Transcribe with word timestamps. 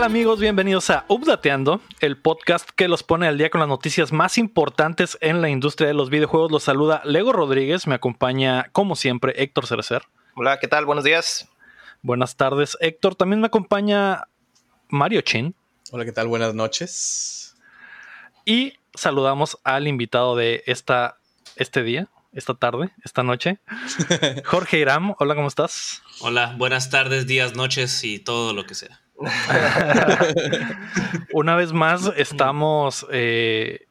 ¿Qué 0.00 0.04
tal 0.04 0.12
amigos? 0.12 0.40
Bienvenidos 0.40 0.88
a 0.88 1.04
Updateando, 1.08 1.82
el 2.00 2.16
podcast 2.16 2.70
que 2.70 2.88
los 2.88 3.02
pone 3.02 3.28
al 3.28 3.36
día 3.36 3.50
con 3.50 3.60
las 3.60 3.68
noticias 3.68 4.12
más 4.12 4.38
importantes 4.38 5.18
en 5.20 5.42
la 5.42 5.50
industria 5.50 5.88
de 5.88 5.92
los 5.92 6.08
videojuegos. 6.08 6.50
Los 6.50 6.62
saluda 6.62 7.02
Lego 7.04 7.34
Rodríguez, 7.34 7.86
me 7.86 7.96
acompaña 7.96 8.70
como 8.72 8.96
siempre 8.96 9.34
Héctor 9.36 9.66
Cerecer. 9.66 10.04
Hola, 10.36 10.58
¿qué 10.58 10.68
tal? 10.68 10.86
Buenos 10.86 11.04
días. 11.04 11.50
Buenas 12.00 12.38
tardes, 12.38 12.78
Héctor. 12.80 13.14
También 13.14 13.42
me 13.42 13.48
acompaña 13.48 14.24
Mario 14.88 15.20
Chin. 15.20 15.54
Hola, 15.90 16.06
¿qué 16.06 16.12
tal? 16.12 16.28
Buenas 16.28 16.54
noches. 16.54 17.54
Y 18.46 18.78
saludamos 18.94 19.58
al 19.64 19.86
invitado 19.86 20.34
de 20.34 20.62
esta, 20.64 21.18
este 21.56 21.82
día, 21.82 22.08
esta 22.32 22.54
tarde, 22.54 22.88
esta 23.04 23.22
noche. 23.22 23.58
Jorge 24.46 24.78
Iram, 24.78 25.14
hola, 25.18 25.34
¿cómo 25.34 25.48
estás? 25.48 26.00
Hola, 26.20 26.54
buenas 26.56 26.88
tardes, 26.88 27.26
días, 27.26 27.54
noches 27.54 28.02
y 28.02 28.18
todo 28.18 28.54
lo 28.54 28.64
que 28.64 28.74
sea. 28.74 29.02
Una 31.32 31.56
vez 31.56 31.72
más, 31.72 32.10
estamos 32.16 33.06
eh, 33.10 33.86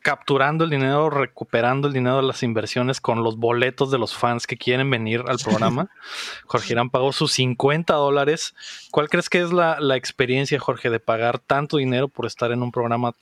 capturando 0.00 0.64
el 0.64 0.70
dinero, 0.70 1.10
recuperando 1.10 1.88
el 1.88 1.94
dinero 1.94 2.16
de 2.16 2.24
las 2.24 2.42
inversiones 2.42 3.00
con 3.00 3.22
los 3.22 3.36
boletos 3.36 3.90
de 3.90 3.98
los 3.98 4.16
fans 4.16 4.46
que 4.46 4.56
quieren 4.56 4.90
venir 4.90 5.22
al 5.28 5.38
programa. 5.38 5.90
Jorge 6.46 6.72
Irán 6.72 6.90
pagó 6.90 7.12
sus 7.12 7.32
50 7.32 7.94
dólares. 7.94 8.54
¿Cuál 8.90 9.08
crees 9.08 9.28
que 9.28 9.40
es 9.40 9.52
la, 9.52 9.78
la, 9.80 9.96
experiencia, 9.96 10.58
Jorge, 10.58 10.90
de 10.90 11.00
pagar 11.00 11.38
tanto 11.38 11.76
dinero 11.76 12.08
por 12.08 12.26
estar 12.26 12.50
en 12.52 12.62
un 12.62 12.72
programa 12.72 13.12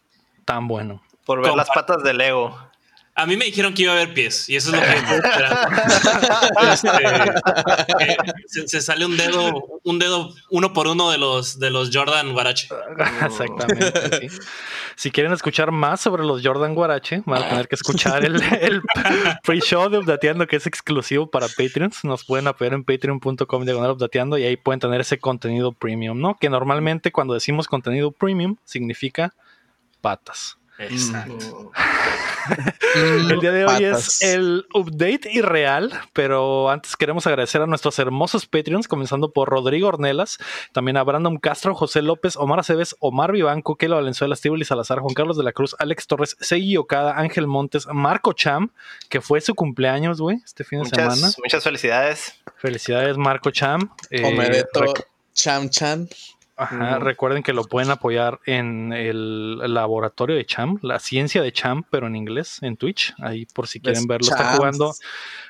tan 0.45 0.67
bueno? 0.67 1.03
Por 1.27 1.43
ver 1.43 1.55
las 1.55 1.69
patas 1.69 2.03
del 2.03 2.21
ego. 2.21 2.57
A 3.19 3.25
mí 3.25 3.35
me 3.39 3.47
dijeron 3.47 3.73
que 3.73 3.83
iba 3.83 3.93
a 3.93 3.97
haber 3.97 4.13
pies 4.13 4.47
y 4.47 4.57
eso 4.57 4.75
es 4.75 4.77
lo 4.77 4.83
que 4.83 4.89
este, 6.73 6.89
eh, 7.99 8.17
se, 8.47 8.69
se, 8.69 8.81
sale 8.83 9.07
un 9.07 9.17
dedo, 9.17 9.81
un 9.85 9.99
dedo 9.99 10.35
uno 10.51 10.75
por 10.75 10.87
uno 10.87 11.11
de 11.11 11.17
los 11.17 11.59
de 11.59 11.71
los 11.71 11.89
Jordan 11.93 12.35
Guarache. 12.35 12.69
Exactamente. 13.25 14.21
Sí. 14.31 14.39
Si 14.97 15.11
quieren 15.11 15.33
escuchar 15.33 15.73
más 15.73 16.01
sobre 16.01 16.25
los 16.25 16.43
Jordan 16.45 16.75
Guarache, 16.75 17.23
van 17.27 17.43
a 17.43 17.49
tener 17.49 17.69
que 17.69 17.75
escuchar 17.75 18.25
el, 18.25 18.41
el 18.61 18.83
pre-show 19.43 19.89
de 19.91 19.99
Updateando 19.99 20.47
que 20.47 20.57
es 20.57 20.67
exclusivo 20.67 21.31
para 21.31 21.49
Patreons. 21.49 22.05
Nos 22.05 22.25
pueden 22.25 22.47
apoyar 22.47 22.75
en 22.75 22.85
patreon.com 22.85 23.65
diagonal 23.65 23.93
Updateando 23.93 24.39
y 24.39 24.45
ahí 24.45 24.57
pueden 24.57 24.81
tener 24.81 25.01
ese 25.01 25.19
contenido 25.19 25.73
premium, 25.73 26.21
¿no? 26.21 26.37
Que 26.39 26.49
normalmente 26.51 27.13
cuando 27.13 27.35
decimos 27.35 27.67
contenido 27.67 28.11
premium 28.11 28.57
significa 28.65 29.35
patas. 30.01 30.59
Exacto. 30.79 31.73
el 32.95 33.41
día 33.41 33.53
de 33.53 33.65
hoy 33.65 33.85
es 33.85 34.23
el 34.23 34.67
update 34.75 35.31
irreal, 35.33 35.93
pero 36.13 36.71
antes 36.71 36.97
queremos 36.97 37.27
agradecer 37.27 37.63
a 37.63 37.67
nuestros 37.67 37.99
hermosos 37.99 38.47
Patreons, 38.47 38.89
comenzando 38.89 39.33
por 39.33 39.49
Rodrigo 39.49 39.89
Ornelas, 39.89 40.39
también 40.73 40.97
a 40.97 41.03
Brandon 41.03 41.39
Castro, 41.39 41.75
José 41.75 42.03
López, 42.03 42.37
Omar 42.37 42.61
Aceves, 42.61 42.95
Omar 43.01 43.33
Vivanco, 43.33 43.77
Kelo 43.77 43.97
Valenzuela, 43.97 44.37
Stibuli 44.37 44.65
Salazar, 44.65 45.01
Juan 45.01 45.15
Carlos 45.15 45.37
de 45.37 45.45
la 45.45 45.53
Cruz, 45.53 45.75
Alex 45.79 46.07
Torres, 46.07 46.37
Segui 46.41 46.77
Okada, 46.77 47.19
Ángel 47.19 47.47
Montes, 47.47 47.87
Marco 47.87 48.33
Cham, 48.33 48.71
que 49.09 49.21
fue 49.21 49.41
su 49.41 49.55
cumpleaños, 49.55 50.21
güey, 50.21 50.39
este 50.45 50.65
fin 50.65 50.81
de 50.81 50.85
muchas, 50.85 51.15
semana. 51.15 51.35
Muchas 51.43 51.65
felicidades. 51.65 52.35
Felicidades, 52.57 53.17
Marco 53.17 53.51
Cham. 53.51 53.91
Eh, 54.11 54.65
Cham 55.33 55.69
Chan. 55.69 56.09
Ajá, 56.59 56.99
recuerden 56.99 57.43
que 57.43 57.53
lo 57.53 57.65
pueden 57.65 57.91
apoyar 57.91 58.41
en 58.47 58.93
el 58.95 59.59
laboratorio 59.75 60.37
de 60.37 60.47
Cham, 60.47 60.79
la 60.81 60.99
ciencia 60.99 61.43
de 61.43 61.53
Cham, 61.53 61.85
pero 61.91 62.07
en 62.07 62.17
inglés, 62.17 62.59
en 62.63 62.79
Twitch. 62.79 63.15
Ahí 63.19 63.45
por 63.45 63.69
si 63.69 63.79
quieren 63.79 64.07
verlo. 64.07 64.29
Está 64.29 64.55
jugando 64.55 64.95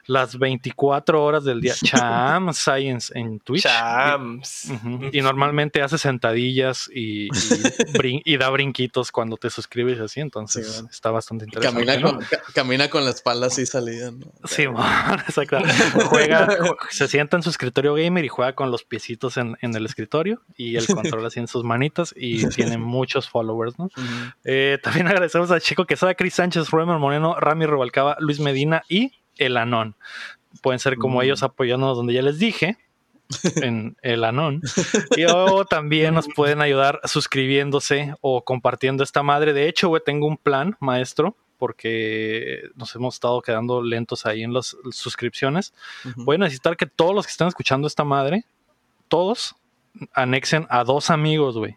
las 0.06 0.36
24 0.36 1.22
horas 1.22 1.44
del 1.44 1.60
día. 1.60 1.74
Cham 1.84 2.52
Science 2.52 3.12
en 3.16 3.38
Twitch. 3.38 3.62
Chams. 3.62 4.64
Y, 4.64 4.72
uh 4.72 4.76
-huh. 4.76 5.10
y 5.12 5.20
normalmente 5.20 5.80
hace 5.80 5.96
sentadillas 5.96 6.90
y, 6.92 7.26
y, 7.26 7.30
brin 7.96 8.22
y, 8.24 8.36
da 8.36 8.50
brinquitos 8.50 9.12
cuando 9.12 9.36
te 9.36 9.48
suscribes 9.48 10.00
así. 10.00 10.20
Entonces 10.20 10.66
sí, 10.66 10.72
bueno. 10.72 10.88
está 10.90 11.12
bastante 11.12 11.44
interesante. 11.44 11.86
Camina, 11.86 12.04
¿no? 12.04 12.16
con, 12.16 12.24
ca 12.24 12.42
camina 12.52 12.90
con 12.90 13.04
la 13.04 13.10
espalda 13.10 13.46
así 13.46 13.64
salida. 13.64 14.10
¿no? 14.10 14.26
Sí, 14.44 14.64
exacto. 15.28 15.58
Juega, 16.06 16.48
se 16.90 17.06
sienta 17.06 17.36
en 17.36 17.44
su 17.44 17.50
escritorio 17.50 17.94
gamer 17.94 18.24
y 18.24 18.28
juega 18.28 18.54
con 18.54 18.72
los 18.72 18.82
piecitos 18.82 19.36
en, 19.36 19.56
en 19.60 19.74
el 19.76 19.86
escritorio 19.86 20.42
y 20.56 20.74
el 20.74 20.95
control 20.96 21.26
así 21.26 21.40
en 21.40 21.48
sus 21.48 21.62
manitas 21.62 22.12
y 22.16 22.48
tiene 22.48 22.78
muchos 22.78 23.28
followers, 23.28 23.78
¿no? 23.78 23.84
Uh 23.84 23.88
-huh. 23.88 24.34
eh, 24.44 24.78
también 24.82 25.06
agradecemos 25.08 25.50
a 25.50 25.60
Chico 25.60 25.84
Quesada, 25.84 26.14
Cris 26.14 26.34
Sánchez, 26.34 26.70
Romer 26.70 26.98
Moreno, 26.98 27.38
Rami 27.38 27.66
Rubalcaba, 27.66 28.16
Luis 28.20 28.40
Medina 28.40 28.82
y 28.88 29.12
el 29.36 29.56
Anón. 29.56 29.94
Pueden 30.62 30.78
ser 30.80 30.96
como 30.96 31.18
uh 31.18 31.20
-huh. 31.20 31.24
ellos 31.24 31.42
apoyándonos 31.42 31.96
donde 31.96 32.14
ya 32.14 32.22
les 32.22 32.38
dije, 32.38 32.78
en 33.62 33.96
el 34.02 34.24
Anon. 34.24 34.62
Y 35.16 35.24
o 35.24 35.64
también 35.64 36.14
nos 36.14 36.28
pueden 36.28 36.60
ayudar 36.60 37.00
suscribiéndose 37.04 38.14
o 38.20 38.44
compartiendo 38.44 39.02
esta 39.02 39.22
madre. 39.22 39.52
De 39.52 39.68
hecho, 39.68 39.92
tengo 40.04 40.26
un 40.26 40.36
plan, 40.36 40.76
maestro, 40.80 41.36
porque 41.58 42.68
nos 42.74 42.94
hemos 42.94 43.14
estado 43.14 43.40
quedando 43.42 43.82
lentos 43.82 44.26
ahí 44.26 44.42
en 44.42 44.52
las 44.52 44.76
suscripciones. 44.90 45.72
Uh 46.04 46.08
-huh. 46.08 46.24
Voy 46.24 46.34
a 46.36 46.38
necesitar 46.38 46.76
que 46.76 46.86
todos 46.86 47.14
los 47.14 47.26
que 47.26 47.30
están 47.30 47.48
escuchando 47.48 47.86
esta 47.86 48.04
madre, 48.04 48.44
todos 49.08 49.56
anexen 50.14 50.66
a 50.70 50.84
dos 50.84 51.10
amigos, 51.10 51.56
güey. 51.56 51.76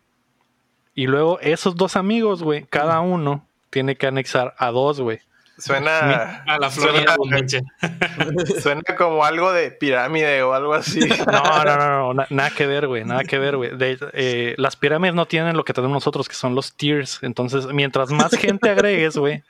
Y 0.95 1.07
luego 1.07 1.39
esos 1.41 1.75
dos 1.75 1.95
amigos, 1.95 2.43
güey, 2.43 2.65
cada 2.65 2.99
uno 2.99 3.45
tiene 3.69 3.95
que 3.95 4.07
anexar 4.07 4.55
a 4.57 4.71
dos, 4.71 4.99
güey. 4.99 5.19
Suena 5.59 6.43
a 6.47 6.57
la 6.57 6.69
Florida 6.69 7.15
suena, 7.15 7.61
suena, 8.61 8.81
como 8.97 9.25
algo 9.25 9.51
de 9.51 9.71
pirámide 9.71 10.41
o 10.41 10.53
algo 10.53 10.73
así. 10.73 10.99
No, 11.29 11.63
no, 11.65 11.77
no, 11.77 12.13
no 12.13 12.25
nada 12.29 12.49
que 12.49 12.65
ver, 12.65 12.87
güey, 12.87 13.03
nada 13.03 13.23
que 13.23 13.37
ver, 13.37 13.57
güey. 13.57 13.71
Eh, 13.79 14.55
las 14.57 14.75
pirámides 14.75 15.15
no 15.15 15.25
tienen 15.25 15.57
lo 15.57 15.65
que 15.65 15.73
tenemos 15.73 15.95
nosotros, 15.95 16.29
que 16.29 16.35
son 16.35 16.55
los 16.55 16.73
tiers. 16.75 17.19
Entonces, 17.21 17.67
mientras 17.67 18.09
más 18.11 18.31
gente 18.35 18.69
agregues, 18.69 19.17
güey, 19.17 19.43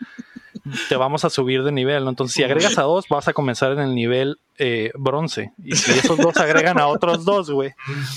te 0.88 0.96
vamos 0.96 1.26
a 1.26 1.30
subir 1.30 1.64
de 1.64 1.72
nivel, 1.72 2.04
¿no? 2.04 2.10
Entonces, 2.10 2.36
si 2.36 2.44
agregas 2.44 2.78
a 2.78 2.84
dos, 2.84 3.08
vas 3.10 3.28
a 3.28 3.34
comenzar 3.34 3.72
en 3.72 3.80
el 3.80 3.96
nivel 3.96 4.40
eh, 4.58 4.92
bronce. 4.96 5.52
Y 5.64 5.76
si 5.76 5.92
esos 5.92 6.18
dos 6.18 6.38
agregan 6.38 6.80
a 6.80 6.88
otros 6.88 7.26
dos, 7.26 7.50
güey, 7.50 7.74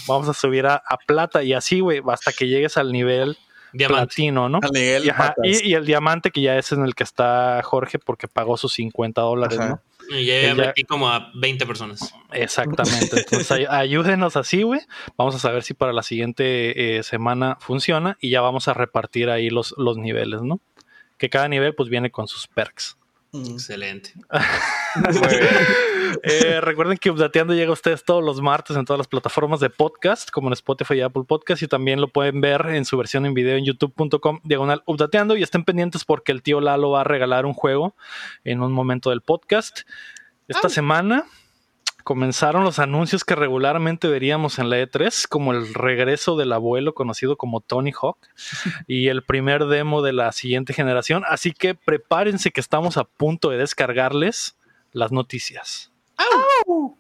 vamos 0.07 0.29
a 0.29 0.35
subir 0.35 0.67
a, 0.67 0.83
a 0.87 0.97
plata 0.97 1.43
y 1.43 1.53
así, 1.53 1.81
güey, 1.81 2.03
hasta 2.09 2.33
que 2.33 2.49
llegues 2.49 2.77
al 2.77 2.93
nivel 2.93 3.37
Diamante. 3.73 4.07
platino, 4.07 4.49
¿no? 4.49 4.61
Y, 4.75 5.09
ajá, 5.09 5.35
y, 5.43 5.71
y, 5.71 5.75
el 5.75 5.87
diamante, 5.87 6.31
que 6.31 6.43
ya 6.43 6.59
es 6.59 6.73
en 6.73 6.85
el 6.85 6.95
que 6.95 7.05
está 7.05 7.61
Jorge 7.63 7.99
porque 7.99 8.29
pagó 8.29 8.57
sus 8.57 8.75
50 8.75 9.21
dólares, 9.23 9.59
¿no? 9.59 9.81
Y 10.11 10.27
ya 10.27 10.55
metí 10.55 10.85
como 10.85 11.09
a 11.09 11.31
20 11.35 11.67
personas. 11.67 12.15
Exactamente. 12.33 13.21
Entonces, 13.21 13.51
ay 13.51 13.67
ayúdenos 13.69 14.37
así, 14.37 14.63
güey. 14.63 14.81
Vamos 15.17 15.35
a 15.35 15.39
saber 15.39 15.63
si 15.63 15.75
para 15.75 15.93
la 15.93 16.03
siguiente 16.03 16.99
eh, 16.99 17.03
semana 17.03 17.57
funciona 17.61 18.19
y 18.21 18.31
ya 18.31 18.41
vamos 18.41 18.69
a 18.69 18.75
repartir 18.75 19.31
ahí 19.31 19.49
los, 19.49 19.75
los 19.79 19.97
niveles, 19.97 20.43
¿no? 20.43 20.61
Que 21.23 21.31
cada 21.31 21.47
nivel, 21.47 21.73
pues, 21.73 21.89
viene 21.89 22.11
con 22.11 22.27
sus 22.27 22.49
perks. 22.49 22.99
Excelente. 23.33 24.13
eh, 26.25 26.61
recuerden 26.61 26.99
que 26.99 27.13
Updateando 27.13 27.55
llega 27.55 27.71
a 27.71 27.75
ustedes 27.75 28.03
todos 28.03 28.25
los 28.25 28.41
martes 28.41 28.77
en 28.77 28.85
todas 28.85 28.99
las 28.99 29.07
plataformas 29.07 29.61
de 29.61 29.71
podcast, 29.71 30.33
como 30.33 30.49
en 30.49 30.55
Spotify 30.55 30.95
y 30.95 31.01
Apple 31.03 31.23
Podcast, 31.23 31.63
y 31.63 31.69
también 31.69 32.01
lo 32.01 32.09
pueden 32.09 32.41
ver 32.41 32.67
en 32.71 32.85
su 32.85 32.97
versión 32.97 33.25
en 33.25 33.35
video 33.35 33.57
en 33.57 33.65
youtube.com 33.65 34.41
diagonal 34.43 34.83
Updateando. 34.85 35.37
Y 35.37 35.45
estén 35.45 35.63
pendientes 35.63 36.05
porque 36.05 36.33
el 36.33 36.43
tío 36.43 36.61
Lalo 36.61 36.91
va 36.91 37.03
a 37.03 37.05
regalar 37.05 37.47
un 37.47 37.55
juego 37.55 37.95
en 38.43 38.61
un 38.61 38.73
momento 38.73 39.11
del 39.11 39.21
podcast. 39.21 39.83
Esta 40.49 40.69
semana 40.71 41.27
comenzaron 42.03 42.65
los 42.65 42.79
anuncios 42.79 43.25
que 43.25 43.35
regularmente 43.35 44.09
veríamos 44.09 44.59
en 44.59 44.71
la 44.71 44.79
E3, 44.79 45.27
como 45.29 45.53
el 45.53 45.73
regreso 45.75 46.37
del 46.37 46.53
abuelo 46.53 46.95
conocido 46.95 47.37
como 47.37 47.61
Tony 47.61 47.93
Hawk 47.93 48.19
y 48.87 49.09
el 49.09 49.23
primer 49.23 49.67
demo 49.67 50.03
de 50.03 50.13
la 50.13 50.33
siguiente 50.33 50.73
generación. 50.73 51.23
Así 51.29 51.53
que 51.53 51.75
prepárense 51.75 52.51
que 52.51 52.61
estamos 52.61 52.97
a 52.97 53.05
punto 53.05 53.51
de 53.51 53.59
descargarles 53.59 54.59
las 54.93 55.13
noticias. 55.13 55.93
¡Au! 56.17 56.97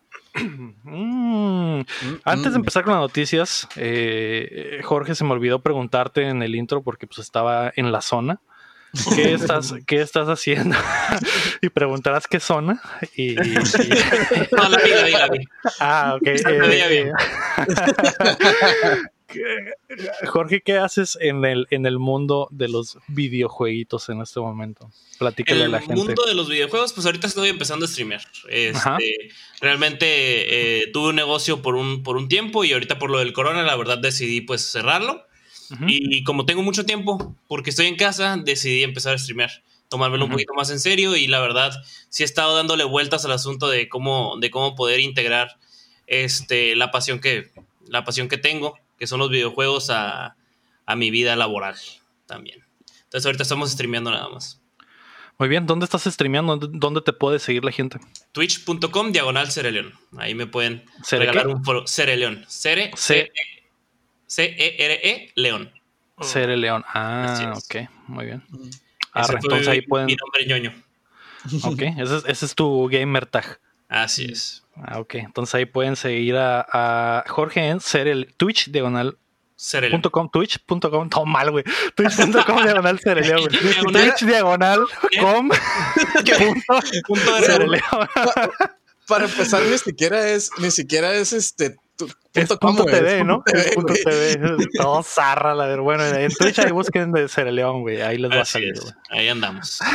Mm. 0.85 1.83
Antes 2.25 2.53
de 2.53 2.59
empezar 2.59 2.85
con 2.85 2.95
las 2.95 3.03
noticias, 3.03 3.69
eh, 3.77 4.81
Jorge, 4.83 5.15
se 5.15 5.25
me 5.25 5.33
olvidó 5.33 5.61
preguntarte 5.61 6.29
en 6.29 6.43
el 6.43 6.55
intro 6.55 6.83
porque 6.83 7.07
pues 7.07 7.19
estaba 7.19 7.73
en 7.77 7.93
la 7.93 8.01
zona. 8.01 8.41
¿Qué 9.15 9.35
estás, 9.35 9.75
¿qué 9.87 10.01
estás 10.01 10.29
haciendo? 10.29 10.77
y 11.63 11.69
preguntarás 11.69 12.27
qué 12.27 12.41
zona. 12.41 12.81
Y, 13.17 13.33
y... 13.33 13.55
No, 14.53 14.69
la 14.69 14.79
vi, 14.79 14.91
la 14.91 15.05
vi, 15.05 15.13
la 15.13 15.29
vi. 15.29 15.45
Ah, 15.81 16.17
ok. 16.17 16.27
Eh, 16.27 17.13
Jorge, 20.27 20.61
¿qué 20.61 20.77
haces 20.77 21.17
en 21.21 21.45
el, 21.45 21.67
en 21.71 21.87
el 21.87 21.99
mundo 21.99 22.49
de 22.51 22.69
los 22.69 22.99
videojueguitos 23.09 24.09
en 24.09 24.21
este 24.21 24.41
momento? 24.41 24.91
Platícale 25.19 25.65
a 25.65 25.69
la 25.69 25.79
gente. 25.79 25.95
En 25.95 26.01
el 26.01 26.07
mundo 26.07 26.25
de 26.27 26.35
los 26.35 26.49
videojuegos, 26.49 26.93
pues 26.93 27.07
ahorita 27.07 27.27
estoy 27.27 27.49
empezando 27.49 27.87
a 27.87 27.89
streamear. 27.89 28.23
Este, 28.49 29.31
realmente 29.61 30.07
eh, 30.83 30.91
tuve 30.93 31.11
un 31.11 31.17
negocio 31.17 31.63
por 31.63 31.77
un, 31.77 32.03
por 32.03 32.17
un 32.17 32.29
tiempo 32.29 32.65
y 32.65 32.73
ahorita 32.73 32.99
por 32.99 33.11
lo 33.11 33.19
del 33.19 33.33
corona, 33.33 33.63
la 33.63 33.77
verdad 33.77 33.99
decidí 33.99 34.41
pues 34.41 34.63
cerrarlo. 34.63 35.27
Uh 35.73 35.77
-huh. 35.77 35.87
y, 35.89 36.25
como 36.25 36.45
tengo 36.47 36.63
mucho 36.63 36.85
tiempo, 36.85 37.35
porque 37.49 37.71
estoy 37.71 37.87
en 37.87 37.97
casa, 37.97 38.37
decidí 38.37 38.83
empezar 38.83 39.15
a 39.15 39.19
streamear, 39.19 39.51
tomármelo 39.89 40.25
uh 40.25 40.27
-huh. 40.27 40.31
un 40.31 40.33
poquito 40.33 40.55
más 40.55 40.71
en 40.71 40.79
serio 40.81 41.17
y 41.17 41.27
la 41.27 41.41
verdad 41.41 41.73
sí 42.09 42.23
he 42.23 42.27
estado 42.27 42.55
dándole 42.57 42.85
vueltas 42.85 43.25
al 43.25 43.33
asunto 43.33 43.69
de 43.69 43.89
cómo, 43.89 44.37
de 44.41 44.51
cómo 44.51 44.75
poder 44.75 45.01
integrar 45.01 45.57
este, 46.07 46.77
la, 46.77 46.91
pasión 46.91 47.21
que, 47.21 47.51
la 47.89 48.05
pasión 48.05 48.29
que 48.29 48.39
tengo 48.39 48.79
que 48.99 49.07
son 49.09 49.19
los 49.19 49.31
videojuegos, 49.31 49.91
a, 49.91 50.37
a 50.87 50.97
mi 50.97 51.11
vida 51.11 51.35
laboral 51.35 51.75
también. 52.27 52.63
Entonces 53.05 53.27
ahorita 53.27 53.43
estamos 53.43 53.71
streameando 53.73 54.13
nada 54.13 54.29
más. 54.29 54.61
Muy 55.39 55.49
bien, 55.49 55.67
¿dónde 55.67 55.85
estás 55.87 56.05
streameando? 56.05 56.57
¿Dónde 56.57 57.01
te 57.01 57.13
puede 57.13 57.41
seguir 57.41 57.65
la 57.65 57.73
gente? 57.73 57.99
Twitch.com 58.31 59.11
diagonal 59.11 59.51
Cereleón. 59.51 59.93
Ahí 60.17 60.35
me 60.37 60.47
pueden 60.47 60.85
¿Cere 61.03 61.27
regalar 61.27 61.47
qué? 61.47 61.53
un 61.53 61.65
foro. 61.65 61.85
Cereleón. 61.87 62.45
Cere, 62.47 62.93
C- 62.95 63.33
C-E-R-E, 64.35 65.31
León. 65.35 65.71
Cere 66.23 66.57
León. 66.57 66.85
Así 66.89 67.45
Ah, 67.45 67.55
es. 67.55 67.65
ok, 67.65 67.91
muy 68.07 68.25
bien. 68.25 68.43
Arre, 69.13 69.27
fue 69.27 69.37
entonces 69.43 69.69
ahí 69.69 69.83
pueden. 69.83 70.07
Mi 70.07 70.17
nombre 70.17 70.47
ñoño. 70.47 70.73
Ok, 71.65 71.83
ese 71.99 72.17
es, 72.19 72.25
ese 72.27 72.47
es 72.47 72.55
tu 72.55 72.89
gamer 72.89 73.27
tag. 73.27 73.59
Así 73.89 74.27
es. 74.33 74.63
Ah, 74.77 75.01
ok, 75.01 75.17
entonces 75.17 75.55
ahí 75.55 75.67
pueden 75.67 75.97
seguir 75.97 76.37
a, 76.37 76.65
a 76.73 77.25
Jorge 77.29 77.69
en 77.69 77.81
Cerel, 77.81 78.33
Twitch 78.39 78.71
diagonal 78.71 79.19
twitch.com, 80.33 81.09
todo 81.11 81.27
mal, 81.27 81.51
güey. 81.51 81.65
Twitch.com 81.97 82.63
diagonal 82.63 82.99
Cereleo, 83.01 83.39
güey. 83.41 83.51
Twitch 83.93 84.25
diagonal 84.25 84.81
com 85.21 85.49
punto 87.07 87.23
Punto. 87.33 87.33
Para 89.07 89.25
empezar, 89.27 89.63
ni 89.65 89.77
siquiera 89.79 90.31
es, 90.31 90.51
ni 90.59 90.71
siquiera 90.71 91.13
es 91.15 91.33
este 91.35 91.77
punto 92.61 92.85
TV, 92.85 93.25
¿no? 93.25 93.43
punto 93.75 93.95
TV. 93.95 94.39
Todo 94.79 95.03
zarra, 95.03 95.55
la 95.55 95.67
verdad. 95.67 95.83
Bueno, 95.83 96.05
en 96.05 96.31
Twitch 96.33 96.59
ahí 96.59 96.73
busquen 96.73 97.13
de 97.13 97.29
Cereleón, 97.29 97.83
güey. 97.83 98.01
Ahí 98.01 98.19
les 98.19 98.31
va 98.31 98.41
a 98.41 98.45
salir, 98.45 98.75
güey. 98.81 98.93
Ahí 99.11 99.29
andamos. 99.29 99.81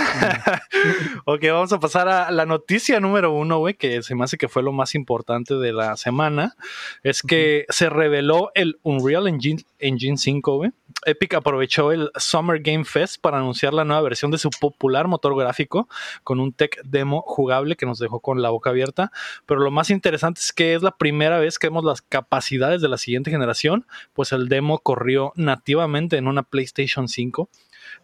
Ok, 1.26 1.42
vamos 1.52 1.74
a 1.74 1.80
pasar 1.80 2.08
a 2.08 2.32
la 2.32 2.46
noticia 2.46 3.00
número 3.00 3.34
uno, 3.34 3.60
güey, 3.60 3.74
que 3.74 4.02
se 4.04 4.16
me 4.16 4.24
hace 4.24 4.38
que 4.38 4.48
fue 4.48 4.64
lo 4.64 4.72
más 4.72 4.96
importante 4.96 5.56
de 5.56 5.74
la 5.74 5.98
semana. 5.98 6.56
Es 7.04 7.22
que 7.22 7.66
se 7.70 7.90
reveló 7.90 8.52
el 8.56 8.80
Unreal 8.84 9.28
Engine, 9.28 9.64
Engine 9.80 10.18
5, 10.18 10.58
güey. 10.58 10.72
Epic 11.08 11.36
aprovechó 11.36 11.94
el 11.94 12.12
Summer 12.16 12.60
Game 12.62 12.84
Fest 12.84 13.22
para 13.22 13.38
anunciar 13.38 13.74
la 13.74 13.86
nueva 13.86 14.02
versión 14.02 14.30
de 14.30 14.38
su 14.38 14.50
popular 14.50 15.08
motor 15.08 15.38
gráfico 15.38 15.88
con 16.24 16.42
un 16.42 16.52
tech 16.52 16.82
demo 16.84 17.24
jugable 17.26 17.78
que 17.78 17.86
nos 17.86 17.98
dejó 17.98 18.20
con 18.20 18.42
la 18.42 18.50
boca 18.50 18.72
abierta. 18.72 19.12
Pero 19.46 19.62
lo 19.62 19.72
más 19.72 19.90
interesante 19.90 20.42
es 20.42 20.52
que 20.52 20.74
es 20.74 20.84
la 20.84 20.92
primera 20.92 21.40
vez 21.40 21.60
que 21.60 21.68
vemos 21.68 21.86
las 21.86 22.02
capacidades 22.02 22.82
de 22.82 22.90
la 22.90 22.98
siguiente 22.98 23.32
generación, 23.32 23.86
pues 24.14 24.34
el 24.34 24.50
demo 24.50 24.80
corrió 24.80 25.32
nativamente 25.36 26.18
en 26.18 26.28
una 26.28 26.44
PlayStation 26.44 27.08
5. 27.08 27.50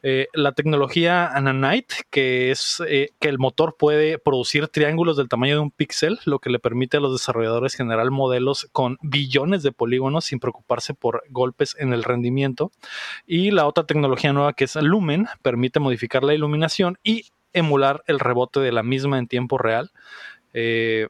Eh, 0.04 0.28
la 0.34 0.52
tecnología 0.52 1.32
Nanite, 1.42 1.96
que 2.10 2.52
es 2.52 2.84
eh, 2.88 3.12
que 3.20 3.30
el 3.30 3.40
motor 3.40 3.78
puede 3.80 4.20
producir 4.20 4.68
triángulos 4.68 5.16
del 5.16 5.30
tamaño 5.30 5.56
de 5.56 5.62
un 5.62 5.72
píxel, 5.72 6.20
lo 6.26 6.40
que 6.40 6.50
le 6.50 6.60
permite 6.60 6.98
a 6.98 7.00
los 7.00 7.14
desarrolladores 7.14 7.74
generar 7.74 8.12
modelos 8.12 8.68
con 8.74 8.98
billones 9.02 9.64
de 9.64 9.72
polígonos 9.72 10.26
sin 10.26 10.40
preocuparse 10.40 10.94
por 10.94 11.24
golpes 11.30 11.76
en 11.80 11.94
el 11.94 12.04
rendimiento. 12.04 12.72
Y 13.26 13.52
la 13.52 13.66
otra 13.66 13.86
tecnología 13.86 14.34
nueva 14.34 14.54
que 14.54 14.66
es 14.66 14.76
Lumen, 14.76 15.28
permite 15.42 15.80
modificar 15.80 16.24
la 16.24 16.34
iluminación 16.34 16.98
y 17.04 17.28
emular 17.54 18.04
el 18.08 18.20
rebote 18.20 18.60
de 18.60 18.72
la 18.74 18.84
misma 18.84 19.20
en 19.20 19.28
tiempo 19.28 19.58
real. 19.58 19.92
Eh, 20.54 21.08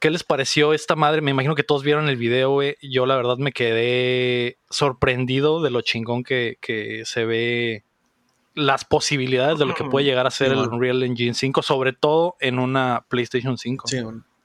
¿Qué 0.00 0.10
les 0.10 0.24
pareció 0.24 0.72
esta 0.72 0.96
madre? 0.96 1.20
Me 1.20 1.30
imagino 1.30 1.54
que 1.54 1.62
todos 1.62 1.82
vieron 1.82 2.08
el 2.08 2.16
video, 2.16 2.50
güey. 2.50 2.76
Yo 2.82 3.06
la 3.06 3.16
verdad 3.16 3.36
me 3.36 3.52
quedé 3.52 4.58
sorprendido 4.70 5.62
de 5.62 5.70
lo 5.70 5.82
chingón 5.82 6.24
que, 6.24 6.58
que 6.60 7.02
se 7.04 7.24
ve 7.24 7.84
las 8.54 8.84
posibilidades 8.84 9.58
de 9.58 9.66
lo 9.66 9.74
que 9.74 9.84
puede 9.84 10.04
llegar 10.06 10.26
a 10.26 10.30
ser 10.30 10.48
Sí, 10.48 10.54
el. 10.54 10.68
Unreal 10.68 11.02
Engine 11.02 11.34
5, 11.34 11.62
sobre 11.62 11.92
todo 11.92 12.36
en 12.40 12.58
una 12.58 13.04
PlayStation 13.08 13.56
5. 13.56 13.88
Sí. 13.88 13.98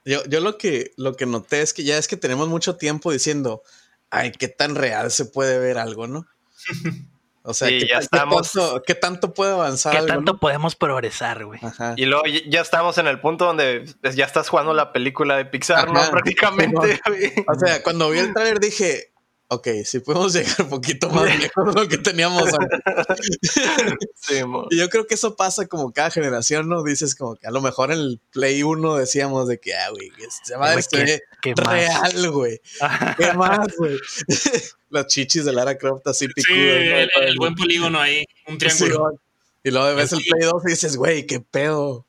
Yo, 0.04 0.24
yo 0.24 0.40
lo 0.40 0.56
que 0.56 0.92
lo 0.96 1.14
que 1.14 1.26
noté 1.26 1.60
es 1.60 1.74
que 1.74 1.84
ya 1.84 1.98
es 1.98 2.08
que 2.08 2.16
tenemos 2.16 2.48
mucho 2.48 2.76
tiempo 2.76 3.12
diciendo, 3.12 3.62
ay, 4.10 4.32
qué 4.32 4.48
tan 4.48 4.74
real 4.74 5.10
se 5.10 5.26
puede 5.26 5.58
ver 5.58 5.78
algo, 5.78 6.06
¿no? 6.06 6.26
O 7.48 7.54
sea, 7.54 7.68
Sí, 7.68 7.78
¿qué, 7.78 7.86
ya 7.88 7.98
qué 7.98 8.04
estamos. 8.04 8.52
tanto, 8.52 8.82
qué 8.86 8.94
tanto 8.94 9.32
puede 9.32 9.52
avanzar 9.52 9.92
¿Qué 9.92 9.98
algo, 9.98 10.08
tanto 10.08 10.32
no? 10.34 10.38
podemos 10.38 10.76
progresar, 10.76 11.46
güey? 11.46 11.58
Y 11.96 12.04
luego 12.04 12.24
ya- 12.46 12.60
estamos 12.60 12.98
en 12.98 13.06
el 13.06 13.20
punto 13.20 13.46
donde 13.46 13.86
ya 14.14 14.26
estás 14.26 14.48
jugando 14.50 14.74
la 14.74 14.92
película 14.92 15.36
de 15.36 15.46
Pixar, 15.46 15.90
¿no? 15.90 16.00
Prácticamente. 16.10 17.00
O 17.48 17.54
sea, 17.54 17.82
cuando 17.82 18.10
vi 18.10 18.18
el 18.18 18.34
trailer 18.34 18.60
dije, 18.60 19.12
ok, 19.48 19.68
si 19.84 20.00
podemos 20.00 20.32
llegar 20.34 20.54
un 20.60 20.68
poquito 20.68 21.10
más 21.10 21.24
lejos 21.38 21.74
de 21.74 21.80
lo 21.80 21.88
que 21.88 21.98
teníamos 21.98 22.44
antes. 22.52 22.80
Sí, 24.14 24.44
mo. 24.44 24.66
Y 24.70 24.78
yo 24.78 24.88
creo 24.88 25.06
que 25.06 25.14
eso 25.14 25.36
pasa 25.36 25.66
como 25.66 25.92
cada 25.92 26.10
generación, 26.10 26.68
¿no? 26.68 26.82
Dices 26.82 27.14
como 27.14 27.36
que 27.36 27.46
a 27.46 27.50
lo 27.50 27.60
mejor 27.60 27.90
en 27.92 27.98
el 27.98 28.20
Play 28.32 28.62
1 28.62 28.96
decíamos 28.96 29.48
de 29.48 29.58
que, 29.58 29.74
ah, 29.74 29.90
güey, 29.90 30.10
esta 30.26 30.58
madre 30.58 30.74
Güey, 30.74 30.82
se 30.82 30.96
ve 30.96 31.20
¿qué- 31.42 31.54
qué 31.54 31.62
más? 31.62 31.72
real, 31.72 32.30
güey. 32.30 32.60
¿Qué 33.16 33.32
más, 33.34 33.68
güey? 33.76 33.98
Las 34.90 35.06
chichis 35.06 35.44
de 35.44 35.52
Lara 35.52 35.76
Croft 35.76 36.06
así 36.06 36.26
Sí, 36.26 36.32
picudas. 36.34 36.58
¿no? 36.58 36.96
el, 36.96 37.10
el 37.28 37.36
buen 37.36 37.54
polígono 37.54 38.00
ahí. 38.00 38.24
Un 38.46 38.54
Sí, 38.54 38.58
triángulo. 38.58 39.00
güey. 39.00 39.16
y 39.64 39.70
luego 39.70 39.94
ves 39.96 40.12
el 40.12 40.20
Play 40.24 40.42
2 40.48 40.62
y 40.66 40.70
dices, 40.70 40.96
güey, 40.96 41.26
qué 41.26 41.40
pedo. 41.40 42.06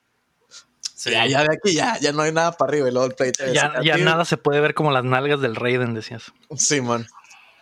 Sí. 0.96 1.12
Ya, 1.12 1.26
ya 1.28 1.44
de 1.44 1.54
aquí 1.56 1.74
ya, 1.74 1.98
ya 2.02 2.12
no 2.12 2.24
hay 2.24 2.32
nada 2.34 2.52
para 2.54 2.72
arriba. 2.72 2.90
Y 2.90 2.92
luego 2.92 3.08
el 3.08 3.16
Play 3.16 3.32
3. 3.32 3.54
Ya, 3.54 3.82
ya 3.84 3.96
nada 3.98 4.26
se 4.26 4.36
puede 4.38 4.60
ver 4.60 4.74
como 4.74 4.92
las 4.92 5.04
nalgas 5.06 5.40
del 5.40 5.56
Raiden, 5.56 5.94
decías. 5.94 6.24
Sí, 6.58 6.82
man. 6.82 7.08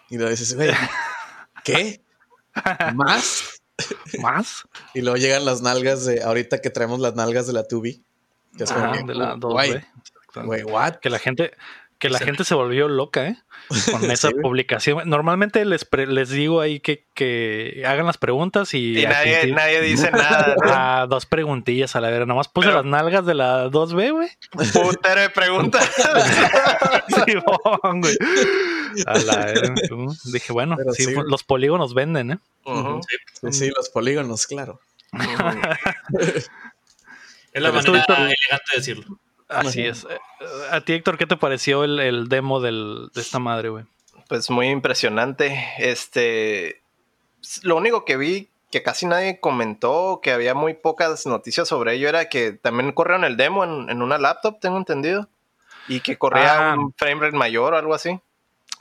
Y 0.09 0.17
luego 0.17 0.31
dices, 0.31 0.55
güey, 0.55 0.71
¿qué? 1.63 2.01
¿Más? 2.95 3.61
¿Más? 4.19 4.63
Y 4.93 5.01
luego 5.01 5.17
llegan 5.17 5.45
las 5.45 5.61
nalgas 5.61 6.05
de, 6.05 6.23
ahorita 6.23 6.59
que 6.59 6.69
traemos 6.69 6.99
las 6.99 7.15
nalgas 7.15 7.47
de 7.47 7.53
la 7.53 7.67
Tubi. 7.67 8.03
Que 8.57 8.63
es 8.63 8.71
como 8.71 8.85
Ajá, 8.85 8.97
que, 8.99 9.03
de 9.03 9.15
la 9.15 9.35
2 9.35 9.53
güey, 9.53 9.85
güey, 10.43 10.63
what? 10.63 10.95
Que 10.95 11.09
la 11.09 11.19
gente, 11.19 11.51
que 11.99 12.09
la 12.09 12.19
gente 12.19 12.43
se 12.43 12.53
volvió 12.55 12.87
loca, 12.87 13.27
¿eh? 13.27 13.37
Con 13.91 14.09
esa 14.11 14.29
publicación. 14.31 15.09
Normalmente 15.09 15.65
les, 15.65 15.83
pre- 15.85 16.07
les 16.07 16.29
digo 16.29 16.61
ahí 16.61 16.79
que, 16.79 17.07
que 17.13 17.83
hagan 17.87 18.05
las 18.05 18.17
preguntas 18.17 18.73
y, 18.73 19.03
nadie, 19.07 19.51
nadie 19.53 19.81
dice 19.81 20.11
nada. 20.11 20.55
¿no? 20.63 20.71
a 20.71 21.07
dos 21.07 21.25
preguntillas 21.25 21.95
a 21.95 22.01
la 22.01 22.09
vera. 22.09 22.25
Nomás 22.25 22.47
puse 22.47 22.67
Pero- 22.67 22.81
las 22.83 22.89
nalgas 22.89 23.25
de 23.25 23.33
la 23.33 23.67
2B, 23.69 24.11
güey. 24.11 24.29
Putero 24.73 25.21
de 25.21 25.29
preguntas. 25.29 25.89
Güey. 27.27 28.17
A 29.05 29.17
la 29.19 29.45
vera. 29.45 29.73
Dije, 30.31 30.53
bueno, 30.53 30.77
sí, 30.93 31.03
sí, 31.05 31.13
güey. 31.13 31.25
los 31.29 31.43
polígonos 31.43 31.93
venden, 31.93 32.31
¿eh? 32.31 32.39
Ujú. 32.65 33.01
Sí, 33.41 33.51
sí, 33.51 33.71
los 33.75 33.89
polígonos, 33.89 34.45
claro. 34.47 34.79
Es 37.53 37.61
la 37.61 37.71
manera 37.71 38.05
elegante 38.07 38.65
de 38.71 38.77
decirlo. 38.77 39.19
Así 39.49 39.85
es. 39.85 40.05
Eh, 40.09 40.17
A 40.71 40.81
ti, 40.81 40.93
Héctor, 40.93 41.17
¿qué 41.17 41.25
te 41.25 41.37
pareció 41.37 41.83
el, 41.83 41.99
el 41.99 42.27
demo 42.27 42.59
del, 42.59 43.09
de 43.13 43.21
esta 43.21 43.39
madre, 43.39 43.69
güey? 43.69 43.85
Pues 44.27 44.49
muy 44.49 44.67
impresionante. 44.67 45.57
Este, 45.77 46.81
lo 47.63 47.77
único 47.77 48.03
que 48.05 48.17
vi 48.17 48.49
que 48.71 48.83
casi 48.83 49.05
nadie 49.05 49.39
comentó, 49.39 50.19
que 50.21 50.33
había 50.33 50.53
muy 50.53 50.73
pocas 50.73 51.25
noticias 51.25 51.67
sobre 51.69 51.93
ello, 51.93 52.09
era 52.09 52.27
que 52.27 52.51
también 52.51 52.91
corrieron 52.91 53.23
el 53.23 53.37
demo 53.37 53.63
en, 53.63 53.89
en 53.89 54.01
una 54.01 54.17
laptop, 54.17 54.59
tengo 54.59 54.77
entendido. 54.77 55.29
Y 55.87 56.01
que 56.01 56.17
corría 56.17 56.71
Ah. 56.71 56.75
un 56.77 56.93
frame 56.97 57.21
rate 57.21 57.37
mayor 57.37 57.73
o 57.73 57.77
algo 57.77 57.93
así. 57.93 58.19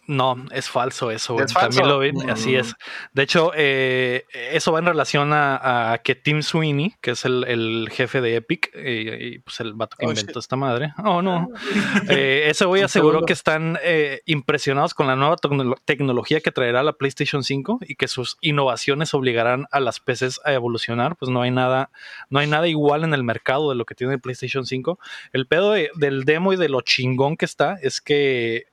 No, 0.09 0.37
es 0.53 0.69
falso 0.71 1.11
eso. 1.11 1.41
¿Es 1.41 1.53
falso? 1.53 1.81
También 1.81 1.89
lo 1.89 1.99
vi, 1.99 2.13
Mm. 2.13 2.31
así 2.31 2.55
es. 2.55 2.77
De 3.13 3.25
hecho, 3.25 3.51
eh, 3.57 4.25
eso 4.53 4.71
va 4.71 4.79
en 4.79 4.87
relación 4.87 5.33
a, 5.33 5.93
a 5.95 5.99
que 5.99 6.15
Tim 6.15 6.43
Sweeney, 6.43 6.95
que 7.01 7.11
es 7.11 7.25
el, 7.25 7.43
el 7.49 7.89
jefe 7.91 8.21
de 8.21 8.37
Epic, 8.37 8.71
eh, 8.75 9.19
y 9.35 9.39
pues 9.41 9.59
el 9.59 9.75
vato 9.75 9.97
que 9.99 10.07
Oh, 10.07 10.11
inventó 10.11 10.31
shit. 10.35 10.37
esta 10.39 10.55
madre. 10.55 10.93
Oh, 11.05 11.23
no. 11.23 11.51
Eh, 12.09 12.45
ese 12.49 12.67
güey 12.67 12.83
aseguró 12.83 13.23
que 13.23 13.33
están 13.33 13.81
impresionados 14.27 14.95
con 14.95 15.09
la 15.09 15.17
nueva 15.17 15.37
tecno- 15.39 15.75
tecnología 15.85 16.41
que 16.41 16.53
traerá 16.53 16.85
la 16.85 16.93
PlayStation 16.93 17.43
5 17.43 17.81
y 17.83 17.97
que 17.97 18.07
sus 18.07 18.37
innovaciones 18.41 19.13
obligarán 19.13 19.67
a 19.73 19.81
las 19.81 19.99
PCs 19.99 20.41
a 20.45 20.53
evolucionar. 20.53 21.17
Pues 21.17 21.31
no 21.33 21.43
hay 21.43 21.51
nada, 21.51 21.91
no 22.31 22.39
hay 22.39 22.47
nada 22.47 22.69
igual 22.69 23.03
en 23.03 23.13
el 23.13 23.25
mercado 23.25 23.71
de 23.71 23.75
lo 23.75 23.85
que 23.85 23.97
tiene 23.97 24.15
el 24.15 24.21
PlayStation 24.21 24.67
5. 24.67 25.01
El 25.33 25.49
pedo 25.49 25.73
de- 25.73 25.91
del 25.97 26.25
demo 26.25 26.53
y 26.53 26.57
de 26.57 26.69
lo 26.69 26.81
chingón 26.83 27.37
que 27.37 27.45
está 27.45 27.77
es 27.83 28.01
que 28.01 28.67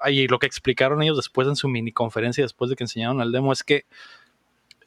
ahí 0.00 0.26
lo 0.28 0.38
que 0.38 0.45
explicaron 0.46 1.02
ellos 1.02 1.16
después 1.16 1.46
en 1.48 1.56
su 1.56 1.68
mini 1.68 1.92
conferencia, 1.92 2.44
después 2.44 2.70
de 2.70 2.76
que 2.76 2.84
enseñaron 2.84 3.20
el 3.20 3.32
demo, 3.32 3.52
es 3.52 3.62
que 3.64 3.84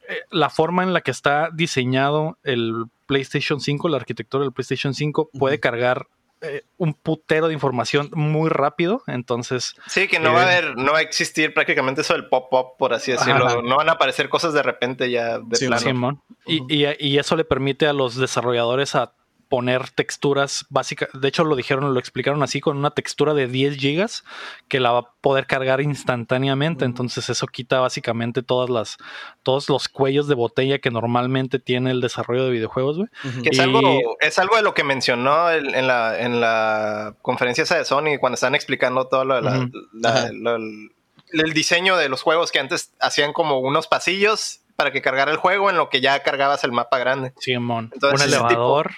eh, 0.08 0.22
la 0.30 0.50
forma 0.50 0.82
en 0.82 0.92
la 0.92 1.00
que 1.02 1.10
está 1.10 1.50
diseñado 1.52 2.38
el 2.42 2.86
PlayStation 3.06 3.60
5, 3.60 3.88
la 3.88 3.96
arquitectura 3.98 4.42
del 4.44 4.52
PlayStation 4.52 4.94
5, 4.94 5.30
puede 5.38 5.60
cargar 5.60 6.06
eh, 6.42 6.62
un 6.78 6.94
putero 6.94 7.48
de 7.48 7.52
información 7.54 8.08
muy 8.14 8.48
rápido. 8.48 9.02
Entonces, 9.06 9.74
Sí, 9.86 10.08
que 10.08 10.18
no 10.18 10.32
va 10.32 10.40
a 10.44 10.52
Eh. 10.54 10.56
haber, 10.58 10.76
no 10.78 10.92
va 10.92 10.98
a 10.98 11.02
existir 11.02 11.52
prácticamente 11.52 12.00
eso 12.00 12.14
del 12.14 12.28
pop-up, 12.30 12.78
por 12.78 12.94
así 12.94 13.12
decirlo. 13.12 13.46
Ajá. 13.46 13.58
No 13.62 13.76
van 13.76 13.90
a 13.90 13.92
aparecer 13.92 14.30
cosas 14.30 14.54
de 14.54 14.62
repente 14.62 15.10
ya 15.10 15.38
de 15.38 15.56
Sí, 15.56 15.66
plano. 15.66 15.82
Simón. 15.82 16.22
Y, 16.46 16.60
Ujú. 16.60 16.66
y- 16.70 16.86
y 16.98 17.18
eso 17.18 17.36
le 17.36 17.44
permite 17.44 17.86
a 17.86 17.92
los 17.92 18.16
desarrolladores 18.16 18.94
a 18.94 19.12
poner 19.50 19.90
texturas 19.90 20.64
básicas. 20.70 21.08
De 21.12 21.28
hecho, 21.28 21.44
lo 21.44 21.56
dijeron, 21.56 21.92
lo 21.92 21.98
explicaron 22.00 22.42
así, 22.42 22.60
con 22.60 22.78
una 22.78 22.92
textura 22.92 23.34
de 23.34 23.48
10 23.48 23.76
gigas 23.76 24.24
que 24.68 24.80
la 24.80 24.92
va 24.92 24.98
a 25.00 25.12
poder 25.20 25.46
cargar 25.46 25.80
instantáneamente. 25.82 26.84
Entonces, 26.86 27.28
eso 27.28 27.46
quita 27.48 27.80
básicamente 27.80 28.42
todas 28.42 28.70
las, 28.70 28.96
todos 29.42 29.68
los 29.68 29.88
cuellos 29.88 30.28
de 30.28 30.36
botella 30.36 30.78
que 30.78 30.90
normalmente 30.90 31.58
tiene 31.58 31.90
el 31.90 32.00
desarrollo 32.00 32.44
de 32.44 32.50
videojuegos, 32.52 32.96
güey. 32.96 33.08
Que 33.42 33.50
es, 33.50 33.58
algo, 33.60 33.82
es 34.20 34.38
algo 34.38 34.56
de 34.56 34.62
lo 34.62 34.72
que 34.72 34.84
mencionó 34.84 35.50
el- 35.50 35.74
en, 35.74 35.86
la, 35.88 36.18
en 36.20 36.40
la 36.40 37.16
conferencia 37.20 37.64
esa 37.64 37.76
de 37.76 37.84
Sony 37.84 38.18
cuando 38.20 38.34
están 38.34 38.54
explicando 38.54 39.08
todo 39.08 39.24
lo 39.24 39.34
de 39.34 39.42
la, 39.42 39.58
Ujú. 39.58 39.70
la- 39.94 40.08
Ajá. 40.10 40.28
lo- 40.32 40.56
el- 40.56 40.92
el 41.32 41.52
diseño 41.52 41.96
de 41.96 42.08
los 42.08 42.22
juegos 42.22 42.52
que 42.52 42.60
antes 42.60 42.92
hacían 43.00 43.32
como 43.32 43.58
unos 43.58 43.88
pasillos 43.88 44.60
para 44.76 44.92
que 44.92 45.02
cargara 45.02 45.30
el 45.30 45.36
juego 45.36 45.68
en 45.70 45.76
lo 45.76 45.90
que 45.90 46.00
ya 46.00 46.22
cargabas 46.22 46.64
el 46.64 46.72
mapa 46.72 46.98
grande. 46.98 47.32
Simón. 47.38 47.92
un 48.00 48.20
elevador. 48.22 48.92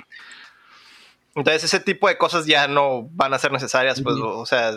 Entonces 1.34 1.64
ese 1.64 1.80
tipo 1.80 2.08
de 2.08 2.18
cosas 2.18 2.46
ya 2.46 2.68
no 2.68 3.08
van 3.12 3.32
a 3.32 3.38
ser 3.38 3.52
necesarias, 3.52 4.02
pues, 4.02 4.16
o 4.16 4.44
sea, 4.44 4.72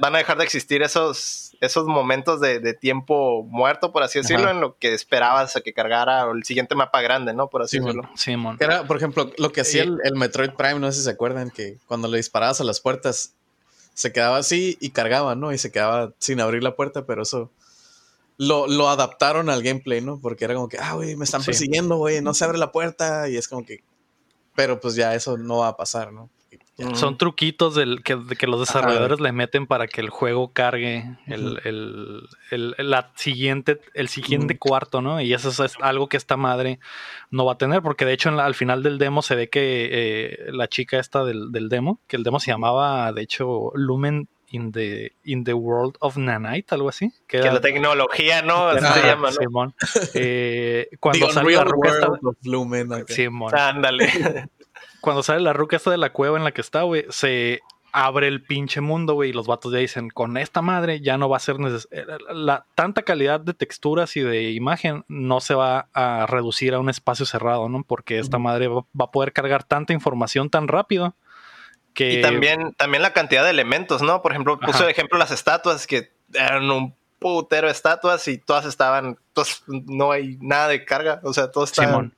van 0.00 0.14
a, 0.14 0.18
dejar 0.18 0.38
de 0.38 0.44
existir 0.44 0.82
esos, 0.82 1.56
esos 1.60 1.86
momentos 1.86 2.40
de, 2.40 2.74
tiempo 2.74 3.44
muerto, 3.44 3.92
por 3.92 4.02
así 4.02 4.18
decirlo, 4.18 4.50
en 4.50 4.60
lo 4.60 4.76
que 4.76 4.92
esperabas 4.92 5.54
a 5.54 5.60
que 5.60 5.72
cargara 5.72 6.28
el 6.30 6.42
siguiente 6.44 6.74
mapa 6.74 7.00
grande, 7.00 7.32
¿no? 7.32 7.48
Por 7.48 7.62
así 7.62 7.78
decirlo. 7.78 8.10
Simón. 8.16 8.56
Era, 8.58 8.86
por 8.86 8.96
ejemplo, 8.96 9.30
lo 9.38 9.52
que 9.52 9.60
hacía 9.60 9.84
el, 9.84 9.98
el, 10.02 10.16
Metroid 10.16 10.50
Prime, 10.50 10.80
no 10.80 10.90
sé 10.90 10.98
si 10.98 11.04
se 11.04 11.10
acuerdan, 11.10 11.50
que 11.50 11.78
cuando 11.86 12.08
le 12.08 12.16
disparabas 12.16 12.60
a 12.60 12.64
las 12.64 12.80
puertas, 12.80 13.34
se 13.94 14.12
quedaba 14.12 14.38
así 14.38 14.76
y 14.80 14.90
cargaba, 14.90 15.36
¿no? 15.36 15.52
Y 15.52 15.58
se 15.58 15.70
quedaba 15.70 16.12
sin 16.18 16.40
abrir 16.40 16.64
la 16.64 16.74
puerta, 16.74 17.06
pero 17.06 17.22
eso 17.22 17.52
lo, 18.36 18.66
lo, 18.66 18.88
adaptaron 18.88 19.48
al 19.48 19.62
gameplay, 19.62 20.00
¿no? 20.00 20.18
Porque 20.20 20.44
era 20.44 20.54
como 20.54 20.68
que, 20.68 20.78
ah, 20.78 20.94
güey, 20.94 21.14
me 21.14 21.24
están 21.24 21.44
persiguiendo, 21.44 21.96
güey, 21.96 22.20
no 22.20 22.34
se 22.34 22.44
abre 22.44 22.58
la 22.58 22.72
puerta 22.72 23.28
y 23.28 23.36
es 23.36 23.48
como 23.48 23.64
que... 23.64 23.82
Pero 24.54 24.80
pues 24.80 24.94
ya 24.94 25.14
eso 25.14 25.36
no 25.36 25.58
va 25.58 25.68
a 25.68 25.76
pasar, 25.76 26.12
¿no? 26.12 26.30
Son 26.94 27.16
truquitos 27.18 27.76
del, 27.76 28.02
que, 28.02 28.18
que 28.36 28.48
los 28.48 28.58
desarrolladores 28.58 29.20
le 29.20 29.30
meten 29.30 29.68
para 29.68 29.86
que 29.86 30.00
el 30.00 30.10
juego 30.10 30.52
cargue 30.52 31.16
el, 31.26 31.60
el, 31.64 32.28
el 32.50 32.74
la 32.78 33.12
siguiente, 33.14 33.80
el 33.94 34.08
siguiente 34.08 34.58
cuarto, 34.58 35.00
¿no? 35.00 35.20
Y 35.20 35.32
eso 35.32 35.50
es 35.64 35.76
algo 35.80 36.08
que 36.08 36.16
esta 36.16 36.36
madre 36.36 36.80
no 37.30 37.44
va 37.44 37.52
a 37.52 37.58
tener, 37.58 37.80
porque 37.80 38.04
de 38.04 38.12
hecho 38.12 38.30
al 38.30 38.56
final 38.56 38.82
del 38.82 38.98
demo 38.98 39.22
se 39.22 39.36
ve 39.36 39.48
que 39.48 39.88
eh, 39.92 40.52
la 40.52 40.66
chica 40.66 40.98
esta 40.98 41.24
del, 41.24 41.52
del, 41.52 41.68
demo, 41.68 42.00
que 42.08 42.16
el 42.16 42.24
demo 42.24 42.40
se 42.40 42.50
llamaba, 42.50 43.12
de 43.12 43.22
hecho, 43.22 43.70
Lumen 43.74 44.28
in 44.48 44.72
the, 44.72 45.12
in 45.24 45.44
the 45.44 45.54
World 45.54 45.96
of 46.00 46.16
Nanite, 46.16 46.74
algo 46.74 46.88
así. 46.88 47.12
Que, 47.26 47.38
la 47.38 47.60
tecnología, 47.60 48.42
¿no? 48.42 48.68
Así 48.68 49.00
se 49.00 49.06
llama, 49.06 49.30
¿no? 49.30 49.36
Simón. 49.36 49.74
Eh, 50.14 50.88
cuando 51.00 51.30
sale 51.30 51.52
la 51.52 51.64
ruca 51.64 51.90
esta... 51.90 52.08
Lumen, 52.44 52.88
Simón. 53.08 53.54
Ándale. 53.54 54.08
cuando 55.00 55.22
sale 55.22 55.40
la 55.40 55.52
ruca 55.52 55.76
esta 55.76 55.90
de 55.90 55.98
la 55.98 56.12
cueva 56.12 56.38
en 56.38 56.44
la 56.44 56.52
que 56.52 56.60
está, 56.60 56.82
güey, 56.82 57.04
se 57.10 57.60
abre 57.94 58.26
el 58.26 58.42
pinche 58.42 58.80
mundo, 58.80 59.14
güey, 59.14 59.30
y 59.30 59.32
los 59.32 59.46
vatos 59.46 59.72
ya 59.72 59.78
dicen, 59.78 60.10
con 60.10 60.36
esta 60.36 60.62
madre 60.62 61.00
ya 61.00 61.16
no 61.16 61.28
va 61.28 61.36
a 61.36 61.40
ser 61.40 61.60
necesario, 61.60 62.18
la 62.32 62.66
tanta 62.74 63.02
calidad 63.02 63.38
de 63.38 63.54
texturas 63.54 64.16
y 64.16 64.20
de 64.20 64.50
imagen 64.50 65.04
no 65.06 65.40
se 65.40 65.54
va 65.54 65.88
a 65.94 66.26
reducir 66.26 66.74
a 66.74 66.80
un 66.80 66.90
espacio 66.90 67.24
cerrado, 67.24 67.68
¿no? 67.68 67.84
Porque 67.84 68.18
esta 68.18 68.38
madre 68.38 68.66
va, 68.66 68.84
a 68.98 69.10
poder 69.12 69.32
cargar 69.32 69.62
tanta 69.62 69.92
información 69.92 70.50
tan 70.50 70.66
rápido 70.66 71.14
que... 71.94 72.14
Y 72.14 72.22
también, 72.22 72.74
también 72.74 73.02
la 73.02 73.12
cantidad 73.12 73.44
de 73.44 73.50
elementos, 73.50 74.02
¿no? 74.02 74.20
Por 74.20 74.32
ejemplo, 74.32 74.58
puse 74.60 74.84
de 74.84 74.90
ejemplo 74.90 75.18
las 75.18 75.30
estatuas 75.30 75.86
que 75.86 76.12
eran 76.34 76.70
un 76.70 76.94
putero 77.18 77.68
de 77.68 77.72
estatuas 77.72 78.28
y 78.28 78.36
todas 78.36 78.66
estaban, 78.66 79.18
todas, 79.32 79.62
no 79.66 80.12
hay 80.12 80.36
nada 80.40 80.68
de 80.68 80.84
carga, 80.84 81.20
o 81.22 81.32
sea, 81.32 81.50
todo 81.50 81.64
está... 81.64 81.86
Simón 81.86 82.14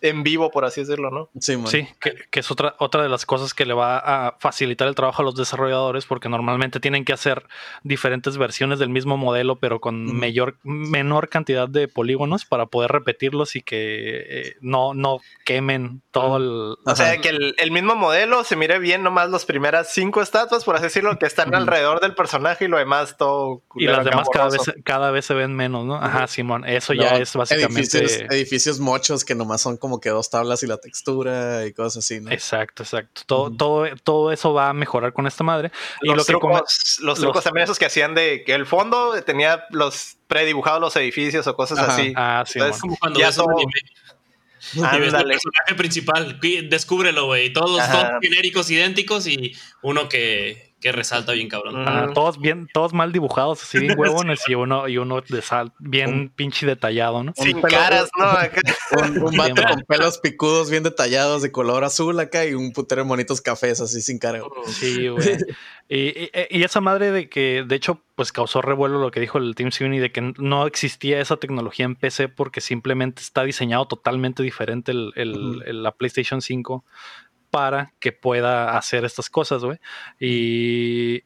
en 0.00 0.22
vivo, 0.22 0.50
por 0.50 0.64
así 0.64 0.80
decirlo, 0.80 1.10
¿no? 1.10 1.28
Sí, 1.38 1.56
sí 1.66 1.88
que, 2.00 2.40
es 2.40 2.50
otra, 2.50 2.74
otra 2.78 3.02
de 3.02 3.08
las 3.08 3.26
cosas 3.26 3.54
que 3.54 3.66
le 3.66 3.74
va 3.74 3.98
a 3.98 4.36
facilitar 4.38 4.88
el 4.88 4.94
trabajo 4.94 5.22
a 5.22 5.24
los 5.24 5.34
desarrolladores, 5.34 6.06
porque 6.06 6.28
normalmente 6.28 6.80
tienen 6.80 7.04
que 7.04 7.12
hacer 7.12 7.46
diferentes 7.82 8.36
versiones 8.36 8.78
del 8.78 8.88
mismo 8.88 9.16
modelo, 9.16 9.56
pero 9.56 9.80
con 9.80 10.18
mayor, 10.18 10.56
menor 10.62 11.28
cantidad 11.28 11.68
de 11.68 11.88
polígonos 11.88 12.44
para 12.44 12.66
poder 12.66 12.92
repetirlos 12.92 13.56
y 13.56 13.62
que 13.62 13.76
eh, 13.78 14.56
no, 14.60 14.94
no 14.94 15.20
quemen 15.44 16.02
todo 16.10 16.36
el. 16.36 16.76
O 16.84 16.96
sea, 16.96 17.18
que 17.18 17.28
el, 17.28 17.70
mismo 17.70 17.94
modelo 17.94 18.44
se 18.44 18.56
mire 18.56 18.78
bien 18.78 19.02
nomás 19.02 19.30
las 19.30 19.44
primeras 19.44 19.92
cinco 19.92 20.22
estatuas, 20.22 20.64
por 20.64 20.76
así 20.76 20.84
decirlo, 20.84 21.18
que 21.18 21.26
están 21.26 21.54
alrededor 21.54 22.00
del 22.00 22.14
personaje 22.14 22.64
y 22.64 22.68
lo 22.68 22.78
demás 22.78 23.16
todo. 23.16 23.62
Y 23.76 23.86
las 23.86 24.04
demás 24.04 24.28
cada 24.32 24.50
vez, 24.50 24.60
cada 24.84 25.10
vez 25.10 25.24
se 25.24 25.34
ven 25.34 25.54
menos, 25.54 25.84
¿no? 25.84 25.96
Ajá, 25.96 26.26
Simón. 26.26 26.64
Eso 26.66 26.94
ya 26.94 27.16
es 27.16 27.34
básicamente. 27.34 27.80
Edificios, 27.80 28.30
edificios 28.30 28.80
mochos 28.80 29.24
que 29.24 29.34
nomás 29.34 29.60
son 29.60 29.76
como 29.76 29.89
como 29.90 30.00
que 30.00 30.10
dos 30.10 30.30
tablas 30.30 30.62
y 30.62 30.68
la 30.68 30.78
textura 30.78 31.66
y 31.66 31.72
cosas 31.72 32.04
así, 32.04 32.20
¿no? 32.20 32.30
Exacto, 32.30 32.84
exacto. 32.84 33.22
Todo, 33.26 33.50
todo, 33.50 33.86
todo 34.04 34.30
eso 34.30 34.54
va 34.54 34.68
a 34.68 34.72
mejorar 34.72 35.12
con 35.12 35.26
esta 35.26 35.42
madre. 35.42 35.72
Y 36.00 36.14
los, 36.14 36.26
trucos, 36.26 37.00
los 37.02 37.18
trucos 37.18 37.42
también 37.42 37.64
esos 37.64 37.76
que 37.76 37.86
hacían 37.86 38.14
de 38.14 38.44
que 38.44 38.54
el 38.54 38.66
fondo 38.66 39.20
tenía 39.24 39.64
los 39.70 40.16
predibujados 40.28 40.80
los 40.80 40.94
edificios 40.94 41.44
o 41.48 41.56
cosas 41.56 41.80
así. 41.80 42.12
Ah, 42.14 42.44
sí. 42.46 42.60
Entonces, 42.60 42.80
como 42.80 42.96
cuando 42.98 43.18
ya 43.18 43.32
todo... 43.32 43.48
el 43.58 44.80
personaje 45.10 45.74
principal, 45.76 46.38
descúbrelo, 46.68 47.26
güey. 47.26 47.52
Todos, 47.52 47.82
todos 47.90 48.06
genéricos 48.22 48.70
idénticos 48.70 49.26
y 49.26 49.56
uno 49.82 50.08
que, 50.08 50.69
que 50.80 50.92
resalta 50.92 51.32
bien 51.32 51.48
cabrón. 51.48 52.14
todos 52.14 52.40
bien, 52.40 52.68
todos 52.72 52.92
mal 52.92 53.12
dibujados, 53.12 53.62
así 53.62 53.78
bien 53.78 53.94
huevones 53.98 54.40
y 54.48 54.54
uno, 54.54 54.88
y 54.88 54.98
uno 54.98 55.20
de 55.20 55.42
sal, 55.42 55.72
bien 55.78 56.30
pinche 56.30 56.66
detallado, 56.66 57.22
¿no? 57.22 57.32
Sin 57.36 57.60
caras, 57.60 58.08
¿no? 58.18 58.26
un, 59.02 59.22
un 59.22 59.36
vato 59.36 59.62
con 59.62 59.82
pelos 59.82 60.18
picudos 60.18 60.70
bien 60.70 60.82
detallados 60.82 61.42
de 61.42 61.52
color 61.52 61.84
azul 61.84 62.18
acá 62.18 62.46
y 62.46 62.54
un 62.54 62.72
putero 62.72 63.02
de 63.02 63.08
monitos 63.08 63.40
cafés 63.40 63.80
así 63.80 64.00
sin 64.00 64.18
cara. 64.18 64.40
Sí, 64.66 65.08
güey. 65.08 65.36
y, 65.88 66.30
y, 66.50 66.64
esa 66.64 66.80
madre 66.80 67.10
de 67.10 67.28
que, 67.28 67.64
de 67.66 67.74
hecho, 67.74 68.00
pues 68.14 68.32
causó 68.32 68.62
revuelo 68.62 68.98
lo 68.98 69.10
que 69.10 69.20
dijo 69.20 69.38
el 69.38 69.54
Team 69.54 69.72
Sweeney 69.72 69.98
de 69.98 70.12
que 70.12 70.32
no 70.38 70.66
existía 70.66 71.20
esa 71.20 71.36
tecnología 71.36 71.84
en 71.84 71.96
PC 71.96 72.28
porque 72.28 72.60
simplemente 72.60 73.22
está 73.22 73.44
diseñado 73.44 73.86
totalmente 73.86 74.42
diferente 74.42 74.92
el, 74.92 75.12
el, 75.16 75.82
la 75.82 75.92
PlayStation 75.92 76.42
5 76.42 76.84
para 77.50 77.92
que 78.00 78.12
pueda 78.12 78.76
hacer 78.76 79.04
estas 79.04 79.28
cosas, 79.28 79.64
güey. 79.64 79.78
Y 80.18 81.24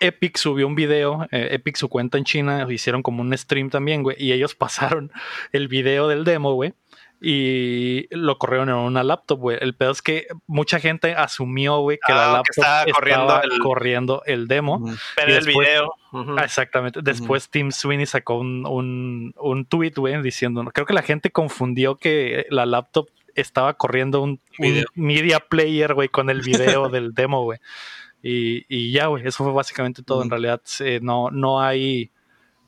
Epic 0.00 0.36
subió 0.36 0.66
un 0.66 0.74
video, 0.74 1.26
eh, 1.30 1.48
Epic 1.52 1.76
su 1.76 1.88
cuenta 1.88 2.18
en 2.18 2.24
China, 2.24 2.66
hicieron 2.68 3.02
como 3.02 3.22
un 3.22 3.36
stream 3.36 3.70
también, 3.70 4.02
güey, 4.02 4.16
y 4.18 4.32
ellos 4.32 4.54
pasaron 4.54 5.12
el 5.52 5.68
video 5.68 6.08
del 6.08 6.24
demo, 6.24 6.54
güey, 6.54 6.74
y 7.20 8.06
lo 8.10 8.36
corrieron 8.38 8.68
en 8.68 8.74
una 8.74 9.02
laptop, 9.02 9.38
güey. 9.38 9.58
El 9.60 9.74
pedo 9.74 9.92
es 9.92 10.02
que 10.02 10.26
mucha 10.46 10.78
gente 10.78 11.14
asumió, 11.14 11.78
güey, 11.78 11.98
que 12.04 12.12
la 12.12 12.30
ah, 12.30 12.32
laptop 12.34 12.50
estaba, 12.56 13.42
corriendo, 13.62 14.22
el... 14.26 14.46
demo. 14.46 14.84
Pero 15.16 15.34
el 15.34 15.46
video. 15.46 15.94
Exactamente. 16.42 17.00
Después 17.02 17.48
Tim 17.48 17.70
Sweeney 17.70 18.04
sacó 18.04 18.38
un, 18.38 18.66
un, 18.66 19.32
un 19.38 19.64
tweet, 19.64 19.92
güey, 19.96 20.20
diciendo, 20.20 20.62
creo 20.74 20.86
que 20.86 20.92
la 20.92 21.02
gente 21.02 21.30
confundió 21.30 21.96
que 21.96 22.46
la 22.50 22.66
laptop 22.66 23.08
estaba 23.34 23.74
corriendo 23.74 24.22
un, 24.22 24.40
media 24.94 25.40
player, 25.40 25.94
güey, 25.94 26.08
con 26.08 26.30
el 26.30 26.40
video 26.40 26.88
del 26.90 27.14
demo, 27.14 27.42
güey. 27.42 27.58
Y, 28.26 28.90
ya, 28.90 29.06
güey, 29.06 29.26
eso 29.26 29.44
fue 29.44 29.52
básicamente 29.52 30.02
todo. 30.02 30.22
En 30.22 30.30
realidad, 30.30 30.62
no, 31.02 31.30
no 31.30 31.60
hay. 31.60 32.10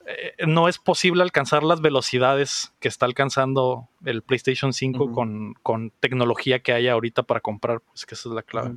Eh, 0.06 0.34
no 0.46 0.68
es 0.68 0.78
posible 0.78 1.22
alcanzar 1.22 1.62
las 1.62 1.80
velocidades 1.80 2.72
que 2.78 2.88
está 2.88 3.06
alcanzando 3.06 3.88
el 4.04 4.22
PlayStation 4.22 4.72
5 4.72 5.12
con, 5.62 5.92
tecnología 5.98 6.60
que 6.60 6.72
hay 6.72 6.88
ahorita 6.88 7.22
para 7.22 7.40
comprar, 7.40 7.80
pues 7.80 8.04
que 8.04 8.14
esa 8.14 8.28
es 8.28 8.34
la 8.34 8.42
clave. 8.42 8.76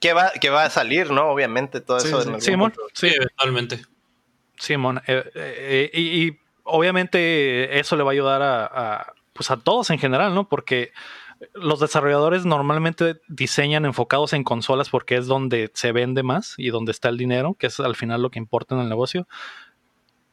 ¿Qué 0.00 0.12
va, 0.12 0.32
que 0.32 0.50
va 0.50 0.64
a 0.64 0.70
salir, 0.70 1.12
¿no? 1.12 1.30
Obviamente, 1.30 1.80
todo 1.80 1.98
eso. 1.98 2.22
Sí, 2.40 2.50
Simón, 2.50 2.74
sí, 2.92 3.06
eventualmente. 3.06 3.82
Simón, 4.58 5.00
eh, 5.06 5.30
eh, 5.34 5.90
y, 5.94 6.36
obviamente 6.64 7.78
eso 7.78 7.96
le 7.96 8.02
va 8.02 8.10
a 8.10 8.12
ayudar 8.12 8.42
a 8.42 9.14
pues 9.32 9.50
a 9.50 9.56
todos 9.56 9.90
en 9.90 9.98
general, 9.98 10.34
¿no? 10.34 10.48
Porque 10.48 10.92
los 11.54 11.80
desarrolladores 11.80 12.44
normalmente 12.44 13.20
diseñan 13.28 13.84
enfocados 13.84 14.32
en 14.32 14.44
consolas 14.44 14.90
porque 14.90 15.16
es 15.16 15.26
donde 15.26 15.70
se 15.74 15.92
vende 15.92 16.22
más 16.22 16.54
y 16.56 16.70
donde 16.70 16.92
está 16.92 17.08
el 17.08 17.18
dinero, 17.18 17.54
que 17.58 17.66
es 17.66 17.80
al 17.80 17.96
final 17.96 18.22
lo 18.22 18.30
que 18.30 18.38
importa 18.38 18.74
en 18.74 18.82
el 18.82 18.88
negocio. 18.88 19.26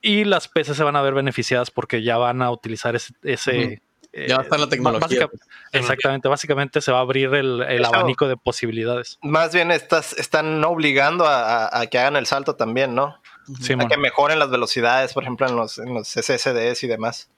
Y 0.02 0.24
las 0.24 0.48
PC 0.48 0.76
se 0.76 0.84
van 0.84 0.96
a 0.96 1.02
ver 1.02 1.14
beneficiadas 1.14 1.72
porque 1.72 2.04
ya 2.04 2.18
van 2.18 2.42
a 2.42 2.52
utilizar 2.52 2.96
ese... 2.96 3.14
ese 3.24 3.82
eh, 4.12 4.28
ya 4.28 4.38
está 4.38 4.58
la 4.58 4.68
tecnología. 4.68 5.28
Pues. 5.28 5.42
exactamente, 5.72 6.28
básicamente 6.28 6.82
se 6.82 6.92
va 6.92 6.98
a 6.98 7.02
abrir 7.02 7.34
el, 7.36 7.86
abanico 7.86 8.28
de 8.28 8.38
posibilidades. 8.38 9.20
Más 9.22 9.54
bien 9.54 9.72
estas, 9.72 10.14
están 10.14 10.64
obligando 10.64 11.26
a, 11.28 11.86
que 11.92 12.00
hagan 12.00 12.16
el 12.16 12.26
salto 12.26 12.56
también, 12.56 12.96
¿no? 12.96 13.22
Sí, 13.62 13.74
a 13.74 13.88
que 13.88 13.98
mejoren 13.98 14.40
las 14.40 14.50
velocidades, 14.50 15.14
por 15.14 15.24
ejemplo, 15.24 15.48
en 15.48 15.56
los, 15.56 15.78
en 15.78 15.94
los 15.94 16.08
SSDs 16.08 16.84
y 16.84 16.88
demás. 16.88 17.30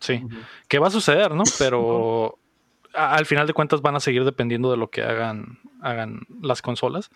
Sí, 0.00 0.22
¿Qué 0.68 0.78
va 0.78 0.88
a 0.88 0.90
suceder, 0.90 1.34
¿no? 1.34 1.42
Pero 1.58 2.38
al 2.94 3.26
final 3.26 3.46
de 3.46 3.52
cuentas 3.52 3.80
van 3.80 3.96
a 3.96 4.00
seguir 4.00 4.24
dependiendo 4.24 4.70
de 4.70 4.76
lo 4.76 4.90
que 4.90 5.02
hagan, 5.02 5.58
hagan 5.80 6.26
las 6.42 6.62
consolas. 6.62 7.10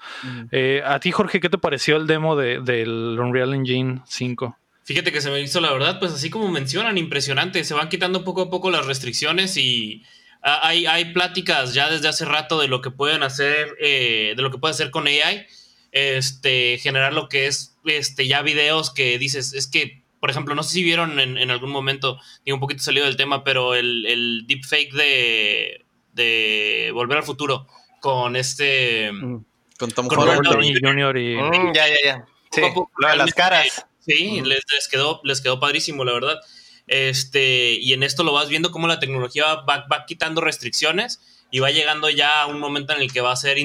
Eh, 0.50 0.82
a 0.84 1.00
ti, 1.00 1.10
Jorge, 1.12 1.40
¿qué 1.40 1.48
te 1.48 1.58
pareció 1.58 1.96
el 1.96 2.06
demo 2.06 2.36
de, 2.36 2.60
del 2.60 3.18
Unreal 3.18 3.54
Engine 3.54 4.02
5? 4.06 4.56
Fíjate 4.84 5.12
que 5.12 5.20
se 5.20 5.30
me 5.30 5.40
hizo 5.40 5.60
la 5.60 5.72
verdad, 5.72 5.98
pues 5.98 6.12
así 6.12 6.28
como 6.28 6.48
mencionan, 6.48 6.98
impresionante. 6.98 7.64
Se 7.64 7.74
van 7.74 7.88
quitando 7.88 8.24
poco 8.24 8.42
a 8.42 8.50
poco 8.50 8.70
las 8.70 8.86
restricciones 8.86 9.56
y 9.56 10.04
hay, 10.42 10.86
hay 10.86 11.12
pláticas 11.12 11.72
ya 11.72 11.88
desde 11.88 12.08
hace 12.08 12.24
rato 12.24 12.60
de 12.60 12.68
lo 12.68 12.80
que 12.82 12.90
pueden 12.90 13.22
hacer, 13.22 13.76
eh, 13.80 14.34
de 14.36 14.42
lo 14.42 14.50
que 14.50 14.58
puede 14.58 14.72
hacer 14.72 14.90
con 14.90 15.06
AI. 15.06 15.46
Este, 15.92 16.78
generar 16.78 17.12
lo 17.12 17.28
que 17.28 17.46
es 17.46 17.76
este, 17.84 18.26
ya 18.26 18.42
videos 18.42 18.92
que 18.92 19.18
dices, 19.18 19.52
es 19.52 19.66
que 19.66 20.01
por 20.22 20.30
ejemplo, 20.30 20.54
no 20.54 20.62
sé 20.62 20.74
si 20.74 20.84
vieron 20.84 21.18
en, 21.18 21.50
algún 21.50 21.72
momento, 21.72 22.16
digo 22.44 22.54
un 22.54 22.60
poquito 22.60 22.80
salido 22.80 23.06
del 23.06 23.16
tema, 23.16 23.42
pero 23.42 23.74
el, 23.74 24.06
el 24.06 24.44
deepfake 24.46 24.92
de, 24.92 25.84
de 26.12 26.92
Volver 26.94 27.18
al 27.18 27.24
Futuro 27.24 27.66
con 27.98 28.36
este. 28.36 29.10
Mm, 29.10 29.44
con 29.76 29.90
Tom 29.90 30.06
Holland 30.08 30.46
Jr. 30.46 31.18
y. 31.18 31.34
Mm, 31.34 31.74
ya, 31.74 31.88
ya, 31.88 31.96
ya. 32.04 32.26
Sí, 32.52 32.60
lo 32.98 33.08
de 33.08 33.16
las 33.16 33.34
caras. 33.34 33.84
Sí, 33.98 34.40
les, 34.42 34.62
quedó, 34.88 35.20
les 35.24 35.40
quedó 35.40 35.58
padrísimo, 35.58 36.04
la 36.04 36.12
verdad. 36.12 36.38
Este, 36.86 37.72
y 37.80 37.92
en 37.92 38.04
esto 38.04 38.22
lo 38.22 38.32
vas 38.32 38.48
viendo 38.48 38.70
cómo 38.70 38.86
la 38.86 39.00
tecnología 39.00 39.56
va, 39.56 39.88
va 39.90 40.06
quitando 40.06 40.40
restricciones 40.40 41.20
y 41.50 41.58
va 41.58 41.72
llegando 41.72 42.08
ya 42.10 42.42
a 42.42 42.46
un 42.46 42.60
momento 42.60 42.92
en 42.92 43.02
el 43.02 43.12
que 43.12 43.22
va 43.22 43.32
a 43.32 43.36
ser 43.36 43.58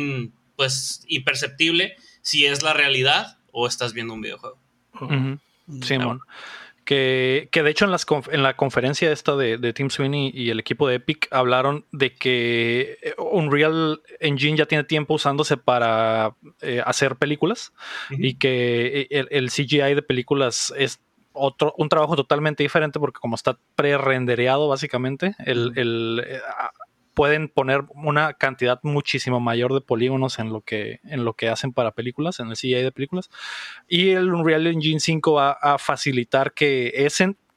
pues 0.55 1.03
imperceptible 1.07 1.97
si 2.23 2.47
es 2.47 2.63
la 2.63 2.73
realidad 2.73 3.37
o 3.51 3.67
estás 3.67 3.93
viendo 3.93 4.15
un 4.15 4.21
videojuego. 4.21 4.57
Simón. 5.81 6.21
Que, 6.87 7.49
de 7.51 7.69
hecho 7.69 7.83
en, 7.83 7.91
las 7.91 8.05
en 8.31 8.43
la 8.43 8.55
conferencia 8.55 9.11
esta 9.11 9.35
de, 9.35 9.57
de, 9.57 9.73
Tim 9.73 9.89
Sweeney 9.89 10.31
y 10.33 10.51
el 10.51 10.59
equipo 10.61 10.87
de 10.87 10.95
Epic 10.95 11.27
hablaron 11.31 11.83
de 11.91 12.15
que 12.15 12.97
eh, 13.01 13.13
Unreal 13.17 14.01
Engine 14.21 14.55
ya 14.55 14.67
tiene 14.67 14.85
tiempo 14.85 15.15
usándose 15.15 15.57
para 15.57 16.35
eh, 16.61 16.81
hacer 16.85 17.17
películas 17.17 17.73
y 18.09 18.35
que 18.35 19.05
eh, 19.11 19.25
el, 19.29 19.49
CGI 19.49 19.95
de 19.95 20.01
películas 20.01 20.73
es 20.77 21.01
otro, 21.33 21.73
un 21.77 21.89
trabajo 21.89 22.15
totalmente 22.15 22.63
diferente 22.63 23.01
porque 23.01 23.19
como 23.19 23.35
está 23.35 23.59
pre-rendereado 23.75 24.69
básicamente, 24.69 25.35
el, 25.39 26.23
pueden 27.17 27.49
poner 27.49 27.83
una 27.95 28.33
cantidad 28.33 28.79
muchísimo 28.83 29.39
mayor 29.39 29.73
de 29.73 29.81
polígonos 29.81 30.37
en 30.37 30.53
lo 30.53 30.61
que, 30.61 30.99
en 31.03 31.25
lo 31.25 31.33
que 31.33 31.49
hacen 31.49 31.73
para 31.73 31.93
películas, 31.93 32.39
en 32.39 32.49
el 32.49 32.55
CGI 32.55 32.83
de 32.83 32.91
películas. 32.91 33.31
Y 33.87 34.11
el 34.11 34.31
Unreal 34.31 34.67
Engine 34.67 34.99
5 34.99 35.33
va 35.33 35.53
a 35.53 35.79
facilitar 35.79 36.53
que 36.53 36.93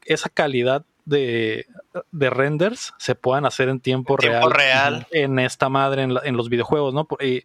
esa 0.06 0.28
calidad 0.30 0.86
de, 1.04 1.66
renders 2.10 2.94
se 2.96 3.14
puedan 3.14 3.44
hacer 3.44 3.68
en 3.68 3.80
tiempo, 3.80 4.16
real, 4.16 5.06
en 5.10 5.38
esta 5.38 5.68
madre 5.68 6.04
en, 6.04 6.36
los 6.38 6.48
videojuegos, 6.48 6.94
¿no? 6.94 7.06
Y, 7.20 7.44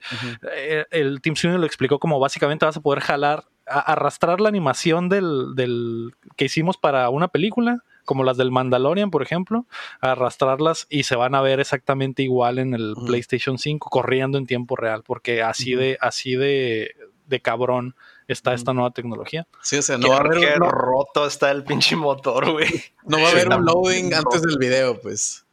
eh, 0.55 0.85
el 0.91 1.19
Team 1.19 1.35
Sweeney 1.35 1.59
lo 1.59 1.65
explicó 1.65 1.99
como 1.99 2.17
básicamente 2.17 2.65
vas 2.65 2.77
a 2.77 2.81
poder 2.81 3.01
jalar, 3.01 3.43
arrastrar 3.65 4.39
la 4.39 4.47
animación 4.47 5.09
del, 5.09 5.53
del 5.53 6.13
que 6.37 6.45
hicimos 6.45 6.77
para 6.77 7.09
una 7.09 7.27
película 7.27 7.83
como 8.05 8.23
las 8.23 8.37
del 8.37 8.51
Mandalorian, 8.51 9.11
por 9.11 9.21
ejemplo, 9.21 9.65
arrastrarlas 9.99 10.87
y 10.89 11.03
se 11.03 11.15
van 11.15 11.35
a 11.35 11.41
ver 11.41 11.59
exactamente 11.59 12.23
igual 12.23 12.59
en 12.59 12.73
el 12.73 12.95
PlayStation 13.05 13.57
5 13.57 13.89
corriendo 13.89 14.37
en 14.37 14.45
tiempo 14.45 14.75
real, 14.75 15.03
porque 15.03 15.41
así 15.41 15.75
de 15.75 15.97
así 15.99 16.35
de, 16.35 16.95
de 17.27 17.41
cabrón 17.41 17.95
está 18.27 18.53
esta 18.53 18.73
nueva 18.73 18.91
tecnología. 18.91 19.47
Sí, 19.61 19.77
o 19.77 19.81
sea, 19.81 19.97
no 19.97 20.09
va 20.09 20.17
a 20.17 20.19
haber 20.19 20.61
un... 20.61 20.69
roto 20.69 21.27
está 21.27 21.51
el 21.51 21.63
pinche 21.63 21.95
motor, 21.95 22.51
güey. 22.51 22.67
No 23.03 23.19
va 23.19 23.27
a 23.27 23.31
haber 23.31 23.49
un 23.49 23.65
loading 23.65 24.13
antes 24.13 24.41
del 24.41 24.57
video, 24.57 24.99
pues. 24.99 25.45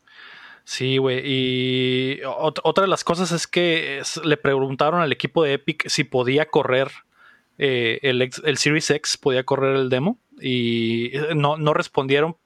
Sí, 0.64 0.96
güey. 0.96 1.20
Y 1.24 2.20
otra 2.24 2.82
de 2.82 2.88
las 2.88 3.04
cosas 3.04 3.32
es 3.32 3.46
que 3.46 4.02
le 4.24 4.36
preguntaron 4.36 5.00
al 5.00 5.12
equipo 5.12 5.42
de 5.42 5.54
Epic 5.54 5.88
si 5.88 6.04
podía 6.04 6.46
correr 6.46 6.90
eh, 7.58 7.98
el, 8.02 8.22
el, 8.22 8.58
Series 8.58 8.90
X, 8.90 9.16
podía 9.16 9.44
correr 9.44 9.76
el 9.76 9.88
demo. 9.88 10.18
Y 10.40 11.12
no, 11.34 11.56
no 11.56 11.74
respondieron 11.74 12.36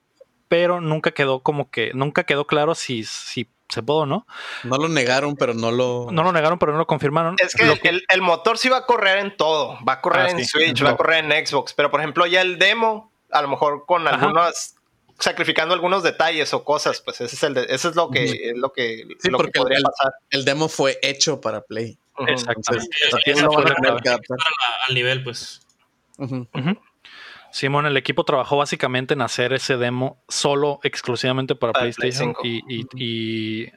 pero 0.48 0.80
nunca 0.80 1.12
quedó 1.12 1.40
como 1.40 1.70
que, 1.70 1.92
nunca 1.94 2.24
quedó 2.24 2.46
claro 2.46 2.74
si, 2.74 3.04
si 3.04 3.48
se 3.68 3.82
pudo 3.82 3.98
o 3.98 4.06
no. 4.06 4.26
No 4.64 4.76
lo 4.76 4.88
negaron, 4.88 5.36
pero 5.36 5.54
no 5.54 5.70
lo... 5.70 6.08
No 6.10 6.22
lo 6.22 6.32
negaron, 6.32 6.58
pero 6.58 6.72
no 6.72 6.78
lo 6.78 6.86
confirmaron. 6.86 7.36
Es 7.38 7.54
que, 7.54 8.02
El, 8.08 8.22
motor 8.22 8.58
sí 8.58 8.68
va 8.68 8.78
a 8.78 8.86
correr 8.86 9.18
en 9.18 9.36
todo, 9.36 9.78
va 9.86 9.94
a 9.94 10.00
correr 10.00 10.26
ah, 10.26 10.30
en 10.30 10.44
Switch, 10.44 10.84
va 10.84 10.90
a 10.90 10.96
correr 10.96 11.24
en 11.24 11.46
Xbox, 11.46 11.74
pero 11.74 11.90
por 11.90 12.00
ejemplo 12.00 12.26
ya 12.26 12.42
el 12.42 12.58
demo, 12.58 13.12
a 13.30 13.42
lo 13.42 13.48
mejor 13.48 13.84
con 13.86 14.06
algunas 14.06 14.74
sacrificando 15.18 15.74
algunos 15.74 16.02
detalles 16.02 16.52
o 16.52 16.62
cosas, 16.62 17.00
pues 17.00 17.20
ese 17.22 17.36
es 17.36 17.42
el 17.42 17.56
eso 17.56 17.88
es 17.88 17.96
lo 17.96 18.10
que 18.10 18.50
es 18.50 18.56
lo 18.56 18.72
que, 18.72 19.04
lo 19.24 19.38
que 19.38 19.50
podría 19.50 19.78
el, 19.78 19.84
pasar. 19.84 20.12
El 20.30 20.44
demo 20.44 20.68
fue 20.68 20.98
hecho 21.02 21.40
para 21.40 21.62
Play. 21.62 21.98
Exactamente. 22.26 22.88
al 24.88 24.94
nivel, 24.94 25.22
pues. 25.22 25.62
Simón, 27.56 27.86
el 27.86 27.96
equipo 27.96 28.22
trabajó 28.24 28.58
básicamente 28.58 29.14
en 29.14 29.22
hacer 29.22 29.54
ese 29.54 29.78
demo 29.78 30.22
solo, 30.28 30.78
exclusivamente 30.82 31.54
para 31.54 31.72
PlayStation 31.72 32.34
y, 32.44 33.72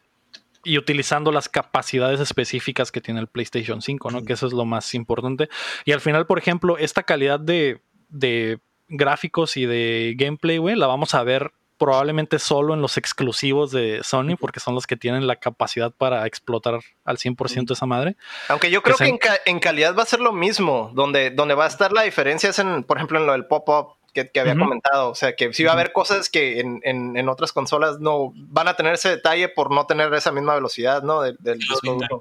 utilizando 0.77 1.31
las 1.31 1.47
capacidades 1.47 2.19
específicas 2.19 2.91
que 2.91 2.99
tiene 2.99 3.21
el 3.21 3.27
PlayStation 3.27 3.81
5, 3.81 4.11
¿no? 4.11 4.25
Que 4.25 4.33
eso 4.33 4.47
es 4.47 4.51
lo 4.51 4.65
más 4.65 4.93
importante. 4.95 5.47
Y 5.85 5.93
al 5.93 6.01
final, 6.01 6.27
por 6.27 6.39
ejemplo, 6.39 6.77
esta 6.77 7.03
calidad 7.03 7.39
de, 7.39 7.79
de 8.09 8.59
gráficos 8.89 9.55
y 9.55 9.65
de 9.65 10.13
gameplay, 10.17 10.57
güey, 10.57 10.75
la 10.75 10.87
vamos 10.87 11.15
a 11.15 11.23
ver 11.23 11.53
probablemente 11.79 12.37
solo 12.37 12.75
en 12.75 12.81
los 12.81 12.97
exclusivos 12.97 13.71
de 13.71 14.01
Sony, 14.03 14.35
porque 14.39 14.59
son 14.59 14.75
los 14.75 14.85
que 14.85 14.97
tienen 14.97 15.25
la 15.25 15.37
capacidad 15.37 15.91
para 15.91 16.27
explotar 16.27 16.81
al 17.05 17.17
100% 17.17 17.71
esa 17.71 17.85
madre. 17.87 18.15
Aunque 18.49 18.69
yo 18.69 18.83
creo 18.83 18.97
que, 18.97 19.17
en, 19.45 19.59
calidad 19.59 19.97
va 19.97 20.03
a 20.03 20.05
ser 20.05 20.19
lo 20.19 20.33
mismo, 20.33 20.91
donde, 20.93 21.31
donde 21.31 21.55
va 21.55 21.65
a 21.65 21.69
estar 21.69 21.91
la 21.91 22.03
diferencia 22.03 22.49
es 22.49 22.59
en, 22.59 22.83
por 22.83 22.97
ejemplo, 22.97 23.17
en 23.17 23.25
lo 23.25 23.31
del 23.31 23.47
pop-up 23.47 23.95
que, 24.13 24.39
había 24.39 24.57
comentado, 24.57 25.11
o 25.11 25.15
sea, 25.15 25.35
que 25.35 25.53
sí 25.53 25.63
va 25.63 25.71
a 25.71 25.73
haber 25.75 25.93
cosas 25.93 26.29
que 26.29 26.59
en, 26.59 26.81
en, 26.83 27.29
otras 27.29 27.53
consolas 27.53 27.99
no 27.99 28.33
van 28.35 28.67
a 28.67 28.75
tener 28.75 28.93
ese 28.93 29.09
detalle 29.09 29.49
por 29.49 29.71
no 29.71 29.85
tener 29.85 30.13
esa 30.13 30.31
misma 30.31 30.55
velocidad, 30.55 31.03
¿no? 31.03 31.21
Del, 31.21 31.37
del 31.39 31.59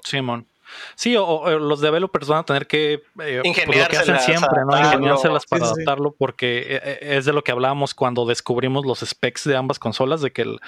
Simón. 0.05 0.47
Sí, 0.95 1.15
o, 1.17 1.59
los 1.59 1.81
developers 1.81 2.27
van 2.27 2.39
a 2.39 2.43
tener 2.43 2.67
que 2.67 3.01
eh, 3.21 3.41
pues, 3.43 3.77
lo 3.77 3.87
que 3.87 3.97
hacen 3.97 4.19
siempre, 4.19 4.61
¿no? 4.65 4.77
Ingeniárselas 4.77 5.45
para 5.45 5.65
adaptarlo, 5.65 6.15
porque 6.17 6.59
eh, 6.59 6.81
eh, 6.83 6.99
es 7.17 7.25
de 7.25 7.33
lo 7.33 7.43
que 7.43 7.51
hablábamos 7.51 7.93
cuando 7.93 8.25
descubrimos 8.25 8.85
los 8.85 8.99
specs 8.99 9.43
de 9.45 9.55
ambas 9.55 9.79
consolas, 9.79 10.21
de 10.21 10.31
que 10.31 10.43
el, 10.43 10.59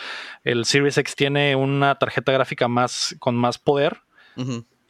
el 0.44 0.66
Series 0.66 0.98
X 0.98 1.16
tiene 1.16 1.56
una 1.56 1.96
tarjeta 1.96 2.32
gráfica 2.32 2.68
más 2.68 3.16
con 3.20 3.36
más 3.36 3.58
poder 3.58 4.02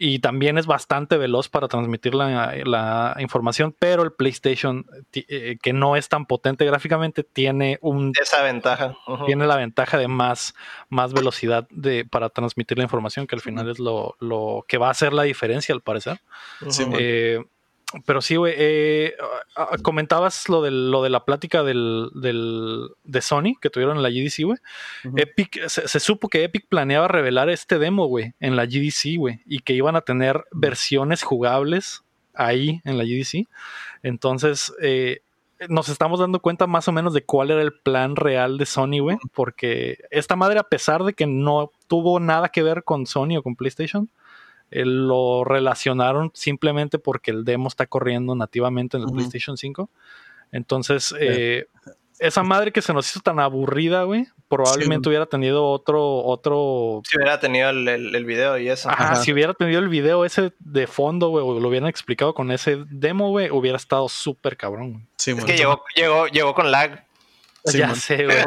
y 0.04 0.18
también 0.18 0.58
es 0.58 0.66
bastante 0.66 1.16
veloz 1.16 1.48
para 1.48 1.68
transmitir 1.68 2.16
la, 2.16 3.16
información, 3.20 3.76
pero 3.78 4.02
el 4.02 4.12
PlayStation, 4.12 4.84
eh, 5.14 5.58
que 5.62 5.74
no 5.74 5.96
es 5.96 6.10
tan 6.10 6.26
potente 6.26 6.66
gráficamente, 6.66 7.24
tiene 7.24 7.78
un... 7.82 8.12
Esa 8.20 8.42
ventaja. 8.42 8.98
Tiene 9.28 9.46
la 9.46 9.58
ventaja 9.58 10.00
de 10.00 10.08
más, 10.08 10.56
más 10.90 11.14
velocidad 11.14 11.68
de, 11.70 12.04
para 12.04 12.30
transmitir 12.30 12.80
la 12.80 12.84
información, 12.84 13.28
que 13.28 13.36
al 13.36 13.42
final 13.42 13.70
es 13.70 13.78
lo, 13.78 14.16
lo, 14.20 14.66
que 14.68 14.80
va 14.80 14.88
a 14.88 14.92
hacer 14.92 15.14
la 15.14 15.22
diferencia, 15.22 15.76
al 15.76 15.82
parecer. 15.82 16.20
Sí, 16.68 16.84
pero 18.06 18.22
sí, 18.22 18.36
güey, 18.36 18.54
eh, 18.58 19.16
comentabas 19.82 20.48
lo 20.50 20.62
de, 20.62 20.72
lo 20.72 21.04
de 21.04 21.10
la 21.10 21.26
plática 21.26 21.64
del, 21.64 22.10
de 22.14 23.22
Sony 23.22 23.56
que 23.62 23.70
tuvieron 23.70 23.98
en 23.98 24.04
la 24.04 24.10
GDC, 24.10 24.44
güey. 24.46 24.58
Epic, 25.16 25.68
se, 25.68 26.00
supo 26.00 26.30
que 26.30 26.44
Epic 26.44 26.68
planeaba 26.68 27.08
revelar 27.08 27.50
este 27.50 27.80
demo, 27.80 28.06
güey, 28.06 28.34
en 28.40 28.56
la 28.56 28.66
GDC, 28.66 29.18
güey, 29.18 29.42
y 29.46 29.60
que 29.60 29.74
iban 29.74 29.96
a 29.96 30.02
tener 30.02 30.46
versiones 30.52 31.24
jugables 31.24 32.04
ahí 32.34 32.82
en 32.86 32.98
la 32.98 33.04
GDC. 33.04 33.48
Entonces, 34.04 34.74
eh, 34.82 35.22
nos 35.70 35.90
estamos 35.90 36.20
dando 36.20 36.40
cuenta 36.40 36.68
más 36.68 36.88
o 36.88 36.92
menos 36.92 37.14
de 37.14 37.24
cuál 37.24 37.52
era 37.52 37.62
el 37.62 37.74
plan 37.74 38.16
real 38.16 38.58
de 38.58 38.66
Sony, 38.66 39.00
güey, 39.00 39.18
porque 39.34 40.00
esta 40.10 40.36
madre, 40.36 40.60
a 40.60 40.64
pesar 40.64 41.04
de 41.04 41.14
que 41.14 41.28
no 41.28 41.72
tuvo 41.88 42.20
nada 42.20 42.50
que 42.50 42.64
ver 42.64 42.84
con 42.84 43.06
Sony 43.06 43.38
o 43.38 43.44
con 43.44 43.56
PlayStation, 43.56 44.10
eh, 44.72 44.86
lo 44.86 45.44
relacionaron 45.44 46.32
simplemente 46.34 46.98
porque 46.98 47.32
el 47.32 47.44
demo 47.44 47.68
está 47.68 47.86
corriendo 47.86 48.36
nativamente 48.36 48.98
en 48.98 49.04
el 49.04 49.12
PlayStation 49.12 49.58
5. 49.58 49.90
Entonces, 50.52 51.14
eh, 51.20 51.68
esa 52.20 52.44
madre 52.44 52.72
que 52.72 52.82
se 52.82 52.94
nos 52.94 53.10
hizo 53.10 53.20
tan 53.20 53.40
aburrida, 53.40 54.04
güey, 54.04 54.28
probablemente 54.48 55.10
hubiera 55.10 55.26
tenido 55.26 55.66
otro, 55.66 56.24
otro. 56.24 57.02
Si 57.04 57.18
hubiera 57.18 57.40
tenido 57.40 57.70
el, 57.70 57.88
el, 57.88 58.26
video 58.26 58.58
y 58.58 58.70
eso. 58.70 58.90
Ajá, 58.90 59.16
si 59.16 59.34
hubiera 59.34 59.54
tenido 59.54 59.80
el 59.80 59.90
video 59.90 60.24
ese 60.24 60.54
de 60.60 60.88
fondo, 60.88 61.30
güey, 61.30 61.44
o 61.44 61.60
lo 61.60 61.68
hubieran 61.68 61.90
explicado 61.90 62.34
con 62.34 62.52
ese 62.52 62.84
demo, 62.90 63.30
güey, 63.30 63.50
hubiera 63.50 63.78
estado 63.78 64.08
súper 64.08 64.58
cabrón. 64.58 65.08
Sí, 65.18 65.32
es 65.32 65.46
que 65.46 65.58
llegó, 65.58 65.84
llegó, 65.96 66.28
llegó 66.28 66.54
con 66.54 66.70
lag 66.70 67.06
ya 67.66 67.96
sé, 67.96 68.26
güey. 68.26 68.38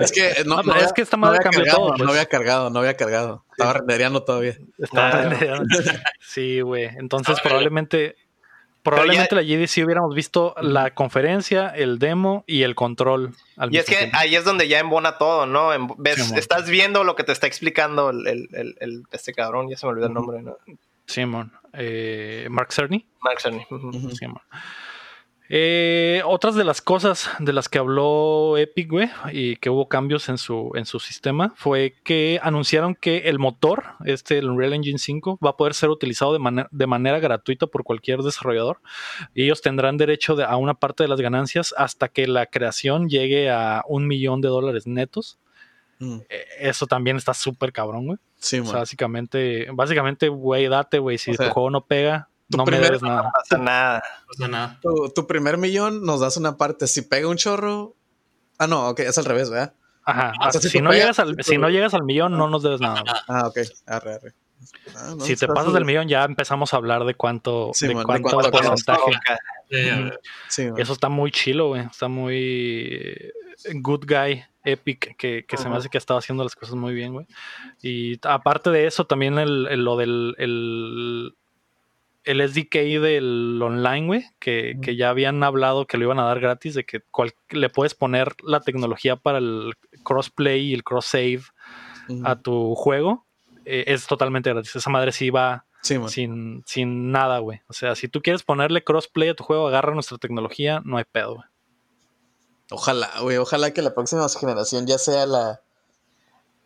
es 0.00 0.12
que 0.12 0.44
no, 0.44 0.60
es 0.76 0.92
que 0.92 1.02
esta 1.02 1.16
madre 1.16 1.38
cambió 1.42 1.64
todo. 1.72 1.90
No 1.90 1.96
pues. 1.96 2.10
había 2.10 2.26
cargado, 2.26 2.70
no 2.70 2.80
había 2.80 2.96
cargado. 2.96 3.44
Estaba 3.52 3.74
rendereando 3.74 4.22
todavía. 4.22 4.56
Estaba 4.78 5.30
ah. 5.30 5.62
Sí, 6.20 6.60
güey. 6.60 6.84
Entonces 6.98 7.40
probablemente 7.40 8.16
probablemente 8.82 9.34
la 9.36 9.42
GDC 9.42 9.84
hubiéramos 9.84 10.14
visto 10.14 10.54
la 10.60 10.92
conferencia, 10.92 11.68
el 11.68 11.98
demo 11.98 12.44
y 12.46 12.62
el 12.62 12.74
control. 12.74 13.34
y 13.70 13.76
es 13.76 13.86
que 13.86 14.10
ahí 14.12 14.34
es 14.34 14.44
donde 14.44 14.68
ya 14.68 14.80
embona 14.80 15.18
todo, 15.18 15.46
¿no? 15.46 15.70
Ves, 15.98 16.32
estás 16.32 16.68
viendo 16.68 17.04
lo 17.04 17.14
que 17.14 17.24
te 17.24 17.32
está 17.32 17.46
explicando 17.46 18.10
el, 18.10 18.26
el, 18.26 18.76
el, 18.80 19.02
este 19.12 19.32
cabrón, 19.32 19.68
ya 19.68 19.76
se 19.76 19.86
me 19.86 19.92
olvidó 19.92 20.08
el 20.08 20.14
nombre, 20.14 20.42
¿no? 20.42 20.56
Simón. 21.06 21.52
Eh, 21.72 22.46
Mark 22.50 22.72
Cerny. 22.72 23.06
Mark 23.20 23.40
Cerny. 23.40 23.66
Simón. 24.14 24.42
Eh, 25.54 26.22
otras 26.24 26.54
de 26.54 26.64
las 26.64 26.80
cosas 26.80 27.28
de 27.38 27.52
las 27.52 27.68
que 27.68 27.76
habló 27.76 28.56
Epic, 28.56 28.88
güey, 28.88 29.10
y 29.32 29.56
que 29.56 29.68
hubo 29.68 29.86
cambios 29.86 30.30
en 30.30 30.38
su, 30.38 30.72
en 30.76 30.86
su 30.86 30.98
sistema, 30.98 31.52
fue 31.56 31.92
que 32.04 32.40
anunciaron 32.42 32.94
que 32.94 33.28
el 33.28 33.38
motor, 33.38 33.84
este, 34.06 34.38
el 34.38 34.48
Unreal 34.48 34.72
Engine 34.72 34.98
5, 34.98 35.38
va 35.44 35.50
a 35.50 35.56
poder 35.58 35.74
ser 35.74 35.90
utilizado 35.90 36.32
de, 36.32 36.66
de 36.70 36.86
manera 36.86 37.20
gratuita 37.20 37.66
por 37.66 37.84
cualquier 37.84 38.20
desarrollador. 38.20 38.80
Y 39.34 39.44
ellos 39.44 39.60
tendrán 39.60 39.98
derecho 39.98 40.42
a 40.42 40.56
una 40.56 40.72
parte 40.72 41.04
de 41.04 41.08
las 41.08 41.20
ganancias 41.20 41.74
hasta 41.76 42.08
que 42.08 42.26
la 42.26 42.46
creación 42.46 43.10
llegue 43.10 43.50
a 43.50 43.82
un 43.86 44.06
millón 44.06 44.40
de 44.40 44.48
dólares 44.48 44.86
netos. 44.86 45.38
Mm. 45.98 46.20
E, 46.30 46.46
eso 46.60 46.86
también 46.86 47.18
está 47.18 47.34
súper 47.34 47.74
cabrón, 47.74 48.06
güey. 48.06 48.18
Sí, 48.36 48.58
o 48.58 48.64
sea, 48.64 48.78
básicamente, 48.78 49.68
básicamente, 49.74 50.28
güey, 50.28 50.66
date, 50.68 50.98
güey, 50.98 51.18
si 51.18 51.32
tu 51.32 51.44
juego 51.44 51.68
no 51.68 51.84
pega, 51.84 52.30
no 52.56 52.64
me 52.64 52.78
debes 52.78 53.02
nada. 53.02 53.22
No 53.24 53.30
pasa 53.32 53.58
nada. 53.58 54.02
No 54.20 54.26
pasa 54.28 54.48
nada. 54.48 54.78
Tu, 54.82 55.08
tu 55.14 55.26
primer 55.26 55.58
millón 55.58 56.04
nos 56.04 56.20
das 56.20 56.36
una 56.36 56.56
parte. 56.56 56.86
Si 56.86 57.02
pega 57.02 57.28
un 57.28 57.36
chorro. 57.36 57.94
Ah, 58.58 58.66
no, 58.66 58.88
ok, 58.90 59.00
es 59.00 59.18
al 59.18 59.24
revés, 59.24 59.50
¿verdad? 59.50 59.74
Ajá. 60.04 60.32
O 60.48 60.50
sea, 60.52 60.60
si 60.60 60.80
no 60.80 60.92
llegas 60.92 61.18
al, 61.18 61.36
tú- 61.36 61.42
si 61.42 61.58
no 61.58 61.68
llegas 61.70 61.94
al 61.94 62.02
millón, 62.02 62.36
no 62.36 62.48
nos 62.48 62.62
debes 62.62 62.80
nada. 62.80 63.02
Ah, 63.28 63.46
ok. 63.46 63.58
Arre, 63.86 64.14
arre. 64.14 64.34
Ah, 64.96 65.14
no, 65.16 65.24
si 65.24 65.34
te 65.36 65.48
pasas 65.48 65.72
del 65.72 65.84
millón, 65.84 66.06
ya 66.08 66.24
empezamos 66.24 66.72
a 66.72 66.76
hablar 66.76 67.04
de 67.04 67.14
cuánto, 67.14 67.70
Sí, 67.74 67.88
de 67.88 67.94
man, 67.94 68.04
de 68.06 68.22
cuánto 68.22 68.50
porcentaje. 68.50 69.12
Sí. 70.48 70.68
Eso 70.76 70.92
está 70.92 71.08
muy 71.08 71.30
chilo, 71.30 71.68
güey. 71.68 71.82
Está 71.82 72.08
muy 72.08 72.36
eh, 72.38 73.32
good 73.74 74.04
guy, 74.06 74.44
epic, 74.64 75.16
que, 75.16 75.44
que 75.46 75.56
se 75.56 75.68
me 75.68 75.76
hace 75.76 75.88
que 75.88 75.98
estaba 75.98 76.18
haciendo 76.18 76.44
las 76.44 76.54
cosas 76.54 76.74
muy 76.76 76.94
bien, 76.94 77.12
güey. 77.12 77.26
Y 77.82 78.18
aparte 78.26 78.70
de 78.70 78.86
eso, 78.86 79.04
también 79.06 79.38
el, 79.38 79.66
el- 79.68 79.84
lo 79.84 79.96
del 79.96 80.34
el, 80.38 81.34
el 82.24 82.40
SDK 82.40 83.00
del 83.00 83.60
online, 83.62 84.06
güey, 84.06 84.24
que, 84.38 84.76
que 84.82 84.96
ya 84.96 85.10
habían 85.10 85.42
hablado 85.42 85.86
que 85.86 85.98
lo 85.98 86.04
iban 86.04 86.18
a 86.20 86.24
dar 86.24 86.38
gratis, 86.40 86.74
de 86.74 86.84
que 86.84 87.00
cual- 87.10 87.34
le 87.50 87.68
puedes 87.68 87.94
poner 87.94 88.34
la 88.42 88.60
tecnología 88.60 89.16
para 89.16 89.38
el 89.38 89.74
crossplay 90.04 90.60
y 90.70 90.74
el 90.74 90.84
cross 90.84 91.06
save 91.06 91.42
a 92.24 92.36
tu 92.36 92.74
juego. 92.74 93.26
eh, 93.64 93.84
es 93.86 94.06
totalmente 94.06 94.50
gratis. 94.50 94.74
Esa 94.76 94.90
madre 94.90 95.12
sí 95.12 95.30
va 95.30 95.64
Sí, 95.82 95.96
sin, 96.08 96.62
sin 96.66 97.10
nada, 97.10 97.38
güey. 97.38 97.60
O 97.68 97.72
sea, 97.72 97.94
si 97.96 98.06
tú 98.08 98.22
quieres 98.22 98.42
ponerle 98.44 98.84
crossplay 98.84 99.30
a 99.30 99.34
tu 99.34 99.42
juego, 99.44 99.66
agarra 99.66 99.94
nuestra 99.94 100.16
tecnología, 100.18 100.80
no 100.84 100.96
hay 100.98 101.04
pedo, 101.10 101.34
güey. 101.36 101.46
Ojalá, 102.70 103.10
güey. 103.20 103.36
Ojalá 103.36 103.72
que 103.72 103.82
la 103.82 103.94
próxima 103.94 104.26
generación 104.28 104.86
ya 104.86 104.98
sea 104.98 105.26
la, 105.26 105.60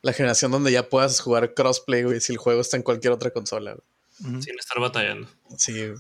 la 0.03 0.13
generación 0.13 0.51
donde 0.53 0.71
ya 0.71 0.89
puedas 0.89 1.21
jugar 1.21 1.55
crossplay, 1.55 2.05
güey, 2.05 2.21
si 2.21 2.33
el 2.33 2.39
juego 2.39 2.61
está 2.61 2.77
en 2.77 2.83
cualquier 2.83 3.13
otra 3.13 3.31
consola. 3.31 3.73
güey. 3.73 3.85
Sin 4.19 4.59
estar 4.59 4.81
batallando. 4.81 5.29
Sí. 5.57 5.93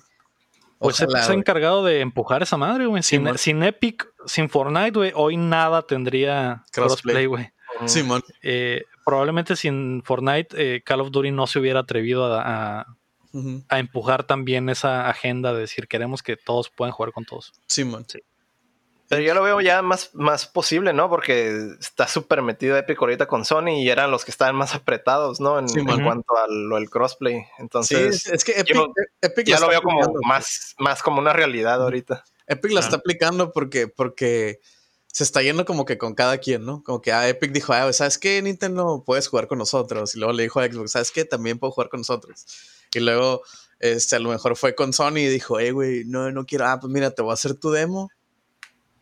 Pues 0.78 1.00
Epic 1.00 1.16
se 1.22 1.32
ha 1.32 1.34
encargado 1.34 1.84
de 1.84 2.00
empujar 2.00 2.42
esa 2.42 2.56
madre, 2.56 2.86
güey. 2.86 3.02
Sin, 3.02 3.36
sin 3.38 3.62
Epic, 3.62 4.06
sin 4.26 4.48
Fortnite, 4.50 4.90
güey, 4.98 5.12
hoy 5.14 5.36
nada 5.36 5.82
tendría 5.82 6.64
Crossplay. 6.72 7.26
güey. 7.26 7.50
Ujú. 7.78 7.88
Simón. 7.88 8.22
Eh, 8.42 8.84
probablemente 9.04 9.56
sin 9.56 10.02
Fortnite, 10.04 10.48
eh, 10.76 10.82
Call 10.82 11.00
of 11.00 11.10
Duty 11.10 11.30
no 11.30 11.46
se 11.46 11.58
hubiera 11.58 11.80
atrevido 11.80 12.26
a, 12.34 12.80
a- 12.80 13.78
empujar 13.78 14.24
también 14.24 14.68
esa 14.70 15.08
agenda 15.10 15.52
de 15.52 15.60
decir 15.60 15.88
queremos 15.88 16.22
que 16.22 16.36
todos 16.36 16.70
puedan 16.70 16.92
jugar 16.92 17.12
con 17.12 17.24
todos. 17.24 17.52
Simón. 17.66 18.06
Pero 19.08 19.22
yo 19.22 19.34
lo 19.34 19.42
veo 19.42 19.60
ya 19.60 19.82
más, 19.82 20.10
más 20.14 20.46
posible, 20.46 20.92
¿no? 20.92 21.08
Porque 21.08 21.74
está 21.78 22.08
súper 22.08 22.42
metido 22.42 22.76
Epic 22.76 23.00
ahorita 23.00 23.26
con 23.26 23.44
Sony 23.44 23.78
y 23.78 23.88
eran 23.88 24.10
los 24.10 24.24
que 24.24 24.30
estaban 24.32 24.56
más 24.56 24.74
apretados, 24.74 25.40
¿no? 25.40 25.58
En, 25.58 25.68
Sí, 25.68 25.80
cuanto 25.84 26.36
a 26.36 26.46
lo 26.48 26.74
del 26.76 26.90
crossplay. 26.90 27.34
Sí, 27.40 27.46
Entonces, 27.58 28.26
es, 28.26 28.32
es 28.32 28.44
que 28.44 28.52
Epic, 28.60 28.74
yo 28.74 28.86
Epic 29.20 29.46
ya 29.46 29.54
lo 29.60 29.66
está 29.66 29.68
veo 29.68 29.82
como 29.82 29.98
aplicando, 30.00 30.20
más, 30.26 30.74
más 30.78 31.02
como 31.02 31.20
una 31.20 31.32
realidad 31.32 31.80
ahorita. 31.82 32.24
Epic 32.48 32.72
la 32.72 32.80
Ah. 32.80 32.84
está 32.84 32.96
aplicando 32.96 33.52
porque, 33.52 33.86
porque 33.88 34.60
se 35.06 35.24
está 35.24 35.40
yendo 35.42 35.64
como 35.64 35.84
que 35.84 35.98
con 35.98 36.14
cada 36.14 36.38
quien, 36.38 36.64
¿no? 36.64 36.82
Como 36.82 37.00
que 37.00 37.12
ah, 37.12 37.28
Epic 37.28 37.52
dijo, 37.52 37.72
ah, 37.72 37.92
¿sabes 37.92 38.18
qué? 38.18 38.42
Nintendo 38.42 39.04
puedes 39.06 39.28
jugar 39.28 39.46
con 39.46 39.58
nosotros. 39.58 40.14
Y 40.14 40.18
luego 40.18 40.32
le 40.32 40.42
dijo 40.42 40.60
a 40.60 40.66
Xbox, 40.66 40.90
¿sabes 40.92 41.10
qué? 41.12 41.24
También 41.24 41.58
puedo 41.58 41.70
jugar 41.72 41.88
con 41.88 42.00
nosotros. 42.00 42.44
Y 42.92 43.00
luego, 43.00 43.42
este, 43.78 44.16
a 44.16 44.18
lo 44.18 44.30
mejor 44.30 44.56
fue 44.56 44.74
con 44.74 44.92
Sony 44.92 45.18
y 45.18 45.26
dijo, 45.28 45.58
hey, 45.60 45.70
güey, 45.70 46.04
no, 46.06 46.30
no 46.32 46.44
quiero. 46.44 46.66
Ah, 46.66 46.78
pues 46.80 46.92
mira, 46.92 47.12
te 47.12 47.22
voy 47.22 47.30
a 47.30 47.34
hacer 47.34 47.54
tu 47.54 47.70
demo 47.70 48.10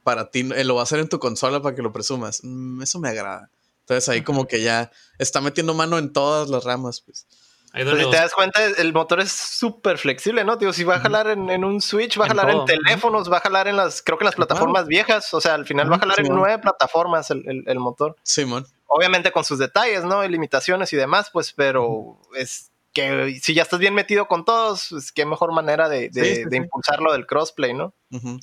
para 0.04 0.30
ti. 0.30 0.48
eh, 0.54 0.62
lo 0.64 0.74
voy 0.74 0.80
a 0.80 0.84
hacer 0.84 1.00
en 1.00 1.08
tu 1.08 1.18
consola 1.18 1.60
para 1.60 1.74
que 1.74 1.82
lo 1.82 1.92
presumas. 1.92 2.40
Mm, 2.44 2.82
eso 2.82 3.00
me 3.00 3.08
agrada. 3.08 3.50
Entonces 3.80 4.08
ahí 4.08 4.22
como 4.22 4.46
que 4.46 4.62
ya 4.62 4.90
está 5.18 5.40
metiendo 5.40 5.74
mano 5.74 5.98
en 5.98 6.12
todas 6.12 6.48
las 6.48 6.62
ramas, 6.64 7.00
pues. 7.00 7.26
Pues 7.72 7.88
si 8.04 8.08
te 8.08 8.16
das 8.18 8.32
cuenta, 8.32 8.64
el 8.64 8.92
motor 8.92 9.18
es 9.18 9.32
súper 9.32 9.98
flexible, 9.98 10.44
¿no? 10.44 10.56
Tío, 10.58 10.72
si 10.72 10.84
va 10.84 10.94
a 10.94 11.00
jalar 11.00 11.26
en, 11.26 11.50
en 11.50 11.64
un 11.64 11.80
Switch, 11.80 12.16
va 12.20 12.26
a 12.26 12.28
jalar 12.28 12.48
en 12.50 12.64
teléfonos, 12.66 13.28
va 13.32 13.38
a 13.38 13.40
jalar 13.40 13.66
en 13.66 13.76
las, 13.76 14.00
creo 14.00 14.16
que 14.16 14.22
en 14.22 14.26
las 14.26 14.36
plataformas 14.36 14.86
viejas. 14.86 15.34
O 15.34 15.40
sea, 15.40 15.54
al 15.54 15.66
final 15.66 15.90
va 15.90 15.96
a 15.96 15.98
jalar 15.98 16.20
en 16.20 16.26
nueve 16.36 16.60
plataformas 16.60 17.32
el, 17.32 17.42
el- 17.48 17.64
el 17.66 17.78
motor. 17.80 18.14
Simón. 18.22 18.64
Obviamente 18.86 19.32
con 19.32 19.42
sus 19.42 19.58
detalles, 19.58 20.04
¿no? 20.04 20.24
Y 20.24 20.28
limitaciones 20.28 20.92
y 20.92 20.96
demás, 20.96 21.30
pues, 21.32 21.52
pero 21.52 22.20
es 22.36 22.70
que 22.92 23.40
si 23.42 23.54
ya 23.54 23.62
estás 23.62 23.80
bien 23.80 23.92
metido 23.92 24.28
con 24.28 24.44
todos, 24.44 24.86
pues 24.90 25.10
qué 25.10 25.26
mejor 25.26 25.50
manera 25.52 25.88
de, 25.88 26.10
de- 26.10 26.24
Sí, 26.24 26.34
sí, 26.36 26.44
de 26.44 26.50
sí. 26.50 26.56
impulsarlo 26.58 27.12
del 27.12 27.26
crossplay, 27.26 27.74
¿no? 27.74 27.92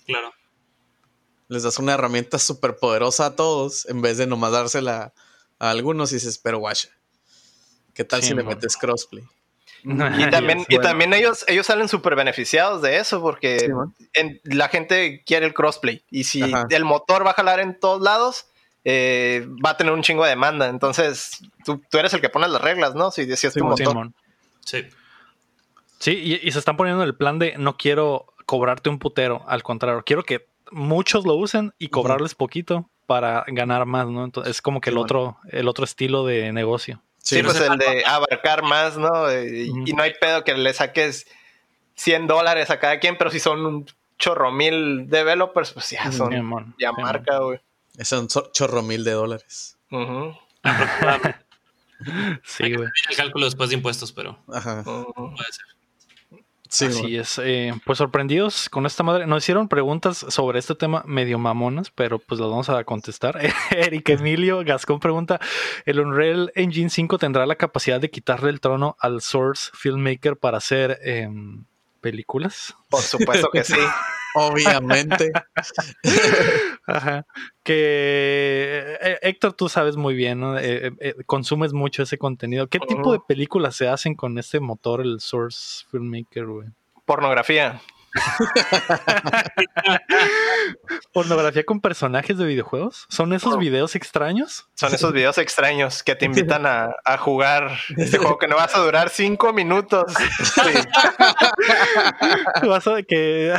Claro. 0.05 0.33
Les 1.51 1.63
das 1.63 1.77
una 1.79 1.93
herramienta 1.93 2.39
súper 2.39 2.77
poderosa 2.77 3.25
a 3.27 3.35
todos 3.35 3.85
en 3.87 4.01
vez 4.01 4.17
de 4.17 4.25
nomás 4.25 4.51
dársela 4.53 5.13
a 5.59 5.69
algunos 5.69 6.11
y 6.11 6.15
dices, 6.15 6.37
pero 6.37 6.59
guacha, 6.59 6.89
¿qué 7.93 8.03
tal 8.05 8.21
Sí, 8.21 8.29
si 8.29 8.33
le 8.33 8.43
mon. 8.43 8.53
metes 8.53 8.77
crossplay? 8.77 9.23
Y 9.83 10.29
también, 10.31 10.59
y 10.69 10.75
bueno. 10.75 10.89
también 10.89 11.13
ellos, 11.13 11.43
ellos 11.47 11.65
salen 11.65 11.89
súper 11.89 12.15
beneficiados 12.15 12.81
de 12.81 12.97
eso 12.97 13.21
porque 13.21 13.59
Sí, 13.59 13.67
man. 13.73 13.93
en- 14.13 14.39
la 14.43 14.69
gente 14.69 15.23
quiere 15.25 15.45
el 15.45 15.53
crossplay 15.53 16.03
y 16.09 16.23
si 16.23 16.41
Ajá. 16.41 16.67
el 16.69 16.85
motor 16.85 17.25
va 17.25 17.31
a 17.31 17.35
jalar 17.35 17.59
en 17.59 17.79
todos 17.79 18.01
lados, 18.01 18.45
eh, 18.85 19.45
va 19.63 19.71
a 19.71 19.77
tener 19.77 19.91
un 19.93 20.03
chingo 20.03 20.23
de 20.23 20.29
demanda. 20.29 20.67
Entonces, 20.69 21.39
tú, 21.65 21.81
tú 21.89 21.97
eres 21.97 22.13
el 22.13 22.21
que 22.21 22.29
pone 22.29 22.47
las 22.47 22.61
reglas, 22.61 22.95
¿no? 22.95 23.11
Si 23.11 23.25
decías 23.25 23.53
tu 23.53 23.59
Simón, 23.59 23.71
motor. 23.77 24.11
Sí. 24.65 24.85
Sí, 25.99 26.11
y, 26.13 26.47
y 26.47 26.51
se 26.51 26.59
están 26.59 26.77
poniendo 26.77 27.03
en 27.03 27.07
el 27.09 27.15
plan 27.15 27.37
de 27.39 27.57
no 27.57 27.75
quiero 27.77 28.33
cobrarte 28.45 28.89
un 28.89 28.99
putero, 28.99 29.43
al 29.47 29.61
contrario, 29.63 30.01
quiero 30.05 30.23
que 30.23 30.49
muchos 30.71 31.25
lo 31.25 31.35
usen 31.35 31.73
y 31.77 31.89
cobrarles 31.89 32.35
poquito 32.35 32.89
para 33.05 33.43
ganar 33.47 33.85
más, 33.85 34.07
¿no? 34.07 34.23
Entonces 34.23 34.51
es 34.51 34.61
como 34.61 34.81
que 34.81 34.89
el 34.89 34.97
otro, 34.97 35.37
el 35.49 35.67
otro 35.67 35.83
estilo 35.85 36.25
de 36.25 36.51
negocio. 36.51 37.01
Sí, 37.17 37.37
Sí, 37.37 37.43
pues 37.43 37.59
el 37.59 37.77
de 37.77 38.03
abarcar 38.05 38.63
más, 38.63 38.97
¿no? 38.97 39.29
Eh, 39.29 39.65
y, 39.65 39.93
no 39.93 40.01
hay 40.01 40.13
pedo 40.19 40.43
que 40.43 40.55
le 40.55 40.73
saques 40.73 41.27
100 41.95 42.27
dólares 42.27 42.69
a 42.71 42.79
cada 42.79 42.99
quien, 42.99 43.17
pero 43.17 43.29
si 43.29 43.39
son 43.39 43.65
un 43.65 43.85
chorro 44.17 44.51
mil 44.51 45.09
developers, 45.09 45.71
pues 45.71 45.89
ya 45.91 46.11
son, 46.11 46.31
ya 46.79 46.91
marca, 46.91 47.39
güey. 47.39 47.59
Son 48.01 48.29
so- 48.29 48.49
chorro 48.53 48.81
mil 48.81 49.03
de 49.03 49.11
dólares. 49.11 49.77
Ujú, 49.91 50.35
Sí, 52.43 52.73
güey. 52.73 52.89
El 53.09 53.15
cálculo 53.15 53.45
después 53.45 53.69
de 53.69 53.75
impuestos, 53.75 54.11
pero 54.11 54.37
Ajá. 54.51 54.83
puede 54.83 55.51
ser. 55.51 55.65
Sí, 56.71 56.85
Así 56.85 57.17
es. 57.17 57.37
eh, 57.43 57.73
pues 57.85 57.97
sorprendidos 57.97 58.69
con 58.69 58.85
esta 58.85 59.03
madre. 59.03 59.27
Nos 59.27 59.43
hicieron 59.43 59.67
preguntas 59.67 60.25
sobre 60.29 60.57
este 60.57 60.73
tema 60.73 61.03
medio 61.05 61.37
mamonas, 61.37 61.91
pero 61.91 62.17
pues 62.17 62.39
las 62.39 62.49
vamos 62.49 62.69
a 62.69 62.81
contestar. 62.85 63.37
Eric 63.71 64.07
Emilio 64.07 64.63
Gascón 64.63 65.01
pregunta: 65.01 65.41
¿El 65.85 65.99
Unreal 65.99 66.49
Engine 66.55 66.89
5 66.89 67.17
tendrá 67.17 67.45
la 67.45 67.57
capacidad 67.57 67.99
de 67.99 68.09
quitarle 68.09 68.51
el 68.51 68.61
trono 68.61 68.95
al 68.99 69.21
Source 69.21 69.69
Filmmaker 69.73 70.37
para 70.37 70.59
hacer 70.59 70.97
em, 71.03 71.65
películas? 71.99 72.73
Por 72.89 73.01
supuesto 73.01 73.49
que 73.51 73.65
sí. 73.65 73.75
Obviamente. 74.35 75.31
Ajá. 76.87 77.25
Que 77.63 78.97
eh, 79.01 79.19
Héctor, 79.21 79.53
tú 79.53 79.69
sabes 79.69 79.95
muy 79.95 80.15
bien, 80.15 80.39
¿no? 80.39 80.57
Eh, 80.57 80.91
eh, 80.99 81.15
consumes 81.25 81.73
mucho 81.73 82.03
ese 82.03 82.17
contenido. 82.17 82.67
¿Qué 82.67 82.79
tipo 82.79 83.11
de 83.11 83.19
películas 83.27 83.75
se 83.75 83.87
hacen 83.87 84.15
con 84.15 84.37
este 84.37 84.59
motor, 84.59 85.01
el 85.01 85.19
Source 85.19 85.85
Filmmaker, 85.91 86.45
güey? 86.45 86.67
Pornografía. 87.05 87.81
¿Pornografía 91.13 91.63
con 91.65 91.81
personajes 91.81 92.37
de 92.37 92.45
videojuegos? 92.45 93.05
¿Son 93.09 93.33
esos 93.33 93.53
Oh. 93.53 93.57
videos 93.57 93.95
extraños? 93.95 94.67
Son 94.75 94.93
esos 94.93 95.11
videos 95.13 95.37
extraños 95.37 96.03
que 96.03 96.15
te 96.15 96.25
invitan 96.25 96.65
a, 96.65 96.91
a 97.05 97.17
jugar 97.17 97.71
este 97.97 98.17
juego 98.17 98.37
que 98.37 98.47
no 98.47 98.55
vas 98.55 98.75
a 98.75 98.79
durar 98.79 99.09
cinco 99.09 99.53
minutos. 99.53 100.11
Sí. 100.43 100.61
Vas 102.67 102.87
a 102.87 103.03
que 103.03 103.53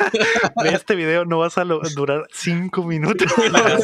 de 0.62 0.68
este 0.70 0.94
video 0.94 1.24
no 1.24 1.38
vas 1.38 1.56
a 1.58 1.64
lo- 1.64 1.80
durar 1.94 2.26
cinco 2.32 2.82
minutos. 2.82 3.32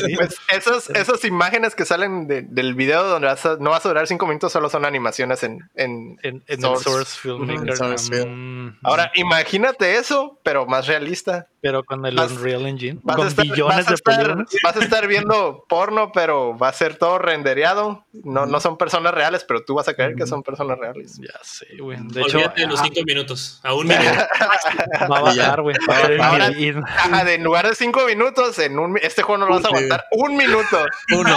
Sí. 0.04 0.14
Pues 0.16 0.36
esos, 0.48 0.90
esas 0.90 1.24
imágenes 1.24 1.74
que 1.74 1.84
salen 1.84 2.26
de- 2.26 2.42
del 2.42 2.74
video 2.74 3.04
donde 3.04 3.28
vas 3.28 3.44
a- 3.46 3.56
no 3.58 3.70
vas 3.70 3.84
a 3.86 3.88
durar 3.88 4.06
cinco 4.06 4.26
minutos 4.26 4.52
solo 4.52 4.68
son 4.68 4.84
animaciones 4.84 5.42
en, 5.42 5.60
en- 5.74 6.18
En, 6.22 6.42
en 6.46 6.60
Source. 6.60 6.88
el 6.88 6.94
Source 6.94 7.20
Filmmaker. 7.20 7.76
Source 7.76 8.10
Film. 8.10 8.66
Mm, 8.66 8.78
Ahora, 8.82 9.10
imagínate 9.14 9.96
eso, 9.96 10.03
pero 10.42 10.66
más 10.66 10.86
realista. 10.86 11.46
pero 11.60 11.82
con 11.84 12.04
el 12.06 12.14
vas- 12.14 12.32
Unreal 12.32 12.66
Engine. 12.66 13.00
Vas 13.02 13.14
a, 13.14 13.16
con 13.18 13.26
estar, 13.28 13.44
billones 13.46 13.76
vas, 13.76 13.86
a 13.86 13.90
de 13.90 13.94
estar, 13.94 14.16
polígonos. 14.16 14.50
vas 14.62 14.76
a 14.76 14.80
estar 14.80 15.06
viendo 15.08 15.64
porno, 15.68 16.12
pero 16.12 16.56
va 16.58 16.68
a 16.68 16.72
ser 16.72 16.96
todo 16.96 17.18
rendereado. 17.18 18.04
No, 18.12 18.46
no 18.46 18.60
son 18.60 18.76
personas 18.76 19.14
reales, 19.14 19.44
pero 19.46 19.64
tú 19.64 19.74
vas 19.74 19.88
a 19.88 19.94
creer 19.94 20.14
que 20.14 20.26
son 20.26 20.42
personas 20.42 20.78
reales. 20.78 21.18
Ya 21.20 21.38
sé, 21.42 21.66
güey. 21.80 21.98
De 22.02 22.20
hecho, 22.22 22.36
Olvídate 22.36 22.60
de 22.60 22.66
los 22.66 22.80
ah, 22.80 22.84
cinco 22.84 23.00
minutos. 23.06 23.60
A 23.62 23.74
un 23.74 23.86
minuto. 23.88 24.10
va 25.10 25.18
a 25.18 25.20
bajar, 25.22 25.62
güey. 25.62 25.76
De 27.24 27.34
en 27.34 27.44
lugar 27.44 27.68
de 27.68 27.74
cinco 27.74 28.04
minutos, 28.06 28.58
en 28.58 28.78
un, 28.78 28.98
este 28.98 29.22
juego 29.22 29.38
no 29.38 29.46
lo 29.46 29.54
vas 29.56 29.64
a 29.64 29.68
aguantar 29.68 30.04
un 30.12 30.36
minuto. 30.36 30.84
Uno. 31.16 31.36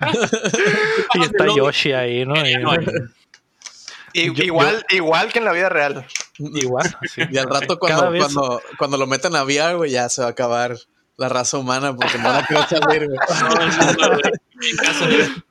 y 1.14 1.22
está 1.22 1.46
Yoshi 1.54 1.92
ahí, 1.92 2.24
¿no? 2.26 2.34
Yo- 4.14 4.32
igual, 4.44 4.84
igual 4.90 5.32
que 5.32 5.38
en 5.38 5.44
la 5.46 5.52
vida 5.52 5.68
real. 5.68 6.04
Igual. 6.38 6.96
sí. 7.14 7.22
Y 7.30 7.38
al 7.38 7.46
rato 7.46 7.78
cuando, 7.78 8.10
vez- 8.10 8.22
cuando, 8.22 8.62
cuando 8.78 8.96
lo 8.96 9.06
metan 9.06 9.36
a 9.36 9.44
VR, 9.44 9.74
güey, 9.76 9.90
ya 9.90 10.08
se 10.08 10.22
va 10.22 10.28
a 10.28 10.30
acabar 10.30 10.76
la 11.16 11.28
raza 11.28 11.58
humana 11.58 11.94
porque 11.94 12.18
no 12.18 12.32
la 12.32 12.44
quiero 12.46 12.66
salir, 12.66 13.06
güey. 13.06 13.18
No, 13.40 13.48
no, 13.54 14.16
no, 14.16 15.42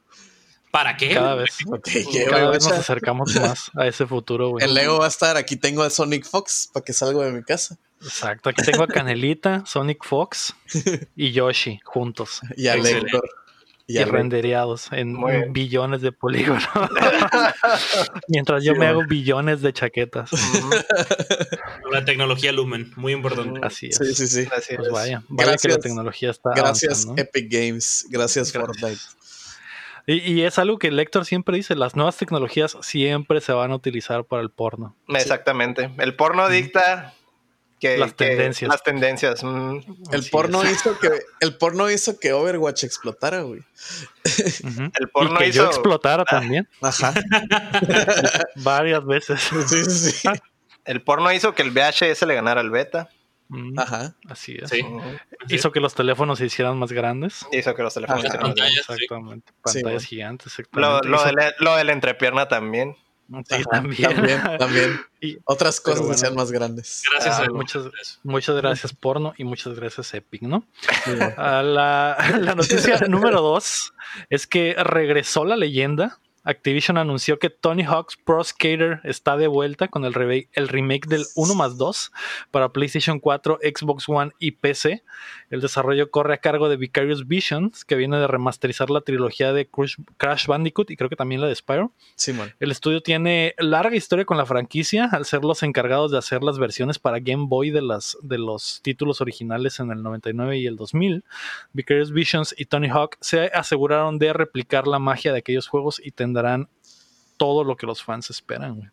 ¿Para 0.72 0.96
qué? 0.96 1.14
Cada 1.14 1.36
vez, 1.36 1.58
cada 2.30 2.50
vez 2.50 2.64
nos 2.64 2.74
acercamos 2.78 3.36
más 3.36 3.72
a 3.76 3.88
ese 3.88 4.08
futuro, 4.08 4.52
güey. 4.52 4.64
El 4.66 4.74
Lego 4.74 5.00
va 5.00 5.06
a 5.06 5.10
estar, 5.10 5.36
aquí 5.36 5.58
tengo 5.58 5.84
a 5.84 5.90
Sonic 5.90 6.26
Fox 6.26 6.70
para 6.72 6.84
que 6.84 6.94
salga 6.94 7.26
de 7.26 7.34
mi 7.34 7.44
casa. 7.44 7.78
Exacto, 8.02 8.50
aquí 8.50 8.64
tengo 8.64 8.84
a 8.84 8.88
Canelita, 8.88 9.64
Sonic 9.66 10.04
Fox 10.04 10.56
y 11.16 11.32
Yoshi 11.32 11.80
juntos. 11.84 12.42
Y 12.56 12.68
a 12.68 12.76
Lector. 12.78 13.22
Y, 13.88 14.04
rendereados 14.04 14.88
en 14.92 15.18
billones 15.52 16.02
de 16.02 16.12
polígonos. 16.12 16.64
Mientras 18.28 18.64
yo 18.64 18.76
me 18.76 18.88
hago 18.88 19.04
billones 19.06 19.62
de 19.62 19.74
chaquetas. 19.74 20.32
La 21.92 22.06
tecnología 22.06 22.52
Lumen, 22.52 22.92
muy 22.96 23.14
importante. 23.14 23.60
Así 23.64 23.88
es. 23.88 23.98
Sí, 23.98 24.14
sí, 24.14 24.28
sí. 24.28 24.48
pues 24.78 24.90
vaya, 24.90 25.24
vaya 25.28 25.58
que 25.58 25.68
la 25.68 25.78
tecnología 25.78 26.32
está. 26.32 26.52
Gracias, 26.56 27.08
Epic 27.18 27.52
Games. 27.52 28.06
Gracias, 28.10 28.52
Fortnite. 28.52 29.02
Y, 30.08 30.42
es 30.42 30.58
algo 30.58 30.80
que 30.80 30.92
Lector 30.92 31.26
siempre 31.26 31.56
dice, 31.56 31.76
las 31.76 31.96
nuevas 31.96 32.18
tecnologías 32.18 32.76
siempre 32.82 33.40
se 33.40 33.52
van 33.54 33.72
a 33.72 33.76
utilizar 33.76 34.26
para 34.26 34.42
el 34.42 34.50
porno. 34.50 34.96
Exactamente. 35.08 35.92
El 35.98 36.16
porno 36.16 36.50
dicta 36.50 37.14
que, 37.82 37.98
las 37.98 38.16
tendencias. 38.16 38.70
Las 38.70 38.84
tendencias. 38.84 39.44
Mm. 39.44 39.80
el 40.12 40.30
porno 40.30 40.64
hizo 40.64 40.98
que 41.00 41.10
el 41.40 41.58
porno 41.58 41.90
hizo 41.90 42.20
que 42.20 42.32
Overwatch 42.32 42.84
explotara, 42.84 43.42
güey. 43.42 43.62
El 45.00 45.10
porno 45.10 45.36
y 45.36 45.38
que 45.40 45.48
hizo... 45.48 45.64
yo 45.64 45.68
explotara 45.68 46.24
también. 46.24 46.70
Ajá. 46.80 47.14
Varias 48.58 49.04
veces. 49.06 49.42
Sí, 49.42 49.84
sí, 49.84 50.12
sí. 50.12 50.30
El 50.86 51.02
porno 51.02 51.32
hizo 51.34 51.54
que 51.56 51.64
el 51.64 51.72
VHS 51.72 52.22
le 52.28 52.36
ganara 52.36 52.62
al 52.62 52.70
beta. 52.70 53.10
Ajá. 53.78 54.16
Así 54.30 54.58
es. 54.62 54.72
Hizo 55.50 55.72
que 55.72 55.80
los 55.80 55.94
teléfonos 55.96 56.38
se 56.38 56.46
hicieran 56.46 56.78
más 56.78 56.92
grandes. 56.92 57.46
Hizo 57.52 57.74
que 57.76 57.82
los 57.82 57.94
teléfonos 57.94 58.22
se 58.22 58.28
hicieran 58.28 58.48
más 58.48 58.56
grandes. 58.56 58.80
Exactamente. 58.90 59.54
Pantallas 59.62 60.06
gigantes. 60.06 60.54
Lo, 60.72 61.02
lo, 61.02 61.24
de 61.24 61.34
la, 61.34 61.54
lo, 61.60 61.76
de 61.76 61.84
la, 61.84 61.92
entrepierna 61.94 62.48
también. 62.48 62.96
Sí, 63.48 63.64
también. 63.70 64.02
También, 64.02 64.42
también. 64.60 65.02
Y, 65.22 65.38
Otras 65.46 65.80
cosas 65.80 66.02
bueno, 66.02 66.18
sean 66.18 66.36
más 66.36 66.52
grandes. 66.52 67.04
Gracias. 67.12 67.40
Ah, 67.40 67.52
muchas, 67.52 67.86
muchas 68.24 68.56
gracias, 68.58 68.94
porno, 68.94 69.34
y 69.38 69.44
muchas 69.44 69.74
gracias, 69.76 70.14
Epic, 70.14 70.42
¿no? 70.42 70.66
Ah, 71.38 71.62
la, 71.64 72.18
la 72.40 72.56
noticia 72.56 73.00
número 73.08 73.42
dos 73.42 73.94
es 74.30 74.48
que 74.48 74.76
regresó 74.78 75.46
la 75.46 75.56
leyenda 75.56 76.20
Activision 76.44 76.98
anunció 76.98 77.38
que 77.40 77.50
Tony 77.50 77.84
Hawk's 77.84 78.18
Pro 78.18 78.44
Skater 78.44 79.00
está 79.04 79.38
de 79.38 79.48
vuelta 79.48 79.88
con 79.88 80.06
el, 80.06 80.14
remake 80.14 81.08
del 81.08 81.24
1 81.36 81.56
más 81.56 81.78
2 81.78 82.12
para 82.50 82.70
PlayStation 82.70 83.20
4, 83.20 83.60
Xbox 83.62 84.10
One 84.10 84.32
y 84.40 84.52
PC. 84.52 85.04
El 85.50 85.62
desarrollo 85.62 86.10
corre 86.10 86.34
a 86.34 86.38
cargo 86.38 86.70
de 86.70 86.78
Vicarious 86.78 87.28
Visions, 87.28 87.86
que 87.86 87.96
viene 87.96 88.18
de 88.18 88.28
remasterizar 88.28 88.90
la 88.90 89.02
trilogía 89.02 89.54
de 89.54 89.70
Crash 90.18 90.48
Bandicoot 90.48 90.90
y 90.90 90.98
creo 90.98 91.10
que 91.10 91.16
también 91.16 91.42
la 91.42 91.48
de 91.48 91.56
Spyro. 91.56 91.92
Sí, 92.16 92.34
el 92.60 92.72
estudio 92.72 93.02
tiene 93.02 93.54
larga 93.58 93.96
historia 93.96 94.26
con 94.26 94.38
la 94.38 94.46
franquicia, 94.46 95.10
al 95.12 95.26
ser 95.26 95.44
los 95.44 95.62
encargados 95.64 96.12
de 96.12 96.18
hacer 96.18 96.44
las 96.44 96.58
versiones 96.58 97.00
para 97.00 97.20
Game 97.20 97.46
Boy 97.48 97.70
de, 97.70 97.82
las, 97.82 98.18
de 98.22 98.38
los 98.38 98.80
títulos 98.82 99.22
originales 99.22 99.80
en 99.80 99.92
el 99.92 100.02
99 100.02 100.58
y 100.58 100.68
el 100.68 100.76
2000. 100.76 101.24
Vicarious 101.74 102.12
Visions 102.12 102.56
y 102.58 102.66
Tony 102.66 102.90
Hawk 102.90 103.18
se 103.20 103.46
aseguraron 103.54 104.18
de 104.18 104.34
replicar 104.34 104.88
la 104.88 105.00
magia 105.00 105.32
de 105.32 105.40
aquellos 105.40 105.68
juegos 105.68 106.02
y 106.04 106.12
tendrán 106.32 106.70
todo 107.38 107.64
lo 107.64 107.76
que 107.76 107.86
los 107.86 108.04
fans 108.04 108.30
esperan, 108.30 108.76
güey. 108.76 108.90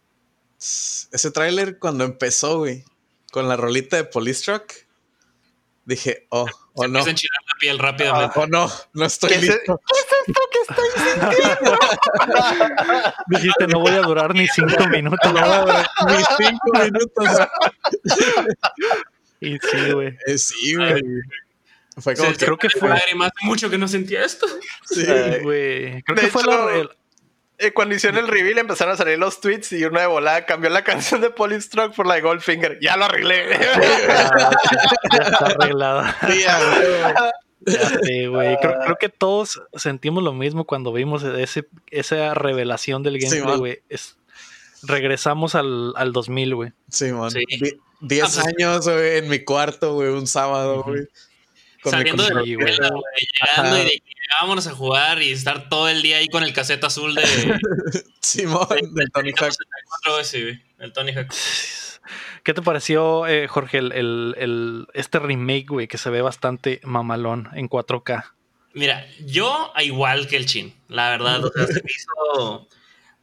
Ese 0.59 1.31
tráiler 1.31 1.79
cuando 1.79 2.05
empezó, 2.05 2.59
güey, 2.59 2.85
con 3.31 3.49
la 3.49 3.57
rolita 3.57 3.97
de 3.97 4.05
Polistruck, 4.05 4.73
dije, 5.85 6.27
oh, 6.31 6.47
oh 6.75 6.89
no. 6.89 7.03
Se 7.05 7.11
enchilar 7.11 7.39
la 7.47 7.59
piel 7.61 7.79
rápidamente. 7.79 8.33
Oh, 8.35 8.43
oh, 8.43 8.47
no, 8.49 8.71
no 8.93 9.05
estoy 9.05 9.31
¿Qué 9.31 9.39
listo. 9.39 9.81
¿Qué 9.87 10.01
es 10.01 10.07
esto 10.27 10.41
que 10.51 10.59
estoy 10.69 10.89
sintiendo? 11.05 11.79
Dijiste, 13.29 13.67
no 13.69 13.81
voy 13.81 13.93
a 13.93 14.01
durar 14.01 14.35
ni 14.35 14.49
cinco 14.49 14.89
minutos. 14.89 15.33
No 15.33 15.41
voy 15.41 15.51
a 15.51 15.61
durar 15.61 15.87
ni 16.07 16.47
cinco 16.47 16.73
minutos. 16.73 17.49
y 19.41 19.59
sí, 19.59 19.93
güey. 19.93 20.19
Eh, 20.27 20.39
sí, 20.39 20.75
güey. 20.75 21.03
Fue 21.99 22.17
como 22.17 22.31
sí, 22.31 22.37
que, 22.37 22.45
creo 22.47 22.59
que 22.59 22.71
fue. 22.71 22.89
Lágrimas, 22.89 23.31
mucho 23.43 23.71
que 23.71 23.79
no 23.79 23.87
sentía 23.87 24.25
esto. 24.25 24.47
Sí, 24.85 25.05
güey. 25.43 26.03
Creo 26.03 26.15
de 26.17 26.21
que 26.21 26.27
hecho, 26.27 26.31
fue 26.31 26.45
la, 26.45 26.89
eh, 27.59 27.73
cuando 27.73 27.95
hicieron 27.95 28.21
el 28.21 28.29
reveal 28.29 28.59
empezaron 28.59 28.95
a 28.95 28.97
salir 28.97 29.19
los 29.19 29.41
tweets 29.41 29.73
y 29.73 29.85
una 29.85 30.03
de 30.03 30.07
volada 30.07 30.47
cambió 30.47 30.71
la 30.71 30.85
canción 30.85 31.21
de 31.21 31.31
Polystruck 31.31 31.95
por 31.95 32.07
la 32.07 32.15
de 32.15 32.21
Goldfinger. 32.21 32.79
Ya 32.81 32.97
lo 32.97 33.07
arreglé. 33.07 33.49
ya, 35.13 35.19
está 35.19 35.47
arreglado. 35.47 36.05
Sí, 38.05 38.27
güey. 38.27 38.57
Creo, 38.59 38.75
creo, 38.85 38.97
que 38.97 39.09
todos 39.09 39.61
sentimos 39.75 40.23
lo 40.23 40.33
mismo 40.33 40.65
cuando 40.65 40.93
vimos 40.93 41.25
ese, 41.25 41.67
esa 41.91 42.33
revelación 42.35 43.03
del 43.03 43.19
gameplay, 43.19 43.59
güey. 43.59 43.83
regresamos 44.85 45.57
al, 45.57 45.93
al 45.97 46.13
2000, 46.13 46.55
güey. 46.55 46.73
Sí, 46.89 47.13
man. 47.13 47.33
Sí. 47.33 47.45
Diez 48.01 48.39
años, 48.39 48.89
güey, 48.89 49.19
en 49.19 49.29
mi 49.29 49.41
cuarto, 49.41 49.95
güey, 49.95 50.11
un 50.11 50.29
sábado, 50.29 50.85
güey. 50.85 51.09
Saliendo 51.83 52.23
de 52.23 52.35
la 52.35 52.41
güey, 52.43 52.57
llegando 52.57 53.79
y 53.79 53.85
de 53.85 54.03
vámonos 54.41 54.67
a 54.67 54.75
jugar 54.75 55.23
y 55.23 55.33
estar 55.33 55.69
todo 55.69 55.89
el 55.89 56.03
día 56.03 56.19
ahí 56.19 56.29
con 56.29 56.43
el 56.43 56.53
cassette 56.53 56.85
azul 56.85 57.15
de 57.15 57.23
Simón, 58.21 58.67
del 58.95 59.11
Tony 59.13 59.33
Hawk. 59.39 59.55
el 60.79 60.93
Tony 60.93 61.13
Hawk. 61.13 61.33
¿Qué 62.43 62.55
te 62.55 62.63
pareció, 62.63 63.27
eh, 63.27 63.49
Jorge, 63.49 63.79
el, 63.79 63.93
el, 63.93 64.87
este 64.95 65.19
remake, 65.19 65.67
güey, 65.69 65.89
que 65.89 65.99
se 65.99 66.11
ve 66.11 66.23
bastante 66.23 66.81
mamalón 66.85 67.49
en 67.55 67.69
4K? 67.69 68.33
Mira, 68.75 69.07
yo 69.27 69.73
igual 69.81 70.29
que 70.29 70.37
el 70.37 70.47
Chin, 70.47 70.75
la 70.89 71.11
verdad. 71.11 71.45
O 71.45 71.51
sea, 71.51 71.67
se 71.67 71.83
hizo, 71.85 72.69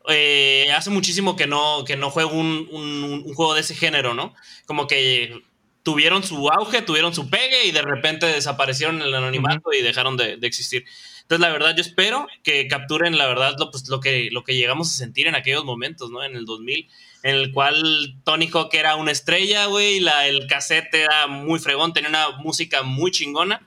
eh, 0.09 0.71
hace 0.75 0.89
muchísimo 0.89 1.35
que 1.35 1.47
no, 1.47 1.83
que 1.85 1.95
no 1.95 2.11
juego 2.11 2.31
un, 2.31 2.67
un, 2.71 3.03
un, 3.25 3.33
juego 3.33 3.53
de 3.53 3.61
ese 3.61 3.75
género, 3.75 4.13
¿no? 4.13 4.35
Como 4.65 4.85
que 4.85 5.43
tuvieron 5.85 6.23
su 6.23 6.49
auge, 6.49 6.81
tuvieron 6.81 7.13
su 7.13 7.29
pegue 7.29 7.67
y 7.67 7.71
de 7.71 7.83
repente 7.83 8.25
desaparecieron 8.25 8.95
en 8.95 9.03
el 9.03 9.13
anonimato 9.13 9.71
y 9.71 9.83
dejaron 9.83 10.17
de, 10.17 10.39
existir. 10.41 10.83
Entonces, 11.21 11.41
la 11.41 11.53
verdad, 11.53 11.75
yo 11.75 11.81
espero 11.81 12.27
que 12.41 12.67
capturen, 12.67 13.19
la 13.19 13.27
verdad, 13.27 13.55
lo, 13.59 13.69
pues, 13.69 13.87
lo, 13.87 13.99
que, 13.99 14.29
lo 14.31 14.43
que 14.43 14.55
llegamos 14.55 14.89
a 14.89 14.97
sentir 14.97 15.27
en 15.27 15.35
aquellos 15.35 15.63
momentos, 15.63 16.09
¿no? 16.09 16.23
En 16.23 16.35
el 16.35 16.45
2000, 16.45 16.89
en 17.21 17.35
el 17.35 17.51
cual 17.51 18.15
Tony 18.23 18.49
Hawk 18.51 18.73
era 18.73 18.95
una 18.95 19.11
estrella, 19.11 19.67
güey, 19.67 19.99
la, 19.99 20.27
el 20.27 20.47
cassette 20.47 20.91
era 20.95 21.27
muy 21.27 21.59
fregón, 21.59 21.93
tenía 21.93 22.09
una 22.09 22.31
música 22.31 22.81
muy 22.81 23.11
chingona, 23.11 23.61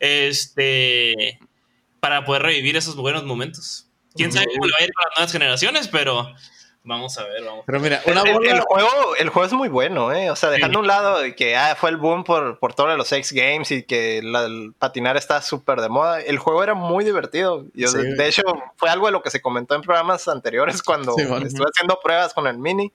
este, 0.00 1.38
para 2.00 2.24
poder 2.24 2.42
revivir 2.42 2.76
esos 2.76 2.96
buenos 2.96 3.22
momentos. 3.22 3.86
Quién 4.16 4.32
sabe 4.32 4.46
cómo 4.46 4.66
le 4.66 4.72
va 4.72 4.78
a 4.80 4.84
ir 4.84 4.90
para 4.92 5.08
las 5.10 5.18
nuevas 5.18 5.32
generaciones, 5.32 5.86
pero 5.86 6.34
Vamos 6.82 7.18
a 7.18 7.24
ver, 7.24 7.44
vamos. 7.44 7.64
Pero 7.66 7.78
mira, 7.78 8.00
una 8.06 8.22
el, 8.22 8.46
el, 8.46 8.60
juego, 8.60 9.14
el 9.18 9.28
juego 9.28 9.46
es 9.46 9.52
muy 9.52 9.68
bueno, 9.68 10.12
¿eh? 10.12 10.30
O 10.30 10.36
sea, 10.36 10.48
dejando 10.48 10.78
a 10.78 10.80
un 10.80 10.86
lado 10.86 11.18
que 11.36 11.54
ah, 11.54 11.76
fue 11.78 11.90
el 11.90 11.98
boom 11.98 12.24
por, 12.24 12.58
por 12.58 12.72
todos 12.72 12.96
los 12.96 13.12
X 13.12 13.32
Games 13.32 13.70
y 13.70 13.82
que 13.82 14.18
el 14.18 14.74
patinar 14.78 15.18
está 15.18 15.42
súper 15.42 15.82
de 15.82 15.90
moda, 15.90 16.22
el 16.22 16.38
juego 16.38 16.62
era 16.62 16.74
muy 16.74 17.04
divertido. 17.04 17.66
Yo, 17.74 17.92
De 17.92 18.26
hecho, 18.26 18.42
fue 18.76 18.88
algo 18.88 19.06
de 19.06 19.12
lo 19.12 19.22
que 19.22 19.30
se 19.30 19.42
comentó 19.42 19.74
en 19.74 19.82
programas 19.82 20.26
anteriores 20.26 20.82
cuando 20.82 21.14
estuve 21.18 21.66
haciendo 21.70 22.00
pruebas 22.02 22.32
con 22.32 22.46
el 22.46 22.56
mini. 22.56 22.90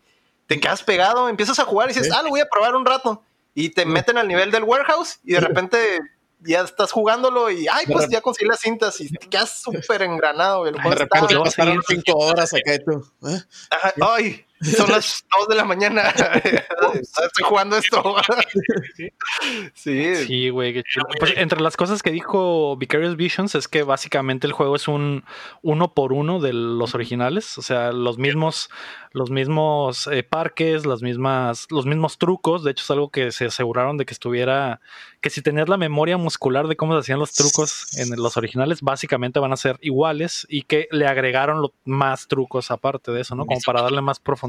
Te 0.48 0.60
quedas 0.60 0.82
pegado, 0.82 1.30
empiezas 1.30 1.60
a 1.60 1.66
jugar 1.66 1.90
y 1.90 1.94
dices, 1.94 2.12
ah, 2.12 2.24
lo 2.24 2.30
voy 2.30 2.40
a 2.40 2.50
probar 2.50 2.76
un 2.76 2.86
rato. 2.86 3.22
Y 3.54 3.70
te 3.70 3.86
meten 3.86 4.18
al 4.18 4.28
nivel 4.28 4.52
del 4.52 4.64
warehouse 4.64 5.20
y 5.24 5.34
de 5.34 5.40
repente 5.40 6.00
ya 6.40 6.62
estás 6.62 6.92
jugándolo 6.92 7.50
y, 7.50 7.68
ay, 7.68 7.86
pues 7.92 8.10
ya 8.10 8.22
conseguí 8.22 8.48
las 8.48 8.60
cintas 8.60 9.00
y 9.02 9.12
te 9.12 9.28
quedas 9.28 9.62
súper 9.64 10.02
engranado. 10.02 10.68
El 10.68 10.76
de 10.76 10.96
repente 10.96 11.36
pasaron 11.38 11.82
cinco 11.88 12.18
horas 12.18 12.54
acá 12.54 12.76
y 12.76 12.80
tú. 12.84 13.04
¿eh? 13.28 13.42
ay, 14.02 14.46
son 14.62 14.90
las 14.90 15.26
dos 15.38 15.48
de 15.50 15.56
la 15.56 15.66
mañana. 15.66 16.04
Estoy 16.94 17.44
jugando 17.44 17.78
esto. 17.78 18.16
sí. 19.74 20.16
Sí, 20.16 20.50
güey. 20.50 20.84
Pues, 21.20 21.34
entre 21.36 21.60
las 21.60 21.76
cosas 21.76 22.02
que 22.02 22.12
dijo 22.12 22.78
Vicarious 22.78 23.18
Visions 23.18 23.56
es 23.56 23.68
que 23.68 23.84
básicamente 23.84 24.48
el 24.48 24.54
juego 24.54 24.76
es 24.78 24.88
un 24.88 25.26
uno 25.62 25.94
por 25.94 26.14
uno 26.14 26.40
de 26.40 26.54
los 26.54 26.96
originales. 26.96 27.58
O 27.58 27.62
sea, 27.62 27.92
los 27.92 28.18
mismos, 28.18 28.70
los 29.12 29.30
mismos 29.30 30.08
eh, 30.08 30.24
parques, 30.24 30.86
las 30.86 31.02
mismas, 31.02 31.68
los 31.70 31.86
mismos 31.86 32.18
trucos. 32.18 32.64
De 32.64 32.72
hecho, 32.72 32.84
es 32.84 32.92
algo 32.92 33.10
que 33.10 33.32
se 33.32 33.46
aseguraron 33.46 33.98
de 33.98 34.06
que 34.06 34.14
estuviera. 34.14 34.80
Que 35.20 35.30
si 35.30 35.42
tenías 35.42 35.68
la 35.68 35.78
memoria 35.78 36.18
muscular 36.18 36.68
de 36.68 36.78
cómo 36.78 36.94
se 36.94 37.00
hacían 37.00 37.20
los 37.20 37.34
trucos 37.34 37.98
en 37.98 38.16
los 38.16 38.38
originales, 38.38 38.82
básicamente 38.82 39.40
van 39.40 39.52
a 39.52 39.58
ser 39.58 39.78
iguales. 39.82 40.48
Y 40.50 40.62
que 40.62 40.88
le 40.92 41.08
agregaron 41.08 41.70
más 41.84 42.28
trucos 42.28 42.72
aparte 42.72 43.12
de 43.12 43.22
eso, 43.22 43.36
¿no? 43.36 43.46
Como 43.46 43.60
para 43.66 43.82
darle 43.82 44.02
más 44.02 44.20
profundidad 44.20 44.45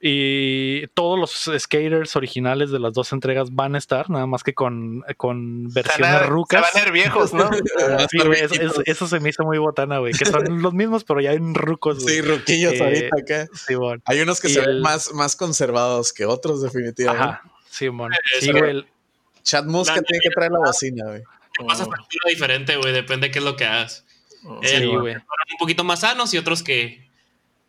y 0.00 0.86
todos 0.88 1.18
los 1.18 1.50
skaters 1.60 2.14
originales 2.16 2.70
de 2.70 2.78
las 2.78 2.92
dos 2.92 3.12
entregas 3.12 3.54
van 3.54 3.74
a 3.74 3.78
estar, 3.78 4.08
nada 4.10 4.26
más 4.26 4.44
que 4.44 4.54
con, 4.54 5.02
con 5.16 5.72
versiones 5.72 6.26
rucas. 6.26 6.62
van 6.62 6.70
a 6.82 6.84
ver 6.84 6.92
viejos, 6.92 7.32
¿no? 7.32 7.50
eso, 8.86 9.08
se 9.08 9.20
me 9.20 9.30
hizo 9.30 9.44
muy 9.44 9.58
botana, 9.58 9.98
güey. 9.98 10.12
Que 10.12 10.26
son 10.26 10.62
los 10.62 10.74
mismos, 10.74 11.04
pero 11.04 11.20
ya 11.20 11.32
en 11.32 11.54
rucos. 11.54 12.04
Sí, 12.04 12.20
ruquillos 12.20 12.74
eh, 12.74 12.82
ahorita 12.82 13.16
acá. 13.18 13.48
Hay 14.04 14.20
unos 14.20 14.40
que 14.40 14.48
se 14.48 14.60
ven 14.60 14.80
más, 14.80 15.12
más 15.12 15.34
conservados 15.34 16.12
que 16.12 16.24
otros, 16.24 16.62
definitivamente. 16.62 17.24
Ajá, 17.24 17.42
sí, 17.68 17.90
mon. 17.90 18.12
Sí, 18.40 18.52
güey. 18.52 18.86
Chad 19.42 19.64
Muska 19.64 20.02
tiene 20.02 20.20
que 20.22 20.30
traer 20.30 20.52
la 20.52 20.58
bocina, 20.58 21.04
güey. 21.06 21.22
Pasa 21.66 21.86
factura 21.86 22.28
diferente, 22.28 22.76
güey. 22.76 22.92
Depende 22.92 23.28
de 23.28 23.30
qué 23.32 23.38
es 23.38 23.44
lo 23.44 23.56
que 23.56 23.64
hagas. 23.64 24.04
Sí, 24.62 24.84
güey. 24.84 25.16
un 25.16 25.58
poquito 25.58 25.84
más 25.84 26.00
sanos 26.00 26.32
y 26.34 26.38
otros 26.38 26.62
que 26.62 27.07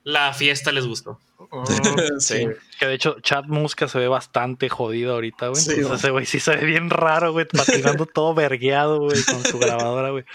la 0.09 0.33
fiesta 0.33 0.71
les 0.71 0.85
gustó. 0.85 1.19
sí. 2.19 2.47
Que 2.79 2.85
de 2.85 2.93
hecho, 2.93 3.17
Chad 3.21 3.45
Muska 3.45 3.87
se 3.87 3.99
ve 3.99 4.07
bastante 4.07 4.69
jodido 4.69 5.13
ahorita, 5.13 5.47
güey. 5.49 5.61
Sí, 5.61 5.81
ese 5.81 6.11
güey 6.11 6.25
sí 6.25 6.39
se 6.39 6.55
ve 6.55 6.65
bien 6.65 6.89
raro, 6.89 7.31
güey, 7.31 7.45
patinando 7.45 8.05
todo 8.13 8.33
vergueado, 8.33 8.99
güey, 8.99 9.23
con 9.23 9.43
su 9.43 9.57
grabadora, 9.59 10.11
güey. 10.11 10.25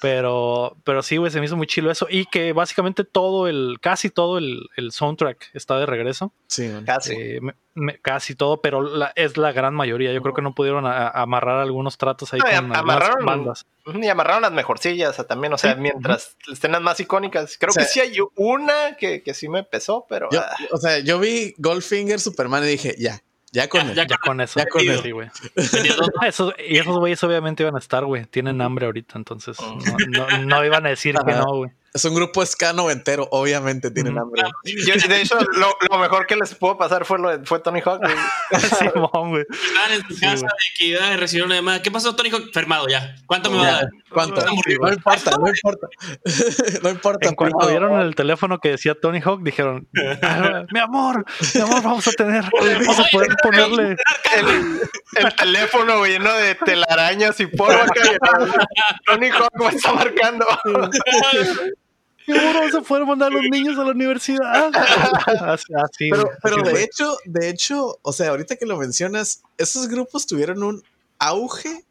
Pero, 0.00 0.76
pero 0.84 1.02
sí, 1.02 1.16
güey, 1.16 1.30
se 1.30 1.40
me 1.40 1.46
hizo 1.46 1.56
muy 1.56 1.66
chilo 1.66 1.90
eso. 1.90 2.06
Y 2.10 2.26
que 2.26 2.52
básicamente 2.52 3.04
todo 3.04 3.48
el, 3.48 3.78
casi 3.80 4.10
todo 4.10 4.38
el, 4.38 4.68
el 4.76 4.92
soundtrack 4.92 5.50
está 5.54 5.78
de 5.78 5.86
regreso. 5.86 6.32
Sí, 6.48 6.70
casi. 6.84 7.14
Eh, 7.14 7.40
casi 8.02 8.34
todo, 8.34 8.60
pero 8.60 8.88
es 9.14 9.36
la 9.36 9.52
gran 9.52 9.74
mayoría. 9.74 10.12
Yo 10.12 10.22
creo 10.22 10.34
que 10.34 10.42
no 10.42 10.54
pudieron 10.54 10.86
amarrar 10.86 11.60
algunos 11.60 11.98
tratos 11.98 12.32
ahí 12.32 12.40
con 12.40 12.74
amarraron, 12.74 13.24
bandas. 13.24 13.66
Y 13.94 14.08
amarraron 14.08 14.42
las 14.42 14.52
mejorcillas 14.52 15.16
también, 15.28 15.52
o 15.52 15.58
sea, 15.58 15.76
mientras 15.76 16.36
estén 16.52 16.72
las 16.72 16.82
más 16.82 16.98
icónicas. 16.98 17.56
Creo 17.58 17.72
que 17.72 17.84
sí 17.84 18.00
hay 18.00 18.16
una 18.34 18.96
que, 18.96 19.22
que 19.22 19.32
sí 19.32 19.48
me 19.48 19.62
pesó, 19.62 20.06
pero. 20.08 20.28
Ah. 20.36 20.56
O 20.72 20.76
sea, 20.76 20.98
yo 20.98 21.18
vi 21.20 21.54
Goldfinger, 21.58 22.18
Superman 22.18 22.64
y 22.64 22.68
dije, 22.68 22.96
ya, 22.98 23.22
ya 23.52 23.68
con, 23.68 23.94
ya, 23.94 24.06
con 24.22 24.40
eso. 24.40 24.58
Ya 24.58 24.66
con 24.66 24.82
eso. 24.82 25.02
güey. 25.14 25.30
y 26.68 26.76
esos 26.78 26.98
güeyes 26.98 27.22
obviamente 27.24 27.62
iban 27.62 27.76
a 27.76 27.78
estar, 27.78 28.04
güey. 28.04 28.26
Tienen 28.26 28.60
hambre 28.60 28.86
ahorita, 28.86 29.16
entonces 29.16 29.56
oh. 29.60 29.78
no, 30.08 30.38
no, 30.44 30.64
iban 30.64 30.84
a 30.84 30.90
decir 30.90 31.14
que 31.24 31.32
no, 31.32 31.56
güey. 31.56 31.70
Es 31.94 32.04
un 32.04 32.14
grupo 32.14 32.42
escano 32.42 32.90
entero, 32.90 33.26
obviamente 33.30 33.90
tienen 33.90 34.18
hambre. 34.18 34.42
de 34.64 35.20
hecho, 35.22 35.38
lo, 35.54 35.98
mejor 35.98 36.26
que 36.26 36.36
les 36.36 36.54
pudo 36.54 36.76
pasar 36.76 37.06
fue, 37.06 37.18
lo, 37.18 37.42
fue 37.44 37.58
Tony 37.60 37.80
Hawk. 37.80 38.02
Simón, 38.78 39.30
güey. 39.30 39.46
Estaban 39.48 39.92
en 39.92 40.06
su 40.06 40.20
casa 40.20 40.46
de 40.46 40.76
que 40.76 41.16
recibir 41.16 41.44
una 41.46 41.54
llamada. 41.54 41.80
¿Qué 41.82 41.90
pasó, 41.90 42.14
Tony 42.14 42.30
Hawk? 42.30 42.42
Enfermado 42.48 42.86
ya. 42.88 43.16
¿Cuánto 43.26 43.50
me 43.50 43.58
va 43.58 43.68
a 43.68 43.72
dar? 43.72 43.90
¿Cuánto? 44.10 44.44
No, 44.44 44.52
importa, 44.92 45.30
no 45.38 45.48
importa. 45.48 45.88
no 46.82 46.90
importa. 46.90 47.28
En 47.28 47.34
cuanto 47.34 47.66
vieron 47.66 48.00
el 48.00 48.14
teléfono 48.14 48.58
que 48.58 48.70
decía 48.70 48.94
Tony 48.94 49.20
Hawk, 49.20 49.42
dijeron: 49.42 49.88
ah, 50.22 50.64
Mi 50.70 50.80
amor, 50.80 51.24
mi 51.54 51.60
amor, 51.60 51.82
vamos 51.82 52.06
a 52.08 52.12
tener, 52.12 52.44
vamos 52.52 52.98
a 52.98 53.04
poder 53.10 53.34
ponerle 53.42 53.96
el, 54.36 55.34
teléfono 55.36 56.04
lleno 56.04 56.32
de 56.34 56.54
telarañas 56.54 57.40
y 57.40 57.46
polvo. 57.46 57.84
Tony 59.06 59.30
Hawk 59.30 59.52
me 59.54 59.68
está 59.68 59.92
marcando. 59.92 60.46
Seguro 62.26 62.70
se 62.70 62.82
fueron 62.82 63.08
a 63.08 63.10
mandar 63.10 63.32
los 63.32 63.42
niños 63.50 63.78
a 63.78 63.84
la 63.84 63.92
universidad. 63.92 64.70
Así, 65.54 66.10
pero, 66.10 66.30
pero 66.42 66.62
de 66.62 66.82
hecho, 66.82 67.16
de 67.24 67.48
hecho, 67.48 67.98
o 68.02 68.12
sea, 68.12 68.30
ahorita 68.30 68.56
que 68.56 68.66
lo 68.66 68.76
mencionas, 68.76 69.42
esos 69.56 69.88
grupos 69.88 70.26
tuvieron 70.26 70.62
un 70.62 70.82
auge 71.18 71.84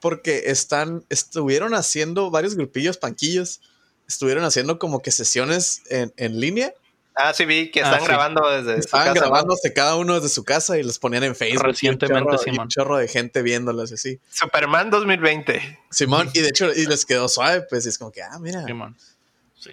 porque 0.00 0.44
están, 0.46 1.04
estuvieron 1.08 1.74
haciendo 1.74 2.30
varios 2.30 2.54
grupillos, 2.54 2.98
panquillos, 2.98 3.60
estuvieron 4.08 4.44
haciendo 4.44 4.78
como 4.78 5.00
que 5.02 5.10
sesiones 5.10 5.82
en, 5.88 6.12
en 6.16 6.40
línea. 6.40 6.72
Ah, 7.18 7.32
sí, 7.32 7.46
vi 7.46 7.70
que 7.70 7.80
están 7.80 8.02
ah, 8.02 8.04
grabando 8.04 8.50
desde 8.50 8.78
Estaban 8.78 9.14
grabándose 9.14 9.72
cada 9.72 9.96
uno 9.96 10.16
desde 10.16 10.28
su 10.28 10.44
casa 10.44 10.78
y 10.78 10.82
los 10.82 10.98
ponían 10.98 11.24
en 11.24 11.34
Facebook. 11.34 11.64
Recientemente, 11.64 12.36
Simón. 12.36 12.64
un 12.64 12.68
chorro 12.68 12.98
de 12.98 13.08
gente 13.08 13.40
viéndolos 13.40 13.90
así. 13.90 14.20
Superman 14.28 14.90
2020. 14.90 15.78
Simón, 15.90 16.28
y 16.34 16.40
de 16.40 16.48
hecho, 16.48 16.70
y 16.74 16.84
les 16.84 17.06
quedó 17.06 17.28
suave, 17.28 17.62
pues, 17.62 17.86
es 17.86 17.96
como 17.96 18.12
que, 18.12 18.22
ah, 18.22 18.38
mira. 18.38 18.64
Simón. 18.66 18.94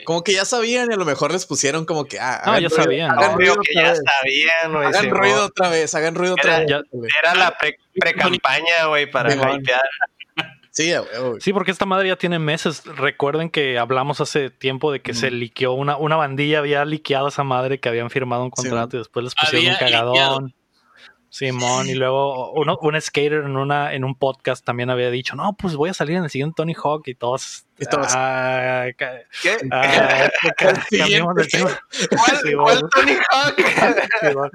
Como 0.05 0.23
que 0.23 0.33
ya 0.33 0.45
sabían 0.45 0.89
y 0.89 0.93
a 0.93 0.97
lo 0.97 1.05
mejor 1.05 1.31
les 1.31 1.45
pusieron 1.45 1.85
como 1.85 2.05
que. 2.05 2.19
Ah, 2.19 2.41
no, 2.45 2.59
ya 2.59 2.69
sabían. 2.69 3.11
Hagan 3.11 3.35
ruido 3.35 3.55
que 3.61 3.73
ya 3.75 3.93
sabían, 3.95 4.73
güey. 4.73 4.87
Hagan 4.87 5.09
ruido 5.09 5.45
otra 5.45 5.69
vez, 5.69 5.93
hagan 5.93 6.15
ruido 6.15 6.33
otra 6.33 6.59
vez. 6.59 6.69
Era 7.21 7.35
la 7.35 7.57
pre-campaña, 7.93 8.87
güey, 8.87 9.09
para 9.09 9.33
hypear. 9.33 9.81
Sí, 10.71 10.91
sí, 11.39 11.53
porque 11.53 11.69
esta 11.69 11.85
madre 11.85 12.07
ya 12.07 12.15
tiene 12.15 12.39
meses. 12.39 12.83
Recuerden 12.85 13.51
que 13.51 13.77
hablamos 13.77 14.21
hace 14.21 14.49
tiempo 14.49 14.91
de 14.91 15.03
que 15.03 15.13
se 15.13 15.29
liqueó 15.29 15.73
una, 15.73 15.97
una 15.97 16.15
bandilla, 16.15 16.59
había 16.59 16.83
liqueado 16.83 17.27
a 17.27 17.29
esa 17.29 17.43
madre 17.43 17.79
que 17.79 17.89
habían 17.89 18.09
firmado 18.09 18.43
un 18.43 18.49
contrato 18.49 18.95
y 18.95 18.99
después 18.99 19.23
les 19.23 19.35
pusieron 19.35 19.73
un 19.73 19.77
cagadón. 19.77 20.55
Simón, 21.29 21.89
y 21.89 21.95
luego 21.95 22.51
uno, 22.51 22.77
un 22.79 23.01
skater 23.01 23.43
en 23.45 23.57
una 23.57 23.95
en 23.95 24.03
un 24.03 24.13
podcast 24.13 24.63
también 24.63 24.91
había 24.91 25.09
dicho, 25.09 25.35
no, 25.35 25.53
pues 25.57 25.75
voy 25.75 25.89
a 25.89 25.93
salir 25.95 26.17
en 26.17 26.25
el 26.25 26.29
siguiente 26.29 26.53
Tony 26.57 26.75
Hawk 26.75 27.07
y 27.07 27.15
todos. 27.15 27.65
Y 27.79 27.85
todos 27.85 28.07
ah, 28.11 28.85
¿Qué? 28.97 29.57
Ah, 29.71 30.29
cambiamos 30.57 31.35
de 31.35 31.45
tema. 31.45 31.79
¿Cuál, 32.55 32.89
Tony 32.89 33.17
Hawk? 33.31 33.57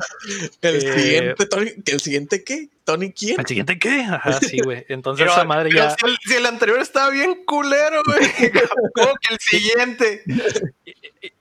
el 0.62 0.76
eh, 0.76 0.80
siguiente 0.80 1.46
Tony, 1.46 1.70
¿el 1.84 2.00
siguiente 2.00 2.44
qué? 2.44 2.68
¿Tony 2.84 3.12
quién? 3.12 3.40
¿El 3.40 3.46
siguiente 3.46 3.78
qué? 3.78 4.02
Ajá, 4.02 4.40
sí, 4.40 4.60
güey. 4.62 4.86
Entonces 4.88 5.26
esa 5.26 5.44
madre 5.44 5.70
ya. 5.72 5.90
Si 5.90 6.06
el, 6.06 6.16
si 6.24 6.34
el, 6.36 6.46
anterior 6.46 6.80
estaba 6.80 7.10
bien 7.10 7.44
culero, 7.44 8.02
güey. 8.06 8.20
¿Cómo 8.94 9.14
que 9.20 9.34
el 9.34 9.40
siguiente? 9.40 10.22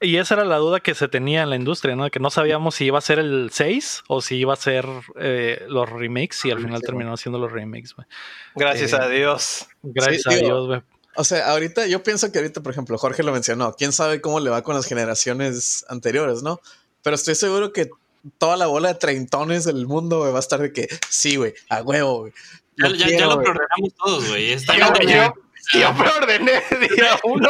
Y 0.02 0.18
esa 0.18 0.34
era 0.34 0.46
la 0.46 0.58
duda 0.58 0.80
que 0.80 0.96
se 0.96 1.08
tenía 1.08 1.44
en 1.44 1.52
la 1.52 1.56
industria, 1.56 1.96
¿no? 1.96 2.10
Que 2.10 2.20
no 2.20 2.32
sabíamos 2.32 2.76
si 2.76 2.86
iba 2.86 2.98
a 2.98 3.02
ser 3.02 3.20
el 3.20 3.50
6 3.52 4.04
o 4.08 4.22
si 4.22 4.38
iba 4.38 4.54
a 4.54 4.58
ser 4.58 4.86
eh, 5.20 5.64
los 5.70 5.90
remakes 5.90 6.44
y 6.46 6.52
al 6.52 6.60
final 6.60 6.82
terminó 6.82 7.16
siendo 7.18 7.38
los 7.38 7.52
remakes, 7.52 7.94
güey. 7.96 8.08
Gracias 8.56 8.94
a 8.94 9.08
Dios. 9.08 9.68
Gracias 9.84 10.28
a 10.28 10.36
Dios, 10.36 10.68
güey. 10.68 10.82
O 11.18 11.24
sea, 11.24 11.50
ahorita 11.50 11.88
yo 11.88 12.04
pienso 12.04 12.32
que 12.32 12.38
ahorita, 12.38 12.62
por 12.62 12.72
ejemplo, 12.72 12.98
Jorge 12.98 13.24
lo 13.24 13.32
mencionó, 13.32 13.74
quién 13.74 13.92
sabe 13.92 14.22
cómo 14.22 14.40
le 14.40 14.52
va 14.52 14.62
con 14.62 14.76
las 14.76 14.86
generaciones 14.86 15.84
anteriores, 15.90 16.44
¿no? 16.44 16.62
Pero 17.02 17.16
estoy 17.16 17.34
seguro 17.34 17.74
que 17.74 17.90
toda 18.38 18.56
la 18.56 18.68
bola 18.68 18.90
de 18.90 19.00
treintones 19.00 19.64
del 19.64 19.88
mundo 19.88 20.20
va 20.20 20.38
a 20.38 20.40
estar 20.40 20.60
de 20.60 20.72
que 20.72 20.88
sí, 21.10 21.36
güey, 21.36 21.54
a 21.70 21.82
huevo, 21.82 22.20
güey. 22.20 22.34
Ya, 22.78 22.90
ya, 22.90 23.26
lo 23.26 23.42
programamos 23.42 23.94
todos, 23.96 24.30
güey. 24.30 24.52
Está 24.52 24.78
yo 24.78 25.34
preordené 25.72 26.64
día 26.96 27.20
uno. 27.24 27.50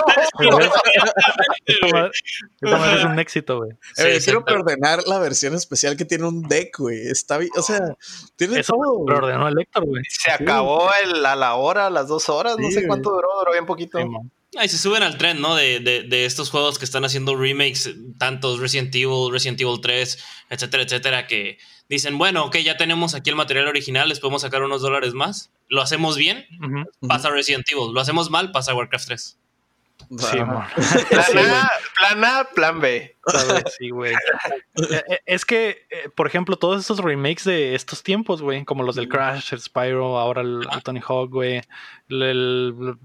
es 2.96 3.04
un 3.04 3.20
éxito, 3.20 3.58
güey. 3.58 3.72
Quiero 4.24 4.44
preordenar 4.44 5.04
la 5.06 5.20
versión 5.20 5.54
especial 5.56 5.98
que 5.98 6.06
tiene 6.06 6.26
un 6.26 6.44
deck, 6.44 6.78
güey. 6.78 7.08
Está 7.08 7.38
bien, 7.38 7.52
o 7.58 7.62
sea, 7.62 7.80
tiene 8.36 8.60
Eso 8.60 8.74
todo. 8.74 9.06
Preordenó 9.06 9.48
el 9.48 9.60
Héctor, 9.60 9.86
güey. 9.86 10.04
Se 10.10 10.32
acabó 10.32 10.90
el, 11.04 11.26
a 11.26 11.36
la 11.36 11.56
hora, 11.56 11.88
a 11.88 11.90
las 11.90 12.08
dos 12.08 12.30
horas, 12.30 12.58
no 12.58 12.70
sé 12.72 12.88
cuánto 12.88 13.12
duró, 13.12 13.30
duró 13.40 13.52
bien 13.52 13.66
poquito. 13.66 14.00
Ahí 14.58 14.70
se 14.70 14.78
suben 14.78 15.04
al 15.04 15.18
tren, 15.18 15.42
¿no? 15.42 15.56
De, 15.56 15.80
de, 15.82 16.04
de, 16.04 16.26
estos 16.26 16.50
juegos 16.50 16.80
que 16.80 16.86
están 16.86 17.04
haciendo 17.04 17.36
remakes, 17.36 17.94
tantos 18.18 18.60
Resident 18.60 18.96
Evil, 18.96 19.30
Resident 19.32 19.60
Evil 19.60 19.80
3, 19.82 20.24
etcétera, 20.50 20.84
etcétera, 20.84 21.28
que 21.28 21.58
dicen, 21.90 22.18
bueno, 22.18 22.46
ok, 22.46 22.58
ya 22.58 22.78
tenemos 22.78 23.16
aquí 23.16 23.30
el 23.30 23.36
material 23.36 23.68
original, 23.68 24.10
les 24.10 24.20
podemos 24.20 24.42
sacar 24.42 24.64
unos 24.64 24.82
dólares 24.82 25.14
más. 25.14 25.52
Lo 25.70 25.82
hacemos 25.82 26.18
bien, 26.18 26.46
pasa 27.08 27.30
Resident 27.30 27.70
Evil. 27.70 27.94
Lo 27.94 28.00
hacemos 28.00 28.30
mal, 28.30 28.52
pasa 28.52 28.74
Warcraft 28.74 29.08
3. 29.08 29.38
Sí, 30.18 30.38
plan, 31.32 31.50
A, 31.52 31.72
plan 31.98 32.24
A, 32.24 32.48
plan 32.54 32.80
B. 32.80 33.16
Sí, 33.78 33.90
güey. 33.90 34.14
Eh, 34.14 35.04
eh, 35.10 35.20
es 35.26 35.44
que, 35.44 35.86
eh, 35.90 36.10
por 36.16 36.28
ejemplo, 36.28 36.56
todos 36.56 36.80
estos 36.80 37.00
remakes 37.00 37.44
de 37.44 37.76
estos 37.76 38.04
tiempos, 38.04 38.42
güey, 38.42 38.64
como 38.64 38.84
los 38.84 38.96
del 38.96 39.10
Crash, 39.10 39.54
el 39.54 39.60
Spyro, 39.60 40.18
ahora 40.18 40.42
el, 40.42 40.66
Tony 40.84 41.02
Hawk, 41.06 41.32
güey, 41.32 41.62
el, 42.10 42.98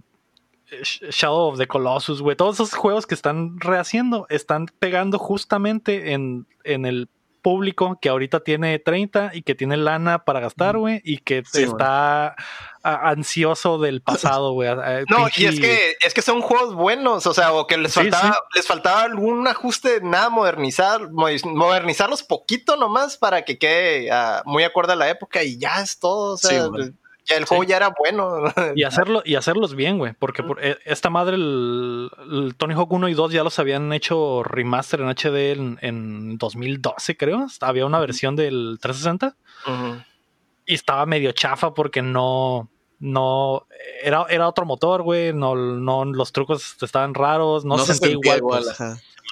Shadow 1.11 1.49
of 1.49 1.59
the 1.59 1.67
Colossus, 1.67 2.23
güey, 2.23 2.37
todos 2.37 2.57
esos 2.57 2.75
juegos 2.75 3.07
que 3.07 3.15
están 3.15 3.59
rehaciendo 3.59 4.27
están 4.31 4.67
pegando 4.79 5.19
justamente 5.19 6.13
en, 6.13 6.47
en 6.65 6.87
el 6.87 7.09
público 7.43 7.99
que 8.01 8.09
ahorita 8.09 8.41
tiene 8.41 8.79
30 8.79 9.33
y 9.35 9.43
que 9.43 9.55
tiene 9.55 9.77
lana 9.77 10.25
para 10.25 10.41
gastar, 10.41 10.79
güey, 10.79 11.01
y 11.05 11.19
que 11.19 11.43
está 11.53 12.37
ansioso 12.83 13.79
del 13.79 14.01
pasado, 14.01 14.53
güey. 14.53 14.71
No, 15.09 15.29
y 15.37 15.45
es 15.47 15.61
que, 15.61 15.97
es 16.01 16.15
que 16.15 16.23
son 16.23 16.41
juegos 16.41 16.75
buenos, 16.75 17.27
o 17.27 17.35
sea, 17.35 17.53
o 17.53 17.67
que 17.67 17.77
les 17.77 17.95
faltaba, 17.95 18.39
les 18.55 18.67
faltaba 18.67 19.03
algún 19.03 19.47
ajuste, 19.47 20.01
nada 20.03 20.31
modernizar, 20.31 21.11
modernizarlos 21.11 22.23
poquito 22.23 22.77
nomás 22.77 23.17
para 23.17 23.43
que 23.43 23.59
quede 23.59 24.11
ah, 24.11 24.43
muy 24.47 24.65
acorde 24.65 24.95
a 24.95 24.97
la 24.97 25.11
época 25.11 25.43
y 25.43 25.59
ya 25.59 25.83
es 25.83 25.99
todo, 25.99 26.35
o 26.35 26.37
sea, 26.37 26.69
ya 27.25 27.37
el 27.37 27.45
juego 27.45 27.65
ya 27.65 27.77
era 27.77 27.93
bueno. 27.97 28.45
Y 28.75 28.85
hacerlo, 28.85 29.23
y 29.25 29.35
hacerlos 29.35 29.75
bien, 29.75 29.99
güey. 29.99 30.13
Porque 30.19 30.43
por, 30.43 30.65
eh, 30.65 30.79
esta 30.85 31.11
madre, 31.11 31.37
el, 31.37 32.11
Tony 32.57 32.75
Hawk 32.75 32.93
1 32.93 33.09
y 33.09 33.15
2 33.15 33.33
ya 33.33 33.45
los 33.45 33.59
habían 33.59 33.93
hecho 33.93 34.43
remaster 34.43 35.01
en 35.01 35.09
HD 35.09 35.53
en, 35.53 35.79
en 35.83 36.39
2012, 36.39 37.17
creo. 37.17 37.47
Había 37.61 37.87
una 37.87 38.01
versión 38.01 38.37
del 38.37 38.79
360. 38.81 39.37
Y 40.67 40.75
estaba 40.75 41.07
medio 41.07 41.33
chafa 41.33 41.75
porque 41.75 42.03
no. 42.03 42.71
No. 42.99 43.67
Era, 44.03 44.27
era 44.29 44.49
otro 44.49 44.65
motor, 44.65 45.03
güey. 45.03 45.33
No, 45.33 45.55
no, 45.57 46.05
los 46.05 46.33
trucos 46.33 46.77
estaban 46.83 47.15
raros. 47.15 47.65
No, 47.65 47.79
se, 47.79 47.95
sentía 47.95 48.37
igual. 48.37 48.63
Pues. 48.63 48.81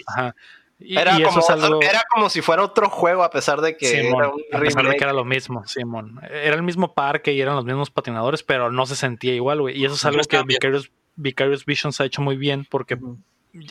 ajá 0.06 0.34
era, 0.80 1.18
como, 1.22 1.82
era 1.82 2.02
como 2.10 2.30
si 2.30 2.40
fuera 2.40 2.64
otro 2.64 2.88
juego, 2.88 3.22
a 3.22 3.30
pesar 3.30 3.60
de 3.60 3.76
que 3.76 4.00
era 4.00 4.28
un 4.28 4.42
a 4.52 4.60
pesar 4.60 4.86
de 4.86 4.96
que 4.96 5.04
era 5.04 5.12
lo 5.12 5.24
mismo, 5.24 5.66
Simón. 5.66 6.20
Era 6.30 6.56
el 6.56 6.62
mismo 6.62 6.94
parque 6.94 7.32
y 7.32 7.40
eran 7.40 7.56
los 7.56 7.64
mismos 7.64 7.90
patinadores, 7.90 8.42
pero 8.42 8.70
no 8.72 8.86
se 8.86 8.96
sentía 8.96 9.34
igual, 9.34 9.60
güey. 9.60 9.78
Y 9.78 9.84
eso 9.84 9.94
es 9.94 10.04
algo 10.04 10.22
que 10.22 10.42
Vicarious, 10.42 10.90
Vicarious 11.16 11.64
Visions 11.66 12.00
ha 12.00 12.06
hecho 12.06 12.22
muy 12.22 12.36
bien, 12.36 12.66
porque, 12.68 12.98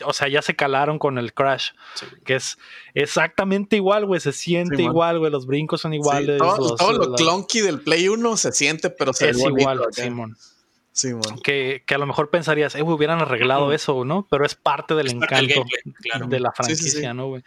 o 0.04 0.12
sea, 0.12 0.28
ya 0.28 0.40
se 0.42 0.54
calaron 0.54 0.98
con 0.98 1.18
el 1.18 1.34
Crash, 1.34 1.70
que 2.24 2.36
es 2.36 2.58
exactamente 2.94 3.76
igual, 3.76 4.06
güey. 4.06 4.20
Se 4.20 4.32
siente 4.32 4.82
igual, 4.82 5.18
güey. 5.18 5.32
Los 5.32 5.46
brincos 5.46 5.80
son 5.80 5.94
iguales. 5.94 6.38
todo, 6.38 6.92
lo 6.92 7.14
clunky 7.14 7.60
del 7.60 7.80
Play 7.80 8.08
1 8.08 8.36
se 8.36 8.52
siente, 8.52 8.90
pero 8.90 9.12
se 9.12 9.30
es 9.30 9.38
igual, 9.38 9.80
Simón. 9.92 10.36
Sí. 10.92 11.12
Que, 11.44 11.82
que 11.86 11.94
a 11.94 11.98
lo 11.98 12.06
mejor 12.06 12.30
pensarías, 12.30 12.74
eh, 12.74 12.82
hubieran 12.82 13.20
arreglado 13.20 13.72
eso, 13.72 14.04
¿no? 14.04 14.26
Pero 14.30 14.44
es 14.44 14.54
parte 14.54 14.94
del 14.94 15.06
Es 15.06 15.14
parte 15.14 15.34
del 15.36 15.44
encanto 15.44 15.64
gameplay, 15.70 15.94
claro. 16.02 16.26
de 16.26 16.40
la 16.40 16.50
Sí, 16.50 16.64
sí, 16.64 16.74
sí. 16.74 16.80
franquicia, 16.82 17.14
¿no, 17.14 17.28
güey? 17.28 17.42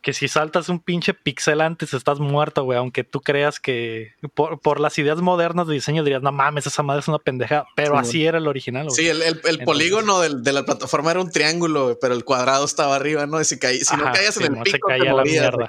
Que 0.00 0.12
si 0.12 0.28
saltas 0.28 0.68
un 0.68 0.78
pinche 0.78 1.12
pixel 1.12 1.60
antes 1.60 1.92
estás 1.92 2.20
muerto, 2.20 2.62
güey, 2.64 2.78
aunque 2.78 3.02
tú 3.02 3.20
creas 3.20 3.58
que 3.58 4.12
por, 4.34 4.60
por 4.60 4.78
las 4.78 4.96
ideas 4.98 5.20
modernas 5.20 5.66
de 5.66 5.74
diseño 5.74 6.04
dirías, 6.04 6.22
no 6.22 6.30
mames, 6.30 6.66
esa 6.68 6.82
madre 6.84 7.00
es 7.00 7.08
una 7.08 7.18
pendeja, 7.18 7.66
pero 7.74 7.94
Sí, 7.94 7.98
así 8.00 8.26
era 8.26 8.38
el 8.38 8.46
original, 8.46 8.86
güey. 8.86 8.94
Sí, 8.96 9.08
el, 9.08 9.22
el- 9.22 9.28
el 9.28 9.34
Entonces- 9.36 9.64
polígono 9.64 10.20
del- 10.20 10.42
de 10.44 10.52
la 10.52 10.64
plataforma 10.64 11.10
era 11.10 11.20
un 11.20 11.30
triángulo, 11.32 11.98
pero 12.00 12.14
el 12.14 12.24
cuadrado 12.24 12.64
estaba 12.64 12.94
arriba, 12.94 13.26
¿no? 13.26 13.40
Y 13.40 13.44
si, 13.44 13.58
caí- 13.58 13.80
si 13.80 13.96
no 13.96 14.04
caías 14.12 14.36
en 14.36 14.44
el 14.44 14.52
no, 14.52 14.64
se 14.64 14.72
pico, 14.72 14.88
caía 14.88 15.02
te 15.02 15.08
la 15.08 15.14
morías 15.14 15.42
mierda. 15.56 15.66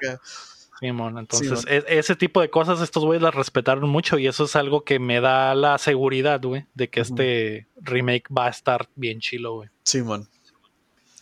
Simón, 0.80 1.18
entonces 1.18 1.60
Sí, 1.62 1.66
e- 1.68 1.84
ese 1.88 2.16
tipo 2.16 2.40
de 2.42 2.50
cosas 2.50 2.80
estos 2.82 3.04
güeyes 3.04 3.22
las 3.22 3.36
respetaron 3.36 3.90
mucho 3.90 4.18
y 4.18 4.28
eso 4.28 4.46
es 4.46 4.56
algo 4.56 4.84
que 4.84 4.98
me 5.00 5.20
da 5.20 5.54
la 5.56 5.78
seguridad, 5.78 6.42
güey, 6.42 6.66
de 6.74 6.90
que 6.90 7.02
este 7.02 7.68
remake 7.82 8.24
va 8.36 8.46
a 8.48 8.50
estar 8.50 8.88
bien 8.96 9.20
chilo, 9.20 9.56
güey. 9.56 9.70
Sí, 9.84 10.02
man. 10.02 10.28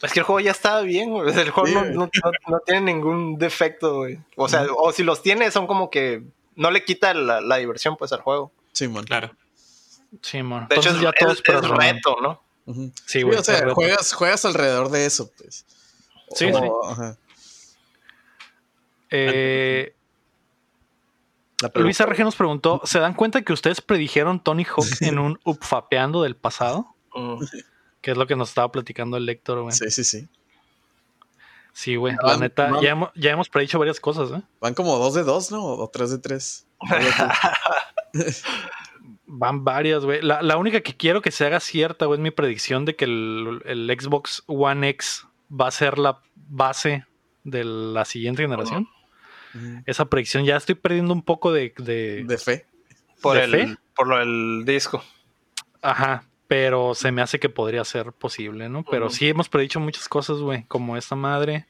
Es 0.03 0.13
que 0.13 0.19
el 0.19 0.25
juego 0.25 0.39
ya 0.41 0.51
estaba 0.51 0.81
bien, 0.81 1.09
güey. 1.09 1.27
El 1.35 1.49
juego 1.49 1.67
Sí, 1.67 1.73
no, 1.73 1.79
güey. 1.81 1.93
no- 1.95 2.05
no- 2.05 2.31
no 2.49 2.59
tiene 2.65 2.81
ningún 2.93 3.37
defecto, 3.39 3.95
güey. 3.95 4.19
O 4.35 4.47
sea, 4.47 4.67
o 4.77 4.91
si 4.91 5.01
los 5.03 5.23
tiene, 5.23 5.49
son 5.49 5.65
como 5.65 5.89
que 5.89 6.23
no 6.55 6.69
le 6.69 6.83
quita 6.85 7.13
la, 7.15 7.41
la 7.41 7.57
diversión, 7.57 7.97
pues, 7.97 8.11
al 8.13 8.21
juego. 8.21 8.51
Sí, 8.73 8.87
man. 8.87 9.05
Claro. 9.05 9.31
Simón. 10.21 10.67
De 10.69 10.75
hecho, 10.75 10.89
es, 10.91 11.01
ya 11.01 11.11
todos 11.13 11.41
es- 11.45 11.53
es 11.55 11.67
reto, 11.69 12.17
¿no? 12.21 12.41
Sí, 12.67 12.91
Sí, 13.05 13.21
güey. 13.23 13.37
o 13.37 13.43
sea, 13.43 13.69
juegas, 13.73 14.13
juegas 14.13 14.45
alrededor 14.45 14.89
de 14.91 15.05
eso, 15.05 15.31
pues. 15.37 15.65
Sí, 16.35 16.45
O- 16.53 16.59
sí. 16.59 16.91
ajá. 16.91 17.17
Eh, 19.09 19.93
Luis 21.75 21.99
RG 21.99 22.19
nos 22.23 22.35
preguntó, 22.35 22.81
¿se 22.83 22.99
dan 22.99 23.13
cuenta 23.15 23.41
que 23.41 23.51
ustedes 23.53 23.81
predijeron 23.81 24.39
Tony 24.43 24.63
Hawk 24.63 24.85
en 25.01 25.17
un 25.19 25.39
upfapeando 25.43 26.21
del 26.23 26.35
pasado? 26.35 26.95
Mm. 27.15 27.43
Que 28.01 28.11
es 28.11 28.17
lo 28.17 28.27
que 28.27 28.35
nos 28.35 28.49
estaba 28.49 28.71
platicando 28.71 29.17
el 29.17 29.25
lector, 29.25 29.61
güey. 29.61 29.73
Sí, 29.75 29.89
sí, 29.89 30.03
sí. 30.03 30.27
Sí, 31.73 31.95
güey. 31.95 32.15
La 32.15 32.33
Van- 32.33 32.39
neta, 32.41 32.71
van- 32.71 32.81
ya 32.81 32.89
hemos, 32.91 33.09
ya 33.15 33.31
hemos 33.31 33.49
predicho 33.49 33.77
varias 33.79 33.99
cosas, 33.99 34.31
¿eh? 34.31 34.41
Van 34.61 34.73
como 34.73 34.97
dos 34.97 35.13
de 35.13 35.23
dos, 35.23 35.51
¿no? 35.51 35.63
O 35.63 35.87
tres 35.89 36.09
de 36.11 36.17
tres. 36.19 36.67
Van 39.29 39.63
varias, 39.63 40.05
güey. 40.05 40.21
La, 40.21 40.41
la 40.41 40.57
única 40.57 40.81
que 40.81 40.95
quiero 40.95 41.21
que 41.21 41.31
se 41.31 41.45
haga 41.45 41.59
cierta, 41.59 42.05
güey, 42.05 42.17
es 42.17 42.23
mi 42.23 42.31
predicción 42.31 42.85
de 42.85 42.95
que 42.95 43.05
el, 43.05 43.61
el 43.65 43.95
Xbox 43.99 44.43
One 44.47 44.87
X 44.89 45.25
va 45.51 45.67
a 45.67 45.71
ser 45.71 45.97
la 45.99 46.21
base 46.35 47.05
de 47.43 47.63
la 47.65 48.05
siguiente 48.05 48.41
generación. 48.43 48.87
Esa 49.85 50.05
predicción 50.05 50.45
ya 50.45 50.55
estoy 50.57 50.75
perdiendo 50.75 51.13
un 51.13 51.21
poco 51.23 51.51
de... 51.51 51.73
de- 51.77 52.23
De 52.25 52.37
fe. 52.37 52.65
Por, 53.21 53.37
¿De 53.37 53.43
el, 53.45 53.51
fe? 53.51 53.77
por 53.95 54.07
lo 54.07 54.17
del 54.19 54.63
disco. 54.65 55.03
Ajá, 55.81 56.23
pero 56.47 56.93
se 56.95 57.11
me 57.11 57.21
hace 57.21 57.39
que 57.39 57.49
podría 57.49 57.83
ser 57.83 58.13
posible, 58.13 58.69
¿no? 58.69 58.83
Pero 58.83 59.09
sí 59.09 59.27
hemos 59.29 59.49
predicho 59.49 59.79
muchas 59.79 60.07
cosas, 60.07 60.37
güey, 60.37 60.63
como 60.67 60.97
esta 60.97 61.15
madre. 61.15 61.65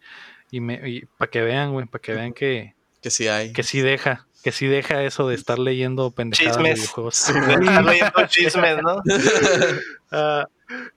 Y, 0.52 0.60
me, 0.62 1.04
para 1.18 1.30
que 1.32 1.42
vean, 1.42 1.72
güey, 1.74 1.86
para 1.88 2.02
que 2.02 2.14
vean 2.14 2.34
que, 2.34 2.74
Que 3.02 3.10
sí 3.10 3.28
hay. 3.28 3.52
que 3.54 3.64
sí 3.64 3.82
deja, 3.82 4.28
que 4.44 4.52
sí 4.52 4.66
deja 4.68 5.04
eso 5.04 5.28
de 5.28 5.36
estar 5.36 5.60
leyendo 5.60 6.12
pendejadas 6.12 6.58
de 6.58 6.74
videojuegos. 6.74 7.30
Estar 7.30 7.84
leyendo 7.86 8.28
chismes, 8.28 8.78
¿no? 8.82 9.02
Ah, 10.12 10.48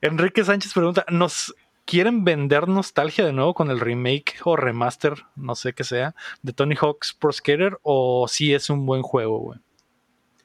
Enrique 0.00 0.44
Sánchez 0.44 0.72
pregunta, 0.72 1.04
¿nos 1.08 1.54
quieren 1.90 2.24
vender 2.24 2.68
nostalgia 2.68 3.24
de 3.26 3.32
nuevo 3.32 3.52
con 3.52 3.70
el 3.70 3.80
remake 3.80 4.36
o 4.44 4.54
remaster, 4.56 5.14
no 5.34 5.56
sé 5.56 5.72
qué 5.72 5.82
sea, 5.82 6.14
de 6.42 6.52
Tony 6.52 6.76
Hawk's 6.76 7.12
Pro 7.12 7.32
Skater 7.32 7.78
o 7.82 8.28
si 8.28 8.54
es 8.54 8.70
un 8.70 8.86
buen 8.86 9.02
juego, 9.02 9.38
güey? 9.40 9.58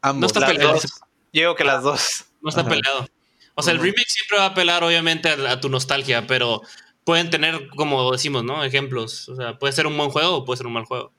Ambos. 0.02 0.22
No 0.22 0.28
está 0.28 0.48
peleado. 0.52 0.80
digo 1.32 1.56
que 1.56 1.64
las 1.64 1.84
dos. 1.84 2.26
No 2.42 2.50
está 2.50 2.62
Ajá. 2.62 2.70
peleado. 2.72 3.08
O 3.54 3.62
sea, 3.62 3.74
el 3.74 3.80
remake 3.80 4.08
siempre 4.10 4.38
va 4.40 4.46
a 4.46 4.50
apelar, 4.50 4.84
obviamente, 4.84 5.30
a, 5.30 5.52
a 5.52 5.60
tu 5.62 5.70
nostalgia, 5.70 6.26
pero 6.28 6.62
pueden 7.04 7.30
tener, 7.30 7.70
como 7.70 8.12
decimos, 8.12 8.44
¿no? 8.44 8.64
Ejemplos. 8.64 9.30
O 9.30 9.36
sea, 9.36 9.58
puede 9.58 9.72
ser 9.74 9.88
un 9.88 9.96
buen 9.98 10.10
juego 10.10 10.38
o 10.38 10.46
puede 10.46 10.58
ser 10.58 10.68
un 10.68 10.74
mal 10.74 10.86
juego. 10.86 11.14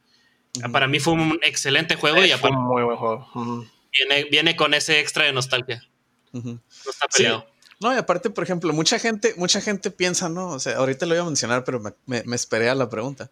Para 0.73 0.87
mí 0.89 0.99
fue 1.01 1.13
un 1.15 1.39
excelente 1.43 1.97
juego 1.97 2.19
y 2.25 2.31
Eh, 2.31 2.37
fue 2.37 2.49
aparte 2.51 2.57
un 2.57 2.65
muy 2.65 2.83
buen 2.83 2.97
juego. 2.97 3.29
Viene, 3.93 4.25
viene 4.31 4.57
con 4.57 4.75
ese 4.75 5.01
extra 5.01 5.25
de 5.25 5.33
nostalgia. 5.33 5.83
No 6.33 6.59
está 6.91 7.07
Sí. 7.11 7.27
No, 7.81 7.93
y 7.95 7.97
aparte, 7.99 8.31
por 8.31 8.43
ejemplo, 8.45 8.73
mucha 8.73 8.99
gente, 8.99 9.35
mucha 9.37 9.61
gente 9.61 9.91
piensa, 9.91 10.29
¿no? 10.29 10.49
O 10.51 10.59
sea, 10.61 10.77
ahorita 10.79 11.05
lo 11.07 11.15
voy 11.15 11.23
a 11.23 11.27
mencionar, 11.27 11.63
pero 11.65 11.79
me, 11.81 11.93
me- 12.07 12.23
me 12.25 12.37
esperé 12.37 12.69
a 12.71 12.75
la 12.75 12.89
pregunta. 12.89 13.31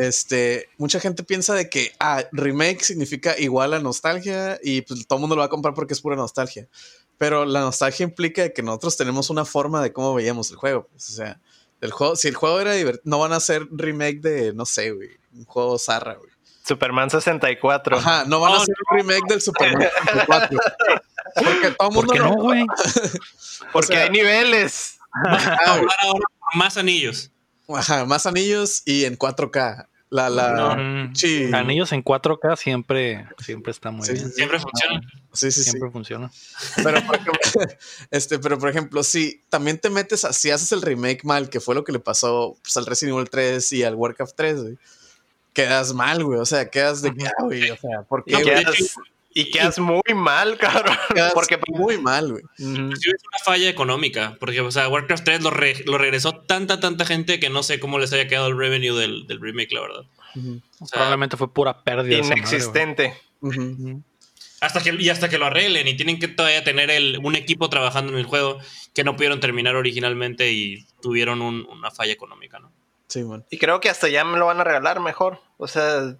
Este, 0.00 0.70
mucha 0.78 1.00
gente 1.00 1.22
piensa 1.22 1.52
de 1.54 1.68
que 1.68 1.92
ah, 2.00 2.24
remake 2.32 2.82
significa 2.82 3.38
igual 3.38 3.74
a 3.74 3.78
nostalgia 3.80 4.58
y 4.62 4.80
pues 4.80 5.06
todo 5.06 5.18
el 5.18 5.20
mundo 5.20 5.36
lo 5.36 5.40
va 5.40 5.46
a 5.46 5.50
comprar 5.50 5.74
porque 5.74 5.92
es 5.92 6.00
pura 6.00 6.16
nostalgia. 6.16 6.66
Pero 7.18 7.44
la 7.44 7.60
nostalgia 7.60 8.04
implica 8.04 8.48
que 8.50 8.62
nosotros 8.62 8.96
tenemos 8.96 9.28
una 9.28 9.44
forma 9.44 9.82
de 9.82 9.92
cómo 9.92 10.14
veíamos 10.14 10.50
el 10.50 10.56
juego. 10.56 10.86
pues, 10.90 11.10
o 11.10 11.12
sea, 11.12 11.40
el 11.82 11.90
juego, 11.90 12.16
si 12.16 12.28
el 12.28 12.34
juego 12.36 12.58
era 12.60 12.72
divertido, 12.72 13.02
no 13.04 13.18
van 13.18 13.32
a 13.34 13.36
hacer 13.36 13.66
remake 13.70 14.20
de, 14.22 14.54
no 14.54 14.64
sé, 14.64 14.92
güey, 14.92 15.10
un 15.34 15.44
juego 15.44 15.78
zarra, 15.78 16.14
güey. 16.14 16.30
Superman 16.66 17.10
64. 17.10 17.98
Ajá, 17.98 18.24
no 18.26 18.40
van 18.40 18.52
a 18.52 18.56
No, 18.56 18.62
hacer 18.62 18.74
un 18.90 18.98
remake 18.98 19.28
del 19.28 19.40
Superman 19.40 19.88
64. 20.04 20.58
Porque 21.34 21.50
todo 21.54 21.66
el 21.70 21.76
¿Por 21.76 21.92
mundo 21.92 22.12
qué 22.12 22.18
lo- 22.18 22.24
no, 22.30 22.34
güey? 22.36 22.66
Porque 23.72 23.92
o 23.92 23.96
sea- 23.96 24.02
hay 24.04 24.10
niveles. 24.10 24.98
Ah, 25.24 25.56
ahora 25.66 25.86
por 26.00 26.20
más 26.56 26.76
anillos. 26.76 27.30
Ajá, 27.68 28.04
más 28.04 28.26
anillos 28.26 28.82
y 28.84 29.04
en 29.04 29.16
4K. 29.16 29.88
La, 30.08 30.30
la, 30.30 31.10
sí. 31.14 31.50
Anillos 31.52 31.90
en 31.92 32.02
4K 32.04 32.56
siempre, 32.56 33.26
siempre 33.38 33.72
está 33.72 33.90
muy 33.90 34.06
Sí, 34.06 34.12
bien. 34.12 34.30
Siempre 34.32 34.60
funciona. 34.60 35.00
Sí, 35.32 35.50
sí, 35.50 35.64
sí. 35.64 35.70
Siempre 35.70 35.90
funciona. 35.90 36.30
Pero 36.76 37.02
por, 37.04 37.16
ejemplo, 37.16 37.32
este, 38.12 38.38
pero 38.38 38.56
por 38.56 38.68
ejemplo, 38.70 39.02
si 39.02 39.42
también 39.48 39.78
te 39.80 39.90
metes 39.90 40.24
a, 40.24 40.32
si 40.32 40.52
haces 40.52 40.70
el 40.70 40.82
remake 40.82 41.24
mal, 41.24 41.50
que 41.50 41.58
fue 41.60 41.74
lo 41.74 41.82
que 41.82 41.90
le 41.90 41.98
pasó 41.98 42.56
pues, 42.62 42.76
al 42.76 42.86
Resident 42.86 43.16
Evil 43.16 43.28
3 43.28 43.72
y 43.72 43.82
al 43.82 43.96
Warcraft 43.96 44.34
3, 44.36 44.62
güey, 44.62 44.78
quedas 45.56 45.92
mal, 45.94 46.22
güey. 46.22 46.38
O 46.38 46.44
sea, 46.46 46.68
quedas 46.70 47.00
de 47.02 47.12
que, 47.14 47.26
ah, 47.26 47.32
güey, 47.42 47.70
o 47.70 47.76
sea, 47.76 48.02
¿por 48.02 48.22
Y 48.26 48.32
qué, 48.32 48.38
No, 48.38 48.42
güey? 48.44 48.54
de 48.56 48.64
quedas, 48.64 48.96
y 49.34 49.50
quedas 49.50 49.78
muy 49.78 50.00
mal, 50.14 50.56
cabrón. 50.56 50.96
Quedas 51.14 51.34
Porque 51.34 51.58
muy 51.68 51.98
mal, 51.98 52.30
güey. 52.32 52.42
Inclusive 52.58 53.16
es 53.16 53.22
una 53.30 53.38
falla 53.44 53.68
económica, 53.68 54.36
porque, 54.40 54.60
o 54.62 54.70
sea, 54.70 54.88
Warcraft 54.88 55.24
3 55.24 55.42
lo, 55.42 55.50
re- 55.50 55.82
lo 55.84 55.98
regresó 55.98 56.36
tanta, 56.40 56.80
tanta 56.80 57.04
gente 57.04 57.38
que 57.40 57.50
no 57.50 57.62
sé 57.62 57.78
cómo 57.80 57.98
les 57.98 58.12
haya 58.14 58.28
quedado 58.28 58.46
el 58.48 58.56
revenue 58.56 58.94
del, 58.98 59.26
del 59.26 59.40
remake, 59.40 59.72
la 59.72 59.80
verdad. 59.82 60.04
O 60.80 60.86
sea, 60.86 60.88
Probablemente 60.92 61.36
fue 61.36 61.52
pura 61.52 61.82
pérdida. 61.82 62.22
madre, 62.22 62.36
inexistente. 62.38 63.14
hasta 64.60 64.82
que, 64.82 64.94
y 64.98 65.08
hasta 65.10 65.28
que 65.28 65.38
lo 65.38 65.46
arreglen 65.46 65.86
y 65.88 65.96
tienen 65.96 66.18
que 66.18 66.28
todavía 66.28 66.64
tener 66.64 66.90
el, 66.90 67.18
un 67.22 67.36
equipo 67.36 67.68
trabajando 67.68 68.12
en 68.12 68.18
el 68.18 68.24
juego 68.24 68.58
que 68.94 69.04
no 69.04 69.16
pudieron 69.16 69.40
terminar 69.40 69.76
originalmente 69.76 70.50
y 70.52 70.86
tuvieron 71.02 71.42
un- 71.42 71.66
una 71.70 71.90
falla 71.90 72.12
económica, 72.12 72.58
¿no? 72.58 72.72
Sí, 73.08 73.22
man. 73.22 73.44
Y 73.50 73.58
creo 73.58 73.80
que 73.80 73.88
hasta 73.90 74.08
ya 74.08 74.24
me 74.24 74.38
lo 74.38 74.46
van 74.46 74.60
a 74.60 74.64
regalar 74.64 75.00
mejor. 75.00 75.40
O 75.58 75.66
sea, 75.68 76.16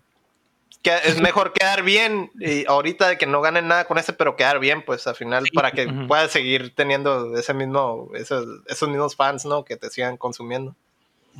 que 0.82 0.94
es 1.04 1.20
mejor 1.20 1.52
quedar 1.52 1.82
bien. 1.82 2.30
Y 2.38 2.64
ahorita 2.66 3.08
de 3.08 3.18
que 3.18 3.26
no 3.26 3.40
ganen 3.40 3.68
nada 3.68 3.84
con 3.86 3.98
ese, 3.98 4.12
pero 4.12 4.36
quedar 4.36 4.58
bien, 4.60 4.84
pues 4.84 5.06
al 5.06 5.16
final, 5.16 5.44
para 5.54 5.72
que 5.72 5.86
puedas 6.08 6.30
seguir 6.30 6.74
teniendo 6.74 7.36
ese 7.36 7.54
mismo, 7.54 8.10
esos, 8.14 8.46
esos 8.66 8.88
mismos 8.88 9.16
fans, 9.16 9.44
¿no? 9.44 9.64
Que 9.64 9.76
te 9.76 9.90
sigan 9.90 10.16
consumiendo. 10.16 10.74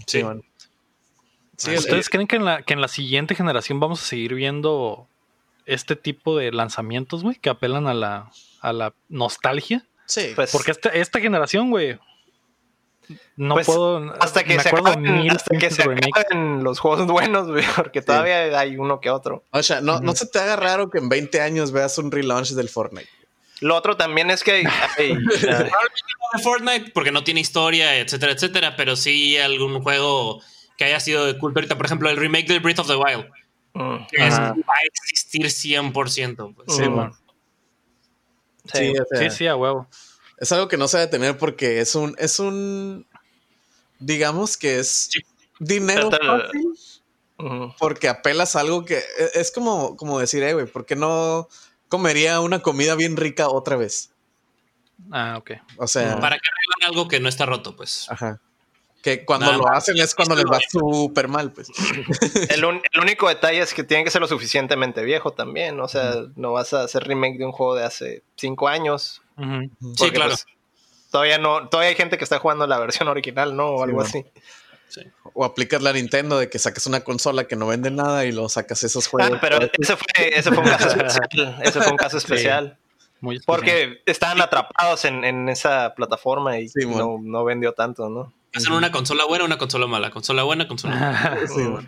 Sí, 0.07 0.23
man. 0.25 0.43
Sí, 1.57 1.71
el- 1.71 1.79
¿Ustedes 1.79 2.11
creen 2.11 2.27
que 2.27 2.37
en, 2.37 2.45
la, 2.45 2.63
que 2.63 2.75
en 2.75 2.81
la 2.81 2.89
siguiente 2.89 3.35
generación 3.35 3.81
vamos 3.81 4.03
a 4.03 4.07
seguir 4.07 4.35
viendo 4.35 5.09
este 5.65 5.97
tipo 5.97 6.37
de 6.37 6.53
lanzamientos, 6.53 7.23
güey, 7.23 7.37
que 7.37 7.49
apelan 7.49 7.87
a 7.87 7.95
la, 7.95 8.31
a 8.61 8.73
la 8.73 8.93
nostalgia? 9.09 9.87
sí. 10.05 10.33
Pues, 10.37 10.53
Porque 10.53 10.71
esta, 10.73 10.91
esta 10.91 11.19
generación, 11.19 11.71
güey, 11.71 11.99
no 13.37 13.55
Pues, 13.55 13.67
puedo. 13.67 14.15
hasta 14.21 14.45
que 14.45 14.57
me 14.57 14.63
se 14.63 14.69
acaben, 14.71 15.03
mil 15.03 15.31
hasta 15.31 15.57
que 15.57 15.71
se 15.71 15.83
acaben 15.83 16.63
los 16.65 16.79
juegos 16.81 17.07
buenos, 17.07 17.49
güey, 17.49 17.65
porque 17.77 18.03
todavía 18.03 18.59
hay 18.59 18.77
uno 18.77 19.01
que 19.01 19.11
otro. 19.11 19.45
o 19.51 19.63
sea, 19.63 19.81
no, 19.81 20.01
no 20.01 20.15
se 20.15 20.27
te 20.27 20.39
haga 20.39 20.57
raro 20.57 20.91
que 20.91 20.99
en 20.99 21.09
20 21.09 21.41
años 21.41 21.73
veas 21.73 21.99
un 21.99 22.11
relaunch 22.11 22.51
del 22.51 22.69
Fortnite. 22.69 23.09
Lo 23.61 23.75
otro 23.75 23.97
también 23.97 24.31
es 24.31 24.45
que 24.45 24.53
hay- 24.53 24.65
hay- 24.99 25.15
Probablemente 25.25 26.13
no 26.21 26.39
de 26.39 26.43
Fortnite 26.43 26.91
porque 26.93 27.11
no 27.13 27.25
tiene 27.25 27.41
historia, 27.41 27.97
etcétera, 27.99 28.33
etcétera, 28.33 28.77
pero 28.77 28.97
sí 28.97 29.39
algún 29.39 29.83
juego 29.83 30.43
que 30.77 30.85
haya 30.85 31.01
sido 31.01 31.25
de 31.25 31.39
culto 31.39 31.59
ahorita. 31.61 31.77
Por 31.77 31.87
ejemplo, 31.87 32.11
el 32.11 32.17
remake 32.19 32.49
del 32.49 32.61
Breath 32.61 32.81
of 32.81 32.87
the 32.89 32.97
Wild, 32.97 33.27
Mm, 33.73 34.07
que 34.11 34.27
es- 34.27 34.39
va 34.39 34.49
a 34.49 34.87
existir 34.93 35.51
100%. 35.51 36.55
Pues. 36.55 36.77
Sí, 36.77 36.83
Mm. 36.89 37.13
sí. 37.13 38.79
Sí, 38.79 38.91
o 38.99 39.05
sea, 39.07 39.31
Sí, 39.31 39.37
sí, 39.37 39.47
a 39.47 39.55
huevo. 39.57 39.87
Es 40.39 40.53
algo 40.53 40.69
que 40.69 40.77
no 40.77 40.89
se 40.89 40.99
debe 40.99 41.11
tener 41.11 41.39
porque 41.39 41.81
es 41.81 41.95
un, 41.95 42.15
es 42.19 42.39
un, 42.39 43.07
digamos 43.99 44.57
que 44.57 44.79
es 44.79 45.09
Sí. 45.13 45.21
dinero 45.59 46.11
fácil 46.11 46.75
porque 47.79 48.09
apelas 48.09 48.57
a 48.57 48.61
algo 48.61 48.85
que 48.85 48.97
e- 48.99 49.31
es 49.35 49.51
como, 49.51 49.97
como 49.97 50.19
decir, 50.19 50.43
eh, 50.43 50.55
güey, 50.55 50.67
¿por 50.67 50.87
qué 50.87 50.97
no 50.97 51.49
comería 51.89 52.41
una 52.41 52.61
comida 52.61 52.95
bien 52.95 53.17
rica 53.17 53.49
otra 53.49 53.77
vez? 53.77 54.11
Ah, 55.11 55.37
ok. 55.39 55.53
O 55.77 55.87
sea, 55.87 56.19
¿Para 56.19 56.37
qué 56.39 56.49
arreglar 56.49 56.91
algo 56.91 57.09
que 57.09 57.21
no 57.21 57.29
está 57.29 57.47
roto? 57.47 57.77
Pues 57.77 58.07
ajá. 58.11 58.41
Que 59.03 59.25
cuando 59.25 59.53
lo 59.53 59.69
hacen 59.69 59.97
es 59.99 60.15
cuando 60.17 60.35
les 60.35 60.47
va 60.47 60.59
súper 60.69 61.29
mal, 61.29 61.53
pues. 61.53 61.69
El, 62.51 62.65
único 63.01 63.29
detalle 63.29 63.61
es 63.61 63.73
que 63.73 63.85
tiene 63.85 64.03
que 64.03 64.11
ser 64.11 64.21
lo 64.21 64.27
suficientemente 64.27 65.05
viejo 65.05 65.33
también. 65.33 65.79
O 65.79 65.87
sea, 65.87 66.25
no 66.35 66.53
vas 66.53 66.73
a 66.73 66.83
hacer 66.83 67.05
remake 67.05 67.39
de 67.39 67.45
un 67.45 67.53
juego 67.53 67.77
de 67.77 67.85
hace 67.85 68.25
cinco 68.35 68.67
años. 68.67 69.23
Sí, 69.37 70.11
claro. 70.11 70.31
Pues, 70.31 70.47
todavía 71.11 71.39
no, 71.39 71.69
todavía 71.69 71.91
hay 71.91 71.97
gente 71.97 72.19
que 72.19 72.25
está 72.25 72.39
jugando 72.39 72.67
la 72.67 72.79
versión 72.79 73.09
original, 73.09 73.57
¿no? 73.57 73.69
O 73.69 73.83
algo 73.83 74.01
así. 74.01 74.25
O 75.35 75.45
aplicas 75.45 75.83
la 75.83 75.93
Nintendo 75.93 76.39
de 76.39 76.49
que 76.49 76.59
saques 76.59 76.87
una 76.87 77.01
consola 77.01 77.45
que 77.45 77.57
no 77.57 77.67
vende 77.67 77.91
nada 77.91 78.25
y 78.25 78.33
lo 78.33 78.49
sacas 78.49 78.83
esos 78.85 79.07
juegos. 79.09 79.39
pero 79.41 79.59
ese 79.61 79.97
fue, 79.97 80.39
ese 80.39 80.51
fue 80.51 80.63
un 80.63 80.71
caso 80.71 80.89
especial. 80.89 81.59
Ese 81.63 81.81
fue 81.81 81.91
un 81.91 81.97
caso 81.97 82.17
especial. 82.19 82.79
Porque 83.45 84.03
estaban 84.07 84.41
atrapados 84.41 85.05
en, 85.05 85.49
esa 85.49 85.95
plataforma 85.95 86.59
y 86.59 86.69
no, 86.87 87.45
vendió 87.45 87.73
tanto, 87.73 88.09
¿no? 88.09 88.33
Hacen 88.55 88.73
una 88.73 88.91
consola 88.91 89.25
buena, 89.27 89.45
una 89.45 89.59
consola 89.59 89.87
mala. 89.87 90.11
Consola 90.11 90.43
buena, 90.43 90.67
consola 90.69 90.97
mala. 90.97 91.87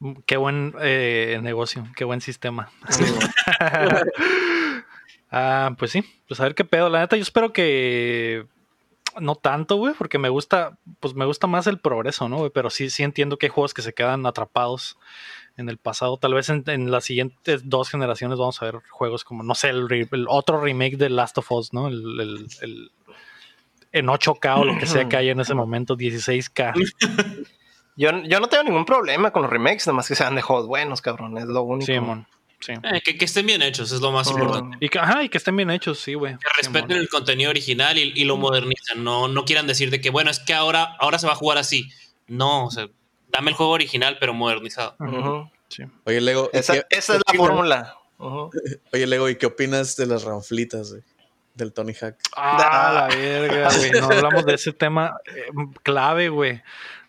Qué 0.26 0.38
buen 0.38 0.74
eh, 0.80 1.38
negocio, 1.42 1.86
qué 1.94 2.04
buen 2.04 2.22
sistema. 2.22 2.70
ah, 5.30 5.74
pues 5.78 5.90
sí, 5.90 6.04
pues 6.28 6.40
a 6.40 6.44
ver 6.44 6.54
qué 6.54 6.64
pedo. 6.64 6.88
La 6.88 7.00
neta, 7.00 7.16
yo 7.16 7.22
espero 7.22 7.52
que 7.52 8.46
no 9.20 9.34
tanto, 9.34 9.76
güey, 9.76 9.94
porque 9.94 10.18
me 10.18 10.28
gusta, 10.28 10.78
pues 11.00 11.14
me 11.14 11.24
gusta 11.24 11.46
más 11.46 11.66
el 11.66 11.78
progreso, 11.78 12.28
¿no? 12.28 12.48
Pero 12.50 12.70
sí, 12.70 12.90
sí 12.90 13.02
entiendo 13.02 13.36
que 13.36 13.46
hay 13.46 13.50
juegos 13.50 13.74
que 13.74 13.82
se 13.82 13.92
quedan 13.92 14.26
atrapados 14.26 14.98
en 15.56 15.68
el 15.68 15.78
pasado. 15.78 16.16
Tal 16.16 16.34
vez 16.34 16.48
en, 16.48 16.90
las 16.90 17.04
siguientes 17.04 17.68
dos 17.68 17.90
generaciones 17.90 18.38
vamos 18.38 18.60
a 18.62 18.66
ver 18.66 18.80
juegos 18.90 19.24
como, 19.24 19.42
no 19.42 19.54
sé, 19.54 19.70
el, 19.70 20.26
otro 20.28 20.60
remake 20.60 20.96
de 20.96 21.10
Last 21.10 21.38
of 21.38 21.50
Us, 21.52 21.72
¿no? 21.72 21.88
El, 21.88 22.90
en 23.92 24.06
8K 24.06 24.60
o 24.60 24.64
lo 24.64 24.78
que 24.78 24.86
sea 24.86 25.08
que 25.08 25.16
haya 25.16 25.32
en 25.32 25.40
ese 25.40 25.54
momento, 25.54 25.96
16K. 25.96 26.74
Yo, 27.96 28.16
yo 28.22 28.40
no 28.40 28.46
tengo 28.46 28.62
ningún 28.64 28.86
problema 28.86 29.30
con 29.30 29.42
los 29.42 29.50
remakes, 29.50 29.86
nomás 29.86 30.08
que 30.08 30.14
sean 30.14 30.34
de 30.34 30.40
juegos 30.40 30.66
buenos, 30.66 31.02
cabrón, 31.02 31.36
es 31.36 31.44
lo 31.44 31.60
único. 31.62 31.84
Sí, 31.84 32.00
mon. 32.00 32.26
Eh, 32.68 33.00
que, 33.02 33.24
estén 33.24 33.46
bien 33.46 33.62
hechos, 33.62 33.90
es 33.92 34.00
lo 34.00 34.12
más 34.12 34.30
importante. 34.30 34.76
Y 34.80 34.88
que, 34.88 34.98
ajá, 34.98 35.22
y 35.24 35.28
que 35.28 35.38
estén 35.38 35.56
bien 35.56 35.70
hechos, 35.70 35.98
sí, 35.98 36.14
güey. 36.14 36.36
Que 36.36 36.48
respeten 36.56 36.96
el 36.96 37.08
contenido 37.08 37.50
original 37.50 37.96
y, 37.98 38.24
lo 38.24 38.36
modernizan. 38.36 39.02
No, 39.02 39.28
no 39.28 39.44
quieran 39.44 39.66
decir 39.66 39.90
de 39.90 40.00
que, 40.00 40.10
bueno, 40.10 40.30
es 40.30 40.40
que 40.40 40.54
ahora, 40.54 40.96
ahora 40.98 41.18
se 41.18 41.26
va 41.26 41.32
a 41.32 41.36
jugar 41.36 41.58
así. 41.58 41.88
No, 42.26 42.66
o 42.66 42.70
sea, 42.70 42.88
dame 43.28 43.50
el 43.50 43.56
juego 43.56 43.72
original, 43.72 44.18
pero 44.20 44.34
modernizado. 44.34 44.96
Oye, 46.04 46.20
Lego. 46.20 46.50
Esa, 46.52 46.86
es 46.90 47.08
la 47.08 47.20
fórmula. 47.34 47.96
Oye, 48.18 49.06
Lego, 49.06 49.28
¿y 49.28 49.36
qué 49.36 49.46
opinas 49.46 49.96
de 49.96 50.06
las 50.06 50.24
ranflitas, 50.24 50.90
güey? 50.90 51.02
Del 51.54 51.72
Tony 51.72 51.94
Hawk. 52.00 52.16
Ah, 52.36 53.08
la 53.08 53.16
verga, 53.16 53.70
güey. 53.74 53.90
No 53.92 54.04
hablamos 54.04 54.44
de 54.44 54.54
ese 54.54 54.72
tema 54.72 55.16
eh, 55.26 55.50
clave, 55.82 56.28
güey. 56.28 56.62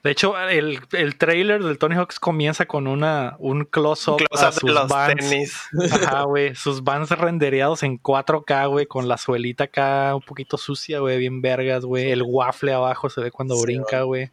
De 0.03 0.09
hecho, 0.09 0.37
el, 0.39 0.79
el 0.93 1.15
trailer 1.17 1.63
del 1.63 1.77
Tony 1.77 1.95
Hawk 1.95 2.13
comienza 2.19 2.65
con 2.65 2.87
una, 2.87 3.35
un 3.37 3.65
close-up 3.65 4.17
close 4.17 4.45
a 4.45 4.51
sus 4.51 4.71
Tenis. 5.07 5.69
Ajá, 5.91 6.23
güey. 6.23 6.55
Sus 6.55 6.83
vans 6.83 7.09
rendereados 7.11 7.83
en 7.83 8.01
4K, 8.01 8.69
güey, 8.69 8.85
con 8.87 9.07
la 9.07 9.17
suelita 9.17 9.65
acá 9.65 10.15
un 10.15 10.21
poquito 10.21 10.57
sucia, 10.57 10.99
güey, 10.99 11.19
bien 11.19 11.41
vergas, 11.41 11.85
güey. 11.85 12.11
El 12.11 12.23
waffle 12.23 12.73
abajo 12.73 13.09
se 13.09 13.21
ve 13.21 13.31
cuando 13.31 13.61
brinca, 13.61 14.01
güey. 14.01 14.31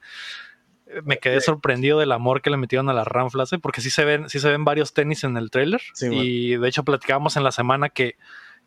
Me 1.05 1.19
quedé 1.19 1.43
sorprendido 1.43 1.99
del 1.99 2.13
amor 2.13 2.41
que 2.41 2.49
le 2.49 2.57
metieron 2.57 2.89
a 2.89 2.95
las 2.95 3.07
ranflas, 3.07 3.53
¿eh? 3.53 3.59
porque 3.59 3.83
sí 3.83 3.91
se 3.91 4.07
ven, 4.07 4.31
sí 4.31 4.41
se 4.41 4.49
ven 4.51 4.65
varios 4.65 4.95
tenis 4.95 5.23
en 5.23 5.37
el 5.37 5.51
trailer. 5.51 5.83
y 6.01 6.57
de 6.57 6.69
hecho 6.69 6.83
platicábamos 6.83 7.37
en 7.37 7.45
la 7.45 7.53
semana 7.53 7.91
que 7.91 8.17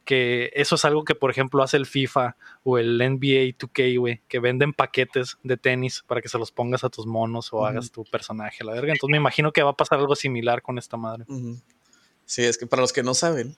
que 0.06 0.52
eso 0.54 0.76
es 0.76 0.86
algo 0.86 1.04
que, 1.04 1.16
por 1.16 1.32
ejemplo, 1.32 1.64
hace 1.64 1.78
el 1.78 1.86
FIFA 1.86 2.36
o 2.64 2.78
el 2.78 2.97
NBA 2.97 3.58
2K, 3.58 3.99
güey, 3.99 4.22
que 4.28 4.39
venden 4.39 4.74
paquetes 4.74 5.38
de 5.43 5.58
tenis 5.58 6.04
para 6.08 6.22
que 6.22 6.30
se 6.30 6.38
los 6.38 6.52
pongas 6.52 6.84
a 6.84 6.89
tus 6.89 7.06
monos 7.06 7.54
o 7.54 7.66
hagas 7.66 7.91
tu 7.91 8.04
personaje, 8.06 8.64
la 8.64 8.74
verga. 8.74 8.93
Entonces 8.93 9.12
me 9.12 9.18
imagino 9.18 9.52
que 9.52 9.64
va 9.64 9.72
a 9.72 9.78
pasar 9.78 9.99
algo 9.99 10.16
similar 10.16 10.62
con 10.62 10.78
esta 10.78 10.97
madre. 10.97 11.26
Sí, 12.26 12.43
es 12.43 12.58
que 12.58 12.66
para 12.66 12.82
los 12.82 12.93
que 12.93 13.04
no 13.04 13.14
saben, 13.14 13.56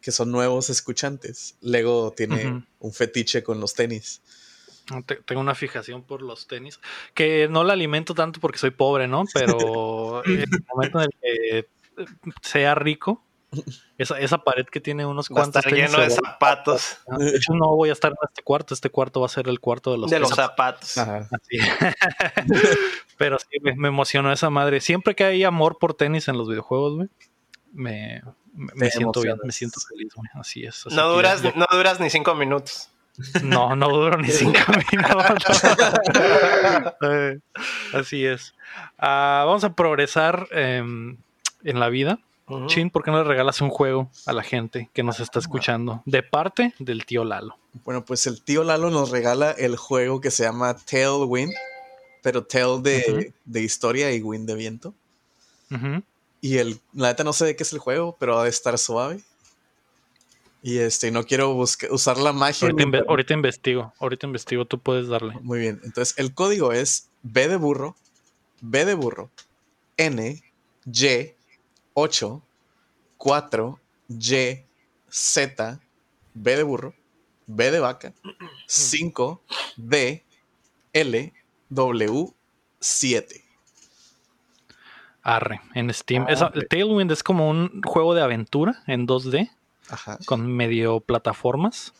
que 0.00 0.12
son 0.12 0.30
nuevos 0.30 0.68
escuchantes, 0.68 1.56
Lego 1.60 2.12
tiene 2.14 2.64
un 2.78 2.92
fetiche 2.92 3.42
con 3.42 3.60
los 3.60 3.74
tenis. 3.74 4.20
Tengo 5.24 5.40
una 5.40 5.54
fijación 5.54 6.02
por 6.02 6.20
los 6.20 6.46
tenis, 6.46 6.78
que 7.14 7.48
no 7.48 7.64
la 7.64 7.72
alimento 7.72 8.14
tanto 8.14 8.38
porque 8.38 8.58
soy 8.58 8.70
pobre, 8.70 9.08
¿no? 9.08 9.24
Pero 9.32 10.22
en 10.26 10.40
el 10.40 10.64
momento 10.72 11.00
en 11.00 11.04
el 11.04 11.10
que 11.20 11.68
sea 12.42 12.74
rico, 12.74 13.24
esa, 13.98 14.18
esa 14.18 14.38
pared 14.38 14.66
que 14.66 14.80
tiene 14.80 15.06
unos 15.06 15.28
cuantos. 15.28 15.64
estar 15.64 15.72
lleno 15.72 16.00
de 16.00 16.10
zapatos. 16.10 16.98
De 17.18 17.36
hecho, 17.36 17.54
no 17.54 17.76
voy 17.76 17.90
a 17.90 17.92
estar 17.92 18.10
en 18.12 18.16
este 18.28 18.42
cuarto. 18.42 18.74
Este 18.74 18.90
cuarto 18.90 19.20
va 19.20 19.26
a 19.26 19.30
ser 19.30 19.48
el 19.48 19.60
cuarto 19.60 19.92
de 19.92 19.98
los, 19.98 20.10
de 20.10 20.18
los 20.18 20.30
zapatos. 20.30 20.94
Pero 23.18 23.38
sí, 23.38 23.46
me, 23.62 23.88
emocionó 23.88 24.32
esa 24.32 24.50
madre. 24.50 24.80
Siempre 24.80 25.14
que 25.14 25.24
hay 25.24 25.44
amor 25.44 25.78
por 25.78 25.94
tenis 25.94 26.26
en 26.28 26.38
los 26.38 26.48
videojuegos, 26.48 26.96
güey, 26.96 27.08
me, 27.72 28.22
me, 28.52 28.90
siento 28.90 29.22
bien, 29.22 29.36
me 29.44 29.52
siento 29.52 29.78
feliz, 29.80 30.12
güey. 30.14 30.28
Así 30.34 30.64
es. 30.64 30.86
no, 30.90 31.08
duras, 31.08 31.42
no 31.54 31.66
duras 31.70 32.00
ni 32.00 32.10
cinco 32.10 32.34
minutos. 32.34 32.90
No, 33.42 33.76
no 33.76 33.88
duro 33.90 34.18
ni 34.18 34.28
cinco 34.28 34.58
minutos. 34.92 35.62
Eh, 37.02 37.38
así 37.92 38.24
es. 38.24 38.54
Ah, 38.98 39.44
vamos 39.46 39.64
a 39.64 39.74
progresar 39.74 40.48
em, 40.50 41.16
en 41.62 41.80
la 41.80 41.88
vida. 41.88 42.18
Chin, 42.66 42.90
¿por 42.90 43.02
qué 43.02 43.10
no 43.10 43.18
le 43.18 43.24
regalas 43.24 43.60
un 43.62 43.70
juego 43.70 44.10
a 44.26 44.32
la 44.32 44.42
gente 44.42 44.90
que 44.92 45.02
nos 45.02 45.18
está 45.18 45.38
escuchando? 45.38 46.02
De 46.04 46.22
parte 46.22 46.74
del 46.78 47.06
tío 47.06 47.24
Lalo. 47.24 47.56
Bueno, 47.84 48.04
pues 48.04 48.26
el 48.26 48.42
tío 48.42 48.64
Lalo 48.64 48.90
nos 48.90 49.10
regala 49.10 49.52
el 49.52 49.76
juego 49.76 50.20
que 50.20 50.30
se 50.30 50.44
llama 50.44 50.76
Tailwind, 50.76 51.54
pero 52.22 52.44
Tail 52.44 52.82
de, 52.82 53.32
historia 53.60 54.12
y 54.12 54.20
Wind 54.20 54.46
de 54.46 54.54
viento. 54.54 54.94
Y 56.40 56.58
el, 56.58 56.78
la 56.92 57.08
neta 57.08 57.24
no 57.24 57.32
sé 57.32 57.46
de 57.46 57.56
qué 57.56 57.62
es 57.62 57.72
el 57.72 57.78
juego, 57.78 58.16
pero 58.20 58.38
ha 58.38 58.44
de 58.44 58.50
estar 58.50 58.76
suave. 58.78 59.20
Y 60.62 60.78
este, 60.78 61.10
no 61.10 61.24
quiero 61.24 61.54
usar 61.90 62.18
la 62.18 62.32
magia. 62.32 62.68
Ahorita, 62.68 63.04
ahorita, 63.08 63.34
investigo, 63.34 63.92
ahorita 63.98 64.26
investigo, 64.26 64.64
tú 64.64 64.78
puedes 64.78 65.08
darle. 65.08 65.34
Muy 65.40 65.58
bien, 65.58 65.80
entonces 65.84 66.14
el 66.18 66.32
código 66.32 66.72
es 66.72 67.08
B 67.22 67.48
de 67.48 67.56
burro, 67.56 67.96
B 68.60 68.84
de 68.84 68.94
burro, 68.94 69.30
N, 69.96 70.42
Y, 70.86 71.33
8, 71.94 72.42
4, 73.16 73.80
Y, 74.08 74.64
Z, 75.08 75.80
B 76.34 76.56
de 76.56 76.62
burro, 76.62 76.94
B 77.46 77.70
de 77.70 77.80
vaca, 77.80 78.12
5, 78.66 79.42
D, 79.76 80.24
L, 80.92 81.32
W, 81.70 82.34
7. 82.80 83.44
Arre, 85.22 85.62
en 85.74 85.92
Steam. 85.94 86.26
Tailwind 86.68 87.10
es 87.10 87.22
como 87.22 87.48
un 87.48 87.80
juego 87.82 88.14
de 88.14 88.22
aventura 88.22 88.82
en 88.86 89.06
2D. 89.06 89.50
Con 90.26 90.46
medio 90.46 91.00
plataformas. 91.00 91.94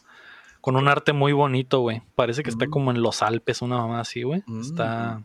Con 0.61 0.77
un 0.77 0.89
arte 0.89 1.13
muy 1.13 1.33
bonito, 1.33 1.81
güey. 1.81 2.03
Parece 2.15 2.43
que 2.43 2.51
está 2.51 2.67
mm. 2.67 2.71
como 2.71 2.91
en 2.91 3.03
los 3.03 3.23
Alpes, 3.23 3.63
una 3.63 3.79
mamá 3.79 4.01
así, 4.01 4.23
güey. 4.23 4.43
Está. 4.61 5.19
Mm. 5.19 5.25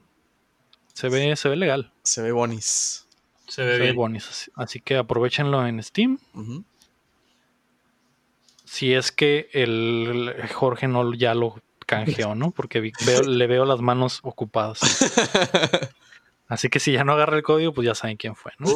Se 0.94 1.10
ve, 1.10 1.36
se 1.36 1.50
ve 1.50 1.56
legal. 1.56 1.92
Se 2.04 2.22
ve 2.22 2.32
bonis. 2.32 3.09
Se 3.50 3.64
ve, 3.64 3.80
bien. 3.80 4.18
Así, 4.56 4.80
que 4.80 4.96
aprovechenlo 4.96 5.66
en 5.68 5.84
Steam. 5.84 6.18
Si 8.64 8.94
es 8.94 9.12
que 9.12 9.50
el 9.54 10.34
Jorge 10.54 10.88
no 10.88 11.14
ya 11.14 11.34
lo 11.34 11.62
canjeó, 11.86 12.36
¿no? 12.36 12.52
Porque 12.52 12.92
le 13.28 13.48
veo 13.48 13.66
las 13.66 13.82
manos 13.82 14.20
ocupadas. 14.24 14.80
Así 16.48 16.70
que 16.70 16.80
si 16.80 16.92
ya 16.92 17.04
no 17.04 17.14
agarra 17.14 17.38
el 17.38 17.44
código, 17.44 17.74
pues 17.74 17.86
ya 17.86 17.96
saben 17.96 18.18
quién 18.18 18.36
fue, 18.36 18.52
¿no? 18.58 18.70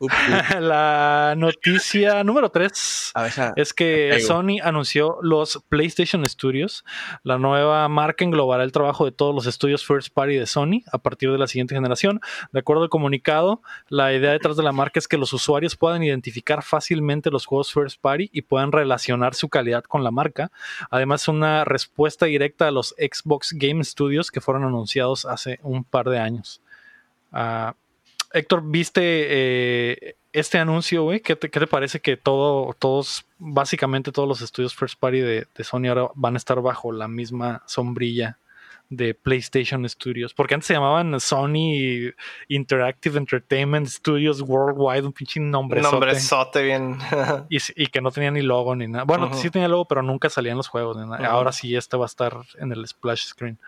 la 0.60 1.34
noticia 1.36 2.24
número 2.24 2.48
3 2.50 3.12
es 3.56 3.74
que 3.74 4.18
Sony 4.20 4.56
anunció 4.62 5.18
los 5.20 5.62
PlayStation 5.68 6.26
Studios. 6.26 6.84
La 7.22 7.36
nueva 7.36 7.86
marca 7.88 8.24
englobará 8.24 8.64
el 8.64 8.72
trabajo 8.72 9.04
de 9.04 9.12
todos 9.12 9.34
los 9.34 9.46
estudios 9.46 9.84
first 9.84 10.12
party 10.14 10.36
de 10.36 10.46
Sony 10.46 10.82
a 10.90 10.98
partir 10.98 11.30
de 11.30 11.36
la 11.36 11.46
siguiente 11.46 11.74
generación. 11.74 12.20
De 12.52 12.60
acuerdo 12.60 12.84
al 12.84 12.88
comunicado, 12.88 13.60
la 13.88 14.14
idea 14.14 14.32
detrás 14.32 14.56
de 14.56 14.62
la 14.62 14.72
marca 14.72 14.98
es 14.98 15.06
que 15.06 15.18
los 15.18 15.34
usuarios 15.34 15.76
puedan 15.76 16.02
identificar 16.02 16.62
fácilmente 16.62 17.30
los 17.30 17.44
juegos 17.44 17.70
first 17.70 18.00
party 18.00 18.30
y 18.32 18.42
puedan 18.42 18.72
relacionar 18.72 19.34
su 19.34 19.50
calidad 19.50 19.84
con 19.84 20.02
la 20.02 20.10
marca. 20.10 20.50
Además, 20.90 21.28
una 21.28 21.66
respuesta 21.66 22.24
directa 22.24 22.68
a 22.68 22.70
los 22.70 22.94
Xbox 22.98 23.52
Game 23.52 23.84
Studios 23.84 24.30
que 24.30 24.40
fueron 24.40 24.64
anunciados 24.64 25.26
hace 25.26 25.60
un 25.62 25.84
par 25.84 26.08
de 26.08 26.18
años. 26.18 26.62
Uh, 27.32 27.72
Héctor, 28.32 28.62
¿viste 28.64 29.00
eh, 29.02 30.16
este 30.32 30.58
anuncio, 30.58 31.02
güey? 31.02 31.20
¿Qué 31.20 31.36
te, 31.36 31.48
parece 31.66 32.00
que 32.00 32.16
todo, 32.16 32.74
todos, 32.78 33.24
básicamente 33.38 34.12
todos 34.12 34.28
los 34.28 34.40
estudios 34.40 34.74
First 34.74 34.98
Party 34.98 35.20
de, 35.20 35.46
Sony 35.60 35.86
ahora 35.88 36.08
van 36.14 36.34
a 36.34 36.36
estar 36.36 36.60
bajo 36.60 36.92
la 36.92 37.08
misma 37.08 37.62
sombrilla 37.66 38.38
de 38.88 39.14
PlayStation 39.14 39.88
Studios? 39.88 40.32
Porque 40.32 40.54
antes 40.54 40.68
se 40.68 40.74
llamaban 40.74 41.18
Sony 41.18 42.12
Interactive 42.46 43.18
Entertainment 43.18 43.88
Studios 43.88 44.40
Worldwide, 44.42 45.06
un 45.06 45.12
pinche 45.12 45.40
nombre. 45.40 45.80
Nombrezote 45.80 46.62
bien. 46.62 46.98
y, 47.48 47.58
y, 47.74 47.86
que 47.88 48.00
no 48.00 48.12
tenía 48.12 48.30
ni 48.30 48.42
logo 48.42 48.76
ni 48.76 48.86
nada. 48.86 49.04
Bueno, 49.04 49.34
sí 49.34 49.50
tenía 49.50 49.68
logo, 49.68 49.86
pero 49.86 50.02
nunca 50.02 50.30
salían 50.30 50.56
los 50.56 50.68
juegos. 50.68 50.96
Ahora 51.24 51.50
sí, 51.50 51.74
este 51.74 51.96
va 51.96 52.04
a 52.04 52.06
estar 52.06 52.36
en 52.58 52.70
el 52.70 52.86
splash 52.86 53.26
screen. 53.26 53.58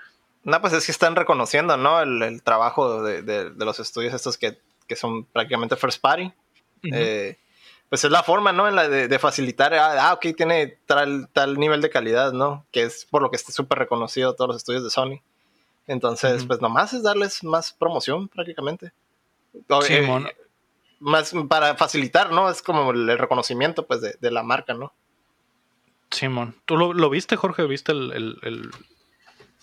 No, 0.44 0.60
pues 0.60 0.72
es 0.72 0.86
que 0.86 0.92
están 0.92 1.14
reconociendo, 1.14 1.76
¿no? 1.76 2.00
El, 2.00 2.42
trabajo 2.42 3.02
de, 3.02 3.52
los 3.56 3.78
estudios 3.80 4.14
estos 4.14 4.38
que, 4.38 4.58
son 4.96 5.24
prácticamente 5.24 5.76
first 5.76 6.00
party. 6.00 6.32
Eh, 6.82 7.38
pues 7.88 8.04
es 8.04 8.10
la 8.10 8.22
forma, 8.22 8.52
¿no? 8.52 8.68
En 8.68 8.74
la 8.74 8.88
de, 8.88 9.18
facilitar, 9.18 9.74
ah, 9.74 10.08
ah, 10.08 10.12
ok, 10.14 10.34
tiene 10.36 10.78
tal, 10.86 11.28
tal 11.32 11.58
nivel 11.58 11.80
de 11.80 11.90
calidad, 11.90 12.32
¿no? 12.32 12.66
Que 12.72 12.82
es 12.82 13.04
por 13.04 13.22
lo 13.22 13.30
que 13.30 13.36
está 13.36 13.52
súper 13.52 13.78
reconocido 13.78 14.34
todos 14.34 14.48
los 14.48 14.56
estudios 14.56 14.82
de 14.82 14.90
Sony. 14.90 15.20
Entonces, 15.86 16.44
pues 16.44 16.60
nomás 16.60 16.92
es 16.92 17.02
darles 17.02 17.44
más 17.44 17.72
promoción 17.72 18.28
prácticamente. 18.28 18.92
Sí, 19.82 19.94
eh, 19.94 20.34
más 21.00 21.34
para 21.48 21.74
facilitar, 21.76 22.32
¿no? 22.32 22.48
Es 22.48 22.62
como 22.62 22.92
el 22.92 23.18
reconocimiento, 23.18 23.86
pues, 23.86 24.00
de, 24.00 24.30
la 24.30 24.42
marca, 24.42 24.72
¿no? 24.74 24.92
Simón, 26.10 26.56
¿tú 26.64 26.76
lo, 26.76 27.10
viste, 27.10 27.36
Jorge? 27.36 27.64
¿Viste 27.66 27.92
el, 27.92 28.70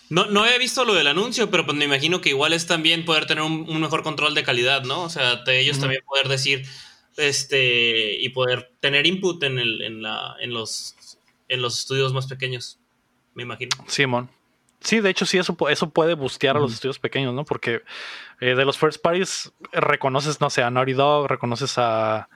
No, 0.09 0.25
no 0.25 0.45
he 0.45 0.57
visto 0.57 0.85
lo 0.85 0.95
del 0.95 1.07
anuncio, 1.07 1.51
pero 1.51 1.65
pues 1.65 1.77
me 1.77 1.85
imagino 1.85 2.19
que 2.19 2.29
igual 2.29 2.53
es 2.53 2.65
también 2.65 3.05
poder 3.05 3.27
tener 3.27 3.43
un, 3.43 3.79
mejor 3.79 4.03
control 4.03 4.33
de 4.33 4.43
calidad, 4.43 4.83
¿no? 4.83 5.03
O 5.03 5.09
sea, 5.09 5.37
de 5.37 5.59
ellos 5.59 5.79
también 5.79 6.01
poder 6.05 6.27
decir, 6.27 6.65
este, 7.17 8.15
y 8.19 8.29
poder 8.29 8.71
tener 8.79 9.05
input 9.05 9.43
en, 9.43 9.59
el, 9.59 9.81
en, 9.81 10.01
la, 10.01 10.35
en, 10.39 10.51
los, 10.53 10.95
en 11.47 11.61
los 11.61 11.79
estudios 11.79 12.11
más 12.13 12.27
pequeños, 12.27 12.79
me 13.35 13.43
imagino. 13.43 13.71
Simón. 13.87 14.29
Sí, 14.81 15.01
de 15.01 15.09
hecho, 15.09 15.25
sí, 15.25 15.37
eso, 15.37 15.55
eso 15.69 15.89
puede 15.89 16.13
bustear 16.13 16.55
a 16.55 16.59
los 16.59 16.73
estudios 16.73 16.99
pequeños, 16.99 17.33
¿no? 17.33 17.43
Porque 17.43 17.83
eh, 18.39 18.55
de 18.55 18.65
los 18.65 18.77
first 18.77 19.01
parties 19.01 19.51
reconoces, 19.73 20.39
no 20.39 20.49
sé, 20.49 20.63
a 20.63 20.71
Naughty 20.71 20.93
Dog, 20.93 21.27
reconoces 21.27 21.77
a, 21.77 22.29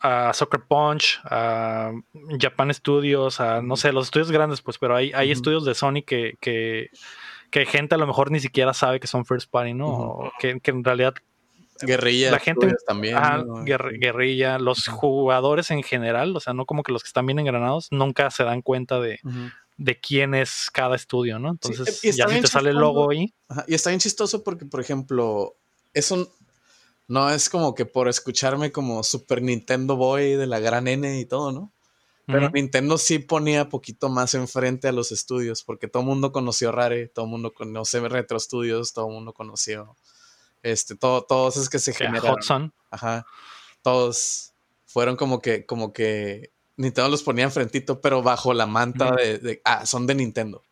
a 0.00 0.32
Soccer 0.32 0.60
Punch, 0.66 1.20
a 1.24 1.92
Japan 2.38 2.72
Studios, 2.72 3.40
a 3.40 3.62
no 3.62 3.76
sé, 3.76 3.92
los 3.92 4.06
estudios 4.06 4.30
grandes, 4.30 4.62
pues, 4.62 4.78
pero 4.78 4.96
hay, 4.96 5.12
hay 5.12 5.30
estudios 5.30 5.64
de 5.64 5.74
Sony 5.74 6.02
que, 6.06 6.36
que, 6.40 6.90
que, 7.50 7.66
gente 7.66 7.94
a 7.94 7.98
lo 7.98 8.06
mejor 8.06 8.30
ni 8.30 8.40
siquiera 8.40 8.72
sabe 8.72 9.00
que 9.00 9.06
son 9.06 9.26
first 9.26 9.50
party, 9.50 9.74
¿no? 9.74 10.32
que, 10.38 10.60
en 10.64 10.84
realidad. 10.84 11.14
Guerrilla, 11.82 12.30
la 12.30 12.38
gente 12.38 12.74
también. 12.86 13.16
guerrilla, 13.64 14.58
los 14.58 14.86
jugadores 14.88 15.70
en 15.70 15.82
general, 15.82 16.36
o 16.36 16.40
sea, 16.40 16.52
no 16.52 16.66
como 16.66 16.82
que 16.82 16.92
los 16.92 17.02
que 17.02 17.08
están 17.08 17.26
bien 17.26 17.38
engranados, 17.38 17.88
nunca 17.90 18.30
se 18.30 18.44
dan 18.44 18.60
cuenta 18.60 19.00
de, 19.00 19.18
de 19.78 19.98
quién 19.98 20.34
es 20.34 20.70
cada 20.70 20.94
estudio, 20.94 21.38
¿no? 21.38 21.50
Entonces, 21.50 22.02
ya 22.02 22.28
si 22.28 22.40
te 22.42 22.46
sale 22.46 22.70
el 22.70 22.76
logo 22.76 23.10
ahí. 23.10 23.32
y 23.66 23.74
está 23.74 23.88
bien 23.88 24.00
chistoso 24.00 24.44
porque, 24.44 24.66
por 24.66 24.80
ejemplo, 24.80 25.56
eso 25.94 26.30
no 27.10 27.28
es 27.28 27.50
como 27.50 27.74
que 27.74 27.86
por 27.86 28.08
escucharme 28.08 28.70
como 28.72 29.02
Super 29.02 29.42
Nintendo 29.42 29.96
Boy 29.96 30.36
de 30.36 30.46
la 30.46 30.60
gran 30.60 30.86
N 30.86 31.18
y 31.18 31.24
todo, 31.26 31.52
¿no? 31.52 31.72
Pero 32.26 32.48
Nintendo 32.50 32.96
sí 32.96 33.18
ponía 33.18 33.68
poquito 33.68 34.08
más 34.08 34.34
enfrente 34.34 34.86
a 34.86 34.92
los 34.92 35.10
estudios, 35.10 35.64
porque 35.64 35.88
todo 35.88 36.04
el 36.04 36.08
mundo 36.08 36.30
conoció 36.30 36.70
Rare, 36.70 37.08
todo 37.08 37.24
el 37.24 37.30
mundo 37.32 37.52
conoce 37.52 37.98
Retro 38.08 38.38
Studios, 38.38 38.92
todo 38.92 39.08
el 39.08 39.14
mundo 39.14 39.32
conoció 39.32 39.96
este, 40.62 40.94
todo, 40.94 41.22
todos 41.22 41.56
es 41.56 41.68
que 41.68 41.80
se 41.80 41.92
generaron. 41.92 42.72
Ajá. 42.90 43.26
Todos 43.82 44.52
fueron 44.86 45.16
como 45.16 45.40
que, 45.40 45.66
como 45.66 45.92
que 45.92 46.52
Nintendo 46.76 47.10
los 47.10 47.24
ponía 47.24 47.44
enfrentito, 47.44 48.00
pero 48.00 48.22
bajo 48.22 48.54
la 48.54 48.66
manta 48.66 49.10
de, 49.16 49.60
ah, 49.64 49.84
son 49.86 50.06
de 50.06 50.14
Nintendo. 50.14 50.62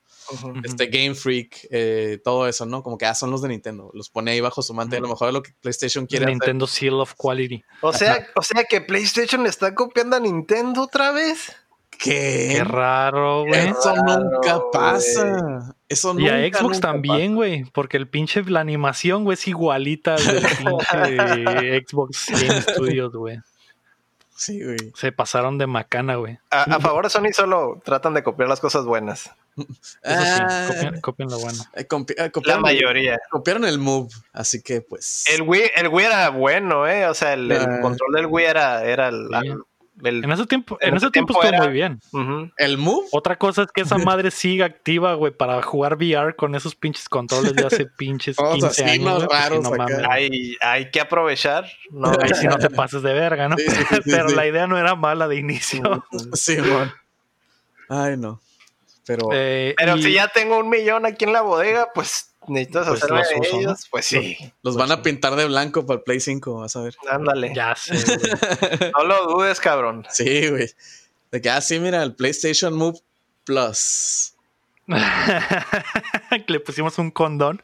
Este 0.65 0.87
Game 0.87 1.15
Freak, 1.15 1.67
eh, 1.71 2.21
todo 2.23 2.47
eso, 2.47 2.67
¿no? 2.67 2.83
Como 2.83 2.99
que 2.99 3.07
ah, 3.07 3.15
son 3.15 3.31
los 3.31 3.43
de 3.43 3.49
Nintendo. 3.49 3.91
Los 3.95 4.11
pone 4.11 4.33
ahí 4.33 4.41
bajo 4.41 4.63
su 4.63 4.75
manta 4.75 4.97
y 4.97 4.99
a 4.99 5.03
lo 5.03 5.09
mejor 5.09 5.29
es 5.29 5.35
lo 5.35 5.43
que 5.43 5.53
PlayStation 5.61 6.07
quiere 6.07 6.27
Nintendo 6.27 6.67
Seal 6.67 6.95
of 6.95 7.15
Quality. 7.17 7.63
O 7.81 7.93
sea, 7.93 8.27
o 8.35 8.43
sea 8.43 8.65
que 8.65 8.81
PlayStation 8.81 9.47
está 9.47 9.75
copiando 9.75 10.17
a 10.17 10.21
Nintendo 10.21 10.83
otra 10.83 11.13
vez. 11.13 11.57
¿Qué? 11.91 12.55
Qué 12.57 12.65
raro, 12.65 13.45
güey. 13.45 13.69
Eso 13.69 13.95
nunca 13.97 14.61
pasa. 14.73 15.75
Eso 15.89 16.19
y 16.19 16.29
a 16.29 16.47
Xbox 16.49 16.81
también, 16.81 17.35
güey. 17.35 17.65
Porque 17.73 17.97
el 17.97 18.09
pinche, 18.09 18.43
la 18.45 18.61
animación, 18.61 19.25
güey, 19.25 19.35
es 19.35 19.49
igualita 19.49 20.15
del 20.17 20.45
pinche 20.45 21.85
Xbox 21.87 22.27
Game 22.31 22.63
Studios, 22.63 23.13
güey. 23.13 23.39
Sí, 24.39 24.63
güey. 24.63 24.79
Se 24.95 25.11
pasaron 25.11 25.59
de 25.59 25.67
macana, 25.67 26.15
güey. 26.15 26.39
A, 26.51 26.79
favor 26.79 27.03
de 27.03 27.11
Sony 27.11 27.33
solo 27.33 27.83
tratan 27.85 28.15
de 28.15 28.23
copiar 28.23 28.49
las 28.49 28.61
cosas 28.61 28.85
buenas. 28.85 29.33
Eso 30.03 30.23
sí, 30.81 30.87
ah. 30.87 30.93
copian, 31.01 31.29
lo 31.31 31.39
bueno. 31.39 31.59
Eh, 31.75 31.87
eh, 32.17 32.31
la 32.45 32.59
mayoría. 32.59 33.19
Copiaron 33.31 33.65
el 33.65 33.79
Move, 33.79 34.09
así 34.33 34.63
que 34.63 34.81
pues. 34.81 35.25
El 35.33 35.43
Wii, 35.43 35.71
el 35.77 35.89
Wii 35.89 36.07
era 36.07 36.31
bueno, 36.31 36.87
¿eh? 36.87 37.07
O 37.07 37.15
sea, 37.15 37.35
el, 37.35 37.51
ah. 37.53 37.81
control 37.81 38.13
del 38.15 38.27
Wii 38.27 38.47
era, 38.47 38.85
era 38.85 39.09
el, 39.09 39.29
en 40.05 40.31
ese 40.31 40.47
tiempo, 40.47 40.79
en, 40.81 40.97
ese 40.97 41.11
tiempo, 41.11 41.41
estuvo 41.43 41.65
muy 41.65 41.73
bien. 41.73 42.01
El 42.57 42.79
Move. 42.79 43.07
Otra 43.13 43.37
cosa 43.37 43.63
es 43.63 43.73
que 43.73 43.83
esa 43.83 43.99
madre 43.99 44.31
sigue 44.31 44.63
activa, 44.63 45.15
güey, 45.15 45.33
para 45.33 45.61
jugar 45.63 45.95
VR 45.95 46.37
con 46.37 46.55
esos 46.55 46.75
pinches 46.75 47.09
controles 47.09 47.55
de 47.55 47.67
hace 47.67 47.87
pinches 47.99 48.37
15 48.37 48.85
años. 48.85 49.27
hay, 50.09 50.91
que 50.91 51.01
aprovechar. 51.01 51.67
No, 51.91 52.13
Ahí 52.21 52.31
sí 52.35 52.47
no 52.47 52.59
te 52.59 52.71
pases 52.71 53.03
de 53.03 53.13
verga, 53.13 53.49
¿no? 53.49 53.57
Pero 54.05 54.29
la 54.29 54.47
idea 54.47 54.67
no 54.67 54.79
era 54.79 54.95
mala 54.95 55.27
de 55.27 55.37
inicio. 55.37 56.05
Sí, 56.33 56.57
bueno. 56.57 56.93
Ay, 57.89 58.17
no. 58.17 58.41
Pero, 59.09 59.31
eh, 59.33 59.75
pero 59.79 59.97
si 59.97 60.13
ya 60.13 60.29
tengo 60.29 60.59
un 60.59 60.69
millón 60.69 61.07
aquí 61.07 61.25
en 61.25 61.33
la 61.33 61.41
bodega, 61.41 61.89
pues 61.95 62.35
necesitas 62.47 62.89
pues 62.89 63.03
hacerlo 63.03 63.23
de 63.23 63.59
ellos, 63.59 63.89
pues 63.91 64.05
sí. 64.05 64.37
Los, 64.63 64.77
van 64.77 64.93
a 64.93 65.01
pintar 65.01 65.35
de 65.35 65.47
blanco 65.47 65.87
para 65.87 65.97
el 65.97 66.05
Play 66.05 66.21
5, 66.21 66.57
vas 66.57 66.77
a 66.77 66.83
ver. 66.83 66.95
Ándale. 67.09 67.55
Ya 67.55 67.75
sé. 67.75 67.95
no 68.99 69.05
lo 69.05 69.27
dudes, 69.29 69.61
cabrón. 69.61 70.05
Sí, 70.11 70.51
güey. 70.51 70.69
De 71.31 71.41
que, 71.41 71.49
así, 71.49 71.77
ah, 71.77 71.81
mira, 71.81 72.03
el 72.03 72.17
PlayStation 72.17 72.75
Move 72.75 73.01
Plus. 73.45 74.35
le 76.47 76.61
pusimos 76.61 76.99
un 76.99 77.11
condón 77.11 77.61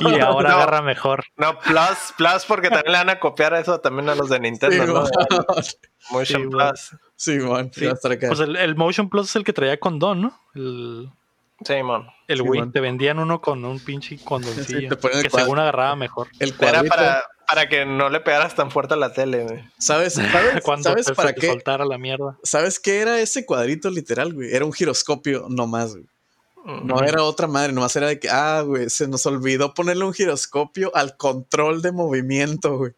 y 0.00 0.18
ahora 0.20 0.54
agarra 0.54 0.82
mejor. 0.82 1.24
No, 1.36 1.58
Plus, 1.60 2.12
Plus, 2.16 2.44
porque 2.46 2.68
también 2.68 2.92
le 2.92 2.98
van 2.98 3.10
a 3.10 3.20
copiar 3.20 3.54
eso 3.54 3.80
también 3.80 4.08
a 4.08 4.14
los 4.14 4.28
de 4.28 4.40
Nintendo, 4.40 5.04
Motion 6.10 6.50
Plus. 6.50 6.96
Sí, 7.16 7.38
man. 7.38 7.70
Pues 7.70 8.40
el, 8.40 8.56
el, 8.56 8.74
Motion 8.74 9.08
Plus 9.08 9.30
es 9.30 9.36
el 9.36 9.44
que 9.44 9.52
traía 9.52 9.78
condón, 9.78 10.22
¿no? 10.22 10.40
El... 10.54 11.10
Sí, 11.64 11.82
man. 11.82 12.08
El 12.26 12.42
Wii, 12.42 12.72
te 12.72 12.80
vendían 12.80 13.20
uno 13.20 13.40
con 13.40 13.64
un 13.64 13.78
pinche 13.78 14.18
condoncillo. 14.24 14.98
que 14.98 15.30
según 15.30 15.60
agarraba 15.60 15.94
mejor. 15.94 16.28
El 16.40 16.54
Era 16.58 16.82
para, 16.82 17.22
para 17.46 17.68
que 17.68 17.86
no 17.86 18.08
le 18.10 18.20
pegaras 18.20 18.56
tan 18.56 18.70
fuerte 18.70 18.94
a 18.94 18.96
la 18.96 19.12
tele, 19.12 19.44
güey. 19.44 19.64
¿Sabes? 19.78 20.14
¿Sabes, 20.14 20.60
Cuando 20.64 20.90
¿sabes 20.90 21.10
para 21.12 21.32
qué? 21.32 21.46
soltara 21.46 21.84
la 21.84 21.98
mierda. 21.98 22.36
¿Sabes 22.42 22.80
qué 22.80 23.00
era 23.00 23.20
ese 23.20 23.46
cuadrito 23.46 23.90
literal, 23.90 24.32
güey? 24.34 24.52
Era 24.52 24.64
un 24.64 24.72
giroscopio 24.72 25.46
nomás, 25.48 25.92
güey. 25.92 26.06
No 26.64 27.02
era 27.02 27.22
otra 27.22 27.46
madre, 27.46 27.72
nomás 27.72 27.94
era 27.96 28.06
de 28.08 28.18
que, 28.18 28.28
ah, 28.30 28.62
güey, 28.62 28.88
se 28.88 29.06
nos 29.06 29.26
olvidó 29.26 29.74
ponerle 29.74 30.04
un 30.04 30.14
giroscopio 30.14 30.90
al 30.94 31.16
control 31.16 31.82
de 31.82 31.92
movimiento, 31.92 32.78
güey. 32.78 32.92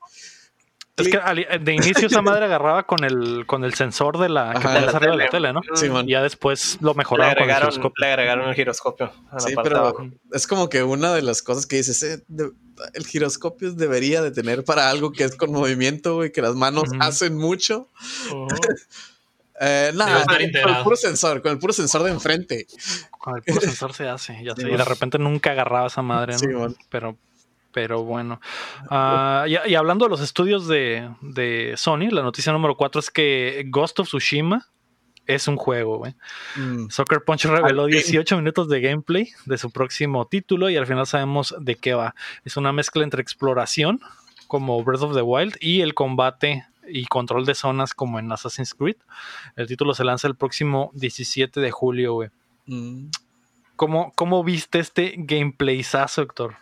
Es 0.97 1.09
que 1.09 1.59
de 1.59 1.75
inicio 1.75 2.07
esa 2.07 2.23
madre 2.23 2.47
agarraba 2.47 2.85
con 2.85 3.05
el, 3.05 3.45
con 3.47 3.65
el 3.65 3.75
sensor 3.75 4.19
de 4.19 4.31
la 4.31 4.55
que 4.55 4.67
arriba 4.67 5.13
de 5.13 5.25
la 5.25 5.29
tele, 5.29 5.53
¿no? 5.53 5.61
Sí, 5.75 5.89
y 5.89 6.11
ya 6.11 6.23
después 6.23 6.79
lo 6.81 6.95
mejoraba 6.95 7.35
con 7.35 7.51
el 7.51 7.55
giroscopio. 7.55 7.93
Le 7.99 8.13
agregaron 8.13 8.49
el 8.49 8.55
giroscopio. 8.55 9.13
sí, 9.39 9.55
pero 9.63 9.95
es 10.33 10.47
como 10.47 10.71
que 10.71 10.83
una 10.83 11.13
de 11.13 11.21
las 11.21 11.43
cosas 11.43 11.67
que 11.67 11.77
dices, 11.77 12.03
eh, 12.03 12.25
el 12.95 13.07
giroscopio 13.07 13.73
debería 13.73 14.23
de 14.23 14.31
tener 14.31 14.65
para 14.65 14.89
algo 14.89 15.13
que 15.13 15.25
es 15.25 15.37
con 15.37 15.53
movimiento, 15.53 16.25
y 16.25 16.33
que 16.33 16.41
las 16.41 16.55
manos 16.55 16.85
hacen 17.01 17.37
mucho. 17.37 17.91
Eh, 19.61 19.93
nada, 19.95 20.25
con 20.25 20.41
el 20.41 20.83
puro 20.83 20.97
sensor, 20.97 21.43
con 21.43 21.53
el 21.53 21.59
puro 21.59 21.73
sensor 21.73 22.03
de 22.03 22.11
enfrente. 22.11 22.67
Con 23.11 23.37
el 23.37 23.43
puro 23.43 23.61
sensor 23.61 23.93
se 23.93 24.09
hace, 24.09 24.43
ya 24.45 24.55
sé. 24.55 24.69
Y 24.69 24.77
de 24.77 24.85
repente 24.85 25.19
nunca 25.19 25.53
agarraba 25.53 25.87
esa 25.87 26.03
madre, 26.03 26.35
¿no? 26.35 26.69
Sí, 26.69 26.77
pero 26.89 27.17
pero 27.77 28.05
bueno. 28.05 28.41
Ah, 28.89 29.45
y, 29.47 29.75
hablando 29.75 30.07
de 30.07 30.09
los 30.09 30.23
estudios 30.23 30.67
de, 30.67 31.75
Sony, 31.77 32.09
la 32.11 32.23
noticia 32.23 32.51
número 32.51 32.75
4 32.75 33.01
es 33.01 33.11
que 33.11 33.65
Ghost 33.67 34.01
of 34.01 34.09
Tsushima 34.09 34.67
es 35.27 35.47
un 35.47 35.59
juego, 35.59 35.99
güey. 35.99 36.15
Mm. 36.57 36.89
Soccer 36.89 37.23
Punch 37.23 37.45
reveló 37.45 37.85
18 37.85 38.35
minutos 38.39 38.71
de 38.71 38.81
gameplay 38.81 39.29
de 39.45 39.59
su 39.59 39.71
próximo 39.71 40.27
título 40.27 40.71
y 40.71 40.79
al 40.79 40.87
final 40.87 41.07
sabemos 41.07 41.55
de 41.61 41.75
qué 41.75 41.93
va. 41.93 42.15
Es 42.47 42.57
una 42.57 42.73
mezcla 42.73 43.05
entre 43.05 43.21
exploración, 43.21 44.01
como 44.47 44.83
Breath 44.83 45.03
of 45.03 45.15
the 45.15 45.21
Wild, 45.21 45.57
y 45.61 45.83
el 45.83 45.93
combate 45.93 46.65
y 46.89 47.07
control 47.07 47.45
de 47.47 47.55
zonas 47.55 47.95
como 47.95 48.19
en 48.19 48.31
Assassin's 48.31 48.75
Creed. 48.75 48.97
El 49.57 49.67
título 49.67 49.95
se 49.95 50.05
lanza 50.05 50.29
el 50.29 50.37
próximo 50.37 50.91
17 50.95 51.61
de 51.61 51.71
julio, 51.71 52.15
güey. 52.15 52.29
Mm. 52.67 53.09
¿Cómo, 53.77 54.13
¿Cómo, 54.15 54.43
viste 54.43 54.79
este 54.79 55.15
gameplayzazo, 55.19 56.23
Héctor? 56.23 56.57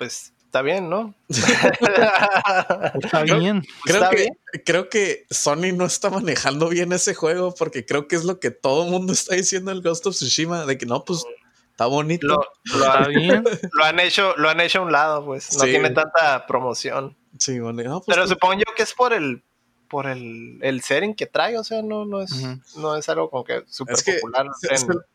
pues 0.00 0.32
está 0.46 0.62
bien, 0.62 0.88
¿no? 0.88 1.14
está 1.28 3.22
bien. 3.22 3.62
Creo, 3.84 4.08
que, 4.08 4.28
creo 4.64 4.88
que 4.88 5.26
Sony 5.28 5.74
no 5.74 5.84
está 5.84 6.08
manejando 6.08 6.70
bien 6.70 6.92
ese 6.92 7.14
juego 7.14 7.54
porque 7.54 7.84
creo 7.84 8.08
que 8.08 8.16
es 8.16 8.24
lo 8.24 8.40
que 8.40 8.50
todo 8.50 8.86
el 8.86 8.90
mundo 8.90 9.12
está 9.12 9.34
diciendo 9.34 9.72
el 9.72 9.82
Ghost 9.82 10.06
of 10.06 10.14
Tsushima, 10.14 10.64
de 10.64 10.78
que 10.78 10.86
no, 10.86 11.04
pues 11.04 11.22
está 11.70 11.84
bonito. 11.84 12.26
Lo, 12.28 12.40
está 12.64 13.08
bien. 13.08 13.44
Lo 13.72 13.84
han 13.84 14.00
hecho, 14.00 14.34
lo 14.38 14.48
han 14.48 14.60
hecho 14.60 14.78
a 14.78 14.82
un 14.82 14.92
lado, 14.92 15.22
pues. 15.26 15.54
No 15.58 15.64
tiene 15.64 15.90
tanta 15.90 16.46
promoción. 16.46 17.14
Sí, 17.38 17.60
pues 17.60 17.76
Pero 18.06 18.26
supongo 18.26 18.54
yo 18.54 18.74
que 18.76 18.82
es 18.82 18.92
por 18.92 19.12
el 19.12 19.42
por 19.90 20.06
el, 20.06 20.58
el 20.62 20.82
setting 20.82 21.14
que 21.14 21.26
trae, 21.26 21.58
o 21.58 21.64
sea, 21.64 21.82
no, 21.82 22.04
no, 22.04 22.22
es, 22.22 22.30
no 22.76 22.96
es 22.96 23.08
algo 23.08 23.28
como 23.28 23.42
que 23.42 23.64
súper 23.66 23.96
popular. 23.96 24.46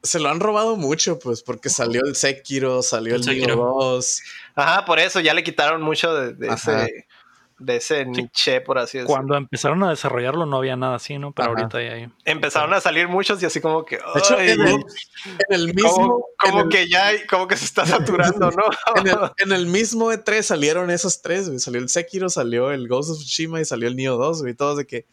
Se, 0.03 0.19
lo 0.19 0.29
han 0.29 0.41
robado 0.41 0.75
mucho, 0.75 1.17
pues, 1.17 1.41
porque 1.41 1.69
salió 1.69 2.01
el 2.03 2.17
Sekiro, 2.17 2.83
salió 2.83 3.15
el, 3.15 3.23
Sekiro 3.23 3.55
2. 3.55 4.21
Ajá, 4.55 4.83
por 4.83 4.99
eso 4.99 5.21
ya 5.21 5.33
le 5.33 5.45
quitaron 5.45 5.81
mucho 5.81 6.13
de, 6.13 6.47
ese 6.53 7.07
de 7.57 7.77
ese 7.77 8.05
niche, 8.05 8.61
por 8.61 8.77
así 8.77 8.97
decirlo. 8.97 9.15
Cuando 9.15 9.35
empezaron 9.35 9.83
a 9.83 9.89
desarrollarlo 9.89 10.45
no 10.45 10.57
había 10.57 10.75
nada 10.75 10.95
así, 10.95 11.17
¿no? 11.17 11.31
Pero 11.31 11.49
ahorita 11.49 11.81
ya 11.81 11.93
hay. 11.93 12.09
Empezaron 12.25 12.73
a 12.73 12.81
salir 12.81 13.07
muchos 13.07 13.41
y 13.41 13.45
así 13.45 13.61
como 13.61 13.85
que. 13.85 13.99
en, 14.39 14.61
el, 15.49 15.73
mismo. 15.73 16.25
Como, 16.37 16.69
que 16.69 16.89
ya 16.89 17.11
como 17.27 17.47
que 17.47 17.55
se 17.55 17.65
está 17.65 17.85
saturando, 17.85 18.51
¿no? 18.51 18.63
en, 19.37 19.51
el, 19.51 19.67
mismo 19.67 20.11
E3 20.11 20.41
salieron 20.41 20.91
esos 20.91 21.21
tres, 21.21 21.47
güey. 21.47 21.59
Salió 21.59 21.79
el 21.79 21.89
Sekiro, 21.89 22.29
salió 22.29 22.71
el 22.71 22.87
Ghost 22.87 23.11
of 23.11 23.17
Tsushima 23.19 23.61
y 23.61 23.65
salió 23.65 23.87
el 23.87 23.95
Neo 23.95 24.17
2, 24.17 24.41
güey. 24.41 24.53
Todos 24.53 24.77
de 24.77 24.85
que. 24.85 25.05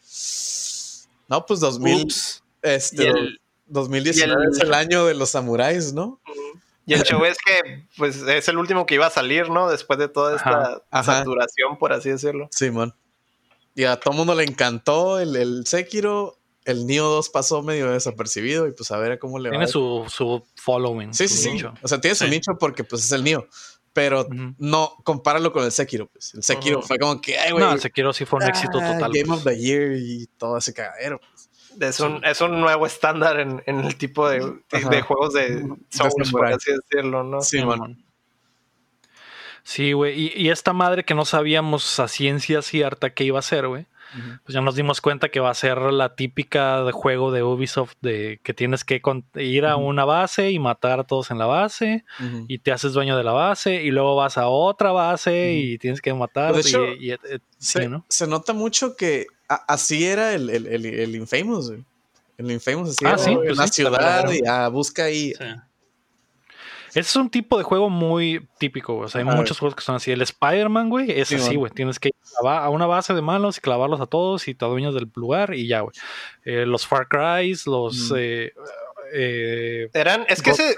No, 1.29 1.45
pues 1.45 1.59
2000. 1.61 2.07
Este. 2.61 3.07
El, 3.07 3.39
2019 3.67 4.45
es 4.51 4.59
el 4.59 4.73
año 4.73 5.05
de 5.05 5.15
los 5.15 5.29
samuráis, 5.29 5.93
¿no? 5.93 6.19
Y 6.85 6.93
el 6.93 7.03
show 7.03 7.23
es 7.23 7.37
que, 7.37 7.85
pues, 7.97 8.17
es 8.17 8.47
el 8.47 8.57
último 8.57 8.85
que 8.85 8.95
iba 8.95 9.07
a 9.07 9.09
salir, 9.09 9.49
¿no? 9.49 9.69
Después 9.69 9.99
de 9.99 10.09
toda 10.09 10.35
esta 10.35 10.83
saturación, 11.03 11.77
por 11.77 11.93
así 11.93 12.09
decirlo. 12.09 12.49
Simón. 12.51 12.93
y 13.75 13.85
a 13.85 13.97
todo 13.97 14.11
el 14.11 14.17
mundo 14.17 14.35
le 14.35 14.43
encantó 14.43 15.19
el, 15.19 15.35
el 15.35 15.65
Sekiro. 15.65 16.37
El 16.65 16.87
Neo 16.87 17.09
2 17.09 17.29
pasó 17.29 17.61
medio 17.61 17.91
desapercibido 17.91 18.67
y 18.67 18.71
pues 18.71 18.89
a 18.91 18.97
ver 18.97 19.19
cómo 19.19 19.37
le 19.37 19.49
va. 19.49 19.55
Tiene 19.55 19.67
su, 19.67 20.05
su 20.07 20.45
following. 20.55 21.13
Sí, 21.13 21.27
sí, 21.27 21.37
sí. 21.37 21.65
O 21.81 21.87
sea, 21.89 21.99
tiene 21.99 22.15
su 22.15 22.25
nicho 22.27 22.57
porque 22.57 22.85
pues 22.85 23.03
es 23.03 23.11
el 23.11 23.23
Neo. 23.23 23.47
Pero 23.93 24.25
no, 24.57 24.95
compáralo 25.03 25.53
con 25.53 25.63
el 25.63 25.71
Sekiro, 25.71 26.07
pues. 26.07 26.33
El 26.33 26.41
Sekiro 26.41 26.81
fue 26.81 26.97
como 26.97 27.21
que, 27.21 27.37
ay, 27.37 27.51
güey. 27.51 27.63
No, 27.63 27.71
el 27.73 27.79
Sekiro 27.79 28.11
sí 28.11 28.25
fue 28.25 28.39
un 28.39 28.49
éxito 28.49 28.79
ah, 28.81 28.93
total. 28.93 29.11
Game 29.13 29.31
of 29.31 29.43
the 29.43 29.55
Year 29.55 29.91
y 29.95 30.25
todo 30.37 30.57
ese 30.57 30.73
cagadero. 30.73 31.21
Es 31.79 31.99
un, 31.99 32.23
es 32.25 32.41
un 32.41 32.59
nuevo 32.59 32.85
estándar 32.85 33.39
en, 33.39 33.61
el 33.65 33.95
tipo 33.95 34.29
de, 34.29 34.39
juegos 35.01 35.33
de 35.33 35.65
Souls, 35.89 36.31
por 36.31 36.47
así 36.47 36.71
decirlo, 36.71 37.23
¿no? 37.23 37.41
Sí, 37.41 37.61
Sí, 39.63 39.93
güey. 39.93 40.31
Y, 40.35 40.49
esta 40.49 40.73
madre 40.73 41.05
que 41.05 41.15
no 41.15 41.23
sabíamos 41.23 41.99
a 41.99 42.07
ciencia 42.07 42.61
cierta 42.61 43.13
qué 43.13 43.23
iba 43.23 43.39
a 43.39 43.43
ser, 43.43 43.67
güey. 43.67 43.87
Pues 44.43 44.53
ya 44.53 44.61
nos 44.61 44.75
dimos 44.75 45.01
cuenta 45.01 45.29
que 45.29 45.39
va 45.39 45.49
a 45.49 45.55
ser 45.55 45.79
la 45.79 46.15
típica 46.15 46.83
de 46.83 46.91
juego 46.91 47.31
de 47.31 47.41
Ubisoft 47.41 47.95
de 48.01 48.39
que 48.43 48.53
tienes 48.53 48.83
que 48.83 49.01
ir 49.35 49.65
a 49.65 49.75
una 49.75 50.05
base 50.05 50.51
y 50.51 50.59
matar 50.59 50.99
a 50.99 51.03
todos 51.03 51.31
en 51.31 51.39
la 51.39 51.47
base 51.47 52.05
y 52.47 52.59
te 52.59 52.71
haces 52.71 52.93
dueño 52.93 53.17
de 53.17 53.23
la 53.23 53.31
base 53.31 53.81
y 53.81 53.89
luego 53.89 54.15
vas 54.15 54.37
a 54.37 54.49
otra 54.49 54.91
base 54.91 55.53
y 55.53 55.79
tienes 55.79 55.99
que 55.99 56.13
matar. 56.13 56.51
Pues 56.51 56.75
y, 56.99 57.15
se, 57.57 58.27
nota 58.27 58.53
mucho 58.53 58.95
que 58.95 59.25
así 59.55 60.05
era 60.05 60.33
el, 60.33 60.49
el, 60.49 60.85
el, 60.85 61.15
Infamous, 61.15 61.71
El 62.37 62.51
Infamous 62.51 62.89
así 63.01 63.05
ah, 63.05 63.31
en 63.31 63.37
pues 63.41 63.57
la 63.57 63.67
ciudad 63.67 64.31
y 64.31 64.41
ah, 64.47 64.67
busca 64.69 65.05
ahí. 65.05 65.33
Es 66.95 67.15
un 67.15 67.29
tipo 67.29 67.57
de 67.57 67.63
juego 67.63 67.89
muy 67.89 68.47
típico, 68.59 68.97
O 68.97 69.07
sea, 69.07 69.19
hay 69.19 69.25
muchos 69.25 69.57
juegos 69.57 69.75
que 69.75 69.81
son 69.81 69.95
así. 69.95 70.11
El 70.11 70.21
Spider-Man, 70.21 70.89
güey, 70.89 71.09
es 71.11 71.31
así, 71.31 71.55
güey. 71.55 71.71
Tienes 71.71 71.99
que 71.99 72.09
ir 72.09 72.15
a 72.47 72.69
una 72.69 72.85
base 72.85 73.13
de 73.13 73.21
malos 73.21 73.57
y 73.57 73.61
clavarlos 73.61 73.99
a 73.99 74.05
todos 74.05 74.47
y 74.47 74.53
te 74.53 74.63
adueñas 74.63 74.93
del 74.93 75.09
lugar 75.15 75.55
y 75.55 75.67
ya, 75.67 75.81
güey. 75.81 75.93
Eh, 76.45 76.65
los 76.65 76.85
Far 76.85 77.07
Cry, 77.07 77.55
los. 77.65 78.11
Mm. 78.11 78.15
Eh, 78.17 78.53
eh, 79.15 79.89
Eran, 79.93 80.25
es 80.27 80.41
que 80.41 80.51
ese, 80.51 80.75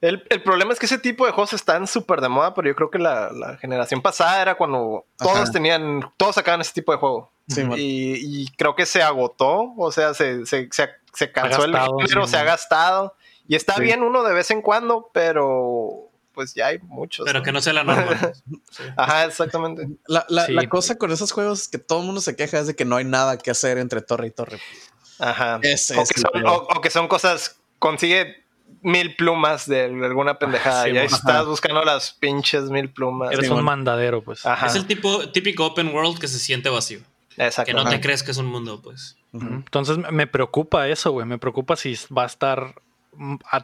el, 0.00 0.42
problema 0.42 0.72
es 0.72 0.78
que 0.78 0.86
ese 0.86 0.98
tipo 0.98 1.26
de 1.26 1.32
juegos 1.32 1.52
están 1.52 1.86
súper 1.86 2.22
de 2.22 2.28
moda, 2.28 2.54
pero 2.54 2.68
yo 2.68 2.74
creo 2.74 2.90
que 2.90 2.98
la, 2.98 3.58
generación 3.60 4.00
pasada 4.00 4.40
era 4.40 4.54
cuando 4.54 5.04
todos 5.18 5.52
tenían, 5.52 6.10
todos 6.16 6.36
sacaban 6.36 6.62
ese 6.62 6.72
tipo 6.72 6.92
de 6.92 6.98
juego. 6.98 7.30
y, 7.76 8.50
creo 8.52 8.74
que 8.74 8.86
se 8.86 9.02
agotó, 9.02 9.74
o 9.76 9.92
sea, 9.92 10.14
se, 10.14 10.46
se, 10.46 10.68
se, 10.72 11.32
cansó 11.32 11.64
el 11.64 11.76
género, 11.76 12.26
se 12.26 12.38
ha 12.38 12.44
gastado. 12.44 13.14
Y 13.46 13.54
está 13.54 13.78
bien 13.78 14.02
uno 14.02 14.22
de 14.24 14.34
vez 14.34 14.50
en 14.50 14.62
cuando, 14.62 15.10
pero 15.12 16.08
pues 16.38 16.54
ya 16.54 16.68
hay 16.68 16.78
muchos. 16.78 17.26
Pero 17.26 17.42
que 17.42 17.50
no 17.50 17.60
sea 17.60 17.72
la 17.72 17.82
norma. 17.82 18.32
Ajá, 18.96 19.24
exactamente. 19.24 19.88
La, 20.06 20.24
la, 20.28 20.68
cosa 20.68 20.96
con 20.96 21.10
esos 21.10 21.32
juegos 21.32 21.62
es 21.62 21.68
que 21.68 21.78
todo 21.78 21.98
el 21.98 22.06
mundo 22.06 22.20
se 22.20 22.36
queja 22.36 22.60
es 22.60 22.68
de 22.68 22.76
que 22.76 22.84
no 22.84 22.94
hay 22.94 23.04
nada 23.04 23.38
que 23.38 23.50
hacer 23.50 23.76
entre 23.76 24.02
torre 24.02 24.28
y 24.28 24.30
torre. 24.30 24.60
Ajá. 25.18 25.56
o, 25.56 25.60
que 25.60 25.76
son, 25.76 25.98
o, 26.46 26.80
que 26.80 26.90
son, 26.90 27.08
cosas, 27.08 27.58
consigue 27.78 28.44
mil 28.82 29.16
plumas 29.16 29.66
de 29.66 29.84
alguna 29.84 30.38
pendejada 30.38 30.88
y 30.88 30.96
ahí 30.96 31.06
estás 31.06 31.46
buscando 31.46 31.84
las 31.84 32.12
pinches 32.12 32.70
mil 32.70 32.90
plumas. 32.90 33.32
Eres 33.32 33.50
un 33.50 33.64
mandadero, 33.64 34.22
pues. 34.22 34.42
Es 34.66 34.74
el 34.74 34.86
tipo, 34.86 35.28
típico 35.30 35.66
open 35.66 35.94
world 35.94 36.18
que 36.18 36.28
se 36.28 36.38
siente 36.38 36.68
vacío. 36.68 37.00
Exacto. 37.36 37.70
Que 37.70 37.74
no 37.74 37.88
te 37.88 38.00
crees 38.00 38.22
que 38.22 38.32
es 38.32 38.36
un 38.36 38.46
mundo, 38.46 38.80
pues. 38.82 39.16
Entonces 39.32 39.98
me 40.10 40.26
preocupa 40.26 40.88
eso, 40.88 41.12
güey. 41.12 41.26
Me 41.26 41.38
preocupa 41.38 41.76
si 41.76 41.96
va 42.16 42.24
a 42.24 42.26
estar 42.26 42.74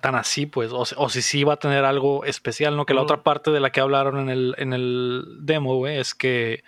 tan 0.01 0.15
así, 0.15 0.47
pues, 0.47 0.71
o, 0.73 1.09
si 1.09 1.23
sí 1.23 1.45
va 1.45 1.55
a 1.55 1.59
tener 1.59 1.85
algo 1.85 2.25
especial, 2.25 2.77
¿no? 2.77 2.87
Que 2.87 2.95
la 2.95 3.03
otra 3.03 3.23
parte 3.23 3.51
de 3.51 3.61
la 3.61 3.71
que 3.71 3.81
hablaron 3.81 4.19
en 4.19 4.29
el, 4.29 4.55
en 4.59 4.73
el 4.73 5.25
demo, 5.41 5.87
es 5.87 6.15
que 6.15 6.65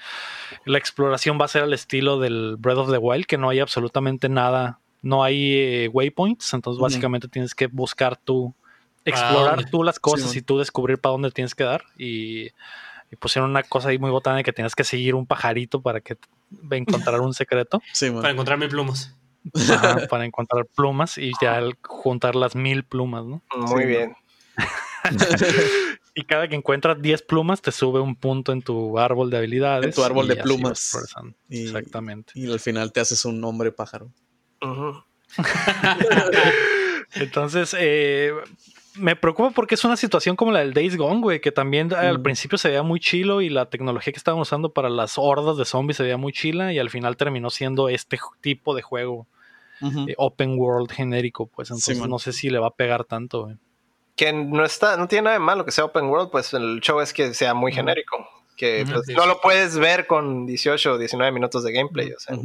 la 0.64 0.78
exploración 0.78 1.38
va 1.40 1.46
a 1.46 1.48
ser 1.48 1.62
al 1.62 1.72
estilo 1.72 2.18
del 2.18 2.56
Breath 2.58 2.78
of 2.78 2.90
the 2.90 2.98
Wild, 2.98 3.26
que 3.26 3.38
no 3.38 3.48
hay 3.48 3.60
absolutamente 3.60 4.28
nada, 4.28 4.78
no 5.02 5.24
hay 5.24 5.54
eh, 5.54 5.88
waypoints, 5.92 6.54
entonces 6.54 6.80
básicamente 6.80 7.28
tienes 7.28 7.54
que 7.54 7.66
buscar 7.66 8.16
tú, 8.16 8.54
explorar 9.04 9.68
tú 9.70 9.82
las 9.82 9.98
cosas 9.98 10.34
y 10.36 10.42
tú 10.42 10.58
descubrir 10.58 10.98
para 10.98 11.12
dónde 11.12 11.30
tienes 11.30 11.54
que 11.54 11.64
dar 11.64 11.84
y, 11.96 12.50
pusieron 13.20 13.50
una 13.50 13.62
cosa 13.62 13.88
ahí 13.88 13.98
muy 13.98 14.10
botana 14.10 14.38
de 14.38 14.44
que 14.44 14.52
tienes 14.52 14.74
que 14.74 14.84
seguir 14.84 15.14
un 15.14 15.26
pajarito 15.26 15.80
para 15.80 16.00
que 16.00 16.18
encontrar 16.70 17.20
un 17.20 17.32
secreto. 17.32 17.80
para 18.20 18.30
encontrar 18.30 18.58
mis 18.58 18.68
plumas. 18.68 19.16
Para 20.10 20.24
encontrar 20.24 20.66
plumas 20.74 21.18
y 21.18 21.32
ya 21.40 21.60
juntar 21.82 22.34
las 22.34 22.54
mil 22.54 22.84
plumas, 22.84 23.24
¿no? 23.24 23.42
Muy 23.56 23.86
bien. 23.86 24.16
y 26.14 26.24
cada 26.24 26.48
que 26.48 26.56
encuentras 26.56 27.00
10 27.00 27.22
plumas 27.22 27.60
te 27.60 27.70
sube 27.72 28.00
un 28.00 28.16
punto 28.16 28.52
en 28.52 28.62
tu 28.62 28.98
árbol 28.98 29.30
de 29.30 29.36
habilidades. 29.36 29.86
En 29.86 29.92
tu 29.92 30.02
árbol 30.02 30.26
de 30.28 30.36
plumas. 30.36 30.96
Exactamente. 31.50 32.32
Y 32.34 32.50
al 32.50 32.60
final 32.60 32.92
te 32.92 33.00
haces 33.00 33.24
un 33.24 33.42
hombre 33.44 33.72
pájaro. 33.72 34.10
Entonces, 37.14 37.76
eh, 37.78 38.32
me 38.94 39.16
preocupa 39.16 39.50
porque 39.50 39.74
es 39.74 39.84
una 39.84 39.96
situación 39.96 40.36
como 40.36 40.52
la 40.52 40.60
del 40.60 40.72
Days 40.72 40.96
Gone, 40.96 41.20
güey, 41.20 41.40
que 41.40 41.52
también 41.52 41.92
al 41.94 42.18
mm. 42.18 42.22
principio 42.22 42.58
se 42.58 42.68
veía 42.68 42.82
muy 42.82 43.00
chilo 43.00 43.42
y 43.42 43.48
la 43.48 43.68
tecnología 43.68 44.12
que 44.12 44.18
estaban 44.18 44.40
usando 44.40 44.72
para 44.72 44.88
las 44.88 45.18
hordas 45.18 45.56
de 45.56 45.64
zombies 45.64 45.98
se 45.98 46.02
veía 46.02 46.16
muy 46.16 46.32
chila 46.32 46.72
y 46.72 46.78
al 46.78 46.90
final 46.90 47.16
terminó 47.16 47.50
siendo 47.50 47.88
este 47.88 48.18
tipo 48.40 48.74
de 48.74 48.82
juego 48.82 49.26
eh, 49.80 50.14
open 50.16 50.58
world 50.58 50.90
genérico, 50.90 51.46
pues 51.46 51.70
entonces 51.70 51.98
no 51.98 52.18
sé 52.18 52.32
si 52.32 52.50
le 52.50 52.58
va 52.58 52.68
a 52.68 52.74
pegar 52.74 53.04
tanto. 53.04 53.50
Que 54.14 54.32
no 54.32 54.64
está, 54.64 54.96
no 54.96 55.08
tiene 55.08 55.24
nada 55.24 55.34
de 55.34 55.40
malo 55.40 55.64
que 55.64 55.72
sea 55.72 55.84
open 55.84 56.06
world, 56.06 56.30
pues 56.30 56.54
el 56.54 56.80
show 56.80 57.00
es 57.00 57.12
que 57.12 57.34
sea 57.34 57.54
muy 57.54 57.72
genérico, 57.72 58.28
que 58.56 58.86
pues, 58.90 59.08
no 59.08 59.26
lo 59.26 59.40
puedes 59.40 59.76
ver 59.76 60.06
con 60.06 60.46
18 60.46 60.92
o 60.92 60.98
19 60.98 61.32
minutos 61.32 61.62
de 61.64 61.72
gameplay, 61.72 62.12
o 62.12 62.18
sea, 62.18 62.36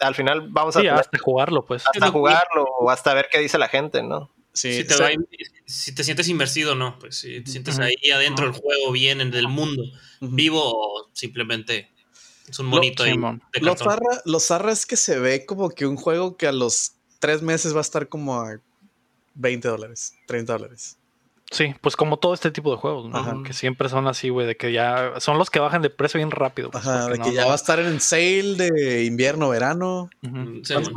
al 0.00 0.14
final 0.14 0.48
vamos 0.48 0.76
a 0.76 0.80
hasta 0.94 1.18
jugarlo, 1.18 1.64
pues. 1.64 1.84
Hasta 1.86 2.10
jugarlo 2.10 2.64
o 2.78 2.90
hasta 2.90 3.12
ver 3.14 3.28
qué 3.30 3.38
dice 3.38 3.58
la 3.58 3.68
gente, 3.68 4.02
¿no? 4.02 4.30
si, 4.58 5.94
te 5.94 6.04
sientes 6.04 6.28
inmersido 6.28 6.74
no, 6.74 6.98
pues 6.98 7.18
si 7.18 7.40
te 7.42 7.50
sientes 7.50 7.78
ahí 7.78 8.10
adentro 8.12 8.50
del 8.50 8.60
juego, 8.60 8.92
bien 8.92 9.20
en 9.20 9.32
el 9.34 9.48
mundo, 9.48 9.84
vivo 10.20 10.62
o 10.64 11.10
simplemente 11.12 11.90
es 12.50 12.58
un 12.58 12.66
monito 12.66 13.02
ahí. 13.02 13.16
lo, 13.60 13.76
zarra, 13.76 14.22
lo 14.24 14.40
zarra 14.40 14.72
es 14.72 14.86
que 14.86 14.96
se 14.96 15.18
ve 15.18 15.46
como 15.46 15.70
que 15.70 15.86
un 15.86 15.96
juego 15.96 16.36
que 16.36 16.46
a 16.46 16.52
los 16.52 16.92
tres 17.18 17.42
meses 17.42 17.74
va 17.74 17.78
a 17.78 17.82
estar 17.82 18.08
como 18.08 18.40
a 18.40 18.58
20 19.34 19.68
dólares, 19.68 20.14
30 20.26 20.52
dólares. 20.52 20.98
Sí, 21.50 21.74
pues 21.80 21.96
como 21.96 22.18
todo 22.18 22.34
este 22.34 22.50
tipo 22.50 22.70
de 22.72 22.76
juegos, 22.76 23.08
¿no? 23.08 23.42
que 23.42 23.54
siempre 23.54 23.88
son 23.88 24.06
así, 24.06 24.28
güey, 24.28 24.46
de 24.46 24.56
que 24.58 24.70
ya 24.70 25.14
son 25.18 25.38
los 25.38 25.48
que 25.48 25.58
bajan 25.58 25.80
de 25.80 25.88
precio 25.88 26.18
bien 26.18 26.30
rápido. 26.30 26.70
Pues, 26.70 26.86
Ajá, 26.86 27.08
de 27.08 27.18
que 27.18 27.32
ya 27.32 27.46
va 27.46 27.52
a 27.52 27.54
estar 27.54 27.78
en 27.78 28.00
sale 28.00 28.54
de 28.56 29.04
invierno, 29.04 29.48
verano. 29.48 30.10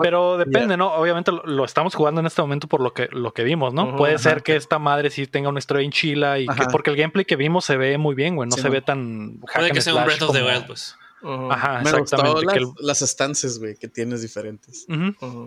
pero 0.02 0.38
depende, 0.38 0.76
¿no? 0.76 0.94
Obviamente 0.94 1.32
lo, 1.32 1.64
estamos 1.64 1.96
jugando 1.96 2.20
en 2.20 2.28
este 2.28 2.42
momento 2.42 2.68
por 2.68 2.82
lo 2.82 2.94
que, 2.94 3.08
lo 3.12 3.34
que 3.34 3.46
vimos, 3.46 3.74
¿no? 3.74 3.96
Puede 3.96 4.18
ser 4.18 4.44
que 4.44 4.58
esta 4.58 4.78
madre 4.78 5.10
sí 5.10 5.26
tenga 5.26 5.48
una 5.48 5.60
historia 5.60 5.86
en 5.86 5.92
chila 5.92 6.40
y 6.40 6.48
que 6.48 6.66
porque 6.70 6.90
el 6.90 6.98
gameplay 6.98 7.24
que 7.24 7.38
vimos 7.38 7.64
se 7.64 7.78
ve 7.78 7.98
muy 7.98 8.14
bien, 8.14 8.36
güey, 8.36 8.50
no 8.50 8.58
se 8.58 8.68
ve 8.68 8.82
tan... 8.82 9.40
Puede 9.54 9.72
que 9.72 9.80
sea 9.80 9.96
un 9.96 10.04
Breath 10.04 10.22
of 10.24 10.34
the 10.34 10.44
Wild, 10.44 10.68
pues. 10.68 10.98
Ajá, 11.24 11.82
exactamente. 11.82 12.62
las, 12.80 13.02
estancias, 13.02 13.60
güey, 13.60 13.76
que 13.76 13.88
tienes 13.88 14.22
diferentes. 14.22 14.86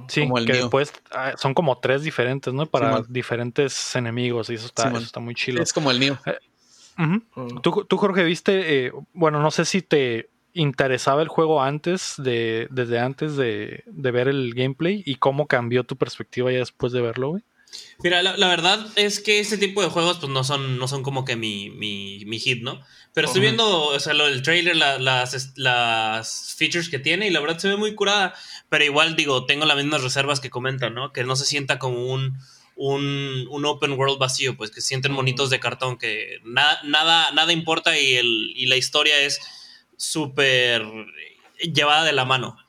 Sí, 0.09 0.29
que 0.47 0.53
después 0.53 0.93
ah, 1.11 1.35
son 1.37 1.55
como 1.55 1.79
tres 1.79 2.03
diferentes, 2.03 2.53
¿no? 2.53 2.67
Para 2.67 3.03
diferentes 3.09 3.97
enemigos 3.97 4.51
y 4.51 4.55
eso 4.55 4.67
está, 4.67 4.97
está 4.99 5.21
muy 5.21 5.35
chido. 5.35 5.63
Es 5.63 5.73
como 5.73 5.91
el 5.91 6.01
Neo. 6.01 6.19
Eh, 6.27 6.39
¿Tú, 7.63 7.85
¿Tú, 7.89 7.97
Jorge, 7.97 8.23
viste, 8.25 8.87
eh, 8.87 8.93
bueno, 9.13 9.41
no 9.41 9.51
sé 9.51 9.65
si 9.65 9.83
te 9.83 10.31
interesaba 10.55 11.23
el 11.23 11.29
juego 11.29 11.61
antes 11.61 12.15
de, 12.19 12.69
desde 12.71 13.01
antes 13.01 13.37
de, 13.37 13.83
ver 13.87 14.29
el 14.29 14.55
gameplay 14.55 15.03
y 15.05 15.17
cómo 15.17 15.47
cambió 15.47 15.85
tu 15.85 15.97
perspectiva 15.97 16.53
ya 16.53 16.59
después 16.59 16.93
de 16.93 17.03
verlo, 17.03 17.31
güey. 17.31 17.43
Mira, 18.05 18.23
la, 18.23 18.49
verdad 18.49 18.87
es 18.95 19.19
que 19.19 19.41
ese 19.41 19.59
tipo 19.59 19.83
de 19.83 19.89
juegos 19.89 20.19
pues 20.19 20.31
no 20.31 20.45
son, 20.45 20.79
no 20.79 20.87
son 20.87 21.03
como 21.03 21.25
que 21.25 21.35
mi, 21.35 21.71
mi, 21.71 22.25
mi 22.25 22.39
hit, 22.39 22.63
¿no? 22.63 22.81
Pero 23.15 23.29
estoy 23.29 23.43
viendo, 23.43 23.87
o 23.87 24.01
sea, 24.01 24.13
lo 24.13 24.27
del 24.27 24.43
trailer, 24.43 24.77
las, 24.77 25.53
las 25.57 26.55
features 26.59 26.89
que 26.89 26.99
tiene 26.99 27.29
y 27.29 27.31
la 27.31 27.41
verdad 27.41 27.59
se 27.59 27.69
ve 27.69 27.77
muy 27.77 27.95
curada. 27.95 28.35
Pero 28.69 28.85
igual 28.85 29.15
digo, 29.15 29.47
tengo 29.47 29.67
las 29.67 29.77
mismas 29.77 30.03
reservas 30.03 30.41
que 30.41 30.51
comentan, 30.51 30.95
¿no? 30.95 31.13
Que 31.13 31.23
no 31.23 31.37
se 31.37 31.47
sienta 31.47 31.79
como 31.79 32.13
un, 32.13 32.37
un, 32.75 33.47
un 33.49 33.65
open 33.67 33.93
world 33.93 34.19
vacío, 34.19 34.57
pues 34.57 34.73
que 34.73 34.81
se 34.81 34.89
sienten 34.89 35.13
monitos 35.13 35.49
de 35.49 35.61
cartón, 35.61 35.97
que 35.97 36.41
nada, 36.43 36.81
nada, 36.83 37.31
nada 37.31 37.53
importa 37.53 37.97
y, 37.97 38.15
el, 38.15 38.53
y 38.57 38.67
la 38.67 38.77
historia 38.77 39.17
es 39.21 39.41
súper 39.97 40.85
llevada 41.73 42.03
de 42.03 42.13
la 42.13 42.25
mano 42.25 42.64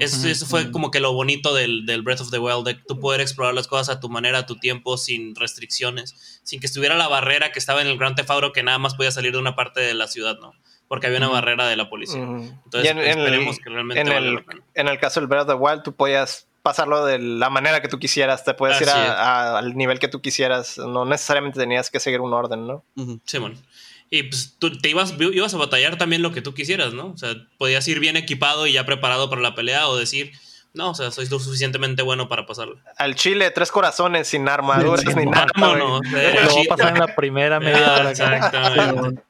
eso, 0.00 0.46
fue 0.46 0.70
como 0.70 0.90
que 0.90 1.00
lo 1.00 1.12
bonito 1.12 1.54
del, 1.54 2.02
Breath 2.02 2.20
of 2.20 2.30
the 2.30 2.38
Wild, 2.38 2.64
de 2.64 2.74
tú 2.74 2.98
poder 2.98 3.20
explorar 3.20 3.54
las 3.54 3.66
cosas 3.66 3.96
a 3.96 4.00
tu 4.00 4.08
manera, 4.08 4.38
a 4.38 4.46
tu 4.46 4.56
tiempo, 4.56 4.96
sin 4.96 5.34
restricciones, 5.34 6.40
sin 6.42 6.60
que 6.60 6.66
estuviera 6.66 6.96
la 6.96 7.08
barrera 7.08 7.52
que 7.52 7.58
estaba 7.58 7.82
en 7.82 7.88
el 7.88 7.98
Gran 7.98 8.14
Theft 8.14 8.30
que 8.54 8.62
nada 8.62 8.78
más 8.78 8.94
podía 8.94 9.10
salir 9.10 9.32
de 9.32 9.38
una 9.38 9.54
parte 9.54 9.80
de 9.80 9.94
la 9.94 10.06
ciudad, 10.06 10.38
¿no? 10.40 10.54
Porque 10.86 11.06
había 11.06 11.18
una 11.18 11.28
barrera 11.28 11.66
de 11.66 11.76
la 11.76 11.90
policía. 11.90 12.22
Entonces, 12.22 12.96
esperemos 12.96 13.58
que 13.58 13.70
realmente 13.70 14.00
en 14.00 14.08
el, 14.08 14.44
en 14.74 14.88
el 14.88 14.98
caso 14.98 15.20
del 15.20 15.26
Breath 15.26 15.42
of 15.42 15.48
the 15.48 15.54
Wild, 15.54 15.82
tú 15.82 15.94
podías 15.94 16.48
pasarlo 16.62 17.04
de 17.04 17.18
la 17.18 17.50
manera 17.50 17.80
que 17.80 17.88
tú 17.88 17.98
quisieras, 17.98 18.44
te 18.44 18.54
puedes 18.54 18.80
ir 18.80 18.88
al 18.90 19.76
nivel 19.76 19.98
que 19.98 20.08
tú 20.08 20.20
quisieras, 20.20 20.78
no 20.78 21.04
necesariamente 21.04 21.58
tenías 21.58 21.90
que 21.90 22.00
seguir 22.00 22.20
un 22.20 22.32
orden, 22.32 22.66
¿no? 22.66 22.84
Sí, 23.24 23.38
bueno. 23.38 23.56
Y 24.10 24.24
pues 24.24 24.56
tú 24.58 24.78
te 24.78 24.88
ibas, 24.88 25.14
ibas 25.18 25.54
a 25.54 25.58
batallar 25.58 25.98
también 25.98 26.22
lo 26.22 26.32
que 26.32 26.40
tú 26.40 26.54
quisieras, 26.54 26.94
¿no? 26.94 27.08
O 27.12 27.16
sea, 27.18 27.34
podías 27.58 27.86
ir 27.88 28.00
bien 28.00 28.16
equipado 28.16 28.66
y 28.66 28.72
ya 28.72 28.86
preparado 28.86 29.28
para 29.28 29.42
la 29.42 29.54
pelea 29.54 29.88
o 29.88 29.96
decir, 29.96 30.32
no, 30.72 30.90
o 30.90 30.94
sea, 30.94 31.10
soy 31.10 31.28
lo 31.28 31.38
suficientemente 31.38 32.02
bueno 32.02 32.28
para 32.28 32.46
pasarlo. 32.46 32.78
Al 32.96 33.14
chile, 33.16 33.50
tres 33.50 33.70
corazones 33.70 34.28
sin 34.28 34.48
armaduras 34.48 35.14
ni 35.16 35.26
nada. 35.26 35.46
No, 35.56 35.76
no, 35.76 36.00
lo 36.00 36.00
va 36.00 36.62
a 36.62 36.76
pasar 36.76 36.94
en 36.94 37.00
la 37.00 37.14
primera 37.14 37.60
media 37.60 37.94
hora. 37.94 38.10
Exactamente. 38.10 39.22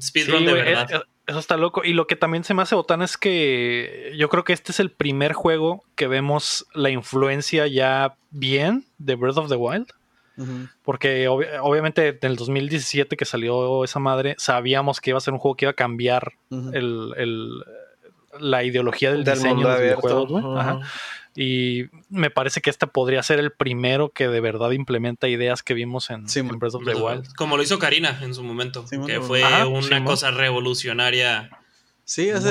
Speedrun 0.00 0.44
de 0.44 0.52
verdad. 0.52 1.04
Eso 1.26 1.38
está 1.38 1.58
loco. 1.58 1.84
Y 1.84 1.92
lo 1.92 2.06
que 2.06 2.16
también 2.16 2.42
se 2.42 2.54
me 2.54 2.62
hace 2.62 2.74
botán 2.74 3.02
es 3.02 3.18
que 3.18 4.14
yo 4.16 4.30
creo 4.30 4.44
que 4.44 4.54
este 4.54 4.72
es 4.72 4.80
el 4.80 4.90
primer 4.90 5.34
juego 5.34 5.84
que 5.94 6.06
vemos 6.06 6.66
la 6.72 6.88
influencia 6.88 7.66
ya 7.66 8.16
bien 8.30 8.86
de 8.96 9.14
Breath 9.14 9.36
of 9.36 9.48
the 9.48 9.56
Wild. 9.56 9.92
Porque 10.82 11.28
obviamente 11.28 12.08
en 12.08 12.30
el 12.30 12.36
2017 12.36 13.16
que 13.16 13.24
salió 13.24 13.84
esa 13.84 13.98
madre, 13.98 14.34
sabíamos 14.38 15.00
que 15.00 15.10
iba 15.10 15.18
a 15.18 15.20
ser 15.20 15.34
un 15.34 15.40
juego 15.40 15.56
que 15.56 15.64
iba 15.64 15.70
a 15.70 15.74
cambiar 15.74 16.34
el, 16.50 17.62
la 18.40 18.64
ideología 18.64 19.12
del, 19.12 19.24
diseño 19.24 19.68
de 19.68 19.94
juegos, 19.94 20.30
Y 21.34 21.84
me 22.08 22.30
parece 22.30 22.60
que 22.60 22.70
este 22.70 22.86
podría 22.86 23.22
ser 23.22 23.38
el 23.38 23.52
primero 23.52 24.10
que 24.10 24.28
de 24.28 24.40
verdad 24.40 24.72
implementa 24.72 25.28
ideas 25.28 25.62
que 25.62 25.74
vimos 25.74 26.10
en, 26.10 26.24
Breath 26.58 26.74
of 26.74 26.84
the 26.84 26.94
Wild. 26.94 27.32
Como 27.34 27.56
lo 27.56 27.62
hizo 27.62 27.78
Karina 27.78 28.18
en 28.22 28.34
su 28.34 28.42
momento, 28.42 28.84
que 29.06 29.20
fue 29.20 29.42
una 29.66 30.04
cosa 30.04 30.30
revolucionaria. 30.30 31.50
Sí, 32.04 32.28
es, 32.28 32.42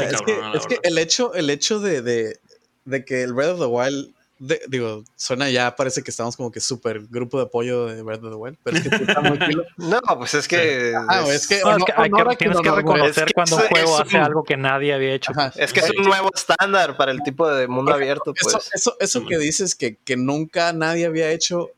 que, 0.67 0.79
el 0.83 0.99
hecho, 0.99 1.33
el 1.33 1.49
hecho 1.49 1.79
de, 1.79 2.03
de, 2.03 3.05
que 3.05 3.23
el 3.23 3.33
Breath 3.33 3.53
of 3.53 3.59
the 3.59 3.65
Wild 3.65 4.13
digo, 4.39 5.03
suena 5.15 5.49
ya, 5.49 5.75
parece 5.75 6.03
que 6.03 6.11
estamos 6.11 6.35
como 6.37 6.51
que 6.51 6.59
súper 6.59 7.01
grupo 7.07 7.37
de 7.37 7.45
apoyo 7.45 7.87
de 7.87 8.01
Breath 8.01 8.23
of 8.23 8.29
the 8.29 8.35
Wild, 8.35 8.57
pero 8.63 8.77
es 8.77 8.87
que 8.87 8.95
está 8.95 9.21
muy 9.21 9.39
No, 9.77 9.99
pues 10.17 10.33
es 10.35 10.47
que. 10.47 10.93
Ah, 11.07 11.25
es, 11.27 11.47
que, 11.47 11.61
hay 11.95 12.09
que, 12.11 12.35
tienes 12.37 12.61
que 12.61 12.71
reconocer 12.71 13.33
cuando 13.33 13.55
un 13.57 13.61
juego 13.63 13.99
hace 13.99 14.17
algo 14.17 14.43
que 14.43 14.57
nadie 14.57 14.93
había 14.93 15.13
hecho. 15.13 15.31
es 15.55 15.73
que 15.73 15.79
es 15.79 15.89
un 15.97 16.05
nuevo 16.05 16.29
estándar 16.33 16.97
para 16.97 17.11
el 17.11 17.23
tipo 17.23 17.49
de 17.49 17.67
mundo 17.67 17.93
abierto. 17.93 18.33
Pues. 18.33 18.47
Eso, 18.47 18.61
eso, 18.73 18.97
eso 18.99 19.25
que 19.25 19.37
dices 19.37 19.75
que, 19.75 19.97
que 19.97 20.17
nunca 20.17 20.73
nadie 20.73 21.05
había 21.05 21.31
hecho, 21.31 21.71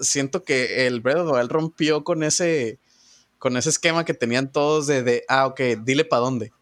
siento 0.00 0.42
que 0.44 0.86
el 0.86 1.00
Breath 1.00 1.18
of 1.18 1.32
the 1.32 1.38
Wild 1.38 1.50
rompió 1.50 2.04
con 2.04 2.22
ese, 2.22 2.78
con 3.38 3.56
ese 3.56 3.70
esquema 3.70 4.04
que 4.04 4.14
tenían 4.14 4.52
todos 4.52 4.86
de, 4.86 5.02
de 5.02 5.24
ah, 5.28 5.46
ok, 5.46 5.60
dile 5.82 6.04
para 6.04 6.20
dónde. 6.20 6.52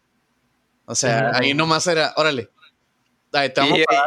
O 0.85 0.95
sea, 0.95 1.31
ahí 1.35 1.53
nomás 1.53 1.87
era, 1.87 2.13
órale, 2.17 2.49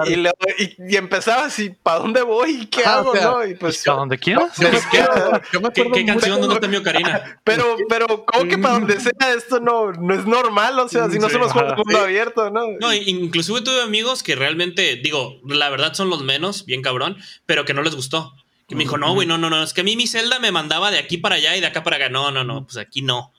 y, 0.06 0.96
empezaba 0.96 1.46
así, 1.46 1.70
¿para 1.70 2.00
dónde 2.00 2.22
voy? 2.22 2.66
¿Qué 2.66 2.84
hago? 2.84 3.14
¿no? 3.14 3.46
Y 3.46 3.54
pues, 3.54 3.82
¿Para 3.84 3.98
dónde 3.98 4.18
quieras? 4.18 4.52
¿Qué, 4.58 6.04
canción 6.04 6.40
no 6.40 6.60
te 6.60 6.82
Karina? 6.82 7.40
Pero, 7.44 7.76
pero, 7.88 8.24
¿cómo 8.26 8.48
que 8.48 8.58
para 8.58 8.74
donde 8.74 9.00
sea 9.00 9.12
esto 9.36 9.60
no, 9.60 9.92
no 9.92 10.14
es 10.14 10.26
normal? 10.26 10.78
O 10.78 10.88
sea, 10.88 11.08
si 11.08 11.18
no 11.18 11.28
somos 11.28 11.52
juegos 11.52 11.76
mundo 11.76 11.98
abierto, 11.98 12.50
¿no? 12.50 12.66
No, 12.80 12.92
inclusive 12.92 13.60
tuve 13.60 13.82
amigos 13.82 14.22
que 14.22 14.34
realmente, 14.34 14.96
digo, 14.96 15.40
la 15.44 15.70
verdad 15.70 15.94
son 15.94 16.10
los 16.10 16.22
menos, 16.22 16.66
bien 16.66 16.82
cabrón, 16.82 17.16
pero 17.46 17.64
que 17.64 17.74
no 17.74 17.82
les 17.82 17.94
gustó. 17.94 18.34
Que 18.68 18.74
me 18.74 18.84
dijo, 18.84 18.96
no, 18.96 19.12
güey, 19.12 19.26
no, 19.26 19.36
no, 19.38 19.50
no, 19.50 19.62
es 19.62 19.72
que 19.72 19.82
a 19.82 19.84
mí 19.84 19.96
mi 19.96 20.06
celda 20.06 20.38
me 20.38 20.52
mandaba 20.52 20.90
de 20.90 20.98
aquí 20.98 21.18
para 21.18 21.36
allá 21.36 21.56
y 21.56 21.60
de 21.60 21.66
acá 21.66 21.82
para 21.82 21.96
acá. 21.96 22.08
No, 22.08 22.30
no, 22.30 22.44
no, 22.44 22.64
pues 22.64 22.76
aquí 22.78 23.02
no. 23.02 23.32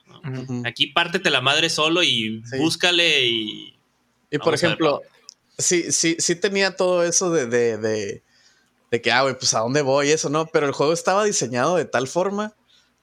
Aquí 0.64 0.88
pártete 0.88 1.30
la 1.30 1.40
madre 1.40 1.70
solo 1.70 2.02
y 2.02 2.42
búscale 2.58 3.26
y... 3.26 3.72
Y 4.28 4.38
por 4.38 4.54
ejemplo, 4.54 5.02
sí, 5.58 5.92
sí, 5.92 6.16
sí 6.18 6.36
tenía 6.36 6.76
todo 6.76 7.02
eso 7.02 7.30
de, 7.30 7.46
de, 7.46 7.78
de, 7.78 8.22
de 8.90 9.00
que, 9.00 9.12
ah, 9.12 9.22
güey, 9.22 9.38
pues 9.38 9.54
a 9.54 9.60
dónde 9.60 9.82
voy, 9.82 10.10
eso, 10.10 10.30
¿no? 10.30 10.46
Pero 10.46 10.66
el 10.66 10.72
juego 10.72 10.92
estaba 10.92 11.24
diseñado 11.24 11.76
de 11.76 11.84
tal 11.84 12.08
forma 12.08 12.54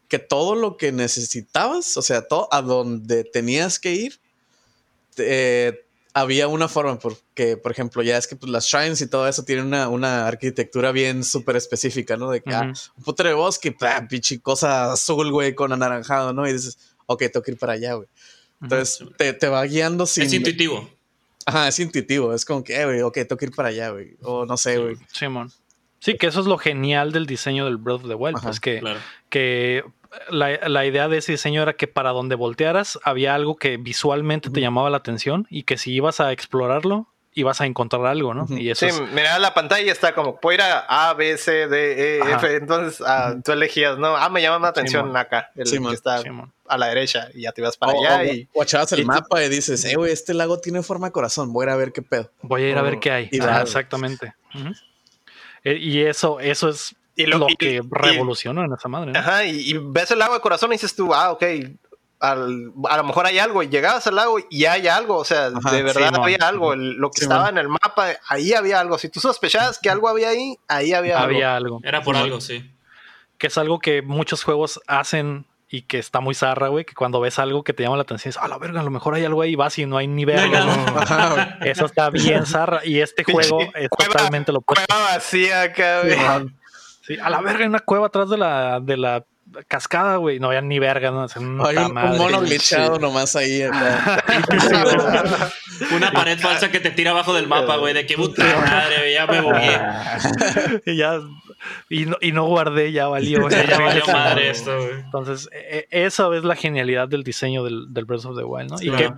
que 0.08 0.20
todo 0.20 0.56
lo 0.56 0.78
que 0.78 0.92
necesitabas, 0.92 1.98
o 1.98 2.02
sea, 2.02 2.28
todo 2.28 2.48
a 2.52 2.62
donde 2.62 3.24
tenías 3.24 3.80
que 3.80 3.94
ir, 3.94 4.20
eh, 5.18 5.86
había 6.14 6.48
una 6.48 6.68
forma, 6.68 7.00
porque, 7.00 7.58
por 7.58 7.72
ejemplo, 7.72 8.04
ya 8.04 8.18
es 8.18 8.28
que 8.28 8.36
pues, 8.36 8.52
las 8.52 8.66
shrines 8.66 9.02
y 9.02 9.08
todo 9.08 9.28
eso 9.28 9.44
tienen 9.44 9.66
una, 9.66 9.88
una 9.90 10.28
arquitectura 10.28 10.92
bien 10.92 11.24
súper 11.24 11.56
específica, 11.56 12.18
¿no? 12.18 12.30
De 12.30 12.44
que, 12.44 12.54
ah, 12.54 12.72
un 12.96 13.04
putre 13.04 13.30
de 13.30 13.36
bosque, 13.36 13.76
pinche 14.08 14.40
cosa 14.40 14.92
azul, 14.92 15.32
güey, 15.32 15.56
con 15.56 15.74
anaranjado, 15.74 16.34
¿no? 16.34 16.48
Y 16.48 16.54
dices, 16.54 16.78
ok, 17.08 17.24
tengo 17.32 17.42
que 17.42 17.52
ir 17.52 17.58
para 17.58 17.74
allá, 17.74 17.94
güey. 17.96 18.08
Entonces, 18.62 19.04
te, 19.18 19.34
te, 19.34 19.48
va 19.48 19.64
guiando 19.66 20.06
sin... 20.06 20.24
Es 20.24 20.34
intuitivo. 20.34 20.90
Ajá, 21.46 21.68
es 21.68 21.80
intuitivo. 21.80 22.34
Es 22.34 22.46
como 22.46 22.64
que, 22.64 22.80
eh, 22.80 22.86
güey, 22.86 23.02
ok, 23.02 23.14
tengo 23.14 23.38
que 23.38 23.46
ir 23.46 23.56
para 23.56 23.70
allá, 23.70 23.90
güey. 23.90 24.16
O 24.22 24.46
no 24.46 24.58
sé, 24.58 24.78
güey. 24.78 24.96
Simón. 25.12 25.52
Sí, 26.00 26.18
que 26.18 26.28
eso 26.28 26.42
es 26.42 26.48
lo 26.48 26.58
genial 26.58 27.12
del 27.12 27.26
diseño 27.26 27.66
del 27.66 27.78
Breath 27.78 28.02
of 28.02 28.08
the 28.10 28.16
Wild. 28.16 28.42
pues 28.42 28.60
que, 28.60 28.84
que 29.30 29.84
la, 30.30 30.86
idea 30.86 31.08
de 31.08 31.18
ese 31.18 31.32
diseño 31.32 31.62
era 31.62 31.74
que 31.74 31.88
para 31.88 32.12
donde 32.12 32.36
voltearas 32.36 33.00
había 33.04 33.36
algo 33.36 33.56
que 33.56 33.78
visualmente 33.78 34.50
te 34.50 34.62
llamaba 34.62 34.90
la 34.90 34.98
atención 34.98 35.48
y 35.50 35.64
que 35.64 35.78
si 35.78 35.94
ibas 35.94 36.20
a 36.20 36.32
explorarlo, 36.32 37.08
y 37.36 37.44
vas 37.44 37.62
a 37.62 37.66
encontrar 37.66 38.06
algo, 38.06 38.34
¿no? 38.34 38.46
Y 38.50 38.70
eso 38.70 38.88
sí, 38.88 39.02
mira 39.14 39.40
la 39.40 39.54
pantalla 39.54 39.84
y 39.84 39.90
está 39.90 40.14
como, 40.14 40.40
puedo 40.40 40.56
ir 40.56 40.62
a 40.62 41.10
A, 41.10 41.14
B, 41.14 41.38
C, 41.38 41.68
D, 41.68 42.18
E, 42.18 42.20
F. 42.20 42.56
Entonces 42.56 43.04
ah, 43.06 43.36
tú 43.44 43.52
elegías, 43.52 43.98
¿no? 43.98 44.16
Ah, 44.16 44.30
me 44.30 44.42
llama 44.42 44.60
la 44.60 44.68
atención 44.70 45.16
acá, 45.16 45.52
el 45.56 45.70
que 45.70 45.94
está 45.94 46.22
a 46.68 46.78
la 46.78 46.88
derecha 46.88 47.30
y 47.34 47.42
ya 47.42 47.52
te 47.52 47.62
vas 47.62 47.78
para 47.78 47.94
allá. 47.94 48.34
y, 48.34 48.48
o 48.54 48.64
echabas 48.64 48.92
el 48.94 49.06
mapa 49.06 49.44
y 49.44 49.50
dices, 49.50 49.84
eh, 49.86 49.96
güey, 49.96 50.12
este 50.12 50.34
lago 50.34 50.60
tiene 50.60 50.84
forma 50.84 51.08
de 51.08 51.12
corazón, 51.12 51.52
voy 51.54 51.64
a 51.64 51.68
ir 51.68 51.70
a 51.72 51.76
ver 51.76 51.92
qué 51.92 52.02
pedo. 52.02 52.32
Voy 52.42 52.64
a 52.64 52.70
ir 52.70 52.78
a 52.78 52.82
ver 52.82 53.00
qué 53.00 53.12
hay. 53.12 53.30
exactamente. 53.32 54.34
Eh, 55.64 55.78
y 55.78 56.02
eso, 56.02 56.40
eso 56.40 56.70
es 56.70 56.96
lo, 57.16 57.48
que 57.58 57.82
revolucionó 57.90 58.64
en 58.64 58.74
esa 58.74 58.90
madre. 58.90 59.14
Ajá, 59.16 59.46
y, 59.46 59.78
ves 59.78 60.12
el 60.12 60.20
lago 60.20 60.34
de 60.34 60.40
corazón 60.40 60.72
y 60.72 60.76
dices 60.76 60.96
tú, 60.96 61.14
ah, 61.14 61.32
ok, 61.32 61.44
a 62.24 62.36
lo 62.36 63.04
mejor 63.04 63.26
hay 63.26 63.38
algo, 63.38 63.64
y 63.64 63.68
llegabas 63.68 64.08
al 64.08 64.16
lago 64.16 64.38
y 64.50 64.64
hay 64.66 64.88
algo, 64.88 65.18
o 65.18 65.26
sea, 65.26 65.50
de 65.50 65.84
verdad 65.84 66.16
había 66.16 66.38
algo, 66.42 66.74
lo 66.74 67.12
que 67.12 67.22
estaba 67.22 67.50
en 67.50 67.58
el 67.58 67.68
mapa, 67.68 68.14
ahí 68.30 68.54
había 68.54 68.80
algo, 68.80 68.98
si 68.98 69.10
tú 69.10 69.20
sospechabas 69.20 69.78
que 69.78 69.90
algo 69.90 70.08
había 70.08 70.30
ahí, 70.30 70.58
ahí 70.70 70.94
había, 70.94 71.20
había 71.20 71.56
algo. 71.56 71.82
Era 71.84 72.02
por 72.02 72.16
algo, 72.16 72.40
sí. 72.40 72.72
Que 73.38 73.48
es 73.48 73.58
algo 73.58 73.80
que 73.80 74.02
muchos 74.02 74.44
juegos 74.44 74.80
hacen 74.88 75.46
y 75.68 75.82
que 75.82 76.00
está 76.00 76.22
muy 76.22 76.34
zarra, 76.34 76.70
güey, 76.70 76.86
que 76.86 76.94
cuando 76.94 77.20
ves 77.20 77.40
algo 77.40 77.66
que 77.66 77.74
te 77.74 77.84
llama 77.84 77.98
la 77.98 78.04
atención 78.04 78.30
es, 78.30 78.38
a 78.38 78.48
la 78.48 78.58
verga, 78.58 78.80
a 78.80 78.84
lo 78.84 78.92
mejor 78.92 79.16
hay 79.16 79.26
algo 79.26 79.42
ahí, 79.42 79.56
vas 79.56 79.78
y 79.78 79.86
no 79.86 79.98
hay 79.98 80.08
ni 80.08 80.24
verga. 80.24 81.58
Eso 81.62 81.86
está 81.88 82.10
bien 82.10 82.46
zarra 82.46 82.86
y 82.86 83.02
este 83.02 83.26
juego 83.26 83.60
es 83.74 83.90
totalmente 83.90 84.54
lo 84.54 84.60
opuesto. 84.60 84.86
Cueva 84.88 85.16
vacía, 85.16 85.74
cabrón. 85.74 86.58
Sí, 87.02 87.18
a 87.22 87.30
la 87.30 87.42
verga, 87.42 87.62
hay 87.62 87.68
una 87.68 87.80
cueva 87.80 88.08
atrás 88.08 88.30
de 88.30 88.38
la, 88.38 88.80
de 88.80 88.96
la 88.96 89.26
cascada, 89.68 90.18
güey. 90.18 90.40
No 90.40 90.48
había 90.48 90.62
ni 90.62 90.80
verga, 90.80 91.12
¿no? 91.12 91.26
Hay 91.66 91.78
un, 91.78 91.94
mono 91.94 92.42
glitchado 92.42 93.00
nomás 93.00 93.36
ahí. 93.36 93.64
Una 95.96 96.12
pared 96.12 96.40
falsa 96.40 96.72
que 96.72 96.80
te 96.80 96.92
tira 96.92 97.12
abajo 97.12 97.34
del 97.34 97.48
mapa, 97.48 97.78
güey. 97.78 97.94
De 97.94 98.06
qué 98.06 98.16
puta 98.16 98.44
madre, 98.44 99.14
ya 99.14 99.28
me 99.28 99.42
voy. 99.42 99.62
y 100.86 100.96
ya. 100.98 101.20
Y 101.90 102.06
no, 102.06 102.18
y 102.20 102.32
no 102.32 102.46
guardé, 102.46 102.92
ya 102.92 103.08
valió. 103.08 103.50
ya, 103.50 103.80
valió 103.80 104.06
madre 104.08 104.50
esto, 104.50 104.76
güey. 104.78 105.00
Entonces, 105.00 105.50
e, 105.54 105.88
e, 105.90 106.06
esa 106.06 106.36
es 106.36 106.44
la 106.44 106.56
genialidad 106.56 107.08
del 107.08 107.24
diseño 107.24 107.64
del, 107.64 107.94
del 107.94 108.06
Breath 108.06 108.26
of 108.26 108.38
the 108.38 108.44
Wild, 108.44 108.72
¿no? 108.72 108.78
y 108.82 108.92
que 108.92 109.12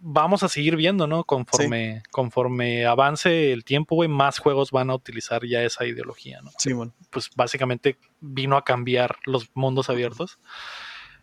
vamos 0.00 0.42
a 0.42 0.48
seguir 0.48 0.76
viendo, 0.76 1.06
¿no? 1.06 1.24
Conforme, 1.24 2.02
conforme 2.10 2.86
avance 2.86 3.52
el 3.52 3.64
tiempo, 3.64 3.94
güey, 3.94 4.08
más 4.08 4.38
juegos 4.38 4.70
van 4.70 4.90
a 4.90 4.94
utilizar 4.94 5.44
ya 5.46 5.62
esa 5.62 5.84
ideología, 5.84 6.40
¿no? 6.42 6.50
Sí, 6.58 6.72
bueno. 6.72 6.92
Pues 7.10 7.30
básicamente 7.36 7.98
vino 8.20 8.56
a 8.56 8.64
cambiar 8.64 9.16
los 9.24 9.50
mundos 9.54 9.90
abiertos. 9.90 10.38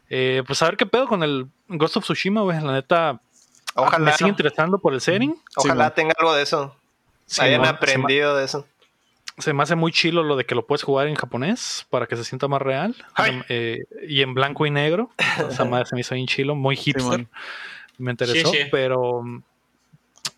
Eh, 0.09 0.43
pues 0.45 0.61
a 0.61 0.65
ver 0.65 0.77
qué 0.77 0.85
pedo 0.85 1.07
con 1.07 1.23
el 1.23 1.47
Ghost 1.67 1.97
of 1.97 2.03
Tsushima, 2.03 2.41
güey. 2.41 2.61
La 2.61 2.73
neta, 2.73 3.21
Ojalá, 3.75 4.05
me 4.05 4.13
sigue 4.13 4.29
interesando 4.29 4.79
por 4.79 4.93
el 4.93 5.01
setting. 5.01 5.35
Ojalá 5.55 5.93
tenga 5.93 6.13
algo 6.17 6.33
de 6.33 6.43
eso. 6.43 6.75
Hayan 7.39 7.65
aprendido 7.65 8.35
de 8.35 8.45
eso. 8.45 8.65
se 9.37 9.53
me 9.53 9.63
hace 9.63 9.75
muy 9.75 9.91
chilo 9.91 10.23
lo 10.23 10.35
de 10.35 10.45
que 10.45 10.55
lo 10.55 10.65
puedes 10.65 10.83
jugar 10.83 11.07
en 11.07 11.15
japonés 11.15 11.85
para 11.89 12.07
que 12.07 12.15
se 12.15 12.23
sienta 12.23 12.47
más 12.47 12.61
real. 12.61 12.95
Eh, 13.49 13.79
y 14.07 14.21
en 14.21 14.33
blanco 14.33 14.65
y 14.65 14.71
negro. 14.71 15.11
Esa 15.49 15.65
madre 15.65 15.85
se 15.89 15.95
me 15.95 16.01
hizo 16.01 16.15
bien 16.15 16.27
chilo, 16.27 16.55
muy 16.55 16.75
hipster. 16.75 17.27
Me 17.97 18.11
interesó, 18.11 18.51
pero 18.71 19.23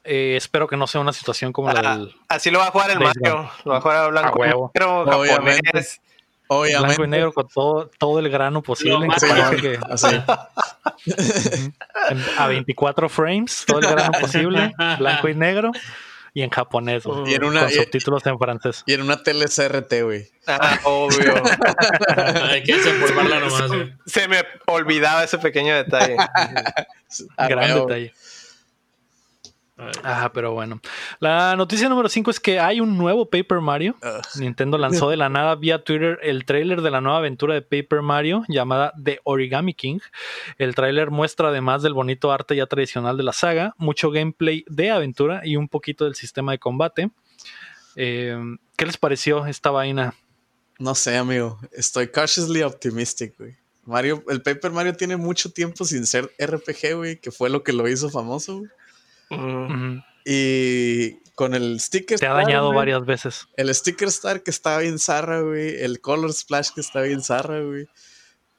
eh, 0.03 0.35
espero 0.37 0.67
que 0.67 0.77
no 0.77 0.87
sea 0.87 1.01
una 1.01 1.13
situación 1.13 1.51
como 1.51 1.71
la 1.71 1.79
ah, 1.79 1.97
del. 1.97 2.15
Así 2.27 2.51
lo 2.51 2.59
va 2.59 2.67
a 2.67 2.71
jugar 2.71 2.91
el 2.91 2.99
Mario. 2.99 3.49
Lo 3.63 3.71
va 3.71 3.77
a 3.77 3.81
jugar 3.81 3.97
a 3.97 4.07
blanco 4.07 4.39
y 4.39 4.41
negro, 4.47 4.71
japonés. 5.05 6.01
Obviamente. 6.51 6.87
Blanco 6.87 7.03
y 7.03 7.07
negro 7.07 7.33
con 7.33 7.47
todo, 7.47 7.91
todo 7.97 8.19
el 8.19 8.29
grano 8.29 8.63
posible. 8.63 9.07
Que 9.61 9.79
a 12.37 12.47
24 12.47 13.09
frames, 13.09 13.63
todo 13.67 13.79
el 13.79 13.87
grano 13.87 14.11
posible, 14.19 14.73
blanco 14.97 15.29
y 15.29 15.35
negro 15.35 15.71
y 16.33 16.41
en 16.41 16.49
japonés, 16.49 17.03
y 17.25 17.33
en 17.33 17.43
una, 17.43 17.61
con 17.61 17.71
subtítulos 17.71 18.25
en 18.25 18.37
francés. 18.37 18.83
Y 18.85 18.93
en 18.93 19.01
una 19.01 19.21
tele 19.23 19.45
CRT, 19.45 20.03
güey. 20.03 20.27
Ah, 20.47 20.79
obvio. 20.83 21.35
Hay 22.43 22.63
que 22.63 22.75
desempolvarla 22.75 23.39
nomás, 23.39 23.67
güey. 23.67 23.93
Se 24.05 24.27
me 24.27 24.43
olvidaba 24.67 25.23
ese 25.23 25.37
pequeño 25.37 25.75
detalle. 25.75 26.17
Gran 27.37 27.75
detalle. 27.75 28.13
Ah, 30.03 30.31
pero 30.33 30.53
bueno. 30.53 30.81
La 31.19 31.55
noticia 31.55 31.87
número 31.87 32.09
5 32.09 32.31
es 32.31 32.39
que 32.39 32.59
hay 32.59 32.81
un 32.81 32.97
nuevo 32.97 33.29
Paper 33.29 33.61
Mario. 33.61 33.95
Nintendo 34.37 34.77
lanzó 34.77 35.09
de 35.09 35.17
la 35.17 35.29
nada 35.29 35.55
vía 35.55 35.83
Twitter 35.83 36.19
el 36.21 36.45
trailer 36.45 36.81
de 36.81 36.91
la 36.91 36.99
nueva 36.99 37.19
aventura 37.19 37.53
de 37.53 37.61
Paper 37.61 38.01
Mario 38.01 38.43
llamada 38.47 38.93
The 39.01 39.19
Origami 39.23 39.73
King. 39.73 39.99
El 40.57 40.75
trailer 40.75 41.11
muestra, 41.11 41.49
además 41.49 41.81
del 41.81 41.93
bonito 41.93 42.31
arte 42.31 42.55
ya 42.55 42.65
tradicional 42.65 43.15
de 43.15 43.23
la 43.23 43.33
saga, 43.33 43.73
mucho 43.77 44.11
gameplay 44.11 44.65
de 44.67 44.91
aventura 44.91 45.41
y 45.45 45.55
un 45.55 45.69
poquito 45.69 46.05
del 46.05 46.15
sistema 46.15 46.51
de 46.51 46.59
combate. 46.59 47.09
Eh, 47.95 48.37
¿Qué 48.75 48.85
les 48.85 48.97
pareció 48.97 49.45
esta 49.45 49.71
vaina? 49.71 50.13
No 50.77 50.95
sé, 50.95 51.17
amigo. 51.17 51.59
Estoy 51.71 52.07
cautiously 52.09 52.63
optimistic, 52.63 53.37
güey. 53.37 53.57
Mario, 53.85 54.23
el 54.29 54.41
Paper 54.41 54.71
Mario 54.71 54.93
tiene 54.93 55.17
mucho 55.17 55.51
tiempo 55.51 55.83
sin 55.83 56.05
ser 56.05 56.31
RPG, 56.39 56.95
güey, 56.95 57.19
que 57.19 57.31
fue 57.31 57.49
lo 57.49 57.63
que 57.63 57.73
lo 57.73 57.87
hizo 57.87 58.09
famoso, 58.09 58.59
güey. 58.59 58.69
Y 60.25 61.19
con 61.35 61.53
el 61.53 61.79
sticker. 61.79 62.19
Te 62.19 62.27
ha 62.27 62.33
dañado 62.33 62.73
varias 62.73 63.05
veces. 63.05 63.47
El 63.55 63.73
sticker 63.73 64.09
star 64.09 64.43
que 64.43 64.51
está 64.51 64.77
bien 64.79 64.99
zarra, 64.99 65.41
güey. 65.41 65.81
El 65.81 66.01
color 66.01 66.33
splash 66.33 66.71
que 66.75 66.81
está 66.81 67.01
bien 67.01 67.23
zarra, 67.23 67.61
güey. 67.61 67.87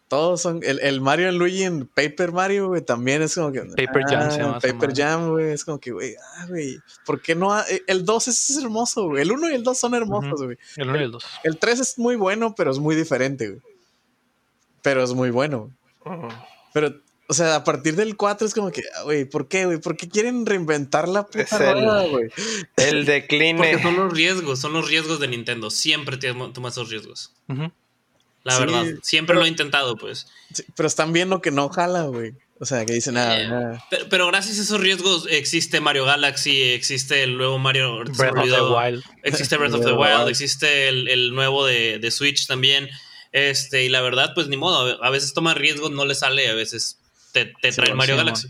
Todos 0.08 0.42
son. 0.42 0.60
El, 0.64 1.00
Mario 1.00 1.28
and 1.28 1.38
Luigi 1.38 1.62
en 1.62 1.86
Paper 1.86 2.32
Mario, 2.32 2.66
güey, 2.66 2.80
también 2.82 3.22
es 3.22 3.36
como 3.36 3.52
que. 3.52 3.60
Paper 3.60 4.02
Jam 4.08 4.30
se 4.30 4.40
ah, 4.40 4.42
llama. 4.42 4.58
Paper 4.58 4.92
Jam, 4.92 5.30
güey. 5.30 5.52
Es 5.52 5.64
como 5.64 5.78
que, 5.78 5.92
güey, 5.92 6.16
ah, 6.36 6.46
güey. 6.48 6.78
¿Por 7.06 7.22
qué 7.22 7.36
no? 7.36 7.56
Eh, 7.60 7.82
el 7.86 8.04
2 8.04 8.28
es, 8.28 8.56
hermoso, 8.56 9.04
güey. 9.08 9.22
El 9.22 9.30
1 9.30 9.50
y 9.50 9.54
el 9.54 9.62
2 9.62 9.78
son 9.78 9.94
hermosos, 9.94 10.42
güey. 10.42 10.56
El 10.76 10.88
1 10.88 11.00
y 11.00 11.02
el 11.04 11.10
2. 11.12 11.24
El 11.44 11.58
3 11.58 11.80
es 11.80 11.98
muy 11.98 12.16
bueno, 12.16 12.56
pero 12.56 12.72
es 12.72 12.80
muy 12.80 12.96
diferente, 12.96 13.50
güey. 13.50 13.60
Pero 14.82 15.04
es 15.04 15.12
muy 15.12 15.30
bueno. 15.30 15.70
Pero 16.72 16.94
o 17.30 17.32
sea, 17.32 17.54
a 17.54 17.62
partir 17.62 17.94
del 17.94 18.16
4 18.16 18.44
es 18.44 18.54
como 18.54 18.72
que, 18.72 18.82
ah, 18.96 19.02
güey, 19.04 19.24
¿por 19.24 19.46
qué, 19.46 19.64
güey? 19.64 19.78
¿Por 19.78 19.96
qué 19.96 20.08
quieren 20.08 20.46
reinventar 20.46 21.08
la 21.08 21.24
puta 21.24 21.70
el, 21.70 22.10
güey? 22.10 22.28
El 22.76 23.04
decline. 23.04 23.56
Porque 23.56 23.80
son 23.80 23.94
los 23.94 24.12
riesgos, 24.12 24.58
son 24.58 24.72
los 24.72 24.88
riesgos 24.88 25.20
de 25.20 25.28
Nintendo. 25.28 25.70
Siempre 25.70 26.16
tomas 26.16 26.72
esos 26.72 26.90
riesgos. 26.90 27.32
La 28.42 28.58
verdad, 28.58 28.84
siempre 29.02 29.36
lo 29.36 29.44
he 29.44 29.48
intentado, 29.48 29.96
pues. 29.96 30.26
pero 30.74 30.88
están 30.88 31.12
viendo 31.12 31.40
que 31.40 31.52
no 31.52 31.68
jala, 31.68 32.02
güey. 32.02 32.34
O 32.58 32.64
sea, 32.64 32.84
que 32.84 32.94
dicen 32.94 33.14
nada. 33.14 33.46
nada. 33.46 33.84
Pero, 34.10 34.26
gracias 34.26 34.58
a 34.58 34.62
esos 34.62 34.80
riesgos 34.80 35.28
existe 35.30 35.80
Mario 35.80 36.06
Galaxy, 36.06 36.62
existe 36.72 37.22
el 37.22 37.38
nuevo 37.38 37.60
Mario 37.60 38.02
Breath 38.18 38.36
of 38.36 38.44
the 38.44 38.62
Wild. 38.62 39.04
Existe 39.22 39.56
Breath 39.56 39.74
of 39.74 39.84
the 39.84 39.92
Wild, 39.92 40.28
existe 40.28 40.88
el, 40.88 41.06
el 41.06 41.32
nuevo 41.32 41.64
de, 41.64 42.00
de, 42.00 42.10
Switch 42.10 42.48
también. 42.48 42.88
Este, 43.30 43.84
y 43.84 43.88
la 43.88 44.00
verdad, 44.00 44.32
pues 44.34 44.48
ni 44.48 44.56
modo. 44.56 45.00
A 45.00 45.10
veces 45.10 45.32
toma 45.32 45.54
riesgos, 45.54 45.92
no 45.92 46.04
le 46.04 46.16
sale, 46.16 46.48
a 46.48 46.54
veces 46.54 46.99
te, 47.32 47.72
trae 47.72 47.94
Mario 47.94 48.16
Galaxy. 48.16 48.48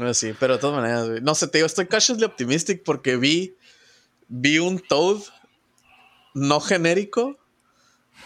Ah, 0.00 0.12
sí, 0.14 0.34
pero 0.38 0.54
de 0.54 0.60
todas 0.60 0.76
maneras, 0.76 1.22
No 1.22 1.34
sé, 1.34 1.48
te 1.48 1.58
digo, 1.58 1.66
estoy 1.66 1.86
cautiously 1.86 2.24
optimistic 2.24 2.82
porque 2.84 3.16
vi, 3.16 3.56
vi 4.28 4.58
un 4.58 4.78
Toad 4.78 5.18
no 6.34 6.60
genérico. 6.60 7.38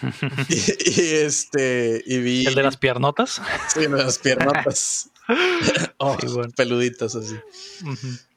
y, 0.49 1.01
este, 1.15 2.03
y 2.05 2.19
vi. 2.19 2.47
¿El 2.47 2.55
de 2.55 2.63
las 2.63 2.77
piernotas? 2.77 3.41
Sí, 3.73 3.85
el 3.85 3.93
de 3.93 4.05
las 4.05 4.19
piernotas. 4.19 5.11
oh, 5.99 6.17
Peluditas 6.57 7.15
así. 7.15 7.37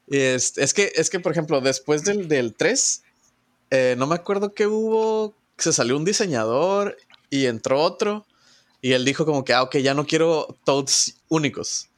y 0.07 0.17
es, 0.17 0.57
es, 0.57 0.73
que, 0.73 0.91
es 0.95 1.09
que, 1.09 1.19
por 1.19 1.31
ejemplo, 1.31 1.61
después 1.61 2.03
del, 2.03 2.27
del 2.27 2.53
3, 2.53 3.03
eh, 3.71 3.95
no 3.97 4.07
me 4.07 4.15
acuerdo 4.15 4.53
que 4.53 4.67
hubo. 4.67 5.33
Se 5.57 5.71
salió 5.71 5.95
un 5.95 6.05
diseñador 6.05 6.97
y 7.29 7.45
entró 7.45 7.81
otro. 7.81 8.25
Y 8.85 8.93
él 8.93 9.03
dijo 9.03 9.25
como 9.25 9.43
que, 9.43 9.51
ah, 9.51 9.63
ok, 9.63 9.77
ya 9.77 9.95
no 9.95 10.05
quiero 10.05 10.59
Toads 10.63 11.19
únicos. 11.27 11.89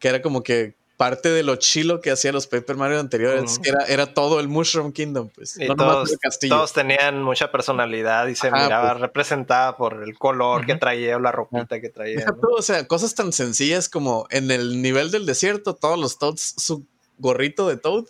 Que 0.00 0.08
era 0.08 0.20
como 0.20 0.42
que 0.42 0.74
parte 0.96 1.28
de 1.28 1.44
lo 1.44 1.54
chilo 1.54 2.00
que 2.00 2.10
hacía 2.10 2.32
los 2.32 2.48
Paper 2.48 2.74
Mario 2.74 2.98
anteriores, 2.98 3.60
era, 3.62 3.84
era 3.84 4.12
todo 4.12 4.40
el 4.40 4.48
Mushroom 4.48 4.90
Kingdom, 4.90 5.28
pues. 5.28 5.56
no 5.56 5.76
todos, 5.76 6.18
todos, 6.48 6.72
tenían 6.72 7.22
mucha 7.22 7.52
personalidad 7.52 8.26
y 8.26 8.34
se 8.34 8.50
miraba 8.50 8.88
pues. 8.90 9.02
representada 9.02 9.76
por 9.76 10.02
el 10.02 10.18
color 10.18 10.66
que 10.66 10.74
traía 10.74 11.16
o 11.16 11.20
la 11.20 11.30
ropita 11.30 11.80
que 11.80 11.90
traía. 11.90 12.26
O 12.58 12.60
sea, 12.60 12.88
cosas 12.88 13.14
tan 13.14 13.32
sencillas 13.32 13.88
como 13.88 14.26
en 14.30 14.50
el 14.50 14.82
nivel 14.82 15.12
del 15.12 15.26
desierto, 15.26 15.76
todos 15.76 15.96
los 15.96 16.18
Toads, 16.18 16.54
su 16.56 16.84
gorrito 17.18 17.68
de 17.68 17.76
Toad 17.76 18.06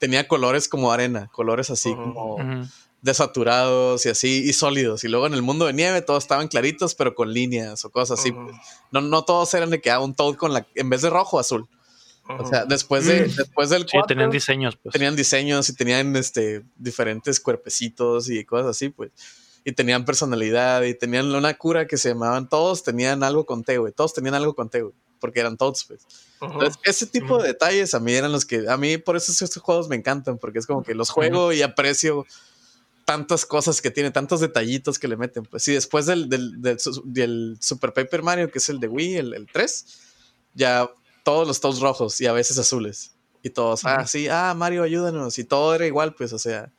tenía 0.00 0.26
colores 0.26 0.68
como 0.68 0.90
arena, 0.90 1.28
colores 1.34 1.68
así 1.68 1.94
como 1.94 2.38
desaturados 3.02 4.04
y 4.06 4.08
así, 4.08 4.42
y 4.48 4.52
sólidos. 4.52 5.04
Y 5.04 5.08
luego 5.08 5.26
en 5.26 5.34
el 5.34 5.42
mundo 5.42 5.66
de 5.66 5.72
nieve 5.72 6.02
todos 6.02 6.24
estaban 6.24 6.48
claritos, 6.48 6.94
pero 6.94 7.14
con 7.14 7.32
líneas 7.32 7.84
o 7.84 7.90
cosas 7.90 8.18
así. 8.18 8.32
Pues. 8.32 8.56
No, 8.90 9.00
no 9.00 9.24
todos 9.24 9.52
eran 9.54 9.70
de 9.70 9.80
que 9.80 9.90
ah, 9.90 10.00
un 10.00 10.14
Toad 10.14 10.34
con 10.34 10.52
la, 10.52 10.66
en 10.74 10.90
vez 10.90 11.02
de 11.02 11.10
rojo, 11.10 11.38
azul. 11.38 11.68
O 12.28 12.46
sea, 12.46 12.66
después, 12.66 13.06
de, 13.06 13.26
mm. 13.26 13.36
después 13.36 13.70
del 13.70 13.86
4, 13.90 14.06
tenían 14.06 14.30
diseños, 14.30 14.76
pues. 14.82 14.92
Tenían 14.92 15.16
diseños 15.16 15.68
y 15.70 15.74
tenían 15.74 16.14
este, 16.14 16.62
diferentes 16.76 17.40
cuerpecitos 17.40 18.28
y 18.28 18.44
cosas 18.44 18.68
así, 18.68 18.90
pues. 18.90 19.12
Y 19.64 19.72
tenían 19.72 20.04
personalidad 20.04 20.82
y 20.82 20.94
tenían 20.94 21.34
una 21.34 21.54
cura 21.54 21.86
que 21.86 21.96
se 21.96 22.10
llamaban, 22.10 22.48
todos 22.48 22.84
tenían 22.84 23.22
algo 23.22 23.46
con 23.46 23.64
té, 23.64 23.78
güey. 23.78 23.92
Todos 23.92 24.12
tenían 24.12 24.34
algo 24.34 24.54
con 24.54 24.68
té, 24.68 24.82
güey. 24.82 24.94
Porque 25.20 25.40
eran 25.40 25.56
todos, 25.56 25.84
pues. 25.84 26.06
Entonces, 26.40 26.78
ese 26.84 27.06
tipo 27.06 27.38
de 27.40 27.48
detalles 27.48 27.94
a 27.94 28.00
mí 28.00 28.12
eran 28.12 28.30
los 28.30 28.44
que, 28.44 28.68
a 28.68 28.76
mí 28.76 28.98
por 28.98 29.16
eso 29.16 29.32
estos 29.32 29.62
juegos 29.62 29.88
me 29.88 29.96
encantan, 29.96 30.38
porque 30.38 30.58
es 30.58 30.66
como 30.66 30.82
que 30.82 30.94
los 30.94 31.10
juego 31.10 31.52
y 31.52 31.62
aprecio 31.62 32.26
tantas 33.08 33.46
cosas 33.46 33.80
que 33.80 33.90
tiene, 33.90 34.10
tantos 34.10 34.40
detallitos 34.40 34.98
que 34.98 35.08
le 35.08 35.16
meten. 35.16 35.42
Pues 35.44 35.62
sí, 35.62 35.72
después 35.72 36.04
del, 36.04 36.28
del, 36.28 37.56
Super 37.58 37.94
Paper 37.94 38.22
Mario, 38.22 38.50
que 38.50 38.58
es 38.58 38.68
el 38.68 38.80
de 38.80 38.86
Wii, 38.86 39.16
el, 39.16 39.48
3, 39.50 40.00
ya 40.52 40.90
todos 41.24 41.48
los 41.48 41.58
todos 41.58 41.80
rojos 41.80 42.20
y 42.20 42.26
a 42.26 42.32
veces 42.32 42.58
azules. 42.58 43.16
Y 43.42 43.48
todos, 43.48 43.86
ah, 43.86 44.06
sí, 44.06 44.28
ah, 44.28 44.52
Mario, 44.54 44.82
ayúdanos. 44.82 45.38
Y 45.38 45.44
todo 45.44 45.74
era 45.74 45.86
igual, 45.86 46.14
pues, 46.14 46.34
o 46.34 46.38
sea. 46.38 46.70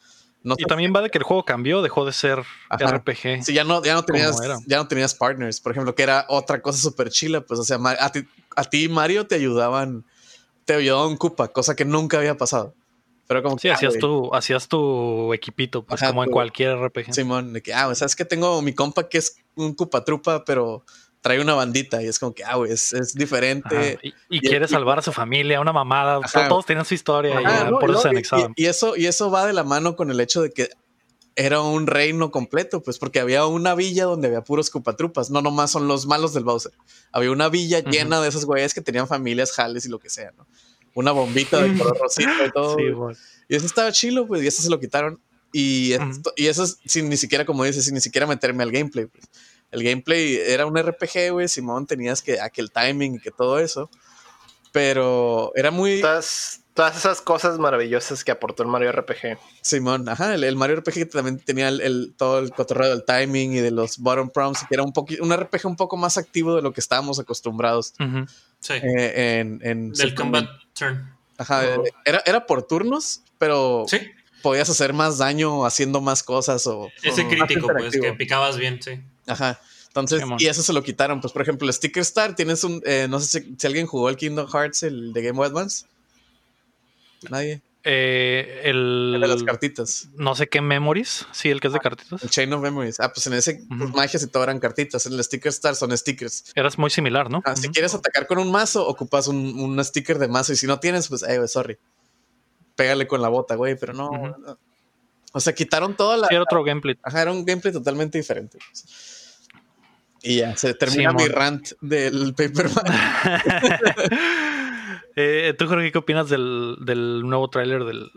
No 0.44 0.54
y 0.56 0.66
también 0.66 0.94
va 0.96 1.02
de 1.02 1.10
que 1.10 1.18
el 1.18 1.24
juego 1.24 1.44
cambió, 1.44 1.82
dejó 1.82 2.06
de 2.06 2.14
ser 2.14 2.44
RPG. 2.70 3.44
Sí, 3.44 3.54
ya 3.56 3.64
no, 3.64 3.84
ya 3.84 3.96
no 3.96 4.04
tenías, 4.04 4.38
ya 4.68 4.78
no 4.78 4.88
tenías 4.88 5.16
partners, 5.16 5.60
por 5.60 5.72
ejemplo, 5.72 5.96
que 5.96 6.04
era 6.04 6.28
otra 6.30 6.62
cosa 6.62 6.78
súper 6.78 7.10
chila, 7.10 7.42
pues, 7.42 7.60
o 7.60 7.64
sea, 7.64 7.80
a 8.00 8.12
ti, 8.12 8.28
a 8.56 8.64
ti, 8.66 8.88
Mario, 8.88 9.26
te 9.26 9.34
ayudaban, 9.34 10.06
te 10.66 10.76
ayudaba 10.76 11.08
un 11.08 11.18
Koopa, 11.18 11.48
cosa 11.48 11.76
que 11.76 11.86
nunca 11.86 12.20
había 12.20 12.38
pasado. 12.38 12.76
Pero 13.30 13.44
como 13.44 13.60
sí, 13.60 13.70
hacías, 13.70 14.00
tu, 14.00 14.34
hacías 14.34 14.68
tu 14.68 15.32
equipito, 15.36 15.86
pues 15.86 16.02
como 16.02 16.24
en 16.24 16.32
cualquier 16.32 16.76
RPG. 16.80 17.14
Simón, 17.14 17.54
de 17.54 17.62
que, 17.62 17.76
ah, 17.76 17.94
sabes 17.94 18.16
que 18.16 18.26
tengo 18.26 18.60
mi 18.64 18.74
compa 18.74 19.08
que 19.08 19.20
es 19.20 19.38
un 19.54 19.76
cupatrupa, 19.76 20.44
pero 20.46 20.84
trae 21.22 21.40
una 21.40 21.54
bandita 21.54 22.02
y 22.02 22.08
es 22.08 22.18
como 22.18 22.34
que, 22.34 22.44
ah, 22.44 22.56
güey, 22.56 22.72
es, 22.72 22.92
es, 22.92 23.14
diferente. 23.14 24.00
Y, 24.32 24.40
quiere 24.40 24.68
salvar 24.68 24.98
a 24.98 25.02
su 25.04 25.12
familia, 25.12 25.62
una 25.62 25.72
mamada. 25.72 26.20
Todos 26.50 26.66
tienen 26.66 26.86
su 26.86 26.96
historia 26.96 27.40
y 27.40 27.70
por 27.70 27.92
eso 27.92 28.02
se 28.02 28.08
anexaban. 28.08 28.54
Y, 28.56 28.66
eso, 28.66 28.98
y 28.98 29.06
eso 29.06 29.30
va 29.30 29.46
de 29.46 29.54
la 29.54 29.64
mano 29.64 29.96
con 29.96 30.10
el 30.10 30.20
hecho 30.20 30.42
de 30.42 30.50
que 30.50 30.72
era 31.36 31.62
un 31.62 31.86
reino 31.86 32.32
completo, 32.32 32.82
pues 32.82 32.98
porque 32.98 33.20
había 33.20 33.46
una 33.46 33.76
villa 33.76 34.06
donde 34.06 34.30
había 34.30 34.42
puros 34.42 34.72
cupatrupas, 34.72 35.30
no 35.30 35.44
nomás 35.44 35.70
son 35.70 35.88
los 35.88 36.08
malos 36.08 36.34
del 36.34 36.46
Bowser. 36.46 36.72
Había 37.12 37.30
una 37.30 37.48
villa 37.48 37.82
llena 37.82 38.22
de 38.22 38.30
esos 38.30 38.46
güeyes 38.46 38.74
que 38.74 38.82
tenían 38.82 39.08
familias, 39.08 39.52
jales 39.52 39.86
y 39.86 39.90
lo 39.90 40.00
que 40.00 40.10
sea, 40.10 40.32
¿no? 40.36 40.48
Una 40.94 41.12
bombita 41.12 41.62
de 41.62 41.78
color 41.78 41.98
rosita 42.02 42.46
y 42.48 42.52
todo. 42.52 42.78
Y 43.48 43.56
eso 43.56 43.66
estaba 43.66 43.92
chilo, 43.92 44.28
pues, 44.28 44.44
y 44.44 44.48
eso 44.48 44.62
se 44.62 44.70
lo 44.70 44.80
quitaron. 44.80 45.20
Y, 45.52 45.94
y 46.36 46.48
eso 46.48 46.66
sin 46.86 47.10
ni 47.10 47.18
siquiera, 47.18 47.46
como 47.46 47.64
dices, 47.64 47.86
sin 47.86 47.96
ni 47.96 48.02
siquiera 48.02 48.28
meterme 48.28 48.64
al 48.64 48.72
gameplay, 48.72 49.06
pues. 49.06 49.26
El 49.72 49.84
gameplay 49.84 50.36
era 50.36 50.66
un 50.66 50.78
RPG, 50.78 51.32
güey, 51.32 51.48
Simón, 51.48 51.86
tenías 51.86 52.22
que 52.22 52.40
aquel 52.40 52.72
timing 52.72 53.16
y 53.16 53.20
que 53.20 53.32
todo 53.32 53.60
eso. 53.60 53.90
Pero 54.72 55.52
era 55.56 55.72
muy... 55.72 56.02
Todas, 56.02 56.62
todas 56.74 56.98
esas 56.98 57.22
cosas 57.22 57.60
maravillosas 57.60 58.24
que 58.24 58.32
aportó 58.32 58.64
el 58.64 58.70
Mario 58.70 58.92
RPG. 58.92 59.38
Simón, 59.62 60.08
ajá, 60.10 60.34
el, 60.34 60.56
Mario 60.56 60.78
RPG 60.78 61.10
también 61.10 61.40
tenía 61.40 61.70
el, 61.70 62.14
todo 62.18 62.40
el 62.40 62.52
cotorreo 62.52 62.90
del 62.90 63.04
timing 63.04 63.54
y 63.54 63.60
de 63.60 63.72
los 63.72 63.98
bottom 64.00 64.30
prompts, 64.30 64.66
que 64.68 64.76
era 64.76 64.84
un 64.84 64.94
un 65.20 65.34
RPG 65.36 65.66
un 65.66 65.76
poco 65.76 65.98
más 65.98 66.18
activo 66.18 66.56
de 66.56 66.62
lo 66.62 66.74
que 66.74 66.82
estábamos 66.82 67.20
acostumbrados. 67.20 67.94
Sí. 68.60 68.74
Eh, 68.74 69.40
en, 69.40 69.92
Del 69.92 70.16
combat 70.16 70.48
turn. 70.80 71.16
Ajá, 71.38 71.64
era, 72.06 72.22
era 72.26 72.46
por 72.46 72.64
turnos, 72.64 73.22
pero. 73.38 73.86
Sí. 73.88 74.00
podías 74.42 74.70
hacer 74.70 74.94
más 74.94 75.18
daño 75.18 75.66
haciendo 75.66 76.02
más 76.02 76.24
cosas 76.24 76.66
o... 76.68 76.90
Ese 77.04 77.28
crítico, 77.28 77.68
pues, 77.68 78.00
que 78.00 78.14
picabas 78.14 78.58
bien, 78.58 78.82
sí. 78.82 79.02
Ajá. 79.28 79.60
Entonces, 79.88 80.22
y 80.38 80.48
eso 80.48 80.62
se 80.62 80.72
lo 80.72 80.84
quitaron. 80.84 81.20
Pues, 81.20 81.34
por 81.34 81.42
ejemplo, 81.42 81.68
el 81.68 81.74
Sticker 81.74 82.02
Star, 82.02 82.36
tienes 82.36 82.64
un. 82.64 82.82
Eh, 82.86 83.08
no 83.10 83.20
sé 83.20 83.56
si, 83.58 83.68
alguien 83.68 83.88
jugó 83.88 84.10
el 84.10 84.18
Kingdom 84.18 84.48
Hearts, 84.48 84.84
el 84.84 85.14
de 85.14 85.22
Game 85.24 85.38
Boy 85.38 85.48
Advance. 85.48 85.86
Nadie. 87.30 87.62
Eh, 87.86 88.62
el, 88.66 89.18
de 89.22 89.28
las 89.28 89.44
cartitas. 89.44 90.10
No 90.16 90.36
sé 90.36 90.50
qué 90.50 90.60
Memories. 90.60 91.28
Sí, 91.32 91.50
el 91.50 91.62
que 91.62 91.68
es 91.68 91.74
de 91.74 91.80
cartitas. 91.80 92.22
El 92.22 92.30
Chain 92.30 92.52
of 92.52 92.62
Memories. 92.62 93.00
Ah, 93.00 93.12
pues 93.14 93.26
en 93.28 93.34
ese 93.34 93.62
pues, 93.70 93.90
magias 93.92 94.22
y 94.22 94.28
todo 94.28 94.44
eran 94.44 94.60
cartitas. 94.60 95.06
En 95.06 95.14
el 95.14 95.24
Sticker 95.24 95.50
Star 95.50 95.76
son 95.76 95.98
stickers. 95.98 96.52
Eras 96.56 96.78
muy 96.78 96.90
similar, 96.90 97.30
¿no? 97.30 97.42
Ah, 97.46 97.56
si 97.56 97.70
quieres 97.70 97.94
atacar 97.94 98.28
con 98.28 98.38
un 98.38 98.52
mazo, 98.52 98.86
ocupas 98.86 99.28
un, 99.28 99.60
un, 99.60 99.84
sticker 99.84 100.20
de 100.20 100.28
mazo. 100.28 100.52
Y 100.52 100.58
si 100.58 100.68
no 100.68 100.80
tienes, 100.80 101.08
pues, 101.08 101.24
eh, 101.24 101.48
sorry. 101.48 101.78
Pégale 102.76 103.08
con 103.08 103.22
la 103.22 103.30
bota, 103.30 103.56
güey. 103.56 103.78
Pero 103.78 103.94
no, 103.94 104.10
O 105.32 105.40
sea, 105.40 105.54
quitaron 105.54 105.96
toda 105.96 106.18
la. 106.18 106.28
era 106.30 106.44
otro 106.44 106.64
gameplay. 106.64 106.98
Ajá, 107.02 107.22
era 107.22 107.32
un 107.32 107.46
gameplay 107.46 107.72
totalmente 107.72 108.18
diferente. 108.18 108.60
Y 110.22 110.38
ya, 110.38 110.58
se 110.58 110.74
termina 110.74 111.14
mi 111.14 111.30
rant 111.30 111.72
del 111.80 112.36
Paper 112.36 112.70
eh, 115.20 115.54
¿Tú, 115.54 115.68
Jorge, 115.68 115.92
qué 115.92 115.98
opinas 115.98 116.30
del, 116.30 116.78
nuevo 117.24 117.50
tráiler 117.50 117.84
del 117.84 118.12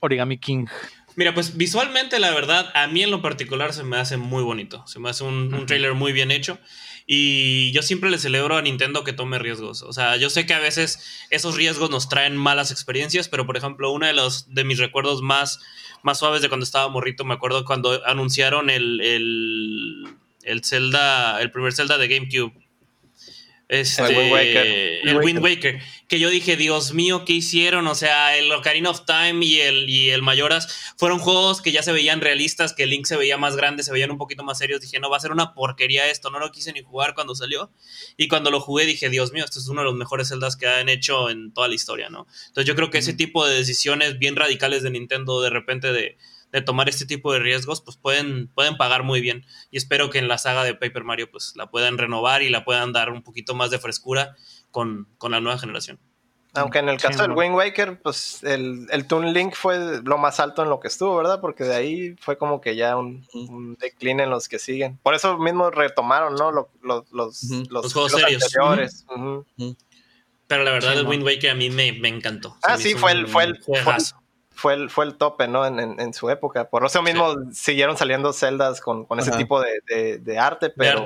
Origami 0.00 0.38
King? 0.38 0.66
Mira, 1.14 1.32
pues 1.34 1.56
visualmente, 1.56 2.18
la 2.18 2.32
verdad, 2.32 2.70
a 2.74 2.86
mí 2.86 3.02
en 3.02 3.10
lo 3.10 3.22
particular 3.22 3.72
se 3.72 3.84
me 3.84 3.96
hace 3.96 4.16
muy 4.16 4.42
bonito. 4.42 4.86
Se 4.86 4.98
me 4.98 5.08
hace 5.08 5.24
un, 5.24 5.54
un 5.54 5.66
tráiler 5.66 5.94
muy 5.94 6.12
bien 6.12 6.30
hecho. 6.30 6.58
Y 7.06 7.70
yo 7.72 7.82
siempre 7.82 8.10
le 8.10 8.18
celebro 8.18 8.56
a 8.56 8.62
Nintendo 8.62 9.04
que 9.04 9.12
tome 9.12 9.38
riesgos. 9.38 9.82
O 9.82 9.92
sea, 9.92 10.16
yo 10.16 10.28
sé 10.28 10.44
que 10.44 10.54
a 10.54 10.58
veces 10.58 11.26
esos 11.30 11.54
riesgos 11.54 11.90
nos 11.90 12.08
traen 12.08 12.36
malas 12.36 12.70
experiencias, 12.70 13.28
pero 13.28 13.46
por 13.46 13.56
ejemplo, 13.56 13.92
uno 13.92 14.06
de 14.06 14.12
los 14.12 14.52
de 14.52 14.64
mis 14.64 14.78
recuerdos 14.78 15.22
más, 15.22 15.60
más 16.02 16.18
suaves 16.18 16.42
de 16.42 16.48
cuando 16.48 16.64
estaba 16.64 16.88
morrito, 16.88 17.24
me 17.24 17.34
acuerdo 17.34 17.64
cuando 17.64 18.04
anunciaron 18.04 18.68
el 18.68 19.00
el 20.46 20.64
Zelda, 20.64 21.40
el 21.42 21.50
primer 21.50 21.74
Zelda 21.74 21.98
de 21.98 22.08
GameCube. 22.08 22.65
Este, 23.68 24.02
el 24.04 24.16
Wind 24.16 24.32
Waker. 24.32 24.66
El 25.02 25.16
Wind 25.18 25.38
Waker. 25.40 25.82
Que 26.06 26.20
yo 26.20 26.30
dije, 26.30 26.56
Dios 26.56 26.94
mío, 26.94 27.24
¿qué 27.24 27.32
hicieron? 27.32 27.88
O 27.88 27.96
sea, 27.96 28.36
el 28.36 28.50
Ocarina 28.52 28.90
of 28.90 29.04
Time 29.06 29.44
y 29.44 29.60
el, 29.60 29.90
y 29.90 30.10
el 30.10 30.22
Mayoras 30.22 30.94
fueron 30.96 31.18
juegos 31.18 31.62
que 31.62 31.72
ya 31.72 31.82
se 31.82 31.90
veían 31.90 32.20
realistas, 32.20 32.72
que 32.72 32.86
Link 32.86 33.06
se 33.06 33.16
veía 33.16 33.36
más 33.38 33.56
grande, 33.56 33.82
se 33.82 33.92
veían 33.92 34.12
un 34.12 34.18
poquito 34.18 34.44
más 34.44 34.58
serios. 34.58 34.80
Dije, 34.80 35.00
no, 35.00 35.10
va 35.10 35.16
a 35.16 35.20
ser 35.20 35.32
una 35.32 35.52
porquería 35.52 36.08
esto. 36.08 36.30
No 36.30 36.38
lo 36.38 36.52
quise 36.52 36.72
ni 36.72 36.82
jugar 36.82 37.14
cuando 37.14 37.34
salió. 37.34 37.72
Y 38.16 38.28
cuando 38.28 38.52
lo 38.52 38.60
jugué 38.60 38.86
dije, 38.86 39.10
Dios 39.10 39.32
mío, 39.32 39.44
este 39.44 39.58
es 39.58 39.68
uno 39.68 39.80
de 39.80 39.86
los 39.86 39.94
mejores 39.94 40.28
Zeldas 40.28 40.56
que 40.56 40.68
han 40.68 40.88
hecho 40.88 41.28
en 41.28 41.52
toda 41.52 41.66
la 41.66 41.74
historia, 41.74 42.08
¿no? 42.08 42.26
Entonces 42.46 42.66
yo 42.66 42.76
creo 42.76 42.90
que 42.90 42.98
ese 42.98 43.14
tipo 43.14 43.46
de 43.46 43.56
decisiones 43.56 44.18
bien 44.18 44.36
radicales 44.36 44.84
de 44.84 44.90
Nintendo 44.90 45.40
de 45.40 45.50
repente 45.50 45.92
de 45.92 46.16
de 46.56 46.62
tomar 46.62 46.88
este 46.88 47.04
tipo 47.04 47.34
de 47.34 47.38
riesgos, 47.38 47.82
pues 47.82 47.98
pueden, 47.98 48.48
pueden 48.48 48.78
pagar 48.78 49.02
muy 49.02 49.20
bien. 49.20 49.44
Y 49.70 49.76
espero 49.76 50.08
que 50.08 50.18
en 50.18 50.26
la 50.26 50.38
saga 50.38 50.64
de 50.64 50.74
Paper 50.74 51.04
Mario, 51.04 51.30
pues 51.30 51.52
la 51.54 51.70
puedan 51.70 51.98
renovar 51.98 52.42
y 52.42 52.48
la 52.48 52.64
puedan 52.64 52.94
dar 52.94 53.10
un 53.10 53.22
poquito 53.22 53.54
más 53.54 53.70
de 53.70 53.78
frescura 53.78 54.34
con, 54.70 55.06
la 55.20 55.40
nueva 55.40 55.58
generación. 55.58 56.00
Aunque 56.54 56.78
en 56.78 56.88
el 56.88 56.98
caso 56.98 57.20
del 57.20 57.32
Wind 57.32 57.54
Waker, 57.54 58.00
pues 58.00 58.42
el, 58.42 58.86
el 58.90 59.06
Toon 59.06 59.34
Link 59.34 59.54
fue 59.54 60.00
lo 60.02 60.16
más 60.16 60.40
alto 60.40 60.62
en 60.62 60.70
lo 60.70 60.80
que 60.80 60.88
estuvo, 60.88 61.14
¿verdad? 61.14 61.42
Porque 61.42 61.64
de 61.64 61.74
ahí 61.74 62.16
fue 62.18 62.38
como 62.38 62.62
que 62.62 62.74
ya 62.74 62.96
un, 62.96 63.26
un 63.34 63.74
decline 63.74 64.22
en 64.22 64.30
los 64.30 64.48
que 64.48 64.58
siguen. 64.58 64.98
Por 65.02 65.14
eso 65.14 65.36
mismo 65.36 65.70
retomaron, 65.70 66.36
¿no? 66.36 66.52
Los, 66.52 66.68
los, 66.80 67.04
los, 67.12 67.92
juegos 67.92 68.12
serios. 68.12 68.42
Anteriores. 68.44 69.04
Pero 70.46 70.64
la 70.64 70.70
verdad, 70.70 70.94
el 70.94 71.06
Wind 71.06 71.24
Waker 71.24 71.50
a 71.50 71.54
mí 71.54 71.68
me, 71.68 71.88
encantó. 72.08 72.56
Ah, 72.62 72.78
sí, 72.78 72.94
fue 72.94 73.12
el, 73.12 73.26
fue 73.26 73.44
el, 73.44 73.62
fue 73.62 73.78
el, 74.64 74.90
fue 74.90 75.04
el 75.04 75.14
tope, 75.16 75.48
¿no? 75.48 75.66
En, 75.66 76.14
su 76.14 76.30
época. 76.30 76.68
Por 76.68 76.84
eso 76.84 77.02
mismo 77.02 77.34
siguieron 77.52 77.96
saliendo 77.96 78.32
celdas 78.32 78.80
con, 78.80 79.06
ese 79.18 79.32
tipo 79.32 79.60
de, 79.60 80.38
arte, 80.38 80.70
pero 80.70 81.04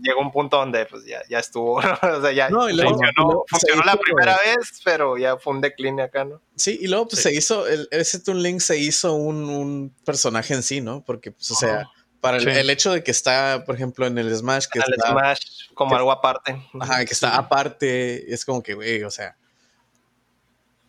llegó 0.00 0.20
un 0.20 0.32
punto 0.32 0.56
donde 0.58 0.86
pues 0.86 1.04
ya, 1.04 1.22
ya 1.28 1.38
estuvo, 1.38 1.74
o 1.76 2.20
sea, 2.22 2.32
ya 2.32 2.48
funcionó, 2.48 3.44
funcionó 3.46 3.82
la 3.84 3.96
primera 3.96 4.38
vez, 4.44 4.80
pero 4.84 5.16
ya 5.16 5.36
fue 5.36 5.54
un 5.54 5.60
decline 5.60 6.00
acá, 6.02 6.24
¿no? 6.24 6.40
Sí, 6.56 6.78
y 6.80 6.88
luego 6.88 7.08
pues 7.08 7.22
se 7.22 7.34
hizo, 7.34 7.64
ese 7.66 8.20
Toon 8.20 8.42
Link 8.42 8.60
se 8.60 8.78
hizo 8.78 9.14
un, 9.14 9.94
personaje 10.04 10.54
en 10.54 10.62
sí, 10.62 10.80
¿no? 10.80 11.04
Porque, 11.04 11.30
pues, 11.30 11.50
o 11.50 11.54
sea, 11.54 11.88
para 12.20 12.38
el, 12.38 12.70
hecho 12.70 12.92
de 12.92 13.02
que 13.04 13.10
está, 13.10 13.62
por 13.64 13.74
ejemplo, 13.76 14.06
en 14.06 14.18
el 14.18 14.34
Smash, 14.34 14.66
que 14.66 14.80
el 14.80 14.84
Smash 15.08 15.40
como 15.74 15.94
algo 15.94 16.10
aparte. 16.10 16.60
Ajá, 16.80 17.04
que 17.04 17.12
está 17.12 17.36
aparte, 17.36 18.32
es 18.32 18.44
como 18.44 18.62
que, 18.62 18.74
güey, 18.74 19.04
o 19.04 19.10
sea 19.10 19.36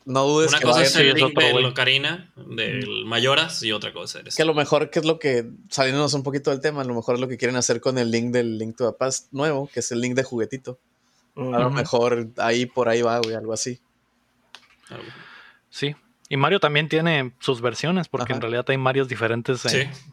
no 0.10 0.26
dudes 0.26 0.52
Una 0.52 0.62
cosa 0.62 0.82
es 0.82 0.96
el 0.96 1.14
link 1.14 1.38
del 1.38 1.66
Ocarina, 1.66 2.34
del 2.36 3.06
Mayoras, 3.06 3.62
y 3.62 3.72
otra 3.72 3.94
cosa 3.94 4.22
es. 4.26 4.36
Que 4.36 4.42
a 4.42 4.46
lo 4.46 4.56
mejor, 4.56 4.90
que 4.90 4.98
es 4.98 5.06
lo 5.06 5.20
que, 5.20 5.46
saliéndonos 5.70 6.16
un 6.16 6.24
poquito 6.24 6.50
del 6.50 6.62
tema, 6.62 6.82
a 6.82 6.84
lo 6.84 6.96
mejor 6.96 7.14
es 7.16 7.22
lo 7.22 7.28
que 7.28 7.38
quieren 7.38 7.56
hacer 7.56 7.80
con 7.80 8.00
el 8.00 8.10
link 8.10 8.32
del 8.32 8.58
Link 8.58 8.76
to 8.76 8.92
the 8.92 8.98
Past 8.98 9.32
nuevo, 9.32 9.70
que 9.72 9.82
es 9.82 9.92
el 9.92 10.02
link 10.02 10.16
de 10.16 10.24
juguetito. 10.24 10.80
A 11.36 11.60
lo 11.60 11.70
mejor 11.70 12.30
ahí 12.38 12.66
por 12.66 12.90
ahí 12.90 13.04
va, 13.04 13.20
güey, 13.20 13.36
algo 13.36 13.54
así. 13.54 13.80
Sí, 15.70 15.96
y 16.32 16.38
Mario 16.38 16.60
también 16.60 16.88
tiene 16.88 17.32
sus 17.40 17.60
versiones, 17.60 18.08
porque 18.08 18.34
en 18.34 18.40
realidad 18.40 18.64
hay 18.68 18.78
Marios 18.78 19.08
diferentes. 19.08 19.64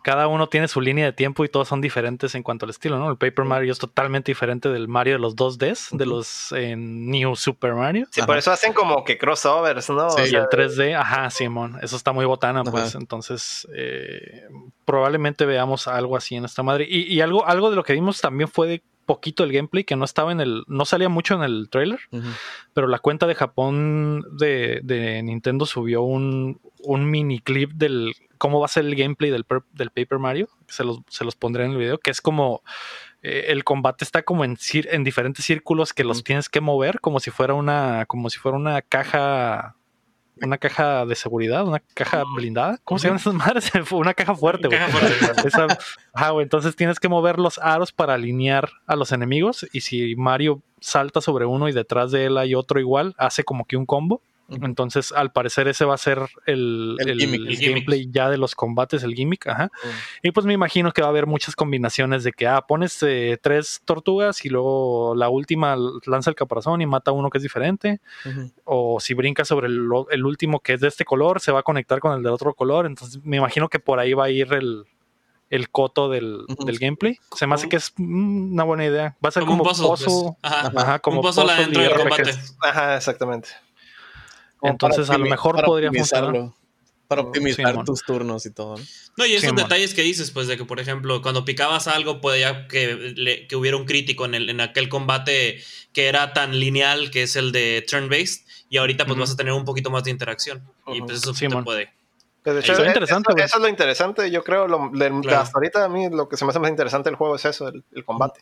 Cada 0.02 0.28
uno 0.28 0.48
tiene 0.48 0.66
su 0.66 0.80
línea 0.80 1.04
de 1.04 1.12
tiempo 1.12 1.44
y 1.44 1.50
todos 1.50 1.68
son 1.68 1.82
diferentes 1.82 2.34
en 2.34 2.42
cuanto 2.42 2.64
al 2.64 2.70
estilo, 2.70 2.98
¿no? 2.98 3.10
El 3.10 3.18
Paper 3.18 3.44
Mario 3.44 3.70
es 3.70 3.78
totalmente 3.78 4.30
diferente 4.30 4.70
del 4.70 4.88
Mario 4.88 5.14
de 5.14 5.18
los 5.18 5.36
2Ds, 5.36 5.94
de 5.94 6.06
los 6.06 6.54
New 6.56 7.36
Super 7.36 7.74
Mario. 7.74 8.06
Sí, 8.10 8.22
por 8.22 8.38
eso 8.38 8.50
hacen 8.50 8.72
como 8.72 9.04
que 9.04 9.18
crossovers, 9.18 9.90
¿no? 9.90 10.08
Sí, 10.08 10.22
y 10.32 10.34
el 10.34 10.46
3D, 10.46 10.98
ajá, 10.98 11.28
Simón, 11.28 11.78
eso 11.82 11.96
está 11.96 12.12
muy 12.12 12.24
botana, 12.24 12.64
pues. 12.64 12.94
Entonces, 12.94 13.68
eh, 13.74 14.48
probablemente 14.86 15.44
veamos 15.44 15.86
algo 15.86 16.16
así 16.16 16.34
en 16.34 16.46
esta 16.46 16.62
madre. 16.62 16.86
Y, 16.88 17.12
y, 17.12 17.20
algo, 17.20 17.46
algo 17.46 17.68
de 17.68 17.76
lo 17.76 17.84
que 17.84 17.92
vimos 17.92 18.22
también 18.22 18.48
fue 18.48 18.66
de 18.68 18.82
poquito 19.06 19.44
el 19.44 19.52
gameplay 19.52 19.84
que 19.84 19.96
no 19.96 20.04
estaba 20.04 20.32
en 20.32 20.40
el, 20.40 20.64
no 20.66 20.84
salía 20.84 21.08
mucho 21.08 21.34
en 21.34 21.42
el 21.42 21.68
trailer, 21.70 22.00
pero 22.74 22.88
la 22.88 22.98
cuenta 22.98 23.26
de 23.26 23.34
Japón 23.34 24.24
de, 24.38 25.20
Nintendo 25.24 25.64
subió 25.64 26.02
un, 26.02 26.60
un, 26.82 27.10
mini 27.10 27.40
clip 27.40 27.72
del 27.72 28.14
cómo 28.36 28.60
va 28.60 28.66
a 28.66 28.68
ser 28.68 28.84
el 28.84 28.94
gameplay 28.94 29.30
del, 29.30 29.46
del 29.72 29.90
Paper 29.90 30.18
Mario, 30.18 30.48
se 30.68 30.84
los, 30.84 31.00
se 31.08 31.24
los 31.24 31.36
pondré 31.36 31.64
en 31.64 31.72
el 31.72 31.78
video, 31.78 31.98
que 31.98 32.10
es 32.10 32.20
como 32.20 32.62
eh, 33.22 33.46
el 33.48 33.64
combate 33.64 34.04
está 34.04 34.22
como 34.22 34.44
en, 34.44 34.58
en 34.72 35.04
diferentes 35.04 35.44
círculos 35.44 35.92
que 35.92 36.04
los 36.04 36.22
tienes 36.22 36.48
que 36.48 36.60
mover 36.60 37.00
como 37.00 37.20
si 37.20 37.30
fuera 37.30 37.54
una, 37.54 38.04
como 38.06 38.28
si 38.28 38.38
fuera 38.38 38.58
una 38.58 38.82
caja 38.82 39.76
una 40.42 40.58
caja 40.58 41.06
de 41.06 41.14
seguridad, 41.14 41.66
una 41.66 41.80
caja 41.94 42.24
blindada. 42.34 42.78
¿Cómo 42.84 42.98
se 42.98 43.08
llaman 43.08 43.20
esas 43.20 43.34
madres? 43.34 43.70
una 43.92 44.14
caja 44.14 44.34
fuerte, 44.34 44.68
güey. 46.32 46.42
Entonces 46.42 46.76
tienes 46.76 47.00
que 47.00 47.08
mover 47.08 47.38
los 47.38 47.58
aros 47.58 47.92
para 47.92 48.14
alinear 48.14 48.70
a 48.86 48.96
los 48.96 49.12
enemigos. 49.12 49.66
Y 49.72 49.80
si 49.80 50.16
Mario 50.16 50.60
salta 50.80 51.20
sobre 51.20 51.46
uno 51.46 51.68
y 51.68 51.72
detrás 51.72 52.10
de 52.10 52.26
él 52.26 52.38
hay 52.38 52.54
otro 52.54 52.80
igual, 52.80 53.14
hace 53.18 53.44
como 53.44 53.64
que 53.64 53.76
un 53.76 53.86
combo. 53.86 54.20
Entonces, 54.48 55.12
al 55.12 55.32
parecer, 55.32 55.66
ese 55.66 55.84
va 55.84 55.94
a 55.94 55.98
ser 55.98 56.20
el, 56.46 56.96
gameplay 57.60 58.08
ya 58.10 58.30
de 58.30 58.38
los 58.38 58.54
combates, 58.54 59.02
el 59.02 59.14
gimmick. 59.14 59.46
Ajá. 59.48 59.70
Y 60.22 60.30
pues 60.30 60.46
me 60.46 60.52
imagino 60.52 60.92
que 60.92 61.02
va 61.02 61.08
a 61.08 61.10
haber 61.10 61.26
muchas 61.26 61.56
combinaciones 61.56 62.22
de 62.22 62.32
que, 62.32 62.46
ah, 62.46 62.62
pones 62.66 63.02
eh, 63.02 63.38
tres 63.42 63.82
tortugas 63.84 64.44
y 64.44 64.48
luego 64.48 65.14
la 65.16 65.28
última 65.28 65.76
lanza 66.06 66.30
el 66.30 66.36
caparazón 66.36 66.80
y 66.80 66.86
mata 66.86 67.10
uno 67.12 67.30
que 67.30 67.38
es 67.38 67.42
diferente. 67.42 68.00
O 68.64 69.00
si 69.00 69.14
brinca 69.14 69.44
sobre 69.44 69.66
el, 69.66 70.24
último 70.24 70.60
que 70.60 70.74
es 70.74 70.80
de 70.80 70.88
este 70.88 71.04
color, 71.04 71.40
se 71.40 71.50
va 71.50 71.60
a 71.60 71.64
conectar 71.64 71.98
con 71.98 72.12
el 72.12 72.22
del 72.22 72.32
otro 72.32 72.54
color. 72.54 72.86
Entonces, 72.86 73.20
me 73.24 73.38
imagino 73.38 73.68
que 73.68 73.80
por 73.80 73.98
ahí 73.98 74.12
va 74.12 74.26
a 74.26 74.30
ir 74.30 74.52
el, 74.52 75.70
coto 75.70 76.08
del, 76.08 76.44
gameplay. 76.78 77.18
Se 77.34 77.48
me 77.48 77.56
hace 77.56 77.68
que 77.68 77.76
es 77.76 77.92
una 77.98 78.62
buena 78.62 78.84
idea. 78.84 79.16
Va 79.24 79.30
a 79.30 79.32
ser 79.32 79.44
como, 79.44 79.64
un 79.64 79.68
pozo. 79.68 80.36
Pues. 80.40 80.52
Ajá. 80.76 81.00
como 81.00 81.18
un 81.18 81.22
pozo 81.22 81.44
dentro 81.46 81.82
del 81.82 81.94
combate. 81.94 82.30
Ajá, 82.62 82.96
exactamente. 82.96 83.48
Entonces 84.68 85.10
a 85.10 85.18
lo 85.18 85.26
mejor 85.26 85.64
podría 85.64 85.90
funcionar. 85.90 86.50
Para 87.08 87.22
optimizar 87.22 87.84
tus 87.84 88.02
turnos 88.02 88.46
y 88.46 88.50
todo. 88.50 88.74
No, 89.16 89.26
y 89.26 89.34
esos 89.34 89.54
detalles 89.54 89.94
que 89.94 90.02
dices, 90.02 90.32
pues 90.32 90.48
de 90.48 90.56
que, 90.56 90.64
por 90.64 90.80
ejemplo, 90.80 91.22
cuando 91.22 91.44
picabas 91.44 91.86
algo, 91.86 92.20
podía 92.20 92.66
que, 92.66 93.46
que 93.48 93.54
hubiera 93.54 93.76
un 93.76 93.84
crítico 93.84 94.24
en, 94.24 94.34
el, 94.34 94.50
en 94.50 94.60
aquel 94.60 94.88
combate 94.88 95.62
que 95.92 96.08
era 96.08 96.32
tan 96.32 96.58
lineal, 96.58 97.12
que 97.12 97.22
es 97.22 97.36
el 97.36 97.52
de 97.52 97.86
turn-based, 97.88 98.44
y 98.68 98.78
ahorita 98.78 99.06
pues 99.06 99.18
vas 99.18 99.30
a 99.30 99.36
tener 99.36 99.52
un 99.52 99.64
poquito 99.64 99.88
más 99.88 100.02
de 100.02 100.10
interacción. 100.10 100.62
Y 100.88 101.00
pues 101.00 101.18
eso 101.18 101.32
te 101.32 101.48
puede. 101.62 101.92
Pues, 102.42 102.58
eso, 102.58 102.80
es 102.80 102.86
interesante, 102.86 103.32
eso, 103.42 103.56
es 103.56 103.62
lo 103.62 103.68
interesante, 103.68 104.30
yo 104.30 104.44
creo. 104.44 104.68
Lo, 104.68 104.90
Hasta 105.36 105.58
ahorita 105.58 105.84
a 105.84 105.88
mí 105.88 106.08
lo 106.10 106.28
que 106.28 106.36
se 106.36 106.44
me 106.44 106.50
hace 106.50 106.60
más 106.60 106.70
interesante 106.70 107.08
del 107.08 107.16
juego 107.16 107.34
es 107.34 107.44
eso, 107.44 107.66
el, 107.68 108.04
combate. 108.04 108.40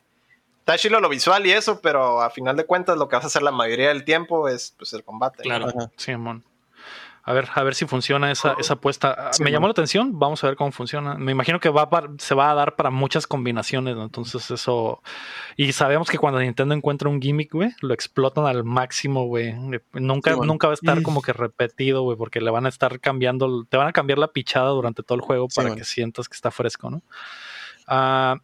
Está 0.64 0.78
chido 0.78 0.98
lo 0.98 1.10
visual 1.10 1.44
y 1.44 1.52
eso, 1.52 1.82
pero 1.82 2.22
a 2.22 2.30
final 2.30 2.56
de 2.56 2.64
cuentas 2.64 2.96
lo 2.96 3.06
que 3.06 3.16
vas 3.16 3.24
a 3.26 3.28
hacer 3.28 3.42
la 3.42 3.50
mayoría 3.50 3.88
del 3.88 4.02
tiempo 4.02 4.48
es 4.48 4.74
pues, 4.78 4.94
el 4.94 5.04
combate. 5.04 5.42
Claro. 5.42 5.70
Simón. 5.98 6.42
a 7.22 7.34
ver, 7.34 7.50
a 7.54 7.62
ver 7.62 7.74
si 7.74 7.84
funciona 7.84 8.32
esa, 8.32 8.54
esa 8.58 8.72
apuesta. 8.72 9.30
Me 9.40 9.52
llamó 9.52 9.66
la 9.66 9.72
atención, 9.72 10.18
vamos 10.18 10.42
a 10.42 10.46
ver 10.46 10.56
cómo 10.56 10.72
funciona. 10.72 11.16
Me 11.16 11.32
imagino 11.32 11.60
que 11.60 11.68
va 11.68 11.86
se 12.16 12.34
va 12.34 12.50
a 12.50 12.54
dar 12.54 12.76
para 12.76 12.88
muchas 12.88 13.26
combinaciones, 13.26 13.94
entonces 13.98 14.50
eso. 14.50 15.02
Y 15.58 15.70
sabemos 15.72 16.08
que 16.08 16.16
cuando 16.16 16.40
Nintendo 16.40 16.74
encuentra 16.74 17.10
un 17.10 17.20
gimmick, 17.20 17.52
güey, 17.52 17.68
lo 17.82 17.92
explotan 17.92 18.46
al 18.46 18.64
máximo, 18.64 19.26
güey. 19.26 19.52
Nunca, 19.92 20.34
nunca 20.34 20.68
va 20.68 20.72
a 20.72 20.80
estar 20.80 21.02
como 21.02 21.20
que 21.20 21.34
repetido, 21.34 22.04
güey, 22.04 22.16
porque 22.16 22.40
le 22.40 22.50
van 22.50 22.64
a 22.64 22.70
estar 22.70 23.00
cambiando, 23.00 23.66
te 23.68 23.76
van 23.76 23.88
a 23.88 23.92
cambiar 23.92 24.18
la 24.18 24.28
pichada 24.28 24.70
durante 24.70 25.02
todo 25.02 25.16
el 25.16 25.20
juego 25.20 25.46
para 25.54 25.74
que 25.74 25.84
sientas 25.84 26.26
que 26.26 26.36
está 26.36 26.50
fresco, 26.50 26.88
¿no? 26.88 27.02
Ah 27.86 28.38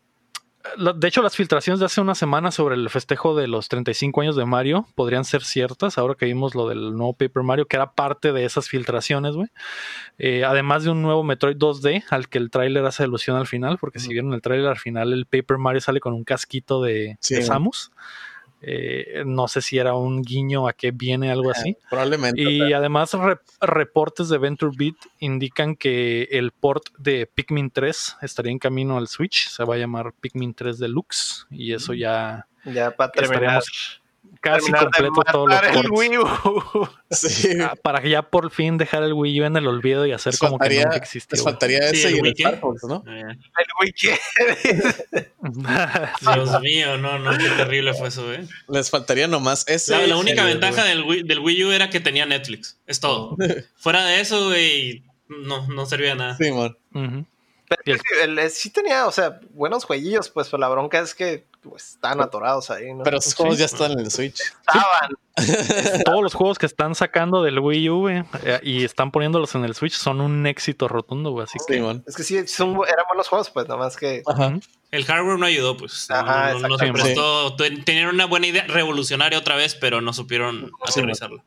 de 0.77 1.09
hecho, 1.09 1.23
las 1.23 1.37
filtraciones 1.37 1.81
de 1.81 1.87
hace 1.87 2.01
una 2.01 2.15
semana 2.15 2.51
sobre 2.51 2.75
el 2.75 2.91
festejo 2.91 3.35
de 3.35 3.49
los 3.49 3.69
35 3.69 4.21
años 4.21 4.37
de 4.37 4.45
Mario 4.45 4.87
podrían 4.95 5.25
ser 5.25 5.43
ciertas, 5.43 5.97
ahora 5.97 6.15
que 6.15 6.27
vimos 6.27 6.55
lo 6.55 6.69
del 6.69 6.95
nuevo 6.97 7.15
Paper 7.15 7.43
Mario, 7.43 7.67
que 7.67 7.77
era 7.77 7.93
parte 7.93 8.33
de 8.33 8.45
esas 8.45 8.69
filtraciones, 8.69 9.35
güey. 9.35 9.49
Eh, 10.19 10.45
además 10.45 10.85
de 10.85 10.91
un 10.91 11.01
nuevo 11.01 11.25
Metroid 11.25 11.57
2D, 11.57 12.05
al 12.11 12.29
que 12.29 12.39
el 12.39 12.51
tráiler 12.51 12.85
hace 12.85 13.05
alusión 13.05 13.37
al 13.37 13.47
final, 13.47 13.79
porque 13.79 14.01
si 14.01 14.09
vieron 14.09 14.35
el 14.35 14.43
tráiler 14.43 14.69
al 14.69 14.79
final, 14.79 15.13
el 15.15 15.25
Paper 15.25 15.57
Mario 15.57 15.81
sale 15.81 16.01
con 16.01 16.13
un 16.13 16.25
casquito 16.25 16.83
de, 16.83 17.17
Samus. 17.21 17.91
Eh, 18.63 19.23
no 19.25 19.49
sé 19.49 19.63
si 19.63 19.79
era 19.79 19.95
un 19.95 20.23
guiño 20.23 20.69
a 20.69 20.73
que 20.73 20.91
viene 20.91 21.31
algo 21.31 21.51
así. 21.51 21.77
probablemente. 21.89 22.43
Y 22.43 22.73
además 22.73 23.17
reportes 23.61 24.29
de 24.29 24.39
Venture 24.39 24.73
Beat 24.77 24.97
indican 25.19 25.77
que 25.77 26.25
el 26.31 26.53
port 26.53 26.85
de 26.99 27.27
Pikmin 27.27 27.71
3 27.71 28.19
estaría 28.23 28.53
en 28.53 28.59
camino 28.59 28.99
al 28.99 29.09
Switch. 29.09 29.49
Se 29.49 29.65
va 29.65 29.77
a 29.77 29.79
llamar 29.79 30.13
Pikmin 30.21 30.55
3 30.55 30.79
Deluxe 30.79 31.47
y 31.51 31.73
eso 31.73 31.95
ya... 31.95 32.47
Ya 32.67 32.91
para 32.91 33.11
terminar 33.11 33.63
casi 34.41 34.73
completo 34.73 35.23
todos 35.31 35.49
los 35.49 35.91
Wii 35.91 36.11
ah, 37.63 37.75
para 37.83 38.03
ya 38.07 38.23
por 38.23 38.51
fin 38.51 38.79
dejar 38.79 39.03
el 39.03 39.13
Wii 39.13 39.41
U 39.41 39.45
en 39.45 39.57
el 39.57 39.67
olvido 39.67 40.07
y 40.07 40.13
hacer 40.13 40.37
como 40.39 40.59
que 40.59 40.83
nunca 40.83 40.97
existió. 40.97 41.37
Les 41.37 41.45
faltaría 41.45 41.79
ese 41.91 42.11
y 42.11 42.19
el, 42.19 42.27
el 42.27 42.35
¿no? 42.89 43.05
El 43.07 43.37
Wii 43.81 43.95
Dios 46.35 46.61
mío, 46.63 46.97
no, 46.99 47.19
no, 47.19 47.37
qué 47.37 47.49
terrible 47.51 47.95
fue 47.95 48.09
eso, 48.09 48.33
¿eh? 48.33 48.47
Les 48.69 48.91
faltaría 48.91 49.27
nomás 49.27 49.67
ese. 49.69 50.07
La, 50.07 50.17
única 50.17 50.45
ventaja 50.45 50.85
del 50.85 51.03
Wii, 51.03 51.23
del 51.25 51.41
Wii 51.41 51.65
U 51.65 51.73
era 51.73 51.91
que 51.91 52.01
tenía 52.01 52.27
Netflix. 52.27 52.79
Es 52.87 53.01
todo. 53.01 53.37
Fuera 53.77 54.05
de 54.05 54.21
eso, 54.21 54.49
güey, 54.49 55.03
no, 55.29 55.67
no 55.69 55.87
servía 55.87 56.15
nada. 56.15 56.37
Sí, 56.37 56.51
man. 56.51 57.27
Pero 57.85 58.51
sí 58.51 58.71
tenía, 58.71 59.07
o 59.07 59.13
sea, 59.13 59.41
buenos 59.53 59.85
jueguillos, 59.85 60.29
pues, 60.29 60.49
pero 60.49 60.61
la 60.61 60.69
bronca 60.69 60.99
es 60.99 61.15
que 61.15 61.47
pues, 61.63 61.91
están 61.91 62.21
atorados 62.21 62.71
ahí, 62.71 62.93
¿no? 62.93 63.05
Pero 63.05 63.19
esos 63.19 63.35
juegos 63.35 63.59
ya 63.59 63.67
están 63.67 63.93
en 63.93 64.01
el 64.01 64.11
Switch. 64.11 64.41
Estaban. 64.41 65.17
Todos 66.05 66.23
los 66.23 66.35
juegos 66.35 66.59
que 66.59 66.67
están 66.67 66.95
sacando 66.97 67.43
del 67.43 67.61
Wii 67.61 67.91
U 67.91 68.09
eh, 68.09 68.25
y 68.63 68.85
están 68.85 69.13
poniéndolos 69.13 69.55
en 69.55 69.65
el 69.65 69.75
Switch 69.75 69.95
son 69.95 70.21
un 70.21 70.47
éxito 70.47 70.89
rotundo, 70.89 71.31
güey. 71.31 71.45
Así 71.45 71.59
que. 71.67 72.03
Es 72.07 72.17
que 72.17 72.25
sí, 72.25 72.47
son, 72.49 72.71
eran 72.89 73.05
buenos 73.09 73.29
juegos, 73.29 73.51
pues, 73.51 73.69
nada 73.69 73.79
más 73.79 73.97
que. 73.97 74.23
El 74.91 75.05
hardware 75.05 75.39
no 75.39 75.47
ayudó, 75.47 75.77
pues. 75.77 76.11
Ajá, 76.11 76.55
no, 76.55 76.77
se 76.77 76.93
prestó. 76.93 77.55
Tenían 77.55 78.09
una 78.09 78.27
buena 78.27 78.49
idea 78.49 78.67
revolucionaria 78.67 79.39
otra 79.39 79.55
vez, 79.55 79.77
pero 79.77 80.01
no 80.01 80.13
supieron 80.13 80.73
aterrizarla. 80.85 81.45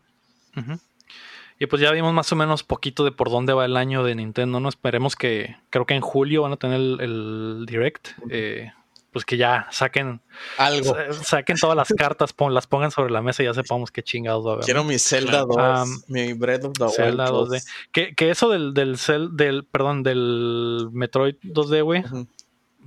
Y 1.64 1.66
pues 1.66 1.82
ya 1.82 1.92
vimos 1.92 2.14
más 2.14 2.30
o 2.30 2.36
menos 2.36 2.62
poquito 2.62 3.06
de 3.06 3.14
por 3.14 3.30
dónde 3.30 3.54
va 3.54 3.64
el 3.64 3.78
año 3.78 4.04
de 4.04 4.16
Nintendo, 4.16 4.60
¿no? 4.60 4.68
Esperemos 4.68 5.16
que, 5.16 5.56
creo 5.70 5.86
que 5.86 5.94
en 5.94 6.02
julio 6.02 6.42
van 6.42 6.52
a 6.52 6.58
tener 6.58 6.76
el, 6.76 7.66
Direct. 7.66 8.10
Eh, 8.30 8.70
pues 9.14 9.24
que 9.24 9.38
ya 9.38 9.70
saquen 9.72 10.20
algo. 10.58 10.94
Saquen 11.22 11.56
todas 11.56 11.78
las 11.78 11.88
cartas, 11.88 12.36
las 12.50 12.68
pongan 12.68 12.92
sobre 12.92 13.14
la 13.14 13.22
mesa 13.22 13.44
y 13.44 13.46
ya 13.46 13.54
sepamos 13.54 13.92
qué 13.92 14.04
chingados 14.04 14.46
va 14.46 14.50
a 14.50 14.54
haber. 14.56 14.66
Quiero 14.66 14.84
mi 14.84 15.00
Zelda 15.00 15.46
2, 15.46 16.10
mi 16.10 16.34
Breath 16.34 16.66
of 16.66 16.74
the 16.74 16.84
Wild. 16.84 16.96
Zelda 16.96 17.30
2D. 17.30 17.64
Que, 17.94 18.14
que, 18.14 18.30
eso 18.30 18.50
del, 18.50 18.74
del, 18.74 18.98
del, 19.32 19.64
perdón, 19.64 20.04
del 20.04 20.90
Metroid 20.92 21.36
2D, 21.44 21.82
güey. 21.82 22.04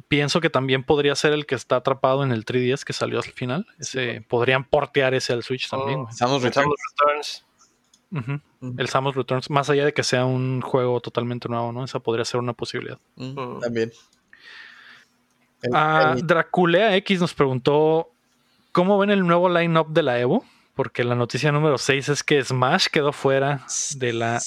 Pienso 0.09 0.43
que 0.43 0.51
también 0.51 0.85
podría 0.85 1.15
ser 1.15 1.32
el 1.32 1.47
que 1.47 1.55
está 1.55 1.77
atrapado 1.77 2.23
en 2.24 2.31
el 2.31 2.44
3DS 2.44 2.85
que 2.85 2.93
salió 2.93 3.20
al 3.20 3.24
final. 3.24 3.66
Ese, 3.78 4.23
podrían 4.28 4.65
portear 4.65 5.15
ese 5.15 5.32
al 5.32 5.43
Switch 5.44 5.70
también. 5.70 6.01
Oh, 6.01 6.12
Samus 6.12 6.43
Returns. 6.43 7.47
El 8.11 8.89
Samus 8.89 9.15
Returns, 9.15 9.51
más 9.51 9.69
allá 9.69 9.85
de 9.85 9.93
que 9.93 10.03
sea 10.03 10.24
un 10.24 10.61
juego 10.61 11.01
totalmente 11.01 11.49
nuevo, 11.49 11.73
¿no? 11.73 11.85
Esa 11.85 12.01
podría 12.01 12.24
ser 12.24 12.41
una 12.41 12.53
posibilidad. 12.53 12.99
También. 13.61 13.93
Ah, 15.73 16.15
Draculea 16.23 16.97
X 16.97 17.20
nos 17.20 17.35
preguntó 17.35 18.11
cómo 18.73 18.99
ven 18.99 19.11
el 19.11 19.27
nuevo 19.27 19.49
line-up 19.49 19.89
de 19.89 20.03
la 20.03 20.19
Evo, 20.20 20.45
porque 20.77 21.05
la 21.05 21.15
noticia 21.15 21.51
número 21.51 21.78
6 21.78 22.11
es 22.11 22.23
que 22.23 22.44
Smash 22.44 22.89
quedó 22.93 23.12
fuera 23.12 23.66
de 23.97 24.12
la 24.12 24.39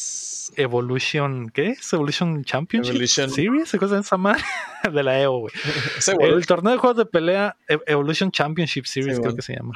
Evolution, 0.56 1.50
¿qué 1.50 1.70
es? 1.70 1.92
Evolution 1.92 2.44
Championship 2.44 2.92
Evolution. 2.92 3.30
Series, 3.32 3.72
cosa 3.80 3.98
esa 3.98 4.16
madre 4.16 4.44
de 4.94 5.04
la 5.04 5.20
Evo, 5.20 5.40
güey. 5.40 5.54
el 6.22 6.46
torneo 6.46 6.74
de 6.74 6.78
juegos 6.78 6.98
de 6.98 7.06
pelea 7.08 7.58
e-, 7.68 7.80
Evolution 7.88 8.32
Championship 8.32 8.86
Series, 8.86 9.20
creo 9.20 9.36
que 9.36 9.42
se 9.42 9.56
llama. 9.56 9.74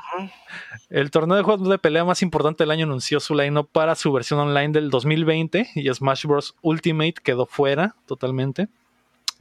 El 0.91 1.09
torneo 1.09 1.35
de 1.35 1.43
juegos 1.43 1.67
de 1.67 1.79
pelea 1.79 2.05
más 2.05 2.21
importante 2.21 2.63
del 2.63 2.71
año 2.71 2.85
anunció 2.85 3.19
su 3.19 3.33
line-up 3.33 3.67
para 3.71 3.95
su 3.95 4.11
versión 4.13 4.39
online 4.39 4.69
del 4.73 4.91
2020 4.91 5.71
y 5.73 5.91
Smash 5.91 6.25
Bros. 6.27 6.55
Ultimate 6.61 7.15
quedó 7.23 7.47
fuera 7.47 7.95
totalmente 8.05 8.69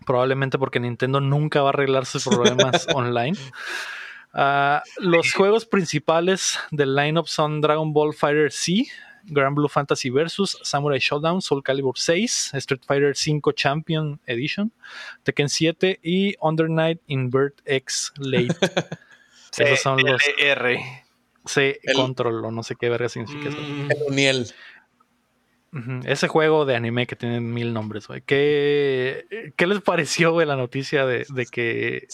probablemente 0.07 0.59
porque 0.59 0.81
Nintendo 0.81 1.21
nunca 1.21 1.61
va 1.61 1.69
a 1.69 1.73
arreglar 1.73 2.07
sus 2.07 2.25
problemas 2.29 2.89
online. 2.95 3.37
Ah, 4.33 4.83
los 4.99 5.33
juegos 5.33 5.67
principales 5.67 6.59
del 6.71 6.95
lineup 6.95 7.27
son 7.27 7.61
Dragon 7.61 7.93
Ball 7.93 8.15
Fighter 8.15 8.51
C, 8.51 8.87
Grand 9.25 9.55
Blue 9.55 9.69
Fantasy 9.69 10.11
Versus, 10.11 10.59
Samurai 10.63 10.99
Showdown, 10.99 11.43
Soul 11.43 11.63
Calibur 11.63 11.97
6, 11.97 12.55
Street 12.55 12.83
Fighter 12.87 13.15
5 13.15 13.53
Champion 13.53 14.21
Edition, 14.27 14.73
Tekken 15.23 15.49
7 15.49 16.01
y 16.03 16.35
Under 16.41 16.69
Night 16.69 17.01
Invert 17.07 17.61
X 17.65 18.13
Late. 18.19 18.57
Esos 19.59 19.81
son 19.81 20.01
los. 20.03 20.23
R. 20.39 21.05
C, 21.45 21.81
Control, 21.95 22.45
o 22.45 22.51
no 22.51 22.63
sé 22.63 22.77
qué 22.77 22.89
verga 22.89 23.09
significa 23.09 23.49
eso. 23.49 23.59
Mm. 23.61 23.91
El 23.91 24.03
Uniel. 24.07 24.47
Ese 26.05 26.29
juego 26.29 26.67
de 26.67 26.77
anime 26.77 27.07
que 27.07 27.17
tiene 27.17 27.41
mil 27.41 27.73
nombres, 27.73 28.07
güey. 28.07 28.21
¿Qué, 28.21 29.53
¿Qué, 29.57 29.67
les 29.67 29.81
pareció, 29.81 30.31
güey, 30.33 30.47
la 30.47 30.55
noticia 30.55 31.07
de, 31.07 31.25
que 31.51 32.07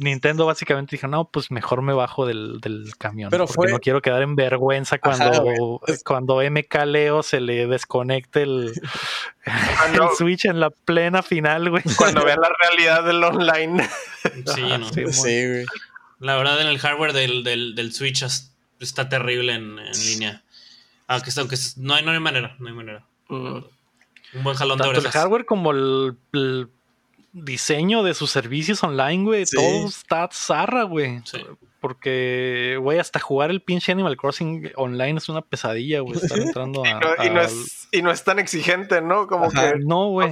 Nintendo 0.00 0.46
básicamente 0.46 0.96
dijo, 0.96 1.06
no, 1.06 1.28
pues 1.28 1.50
mejor 1.50 1.82
me 1.82 1.92
bajo 1.92 2.24
del, 2.24 2.60
camión. 2.96 3.28
Pero 3.28 3.46
porque 3.46 3.70
no 3.70 3.80
quiero 3.80 4.00
quedar 4.00 4.22
en 4.22 4.34
vergüenza 4.34 4.98
cuando, 4.98 5.80
cuando 6.06 6.40
MK 6.42 6.74
Leo 6.86 7.22
se 7.22 7.40
le 7.40 7.66
desconecte 7.66 8.44
el, 8.44 8.72
Switch 10.16 10.46
en 10.46 10.58
la 10.58 10.70
plena 10.70 11.22
final, 11.22 11.68
güey. 11.68 11.82
Cuando 11.98 12.24
vean 12.24 12.38
la 12.40 12.50
realidad 12.60 13.04
del 13.04 13.22
online. 13.22 13.86
Sí, 14.54 14.62
¿no? 14.62 14.88
sí, 14.90 15.02
güey. 15.02 15.66
La 16.18 16.38
verdad, 16.38 16.58
en 16.62 16.68
el 16.68 16.78
hardware 16.78 17.12
del, 17.12 17.44
del, 17.44 17.92
Switch 17.92 18.24
está 18.80 19.10
terrible 19.10 19.52
en, 19.52 19.78
en 19.78 20.06
línea. 20.06 20.43
Aunque, 21.06 21.30
aunque 21.36 21.56
no, 21.76 21.94
hay, 21.94 22.04
no 22.04 22.12
hay 22.12 22.20
manera, 22.20 22.56
no 22.58 22.68
hay 22.68 22.74
manera. 22.74 23.04
Mm. 23.28 23.56
Un 24.34 24.42
buen 24.42 24.56
jalón 24.56 24.78
de 24.78 24.88
orejas. 24.88 25.04
el 25.04 25.10
hardware 25.12 25.44
como 25.44 25.70
el, 25.70 26.68
diseño 27.32 28.02
de 28.02 28.14
sus 28.14 28.30
servicios 28.30 28.82
online, 28.82 29.24
güey, 29.24 29.44
todo 29.44 29.88
está 29.88 30.28
zarra, 30.32 30.84
güey. 30.84 31.22
Porque, 31.80 32.78
güey, 32.80 32.98
hasta 32.98 33.20
jugar 33.20 33.50
el 33.50 33.60
pinche 33.60 33.92
Animal 33.92 34.16
Crossing 34.16 34.72
online 34.76 35.18
es 35.18 35.28
una 35.28 35.42
pesadilla, 35.42 36.00
güey. 36.00 36.16
Estar 36.16 36.38
entrando 36.40 36.82
a. 36.82 37.26
y, 37.26 37.28
no, 37.28 37.42
es, 37.42 37.88
y 37.92 38.00
no 38.00 38.10
es 38.10 38.24
tan 38.24 38.38
exigente, 38.38 39.02
¿no? 39.02 39.26
Como 39.26 39.50
que. 39.50 39.74
No, 39.84 40.08
güey. 40.08 40.30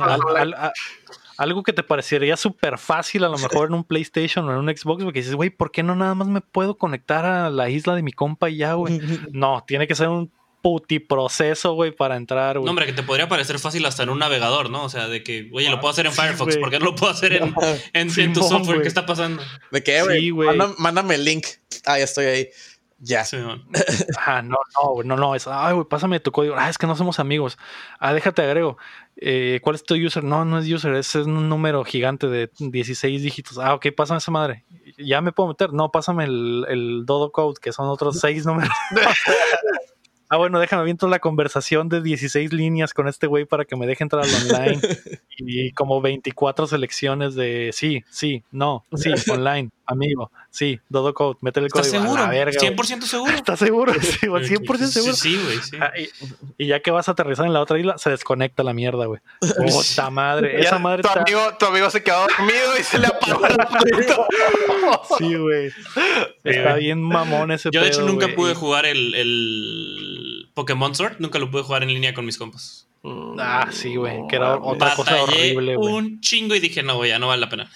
algo 1.36 1.62
que 1.62 1.74
te 1.74 1.82
parecería 1.82 2.38
súper 2.38 2.78
fácil, 2.78 3.24
a 3.24 3.28
lo 3.28 3.36
mejor 3.36 3.68
en 3.68 3.74
un 3.74 3.84
PlayStation 3.84 4.48
o 4.48 4.52
en 4.52 4.58
un 4.58 4.74
Xbox, 4.74 5.04
porque 5.04 5.18
dices, 5.18 5.34
güey, 5.34 5.50
¿por 5.50 5.70
qué 5.70 5.82
no 5.82 5.94
nada 5.94 6.14
más 6.14 6.28
me 6.28 6.40
puedo 6.40 6.78
conectar 6.78 7.26
a 7.26 7.50
la 7.50 7.68
isla 7.68 7.94
de 7.94 8.02
mi 8.02 8.12
compa 8.12 8.48
y 8.48 8.56
ya, 8.56 8.72
güey? 8.72 8.98
no, 9.32 9.62
tiene 9.66 9.86
que 9.86 9.94
ser 9.94 10.08
un 10.08 10.32
puti 10.62 11.00
proceso, 11.00 11.74
güey, 11.74 11.90
para 11.90 12.16
entrar, 12.16 12.58
güey. 12.58 12.64
No, 12.64 12.70
hombre, 12.70 12.86
que 12.86 12.92
te 12.92 13.02
podría 13.02 13.28
parecer 13.28 13.58
fácil 13.58 13.84
hasta 13.84 14.04
en 14.04 14.10
un 14.10 14.20
navegador, 14.20 14.70
¿no? 14.70 14.84
O 14.84 14.88
sea, 14.88 15.08
de 15.08 15.22
que, 15.22 15.50
oye, 15.52 15.68
lo 15.68 15.80
puedo 15.80 15.90
hacer 15.90 16.06
en 16.06 16.12
Firefox, 16.12 16.56
¿por 16.56 16.70
qué 16.70 16.78
no 16.78 16.86
lo 16.86 16.94
puedo 16.94 17.12
hacer 17.12 17.34
en, 17.34 17.54
en, 17.92 18.32
tu 18.32 18.42
software? 18.42 18.80
¿Qué 18.80 18.88
está 18.88 19.04
pasando? 19.04 19.42
¿De 19.70 19.82
qué, 19.82 20.02
güey? 20.02 20.32
mándame, 20.78 21.16
el 21.16 21.24
link. 21.24 21.46
Ah, 21.84 21.98
ya 21.98 22.04
estoy 22.04 22.26
ahí. 22.26 22.48
Ya. 23.04 23.24
ah, 24.26 24.42
no, 24.42 24.56
no, 24.76 25.02
no, 25.02 25.16
no. 25.16 25.34
Es, 25.34 25.48
ay, 25.48 25.74
güey, 25.74 25.86
pásame 25.88 26.20
tu 26.20 26.30
código. 26.30 26.54
Ah, 26.56 26.70
es 26.70 26.78
que 26.78 26.86
no 26.86 26.94
somos 26.94 27.18
amigos. 27.18 27.58
Ah, 27.98 28.14
déjate 28.14 28.42
agrego. 28.42 28.78
Eh, 29.16 29.58
¿Cuál 29.60 29.74
es 29.74 29.82
tu 29.82 29.96
user? 29.96 30.22
No, 30.22 30.44
no 30.44 30.60
es 30.60 30.70
user, 30.70 30.94
es 30.94 31.12
un 31.16 31.48
número 31.48 31.84
gigante 31.84 32.28
de 32.28 32.48
16 32.60 33.22
dígitos. 33.22 33.58
Ah, 33.58 33.74
ok, 33.74 33.88
pásame 33.96 34.18
esa 34.18 34.30
madre. 34.30 34.64
¿Ya 34.98 35.20
me 35.20 35.32
puedo 35.32 35.48
meter? 35.48 35.72
No, 35.72 35.90
pásame 35.90 36.24
el, 36.24 36.64
el 36.68 37.02
Dodo 37.04 37.32
Code, 37.32 37.58
que 37.60 37.72
son 37.72 37.88
otros 37.88 38.20
6 38.20 38.46
números. 38.46 38.72
ah, 40.32 40.38
bueno, 40.38 40.58
déjame 40.58 40.84
viento 40.84 41.08
la 41.08 41.18
conversación 41.18 41.90
de 41.90 42.00
16 42.00 42.54
líneas 42.54 42.94
con 42.94 43.06
este 43.06 43.26
güey 43.26 43.44
para 43.44 43.66
que 43.66 43.76
me 43.76 43.86
deje 43.86 44.02
entrar 44.02 44.24
al 44.24 44.34
online. 44.34 44.80
y 45.36 45.72
como 45.72 46.00
24 46.00 46.66
selecciones 46.66 47.34
de 47.34 47.70
sí, 47.74 48.02
sí, 48.08 48.42
no, 48.50 48.84
sí, 48.94 49.10
online, 49.30 49.68
amigo, 49.84 50.30
sí, 50.48 50.80
Dodo 50.88 51.12
Code, 51.12 51.36
métele 51.42 51.64
el 51.64 51.66
¿Estás 51.66 51.88
código. 51.88 52.04
seguro? 52.04 52.22
A 52.22 52.26
la 52.26 52.30
verga, 52.30 52.58
güey. 52.58 52.74
¿100% 52.74 53.02
seguro? 53.02 53.32
¿Estás 53.34 53.58
seguro? 53.58 53.92
Sí, 54.00 54.26
güey, 54.26 54.44
100% 54.44 54.86
seguro. 54.86 55.12
Sí, 55.12 55.38
güey, 55.44 55.58
sí. 55.58 55.76
Ah, 55.78 55.92
y, 55.98 56.64
y 56.64 56.66
ya 56.68 56.80
que 56.80 56.90
vas 56.90 57.08
a 57.08 57.12
aterrizar 57.12 57.44
en 57.44 57.52
la 57.52 57.60
otra 57.60 57.78
isla, 57.78 57.98
se 57.98 58.08
desconecta 58.08 58.62
la 58.62 58.72
mierda, 58.72 59.04
güey. 59.04 59.20
Puta 59.58 60.08
madre. 60.08 60.60
Esa 60.60 60.78
madre 60.78 61.02
tu, 61.02 61.08
está. 61.08 61.20
amigo, 61.20 61.40
tu 61.58 61.66
amigo 61.66 61.90
se 61.90 62.02
quedó 62.02 62.26
dormido 62.26 62.78
y 62.80 62.82
se 62.82 62.98
le 62.98 63.08
apagó 63.08 63.46
la. 63.48 63.68
Sí, 65.18 65.34
güey. 65.34 65.70
Está 66.42 66.74
bien 66.76 67.02
mamón 67.02 67.50
ese 67.50 67.68
Yo, 67.70 67.82
de 67.82 67.88
hecho, 67.88 67.98
pedo, 67.98 68.08
nunca 68.08 68.28
pude 68.34 68.54
jugar 68.54 68.86
el, 68.86 69.14
el 69.14 70.21
Pokémon 70.54 70.94
Sword. 70.94 71.16
Nunca 71.18 71.38
lo 71.38 71.50
pude 71.50 71.62
jugar 71.62 71.82
en 71.82 71.88
línea 71.88 72.14
con 72.14 72.24
mis 72.24 72.38
compas. 72.38 72.86
Ah, 73.04 73.68
sí, 73.72 73.96
güey. 73.96 74.28
Que 74.28 74.36
era 74.36 74.56
otra 74.58 74.94
cosa 74.94 75.24
horrible, 75.24 75.74
güey. 75.74 75.92
un 75.92 76.20
chingo 76.20 76.54
y 76.54 76.60
dije, 76.60 76.84
no, 76.84 76.96
güey, 76.96 77.10
ya 77.10 77.18
no 77.18 77.26
vale 77.26 77.40
la 77.40 77.48
pena. 77.48 77.68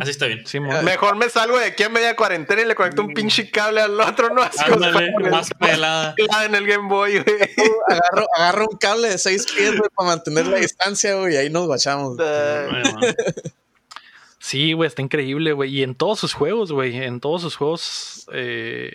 Así 0.00 0.10
está 0.10 0.26
bien. 0.26 0.46
Sí, 0.46 0.60
Mejor 0.60 1.16
me 1.16 1.28
salgo 1.28 1.58
de 1.58 1.66
aquí 1.66 1.82
a 1.82 1.88
media 1.88 2.14
cuarentena 2.14 2.62
y 2.62 2.64
le 2.64 2.76
conecto 2.76 3.02
un 3.02 3.12
pinche 3.12 3.50
cable 3.50 3.80
al 3.80 4.00
otro, 4.00 4.32
¿no? 4.32 4.42
Así 4.42 4.58
Ándale, 4.64 5.12
más 5.30 5.50
pelada. 5.58 6.14
en 6.44 6.54
el 6.54 6.64
Game 6.64 6.88
Boy, 6.88 7.18
güey. 7.18 7.38
agarro, 7.88 8.26
agarro 8.36 8.66
un 8.70 8.78
cable 8.78 9.08
de 9.08 9.18
seis 9.18 9.46
pies, 9.46 9.76
güey, 9.76 9.90
para 9.92 10.10
mantener 10.10 10.46
la 10.46 10.58
distancia, 10.58 11.16
güey, 11.16 11.34
y 11.34 11.36
ahí 11.38 11.50
nos 11.50 11.66
guachamos. 11.66 12.16
Bueno, 12.16 13.00
Sí, 14.46 14.74
güey, 14.74 14.86
está 14.86 15.02
increíble, 15.02 15.52
güey. 15.54 15.76
Y 15.76 15.82
en 15.82 15.96
todos 15.96 16.20
sus 16.20 16.32
juegos, 16.32 16.70
güey. 16.70 17.02
En 17.02 17.18
todos 17.18 17.42
sus 17.42 17.56
juegos 17.56 18.28
eh, 18.32 18.92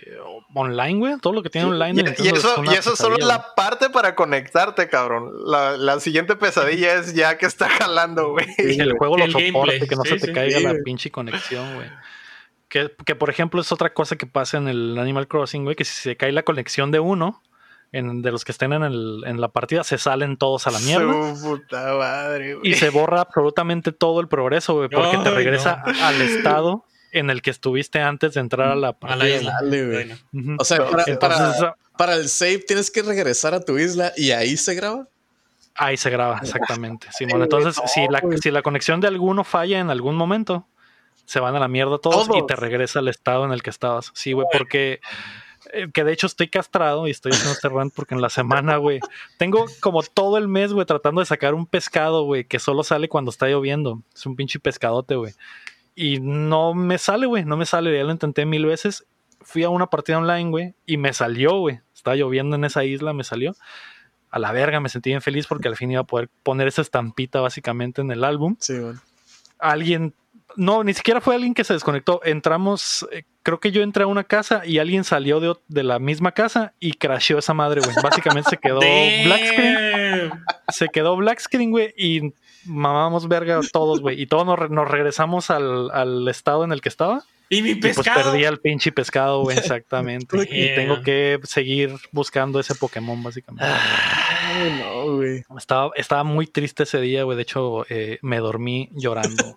online, 0.54 0.98
güey. 0.98 1.18
Todo 1.18 1.34
lo 1.34 1.42
que 1.42 1.50
tiene 1.50 1.66
online. 1.66 1.90
Y, 1.90 2.00
y 2.00 2.04
Nintendo 2.04 2.38
es 2.38 2.38
eso, 2.38 2.64
y 2.64 2.74
eso 2.74 2.96
solo 2.96 3.18
es 3.18 3.26
la 3.26 3.54
parte 3.54 3.90
para 3.90 4.14
conectarte, 4.14 4.88
cabrón. 4.88 5.30
La, 5.44 5.76
la 5.76 6.00
siguiente 6.00 6.36
pesadilla 6.36 6.94
es 6.94 7.12
ya 7.12 7.36
que 7.36 7.44
está 7.44 7.68
jalando, 7.68 8.30
güey. 8.30 8.46
Que 8.56 8.76
el 8.76 8.94
juego 8.94 9.18
lo 9.18 9.26
El 9.26 9.32
soporte, 9.32 9.52
gameplay, 9.52 9.88
que 9.88 9.94
no 9.94 10.04
sí, 10.04 10.08
se 10.08 10.16
te 10.20 10.26
sí. 10.28 10.32
caiga 10.32 10.56
Sí, 10.56 10.64
la 10.64 10.74
pinche 10.82 11.10
conexión, 11.10 11.74
güey. 11.74 11.88
Que, 12.70 12.90
que, 13.04 13.14
por 13.14 13.28
ejemplo, 13.28 13.60
es 13.60 13.72
otra 13.72 13.92
cosa 13.92 14.16
que 14.16 14.24
pasa 14.24 14.56
en 14.56 14.68
el 14.68 14.96
Animal 14.96 15.28
Crossing, 15.28 15.64
güey. 15.64 15.76
Que 15.76 15.84
si 15.84 15.92
se 15.92 16.16
cae 16.16 16.32
la 16.32 16.44
conexión 16.44 16.92
de 16.92 17.00
uno, 17.00 17.42
en, 17.92 18.22
de 18.22 18.32
los 18.32 18.44
que 18.44 18.52
estén 18.52 18.72
en, 18.72 18.82
el, 18.82 19.22
en 19.26 19.40
la 19.40 19.48
partida, 19.48 19.84
se 19.84 19.98
salen 19.98 20.36
todos 20.38 20.66
a 20.66 20.70
la 20.70 20.78
mierda. 20.80 21.36
Su 21.36 21.42
puta 21.42 21.94
madre, 21.94 22.54
güey. 22.54 22.70
y 22.70 22.74
se 22.74 22.88
borra 22.90 23.20
absolutamente 23.20 23.92
todo 23.92 24.20
el 24.20 24.28
progreso, 24.28 24.74
güey, 24.74 24.88
porque 24.88 25.18
te 25.18 25.28
Ay, 25.28 25.34
regresa 25.34 25.82
al 26.02 26.20
estado 26.22 26.84
en 27.12 27.28
el 27.28 27.42
que 27.42 27.50
estuviste 27.50 28.00
antes 28.00 28.34
de 28.34 28.40
entrar 28.40 28.68
a 28.68 28.74
la 28.74 28.88
a 28.88 28.92
partida. 28.94 29.24
la 29.24 29.28
isla. 29.28 29.52
Dale, 29.60 29.86
güey. 29.86 30.06
Bueno. 30.06 30.16
Ujú. 30.32 30.56
O 30.58 30.64
sea, 30.64 30.86
para, 30.88 31.04
Entonces, 31.06 31.56
para, 31.60 31.76
para 31.98 32.14
el 32.14 32.28
save 32.30 32.58
tienes 32.66 32.90
que 32.90 33.02
regresar 33.02 33.52
a 33.54 33.60
tu 33.60 33.78
isla 33.78 34.12
y 34.16 34.30
ahí 34.30 34.56
se 34.56 34.74
graba. 34.74 35.06
ahí 35.74 35.98
se 35.98 36.08
graba, 36.08 36.38
exactamente. 36.42 37.08
Simón. 37.12 37.42
Entonces, 37.42 37.78
si, 37.92 38.06
la, 38.08 38.22
si 38.40 38.50
la 38.50 38.62
conexión 38.62 39.00
de 39.02 39.08
alguno 39.08 39.44
falla 39.44 39.78
en 39.80 39.90
algún 39.90 40.16
momento, 40.16 40.66
se 41.26 41.38
van 41.40 41.54
a 41.54 41.60
la 41.60 41.68
mierda 41.68 41.98
todos, 41.98 42.26
y 42.34 42.46
te 42.46 42.56
regresa 42.56 43.00
al 43.00 43.08
estado 43.08 43.44
en 43.44 43.52
el 43.52 43.62
que 43.62 43.68
estabas. 43.70 44.10
Sí, 44.14 44.32
güey, 44.32 44.46
porque 44.50 45.00
eh, 45.72 45.90
que 45.92 46.04
de 46.04 46.12
hecho 46.12 46.26
estoy 46.26 46.48
castrado 46.48 47.08
y 47.08 47.10
estoy 47.10 47.32
haciendo 47.32 47.52
este 47.52 47.68
rant 47.68 47.94
porque 47.94 48.14
en 48.14 48.20
la 48.20 48.28
semana, 48.28 48.76
güey, 48.76 49.00
tengo 49.38 49.64
como 49.80 50.02
todo 50.02 50.36
el 50.36 50.46
mes, 50.46 50.72
güey, 50.72 50.84
tratando 50.84 51.20
de 51.20 51.26
sacar 51.26 51.54
un 51.54 51.66
pescado, 51.66 52.24
güey, 52.24 52.44
que 52.44 52.58
solo 52.58 52.84
sale 52.84 53.08
cuando 53.08 53.30
está 53.30 53.48
lloviendo. 53.48 54.02
Es 54.14 54.26
un 54.26 54.36
pinche 54.36 54.60
pescadote, 54.60 55.14
güey. 55.16 55.32
Y 55.94 56.20
no 56.20 56.74
me 56.74 56.98
sale, 56.98 57.26
güey, 57.26 57.44
no 57.44 57.56
me 57.56 57.66
sale. 57.66 57.96
Ya 57.96 58.04
lo 58.04 58.12
intenté 58.12 58.44
mil 58.44 58.66
veces. 58.66 59.06
Fui 59.40 59.64
a 59.64 59.70
una 59.70 59.86
partida 59.86 60.18
online, 60.18 60.50
güey, 60.50 60.74
y 60.86 60.98
me 60.98 61.12
salió, 61.12 61.58
güey. 61.58 61.80
Estaba 61.94 62.16
lloviendo 62.16 62.56
en 62.56 62.64
esa 62.64 62.84
isla, 62.84 63.12
me 63.12 63.24
salió. 63.24 63.54
A 64.30 64.38
la 64.38 64.52
verga, 64.52 64.80
me 64.80 64.88
sentí 64.88 65.10
bien 65.10 65.22
feliz 65.22 65.46
porque 65.46 65.68
al 65.68 65.76
fin 65.76 65.90
iba 65.90 66.02
a 66.02 66.06
poder 66.06 66.28
poner 66.42 66.68
esa 66.68 66.82
estampita 66.82 67.40
básicamente 67.40 68.00
en 68.02 68.10
el 68.10 68.24
álbum. 68.24 68.56
Sí, 68.60 68.78
güey. 68.78 68.94
Alguien, 69.58 70.14
no, 70.56 70.84
ni 70.84 70.94
siquiera 70.94 71.20
fue 71.20 71.34
alguien 71.34 71.54
que 71.54 71.64
se 71.64 71.72
desconectó. 71.74 72.20
Entramos, 72.24 73.06
eh, 73.12 73.24
creo 73.42 73.60
que 73.60 73.70
yo 73.72 73.82
entré 73.82 74.04
a 74.04 74.06
una 74.06 74.24
casa 74.24 74.62
y 74.64 74.78
alguien 74.78 75.04
salió 75.04 75.40
de, 75.40 75.54
de 75.68 75.82
la 75.82 75.98
misma 75.98 76.32
casa 76.32 76.74
y 76.80 76.92
crasheó 76.94 77.38
esa 77.38 77.54
madre, 77.54 77.80
güey. 77.82 77.94
Básicamente 78.02 78.50
se 78.50 78.56
quedó 78.58 78.78
black 79.24 79.46
screen 79.52 80.32
se 80.68 80.88
quedó 80.88 81.16
black 81.16 81.40
screen, 81.40 81.70
güey, 81.70 81.92
y 81.96 82.32
mamamos 82.64 83.28
verga 83.28 83.60
todos, 83.72 84.00
güey. 84.00 84.20
Y 84.20 84.26
todos 84.26 84.46
nos, 84.46 84.58
re- 84.58 84.68
nos 84.70 84.88
regresamos 84.88 85.50
al, 85.50 85.90
al 85.90 86.26
estado 86.28 86.64
en 86.64 86.72
el 86.72 86.80
que 86.80 86.88
estaba. 86.88 87.22
Y 87.50 87.60
mi 87.60 87.70
Y 87.70 87.74
pues 87.74 87.96
pescado. 87.96 88.30
perdí 88.30 88.46
al 88.46 88.58
pinche 88.60 88.92
pescado, 88.92 89.42
güey, 89.42 89.58
exactamente. 89.58 90.36
y 90.50 90.74
tengo 90.74 91.02
que 91.02 91.38
seguir 91.42 91.94
buscando 92.12 92.58
ese 92.60 92.74
Pokémon, 92.74 93.22
básicamente. 93.22 93.66
Ay, 93.66 94.80
no, 94.82 95.16
güey. 95.16 95.42
Estaba, 95.58 95.90
estaba 95.96 96.24
muy 96.24 96.46
triste 96.46 96.84
ese 96.84 97.00
día, 97.00 97.24
güey. 97.24 97.36
De 97.36 97.42
hecho, 97.42 97.84
eh, 97.90 98.18
me 98.22 98.38
dormí 98.38 98.88
llorando. 98.92 99.56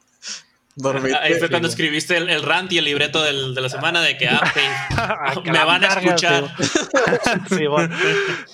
Dormiste. 0.76 1.18
Ahí 1.18 1.36
fue 1.36 1.50
cuando 1.50 1.68
escribiste 1.70 2.18
el, 2.18 2.30
el 2.30 2.44
rant 2.44 2.72
y 2.74 2.78
el 2.78 2.86
libreto 2.86 3.24
del- 3.24 3.56
de 3.56 3.62
la 3.62 3.70
semana 3.70 4.02
de 4.02 4.18
que 4.18 4.28
ah, 4.28 5.32
Que 5.44 5.52
me 5.52 5.64
van 5.64 5.84
a 5.84 5.88
escuchar. 5.88 6.54
sí, 7.50 7.66
bueno. 7.68 7.96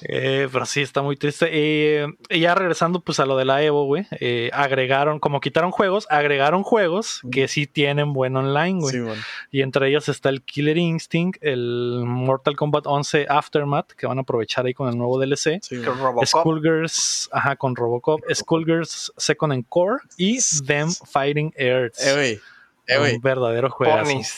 Eh, 0.03 0.48
pero 0.52 0.65
sí, 0.65 0.81
está 0.81 1.02
muy 1.02 1.15
triste. 1.18 1.48
Eh, 1.52 2.07
y 2.30 2.39
ya 2.41 2.53
regresando 2.56 3.02
pues 3.02 3.19
a 3.19 3.26
lo 3.26 3.38
de 3.38 3.45
la 3.45 3.61
Evo, 3.64 3.85
güey. 3.85 4.06
eh, 4.11 4.49
agregaron, 4.53 5.19
como 5.19 5.39
quitaron 5.41 5.72
juegos, 5.72 6.07
agregaron 6.10 6.64
juegos 6.64 7.22
que 7.31 7.48
sí 7.48 7.65
tienen 7.68 8.14
buen 8.14 8.35
online, 8.35 8.80
güey. 8.80 8.93
Sí, 8.93 8.99
güey. 8.99 9.18
Y 9.52 9.61
entre 9.61 9.88
ellos 9.89 10.07
está 10.10 10.30
el 10.30 10.41
Killer 10.43 10.77
Instinct, 10.77 11.43
el 11.43 12.03
Mortal 12.06 12.56
Kombat 12.56 12.85
11 12.85 13.26
Aftermath, 13.30 13.91
que 13.93 14.06
van 14.07 14.18
a 14.18 14.22
aprovechar 14.22 14.65
ahí 14.65 14.73
con 14.73 14.88
el 14.89 14.98
nuevo 14.98 15.19
DLC. 15.19 15.60
Sí, 15.64 15.69
Que 15.69 15.77
güey. 15.77 15.98
Robocop. 15.99 16.26
Skullgirls, 16.27 17.30
ajá, 17.31 17.56
con 17.56 17.76
Robocop, 17.76 18.22
Skullgirls 18.34 19.11
Second 19.18 19.53
and 19.53 19.65
Core 19.69 19.98
y 20.18 20.38
Them 20.65 20.89
Fighting 20.91 21.53
Earths. 21.56 22.10
Eh, 22.11 22.15
güey. 22.15 22.41
Eh, 22.88 22.97
güey. 22.97 23.15
un 23.15 23.21
verdadero 23.21 23.69
juego. 23.69 23.97
Ponies. 24.01 24.35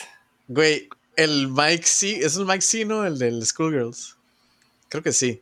Güey, 0.48 0.90
el 1.16 1.48
Mike 1.50 1.86
C. 1.86 2.20
¿Es 2.26 2.36
el 2.38 2.46
Mike 2.46 2.62
C, 2.62 2.86
no? 2.86 3.06
El 3.06 3.18
del 3.20 3.46
Schoolgirls. 3.46 4.18
Creo 4.90 5.04
que 5.04 5.12
sí. 5.12 5.42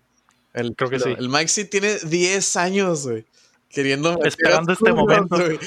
El, 0.54 0.76
Creo 0.76 0.90
que 0.90 1.00
sí. 1.00 1.10
El 1.18 1.30
Mike 1.30 1.48
C 1.48 1.66
tiene 1.66 1.98
10 1.98 2.56
años, 2.58 3.08
güey. 3.08 3.26
Queriendo 3.70 4.12
meter 4.12 4.26
a 4.26 4.30
Esperando 4.30 4.74
este 4.74 4.92
momento. 4.94 5.38
güey. 5.38 5.60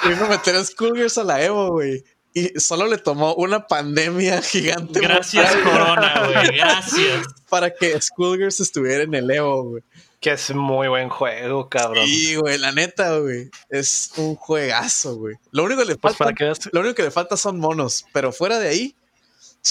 Queriendo 0.00 0.26
meter 0.28 0.56
a 0.56 0.64
Schoolgirls 0.64 1.18
a 1.18 1.24
la 1.24 1.42
Evo, 1.42 1.70
güey. 1.72 2.04
Y 2.34 2.58
solo 2.58 2.86
le 2.86 2.96
tomó 2.98 3.34
una 3.34 3.66
pandemia 3.66 4.40
gigante 4.40 5.00
Gracias, 5.00 5.54
Corona, 5.64 6.26
güey. 6.26 6.56
Gracias. 6.56 7.26
para 7.48 7.72
que 7.72 8.00
Schoolgirls 8.00 8.58
estuviera 8.60 9.04
en 9.04 9.14
el 9.14 9.30
Evo, 9.30 9.64
güey. 9.64 9.82
Que 10.22 10.30
es 10.30 10.54
muy 10.54 10.86
buen 10.86 11.08
juego, 11.08 11.68
cabrón. 11.68 12.06
Sí, 12.06 12.36
güey, 12.36 12.56
la 12.56 12.70
neta, 12.70 13.18
güey. 13.18 13.50
Es 13.68 14.12
un 14.16 14.36
juegazo, 14.36 15.16
güey. 15.16 15.34
Lo 15.50 15.64
único 15.64 15.80
que 15.80 15.88
le 15.88 15.96
Pues 15.96 16.16
falta, 16.16 16.24
para 16.26 16.34
que 16.36 16.44
veas, 16.44 16.60
lo 16.72 16.80
único 16.80 16.94
que 16.94 17.02
le 17.02 17.10
falta 17.10 17.36
son 17.36 17.58
monos, 17.58 18.06
pero 18.12 18.30
fuera 18.30 18.60
de 18.60 18.68
ahí, 18.68 18.96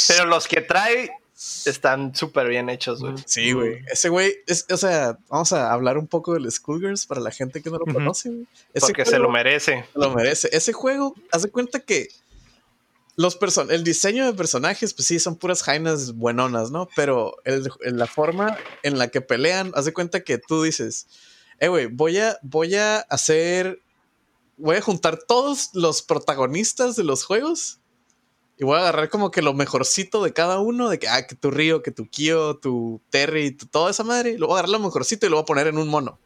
Pero 0.09 0.25
los 0.25 0.49
que 0.49 0.59
trae 0.59 1.09
están 1.65 2.13
súper 2.13 2.49
bien 2.49 2.69
hechos, 2.69 2.99
güey. 2.99 3.15
Sí, 3.25 3.53
güey. 3.53 3.79
Ese 3.89 4.09
güey, 4.09 4.35
es, 4.45 4.65
o 4.69 4.75
sea, 4.75 5.17
vamos 5.29 5.53
a 5.53 5.71
hablar 5.71 5.97
un 5.97 6.07
poco 6.07 6.33
del 6.33 6.51
Schoolgirls 6.51 7.05
para 7.05 7.21
la 7.21 7.31
gente 7.31 7.61
que 7.61 7.69
no 7.69 7.77
lo 7.77 7.85
conoce, 7.85 8.29
güey. 8.29 8.47
Porque 8.77 9.05
se 9.05 9.19
lo 9.19 9.29
merece. 9.29 9.85
lo 9.95 10.13
merece. 10.13 10.49
Ese 10.51 10.73
juego, 10.73 11.15
haz 11.31 11.43
de 11.43 11.49
cuenta 11.49 11.79
que 11.79 12.09
los 13.17 13.35
person 13.35 13.71
el 13.71 13.83
diseño 13.83 14.25
de 14.25 14.33
personajes, 14.33 14.93
pues 14.93 15.07
sí, 15.07 15.19
son 15.19 15.35
puras 15.35 15.63
jainas 15.63 16.13
buenonas, 16.13 16.71
¿no? 16.71 16.87
Pero 16.95 17.35
el- 17.43 17.69
la 17.81 18.07
forma 18.07 18.57
en 18.83 18.97
la 18.97 19.09
que 19.09 19.21
pelean, 19.21 19.71
haz 19.75 19.85
de 19.85 19.93
cuenta 19.93 20.23
que 20.23 20.37
tú 20.37 20.63
dices, 20.63 21.07
eh, 21.59 21.67
güey, 21.67 21.87
voy 21.87 22.17
a, 22.17 22.37
voy 22.41 22.75
a 22.75 22.99
hacer, 22.99 23.81
voy 24.57 24.77
a 24.77 24.81
juntar 24.81 25.19
todos 25.27 25.69
los 25.73 26.01
protagonistas 26.01 26.95
de 26.95 27.03
los 27.03 27.23
juegos 27.25 27.79
y 28.57 28.63
voy 28.63 28.77
a 28.77 28.81
agarrar 28.81 29.09
como 29.09 29.31
que 29.31 29.41
lo 29.41 29.53
mejorcito 29.53 30.23
de 30.23 30.33
cada 30.33 30.59
uno, 30.59 30.89
de 30.89 30.99
que, 30.99 31.07
ah, 31.07 31.25
que 31.27 31.35
tu 31.35 31.51
Río, 31.51 31.81
que 31.83 31.91
tu 31.91 32.07
Kyo, 32.09 32.57
tu 32.57 33.01
Terry, 33.09 33.51
tu, 33.51 33.65
toda 33.65 33.91
esa 33.91 34.03
madre, 34.03 34.37
lo 34.37 34.47
voy 34.47 34.55
a 34.55 34.59
agarrar 34.59 34.79
lo 34.79 34.85
mejorcito 34.85 35.25
y 35.25 35.29
lo 35.29 35.37
voy 35.37 35.43
a 35.43 35.45
poner 35.45 35.67
en 35.67 35.77
un 35.77 35.87
mono. 35.87 36.19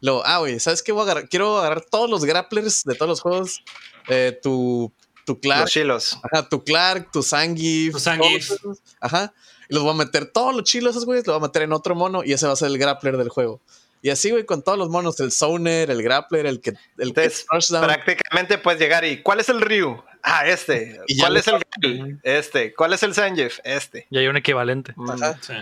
Luego, 0.00 0.22
ah, 0.24 0.38
güey, 0.38 0.58
¿sabes 0.60 0.82
qué? 0.82 0.92
Voy 0.92 1.00
a 1.00 1.04
agarrar, 1.04 1.28
quiero 1.28 1.58
agarrar 1.58 1.84
todos 1.88 2.08
los 2.10 2.24
grapplers 2.24 2.82
de 2.84 2.94
todos 2.94 3.08
los 3.08 3.20
juegos, 3.20 3.62
eh, 4.08 4.38
tu, 4.42 4.92
tu 5.24 5.40
Clark, 5.40 5.62
Los 5.62 5.70
chilos. 5.70 6.18
Ajá, 6.22 6.48
tu 6.48 6.62
Clark, 6.64 7.10
tu 7.12 7.22
Zangief. 7.22 7.92
Tu 7.92 7.98
Zangief. 8.00 8.48
todos 8.48 8.60
esos. 8.60 8.78
Ajá. 9.00 9.32
Y 9.68 9.74
los 9.74 9.82
voy 9.82 9.92
a 9.92 9.96
meter 9.96 10.26
todos 10.26 10.54
los 10.54 10.64
chilos 10.64 10.90
esos 10.92 11.04
güeyes, 11.06 11.26
los 11.26 11.34
voy 11.38 11.44
a 11.44 11.48
meter 11.48 11.62
en 11.62 11.72
otro 11.72 11.94
mono 11.94 12.22
y 12.24 12.32
ese 12.32 12.46
va 12.46 12.52
a 12.52 12.56
ser 12.56 12.68
el 12.68 12.78
grappler 12.78 13.16
del 13.16 13.28
juego. 13.28 13.60
Y 14.04 14.10
así, 14.10 14.32
güey, 14.32 14.44
con 14.44 14.62
todos 14.62 14.76
los 14.76 14.88
monos, 14.88 15.20
el 15.20 15.30
Zoner, 15.30 15.88
el 15.88 16.02
Grappler, 16.02 16.44
el 16.46 16.60
que, 16.60 16.70
el 16.70 16.76
que 17.14 17.22
Entonces, 17.22 17.46
Touchdown. 17.48 17.84
prácticamente 17.84 18.58
puedes 18.58 18.80
llegar 18.80 19.04
y 19.04 19.22
¿cuál 19.22 19.38
es 19.38 19.48
el 19.48 19.60
Ryu? 19.60 20.02
Ah, 20.24 20.44
este. 20.44 20.98
Y 21.06 21.16
¿Cuál 21.18 21.36
es 21.36 21.46
el? 21.46 22.18
Este. 22.24 22.74
¿Cuál 22.74 22.94
es 22.94 23.02
el 23.04 23.14
Sanjef? 23.14 23.60
Este. 23.62 24.08
ya 24.10 24.18
hay 24.18 24.26
un 24.26 24.36
equivalente. 24.36 24.92
Mm. 24.96 25.10
Ajá. 25.10 25.38
Sí. 25.40 25.52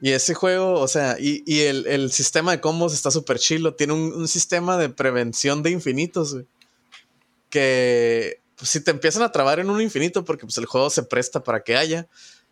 Y 0.00 0.12
ese 0.12 0.32
juego, 0.32 0.80
o 0.80 0.88
sea, 0.88 1.16
y, 1.20 1.44
y 1.46 1.60
el, 1.60 1.86
el 1.86 2.10
sistema 2.12 2.52
de 2.52 2.60
combos 2.62 2.94
está 2.94 3.10
súper 3.10 3.38
chilo. 3.38 3.74
Tiene 3.74 3.92
un, 3.92 4.12
un 4.14 4.26
sistema 4.26 4.78
de 4.78 4.88
prevención 4.88 5.62
de 5.62 5.70
infinitos, 5.70 6.32
güey. 6.32 6.46
Que 7.50 8.40
pues, 8.62 8.70
si 8.70 8.80
te 8.80 8.92
empiezan 8.92 9.24
a 9.24 9.32
trabar 9.32 9.58
en 9.58 9.68
un 9.70 9.80
infinito, 9.80 10.24
porque 10.24 10.46
pues 10.46 10.56
el 10.56 10.66
juego 10.66 10.88
se 10.88 11.02
presta 11.02 11.42
para 11.42 11.64
que 11.64 11.74
haya, 11.74 12.06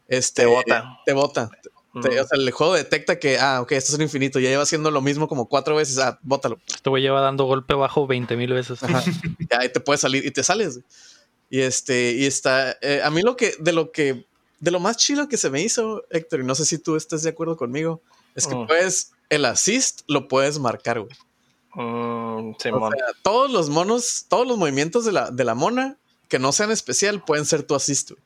este, 0.08 0.42
Te 0.42 0.48
bota. 0.48 0.98
Te 1.06 1.12
bota. 1.12 1.50
o 1.94 2.02
sea, 2.02 2.24
el 2.32 2.50
juego 2.50 2.74
detecta 2.74 3.20
que, 3.20 3.38
ah, 3.38 3.60
ok, 3.60 3.70
esto 3.70 3.92
es 3.92 3.94
un 3.94 4.02
infinito, 4.02 4.40
ya 4.40 4.48
lleva 4.48 4.64
haciendo 4.64 4.90
lo 4.90 5.02
mismo 5.02 5.28
como 5.28 5.48
cuatro 5.48 5.76
veces, 5.76 5.98
ah, 5.98 6.18
bótalo. 6.22 6.58
Este 6.66 6.90
güey 6.90 7.00
lleva 7.00 7.20
dando 7.20 7.44
golpe 7.44 7.74
bajo 7.74 8.08
20 8.08 8.36
mil 8.36 8.52
veces. 8.52 8.82
Ajá. 8.82 9.04
ya 9.38 9.60
ahí 9.60 9.68
te 9.68 9.78
puedes 9.78 10.00
salir 10.00 10.26
y 10.26 10.32
te 10.32 10.42
sales. 10.42 10.80
Y 11.48 11.60
este, 11.60 12.10
y 12.10 12.26
está, 12.26 12.76
eh, 12.82 13.02
a 13.04 13.10
mí 13.10 13.22
lo 13.22 13.36
que, 13.36 13.54
de 13.60 13.72
lo 13.72 13.92
que, 13.92 14.26
de 14.58 14.70
lo 14.72 14.80
más 14.80 14.96
chido 14.96 15.28
que 15.28 15.36
se 15.36 15.48
me 15.48 15.62
hizo, 15.62 16.02
Héctor, 16.10 16.40
y 16.40 16.44
no 16.44 16.56
sé 16.56 16.64
si 16.64 16.78
tú 16.78 16.96
estás 16.96 17.22
de 17.22 17.30
acuerdo 17.30 17.56
conmigo, 17.56 18.02
es 18.34 18.48
que 18.48 18.56
puedes, 18.66 19.12
el 19.28 19.44
assist 19.44 20.00
lo 20.08 20.26
puedes 20.26 20.58
marcar, 20.58 20.98
güey. 20.98 21.16
Mm, 21.74 22.54
sí, 22.58 22.68
O 22.72 22.90
sea, 22.90 23.06
todos 23.22 23.48
los 23.48 23.70
monos, 23.70 24.26
todos 24.28 24.44
los 24.44 24.58
movimientos 24.58 25.04
de 25.04 25.12
la, 25.12 25.30
de 25.30 25.44
la 25.44 25.54
mona 25.54 25.99
que 26.30 26.38
no 26.38 26.52
sean 26.52 26.70
especial 26.70 27.22
pueden 27.22 27.44
ser 27.44 27.62
tu 27.64 27.74
assist, 27.74 28.12
güey. 28.12 28.22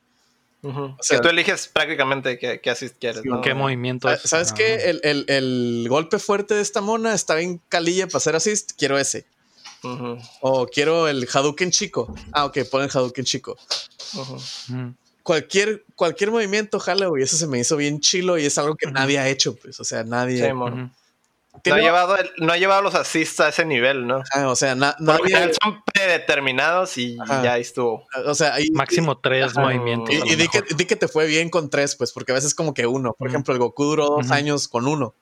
o 0.73 0.97
sea, 1.01 1.19
tú 1.21 1.27
eliges 1.27 1.67
prácticamente 1.67 2.39
qué, 2.39 2.59
qué 2.61 2.69
assist 2.71 2.95
quieres. 2.99 3.23
¿no? 3.25 3.41
¿Qué 3.41 3.53
movimiento 3.53 4.09
es? 4.09 4.21
¿Sabes 4.21 4.51
Ah. 4.51 4.55
qué? 4.55 4.75
El, 4.89 4.99
el- 5.03 5.25
el 5.27 5.85
golpe 5.89 6.17
fuerte 6.17 6.53
de 6.55 6.61
esta 6.61 6.81
mona 6.81 7.13
está 7.13 7.35
bien 7.35 7.61
calilla 7.69 8.07
para 8.07 8.17
hacer 8.17 8.35
assist. 8.35 8.71
Quiero 8.77 8.97
ese. 8.97 9.25
O 10.41 10.65
quiero 10.65 11.07
el 11.07 11.27
Hadouken 11.31 11.69
chico. 11.69 12.11
Ah, 12.31 12.45
ok, 12.45 12.59
ponen 12.71 12.89
Hadouken 12.91 13.25
chico. 13.25 13.55
Mm. 14.69 14.89
Cualquier, 15.21 15.83
cualquier 15.95 16.31
movimiento, 16.31 16.79
jala, 16.79 17.07
güey. 17.07 17.21
Eso 17.23 17.37
se 17.37 17.45
me 17.47 17.59
hizo 17.59 17.77
bien 17.77 17.99
chilo 17.99 18.37
y 18.39 18.45
es 18.45 18.57
algo 18.57 18.75
que 18.75 18.89
nadie 18.91 19.19
ha 19.19 19.27
hecho, 19.29 19.55
pues. 19.55 19.79
O 19.79 19.83
sea, 19.83 20.03
nadie. 20.03 20.37
Sí. 20.43 20.51
No 21.65 21.75
ha, 21.75 21.79
llevado 21.79 22.17
el- 22.17 22.29
no 22.37 22.53
ha 22.53 22.57
llevado 22.57 22.81
los 22.81 22.95
assists 22.95 23.39
a 23.39 23.49
ese 23.49 23.65
nivel, 23.65 24.05
¿no? 24.07 24.21
Ah, 24.33 24.47
o 24.49 24.55
sea, 24.55 24.75
na- 24.75 24.95
nadie. 24.99 25.25
general 25.27 25.51
son 25.63 25.81
predeterminados 25.93 26.97
y 26.97 27.17
Ajá. 27.19 27.43
ya 27.43 27.53
ahí 27.53 27.61
estuvo. 27.61 28.05
O 28.25 28.35
sea, 28.35 28.59
y, 28.61 28.69
Máximo 28.71 29.17
tres 29.19 29.51
Ajá. 29.51 29.61
movimientos. 29.61 30.13
y, 30.13 30.35
di, 30.35 30.47
que, 30.47 30.61
mejor. 30.61 30.77
di 30.77 30.85
que 30.85 30.95
te 30.95 31.07
fue 31.07 31.25
bien 31.27 31.49
con 31.49 31.69
tres, 31.69 31.95
pues, 31.95 32.11
porque 32.11 32.31
a 32.31 32.35
veces 32.35 32.53
como 32.55 32.73
que 32.73 32.85
uno. 32.87 33.13
Por 33.17 33.27
ejemplo, 33.27 33.53
el 33.53 33.59
Goku 33.59 33.83
duró 33.85 34.07
dos 34.07 34.31
años 34.31 34.67
con 34.67 34.87
uno. 34.87 35.13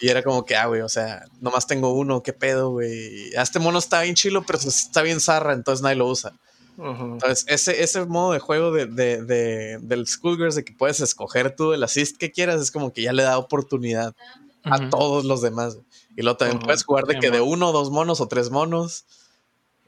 Y 0.00 0.08
era 0.10 0.22
como 0.22 0.44
que, 0.44 0.54
ah, 0.56 0.66
güey, 0.66 0.82
o 0.82 0.90
sea, 0.90 1.24
nomás 1.40 1.66
tengo 1.66 1.94
uno, 1.94 2.22
qué 2.22 2.34
pedo, 2.34 2.68
güey. 2.70 3.30
Este 3.32 3.58
mono 3.58 3.78
está 3.78 4.02
bien 4.02 4.14
chilo, 4.14 4.42
pero 4.46 4.58
está 4.58 5.00
bien 5.00 5.20
zarra, 5.20 5.54
entonces 5.54 5.82
nadie 5.82 5.96
lo 5.96 6.06
usa. 6.06 6.34
Entonces, 6.76 7.46
ese, 7.48 7.82
ese 7.82 8.04
modo 8.04 8.32
de 8.34 8.38
juego 8.40 8.70
de, 8.72 8.84
de, 8.86 9.22
de- 9.24 9.78
del 9.80 10.06
Skullgirls 10.06 10.54
de 10.54 10.64
que 10.64 10.74
puedes 10.74 11.00
escoger 11.00 11.56
tú 11.56 11.72
el 11.72 11.82
assist 11.82 12.18
que 12.18 12.30
quieras, 12.30 12.60
es 12.60 12.70
como 12.70 12.92
que 12.92 13.00
ya 13.02 13.12
le 13.14 13.22
da 13.22 13.38
oportunidad 13.38 14.14
a 14.64 14.90
todos 14.90 15.24
los 15.24 15.42
demás. 15.42 15.78
Y 16.16 16.22
luego 16.22 16.36
también 16.36 16.60
puedes 16.60 16.84
jugar 16.84 17.04
de 17.04 17.18
que 17.18 17.30
de 17.30 17.40
uno, 17.40 17.72
dos 17.72 17.90
monos 17.90 18.20
o 18.20 18.28
tres 18.28 18.50
monos. 18.50 19.06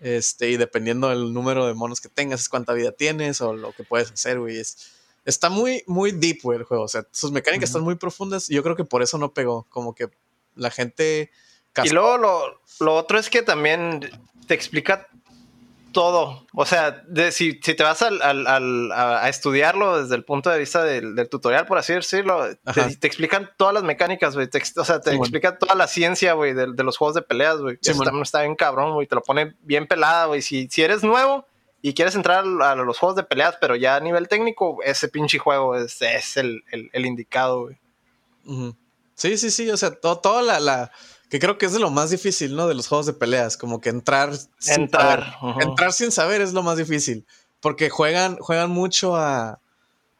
Este, 0.00 0.50
y 0.50 0.56
dependiendo 0.56 1.08
del 1.10 1.32
número 1.32 1.66
de 1.66 1.74
monos 1.74 2.00
que 2.00 2.08
tengas, 2.08 2.40
es 2.40 2.48
cuánta 2.48 2.72
vida 2.72 2.92
tienes 2.92 3.40
o 3.40 3.52
lo 3.52 3.72
que 3.72 3.84
puedes 3.84 4.10
hacer, 4.10 4.38
güey. 4.38 4.58
Es, 4.58 4.92
está 5.24 5.50
muy, 5.50 5.84
muy 5.86 6.12
deep, 6.12 6.38
güey, 6.42 6.58
el 6.58 6.64
juego. 6.64 6.84
O 6.84 6.88
sea, 6.88 7.06
sus 7.10 7.32
mecánicas 7.32 7.70
están 7.70 7.82
muy 7.82 7.96
profundas 7.96 8.48
y 8.48 8.54
yo 8.54 8.62
creo 8.62 8.76
que 8.76 8.84
por 8.84 9.02
eso 9.02 9.18
no 9.18 9.34
pegó. 9.34 9.66
Como 9.68 9.94
que 9.94 10.08
la 10.54 10.70
gente. 10.70 11.30
Y 11.84 11.90
luego 11.90 12.18
lo, 12.18 12.60
lo 12.80 12.96
otro 12.96 13.18
es 13.18 13.30
que 13.30 13.42
también 13.42 14.00
te 14.46 14.54
explica 14.54 15.08
todo. 15.92 16.46
O 16.54 16.64
sea, 16.66 17.02
de, 17.06 17.32
si, 17.32 17.60
si 17.62 17.74
te 17.74 17.82
vas 17.82 18.02
al, 18.02 18.20
al- 18.22 18.46
al- 18.46 18.92
a, 18.92 19.28
estudiarlo 19.28 20.02
desde 20.02 20.14
el 20.16 20.24
punto 20.24 20.50
de 20.50 20.58
vista 20.58 20.82
del, 20.84 21.14
del 21.14 21.28
tutorial, 21.28 21.66
por 21.66 21.78
así 21.78 21.92
decirlo, 21.92 22.44
te, 22.74 22.96
te 22.96 23.06
explican 23.06 23.50
todas 23.56 23.74
las 23.74 23.82
mecánicas, 23.82 24.34
güey. 24.34 24.48
O 24.76 24.84
sea, 24.84 25.00
te 25.00 25.10
Sí, 25.10 25.16
bueno. 25.16 25.24
explica 25.24 25.58
toda 25.58 25.74
la 25.74 25.86
ciencia, 25.86 26.32
güey, 26.34 26.54
de, 26.54 26.72
de 26.72 26.82
los 26.84 26.96
juegos 26.96 27.14
de 27.14 27.22
peleas, 27.22 27.58
güey. 27.58 27.78
Sí, 27.82 27.92
bueno. 27.92 28.22
está 28.22 28.42
bien 28.42 28.56
cabrón, 28.56 28.94
güey. 28.94 29.06
Te 29.06 29.14
lo 29.14 29.22
pone 29.22 29.54
bien 29.62 29.86
pelada, 29.86 30.26
güey. 30.26 30.42
Si, 30.42 30.68
si 30.70 30.82
eres 30.82 31.02
nuevo 31.02 31.46
y 31.82 31.94
quieres 31.94 32.14
entrar 32.14 32.44
a, 32.62 32.70
a 32.72 32.74
los 32.76 32.98
juegos 32.98 33.16
de 33.16 33.22
peleas, 33.22 33.56
pero 33.60 33.74
ya 33.76 33.96
a 33.96 34.00
nivel 34.00 34.28
técnico, 34.28 34.78
ese 34.84 35.08
pinche 35.08 35.38
juego 35.38 35.76
es, 35.76 36.00
es 36.02 36.36
el, 36.36 36.62
el- 36.72 36.90
el 36.92 37.06
indicado, 37.06 37.62
güey. 37.62 37.78
Sí, 39.14 39.36
sí, 39.36 39.50
sí. 39.50 39.70
O 39.70 39.76
sea, 39.76 39.90
to- 39.94 40.18
toda 40.18 40.42
la, 40.42 40.60
la- 40.60 40.90
Que 41.30 41.38
creo 41.38 41.56
que 41.56 41.66
es 41.66 41.72
de 41.72 41.78
lo 41.78 41.90
más 41.90 42.10
difícil, 42.10 42.54
¿no? 42.56 42.66
De 42.68 42.74
los 42.74 42.88
juegos 42.88 43.06
de 43.06 43.12
peleas. 43.14 43.56
Como 43.56 43.80
que 43.80 43.88
entrar. 43.88 44.32
sin 44.58 44.82
Entrar, 44.82 45.32
saber. 45.40 45.54
ujú. 45.56 45.60
Entrar 45.62 45.92
sin 45.92 46.10
saber 46.12 46.40
es 46.42 46.52
lo 46.52 46.62
más 46.62 46.76
difícil. 46.76 47.24
Porque 47.60 47.88
juegan, 47.88 48.36
juegan 48.38 48.70
mucho 48.70 49.16
a. 49.16 49.60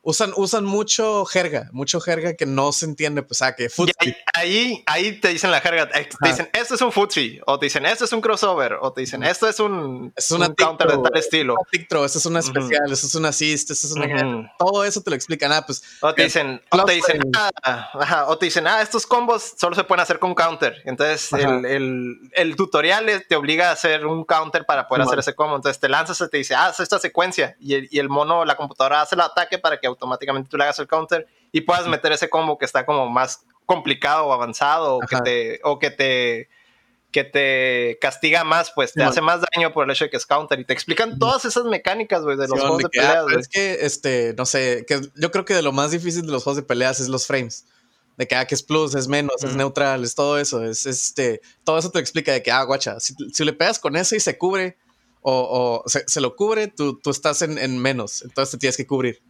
Usan, 0.03 0.33
usan 0.37 0.65
mucho 0.65 1.27
jerga, 1.27 1.69
mucho 1.73 2.01
jerga 2.01 2.35
que 2.35 2.47
no 2.47 2.73
se 2.73 2.87
entiende, 2.87 3.23
pues, 3.23 3.43
ah, 3.43 3.55
que 3.55 3.69
fútbol. 3.69 3.93
ahí, 3.99 4.15
ahí, 4.33 4.83
ahí 4.87 5.21
te 5.21 5.29
dicen 5.29 5.51
la 5.51 5.61
jerga, 5.61 5.91
eh, 5.95 6.09
te 6.23 6.29
dicen, 6.29 6.49
esto 6.55 6.75
es 6.75 6.81
un 6.81 6.91
footsie, 6.91 7.43
o 7.47 7.59
te 7.59 7.67
dicen, 7.67 7.85
esto 7.85 8.07
es 8.07 8.13
un 8.15 8.23
crossover, 8.23 8.79
o 8.81 8.93
te 8.95 9.03
dicen, 9.03 9.23
esto 9.23 9.47
es 9.47 9.61
un, 9.61 10.11
Es 10.17 10.31
una 10.31 10.47
un 10.49 10.55
counter 10.55 10.89
de 10.89 10.99
tal 11.03 11.17
estilo. 11.19 11.55
Esto 11.71 12.19
es 12.19 12.25
una 12.25 12.39
especial, 12.41 12.91
esto 12.91 13.07
es 13.09 13.15
una 13.15 13.29
assist, 13.29 13.71
esto 13.71 13.87
es 13.89 13.93
una. 13.93 14.07
Ujú. 14.07 14.47
Todo 14.59 14.85
eso 14.85 15.03
te 15.03 15.11
lo 15.11 15.17
explican. 15.17 15.53
Ah, 15.53 15.67
pues. 15.67 15.83
O 16.01 16.15
te 16.15 16.23
Eh, 16.23 16.25
dicen, 16.25 16.63
o 16.71 16.85
te 16.85 16.93
dicen, 16.93 17.21
ah, 17.37 17.51
ajá, 17.93 18.27
o 18.29 18.39
te 18.39 18.47
dicen, 18.47 18.67
ah, 18.67 18.81
estos 18.81 19.07
combos 19.07 19.53
solo 19.59 19.77
se 19.77 19.85
pueden 19.85 20.01
hacer 20.01 20.19
con 20.19 20.35
counter. 20.35 20.81
Entonces, 20.87 21.31
el, 21.35 21.67
el, 21.67 22.21
el 22.33 22.57
tutorial 22.57 23.23
te 23.29 23.37
obliga 23.37 23.69
a 23.69 23.73
hacer 23.73 24.07
un 24.07 24.25
counter 24.25 24.65
para 24.65 24.89
poder 24.89 25.03
Simón. 25.03 25.09
hacer 25.13 25.19
ese 25.19 25.35
combo. 25.35 25.57
Entonces, 25.57 25.79
te 25.79 25.91
lanzas 25.91 26.19
y 26.23 26.29
te 26.31 26.39
dice, 26.39 26.55
ah, 26.55 26.67
haz 26.69 26.81
esta 26.81 26.99
secuencia. 26.99 27.55
Y 27.61 27.75
el, 27.75 27.89
y 27.91 27.99
el 27.99 28.09
mono, 28.09 28.47
la 28.47 28.57
computadora 28.57 29.03
hace 29.03 29.15
el 29.15 29.21
ataque 29.21 29.59
para 29.59 29.79
que 29.79 29.90
automáticamente 29.91 30.49
tú 30.49 30.57
le 30.57 30.65
hagas 30.65 30.79
el 30.79 30.89
counter 30.89 31.27
y 31.53 31.61
puedas 31.63 31.87
meter 31.87 32.13
ese 32.13 32.31
combo 32.31 32.59
que 32.59 32.65
está 32.65 32.87
como 32.87 33.09
más 33.09 33.45
complicado 33.67 34.27
o 34.27 34.33
avanzado 34.33 34.97
o 34.97 35.01
que 35.01 35.17
te, 35.19 35.61
o 35.63 35.79
que 35.79 35.91
te 35.91 36.49
que 37.11 37.25
te 37.25 37.99
castiga 38.01 38.45
más, 38.45 38.73
pues 38.75 38.93
te 38.93 39.03
hace 39.03 39.21
más 39.21 39.41
daño 39.53 39.73
por 39.73 39.85
el 39.85 39.91
hecho 39.91 40.05
de 40.05 40.11
que 40.11 40.17
es 40.17 40.27
counter 40.27 40.61
y 40.61 40.65
te 40.65 40.73
explican 40.73 41.19
todas 41.19 41.45
esas 41.45 41.65
mecánicas, 41.65 42.23
güey, 42.23 42.37
de 42.37 42.47
los 42.47 42.59
Sí, 42.59 42.61
juegos 42.61 42.79
de 42.79 42.85
ah, 42.85 42.91
peleas, 42.91 43.27
es 43.41 43.49
que, 43.49 43.79
este, 43.81 44.35
no 44.37 44.47
sé, 44.47 44.85
que 44.87 45.01
yo 45.17 45.31
creo 45.31 45.45
que 45.45 45.55
de 45.55 45.63
lo 45.63 45.73
más 45.73 45.91
difícil 45.91 46.23
de 46.23 46.33
los 46.33 46.45
juegos 46.45 46.57
de 46.57 46.63
peleas 46.63 47.01
es 47.01 47.09
los 47.09 47.27
frames. 47.27 47.67
De 48.17 48.29
que, 48.29 48.37
ah, 48.37 48.47
que 48.47 48.55
es 48.55 48.63
plus, 48.63 48.95
es 48.95 49.09
menos, 49.09 49.43
es 49.43 49.57
neutral, 49.57 50.05
es 50.05 50.15
todo 50.15 50.39
eso. 50.39 50.63
Es 50.63 50.85
este, 50.85 51.41
todo 51.65 51.79
eso 51.79 51.91
te 51.91 51.99
explica 51.99 52.33
de 52.33 52.43
que, 52.43 52.53
ah, 52.53 52.63
guacha, 52.65 53.01
si, 53.01 53.15
si 53.33 53.45
le 53.45 53.55
pegas 53.55 53.79
con 53.79 53.97
ese 53.97 54.17
y 54.17 54.21
se 54.21 54.37
cubre, 54.37 54.77
o, 55.23 55.83
o 55.85 55.89
se, 55.89 56.05
se 56.07 56.21
lo 56.21 56.37
cubre, 56.37 56.69
tú, 56.69 56.99
tú 56.99 57.11
estás 57.11 57.43
en, 57.43 57.59
en 57.59 57.79
menos, 57.79 58.23
entonces 58.23 58.53
te 58.53 58.59
tienes 58.59 58.77
que 58.77 58.87
cubrir. 58.87 59.23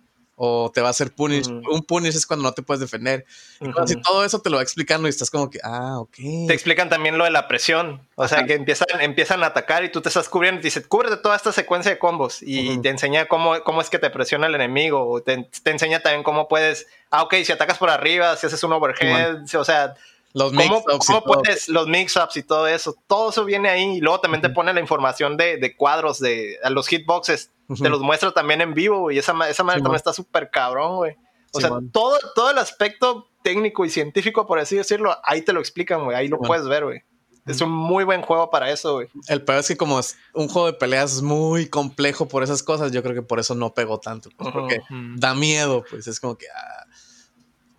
O 0.43 0.71
te 0.73 0.81
va 0.81 0.87
a 0.87 0.91
hacer 0.93 1.12
punish. 1.12 1.49
Un 1.49 1.83
punish 1.83 2.17
es 2.17 2.25
cuando 2.25 2.45
no 2.45 2.53
te 2.55 2.62
puedes 2.62 2.81
defender. 2.81 3.27
Y 3.61 3.69
Ujú. 3.69 3.87
si 3.87 4.01
todo 4.01 4.25
eso 4.25 4.41
te 4.41 4.49
lo 4.49 4.57
va 4.57 4.62
explicando 4.62 5.07
y 5.07 5.11
estás 5.11 5.29
como 5.31 5.51
que, 5.51 5.59
ah, 5.62 5.99
ok. 5.99 6.17
Te 6.49 6.55
explican 6.55 6.89
también 6.89 7.19
lo 7.19 7.25
de 7.25 7.31
la 7.31 7.47
presión. 7.47 8.01
O 8.15 8.27
sea, 8.27 8.39
Ajá. 8.39 8.47
que 8.47 8.55
empiezan, 8.55 8.87
empiezan 9.01 9.43
a 9.45 9.49
atacar 9.49 9.85
y 9.85 9.93
tú 9.93 10.01
te 10.01 10.09
estás 10.09 10.31
cubriendo 10.31 10.61
y 10.61 10.62
te 10.62 10.69
dice, 10.69 10.83
cúbrete 10.83 11.19
toda 11.19 11.37
esta 11.37 11.53
secuencia 11.53 11.91
de 11.93 11.99
combos. 11.99 12.43
Y 12.43 12.71
Ujú. 12.71 12.81
te 12.81 12.89
enseña 12.89 13.27
cómo, 13.27 13.62
cómo 13.65 13.83
es 13.83 13.91
que 13.91 13.99
te 13.99 14.09
presiona 14.09 14.47
el 14.47 14.55
enemigo. 14.55 15.07
O 15.07 15.21
te, 15.23 15.47
te 15.62 15.71
enseña 15.73 16.01
también 16.01 16.23
cómo 16.23 16.49
puedes. 16.49 16.87
Ah, 17.11 17.23
ok, 17.23 17.35
si 17.45 17.53
atacas 17.53 17.77
por 17.77 17.91
arriba, 17.91 18.35
si 18.37 18.47
haces 18.47 18.65
un 18.65 18.73
overhead. 18.73 19.43
o 19.55 19.65
sea, 19.65 19.93
Los 20.33 20.53
cómo, 20.55 20.62
mix-ups 20.62 21.05
y 21.05 21.07
cómo 21.07 21.23
todo. 21.23 21.43
puedes. 21.43 21.69
Los 21.69 21.87
mix-ups 21.87 22.39
y 22.39 22.43
todo 22.45 22.67
eso. 22.67 22.97
Todo 23.07 23.29
eso 23.29 23.45
viene 23.45 23.69
ahí. 23.69 23.99
Y 23.99 24.01
luego 24.01 24.21
también 24.21 24.41
te 24.41 24.49
pone 24.49 24.73
la 24.73 24.81
información 24.81 25.37
de, 25.37 25.59
de 25.59 25.77
cuadros, 25.77 26.19
de 26.19 26.57
a 26.62 26.71
los 26.71 26.89
hitboxes. 26.89 27.51
Te 27.79 27.89
los 27.89 28.01
muestra 28.01 28.33
también 28.33 28.61
en 28.61 28.75
vivo, 28.75 29.01
güey. 29.01 29.17
Y 29.17 29.19
esa, 29.19 29.33
esa 29.49 29.63
madre 29.63 29.79
Simón. 29.79 29.83
también 29.83 29.97
está 29.97 30.13
súper 30.13 30.51
cabrón, 30.51 30.97
güey. 30.97 31.17
O 31.53 31.61
sea, 31.61 31.71
todo, 31.93 32.19
todo 32.35 32.51
el 32.51 32.59
aspecto 32.59 33.29
técnico 33.43 33.85
y 33.85 33.91
científico, 33.91 34.47
por 34.47 34.59
así 34.59 34.77
decirlo, 34.77 35.17
ahí 35.25 35.43
te 35.43 35.53
lo 35.53 35.61
explican, 35.61 36.05
güey. 36.05 36.17
Ahí 36.17 36.29
lo 36.29 36.39
puedes 36.39 36.67
ver, 36.67 36.85
güey. 36.85 37.03
Es 37.47 37.61
un 37.61 37.71
muy 37.71 38.05
buen 38.05 38.23
juego 38.23 38.51
para 38.51 38.71
eso, 38.71 38.95
güey. 38.95 39.09
El 39.27 39.43
peor 39.43 39.61
es 39.61 39.69
que 39.69 39.77
como 39.77 39.99
es 39.99 40.17
un 40.35 40.49
juego 40.49 40.67
de 40.67 40.75
peleas 40.75 41.15
es 41.15 41.23
muy 41.23 41.69
complejo 41.69 42.29
por 42.29 42.43
esas 42.43 42.63
cosas, 42.63 42.93
yo 42.93 43.03
creo 43.03 43.15
que 43.15 43.23
por 43.23 43.41
eso 43.41 43.55
no 43.55 43.75
pegó 43.75 43.99
tanto. 43.99 44.31
pues. 44.37 44.53
Porque 44.53 44.81
da 45.17 45.35
miedo, 45.35 45.85
pues 45.91 46.07
es 46.07 46.21
como 46.21 46.37
que... 46.37 46.47
ah, 46.55 46.87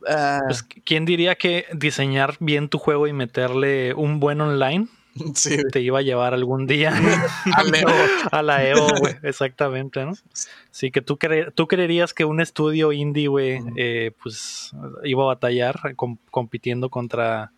ah, 0.10 0.40
Pues, 0.46 0.64
¿quién 0.64 1.06
diría 1.06 1.36
que 1.36 1.68
diseñar 1.74 2.36
bien 2.40 2.70
tu 2.70 2.80
juego 2.80 3.08
y 3.08 3.14
meterle 3.14 3.94
un 3.94 4.20
buen 4.20 4.42
online 4.42 4.88
sí, 5.36 5.58
te 5.72 5.82
iba 5.82 6.00
a 6.00 6.02
llevar 6.02 6.34
algún 6.34 6.68
día 6.68 6.94
a 8.32 8.42
la 8.42 8.64
Evo, 8.68 8.88
güey? 9.00 9.16
Exactamente, 9.24 10.06
¿no? 10.06 10.14
Sí, 10.72 10.92
que 10.92 11.02
tú, 11.02 11.18
cre- 11.18 11.52
tú 11.54 11.68
creerías 11.68 12.14
que 12.14 12.26
un 12.26 12.40
estudio 12.42 12.92
indie, 12.92 13.28
güey, 13.28 13.60
eh, 13.76 14.12
pues 14.22 14.72
iba 15.04 15.24
a 15.24 15.28
batallar 15.28 15.96
com- 15.96 16.18
compitiendo 16.30 16.90
contra 16.90 17.52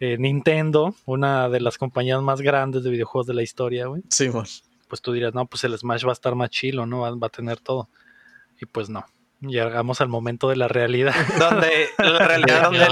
eh, 0.00 0.16
Nintendo, 0.18 0.94
una 1.06 1.48
de 1.48 1.60
las 1.60 1.78
compañías 1.78 2.20
más 2.22 2.40
grandes 2.40 2.82
de 2.84 2.90
videojuegos 2.90 3.26
de 3.26 3.34
la 3.34 3.42
historia, 3.42 3.86
güey. 3.86 4.02
Sí, 4.08 4.28
mon. 4.28 4.44
Pues 4.88 5.00
tú 5.00 5.12
dirías, 5.12 5.32
no, 5.32 5.46
pues 5.46 5.64
el 5.64 5.78
Smash 5.78 6.04
va 6.04 6.10
a 6.10 6.12
estar 6.12 6.34
más 6.34 6.50
chilo, 6.50 6.84
¿no? 6.84 7.00
Va, 7.00 7.10
va 7.14 7.28
a 7.28 7.30
tener 7.30 7.58
todo. 7.60 7.88
Y 8.60 8.66
pues 8.66 8.90
no. 8.90 9.06
Llegamos 9.42 10.00
al 10.00 10.08
momento 10.08 10.48
de 10.48 10.56
la 10.56 10.68
realidad. 10.68 11.14
Donde 11.38 11.88
la 11.98 12.26
realidad 12.26 12.62
donde 12.62 12.86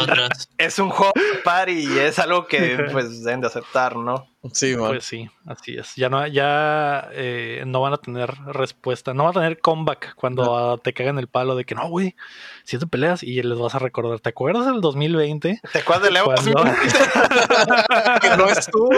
es 0.58 0.78
un 0.80 0.90
juego 0.90 1.12
party 1.44 1.94
y 1.94 1.98
es 1.98 2.18
algo 2.18 2.46
que 2.46 2.88
pues 2.90 3.22
deben 3.22 3.40
de 3.40 3.46
aceptar, 3.46 3.96
¿no? 3.96 4.26
Sí. 4.52 4.74
Pues 4.74 5.04
sí, 5.04 5.28
así 5.44 5.76
es. 5.76 5.94
Ya 5.96 6.08
no, 6.08 6.26
ya 6.26 7.10
eh, 7.12 7.62
no 7.66 7.82
van 7.82 7.92
a 7.92 7.98
tener 7.98 8.30
respuesta, 8.46 9.12
no 9.12 9.24
van 9.24 9.32
a 9.36 9.40
tener 9.40 9.60
comeback 9.60 10.14
cuando 10.14 10.78
te 10.78 10.94
cagan 10.94 11.18
el 11.18 11.28
palo 11.28 11.56
de 11.56 11.64
que 11.64 11.74
no, 11.74 11.86
güey, 11.90 12.16
si 12.64 12.78
te 12.78 12.86
peleas 12.86 13.22
y 13.22 13.42
les 13.42 13.58
vas 13.58 13.74
a 13.74 13.78
recordar. 13.78 14.18
¿Te 14.20 14.30
acuerdas 14.30 14.64
del 14.64 14.80
2020? 14.80 15.60
¿Te 15.72 15.78
acuerdas 15.78 16.04
de 16.04 16.10
Leo? 16.10 16.24
Cuando- 16.24 16.64
que 18.22 18.36
no 18.38 18.48
estuvo. 18.48 18.88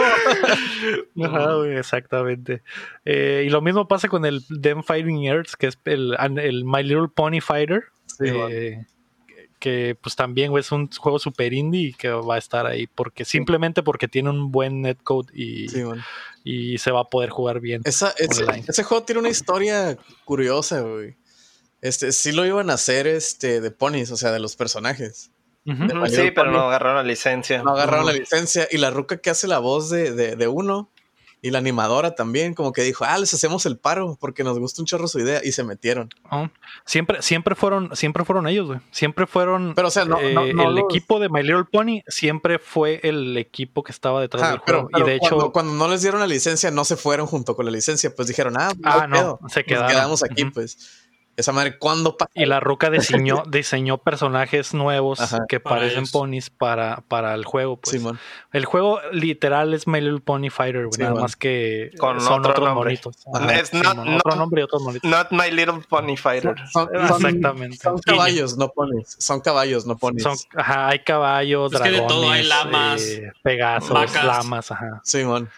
Güey, 1.15 1.77
exactamente. 1.77 2.63
Eh, 3.03 3.43
y 3.45 3.49
lo 3.49 3.61
mismo 3.61 3.87
pasa 3.87 4.07
con 4.07 4.25
el 4.25 4.45
Them 4.61 4.81
Fighting 4.83 5.25
Earths, 5.25 5.57
que 5.57 5.67
es 5.67 5.77
el, 5.85 6.15
el 6.39 6.63
My 6.65 6.83
Little 6.83 7.09
Pony 7.13 7.41
Fighter. 7.41 7.83
Sí, 8.05 8.25
eh, 8.27 8.85
que 9.63 9.95
pues 10.01 10.17
también 10.17 10.51
güey, 10.51 10.59
es 10.59 10.73
un 10.73 10.91
juego 10.91 11.19
super 11.19 11.53
indie 11.53 11.87
y 11.87 11.93
que 11.93 12.09
va 12.09 12.35
a 12.35 12.37
estar 12.37 12.65
ahí 12.65 12.85
porque 12.85 13.23
simplemente 13.23 13.81
porque 13.81 14.09
tiene 14.09 14.29
un 14.29 14.51
buen 14.51 14.81
netcode 14.81 15.31
y, 15.33 15.67
y 16.43 16.77
se 16.79 16.91
va 16.91 16.99
a 16.99 17.09
poder 17.09 17.29
jugar 17.29 17.61
bien. 17.61 17.81
ese, 17.85 18.07
ese, 18.17 18.83
juego 18.83 19.05
tiene 19.05 19.19
una 19.19 19.29
historia 19.29 19.97
curiosa, 20.25 20.81
güey. 20.81 21.15
Este, 21.79 22.11
sí 22.11 22.33
lo 22.33 22.45
iban 22.45 22.71
a 22.71 22.73
hacer 22.73 23.07
este, 23.07 23.61
de 23.61 23.71
ponies, 23.71 24.11
o 24.11 24.17
sea, 24.17 24.33
de 24.33 24.39
los 24.39 24.57
personajes. 24.57 25.31
Sí, 25.63 26.31
pero 26.35 26.51
no 26.51 26.63
agarraron 26.63 26.97
la 26.97 27.03
licencia. 27.03 27.63
No 27.63 27.71
agarraron 27.71 28.05
la 28.05 28.11
licencia. 28.11 28.67
Y 28.69 28.79
la 28.79 28.89
ruca 28.89 29.15
que 29.15 29.29
hace 29.29 29.47
la 29.47 29.59
voz 29.59 29.89
de, 29.89 30.11
de, 30.11 30.35
de 30.35 30.47
uno 30.49 30.91
y 31.43 31.51
la 31.51 31.57
animadora 31.57 32.15
también, 32.15 32.53
como 32.53 32.71
que 32.71 32.83
dijo, 32.83 33.03
ah, 33.03 33.17
les 33.17 33.33
hacemos 33.33 33.65
el 33.65 33.77
paro 33.77 34.17
porque 34.17 34.45
nos 34.45 34.57
gusta 34.59 34.81
un 34.81 34.85
chorro 34.85 35.09
su 35.09 35.19
idea 35.19 35.41
y 35.43 35.51
se 35.51 35.65
metieron. 35.65 36.09
Oh, 36.31 36.47
siempre, 36.85 37.21
siempre 37.21 37.53
fueron, 37.53 37.93
siempre 37.97 38.23
fueron 38.23 38.47
ellos, 38.47 38.67
güey. 38.67 38.79
Siempre 38.91 39.27
fueron. 39.27 39.73
Pero, 39.75 39.89
o 39.89 39.91
sea, 39.91 40.05
no, 40.05 40.21
eh, 40.21 40.33
el 40.51 40.77
equipo 40.77 41.19
de 41.19 41.27
My 41.27 41.43
Little 41.43 41.65
Pony 41.65 42.01
siempre 42.07 42.59
fue 42.59 43.01
el 43.03 43.35
equipo 43.35 43.83
que 43.83 43.91
estaba 43.91 44.21
detrás 44.21 44.51
del 44.51 44.59
juego. 44.59 44.89
y 44.93 45.03
de 45.03 45.19
cuando, 45.19 45.37
hecho, 45.37 45.51
cuando 45.51 45.73
no 45.73 45.89
les 45.89 46.01
dieron 46.01 46.21
la 46.21 46.27
licencia, 46.27 46.71
no 46.71 46.85
se 46.85 46.95
fueron 46.95 47.27
junto 47.27 47.57
con 47.57 47.65
la 47.65 47.71
licencia, 47.71 48.15
pues 48.15 48.29
dijeron, 48.29 48.55
ah, 48.57 48.71
ah 48.85 49.05
no, 49.07 49.37
se 49.49 49.65
quedamos 49.65 50.23
aquí, 50.23 50.45
pues. 50.45 51.02
Esa 51.35 51.51
madre, 51.51 51.77
¿cuándo 51.79 52.15
pasa? 52.15 52.29
Y 52.35 52.45
la 52.45 52.59
Ruca 52.59 52.91
diseñó, 52.91 53.43
diseñó 53.49 53.97
personajes 53.97 54.73
nuevos 54.73 55.19
que 55.47 55.59
parecen 55.59 56.05
ponis 56.07 56.49
para, 56.49 57.03
para 57.07 57.33
el 57.33 57.43
juego. 57.45 57.77
Pues. 57.77 58.01
el 58.51 58.65
juego 58.65 58.99
literal 59.11 59.73
es 59.73 59.87
My 59.87 59.99
Little 59.99 60.19
Pony 60.19 60.49
Fighter, 60.49 60.87
nada 60.99 61.15
más 61.15 61.35
que 61.35 61.91
Con 61.97 62.21
son 62.21 62.45
otros 62.45 62.73
monitos. 62.73 63.15
Es 63.51 63.73
not, 63.73 63.97
otro 63.97 64.35
nombre 64.35 64.61
y 64.61 64.63
otros 64.63 64.83
monitos. 64.83 65.09
Not 65.09 65.31
My 65.31 65.49
Little 65.49 65.81
Pony 65.89 66.17
Fighter. 66.17 66.55
Exactamente. 66.93 67.77
Son 67.77 67.97
caballos, 67.99 68.57
no 68.57 68.69
ponis. 68.69 69.15
Son 69.17 69.41
caballos, 69.41 69.85
no 69.85 69.97
ponis. 69.97 70.25
ajá, 70.55 70.89
hay 70.89 70.99
caballos, 70.99 71.73
es 71.73 71.79
dragones. 71.79 71.99
Que 71.99 72.01
de 72.01 72.07
todo 72.07 72.31
hay 72.31 72.43
lamas. 72.43 73.01
Eh, 73.01 73.31
pegasos, 73.41 74.13
lamas, 74.23 74.71
ajá. 74.71 75.01
Simón 75.03 75.49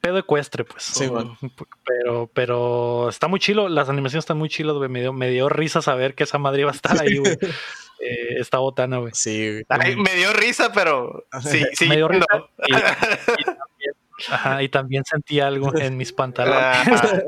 pedo 0.00 0.18
ecuestre, 0.18 0.64
pues. 0.64 0.82
Sí, 0.82 1.06
bueno. 1.06 1.36
Pero, 1.84 2.30
pero 2.32 3.08
está 3.08 3.28
muy 3.28 3.40
chilo, 3.40 3.68
las 3.68 3.88
animaciones 3.88 4.22
están 4.22 4.38
muy 4.38 4.48
chilas, 4.48 4.76
güey. 4.76 4.88
Me 4.88 5.00
dio, 5.00 5.12
me 5.12 5.28
dio 5.28 5.48
risa 5.48 5.82
saber 5.82 6.14
que 6.14 6.24
esa 6.24 6.38
madre 6.38 6.62
iba 6.62 6.70
a 6.70 6.74
estar 6.74 7.00
ahí, 7.00 7.18
güey. 7.18 7.36
eh, 8.00 8.36
esta 8.38 8.58
botana, 8.58 8.98
güey. 8.98 9.12
Sí, 9.14 9.62
güey. 9.68 9.96
me 9.96 10.14
dio 10.14 10.32
risa, 10.32 10.72
pero 10.72 11.26
sí, 11.42 11.62
sí. 11.74 11.88
Me 11.88 11.96
dio 11.96 12.08
risa. 12.08 12.26
Y, 12.66 12.72
también, 12.72 13.94
ajá, 14.30 14.62
y 14.62 14.68
también 14.68 15.04
sentí 15.04 15.40
algo 15.40 15.76
en 15.76 15.96
mis 15.96 16.12
pantalones. 16.12 16.62
Ah. 16.62 17.22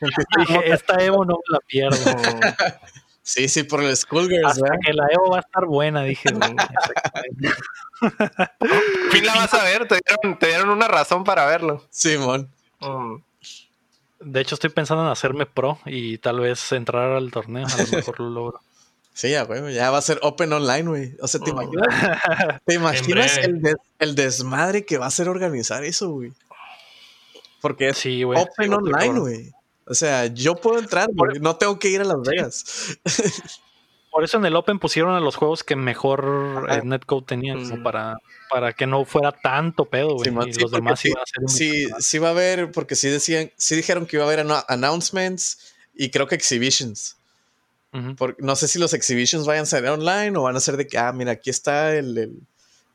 Dije, 0.38 0.72
esta 0.72 1.02
Evo 1.02 1.24
no 1.24 1.34
me 1.34 1.54
la 1.54 1.60
pierdo. 1.60 1.96
Sí, 3.26 3.48
sí, 3.48 3.64
por 3.64 3.82
el 3.82 3.96
Skullgirls, 3.96 4.46
Hasta 4.46 4.78
que 4.84 4.92
la 4.92 5.08
Evo 5.10 5.32
va 5.32 5.38
a 5.38 5.40
estar 5.40 5.66
buena, 5.66 6.04
dije. 6.04 6.28
fin 9.10 9.26
la 9.26 9.34
vas 9.34 9.52
a 9.52 9.64
ver, 9.64 9.88
te 9.88 9.98
dieron, 10.46 10.70
una 10.70 10.86
razón 10.86 11.24
para 11.24 11.44
verlo. 11.44 11.84
Simón. 11.90 12.48
Mm. 12.78 13.16
De 14.20 14.40
hecho, 14.40 14.54
estoy 14.54 14.70
pensando 14.70 15.02
en 15.02 15.10
hacerme 15.10 15.44
pro 15.44 15.80
y 15.86 16.18
tal 16.18 16.38
vez 16.38 16.70
entrar 16.70 17.10
al 17.10 17.32
torneo. 17.32 17.66
A 17.66 17.82
lo 17.82 17.88
mejor 17.96 18.20
lo 18.20 18.30
logro. 18.30 18.60
Sí, 19.12 19.30
ya, 19.30 19.44
güey, 19.44 19.72
ya 19.72 19.90
va 19.90 19.96
a 19.96 20.02
ser 20.02 20.18
open 20.20 20.52
online, 20.52 20.82
güey. 20.82 21.16
O 21.22 21.26
sea, 21.26 21.40
¿te 21.40 21.50
mm. 21.50 21.54
imaginas, 21.54 22.20
¿te 22.66 22.74
imaginas 22.74 23.40
el, 23.98 24.14
desmadre 24.14 24.84
que 24.84 24.98
va 24.98 25.06
a 25.06 25.10
ser 25.10 25.30
organizar 25.30 25.82
eso, 25.84 26.10
güey? 26.10 26.34
Porque 27.62 27.88
es 27.88 28.06
open 28.06 28.74
online, 28.74 29.18
güey. 29.18 29.55
O 29.86 29.94
sea, 29.94 30.26
yo 30.26 30.56
puedo 30.56 30.78
entrar, 30.78 31.08
no 31.40 31.56
tengo 31.56 31.78
que 31.78 31.88
ir 31.88 32.00
a 32.00 32.04
Las 32.04 32.20
Vegas. 32.22 32.98
Por 34.10 34.24
eso 34.24 34.38
en 34.38 34.46
el 34.46 34.56
Open 34.56 34.78
pusieron 34.78 35.14
a 35.14 35.20
los 35.20 35.36
juegos 35.36 35.62
que 35.62 35.76
mejor 35.76 36.66
eh, 36.70 36.80
netcode 36.82 37.26
tenían, 37.26 37.82
para, 37.82 38.16
para 38.50 38.72
que 38.72 38.86
no 38.86 39.04
fuera 39.04 39.30
tanto 39.30 39.84
pedo, 39.84 40.14
güey. 40.14 40.30
y 40.30 40.54
los 40.58 40.70
demás 40.70 41.04
iban 41.04 41.22
a 41.22 41.26
ser 41.26 41.42
Sí, 41.48 41.86
sí 41.98 42.18
va 42.18 42.28
a 42.28 42.30
haber, 42.30 42.72
porque 42.72 42.94
sí 42.96 43.10
decían, 43.10 43.52
sí 43.58 43.76
dijeron 43.76 44.06
que 44.06 44.16
iba 44.16 44.24
a 44.24 44.26
haber 44.26 44.46
announcements 44.68 45.74
y 45.94 46.10
creo 46.10 46.26
que 46.26 46.34
exhibitions. 46.34 47.18
no 47.92 48.56
sé 48.56 48.68
si 48.68 48.78
los 48.78 48.94
exhibitions 48.94 49.46
vayan 49.46 49.64
a 49.64 49.66
ser 49.66 49.86
online 49.86 50.36
o 50.38 50.42
van 50.42 50.56
a 50.56 50.60
ser 50.60 50.78
de 50.78 50.86
que, 50.86 50.96
ah, 50.96 51.12
mira, 51.12 51.32
aquí 51.32 51.50
está 51.50 51.94
el, 51.94 52.16
el, 52.16 52.40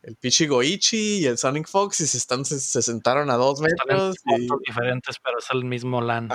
el 0.03 0.15
Pichi 0.15 0.47
Goichi 0.47 1.19
y 1.19 1.25
el 1.25 1.37
Sonic 1.37 1.67
Fox 1.67 2.01
y 2.01 2.07
se, 2.07 2.17
están, 2.17 2.43
se, 2.45 2.59
sentaron 2.81 3.29
a 3.29 3.35
dos 3.35 3.59
metros. 3.61 4.15
y... 4.25 4.47
diferentes, 4.67 5.17
pero 5.23 5.39
es 5.39 5.45
el 5.51 5.65
mismo 5.65 6.01
LAN. 6.01 6.29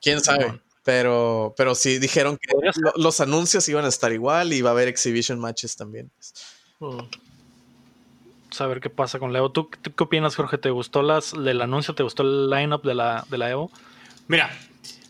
¿Quién 0.00 0.20
sabe? 0.20 0.60
Pero, 0.82 1.54
pero 1.56 1.74
sí 1.74 1.98
dijeron 1.98 2.36
que 2.36 2.54
los 2.96 3.20
anuncios 3.20 3.68
iban 3.68 3.86
a 3.86 3.88
estar 3.88 4.12
igual 4.12 4.52
y 4.52 4.60
va 4.60 4.70
a 4.70 4.72
haber 4.72 4.88
exhibition 4.88 5.38
matches 5.38 5.76
también. 5.76 6.10
Hmm. 6.78 6.98
Saber 8.50 8.80
qué 8.80 8.90
pasa 8.90 9.18
con 9.18 9.32
la 9.32 9.38
Evo. 9.38 9.50
¿Tú, 9.50 9.70
qué 9.70 10.04
opinas, 10.04 10.36
Jorge? 10.36 10.58
¿Te 10.58 10.70
gustó 10.70 11.02
las, 11.02 11.32
el 11.32 11.60
anuncio? 11.60 11.94
¿Te 11.94 12.02
gustó 12.02 12.22
el 12.22 12.50
lineup 12.50 12.84
de 12.84 12.94
la, 12.94 13.26
de 13.30 13.38
la 13.38 13.50
Evo? 13.50 13.70
Mira, 14.28 14.50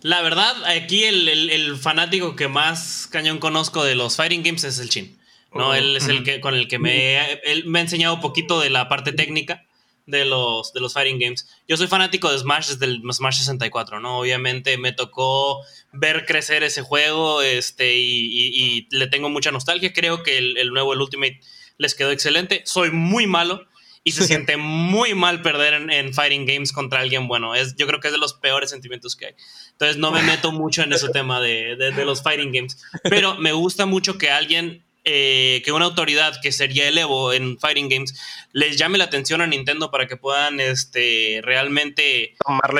la 0.05 0.23
verdad, 0.23 0.55
aquí 0.67 1.05
el, 1.05 1.77
fanático 1.77 2.37
que 2.37 2.47
más 2.47 3.09
cañón 3.11 3.39
conozco 3.39 3.83
de 3.85 3.95
los 3.95 4.17
Fighting 4.17 4.43
Games 4.43 4.63
es 4.65 4.79
el 4.79 4.89
Chin. 4.91 5.19
¿No? 5.55 5.71
Oh. 5.71 5.75
Él 5.75 5.97
es 5.97 6.09
el 6.09 6.23
que 6.25 6.41
con 6.41 6.55
el 6.55 6.69
que 6.69 6.79
me, 6.79 7.19
me 7.67 7.79
ha 7.79 7.83
enseñado 7.83 8.15
un 8.15 8.21
poquito 8.21 8.61
de 8.61 8.71
la 8.71 8.89
parte 8.89 9.13
técnica 9.13 9.65
de 10.07 10.25
los, 10.25 10.73
de 10.73 10.81
los 10.81 10.93
fighting 10.93 11.19
games. 11.19 11.49
Yo 11.67 11.77
soy 11.77 11.87
fanático 11.87 12.31
de 12.31 12.39
Smash 12.39 12.69
desde 12.69 12.87
el 12.87 13.03
Smash 13.13 13.39
64, 13.39 14.01
¿no? 14.01 14.19
Obviamente 14.19 14.77
me 14.77 14.93
tocó 14.93 15.61
ver 15.93 16.27
crecer 16.27 16.63
ese 16.63 16.83
juego 16.83 17.43
este, 17.43 17.95
y, 17.97 18.87
le 18.91 19.07
tengo 19.07 19.31
mucha 19.31 19.51
nostalgia. 19.51 19.93
Creo 19.93 20.23
que 20.23 20.39
el, 20.39 20.71
nuevo, 20.71 20.93
el 20.93 21.01
Ultimate, 21.01 21.41
les 21.79 21.95
quedó 21.95 22.11
excelente. 22.11 22.63
Soy 22.67 22.91
muy 22.91 23.27
malo 23.27 23.67
y 24.03 24.13
se 24.13 24.27
siente 24.27 24.57
muy 24.57 25.15
mal 25.15 25.41
perder 25.41 25.75
en, 25.91 26.13
fighting 26.13 26.45
games 26.45 26.73
contra 26.73 27.01
alguien 27.01 27.27
bueno. 27.27 27.55
Es, 27.55 27.75
yo 27.77 27.87
creo 27.87 28.01
que 28.01 28.09
es 28.09 28.13
de 28.13 28.19
los 28.19 28.35
peores 28.35 28.71
sentimientos 28.71 29.17
que 29.17 29.27
hay. 29.27 29.35
Entonces 29.73 29.97
no 29.97 30.13
me 30.13 30.23
meto 30.23 30.53
mucho 30.53 30.83
en 30.83 30.93
ese 30.93 31.09
tema 31.09 31.41
de, 31.41 31.77
de 31.77 32.05
los 32.05 32.23
fighting 32.23 32.53
games. 32.53 32.83
Pero 33.05 33.37
me 33.37 33.53
gusta 33.53 33.87
mucho 33.87 34.19
que 34.19 34.31
alguien 34.31 34.84
eh, 35.07 35.61
que 35.67 35.73
una 35.73 35.85
autoridad 35.85 36.41
que 36.41 36.51
sería 36.51 36.89
el 36.89 36.97
Evo 36.97 37.35
en 37.35 37.59
Fighting 37.59 37.91
Games 37.91 38.19
les 38.53 38.79
llame 38.79 38.97
la 38.97 39.05
atención 39.05 39.43
a 39.43 39.47
Nintendo 39.47 39.91
para 39.91 40.07
que 40.07 40.17
puedan 40.17 40.61
este, 40.61 41.41
realmente 41.43 42.37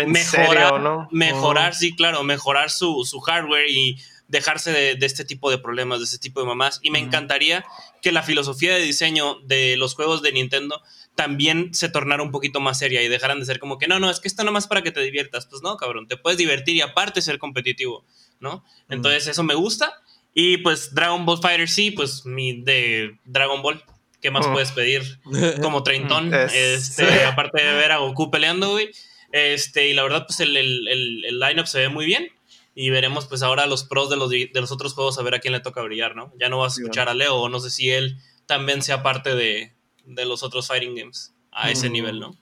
mejorar, 0.07 0.81
¿no? 0.81 1.07
mejorar, 1.11 1.75
sí, 1.75 1.95
claro, 1.95 2.23
mejorar 2.23 2.71
su, 2.71 3.05
hardware 3.27 3.69
y 3.69 3.99
dejarse 4.27 4.73
de, 4.73 5.05
este 5.05 5.27
tipo 5.27 5.51
de 5.51 5.59
problemas, 5.59 5.99
de 5.99 6.07
este 6.07 6.17
tipo 6.17 6.41
de 6.41 6.47
mamás. 6.47 6.81
Y 6.83 6.91
me 6.91 6.99
encantaría 6.99 7.63
que 8.01 8.11
la 8.11 8.23
filosofía 8.23 8.75
de 8.75 8.81
diseño 8.81 9.41
de 9.41 9.77
los 9.77 9.95
juegos 9.95 10.23
de 10.23 10.33
Nintendo 10.33 10.81
también 11.15 11.75
se 11.75 11.91
tornara 11.91 12.23
un 12.23 12.31
poquito 12.31 12.59
más 12.59 12.79
seria 12.79 13.03
y 13.03 13.09
dejaran 13.09 13.39
de 13.39 13.45
ser 13.45 13.59
como 13.59 13.77
que 13.77 13.87
no, 13.87 14.01
no, 14.01 14.09
es 14.09 14.21
que 14.21 14.29
esto 14.29 14.45
nomás 14.45 14.67
para 14.67 14.81
que 14.81 14.93
te 14.93 15.01
diviertas. 15.01 15.45
Pues 15.45 15.61
no, 15.61 15.77
cabrón, 15.77 16.09
te 16.09 16.17
puedes 16.17 16.39
divertir 16.39 16.75
y 16.75 16.81
aparte 16.81 17.21
ser 17.21 17.39
competitivo, 17.39 18.07
¿no? 18.41 18.65
Entonces 18.89 19.27
eso 19.27 19.43
me 19.43 19.55
gusta 19.55 19.95
y 20.35 20.59
pues 20.59 20.93
Dragon 20.93 21.25
Ball 21.25 21.39
Fighter 21.41 21.69
sí, 21.69 21.93
pues 21.93 22.27
mi 22.27 22.61
de 22.61 23.17
Dragon 23.25 23.63
Ball. 23.63 23.83
¿Qué 24.21 24.31
más 24.31 24.47
oh. 24.47 24.53
puedes 24.53 24.73
pedir? 24.73 25.21
Como 25.63 25.83
treintón. 25.83 26.33
este, 26.35 27.25
aparte 27.25 27.63
de 27.63 27.75
ver 27.75 27.93
a 27.93 27.99
Goku 27.99 28.31
peleando, 28.31 28.73
güey. 28.73 28.91
Este, 29.31 29.89
y 29.89 29.95
la 29.95 30.03
verdad, 30.03 30.27
pues 30.27 30.41
el, 30.41 30.57
el, 30.57 30.89
el, 30.89 31.41
lineup 31.41 31.67
se 31.67 31.79
ve 31.79 31.89
muy 31.89 32.05
bien. 32.05 32.29
Y 32.75 32.91
veremos, 32.91 33.27
pues 33.27 33.43
ahora 33.43 33.67
los 33.67 33.85
pros 33.85 34.11
de 34.11 34.17
los, 34.17 34.31
de 34.31 34.51
los 34.55 34.73
otros 34.73 34.95
juegos 34.95 35.19
a 35.19 35.23
ver 35.23 35.37
a 35.37 35.39
quién 35.39 35.53
le 35.53 35.61
toca 35.61 35.83
brillar, 35.83 36.17
¿no? 36.17 36.33
Ya 36.41 36.49
no 36.49 36.59
vas 36.59 36.77
a 36.77 36.81
escuchar 36.81 37.09
a 37.09 37.15
Leo, 37.15 37.37
o 37.37 37.49
no 37.49 37.61
sé 37.61 37.71
si 37.71 37.91
él 37.91 38.19
también 38.47 38.83
sea 38.83 39.05
parte 39.05 39.37
de, 39.37 39.73
de 40.05 40.25
los 40.25 40.43
otros 40.43 40.67
fighting 40.67 40.97
games 40.97 41.33
a 41.53 41.71
ese 41.71 41.89
mm. 41.89 41.93
nivel, 41.93 42.21
¿no? 42.21 42.37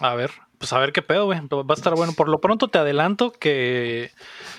A 0.00 0.14
ver, 0.14 0.30
pues 0.62 0.72
a 0.72 0.78
ver 0.78 0.92
qué 0.92 1.02
pedo, 1.02 1.24
güey. 1.24 1.40
Va 1.40 1.64
a 1.70 1.74
estar 1.74 1.92
bueno. 1.96 2.12
Por 2.12 2.28
lo 2.28 2.40
pronto 2.40 2.68
te 2.68 2.78
adelanto 2.78 3.32
que 3.32 4.12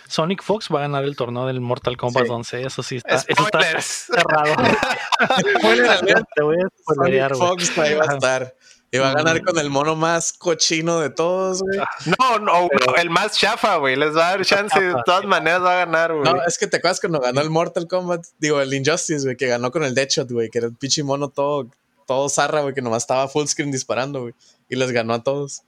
Sonic 0.09 0.43
Fox 0.43 0.67
va 0.69 0.79
a 0.79 0.81
ganar 0.81 1.05
el 1.05 1.15
torneo 1.15 1.45
del 1.45 1.61
Mortal 1.61 1.95
Kombat 1.95 2.29
11. 2.29 2.63
Eso 2.63 2.83
sí 2.83 2.97
está, 2.97 3.15
eso 3.15 3.25
está 3.29 3.81
cerrado. 3.81 4.53
te 6.35 6.43
voy 6.43 6.59
a 6.59 7.29
Sonic 7.29 7.35
Fox 7.37 7.77
ahí 7.77 7.93
va 7.93 8.03
a 8.03 8.13
estar. 8.15 8.53
Y 8.91 8.97
va 8.97 9.11
a 9.11 9.13
ganar 9.13 9.41
con 9.45 9.57
el 9.57 9.69
mono 9.69 9.95
más 9.95 10.33
cochino 10.33 10.99
de 10.99 11.09
todos, 11.09 11.61
güey. 11.61 11.79
No, 12.19 12.37
no, 12.39 12.67
el 12.97 13.09
más 13.09 13.37
chafa, 13.37 13.77
güey. 13.77 13.95
Les 13.95 14.13
va 14.13 14.27
a 14.27 14.31
dar 14.31 14.45
chance 14.45 14.77
de 14.77 14.95
todas 15.05 15.23
maneras 15.23 15.61
va 15.61 15.71
a 15.71 15.85
ganar, 15.85 16.13
güey. 16.13 16.25
No, 16.25 16.43
es 16.45 16.57
que 16.57 16.67
te 16.67 16.77
acuerdas 16.77 16.99
cuando 16.99 17.21
ganó 17.21 17.39
el 17.39 17.49
Mortal 17.49 17.87
Kombat, 17.87 18.25
digo, 18.39 18.59
el 18.59 18.73
Injustice, 18.73 19.23
güey, 19.23 19.37
que 19.37 19.47
ganó 19.47 19.71
con 19.71 19.85
el 19.85 19.95
Deadshot, 19.95 20.29
güey, 20.29 20.49
que 20.49 20.57
era 20.57 20.67
el 20.67 20.75
pinche 20.75 21.01
mono 21.01 21.29
todo, 21.29 21.69
todo 22.05 22.27
zarra, 22.27 22.59
güey, 22.59 22.73
que 22.73 22.81
nomás 22.81 23.03
estaba 23.03 23.29
full 23.29 23.45
screen 23.45 23.71
disparando, 23.71 24.23
güey. 24.23 24.33
Y 24.67 24.75
les 24.75 24.91
ganó 24.91 25.13
a 25.13 25.23
todos. 25.23 25.63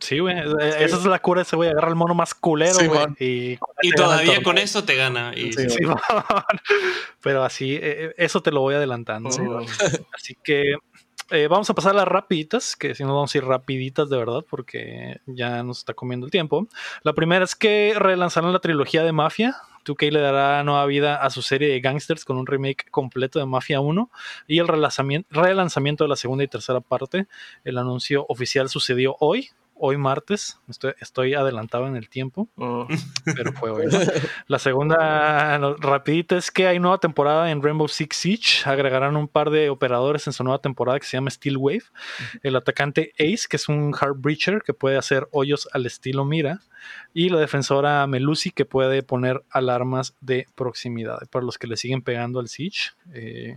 Sí, 0.00 0.18
güey. 0.20 0.36
Esa 0.60 0.96
es 0.96 1.04
la 1.04 1.18
cura 1.18 1.42
ese 1.42 1.56
güey. 1.56 1.70
Agarra 1.70 1.88
el 1.88 1.96
mono 1.96 2.14
más 2.14 2.34
culero, 2.34 2.78
güey. 2.86 3.58
y, 3.82 3.90
todavía 3.92 4.42
con 4.42 4.58
eso 4.58 4.84
te 4.84 4.94
gana. 4.94 5.32
Pero 7.22 7.44
así, 7.44 7.74
eh, 7.74 7.80
eh, 7.82 8.14
eso 8.16 8.42
te 8.42 8.52
lo 8.52 8.60
voy 8.60 8.74
adelantando. 8.74 9.30
Así 10.14 10.36
que 10.44 10.74
eh, 11.30 11.48
vamos 11.48 11.68
a 11.68 11.74
pasar 11.74 11.92
a 11.92 11.96
las 11.96 12.08
rapiditas, 12.08 12.76
que 12.76 12.94
si 12.94 13.02
no 13.02 13.14
vamos 13.14 13.34
a 13.34 13.38
ir 13.38 13.44
rapiditas 13.44 14.08
de 14.08 14.16
verdad, 14.16 14.44
porque 14.48 15.20
ya 15.26 15.62
nos 15.64 15.78
está 15.78 15.94
comiendo 15.94 16.26
el 16.26 16.30
tiempo. 16.30 16.68
La 17.02 17.14
primera 17.14 17.44
es 17.44 17.56
que 17.56 17.94
relanzaron 17.96 18.52
la 18.52 18.60
trilogía 18.60 19.02
de 19.02 19.12
Mafia 19.12 19.56
2K 19.86 20.10
le 20.10 20.20
dará 20.20 20.62
nueva 20.64 20.84
vida 20.86 21.16
a 21.16 21.30
su 21.30 21.42
serie 21.42 21.68
de 21.68 21.80
gangsters 21.80 22.24
con 22.24 22.36
un 22.36 22.46
remake 22.46 22.90
completo 22.90 23.38
de 23.38 23.46
Mafia 23.46 23.80
1 23.80 24.10
y 24.48 24.58
el 24.58 24.66
relanzamiento 24.68 26.04
de 26.04 26.08
la 26.08 26.16
segunda 26.16 26.44
y 26.44 26.48
tercera 26.48 26.80
parte. 26.80 27.26
El 27.64 27.78
anuncio 27.78 28.26
oficial 28.28 28.68
sucedió 28.68 29.16
hoy, 29.20 29.50
hoy 29.78 29.96
martes. 29.96 30.58
Estoy, 31.00 31.34
adelantado 31.34 31.86
en 31.86 31.96
el 31.96 32.08
tiempo, 32.08 32.48
mm. 32.56 32.84
pero 33.34 33.52
fue 33.52 33.70
hoy. 33.70 33.86
La 34.48 34.58
segunda 34.58 35.58
rapidita 35.78 36.36
es 36.36 36.50
que 36.50 36.66
hay 36.66 36.78
nueva 36.78 36.98
temporada 36.98 37.50
en 37.50 37.62
Rainbow 37.62 37.88
Six 37.88 38.16
Siege. 38.16 38.68
Agregarán 38.68 39.16
un 39.16 39.28
par 39.28 39.50
de 39.50 39.70
operadores 39.70 40.26
en 40.26 40.32
su 40.32 40.44
nueva 40.44 40.60
temporada 40.60 40.98
que 40.98 41.06
se 41.06 41.16
llama 41.16 41.30
Steel 41.30 41.56
Wave. 41.56 41.84
El 42.42 42.56
atacante 42.56 43.12
Ace, 43.18 43.46
que 43.48 43.56
es 43.56 43.68
un 43.68 43.94
hard 43.98 44.16
breacher 44.16 44.62
que 44.62 44.74
puede 44.74 44.96
hacer 44.96 45.28
hoyos 45.30 45.68
al 45.72 45.86
estilo 45.86 46.24
Mira. 46.24 46.60
Y 47.12 47.30
la 47.30 47.38
defensora 47.38 48.06
Melusi, 48.06 48.50
que 48.50 48.64
puede 48.64 49.02
poner 49.02 49.42
alarmas 49.50 50.14
de 50.20 50.46
proximidad. 50.54 51.18
Para 51.30 51.44
los 51.44 51.58
que 51.58 51.66
le 51.66 51.76
siguen 51.76 52.02
pegando 52.02 52.40
al 52.40 52.48
Siege. 52.48 52.90
Eh, 53.12 53.56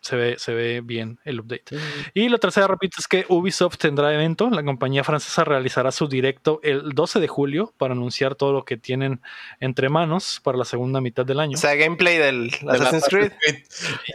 se 0.00 0.16
ve, 0.16 0.34
se 0.38 0.54
ve 0.54 0.80
bien 0.82 1.18
el 1.24 1.40
update. 1.40 1.76
Y 2.14 2.28
la 2.28 2.38
tercera, 2.38 2.66
repito, 2.66 2.96
es 2.98 3.08
que 3.08 3.24
Ubisoft 3.28 3.78
tendrá 3.78 4.12
evento. 4.14 4.50
La 4.50 4.62
compañía 4.62 5.04
francesa 5.04 5.44
realizará 5.44 5.92
su 5.92 6.08
directo 6.08 6.60
el 6.62 6.92
12 6.92 7.20
de 7.20 7.28
julio 7.28 7.72
para 7.78 7.94
anunciar 7.94 8.34
todo 8.34 8.52
lo 8.52 8.64
que 8.64 8.76
tienen 8.76 9.20
entre 9.60 9.88
manos 9.88 10.40
para 10.42 10.58
la 10.58 10.64
segunda 10.64 11.00
mitad 11.00 11.26
del 11.26 11.40
año. 11.40 11.56
O 11.56 11.60
sea, 11.60 11.74
gameplay 11.74 12.18
del 12.18 12.50
Assassin's 12.68 13.06
Creed. 13.08 13.32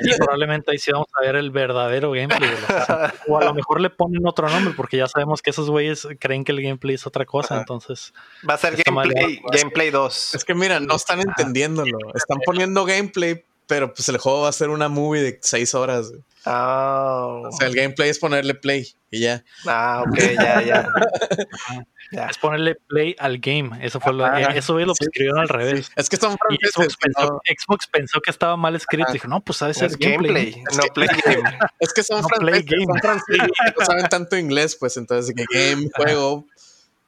Y 0.02 0.16
probablemente 0.18 0.72
ahí 0.72 0.78
sí 0.78 0.92
vamos 0.92 1.08
a 1.20 1.26
ver 1.26 1.36
el 1.36 1.52
verdadero 1.52 2.12
gameplay. 2.12 2.50
o 3.28 3.38
a 3.38 3.46
lo 3.46 3.54
mejor 3.54 3.82
le 3.82 3.90
ponen 3.90 4.26
otro 4.26 4.50
nombre 4.50 4.74
porque 4.76 4.98
ya 4.98 5.08
sabemos 5.08 5.42
que 5.42 5.50
esos 5.50 5.70
güeyes 5.70 6.08
creen 6.20 6.44
que 6.44 6.52
el 6.52 6.62
gameplay 6.62 6.96
es 6.96 7.06
otra 7.08 7.26
cosa. 7.26 7.58
Entonces. 7.58 8.14
Va 8.48 8.56
a 8.56 8.58
ser 8.58 8.76
gameplay, 8.84 9.42
gameplay 9.52 9.90
2. 9.90 10.36
Es 10.36 10.46
que 10.46 10.54
mira, 10.54 10.80
no 10.80 10.96
están 10.96 11.20
entendiéndolo. 11.20 11.98
Están 12.14 12.40
poniendo 12.46 12.86
gameplay 12.86 13.44
pero 13.68 13.94
pues 13.94 14.08
el 14.10 14.18
juego 14.18 14.42
va 14.42 14.50
a 14.50 14.54
ser 14.54 14.70
una 14.70 14.90
movie 14.90 15.22
de 15.22 15.40
seis 15.42 15.76
horas. 15.76 16.12
Ah. 16.46 17.42
O 17.46 17.52
sea, 17.52 17.68
el 17.68 17.76
gameplay 17.76 18.10
es 18.10 18.20
ponerle 18.20 18.54
play 18.54 18.88
y 19.12 19.20
ya. 19.20 19.44
Ah, 19.66 20.04
ok, 20.08 20.18
ya, 20.40 20.62
ya. 20.62 20.88
Es 22.10 22.38
ponerle 22.38 22.76
play 22.76 23.16
al 23.20 23.38
game. 23.40 23.86
Eso 23.86 24.00
fue 24.00 24.14
lo, 24.14 24.26
eso 24.34 24.80
lo 24.80 24.94
escribieron 24.94 25.40
al 25.40 25.50
revés. 25.50 25.92
Es 25.96 26.10
que 26.10 26.16
son 26.16 26.38
Xbox, 26.38 26.96
pensó, 26.96 27.42
Xbox, 27.46 27.88
pensó, 27.88 28.22
que 28.22 28.32
estaba 28.32 28.56
mal 28.56 28.76
escrito. 28.76 29.12
Dijo, 29.12 29.28
no, 29.28 29.42
pues 29.42 29.58
sabes 29.58 29.82
es 29.82 29.98
gameplay. 29.98 30.64
No 30.78 30.84
play 30.94 31.08
game. 31.26 31.60
Es 31.80 31.92
que 31.92 32.04
son 32.04 32.22
no 32.22 32.28
franceses, 32.30 32.66
play 32.66 32.86
game. 32.86 33.66
no 33.78 33.86
saben 33.86 34.08
tanto 34.08 34.38
inglés, 34.38 34.78
pues 34.80 34.96
entonces 34.96 35.36
que 35.36 35.44
game, 35.54 35.90
juego, 35.96 36.46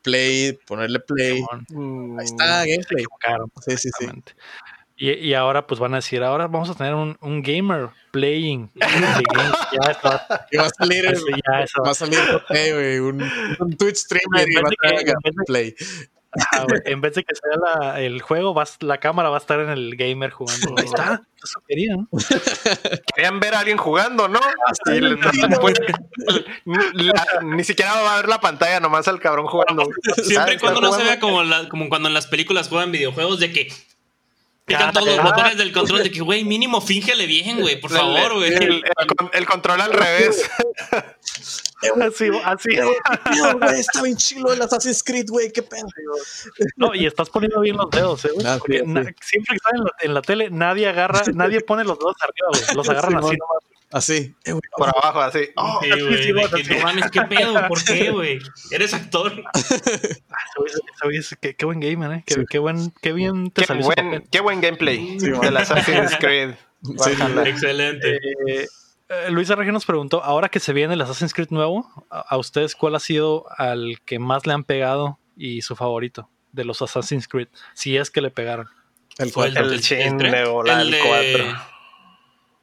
play, 0.02 0.60
ponerle 0.68 1.00
play. 1.00 1.42
Ahí 2.18 2.26
está, 2.26 2.66
gameplay. 2.66 3.06
Sí, 3.66 3.78
sí, 3.78 3.90
sí. 3.98 4.08
Y, 5.02 5.34
ahora 5.34 5.66
pues 5.66 5.80
van 5.80 5.94
a 5.94 5.98
decir, 5.98 6.22
ahora 6.24 6.48
vamos 6.48 6.70
a 6.70 6.76
tener 6.76 6.94
un, 6.94 7.18
un 7.22 7.42
gamer 7.42 7.90
playing. 8.12 8.70
ya 8.76 9.92
está. 9.92 10.46
Y 10.52 10.58
va 10.58 10.66
a 10.66 10.70
salir, 10.70 11.06
ya 11.06 11.66
va 11.86 11.92
a 11.92 11.94
salir 11.94 12.20
un, 13.02 13.24
un, 13.60 13.78
Twitch 13.78 13.96
streamer 13.96 14.50
y, 14.50 14.56
va 14.56 14.68
a 14.68 14.90
tener 14.90 15.16
gameplay. 15.24 15.74
en 16.84 17.00
vez 17.00 17.16
de 17.16 17.24
que 17.24 17.34
sea 17.34 17.58
la, 17.58 18.02
el 18.02 18.22
juego, 18.22 18.54
va, 18.54 18.66
la 18.82 18.98
cámara 18.98 19.30
va 19.30 19.38
a 19.38 19.40
estar 19.40 19.62
en 19.62 19.70
el 19.70 19.96
gamer 19.96 20.32
jugando. 20.32 20.76
Ahí 20.78 20.84
está, 20.84 21.22
eso 21.42 21.62
querían. 21.66 22.10
Querían 23.16 23.40
ver 23.40 23.56
a 23.56 23.60
alguien 23.60 23.78
jugando, 23.78 24.28
¿no? 24.28 24.42
ni 27.42 27.64
siquiera 27.64 27.94
va 28.02 28.16
a 28.16 28.18
ver 28.18 28.28
la 28.28 28.42
pantalla, 28.42 28.82
nomás 28.82 29.08
al 29.08 29.22
cabrón 29.22 29.48
jugando. 29.48 29.88
Siempre 30.24 30.56
y 30.56 30.58
cuando 30.58 30.82
no 30.82 30.92
se 30.92 31.04
vea 31.04 31.22
como, 31.22 31.42
como 31.70 31.88
cuando 31.88 32.10
en 32.10 32.14
las 32.14 32.28
películas 32.28 32.68
juegan 32.68 32.92
videojuegos 32.92 33.40
de 33.40 33.54
que 33.54 33.72
pican 34.70 34.94
todos 34.94 35.08
los 35.08 35.24
botones 35.24 35.58
del 35.58 35.72
control 35.72 36.04
de 36.04 36.12
que, 36.12 36.22
güey, 36.22 36.44
mínimo 36.44 36.80
fíngele 36.80 37.26
bien, 37.26 37.60
güey, 37.60 37.80
por 37.80 37.92
favor, 37.92 38.36
güey. 38.36 38.54
El, 39.34 39.46
control 39.46 39.82
al 39.82 39.92
revés. 39.92 40.50
así, 42.02 42.30
así. 42.46 42.70
está 43.80 44.04
bien 44.04 44.18
chilo 44.18 44.54
el 44.54 44.62
Assassin's 44.62 45.04
Creed, 45.04 45.28
güey, 45.30 45.52
qué 45.52 45.64
pedo. 45.64 45.88
No, 46.78 46.94
y 46.94 47.06
estás 47.06 47.30
poniendo 47.30 47.60
bien 47.62 47.78
los 47.78 47.90
dedos, 47.90 48.24
eh, 48.26 48.30
güey. 48.34 48.46
Ah, 48.46 48.60
siempre 48.64 49.52
que 49.52 49.56
están 49.56 49.76
en 49.76 49.84
la, 49.84 49.92
en 50.02 50.14
la, 50.14 50.22
tele, 50.22 50.50
nadie 50.50 50.88
agarra, 50.88 51.22
nadie 51.34 51.62
pone 51.62 51.84
los 51.84 51.98
dedos 51.98 52.16
arriba, 52.22 52.48
güey. 52.52 52.76
Los 52.76 52.90
agarran 52.90 53.18
así 53.18 53.36
nomás. 53.38 53.64
Así. 53.92 54.36
Eh, 54.46 54.54
Por 54.78 54.90
abajo, 54.90 55.22
así. 55.22 55.50
Oh, 55.56 55.80
sí, 55.82 56.32
güey, 56.32 56.46
¿qué 57.12 57.22
pedo? 57.24 57.68
¿Por 57.68 57.84
qué, 57.84 58.12
güey? 58.12 58.40
Eres 58.72 58.94
actor. 58.94 59.34
qué, 61.42 61.56
qué, 61.56 61.66
buen 61.66 61.80
gamer, 61.80 62.20
¿eh? 62.20 62.24
Qué, 62.26 62.46
qué, 62.48 62.60
buen, 62.60 62.92
qué 63.02 63.14
bien 63.14 63.50
te 63.50 63.62
qué 63.62 63.68
salió. 63.68 63.86
Buen, 63.86 64.28
qué 64.32 64.42
buen 64.42 64.62
gameplay 64.62 65.18
de 65.18 65.52
la 65.52 65.62
Assassin's 65.62 66.16
Creed. 66.20 66.52
excelente. 67.46 68.20
Eh, 68.48 68.68
eh, 69.10 69.32
Luisa 69.32 69.56
Regio 69.56 69.74
nos 69.74 69.86
preguntó, 69.86 70.24
ahora 70.24 70.50
que 70.50 70.60
se 70.60 70.72
viene 70.72 70.94
el 70.94 71.02
Assassin's 71.02 71.34
Creed 71.34 71.50
nuevo, 71.50 72.06
¿a, 72.12 72.38
ustedes 72.38 72.76
cuál 72.76 72.94
ha 72.94 73.00
sido 73.00 73.46
al 73.58 74.00
que 74.06 74.20
más 74.20 74.46
le 74.46 74.54
han 74.54 74.64
pegado 74.64 75.18
y 75.36 75.64
su 75.64 75.76
favorito 75.76 76.30
de 76.52 76.64
los 76.64 76.84
Assassin's 76.84 77.28
Creed? 77.28 77.48
Si 77.74 77.98
es 77.98 78.12
que 78.12 78.22
le 78.22 78.30
pegaron. 78.30 78.68
El 79.18 79.34
4. 79.34 79.64
El, 79.64 79.74
el, 79.74 79.74
el, 79.74 80.26
el 80.26 81.02
4. 81.02 81.79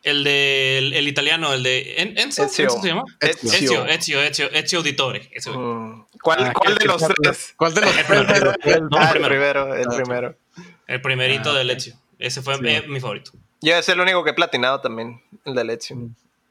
El 0.06 0.22
de 0.22 0.78
el, 0.78 1.08
italiano, 1.08 1.52
el 1.52 1.64
de 1.64 2.14
Enzo, 2.16 2.44
Ezio. 2.44 2.70
se 2.70 2.86
llama? 2.86 3.02
Ezio, 3.18 3.84
Ezio, 3.86 4.22
Ezio, 4.22 4.48
Ezio 4.52 4.78
Auditore. 4.78 5.28
Mm. 5.46 6.02
¿Cuál, 6.22 6.44
ah, 6.44 6.52
¿cuál 6.52 6.76
de 6.76 6.84
los 6.84 7.02
tres? 7.08 7.54
¿Cuál 7.56 7.74
de 7.74 7.80
los 7.80 7.90
el 7.96 8.04
primero? 8.04 8.52
El, 8.62 8.88
ah, 8.92 9.12
el 9.12 9.26
primero, 9.26 9.74
el 9.74 9.88
primero. 9.88 10.36
El 10.86 11.02
primerito 11.02 11.50
ah, 11.50 11.58
del 11.58 11.70
Ezio. 11.70 11.96
Ese 12.20 12.40
fue 12.40 12.56
mi 12.60 13.00
favorito. 13.00 13.32
Yo 13.60 13.74
es 13.74 13.88
el 13.88 13.98
único 13.98 14.22
que 14.22 14.30
he 14.30 14.34
platinado 14.34 14.80
también, 14.80 15.20
el 15.44 15.56
del 15.56 15.70
Ezio. 15.70 15.96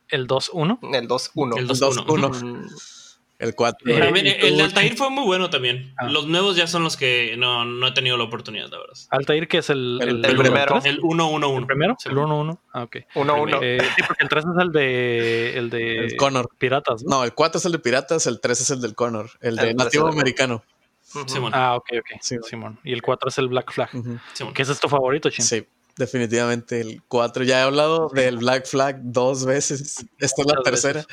¿El 0.09 0.27
2-1? 0.27 0.79
El 0.93 1.07
2-1. 1.07 1.57
El 1.57 1.69
2-1. 1.69 2.94
El 3.37 3.53
4. 3.53 3.91
Eh, 3.91 4.37
el, 4.43 4.57
de 4.57 4.63
Altair 4.63 4.95
fue 4.95 5.09
muy 5.09 5.25
bueno 5.25 5.49
también. 5.49 5.93
Ah. 5.97 6.07
Los 6.07 6.27
nuevos 6.27 6.55
ya 6.55 6.67
son 6.67 6.83
los 6.83 6.95
que 6.95 7.35
no, 7.37 7.65
no, 7.65 7.87
he 7.87 7.91
tenido 7.91 8.17
la 8.17 8.23
oportunidad, 8.23 8.69
la 8.69 8.79
verdad. 8.79 8.95
Altair, 9.09 9.47
que 9.47 9.57
es 9.57 9.69
el, 9.69 9.99
el, 10.01 10.37
primero. 10.37 10.79
El 10.83 11.01
1-1-1. 11.01 11.57
¿El 11.57 11.65
primero? 11.65 11.97
el 12.05 12.15
1-1. 12.15 12.59
Ah, 12.73 12.83
ok. 12.83 12.95
1-1. 13.13 13.59
Eh, 13.61 13.77
sí, 13.95 14.03
porque 14.07 14.23
el 14.23 14.29
3 14.29 14.45
es 14.45 14.61
el 14.61 14.71
de. 14.71 15.57
El 15.57 15.69
de 15.69 15.97
el 16.05 16.15
Connor. 16.15 16.49
Piratas. 16.57 17.03
¿no? 17.03 17.23
el 17.23 17.33
4 17.33 17.59
es 17.59 17.65
el 17.65 17.73
de 17.73 17.79
Piratas, 17.79 18.25
el 18.27 18.39
3 18.39 18.61
es 18.61 18.69
el 18.69 18.81
del 18.81 18.95
Connor. 18.95 19.29
El 19.41 19.57
de 19.57 19.73
nativo 19.73 20.07
americano. 20.07 20.63
Simón. 21.27 21.51
Ah, 21.53 21.75
ok, 21.75 21.89
ok. 21.99 22.21
Simón. 22.21 22.79
Y 22.83 22.93
el 22.93 23.01
4 23.01 23.29
es 23.29 23.37
el 23.37 23.49
Black 23.49 23.71
Flag. 23.71 23.89
¿Qué 24.53 24.61
es 24.61 24.79
tu 24.79 24.87
favorito, 24.87 25.29
Chin? 25.29 25.43
Sí 25.45 25.65
definitivamente 25.97 26.81
el 26.81 27.01
4. 27.07 27.43
Ya 27.43 27.59
he 27.59 27.63
hablado 27.63 28.09
del 28.09 28.37
Black 28.37 28.65
Flag 28.65 28.97
dos 29.01 29.45
veces. 29.45 30.05
Esta 30.19 30.41
es 30.41 30.47
la 30.47 30.61
tercera. 30.63 31.05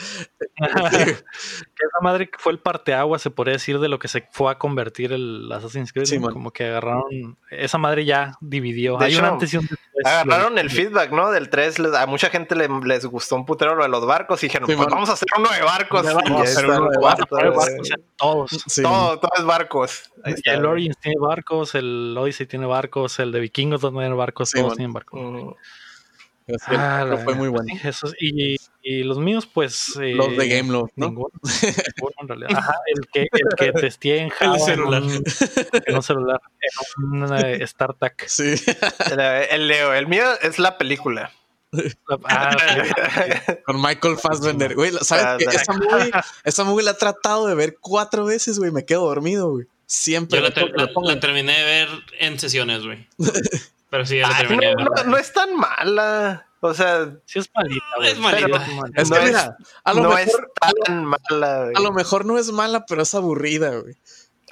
esa 0.56 2.00
madre 2.00 2.30
fue 2.38 2.52
el 2.52 2.58
parteagua, 2.58 3.18
se 3.18 3.30
podría 3.30 3.54
decir, 3.54 3.78
de 3.78 3.88
lo 3.88 3.98
que 3.98 4.08
se 4.08 4.26
fue 4.30 4.50
a 4.50 4.58
convertir 4.58 5.12
el 5.12 5.50
Assassin's 5.52 5.92
Creed. 5.92 6.20
como 6.20 6.50
que 6.50 6.64
agarraron. 6.64 7.36
Esa 7.50 7.78
madre 7.78 8.04
ya 8.04 8.36
dividió. 8.40 9.00
Hay 9.00 9.16
una 9.16 9.28
antes 9.28 9.56
Agarraron 10.04 10.58
el 10.58 10.70
feedback, 10.70 11.12
¿no? 11.12 11.30
Del 11.30 11.48
3. 11.48 11.80
A 11.94 12.06
mucha 12.06 12.28
gente 12.30 12.56
les 12.56 13.06
gustó 13.06 13.36
un 13.36 13.46
putero 13.46 13.76
lo 13.76 13.84
de 13.84 13.88
los 13.88 14.04
barcos 14.06 14.42
y 14.42 14.46
dijeron, 14.46 14.66
pues 14.66 14.78
vamos 14.78 15.08
a 15.10 15.12
hacer 15.12 15.28
uno 15.38 15.50
de 15.50 15.62
barcos. 15.62 16.02
Vamos 16.02 16.40
a 16.40 16.42
hacer 16.42 16.66
uno 16.66 16.90
de 16.90 16.98
barcos. 16.98 17.88
Todos. 18.16 18.50
Todo, 18.82 19.18
todo 19.18 19.30
es 19.38 19.44
barcos. 19.44 20.10
el 20.44 20.64
Origins 20.64 20.98
tiene 20.98 21.16
barcos, 21.20 21.74
el 21.74 22.16
Odyssey 22.18 22.46
tiene 22.46 22.66
barcos, 22.66 23.18
el 23.18 23.32
de 23.32 23.40
Vikingos 23.40 23.80
tiene 23.80 24.14
barcos, 24.14 24.50
todos 24.50 24.71
tienen 24.74 24.92
barcos. 24.92 25.20
Mm. 25.20 25.50
Ah, 26.68 27.18
fue 27.22 27.34
muy 27.34 27.48
bueno. 27.48 27.72
y, 28.18 28.56
y, 28.82 29.02
los 29.04 29.18
míos, 29.18 29.46
pues. 29.46 29.96
Eh, 30.00 30.14
los 30.14 30.36
de 30.36 30.48
Gameloft, 30.48 30.92
¿no? 30.96 31.06
Ninguno, 31.08 31.30
en 32.20 32.28
realidad. 32.28 32.50
Ajá, 32.56 32.74
el 32.86 33.06
que, 33.12 33.28
el 33.30 33.48
que 33.56 33.72
testé 33.80 34.18
en 34.18 34.28
Java. 34.30 34.56
El 34.56 34.60
celular. 34.60 35.02
En 35.86 35.96
un, 35.96 36.02
celular. 36.02 36.40
En 36.60 37.22
un 37.22 37.22
uh, 37.22 37.66
StarTAC. 37.66 38.26
Sí. 38.26 38.54
El, 39.10 39.20
el, 39.20 39.68
Leo, 39.68 39.94
el 39.94 40.08
mío 40.08 40.24
es 40.42 40.58
la 40.58 40.78
película. 40.78 41.32
Ah, 42.24 42.54
Con 43.64 43.80
Michael 43.80 44.18
Fassbender. 44.18 44.74
Güey, 44.74 44.92
¿sabes 45.00 45.24
ah, 45.24 45.36
qué? 45.38 45.44
Esa 45.44 45.72
movie, 45.72 46.10
esa 46.44 46.64
movie 46.64 46.84
la 46.84 46.90
he 46.90 46.94
tratado 46.94 47.46
de 47.46 47.54
ver 47.54 47.78
cuatro 47.80 48.26
veces, 48.26 48.58
güey. 48.58 48.70
Me 48.70 48.84
quedo 48.84 49.06
dormido, 49.06 49.50
güey. 49.50 49.66
Siempre. 49.86 50.38
Yo 50.38 50.44
la, 50.44 50.52
ter 50.52 50.70
la, 50.74 50.90
la, 50.94 51.20
terminé 51.20 51.52
de 51.52 51.64
ver 51.64 51.88
en 52.18 52.38
sesiones, 52.38 52.82
güey. 52.84 53.06
Pero 53.92 54.06
sí, 54.06 54.16
ya 54.16 54.28
la 54.30 54.38
terminé. 54.38 54.74
No, 54.74 55.04
no, 55.04 55.18
es 55.18 55.34
tan 55.34 55.54
mala. 55.54 56.48
O 56.60 56.72
sea, 56.72 57.14
sí 57.26 57.40
es 57.40 57.50
malita. 57.54 57.84
Es 58.02 58.18
malita. 58.18 58.66
es 58.94 59.10
que 59.10 59.20
mira, 59.20 59.54
a 59.84 59.92
lo 59.92 60.02
no 60.04 60.08
mejor, 60.14 60.50
es 60.62 60.74
tan 60.86 61.04
mala. 61.04 61.70
A 61.74 61.80
lo 61.80 61.92
mejor 61.92 62.24
no 62.24 62.38
es 62.38 62.50
mala, 62.52 62.86
pero 62.86 63.02
es 63.02 63.14
aburrida, 63.14 63.76
güey. 63.76 63.94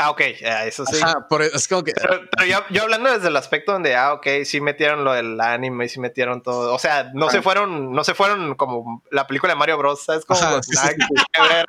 Ah, 0.00 0.10
ok, 0.10 0.20
eso 0.66 0.86
sí. 0.86 0.98
por, 1.28 1.42
e, 1.42 1.46
es 1.52 1.68
como 1.68 1.84
que... 1.84 1.92
Pero, 1.92 2.22
yo, 2.70 2.82
hablando 2.82 3.12
desde 3.12 3.28
el 3.28 3.36
aspecto 3.36 3.72
donde, 3.72 3.94
ah, 3.96 4.14
ok, 4.14 4.26
sí 4.44 4.60
metieron 4.60 5.04
lo 5.04 5.12
del 5.12 5.38
anime, 5.40 5.88
sí 5.88 6.00
metieron 6.00 6.42
todo. 6.42 6.74
O 6.74 6.78
sea, 6.78 7.10
no 7.12 7.28
se 7.28 7.42
fueron, 7.42 7.92
no 7.92 8.02
se 8.02 8.14
fueron 8.14 8.54
como 8.54 9.02
la 9.10 9.26
película 9.26 9.52
de 9.52 9.58
Mario 9.58 9.76
Bros. 9.76 10.04
¿Sabes? 10.04 10.24
Como 10.24 10.40
nada 10.40 10.60
que 10.62 11.42
ver 11.42 11.66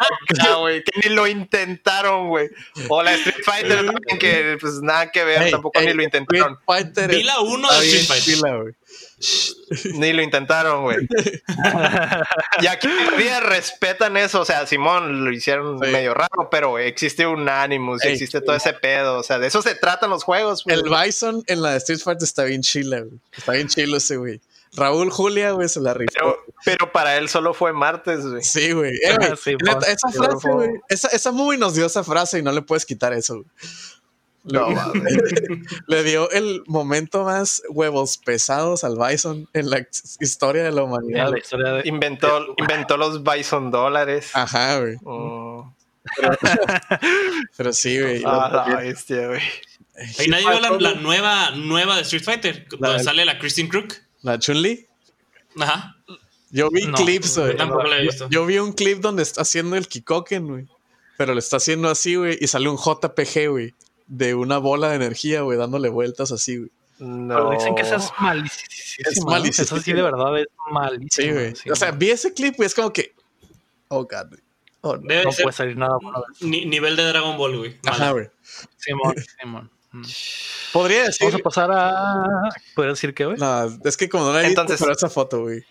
güey. 0.59 0.83
Que 0.83 1.09
ni 1.09 1.15
lo 1.15 1.27
intentaron, 1.27 2.29
güey. 2.29 2.49
O 2.87 3.03
la 3.03 3.13
Street 3.15 3.43
Fighter 3.43 3.85
también, 3.85 4.19
que 4.19 4.57
pues 4.59 4.81
nada 4.81 5.11
que 5.11 5.23
ver, 5.23 5.51
tampoco 5.51 5.79
ni 5.81 5.93
lo 5.93 6.03
intentaron. 6.03 6.57
Vi 7.09 7.23
la 7.23 7.39
1 7.41 7.71
de 7.71 7.85
Street 7.85 8.23
Fighter. 8.23 8.75
Ni 9.93 10.13
lo 10.13 10.21
intentaron, 10.21 10.83
güey. 10.83 11.07
y 12.61 12.67
aquí 12.67 12.87
todavía 12.87 13.39
respetan 13.39 14.17
eso. 14.17 14.41
O 14.41 14.45
sea, 14.45 14.65
Simón 14.65 15.23
lo 15.23 15.31
hicieron 15.31 15.79
medio 15.79 16.13
raro, 16.13 16.49
pero 16.49 16.79
existe 16.79 17.25
un 17.25 17.47
Animus, 17.47 18.03
existe 18.03 18.41
todo 18.41 18.55
ese 18.55 18.73
pedo. 18.73 19.19
O 19.19 19.23
sea, 19.23 19.39
de 19.39 19.47
eso 19.47 19.61
se 19.61 19.75
tratan 19.75 20.09
los 20.09 20.23
juegos. 20.23 20.63
El 20.65 20.83
Bison 20.83 21.43
en 21.47 21.61
la 21.61 21.71
de 21.71 21.77
Street 21.77 21.99
Fighter 21.99 22.23
está 22.23 22.43
bien 22.43 22.61
chila, 22.61 23.01
güey. 23.01 23.19
Está 23.35 23.53
bien 23.53 23.67
chilo 23.67 23.97
ese, 23.97 24.17
güey. 24.17 24.41
Raúl 24.73 25.11
Julia, 25.11 25.51
güey, 25.51 25.67
se 25.67 25.81
la 25.81 25.93
rifó. 25.93 26.37
Pero, 26.63 26.91
para 26.93 27.17
él 27.17 27.27
solo 27.27 27.53
fue 27.53 27.73
martes, 27.73 28.25
güey. 28.25 28.41
Sí, 28.41 28.71
güey. 28.71 28.93
Eh, 29.03 29.17
esa 29.87 30.09
frase, 30.13 30.49
güey. 30.49 30.69
Esa, 30.87 31.09
esa 31.09 31.31
movie 31.31 31.57
nos 31.57 31.75
dio 31.75 31.85
esa 31.85 32.03
frase 32.03 32.39
y 32.39 32.41
no 32.41 32.53
le 32.53 32.61
puedes 32.61 32.85
quitar 32.85 33.11
eso, 33.11 33.35
güey. 33.35 33.45
No, 34.43 34.69
le 35.87 36.03
dio 36.03 36.29
el 36.31 36.63
momento 36.65 37.23
más 37.25 37.61
huevos 37.69 38.17
pesados 38.17 38.83
al 38.83 38.97
Bison 38.97 39.47
en 39.53 39.69
la 39.69 39.85
historia 40.19 40.63
de 40.63 40.71
la 40.71 40.83
humanidad. 40.83 41.31
inventó, 41.83 42.55
inventó 42.57 42.97
los 42.97 43.23
Bison 43.23 43.69
dólares. 43.69 44.31
Ajá, 44.33 44.79
güey. 44.79 44.95
Oh. 45.03 45.71
Pero, 47.57 47.71
sí, 47.73 47.99
güey. 48.01 48.23
Ah, 48.25 48.65
la 48.67 48.75
bestia, 48.77 49.27
güey. 49.27 49.41
¿Y 50.25 50.29
nadie 50.29 50.49
vio 50.49 50.79
la, 50.79 50.95
nueva, 50.95 51.51
nueva 51.51 51.97
de 51.97 52.01
Street 52.01 52.23
Fighter? 52.23 52.67
Donde 52.79 53.03
sale 53.03 53.23
la 53.23 53.37
Christine 53.37 53.69
Crook. 53.69 53.93
¿La 54.23 54.39
Chun-Li? 54.39 54.87
Ajá. 55.59 55.97
Yo 56.49 56.69
vi 56.71 56.91
clips, 56.91 57.37
güey. 57.37 57.55
Yo, 57.57 58.29
yo, 58.29 58.45
vi 58.47 58.57
un 58.57 58.73
clip 58.73 58.99
donde 58.99 59.21
está 59.21 59.43
haciendo 59.43 59.75
el 59.75 59.87
Kikoken, 59.87 60.47
güey. 60.47 60.67
Pero 61.17 61.33
lo 61.33 61.39
está 61.39 61.57
haciendo 61.57 61.89
así, 61.89 62.15
güey. 62.15 62.39
Y 62.41 62.47
sale 62.47 62.67
un 62.67 62.77
JPG, 62.77 63.49
güey 63.49 63.75
de 64.11 64.35
una 64.35 64.57
bola 64.57 64.89
de 64.89 64.97
energía, 64.97 65.41
güey, 65.41 65.57
dándole 65.57 65.87
vueltas 65.87 66.33
así, 66.33 66.57
güey. 66.57 66.71
No. 66.99 67.35
Pero 67.35 67.51
dicen 67.51 67.75
que 67.75 67.81
eso 67.81 67.95
es 67.95 68.11
malísimo. 68.19 68.67
Es 68.97 69.25
malísimo. 69.25 69.63
Eso 69.63 69.79
sí, 69.79 69.93
de 69.93 70.01
verdad 70.01 70.37
es 70.37 70.47
malísimo. 70.69 71.09
Sí, 71.09 71.31
güey. 71.31 71.53
o 71.71 71.75
sea, 71.75 71.91
vi 71.91 72.11
ese 72.11 72.33
clip 72.33 72.55
y 72.59 72.63
es 72.63 72.75
como 72.75 72.91
que. 72.91 73.15
Oh, 73.87 74.03
God. 74.03 74.37
Oh, 74.81 74.97
no, 74.97 75.23
no 75.23 75.31
puede 75.31 75.51
salir 75.53 75.77
nada 75.77 75.97
bueno. 76.01 76.23
nivel 76.41 76.95
de 76.95 77.03
Dragon 77.05 77.37
Ball, 77.37 77.57
güey. 77.57 77.77
Ajá, 77.85 78.11
güey. 78.11 78.29
Simón, 78.77 79.15
Simón. 79.39 79.71
Mm. 79.91 80.03
Podría 80.73 81.03
decir. 81.05 81.27
Vamos 81.27 81.39
a 81.39 81.43
pasar 81.43 81.69
a. 81.71 82.49
¿Podría 82.75 82.91
decir 82.91 83.13
qué, 83.13 83.25
güey? 83.25 83.37
No, 83.37 83.69
es 83.83 83.95
que 83.95 84.09
como 84.09 84.25
no 84.25 84.33
la 84.33 84.41
he 84.41 84.47
Entonces, 84.47 84.73
visto, 84.73 84.85
pero 84.85 84.95
esa 84.95 85.09
foto, 85.09 85.41
güey. 85.43 85.63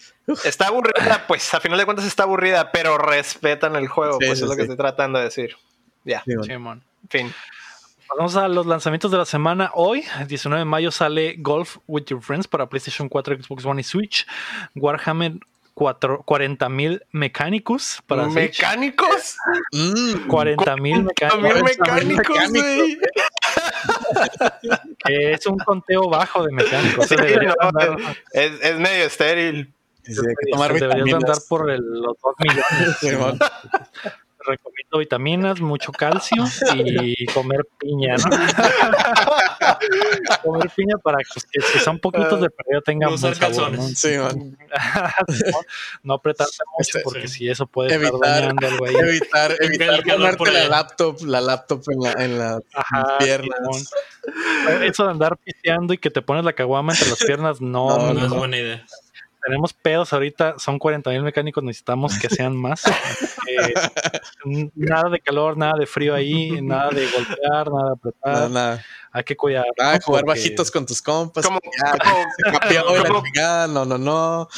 Está 0.44 0.68
aburrida, 0.68 1.26
pues 1.26 1.52
a 1.52 1.60
final 1.60 1.78
de 1.78 1.84
cuentas 1.84 2.06
está 2.06 2.22
aburrida, 2.22 2.72
pero 2.72 2.96
respetan 2.96 3.76
el 3.76 3.88
juego, 3.88 4.18
pues 4.18 4.40
es 4.40 4.48
lo 4.48 4.56
que 4.56 4.62
estoy 4.62 4.76
tratando 4.76 5.18
de 5.18 5.26
decir. 5.26 5.56
Ya. 6.04 6.22
Simón. 6.24 6.82
Fin. 7.08 7.32
Vamos 8.16 8.36
a 8.36 8.48
los 8.48 8.66
lanzamientos 8.66 9.10
de 9.10 9.18
la 9.18 9.24
semana. 9.24 9.70
Hoy, 9.74 10.04
el 10.18 10.26
19 10.26 10.60
de 10.60 10.64
mayo, 10.64 10.90
sale 10.90 11.36
Golf 11.38 11.78
with 11.86 12.04
Your 12.06 12.20
Friends 12.20 12.48
para 12.48 12.68
PlayStation 12.68 13.08
4, 13.08 13.36
Xbox 13.42 13.64
One 13.64 13.80
y 13.80 13.84
Switch. 13.84 14.26
Warhammer 14.74 15.34
40.000 15.74 17.02
mecánicos 17.12 18.02
para 18.06 18.26
¿Mecánicos? 18.26 19.36
40.000 19.72 21.04
mecánicos. 21.04 21.62
mecánicos, 21.62 22.38
que 25.04 25.32
es 25.32 25.46
un 25.46 25.56
conteo 25.58 26.10
bajo 26.10 26.44
de 26.44 26.52
mecánicos. 26.52 27.10
es, 28.32 28.78
medio 28.78 29.06
estéril. 29.06 29.72
Deberías 30.02 31.14
andar 31.14 31.36
por 31.48 31.70
los 31.70 32.16
2 32.20 32.34
millones 32.40 33.40
recomiendo 34.46 34.98
vitaminas, 34.98 35.60
mucho 35.60 35.92
calcio 35.92 36.44
y 36.76 37.26
comer 37.26 37.66
piña, 37.78 38.16
¿no? 38.16 38.30
comer 40.42 40.70
piña 40.74 40.96
para 41.02 41.18
que, 41.18 41.60
si 41.60 41.78
son 41.78 41.98
poquitos 41.98 42.40
de 42.40 42.50
perdido 42.50 42.82
tengan 42.82 43.20
buen 43.20 43.34
sabor, 43.34 43.72
¿no? 43.72 43.82
Sí, 43.82 44.14
no, 46.02 46.14
apretarse 46.14 46.62
mucho 46.76 46.98
este, 46.98 47.00
porque 47.00 47.28
si 47.28 47.48
eso 47.48 47.66
puede 47.66 47.94
evitar, 47.94 48.14
estar 48.14 48.40
dañando 48.40 48.66
algo 48.66 48.86
ahí. 48.86 48.94
Evitar, 48.96 49.56
evitar 49.60 50.02
ponerte 50.04 50.52
la 50.52 50.68
laptop, 50.68 51.20
la 51.22 51.40
laptop 51.40 51.82
en 51.88 52.00
la, 52.00 52.24
en 52.24 52.38
la 52.38 52.60
piernas. 53.18 53.90
Eso 54.82 55.04
de 55.04 55.10
andar 55.10 55.36
pisteando 55.36 55.94
y 55.94 55.98
que 55.98 56.10
te 56.10 56.22
pones 56.22 56.44
la 56.44 56.52
caguama 56.52 56.92
entre 56.92 57.08
las 57.08 57.18
piernas, 57.18 57.60
no, 57.60 57.96
no, 57.96 58.14
no 58.14 58.26
es 58.26 58.30
buena 58.30 58.56
idea 58.56 58.86
tenemos 59.42 59.72
pedos 59.72 60.12
ahorita, 60.12 60.58
son 60.58 60.78
40 60.78 61.10
mil 61.10 61.22
mecánicos, 61.22 61.64
necesitamos 61.64 62.18
que 62.18 62.28
sean 62.28 62.56
más. 62.56 62.82
Eh, 63.50 63.74
nada 64.76 65.10
de 65.10 65.18
calor, 65.18 65.56
nada 65.56 65.72
de 65.76 65.84
frío 65.84 66.14
ahí, 66.14 66.62
nada 66.62 66.90
de 66.90 67.04
golpear, 67.10 67.68
nada 67.68 67.88
de 67.88 67.92
apretar. 67.92 68.50
Nada, 68.50 68.84
Hay 69.10 69.24
que 69.24 69.36
cuidar. 69.36 69.64
Ah, 69.80 69.98
jugar 70.00 70.24
bajitos 70.24 70.70
con 70.70 70.86
tus 70.86 71.02
compas. 71.02 71.44
Como, 71.44 71.58
no, 73.68 73.84
no, 73.84 73.98
no. 73.98 74.48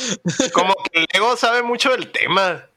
Como 0.53 0.75
que 0.75 1.01
el 1.01 1.07
Lego 1.11 1.37
sabe 1.39 1.63
mucho 1.63 1.91
del 1.93 2.13
tema. 2.13 2.69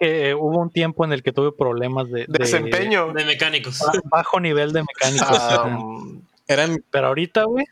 que 0.00 0.34
hubo 0.34 0.58
un 0.58 0.70
tiempo 0.70 1.04
en 1.04 1.12
el 1.12 1.22
que 1.22 1.32
tuve 1.32 1.52
problemas 1.52 2.10
de, 2.10 2.24
desempeño 2.28 3.12
de 3.12 3.26
mecánicos. 3.26 3.78
Bajo 4.04 4.40
nivel 4.40 4.72
de 4.72 4.84
mecánicos. 4.84 5.38
Ah, 5.38 5.68
eran... 6.46 6.84
Pero 6.90 7.08
ahorita, 7.08 7.44
güey. 7.44 7.64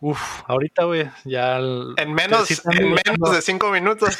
Uf, 0.00 0.42
ahorita, 0.46 0.84
güey, 0.84 1.10
ya. 1.24 1.58
En 1.58 2.14
menos, 2.14 2.50
en 2.72 2.90
menos 2.90 3.32
de 3.32 3.42
cinco 3.42 3.70
minutos. 3.70 4.16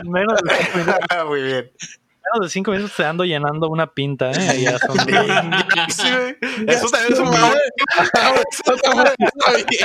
en 0.00 0.10
menos 0.10 0.40
de 0.42 0.54
cinco 0.56 0.78
minutos. 0.78 1.06
Ah, 1.10 1.24
muy 1.24 1.42
bien. 1.42 1.58
En 1.58 2.32
menos 2.32 2.46
de 2.46 2.48
cinco 2.48 2.70
minutos 2.70 2.96
te 2.96 3.04
ando 3.04 3.24
llenando 3.24 3.68
una 3.68 3.92
pinta, 3.92 4.30
¿eh? 4.30 4.62
Ya 4.62 4.78
son 4.78 4.96
sí, 5.90 6.08
Eso 6.66 6.88
también 6.88 7.12
es 7.12 7.18
un 7.18 7.30
problema. 7.30 7.54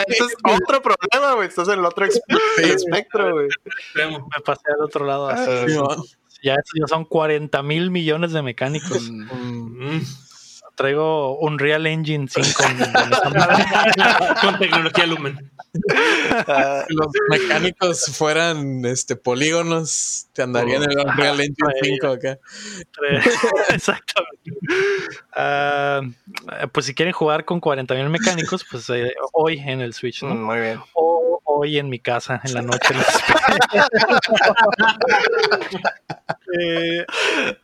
Eso 0.08 0.26
es 0.26 0.36
otro 0.44 0.82
problema, 0.82 1.34
güey. 1.36 1.48
Estás 1.48 1.68
en 1.68 1.80
el 1.80 1.86
otro 1.86 2.06
espectro, 2.06 3.34
güey. 3.34 3.50
Me 3.96 4.42
pasé 4.46 4.72
al 4.78 4.84
otro 4.84 5.06
lado. 5.06 5.30
Así. 5.30 5.76
Ah, 5.78 5.96
ya, 6.42 6.56
ya 6.56 6.88
son 6.88 7.04
40 7.06 7.62
mil 7.64 7.92
millones 7.92 8.32
de 8.32 8.42
mecánicos. 8.42 9.10
Mm. 9.12 10.00
Traigo 10.80 11.38
un 11.40 11.60
Real 11.60 11.86
Engine 11.86 12.26
5 12.30 12.64
con 14.42 14.60
tecnología 14.60 15.06
Lumen. 15.08 15.52
Uh, 15.74 16.84
los 16.88 17.08
mecánicos 17.30 18.06
fueran 18.14 18.86
este 18.86 19.18
polígonos, 19.18 20.30
te 20.32 20.42
andarían 20.42 20.84
en 20.84 21.00
el 21.00 21.18
Real 21.18 21.38
Engine 21.42 21.74
5 21.84 22.08
acá. 22.08 22.40
Exactamente. 23.74 24.52
Uh, 25.36 26.70
pues 26.72 26.86
si 26.86 26.96
quieren 26.96 27.12
jugar 27.12 27.44
con 27.44 27.60
40.000 27.60 28.08
mecánicos, 28.08 28.66
pues 28.72 28.90
eh, 28.90 29.12
hoy 29.34 29.60
en 29.60 29.82
el 29.82 29.94
Switch, 29.94 30.24
¿no? 30.24 30.34
Muy 30.34 30.62
bien. 30.62 30.80
O 30.94 31.42
hoy 31.60 31.78
en 31.78 31.90
mi 31.90 32.00
casa, 32.00 32.42
en 32.44 32.54
la 32.54 32.62
noche. 32.62 32.94
Eh, 36.52 37.06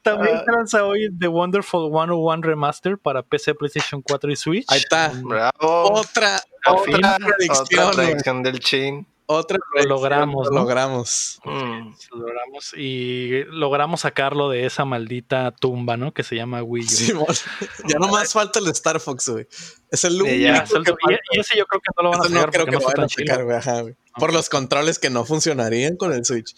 también 0.04 0.44
lanza 0.46 0.86
hoy 0.86 1.10
The 1.20 1.28
Wonderful 1.28 1.90
101 1.90 2.44
Remaster 2.44 3.00
para 3.00 3.24
PC, 3.24 3.56
PlayStation 3.56 4.02
4 4.02 4.32
y 4.32 4.36
Switch. 4.36 4.66
Ahí 4.70 4.78
está. 4.78 5.12
Bravo. 5.24 5.52
Otra, 5.60 6.40
otra, 6.68 7.18
predicción, 7.18 8.44
del 8.44 8.60
Chain. 8.60 9.08
Otra 9.28 9.58
lo 9.74 9.84
logramos. 9.86 10.48
Lo 10.48 10.54
logramos. 10.54 11.40
Mm. 11.44 11.94
Lo 12.12 12.18
logramos 12.18 12.74
y 12.78 13.44
logramos 13.46 14.02
sacarlo 14.02 14.50
de 14.50 14.66
esa 14.66 14.86
maldita 14.86 15.52
tumba, 15.52 15.98
¿no? 15.98 16.14
Que 16.14 16.24
se 16.24 16.36
llama 16.36 16.62
Wii 16.62 17.14
U. 17.16 17.26
ya 17.88 17.98
no 17.98 18.08
más 18.08 18.34
falta 18.34 18.60
el 18.60 18.68
Star 18.68 19.00
Fox, 19.00 19.30
güey. 19.30 19.48
Es 19.90 20.04
el 20.04 20.22
único. 20.22 20.36
y, 20.36 21.40
ese 21.40 21.58
yo 21.58 21.66
creo 21.66 21.82
que 21.82 21.92
no 21.98 22.04
lo 22.04 22.10
van 22.12 22.22
a 22.22 22.24
sacar. 22.24 22.46
No 22.46 22.52
creo 22.52 22.66
que 22.66 22.72
no 22.72 22.80
van 22.80 23.00
a 23.02 23.10
sacar, 23.10 23.84
güey. 23.84 23.96
Por 24.18 24.32
los 24.32 24.50
controles 24.50 25.00
que 25.00 25.10
no 25.10 25.26
funcionarían 25.26 25.98
con 25.98 26.14
el 26.14 26.24
Switch. 26.24 26.56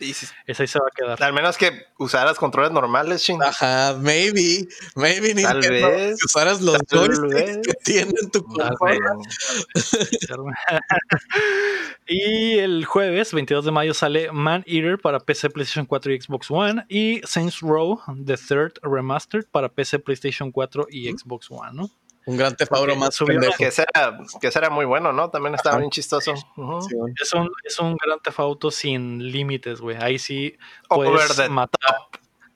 Esa 0.00 0.62
ahí 0.62 0.66
se 0.66 0.78
va 0.78 0.86
a 0.86 0.94
quedar. 0.94 1.22
Al 1.22 1.32
menos 1.32 1.58
que 1.58 1.86
usaras 1.98 2.38
controles 2.38 2.72
normales, 2.72 3.22
ching. 3.22 3.42
Ajá, 3.42 3.94
maybe. 3.98 4.66
Maybe 4.94 5.34
Tal 5.42 5.60
vez. 5.60 6.18
Que 6.18 6.24
usaras 6.24 6.60
los 6.60 6.78
joysticks 6.90 7.66
que 7.66 7.74
tienen 7.84 8.30
tu 8.32 8.44
consola. 8.44 9.16
y 12.06 12.58
el 12.58 12.84
jueves, 12.84 13.32
22 13.32 13.64
de 13.64 13.70
mayo, 13.70 13.94
sale 13.94 14.32
Man 14.32 14.64
Eater 14.66 14.98
para 14.98 15.20
PC, 15.20 15.50
PlayStation 15.50 15.86
4 15.86 16.12
y 16.12 16.20
Xbox 16.20 16.50
One. 16.50 16.84
Y 16.88 17.20
Saints 17.24 17.60
Row, 17.60 18.00
The 18.24 18.36
Third 18.36 18.72
Remastered 18.82 19.46
para 19.50 19.68
PC, 19.68 19.98
PlayStation 19.98 20.50
4 20.50 20.86
y 20.90 21.10
Xbox 21.10 21.50
One, 21.50 21.72
¿no? 21.74 21.90
Un 22.26 22.36
gran 22.36 22.54
tefauro 22.54 22.94
más 22.96 23.14
subido. 23.14 23.50
Que 23.56 23.70
será, 23.70 24.18
que 24.40 24.50
será 24.50 24.70
muy 24.70 24.84
bueno, 24.84 25.12
¿no? 25.12 25.30
También 25.30 25.54
estaba 25.54 25.78
bien 25.78 25.90
chistoso. 25.90 26.34
es, 26.34 27.32
un, 27.34 27.50
es 27.64 27.78
un 27.78 27.96
gran 27.96 28.20
tefauto 28.20 28.70
sin 28.70 29.30
límites, 29.32 29.80
güey. 29.80 29.96
Ahí 30.00 30.18
sí 30.18 30.56
puedes 30.88 31.48
matar. 31.50 31.96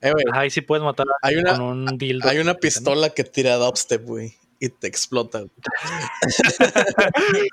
Eh, 0.01 0.13
Ahí 0.33 0.51
sí 0.51 0.61
puedes 0.61 0.85
matar 0.85 1.07
Hay 1.23 1.37
una- 1.37 1.53
con 1.53 1.63
un 1.63 1.99
dildo. 1.99 2.29
hay 2.29 2.39
una 2.39 2.55
pistola 2.55 3.09
que 3.11 3.25
tira 3.25 3.57
dubstep, 3.57 4.05
güey, 4.05 4.35
y 4.61 4.69
te 4.69 4.87
explota. 4.87 5.39
güey. 5.39 5.51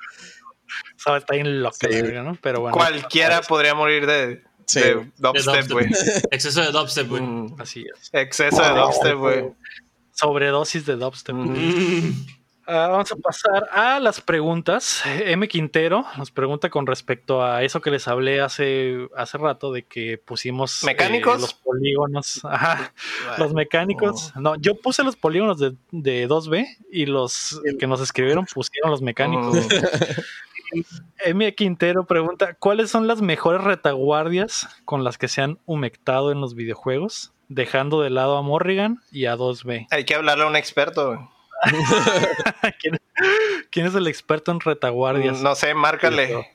O 0.98 1.04
sea, 1.04 1.18
está 1.18 1.34
bien 1.34 1.62
loca 1.64 1.76
Sí. 1.90 2.02
¿no? 2.24 2.38
Pero 2.42 2.62
bueno. 2.62 2.78
Cualquiera 2.78 3.42
podría 3.42 3.74
morir 3.74 4.06
de, 4.06 4.44
Sí. 4.66 4.80
de 4.80 5.12
dubstep, 5.18 5.70
güey. 5.72 5.88
Exceso 6.32 6.62
de 6.62 6.72
dubstep, 6.72 7.08
güey. 7.10 7.22
Mm, 7.22 7.56
Así 7.60 7.84
es. 7.94 8.10
Exceso 8.14 8.62
de 8.62 8.70
dubstep, 8.70 9.18
güey. 9.18 9.52
Sobredosis 10.22 10.86
de 10.86 10.96
dubstep. 10.96 11.36
Mm. 11.36 12.12
Ah, 12.68 12.88
vamos 12.90 13.12
a 13.12 13.16
pasar 13.18 13.68
a 13.74 14.00
las 14.00 14.22
preguntas. 14.22 15.02
M. 15.26 15.46
Quintero 15.50 16.06
nos 16.18 16.32
pregunta 16.32 16.70
con 16.70 16.86
respecto 16.88 17.44
a 17.44 17.64
eso 17.64 17.82
que 17.82 17.90
les 17.92 18.08
hablé 18.08 18.40
hace, 18.40 19.10
hace 19.18 19.38
rato 19.40 19.74
de 19.74 19.84
que 19.84 20.18
pusimos 20.20 20.84
eh, 20.84 20.86
¿Mecánicos? 20.86 21.42
los 21.42 21.54
polígonos. 21.56 22.40
Ajá, 22.46 22.94
los 23.40 23.52
Oh. 23.52 23.56
mecánicos. 23.56 24.32
No, 24.38 24.56
yo 24.56 24.76
puse 24.76 25.04
los 25.04 25.18
polígonos 25.18 25.58
de, 25.60 25.76
de 25.92 26.30
2B 26.30 26.66
y 26.92 27.08
los 27.08 27.60
que 27.78 27.88
nos 27.88 28.00
escribieron 28.00 28.46
pusieron 28.46 28.92
los 28.92 29.02
mecánicos. 29.02 29.58
Mm, 30.74 30.82
M. 31.26 31.56
Quintero 31.56 32.06
pregunta: 32.06 32.54
¿Cuáles 32.54 32.90
son 32.92 33.06
las 33.08 33.22
mejores 33.22 33.64
retaguardias 33.64 34.70
con 34.86 35.04
las 35.04 35.18
que 35.18 35.28
se 35.28 35.42
han 35.42 35.58
humectado 35.66 36.32
en 36.32 36.40
los 36.40 36.54
videojuegos? 36.56 37.34
Dejando 37.54 38.02
de 38.02 38.10
lado 38.10 38.38
a 38.38 38.42
Morrigan 38.42 39.02
y 39.12 39.26
a 39.26 39.36
2B. 39.36 39.88
Hay 39.92 40.06
que 40.06 40.16
hablarle 40.16 40.46
a 40.46 40.48
un 40.48 40.56
experto. 40.56 41.30
¿Quién, 42.80 42.98
quién 43.70 43.86
es 43.88 43.94
el 43.96 44.08
experto 44.08 44.52
en 44.52 44.60
retaguardias? 44.62 45.42
No 45.42 45.54
sé, 45.56 45.74
márcale. 45.74 46.48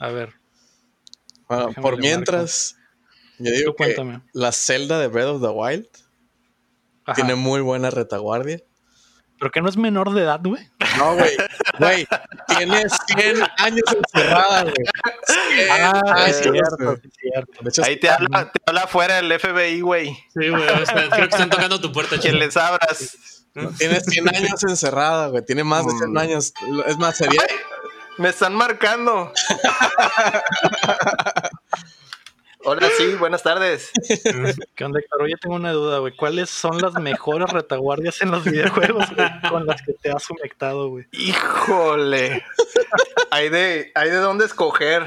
A 0.00 0.08
ver, 0.08 0.32
Bueno, 1.48 1.72
por 1.80 1.98
mientras, 1.98 2.76
yo 3.38 3.50
tú 3.52 3.56
digo 3.58 3.72
que 3.72 3.76
cuéntame. 3.94 4.22
la 4.32 4.50
celda 4.52 4.98
de 4.98 5.08
Breath 5.08 5.28
of 5.28 5.42
the 5.42 5.48
Wild 5.48 5.86
Ajá. 7.04 7.14
tiene 7.14 7.34
muy 7.34 7.60
buena 7.60 7.90
retaguardia. 7.90 8.60
Pero 9.44 9.52
que 9.52 9.60
no 9.60 9.68
es 9.68 9.76
menor 9.76 10.10
de 10.14 10.22
edad, 10.22 10.40
güey. 10.42 10.66
No, 10.96 11.16
güey, 11.16 11.36
güey, 11.78 12.06
tiene 12.56 12.86
100 13.08 13.42
años 13.58 13.82
encerrada, 14.14 14.62
güey. 14.62 14.74
100 15.26 15.70
Ah, 15.70 16.00
años, 16.06 16.28
es 16.28 16.36
cierto, 16.40 16.92
es 16.94 17.00
cierto. 17.20 17.68
Hecho, 17.68 17.84
Ahí 17.84 18.00
te 18.00 18.08
habla, 18.08 18.50
te 18.50 18.58
habla 18.66 18.80
afuera 18.84 19.18
el 19.18 19.30
FBI, 19.38 19.82
güey. 19.82 20.16
Sí, 20.32 20.48
güey. 20.48 20.62
o 20.66 20.86
sea, 20.86 21.10
creo 21.10 21.28
que 21.28 21.34
están 21.34 21.50
tocando 21.50 21.78
tu 21.78 21.92
puerta, 21.92 22.18
Que 22.18 22.32
les 22.32 22.56
abras. 22.56 23.44
tiene 23.76 24.00
100 24.00 24.34
años 24.34 24.62
encerrada, 24.62 25.26
güey. 25.26 25.44
Tiene 25.44 25.62
más 25.62 25.84
de 25.84 25.92
100 25.92 26.12
Mm. 26.12 26.16
años. 26.16 26.54
Es 26.86 26.96
más, 26.96 27.14
sería, 27.18 27.42
Me 28.16 28.30
están 28.30 28.54
marcando. 28.54 29.30
Hola, 32.66 32.88
sí, 32.96 33.14
buenas 33.16 33.42
tardes. 33.42 33.90
¿Qué 34.74 34.84
onda, 34.84 34.98
Héctor? 34.98 35.22
Oye, 35.22 35.34
tengo 35.40 35.56
una 35.56 35.72
duda, 35.72 35.98
güey. 35.98 36.16
¿Cuáles 36.16 36.48
son 36.48 36.80
las 36.80 36.94
mejores 36.94 37.50
retaguardias 37.50 38.22
en 38.22 38.30
los 38.30 38.44
videojuegos 38.44 39.04
güey, 39.14 39.28
con 39.50 39.66
las 39.66 39.82
que 39.82 39.92
te 39.92 40.10
has 40.10 40.28
humectado, 40.30 40.88
güey? 40.88 41.06
Híjole. 41.12 42.42
Hay 43.30 43.50
de, 43.50 43.92
hay 43.94 44.10
de 44.10 44.16
dónde 44.16 44.46
escoger. 44.46 45.04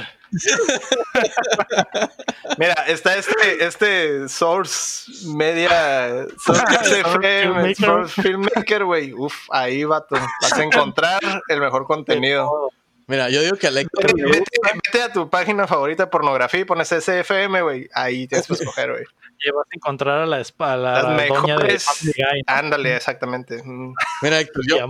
Mira, 2.58 2.74
está 2.88 3.18
este, 3.18 3.66
este 3.66 4.30
Source 4.30 5.12
Media, 5.26 6.28
Source 6.44 7.00
FM. 7.00 7.76
Source 7.76 8.22
Filmmaker, 8.22 8.86
güey. 8.86 9.14
Uf, 9.14 9.36
ahí 9.50 9.84
vato. 9.84 10.16
Vas 10.42 10.54
a 10.54 10.64
encontrar 10.64 11.20
el 11.48 11.60
mejor 11.60 11.86
contenido. 11.86 12.72
Mira, 13.08 13.30
yo 13.30 13.42
digo 13.42 13.58
que 13.58 13.68
al 13.68 13.78
Héctor 13.78 14.06
Vete, 14.16 14.24
vete- 14.40 14.80
vete 14.86 15.02
a 15.02 15.12
tu 15.12 15.30
página 15.30 15.66
favorita 15.68 16.04
de 16.04 16.08
pornografía 16.12 16.60
y 16.62 16.66
pones 16.66 16.92
SFM, 16.92 17.62
güey. 17.62 17.90
Ahí 17.94 18.28
tienes 18.28 18.48
que 18.48 18.54
escoger, 18.54 18.92
güey. 18.92 19.04
Y 19.40 19.52
vas 19.52 19.68
a 19.72 19.76
encontrar 19.76 20.22
a 20.22 20.26
la, 20.26 20.38
a 20.38 20.78
la 20.78 20.92
Las 20.94 21.10
de 21.10 21.16
mejores. 21.30 21.84
Family 21.84 22.12
Guy, 22.18 22.42
¿no? 22.48 22.54
Ándale, 22.56 22.96
exactamente. 22.96 23.62
Mm. 23.64 23.94
Mira, 24.24 24.40
Héctor, 24.40 24.64
yo, 24.68 24.88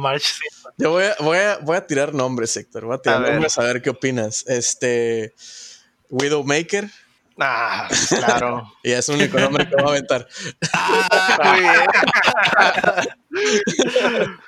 voy, 0.90 1.04
a, 1.04 1.16
voy, 1.20 1.38
a, 1.38 1.58
voy 1.58 1.76
a 1.76 1.86
tirar 1.86 2.14
nombres, 2.14 2.56
Héctor. 2.56 2.86
Voy 2.86 2.96
a 2.96 2.98
tirar 3.00 3.18
A 3.18 3.22
ver. 3.24 3.32
nombres 3.34 3.58
a 3.58 3.64
ver 3.64 3.82
qué 3.82 3.90
opinas. 3.90 4.46
Este. 4.48 5.34
Widowmaker. 6.10 6.86
Ah, 7.40 7.88
claro. 8.10 8.72
Y 8.84 8.92
es 8.92 9.08
el 9.10 9.16
único 9.16 9.40
nombre 9.40 9.68
que 9.68 9.76
voy 9.76 9.86
a 9.86 9.90
aventar. 9.90 10.28
Ah, 10.74 11.38
muy 11.44 11.60
bien. 11.62 11.82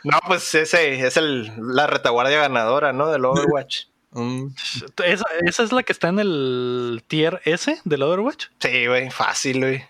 no, 0.04 0.20
pues 0.28 0.56
ese 0.56 1.06
es 1.06 1.18
el, 1.18 1.52
la 1.58 1.88
retaguardia 1.88 2.40
ganadora, 2.40 2.94
¿no? 2.94 3.10
Del 3.12 3.26
Overwatch. 3.26 3.86
Mm, 4.12 4.48
¿Esa, 5.06 5.24
esa 5.46 5.62
es 5.62 5.72
la 5.72 5.84
que 5.84 5.94
está 5.94 6.08
en 6.08 6.18
el 6.18 7.04
tier 7.06 7.42
S 7.46 7.80
del 7.84 8.02
Overwatch? 8.02 8.48
Sí, 8.60 8.88
güey, 8.88 9.12
fácil, 9.12 9.60
güey. 9.60 9.84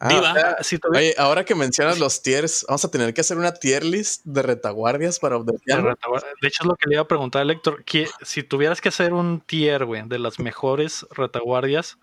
ah, 0.00 0.08
Diva. 0.08 0.34
Ah, 0.36 0.56
Oye, 0.92 1.14
ahora 1.16 1.44
que 1.44 1.54
mencionas 1.54 2.00
los 2.00 2.20
tiers, 2.20 2.64
vamos 2.66 2.84
a 2.84 2.90
tener 2.90 3.14
que 3.14 3.20
hacer 3.20 3.36
una 3.38 3.54
tier 3.54 3.84
list 3.84 4.22
de 4.24 4.42
retaguardias 4.42 5.20
para 5.20 5.36
retaguardia- 5.38 6.32
de 6.42 6.48
hecho, 6.48 6.64
es 6.64 6.66
lo 6.66 6.74
que 6.74 6.88
le 6.88 6.96
iba 6.96 7.02
a 7.02 7.06
preguntar 7.06 7.48
a 7.48 7.52
Héctor. 7.52 7.84
que 7.84 8.08
Si 8.22 8.42
tuvieras 8.42 8.80
que 8.80 8.88
hacer 8.88 9.12
un 9.12 9.40
tier, 9.40 9.84
güey, 9.84 10.02
de 10.04 10.18
las 10.18 10.40
mejores 10.40 11.06
retaguardias 11.12 11.96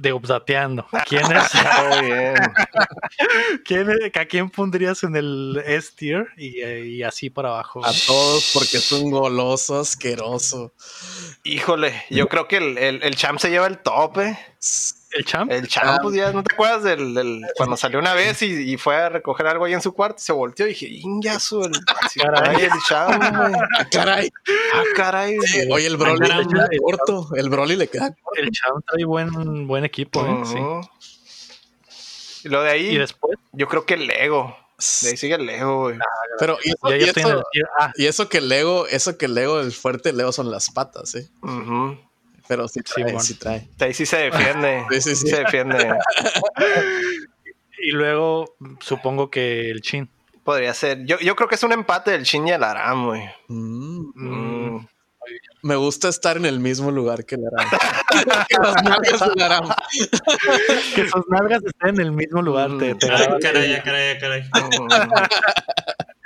de 0.00 0.12
Updateando, 0.12 0.86
¿quién 1.06 1.24
es? 1.32 1.42
Muy 2.00 2.06
bien. 2.06 2.34
¿Quién 3.64 3.90
es- 3.90 4.16
¿A 4.16 4.24
quién 4.26 4.48
pondrías 4.50 5.02
en 5.02 5.16
el 5.16 5.62
S 5.66 5.90
tier 5.96 6.28
y, 6.36 6.60
eh, 6.60 6.86
y 6.86 7.02
así 7.02 7.30
para 7.30 7.48
abajo? 7.50 7.84
A 7.84 7.92
todos 8.06 8.50
porque 8.54 8.76
es 8.78 8.92
un 8.92 9.10
goloso 9.10 9.80
asqueroso. 9.80 10.72
Híjole, 11.44 12.04
yo 12.10 12.28
creo 12.28 12.46
que 12.48 12.58
el, 12.58 12.78
el, 12.78 13.02
el 13.02 13.16
champ 13.16 13.38
se 13.40 13.50
lleva 13.50 13.66
el 13.66 13.78
tope. 13.78 14.38
¿El 15.10 15.24
champ? 15.24 15.50
El 15.50 15.66
champ, 15.68 15.86
Ah. 15.86 15.98
pues 16.02 16.14
ya 16.16 16.32
no 16.32 16.42
te 16.42 16.52
acuerdas 16.54 16.82
del, 16.84 17.14
del- 17.14 17.42
cuando 17.56 17.76
salió 17.78 17.98
una 17.98 18.12
vez 18.14 18.42
y, 18.42 18.72
y 18.72 18.76
fue 18.76 18.94
a 18.96 19.08
recoger 19.08 19.46
algo 19.46 19.64
ahí 19.64 19.72
en 19.72 19.80
su 19.80 19.94
cuarto 19.94 20.16
y 20.18 20.22
se 20.22 20.32
volteó 20.32 20.66
y 20.66 20.70
dije, 20.70 20.86
ingazo, 20.88 21.64
el, 21.64 21.72
así, 22.02 22.20
Caray. 22.20 22.56
ay, 22.56 22.64
el 22.64 22.70
champ. 22.88 23.22
Ah, 23.22 23.86
caray. 23.90 24.30
Ah, 24.74 24.82
caray. 24.94 25.38
Sí, 25.40 25.58
güey. 25.66 25.72
oye, 25.72 25.86
el 25.86 25.96
Broly 25.96 26.20
le 26.28 26.46
queda 26.46 26.68
corto. 26.80 27.28
El 27.36 27.48
Broly 27.48 27.76
le 27.76 27.88
queda 27.88 28.14
El 28.36 28.50
champ 28.50 28.84
trae 28.86 29.04
buen, 29.04 29.66
buen 29.66 29.84
equipo, 29.84 30.24
¿eh? 30.26 30.42
Sí. 30.44 30.58
Y 32.44 32.48
lo 32.50 32.62
de 32.62 32.70
ahí, 32.70 32.88
Y 32.90 32.98
después, 32.98 33.36
yo 33.52 33.66
creo 33.68 33.84
que 33.84 33.94
el 33.94 34.06
Lego. 34.06 34.56
De 35.02 35.08
ahí 35.10 35.16
sigue 35.16 35.34
el 35.34 35.44
Lego, 35.46 35.80
güey. 35.84 35.98
Pero 36.38 36.56
y 36.62 36.68
eso, 36.68 36.78
ya 36.88 36.96
y 36.96 37.00
el 37.02 37.08
eso- 37.08 38.22
y 38.24 38.28
que 38.28 38.38
el 38.38 38.48
Lego, 38.48 38.86
eso 38.86 39.18
que 39.18 39.26
el 39.26 39.34
Lego, 39.34 39.58
el 39.60 39.72
fuerte 39.72 40.12
Lego 40.12 40.30
son 40.32 40.50
las 40.50 40.70
patas, 40.70 41.14
¿eh? 41.16 41.28
Ujú. 41.42 41.98
Pero 42.48 42.66
sí 42.68 42.80
trae, 42.80 43.06
Simón. 43.08 43.22
sí 43.22 43.34
trae. 43.34 43.68
Ahí 43.80 43.94
sí 43.94 44.06
se 44.06 44.16
defiende. 44.16 44.84
Sí, 44.90 45.00
sí, 45.02 45.16
sí. 45.16 45.28
se 45.28 45.36
defiende. 45.40 45.94
Y 47.80 47.90
luego, 47.92 48.56
supongo 48.80 49.30
que 49.30 49.70
el 49.70 49.80
chin. 49.82 50.08
Podría 50.44 50.72
ser. 50.74 51.04
Yo, 51.04 51.18
yo 51.20 51.36
creo 51.36 51.48
que 51.48 51.54
es 51.56 51.62
un 51.62 51.72
empate 51.72 52.10
del 52.12 52.22
Shin 52.22 52.48
y 52.48 52.52
el 52.52 52.64
Aram, 52.64 53.06
güey. 53.06 53.22
Mm, 53.48 53.98
Mm. 54.14 54.86
me 55.62 55.76
gusta 55.76 56.08
estar 56.08 56.38
en 56.38 56.46
el 56.46 56.58
mismo 56.58 56.90
lugar 56.90 57.24
que 57.26 57.34
el 57.34 57.42
Aram. 57.46 57.68
que 58.48 58.56
las 58.58 58.82
nalgas 58.82 59.20
del 59.28 59.42
Aram. 59.42 59.68
Que 60.94 61.06
sus 61.08 61.22
nalgas 61.28 61.62
estén 61.64 61.90
en 61.90 62.00
el 62.00 62.12
mismo 62.12 62.40
lugar. 62.40 62.70
Te, 62.78 62.94
te 62.94 63.10
Ay, 63.12 63.18
graba- 63.26 63.38
caray, 63.40 63.82
caray, 63.82 64.18
caray. 64.18 64.42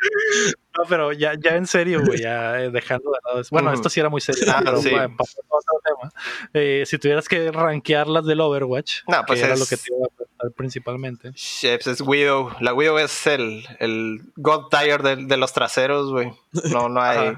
No, 0.79 0.85
pero 0.89 1.13
ya, 1.13 1.35
ya 1.39 1.57
en 1.57 1.67
serio, 1.67 2.01
güey, 2.03 2.23
ya 2.23 2.59
eh, 2.63 2.71
dejando 2.71 3.11
de 3.11 3.19
lado. 3.27 3.43
Bueno, 3.51 3.75
esto 3.75 3.91
sí 3.91 4.01
era 4.01 4.09
muy 4.09 4.23
serio. 4.23 4.43
Ah, 4.49 4.63
pero 4.65 4.81
sí. 4.81 4.89
bueno, 4.89 5.15
pasando 5.19 5.47
a 5.51 5.57
otro 5.59 5.81
tema. 5.85 6.13
Eh, 6.55 6.85
si 6.87 6.97
tuvieras 6.99 7.29
que 7.29 7.53
rankear 7.53 8.09
las 8.09 8.25
del 8.25 8.41
Overwatch, 8.41 9.01
No, 9.07 9.23
pues 9.27 9.39
que 9.41 9.45
era 9.45 9.53
es- 9.55 9.61
lo 9.61 9.67
que 9.67 9.77
te 9.77 9.83
iba 9.95 10.07
a 10.07 10.09
preguntar 10.17 10.51
principalmente. 10.57 11.33
Chefs 11.35 11.89
es 11.89 12.01
Widow. 12.01 12.53
La 12.61 12.73
Widow 12.73 12.97
es 12.99 13.27
el, 13.27 13.67
el 13.81 14.23
God 14.37 14.69
Tier 14.71 15.03
de, 15.03 15.17
de 15.17 15.37
los 15.37 15.53
traseros, 15.53 16.11
güey. 16.11 16.33
No, 16.73 16.89
no 16.89 17.03
hay. 17.03 17.37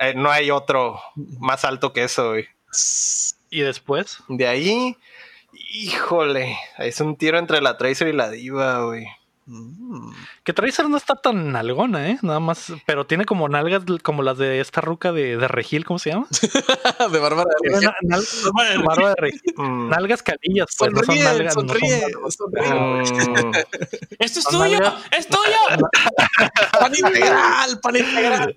Eh, 0.00 0.14
no 0.16 0.30
hay 0.30 0.50
otro 0.50 0.98
más 1.38 1.66
alto 1.66 1.92
que 1.92 2.04
eso, 2.04 2.30
güey. 2.30 2.46
Y 3.50 3.60
después, 3.60 4.18
De 4.28 4.46
ahí, 4.48 4.96
híjole, 5.52 6.56
es 6.78 6.98
un 7.00 7.16
tiro 7.16 7.38
entre 7.38 7.60
la 7.60 7.76
Tracer 7.76 8.08
y 8.08 8.12
la 8.12 8.30
Diva, 8.30 8.84
güey. 8.86 9.06
Mm. 9.46 10.12
Que 10.44 10.52
Tracer 10.52 10.88
no 10.90 10.96
está 10.98 11.14
tan 11.16 11.52
nalgona, 11.52 12.10
¿eh? 12.10 12.18
Nada 12.20 12.38
más, 12.38 12.70
pero 12.84 13.06
tiene 13.06 13.24
como 13.24 13.48
nalgas 13.48 13.82
como 14.02 14.22
las 14.22 14.36
de 14.36 14.60
esta 14.60 14.82
ruca 14.82 15.10
de, 15.10 15.38
de 15.38 15.48
Regil, 15.48 15.86
¿cómo 15.86 15.98
se 15.98 16.10
llama? 16.10 16.26
de 17.12 17.18
Bárbara 17.18 17.48
de 17.62 17.70
Regil. 17.70 17.88
na- 18.02 18.16
nal- 18.18 18.82
barba 18.84 19.08
de 19.10 19.14
Regil. 19.16 19.40
Mm. 19.56 19.88
Nalgas 19.88 20.22
calillas, 20.22 20.66
pues 20.78 20.92
no 20.92 20.98
son 20.98 21.06
Sonríe, 21.16 21.24
nalgas. 21.24 21.56
no 21.56 21.60
son 21.62 21.68
sonríe, 21.70 22.00
nalgas. 22.00 22.34
sonríe. 22.36 23.44
Mm. 23.44 23.52
¡Esto 24.18 24.38
es 24.40 24.44
tuyo! 24.46 24.80
nalgas. 24.80 24.94
¡Es 25.12 25.26
tuyo! 25.28 25.80
Pan 26.78 26.92
integral, 26.94 27.80
pan 27.80 27.96
integral. 27.96 28.54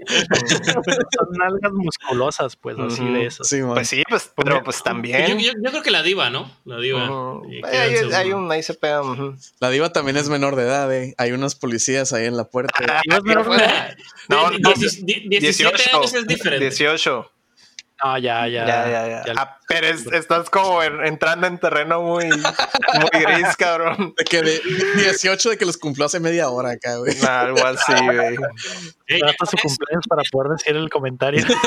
Son 1.17 1.27
nalgas 1.37 1.71
musculosas, 1.71 2.55
pues 2.57 2.77
así 2.79 3.05
de 3.05 3.25
esas. 3.27 3.47
Sí. 3.47 3.61
Pues 3.63 3.87
sí, 3.87 4.03
pues, 4.09 4.29
pero 4.35 4.61
pues 4.63 4.77
Yo, 4.79 4.83
también. 4.83 5.37
yo- 5.39 5.53
yo 5.63 5.71
creo 5.71 5.83
que 5.83 5.91
la 5.91 6.03
diva, 6.03 6.29
¿no? 6.29 6.51
La 6.65 6.79
diva. 6.79 7.05
En 7.49 7.65
hay, 7.65 7.95
hay 8.13 8.31
un, 8.33 8.51
ahí 8.51 8.61
se 8.61 8.73
pega. 8.73 9.01
La 9.59 9.69
diva 9.69 9.93
también 9.93 10.17
es 10.17 10.27
menor 10.27 10.57
de 10.57 10.63
edad, 10.63 10.93
¿eh? 10.93 11.15
Hay 11.17 11.31
unos 11.31 11.55
policías 11.55 11.76
ahí 12.13 12.25
en 12.25 12.37
la 12.37 12.43
puerta. 12.45 12.73
Y 13.03 13.09
vas 13.09 13.19
a 13.19 13.21
ver 13.23 13.37
una- 13.39 13.95
No, 14.29 14.51
no, 14.51 14.57
diecis- 14.73 15.03
die- 15.05 15.27
17 15.29 15.89
años 15.93 16.13
es 16.13 16.27
diferente. 16.27 16.65
18. 16.65 17.31
Ah, 17.99 18.19
ya, 18.19 18.47
ya. 18.47 18.63
Ya, 18.67 18.87
ya, 18.87 19.25
ya. 19.25 19.33
Ah, 19.37 19.57
pero 19.67 19.87
estás 19.87 20.51
como 20.51 20.83
entrando 20.83 21.47
en 21.47 21.57
terreno 21.57 21.99
muy, 22.03 22.25
muy 22.29 23.09
gris, 23.11 23.55
cabrón. 23.57 24.13
De 24.15 24.23
que 24.23 24.43
de 24.43 24.61
18 24.97 25.49
de 25.49 25.57
que 25.57 25.65
los 25.65 25.77
cumplió 25.77 26.05
hace 26.05 26.19
media 26.19 26.47
hora 26.49 26.73
acá, 26.73 26.97
güey. 26.97 27.15
algo 27.27 27.65
así, 27.65 27.93
güey. 27.93 28.37
Hasta 29.23 29.45
su 29.47 29.57
cumpleaños 29.57 30.05
para 30.07 30.21
poder 30.31 30.51
decir 30.57 30.75
el 30.75 30.89
comentario. 30.91 31.43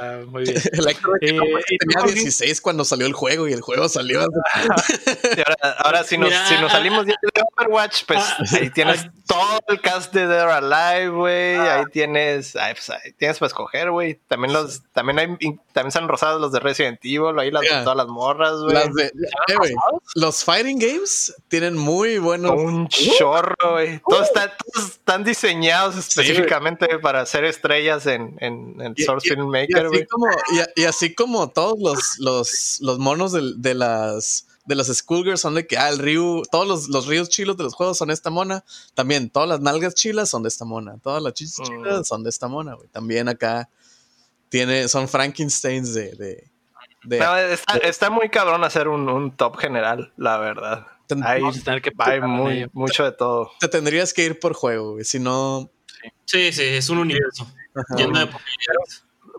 Ah, 0.00 0.20
muy 0.26 0.44
bien. 0.44 0.56
Eh, 1.20 1.36
tenía 1.78 2.14
16 2.14 2.60
cuando 2.60 2.84
salió 2.84 3.06
el 3.06 3.12
juego 3.12 3.48
y 3.48 3.52
el 3.52 3.60
juego 3.60 3.88
salió. 3.88 4.20
ahora, 5.78 6.04
si, 6.04 6.16
nos, 6.16 6.32
si 6.48 6.54
nos 6.60 6.70
salimos 6.72 7.06
de 7.06 7.14
Overwatch, 7.56 8.04
pues 8.06 8.20
ah. 8.20 8.44
ahí 8.52 8.70
tienes 8.70 9.06
todo 9.26 9.60
el 9.68 9.80
cast 9.80 10.12
de 10.12 10.26
Dead 10.26 10.44
or 10.44 10.50
Alive, 10.50 11.08
güey. 11.08 11.56
Ahí 11.56 11.84
tienes, 11.92 12.52
pues, 12.52 12.90
ahí 12.90 13.12
tienes 13.12 13.38
para 13.38 13.48
escoger, 13.48 13.90
güey. 13.90 14.20
También 14.28 14.52
los, 14.52 14.82
también 14.92 15.18
hay, 15.18 15.58
también 15.72 15.92
son 15.92 16.08
rosados 16.08 16.40
los 16.40 16.52
de 16.52 16.60
Resident 16.60 17.00
Evil, 17.02 17.38
ahí 17.38 17.50
las 17.50 17.62
de 17.62 17.68
todas 17.82 17.96
las 17.96 18.08
morras, 18.08 18.54
güey. 18.60 18.76
Eh, 18.76 19.10
los 20.14 20.44
fighting 20.44 20.78
games 20.78 21.34
tienen 21.48 21.76
muy 21.76 22.18
buenos. 22.18 22.52
Un 22.52 22.88
chorro, 22.88 23.72
güey. 23.72 24.00
Todos, 24.08 24.28
están, 24.76 25.24
diseñados 25.24 25.96
específicamente 25.96 26.98
para 26.98 27.26
ser 27.26 27.44
estrellas 27.44 28.06
en, 28.06 28.36
en, 28.40 28.80
en 28.80 28.96
Source 28.96 29.28
Filmmaker, 29.28 29.87
güey. 29.88 30.06
Y, 30.76 30.84
así 30.84 31.14
como 31.14 31.48
todos 31.50 31.78
los, 31.78 32.18
los, 32.18 32.78
los 32.80 32.98
monos 32.98 33.32
de, 33.32 33.54
de 33.56 33.74
las 33.74 34.46
de 34.68 34.74
las 34.74 34.88
Schoolgirls 34.88 35.40
son 35.40 35.54
de 35.54 35.66
que, 35.66 35.78
ah, 35.78 35.88
el 35.88 35.98
Ryu, 35.98 36.42
todos 36.52 36.68
los, 36.68 36.88
los 36.88 37.06
ríos 37.06 37.30
chilos 37.30 37.56
de 37.56 37.64
los 37.64 37.72
juegos 37.72 37.96
son 37.96 38.10
esta 38.10 38.28
mona. 38.28 38.64
También, 38.94 39.30
todas 39.30 39.48
las 39.48 39.60
nalgas 39.60 39.94
chilas 39.94 40.28
son 40.28 40.42
de 40.42 40.50
esta 40.50 40.66
mona. 40.66 40.98
Todas 41.02 41.22
las 41.22 41.32
chichas 41.32 41.60
mm. 41.60 41.64
chilas 41.64 42.06
son 42.06 42.22
de 42.22 42.28
esta 42.28 42.48
mona, 42.48 42.74
güey. 42.74 42.86
También 42.88 43.28
acá 43.28 43.70
tiene, 44.50 44.86
son 44.88 45.08
Frankensteins 45.08 45.94
de. 45.94 46.50
de, 47.02 47.58
está, 47.82 48.10
muy 48.10 48.28
cabrón 48.28 48.62
hacer 48.62 48.88
un, 48.88 49.08
un 49.08 49.34
top 49.34 49.56
general, 49.56 50.12
la 50.18 50.36
verdad. 50.36 50.86
Hay, 51.24 51.40
que 51.80 51.90
hay 51.96 52.20
muy, 52.20 52.68
mucho 52.74 53.04
de 53.04 53.12
todo. 53.12 53.50
Te 53.60 53.68
tendrías 53.68 54.12
que 54.12 54.24
ir 54.24 54.38
por 54.38 54.52
juego, 54.52 54.92
güey. 54.92 55.04
Si 55.04 55.18
no. 55.18 55.70
Sí, 56.26 56.52
sí, 56.52 56.62
es 56.62 56.90
un 56.90 56.98
universo. 56.98 57.50
Lleno 57.96 58.18
de 58.18 58.28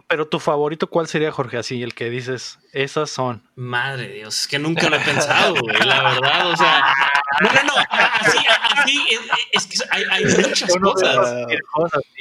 pero 0.08 0.28
tu 0.28 0.40
favorito, 0.40 0.88
¿cuál 0.88 1.08
sería, 1.08 1.32
Jorge? 1.32 1.58
Así, 1.58 1.82
el 1.84 1.94
que 1.94 2.10
dices, 2.10 2.60
esas 2.74 3.10
son. 3.10 3.42
Madre 3.56 4.08
de 4.08 4.14
Dios, 4.16 4.42
es 4.42 4.48
que 4.48 4.60
nunca 4.60 4.90
lo 4.90 4.96
he 4.96 5.00
pensado, 5.00 5.56
güey, 5.56 5.78
la 5.80 6.04
verdad. 6.04 6.52
O 6.52 6.58
sea, 6.58 6.94
no, 7.42 7.52
no, 7.52 7.64
no, 7.64 7.74
así, 7.90 8.38
así 8.62 9.08
es, 9.52 9.66
que 9.68 9.78
hay, 9.92 10.04
hay 10.10 10.26
muchas 10.26 10.76
cosas. 10.78 11.36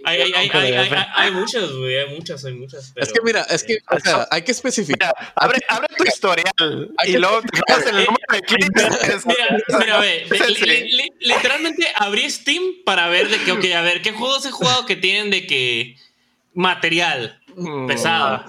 Hay, 0.05 0.21
hay, 0.21 0.33
hay, 0.33 0.51
hay, 0.51 0.91
hay, 1.15 1.31
muchas, 1.31 1.71
güey, 1.73 1.97
hay 1.97 2.15
muchas, 2.15 2.45
hay 2.45 2.55
muchas. 2.55 2.93
es 2.95 3.13
que 3.13 3.21
mira, 3.23 3.43
es 3.43 3.65
que, 3.65 3.79
o 3.91 4.01
sea, 4.01 4.29
hay 4.31 4.43
que 4.43 4.53
especificar. 4.53 5.15
abre, 5.35 5.59
abre 5.69 5.89
tu 5.97 6.05
historial 6.05 6.91
y 7.05 7.17
luego 7.17 7.43
te 7.43 7.89
en 7.89 7.97
el 7.97 8.05
número 8.05 8.27
de 8.33 8.43
clics. 8.43 9.27
Mira, 9.27 9.57
mira, 9.79 9.99
ve, 9.99 10.27
literalmente 11.21 11.87
abrí 11.97 12.31
Steam 12.31 12.63
para 12.85 13.09
ver 13.09 13.29
de 13.29 13.39
que, 13.39 13.53
ok, 13.53 13.65
a 13.77 13.83
ver, 13.83 14.03
¿qué 14.03 14.13
juegos 14.13 14.45
he 14.47 14.51
jugado 14.51 14.87
que 14.87 14.97
tienen 14.97 15.31
de 15.31 15.47
que 15.47 15.97
material? 16.55 17.41
Mm. 17.59 17.87
pesada. 17.87 18.47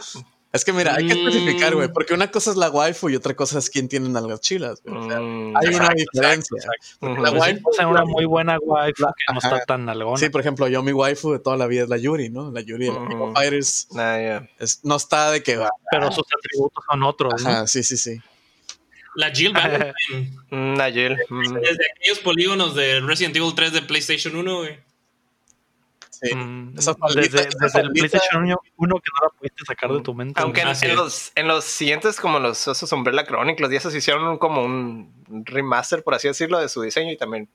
Es 0.52 0.66
que 0.66 0.74
mira, 0.74 0.96
hay 0.96 1.06
que 1.06 1.14
especificar, 1.14 1.76
güey, 1.76 1.90
mm. 1.90 1.94
porque 1.94 2.16
una 2.16 2.32
cosa 2.32 2.50
es 2.50 2.58
la 2.58 2.72
waifu 2.72 3.10
y 3.10 3.16
otra 3.16 3.36
cosa 3.36 3.60
es 3.60 3.70
quién 3.70 3.88
tiene 3.88 4.10
nalgas 4.10 4.42
chilas, 4.42 4.82
mm, 4.84 5.56
hay 5.56 5.68
una 5.76 5.90
diferencia. 5.90 6.64
La 7.02 7.32
waifu 7.32 7.70
es 7.72 7.86
una 7.86 8.04
muy 8.04 8.26
buena 8.26 8.58
waifu 8.60 9.06
que 9.06 9.34
no 9.34 9.40
está 9.40 9.64
tan 9.66 9.86
nalgona. 9.86 10.18
Sí, 10.18 10.30
por 10.30 10.42
ejemplo, 10.42 10.68
yo 10.68 10.82
mi 10.82 10.92
waifu 10.92 11.34
de 11.34 11.40
toda 11.40 11.56
la 11.56 11.68
vida 11.68 11.84
es 11.84 11.90
la 11.90 11.98
Yuri, 11.98 12.30
¿no? 12.30 12.52
La 12.52 12.62
Yuri 12.62 12.86
de 12.86 12.92
uh 12.92 13.34
Fighters. 13.36 13.90
no 14.84 14.96
está 14.96 15.32
de 15.32 15.44
que 15.44 15.58
va. 15.58 15.70
Pero 15.92 16.12
sus 16.12 16.26
atributos 16.36 16.84
son 16.90 17.04
otros, 17.04 17.46
Ajá, 17.46 17.68
sí, 17.68 17.84
sí, 17.84 17.98
sí. 17.98 18.20
La 19.16 19.32
Jill 19.32 19.54
La 20.52 20.92
Jill. 20.92 21.18
Desde 21.62 21.86
aquellos 21.96 22.20
polígonos 22.24 22.74
de 22.74 23.02
Resident 23.02 23.36
Evil 23.36 23.54
3 23.54 23.74
de 23.74 23.82
PlayStation 23.84 24.36
1, 24.36 24.58
güey. 24.58 24.89
Mm, 26.22 26.74
desde, 26.74 27.80
el 27.80 27.92
PlayStation 27.92 28.44
1 28.44 28.58
que 28.58 28.86
no 28.86 28.98
la 29.24 29.30
pudiste 29.38 29.66
sacar 29.66 29.92
de 29.92 30.02
tu 30.02 30.14
mente. 30.14 30.42
Aunque 30.42 30.62
en, 30.62 30.96
los, 30.96 31.32
en 31.36 31.48
los 31.48 31.64
siguientes, 31.64 32.20
como 32.20 32.40
los 32.40 32.68
esos 32.68 32.92
Umbrella 32.92 33.26
Chronicles, 33.26 33.72
y 33.72 33.76
esos 33.76 33.96
hicieron 33.96 34.38
como 34.38 34.64
un 34.64 35.14
remaster, 35.46 36.04
por 36.04 36.16
así 36.16 36.28
decirlo, 36.28 36.60
de 36.60 36.68
su 36.70 36.82
diseño 36.82 37.12
y 37.12 37.18
también 37.18 37.50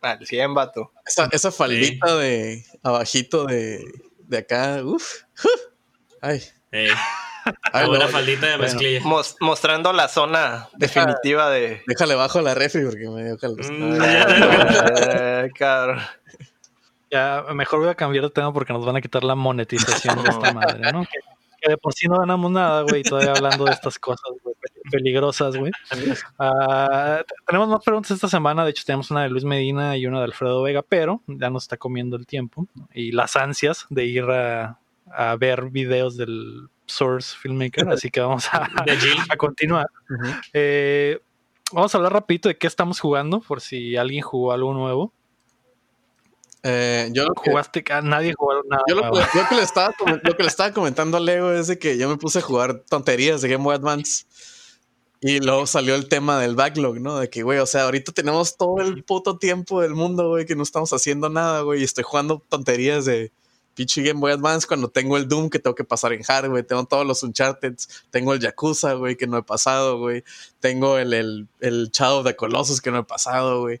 al 0.00 0.26
100 0.26 0.54
vato. 0.54 0.92
Esa, 1.06 1.28
esa 1.32 1.52
faldita 1.52 2.16
de 2.16 2.64
abajito 2.82 3.44
de, 3.44 3.84
de 4.20 4.38
acá, 4.38 4.80
uff. 4.82 5.22
Ay. 6.22 6.42
una 7.74 8.08
faldita 8.08 8.46
de 8.46 8.58
mezclilla. 8.58 9.00
mostrando 9.40 9.92
la 9.92 10.08
zona 10.08 10.68
definitiva 10.76 11.50
de. 11.50 11.82
Déjale 11.86 12.14
bajo 12.14 12.40
la 12.40 12.54
refri 12.54 12.84
porque 12.84 13.08
me 13.08 13.24
dio 13.24 13.38
calor. 13.38 13.60
Mm, 13.70 13.98
ya, 17.10 17.44
mejor 17.54 17.80
voy 17.80 17.88
a 17.88 17.94
cambiar 17.94 18.24
de 18.24 18.30
tema 18.30 18.52
porque 18.52 18.72
nos 18.72 18.84
van 18.84 18.96
a 18.96 19.00
quitar 19.00 19.24
la 19.24 19.34
monetización 19.34 20.22
de 20.22 20.30
esta 20.30 20.52
madre, 20.54 20.92
¿no? 20.92 21.02
Que, 21.02 21.68
de 21.68 21.76
por 21.76 21.92
sí 21.92 22.08
no 22.08 22.18
ganamos 22.18 22.50
nada, 22.50 22.82
güey, 22.82 23.02
todavía 23.02 23.32
hablando 23.32 23.66
de 23.66 23.72
estas 23.72 23.98
cosas, 23.98 24.30
peligrosas, 24.90 25.56
güey. 25.56 25.72
Ah, 26.38 27.22
tenemos 27.46 27.68
más 27.68 27.84
preguntas 27.84 28.12
esta 28.12 28.28
semana, 28.28 28.64
de 28.64 28.70
hecho 28.70 28.84
tenemos 28.86 29.10
una 29.10 29.24
de 29.24 29.28
Luis 29.28 29.44
Medina 29.44 29.96
y 29.96 30.06
una 30.06 30.18
de 30.18 30.24
Alfredo 30.24 30.62
Vega, 30.62 30.82
pero 30.82 31.22
ya 31.26 31.50
nos 31.50 31.64
está 31.64 31.76
comiendo 31.76 32.16
el 32.16 32.26
tiempo 32.26 32.66
y 32.94 33.12
las 33.12 33.36
ansias 33.36 33.86
de 33.90 34.04
ir 34.06 34.24
a, 34.24 34.78
ver 35.38 35.70
videos 35.70 36.16
del 36.16 36.68
Source 36.86 37.36
Filmmaker, 37.36 37.88
así 37.90 38.10
que 38.10 38.20
vamos 38.20 38.48
a, 38.52 38.68
a 39.28 39.36
continuar. 39.36 39.88
Eh, 40.52 41.20
vamos 41.72 41.94
a 41.94 41.98
hablar 41.98 42.12
rapidito 42.12 42.48
de 42.48 42.56
qué 42.56 42.66
estamos 42.66 43.00
jugando, 43.00 43.40
por 43.40 43.60
si 43.60 43.96
alguien 43.96 44.22
jugó 44.22 44.52
algo 44.52 44.72
nuevo. 44.72 45.12
Eh, 46.62 47.08
yo 47.12 47.26
jugaste, 47.36 47.82
que, 47.82 47.92
nadie 48.02 48.34
jugó 48.36 48.62
nada. 48.68 48.82
Yo 48.86 48.94
lo, 48.96 49.10
que 49.48 49.54
le 49.54 49.62
estaba, 49.62 49.94
lo 50.22 50.36
que 50.36 50.42
le 50.42 50.48
estaba 50.48 50.72
comentando 50.72 51.16
a 51.16 51.20
Lego 51.20 51.52
es 51.52 51.68
de 51.68 51.78
que 51.78 51.96
yo 51.96 52.08
me 52.08 52.16
puse 52.16 52.40
a 52.40 52.42
jugar 52.42 52.80
tonterías 52.88 53.40
de 53.40 53.48
Game 53.48 53.64
Boy 53.64 53.76
Advance. 53.76 54.24
Y 55.22 55.40
luego 55.40 55.66
salió 55.66 55.94
el 55.94 56.08
tema 56.08 56.40
del 56.40 56.56
backlog, 56.56 56.98
¿no? 56.98 57.18
De 57.18 57.28
que, 57.28 57.42
güey, 57.42 57.58
o 57.58 57.66
sea, 57.66 57.84
ahorita 57.84 58.12
tenemos 58.12 58.56
todo 58.56 58.80
el 58.80 59.04
puto 59.04 59.36
tiempo 59.36 59.82
del 59.82 59.94
mundo, 59.94 60.28
güey, 60.30 60.46
que 60.46 60.56
no 60.56 60.62
estamos 60.62 60.92
haciendo 60.94 61.28
nada, 61.28 61.60
güey. 61.60 61.82
Y 61.82 61.84
estoy 61.84 62.04
jugando 62.04 62.42
tonterías 62.48 63.04
de 63.04 63.30
pinche 63.74 64.02
Game 64.02 64.18
Boy 64.18 64.32
Advance 64.32 64.66
cuando 64.66 64.88
tengo 64.88 65.18
el 65.18 65.28
Doom 65.28 65.50
que 65.50 65.58
tengo 65.58 65.74
que 65.74 65.84
pasar 65.84 66.14
en 66.14 66.22
hard, 66.26 66.48
güey. 66.48 66.62
Tengo 66.62 66.84
todos 66.86 67.06
los 67.06 67.22
Uncharted, 67.22 67.74
tengo 68.10 68.32
el 68.32 68.40
Yakuza, 68.40 68.94
güey, 68.94 69.16
que 69.16 69.26
no 69.26 69.36
he 69.36 69.42
pasado, 69.42 69.98
güey. 69.98 70.24
Tengo 70.58 70.96
el, 70.96 71.12
el, 71.12 71.48
el 71.60 71.90
Shadow 71.92 72.20
of 72.20 72.26
the 72.26 72.34
Colossus 72.34 72.80
que 72.80 72.90
no 72.90 73.00
he 73.00 73.04
pasado, 73.04 73.60
güey. 73.60 73.80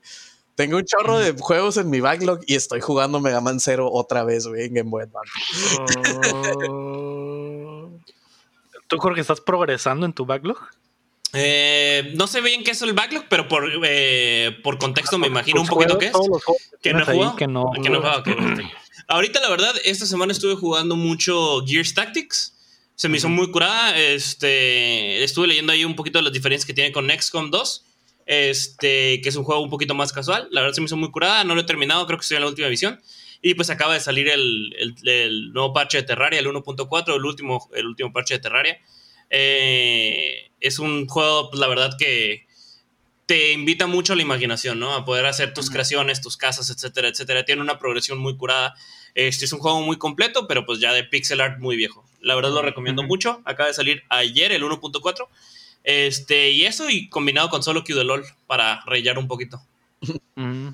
Tengo 0.60 0.76
un 0.76 0.84
chorro 0.84 1.18
de 1.18 1.32
juegos 1.40 1.78
en 1.78 1.88
mi 1.88 2.00
backlog 2.00 2.40
y 2.46 2.54
estoy 2.54 2.82
jugando 2.82 3.18
Mega 3.18 3.40
Man 3.40 3.60
Zero 3.60 3.90
otra 3.90 4.24
vez, 4.24 4.46
güey, 4.46 4.66
en 4.66 4.74
Game 4.74 4.90
Boy 4.90 5.04
Advance. 5.04 5.32
Oh. 6.68 7.88
¿Tú, 8.86 8.98
Jorge, 8.98 9.22
estás 9.22 9.40
progresando 9.40 10.04
en 10.04 10.12
tu 10.12 10.26
backlog? 10.26 10.58
Eh, 11.32 12.12
no 12.14 12.26
sé 12.26 12.42
bien 12.42 12.62
qué 12.62 12.72
es 12.72 12.82
el 12.82 12.92
backlog, 12.92 13.24
pero 13.30 13.48
por, 13.48 13.70
eh, 13.86 14.54
por 14.62 14.76
contexto 14.76 15.16
me 15.16 15.28
imagino 15.28 15.62
un 15.62 15.66
poquito 15.66 15.96
qué 15.96 16.08
es. 16.08 16.12
Que 16.82 16.92
no, 16.92 17.00
he 17.04 17.36
que 17.36 17.46
no, 17.46 17.72
que 17.82 17.88
no, 17.88 18.02
Ahorita, 19.08 19.40
la 19.40 19.48
verdad, 19.48 19.74
esta 19.86 20.04
semana 20.04 20.32
estuve 20.32 20.56
jugando 20.56 20.94
mucho 20.94 21.64
Gears 21.66 21.94
Tactics. 21.94 22.54
Se 22.96 23.08
me 23.08 23.16
hizo 23.16 23.30
muy 23.30 23.50
curada. 23.50 23.98
Este, 23.98 25.24
estuve 25.24 25.46
leyendo 25.46 25.72
ahí 25.72 25.86
un 25.86 25.96
poquito 25.96 26.18
de 26.18 26.24
las 26.24 26.34
diferencias 26.34 26.66
que 26.66 26.74
tiene 26.74 26.92
con 26.92 27.08
XCOM 27.08 27.50
2 27.50 27.86
este, 28.30 29.20
que 29.20 29.28
es 29.28 29.34
un 29.34 29.42
juego 29.42 29.60
un 29.60 29.70
poquito 29.70 29.92
más 29.92 30.12
casual. 30.12 30.46
La 30.52 30.60
verdad 30.60 30.72
se 30.72 30.80
me 30.80 30.84
hizo 30.84 30.96
muy 30.96 31.10
curada, 31.10 31.42
no 31.42 31.56
lo 31.56 31.62
he 31.62 31.64
terminado, 31.64 32.06
creo 32.06 32.16
que 32.16 32.22
estoy 32.22 32.36
en 32.36 32.44
la 32.44 32.48
última 32.48 32.68
visión. 32.68 33.00
Y 33.42 33.54
pues 33.54 33.70
acaba 33.70 33.94
de 33.94 33.98
salir 33.98 34.28
el, 34.28 34.72
el, 35.04 35.52
nuevo 35.52 35.72
parche 35.72 35.98
de 35.98 36.04
Terraria, 36.04 36.38
el 36.38 36.46
1.4, 36.46 37.16
el 37.16 37.24
último, 37.24 37.68
el 37.74 37.86
último 37.86 38.12
parche 38.12 38.34
de 38.34 38.40
Terraria. 38.40 38.78
Eh, 39.30 40.52
es 40.60 40.78
un 40.78 41.08
juego, 41.08 41.50
pues, 41.50 41.58
la 41.58 41.66
verdad 41.66 41.96
que 41.98 42.46
te 43.26 43.50
invita 43.50 43.88
mucho 43.88 44.12
a 44.12 44.16
la 44.16 44.22
imaginación, 44.22 44.78
¿no? 44.78 44.94
A 44.94 45.04
poder 45.04 45.26
hacer 45.26 45.52
tus 45.52 45.68
creaciones, 45.68 46.20
tus 46.20 46.36
casas, 46.36 46.70
etcétera, 46.70 47.08
etcétera. 47.08 47.44
Tiene 47.44 47.62
una 47.62 47.80
progresión 47.80 48.18
muy 48.18 48.36
curada. 48.36 48.76
Este 49.16 49.44
es 49.44 49.52
un 49.52 49.58
juego 49.58 49.80
muy 49.82 49.98
completo, 49.98 50.46
pero 50.46 50.64
pues 50.64 50.78
ya 50.78 50.92
de 50.92 51.02
pixel 51.02 51.40
art 51.40 51.58
muy 51.58 51.74
viejo. 51.74 52.04
La 52.20 52.36
verdad 52.36 52.50
lo 52.50 52.62
recomiendo 52.62 53.02
mucho. 53.02 53.42
Acaba 53.44 53.66
de 53.66 53.74
salir 53.74 54.04
ayer 54.08 54.52
el 54.52 54.62
1.4 54.62 55.26
este, 55.84 56.50
y 56.50 56.64
eso, 56.64 56.90
y 56.90 57.08
combinado 57.08 57.48
con 57.48 57.62
solo 57.62 57.84
Q 57.84 57.94
de 57.94 58.04
LOL 58.04 58.24
para 58.46 58.82
rellenar 58.86 59.18
un 59.18 59.28
poquito. 59.28 59.60
Mm. 60.34 60.68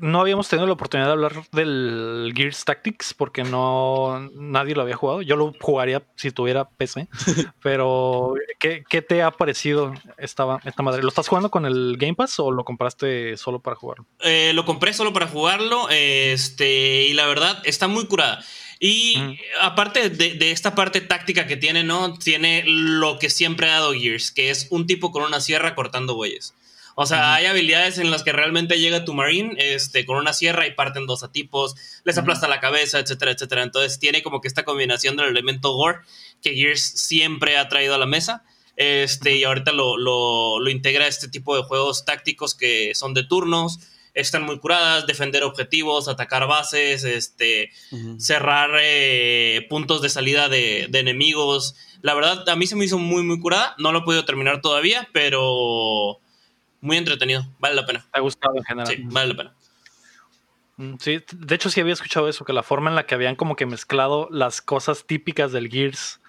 no 0.00 0.20
habíamos 0.20 0.48
tenido 0.48 0.66
la 0.66 0.72
oportunidad 0.72 1.08
de 1.08 1.12
hablar 1.12 1.44
del 1.52 2.32
Gears 2.34 2.64
Tactics 2.64 3.12
porque 3.12 3.42
no 3.42 4.30
nadie 4.34 4.74
lo 4.74 4.82
había 4.82 4.96
jugado. 4.96 5.22
Yo 5.22 5.36
lo 5.36 5.52
jugaría 5.60 6.02
si 6.16 6.30
tuviera 6.30 6.68
PC. 6.68 7.08
pero, 7.62 8.34
¿qué, 8.58 9.02
te 9.02 9.22
ha 9.22 9.30
parecido 9.30 9.92
esta, 10.16 10.60
esta 10.64 10.82
madre? 10.82 11.02
¿Lo 11.02 11.08
estás 11.08 11.28
jugando 11.28 11.50
con 11.50 11.66
el 11.66 11.96
Game 11.98 12.14
Pass 12.14 12.38
o 12.38 12.50
lo 12.50 12.64
compraste 12.64 13.36
solo 13.36 13.60
para 13.60 13.76
jugarlo? 13.76 14.06
Eh, 14.20 14.52
lo 14.54 14.64
compré 14.64 14.92
solo 14.92 15.12
para 15.12 15.26
jugarlo. 15.26 15.88
Este, 15.90 17.06
y 17.06 17.12
la 17.14 17.26
verdad, 17.26 17.60
está 17.64 17.88
muy 17.88 18.06
curada. 18.06 18.42
Y 18.80 19.38
aparte 19.60 20.08
de, 20.08 20.50
esta 20.52 20.74
parte 20.74 21.00
táctica 21.00 21.46
que 21.46 21.56
tiene, 21.56 21.82
¿no? 21.82 22.14
Tiene 22.14 22.62
lo 22.66 23.18
que 23.18 23.28
siempre 23.28 23.68
ha 23.68 23.74
dado 23.74 23.92
Gears, 23.92 24.30
que 24.30 24.50
es 24.50 24.68
un 24.70 24.86
tipo 24.86 25.10
con 25.10 25.24
una 25.24 25.40
sierra 25.40 25.74
cortando 25.74 26.14
bueyes. 26.14 26.54
O 26.94 27.06
sea, 27.06 27.34
hay 27.34 27.46
habilidades 27.46 27.98
en 27.98 28.10
las 28.10 28.24
que 28.24 28.32
realmente 28.32 28.80
llega 28.80 29.04
tu 29.04 29.14
Marine 29.14 29.54
este, 29.56 30.04
con 30.04 30.16
una 30.16 30.32
sierra 30.32 30.66
y 30.66 30.74
parten 30.74 31.06
dos 31.06 31.22
a 31.22 31.30
tipos, 31.30 31.76
les 32.04 32.18
aplasta 32.18 32.48
la 32.48 32.60
cabeza, 32.60 32.98
etcétera, 32.98 33.32
etcétera. 33.32 33.62
Entonces 33.62 33.98
tiene 33.98 34.22
como 34.22 34.40
que 34.40 34.48
esta 34.48 34.64
combinación 34.64 35.16
del 35.16 35.28
elemento 35.28 35.74
gore 35.74 36.00
que 36.42 36.54
Gears 36.54 36.82
siempre 36.82 37.56
ha 37.56 37.68
traído 37.68 37.94
a 37.94 37.98
la 37.98 38.06
mesa. 38.06 38.44
Este, 38.76 39.36
y 39.36 39.44
ahorita 39.44 39.72
lo, 39.72 39.96
lo, 39.96 40.60
lo 40.60 40.70
integra 40.70 41.08
este 41.08 41.28
tipo 41.28 41.56
de 41.56 41.62
juegos 41.62 42.04
tácticos 42.04 42.54
que 42.54 42.92
son 42.94 43.12
de 43.14 43.24
turnos, 43.24 43.80
están 44.20 44.42
muy 44.42 44.58
curadas, 44.58 45.06
defender 45.06 45.44
objetivos, 45.44 46.08
atacar 46.08 46.46
bases, 46.46 47.04
este, 47.04 47.70
cerrar 48.18 48.70
eh, 48.80 49.66
puntos 49.68 50.02
de 50.02 50.08
salida 50.08 50.48
de, 50.48 50.88
de, 50.90 50.98
enemigos. 50.98 51.76
La 52.02 52.14
verdad, 52.14 52.48
a 52.48 52.56
mí 52.56 52.66
se 52.66 52.76
me 52.76 52.84
hizo 52.84 52.98
muy, 52.98 53.22
muy 53.22 53.40
curada. 53.40 53.74
No 53.78 53.92
lo 53.92 54.00
he 54.00 54.02
podido 54.02 54.24
terminar 54.24 54.60
todavía, 54.60 55.08
pero 55.12 56.18
muy 56.80 56.96
entretenido. 56.96 57.46
Vale 57.58 57.74
la 57.74 57.86
pena. 57.86 58.06
¿Te 58.12 58.18
ha 58.18 58.22
gustado 58.22 58.56
en 58.56 58.64
general? 58.64 58.86
Sí, 58.88 59.02
vale 59.04 59.28
la 59.28 59.36
pena. 59.36 59.54
Mm, 60.76 60.94
sí, 60.98 61.20
de 61.32 61.54
hecho 61.54 61.70
sí 61.70 61.80
había 61.80 61.92
escuchado 61.92 62.28
eso, 62.28 62.44
que 62.44 62.52
la 62.52 62.62
forma 62.62 62.90
en 62.90 62.96
la 62.96 63.06
que 63.06 63.14
habían 63.14 63.36
como 63.36 63.56
que 63.56 63.66
mezclado 63.66 64.28
las 64.30 64.62
cosas 64.62 65.06
típicas 65.06 65.52
del 65.52 65.68
Gears 65.68 66.20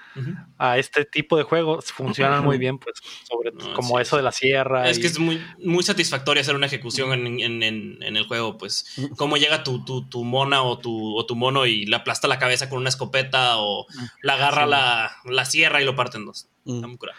a 0.58 0.78
este 0.78 1.06
tipo 1.06 1.38
de 1.38 1.44
juegos 1.44 1.92
funcionan 1.92 2.44
muy 2.44 2.58
bien, 2.58 2.78
pues, 2.78 2.96
sobre 3.28 3.52
como 3.74 4.00
eso 4.00 4.18
de 4.18 4.24
la 4.24 4.32
sierra. 4.32 4.90
Es 4.90 5.00
que 5.00 5.08
es 5.08 5.20
muy, 5.20 5.42
muy 5.64 5.84
satisfactorio 5.84 6.42
hacer 6.42 6.56
una 6.56 6.66
ejecución 6.66 7.12
en, 7.14 7.62
el 8.02 8.28
juego, 8.28 8.58
pues, 8.58 9.00
cómo 9.18 9.38
llega 9.38 9.64
tu, 9.64 9.84
tu, 9.84 10.24
mona 10.24 10.64
o 10.64 10.78
tu, 10.80 11.18
o 11.18 11.26
tu 11.26 11.36
mono 11.36 11.66
y 11.66 11.86
le 11.86 11.96
aplasta 11.96 12.28
la 12.28 12.40
cabeza 12.40 12.70
con 12.70 12.80
una 12.80 12.90
escopeta 12.90 13.58
o 13.58 13.86
la 14.22 14.34
agarra 14.34 14.66
la, 14.66 15.12
la, 15.26 15.46
sierra 15.46 15.82
y 15.82 15.86
lo 15.86 15.96
parte 15.96 16.18
en 16.18 16.26
dos. 16.26 16.50
Está 16.66 16.88
muy 16.88 16.98
curado. 16.98 17.18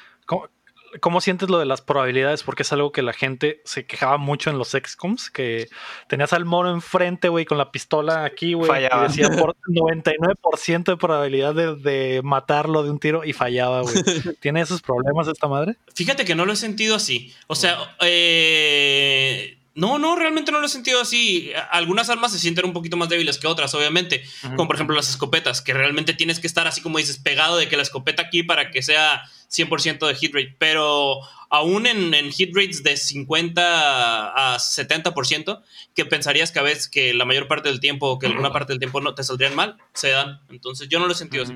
¿Cómo 1.01 1.21
sientes 1.21 1.49
lo 1.49 1.59
de 1.59 1.67
las 1.67 1.81
probabilidades? 1.81 2.43
Porque 2.43 2.63
es 2.65 2.73
algo 2.73 2.91
que 2.91 3.03
la 3.03 3.13
gente 3.13 3.61
se 3.65 3.87
quejaba 3.87 4.19
mucho 4.19 4.51
en 4.51 4.59
los 4.59 4.71
XCOMs, 4.71 5.31
que 5.31 5.69
tenías 6.09 6.33
al 6.33 6.45
mono 6.45 6.71
enfrente, 6.73 7.29
güey, 7.29 7.45
con 7.45 7.59
la 7.59 7.71
pistola 7.71 8.25
aquí, 8.25 8.55
güey, 8.55 8.85
y 8.85 9.03
decía 9.03 9.31
por 9.31 9.57
99% 9.69 10.85
de 10.85 10.97
probabilidad 10.97 11.55
de, 11.55 12.21
matarlo 12.25 12.83
de 12.83 12.91
un 12.91 12.99
tiro 12.99 13.25
y 13.25 13.33
fallaba, 13.33 13.83
güey. 13.83 13.95
¿Tiene 14.41 14.61
esos 14.61 14.83
problemas 14.83 15.29
esta 15.29 15.47
madre? 15.47 15.77
Fíjate 15.95 16.25
que 16.25 16.35
no 16.35 16.45
lo 16.45 16.53
he 16.53 16.57
sentido 16.57 16.97
así. 16.97 17.33
O 17.47 17.55
sea, 17.55 17.97
eh, 18.01 19.59
no, 19.75 19.99
no, 19.99 20.17
realmente 20.17 20.51
no 20.51 20.61
lo 20.61 20.67
he 20.67 20.71
sentido 20.71 21.01
así. 21.01 21.53
Algunas 21.71 22.11
armas 22.11 22.33
se 22.33 22.39
sienten 22.39 22.67
un 22.67 22.73
poquito 22.73 22.97
más 22.97 23.09
débiles 23.09 23.39
que 23.39 23.47
otras, 23.47 23.73
obviamente. 23.75 24.23
Como 24.43 24.67
por 24.67 24.75
ejemplo 24.75 24.97
las 24.97 25.09
escopetas, 25.09 25.63
que 25.63 25.73
realmente 25.73 26.13
tienes 26.13 26.41
que 26.41 26.47
estar 26.47 26.67
así 26.67 26.81
como 26.81 26.99
dices, 26.99 27.19
pegado 27.19 27.57
de 27.57 27.69
que 27.69 27.77
la 27.77 27.83
escopeta 27.83 28.23
aquí 28.23 28.43
para 28.43 28.71
que 28.71 28.83
sea 28.83 29.23
100% 29.51 30.07
de 30.07 30.15
hit 30.15 30.35
rate. 30.35 30.55
Pero 30.59 31.21
aún 31.51 31.87
en, 31.87 32.13
hit 32.33 32.55
rates 32.55 32.83
de 32.83 32.97
50 32.97 34.55
a 34.55 34.59
70%, 34.59 35.63
que 35.95 36.05
pensarías 36.05 36.53
que 36.53 36.59
a 36.59 36.63
veces 36.63 36.89
que 36.89 37.13
la 37.15 37.25
mayor 37.25 37.49
parte 37.49 37.69
del 37.69 37.81
tiempo 37.81 38.09
o 38.09 38.19
que 38.19 38.27
alguna 38.27 38.53
parte 38.53 38.73
del 38.73 38.79
tiempo 38.79 39.01
no 39.01 39.15
te 39.15 39.25
saldrían 39.25 39.55
mal, 39.55 39.77
se 39.93 40.11
dan. 40.11 40.41
Entonces 40.49 40.89
yo 40.89 40.99
no 40.99 41.07
lo 41.07 41.13
he 41.13 41.17
sentido 41.17 41.45
así. 41.45 41.55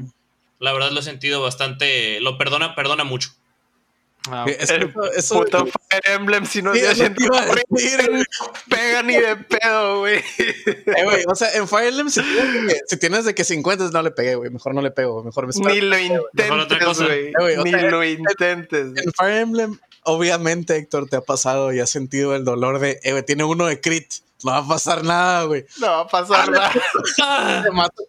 La 0.59 0.73
verdad 0.73 0.91
lo 0.91 1.01
he 1.01 1.05
sentido 1.05 1.43
bastante, 1.43 2.21
lo 2.21 2.39
perdona, 2.39 2.75
perdona 2.75 3.05
mucho. 3.05 3.31
Ah, 4.31 4.47
es 4.49 4.73
que 4.73 4.91
eso, 5.17 5.43
puto 5.43 5.67
Fire 5.67 6.03
Emblem, 6.05 6.47
si 6.47 6.63
no 6.63 6.73
sí, 6.73 6.81
se 6.81 7.11
pega 8.71 9.03
ni 9.03 9.17
de 9.19 9.37
pedo, 9.37 9.99
güey. 9.99 10.23
Eh, 10.67 11.25
o 11.27 11.35
sea, 11.35 11.53
en 11.55 11.69
Fire 11.69 11.89
Emblem, 11.89 12.09
si 12.09 12.97
tienes, 12.99 13.27
de 13.27 13.35
que 13.35 13.45
50 13.45 13.91
no 13.91 14.03
le 14.03 14.11
pegué, 14.11 14.35
güey. 14.37 14.51
Mejor 14.51 14.75
no 14.75 14.81
le 14.81 14.91
pego, 14.91 15.23
mejor 15.23 15.47
me 15.47 15.53
Ni 15.73 15.81
lo 15.83 15.99
intentes, 15.99 16.99
güey. 16.99 17.27
Eh, 17.29 17.59
ni 17.65 17.73
lo 17.73 18.03
intentes. 18.03 18.93
En, 18.97 19.13
Fire 19.13 19.41
Emblem, 19.41 19.79
obviamente, 20.05 20.77
Héctor, 20.77 21.09
te 21.09 21.17
ha 21.17 21.21
pasado 21.21 21.73
y 21.75 21.81
has 21.81 21.91
sentido 21.91 22.35
el 22.35 22.45
dolor 22.45 22.79
de, 22.79 23.01
eh, 23.03 23.13
güey, 23.13 23.25
tiene 23.25 23.45
uno 23.45 23.67
de 23.67 23.81
crit. 23.81 24.24
No 24.45 24.51
va 24.53 24.59
a 24.59 24.67
pasar 24.69 25.03
nada, 25.03 25.45
güey. 25.45 25.65
No 25.81 25.87
va 25.87 26.01
a 26.01 26.07
pasar 26.07 26.51
nada. 26.51 26.71
te 27.65 27.71
mato 27.71 28.03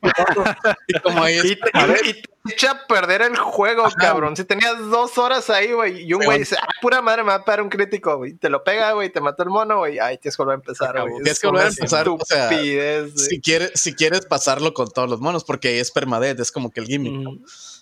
y 0.88 0.99
como 0.99 1.24
ahí 1.24 1.40
y, 1.44 1.56
te, 1.56 2.24
echa 2.49 2.72
a 2.72 2.88
perder 2.88 3.22
el 3.22 3.38
juego, 3.38 3.86
cabrón. 3.98 4.36
Si 4.36 4.44
tenías 4.44 4.78
dos 4.90 5.18
horas 5.18 5.49
ahí, 5.49 5.72
güey, 5.72 6.03
y 6.03 6.14
un 6.14 6.26
güey 6.26 6.40
dice, 6.40 6.57
ah, 6.62 6.68
pura 6.82 7.02
madre, 7.02 7.24
me 7.24 7.30
va 7.30 7.36
a 7.36 7.45
pegar 7.45 7.62
un 7.62 7.70
crítico, 7.70 8.18
güey. 8.18 8.34
Te 8.34 8.49
lo 8.49 8.64
pega, 8.64 8.91
güey, 8.91 9.10
te 9.12 9.22
mata 9.22 9.44
el 9.44 9.49
mono, 9.49 9.80
güey. 9.80 9.98
Ay, 9.99 10.18
tienes 10.18 10.36
que 10.36 10.44
volver 10.44 10.56
a 10.56 10.60
empezar, 10.60 11.02
güey. 11.02 11.24
Tienes 11.24 11.40
que 11.40 11.48
volver 11.48 11.66
a 11.66 11.70
empezar. 11.70 12.10
O 12.10 12.20
sea, 12.26 12.49
si, 12.49 13.40
quieres, 13.40 13.72
si 13.76 13.94
quieres 13.95 14.26
pasarlo 14.26 14.74
con 14.74 14.90
todos 14.90 15.10
los 15.10 15.22
monos, 15.22 15.45
porque 15.45 15.80
es 15.80 15.91
permadeath, 15.91 16.40
es 16.40 16.52
como 16.52 16.70
que 16.70 16.82
el 16.82 16.88
gimmick. 16.88 17.14
¿no? 17.14 17.32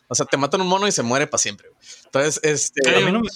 O 0.07 0.15
sea, 0.15 0.27
te 0.27 0.37
matan 0.37 0.61
un 0.61 0.67
mono 0.67 0.87
y 0.87 0.91
se 0.91 1.01
muere 1.01 1.25
para 1.25 1.39
siempre, 1.39 1.69
güey. 1.69 1.81
Entonces, 2.05 2.39
este. 2.43 2.95
A 2.95 2.99
mí 2.99 3.11
no 3.11 3.19
me, 3.19 3.29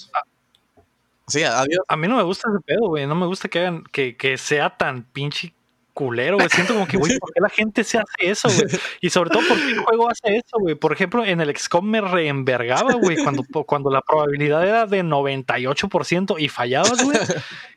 Sí, 1.28 1.42
adiós. 1.42 1.80
A 1.88 1.96
mí 1.96 2.08
no 2.08 2.16
me 2.16 2.22
gusta 2.22 2.48
ese 2.50 2.60
pedo, 2.64 2.88
güey. 2.88 3.06
No 3.06 3.14
me 3.14 3.26
gusta 3.26 3.48
que 3.48 3.60
hagan 3.60 3.84
que, 3.92 4.16
que 4.16 4.38
sea 4.38 4.76
tan 4.76 5.04
pinche 5.04 5.54
culero, 5.98 6.36
güey. 6.36 6.48
Siento 6.48 6.74
como 6.74 6.86
que, 6.86 6.96
güey, 6.96 7.18
¿por 7.18 7.32
qué 7.32 7.40
la 7.40 7.48
gente 7.48 7.82
se 7.82 7.98
hace 7.98 8.30
eso, 8.30 8.48
güey? 8.48 8.68
Y 9.00 9.10
sobre 9.10 9.30
todo, 9.30 9.42
¿por 9.48 9.58
qué 9.58 9.72
el 9.72 9.80
juego 9.80 10.08
hace 10.08 10.36
eso, 10.36 10.56
güey? 10.60 10.76
Por 10.76 10.92
ejemplo, 10.92 11.24
en 11.24 11.40
el 11.40 11.56
XCOM 11.56 11.84
me 11.84 12.00
reenvergaba, 12.00 12.94
güey, 12.94 13.16
cuando, 13.16 13.42
cuando 13.66 13.90
la 13.90 14.00
probabilidad 14.00 14.62
era 14.62 14.86
de 14.86 15.02
98% 15.02 16.36
y 16.38 16.48
fallabas, 16.48 17.02
güey. 17.02 17.18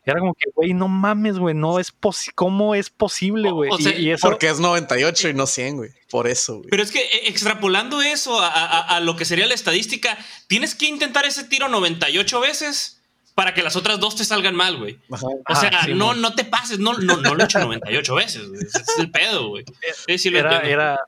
Era 0.06 0.20
como 0.20 0.36
que, 0.36 0.52
güey, 0.54 0.76
no 0.76 0.88
mames, 0.88 1.40
güey, 1.40 1.56
no 1.56 1.80
es 1.80 1.92
posible. 1.92 2.34
¿Cómo 2.36 2.76
es 2.76 2.92
posible, 2.92 3.50
güey? 3.50 3.72
y, 3.98 4.12
eso... 4.12 4.30
Porque 4.30 4.50
es 4.50 4.60
98 4.60 5.30
y 5.30 5.34
no 5.34 5.48
100, 5.48 5.78
güey. 5.78 5.90
Por 6.12 6.28
eso, 6.28 6.58
güey. 6.58 6.70
Pero 6.70 6.84
es 6.84 6.92
que 6.92 7.02
eh, 7.02 7.28
extrapolando 7.28 8.04
eso 8.04 8.40
a, 8.40 8.50
a, 8.50 8.98
a 8.98 9.00
lo 9.00 9.16
que 9.16 9.26
sería 9.26 9.48
la 9.48 9.56
estadística, 9.56 10.16
tienes 10.46 10.76
que 10.76 10.86
intentar 10.86 11.26
ese 11.26 11.44
tiro 11.44 11.70
98 11.70 12.40
veces 12.40 13.01
para 13.36 13.54
que 13.54 13.64
las 13.64 13.76
otras 13.76 14.00
dos 14.00 14.16
te 14.16 14.26
salgan 14.26 14.56
mal, 14.56 14.78
güey. 14.78 15.00
O 15.10 15.56
sea, 15.56 15.88
no, 15.96 16.14
no 16.14 16.34
te 16.36 16.44
pases, 16.44 16.80
no, 16.80 16.94
no, 16.94 17.18
no 17.18 17.36
lo 17.36 17.42
he 17.42 17.46
hecho 17.46 17.60
98 17.60 18.16
veces, 18.16 18.48
güey. 18.48 18.62
Ese 18.62 18.82
es 18.82 19.00
el 19.00 19.12
pedo, 19.12 19.50
güey. 19.50 19.66
era, 20.08 20.60
era, 20.62 21.00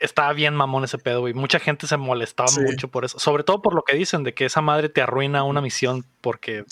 estaba 0.00 0.32
bien 0.32 0.54
mamón 0.54 0.84
ese 0.84 0.98
pedo, 0.98 1.20
güey. 1.20 1.34
Mucha 1.34 1.58
gente 1.58 1.86
se 1.86 1.96
molestaba 1.96 2.50
mucho 2.60 2.88
por 2.88 3.04
eso. 3.04 3.18
Sobre 3.18 3.44
todo 3.44 3.62
por 3.62 3.74
lo 3.74 3.82
que 3.82 3.96
dicen 3.96 4.22
de 4.22 4.34
que 4.34 4.44
esa 4.44 4.60
madre 4.60 4.88
te 4.88 5.02
arruina 5.02 5.44
una 5.44 5.60
misión 5.60 6.04
porque 6.20 6.64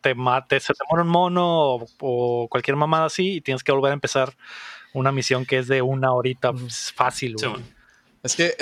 te 0.00 0.14
mate, 0.14 0.60
se 0.60 0.74
te 0.74 0.84
muere 0.90 1.04
un 1.04 1.10
mono 1.10 1.86
o, 2.00 2.48
cualquier 2.48 2.76
mamada 2.76 3.06
así 3.06 3.36
y 3.36 3.40
tienes 3.40 3.62
que 3.62 3.72
volver 3.72 3.90
a 3.90 3.94
empezar 3.94 4.34
una 4.92 5.12
misión 5.12 5.46
que 5.46 5.58
es 5.58 5.68
de 5.68 5.82
una 5.82 6.12
horita 6.12 6.52
fácil, 6.94 7.36
güey. 7.36 7.62
Es 8.22 8.36
que 8.36 8.54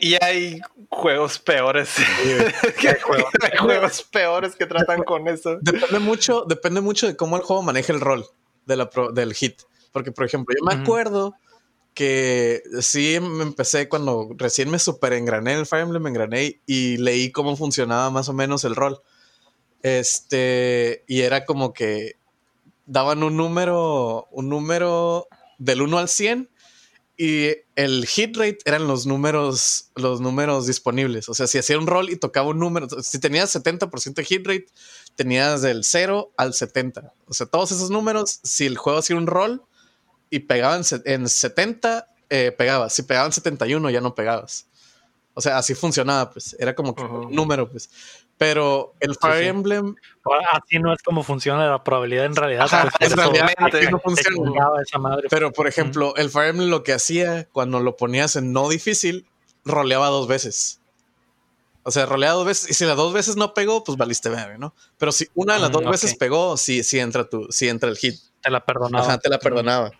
y, 0.00 0.14
hay, 0.22 0.60
juegos 0.88 1.40
peores. 1.40 1.96
hay, 2.78 3.54
juegos. 3.58 4.02
peores 4.04 4.54
que 4.54 4.66
tratan 4.66 5.02
con 5.02 5.26
eso. 5.26 5.58
Depende 5.60 5.98
mucho, 5.98 6.44
depende 6.46 6.80
mucho 6.80 7.08
de 7.08 7.16
cómo 7.16 7.36
el 7.36 7.42
juego 7.42 7.62
maneja 7.62 7.92
el 7.92 8.00
rol 8.00 8.24
de 8.66 8.76
la 8.76 8.88
del 9.12 9.34
hit. 9.34 9.62
Porque, 9.90 10.12
por 10.12 10.26
ejemplo, 10.26 10.54
yo 10.56 10.64
me 10.64 10.80
acuerdo 10.80 11.34
que 11.94 12.62
sí 12.80 13.18
me 13.20 13.42
empecé 13.42 13.88
cuando 13.88 14.30
recién 14.36 14.70
me 14.70 14.78
super 14.78 15.12
engrané 15.12 15.54
en 15.54 15.58
el 15.58 15.66
Fire 15.66 15.82
Emblem, 15.82 16.02
me 16.02 16.10
engrané 16.10 16.60
y 16.64 16.96
leí 16.98 17.32
cómo 17.32 17.56
funcionaba 17.56 18.10
más 18.10 18.28
o 18.28 18.32
menos 18.32 18.64
el 18.64 18.76
rol. 18.76 19.02
Este, 19.82 21.04
y 21.08 21.22
era 21.22 21.44
como 21.44 21.72
que 21.72 22.16
daban 22.86 23.24
un 23.24 23.36
número, 23.36 24.28
un 24.30 24.48
número 24.48 25.26
del 25.58 25.82
1 25.82 25.98
al 25.98 26.08
100 26.08 26.49
y 27.22 27.54
el 27.76 28.06
hit 28.06 28.34
rate 28.34 28.60
eran 28.64 28.88
los 28.88 29.04
números, 29.04 29.90
los 29.94 30.22
números 30.22 30.66
disponibles. 30.66 31.28
O 31.28 31.34
sea, 31.34 31.46
si 31.46 31.58
hacía 31.58 31.78
un 31.78 31.86
roll 31.86 32.08
y 32.08 32.16
tocaba 32.16 32.48
un 32.48 32.58
número, 32.58 32.88
si 33.02 33.18
tenías 33.18 33.54
70% 33.54 34.14
de 34.14 34.24
hit 34.24 34.46
rate, 34.46 34.68
tenías 35.16 35.60
del 35.60 35.84
0 35.84 36.32
al 36.38 36.54
70. 36.54 37.12
O 37.26 37.34
sea, 37.34 37.44
todos 37.44 37.72
esos 37.72 37.90
números, 37.90 38.40
si 38.42 38.64
el 38.64 38.78
juego 38.78 39.00
hacía 39.00 39.16
un 39.16 39.26
roll 39.26 39.62
y 40.30 40.38
pegaban 40.38 40.80
en 41.04 41.28
70, 41.28 42.08
eh, 42.30 42.54
pegabas. 42.56 42.94
Si 42.94 43.02
pegaban 43.02 43.34
71, 43.34 43.90
ya 43.90 44.00
no 44.00 44.14
pegabas. 44.14 44.66
O 45.34 45.42
sea, 45.42 45.58
así 45.58 45.74
funcionaba, 45.74 46.30
pues. 46.30 46.56
Era 46.58 46.74
como 46.74 46.94
que 46.94 47.02
un 47.02 47.34
número, 47.34 47.70
pues. 47.70 47.90
Pero 48.40 48.94
el 49.00 49.16
Fire 49.16 49.48
Emblem. 49.48 49.96
Así 50.50 50.78
no 50.78 50.94
es 50.94 51.02
como 51.02 51.22
funciona 51.22 51.68
la 51.68 51.84
probabilidad 51.84 52.24
en 52.24 52.34
realidad. 52.34 52.68
Pues, 52.98 53.14
no 53.90 54.00
funciona. 54.00 54.50
Pero 55.28 55.52
por 55.52 55.66
ejemplo, 55.66 56.16
el 56.16 56.30
Fire 56.30 56.48
Emblem 56.48 56.70
lo 56.70 56.82
que 56.82 56.94
hacía 56.94 57.46
cuando 57.52 57.80
lo 57.80 57.98
ponías 57.98 58.36
en 58.36 58.54
no 58.54 58.70
difícil, 58.70 59.26
roleaba 59.66 60.08
dos 60.08 60.26
veces. 60.26 60.80
O 61.82 61.90
sea, 61.90 62.06
roleaba 62.06 62.36
dos 62.36 62.46
veces. 62.46 62.70
Y 62.70 62.72
si 62.72 62.86
las 62.86 62.96
dos 62.96 63.12
veces 63.12 63.36
no 63.36 63.52
pegó, 63.52 63.84
pues 63.84 63.98
valiste 63.98 64.30
ver, 64.30 64.58
¿no? 64.58 64.74
Pero 64.96 65.12
si 65.12 65.28
una 65.34 65.52
de 65.54 65.60
las 65.60 65.70
dos 65.70 65.84
veces 65.84 66.14
pegó, 66.14 66.56
sí, 66.56 66.82
sí 66.82 66.98
entra 66.98 67.28
tu, 67.28 67.46
sí 67.50 67.68
entra 67.68 67.90
el 67.90 67.98
hit. 67.98 68.18
Te 68.40 68.50
la 68.50 68.64
perdonaba. 68.64 69.04
Ajá, 69.04 69.18
te 69.18 69.28
la 69.28 69.38
perdonaba. 69.38 69.90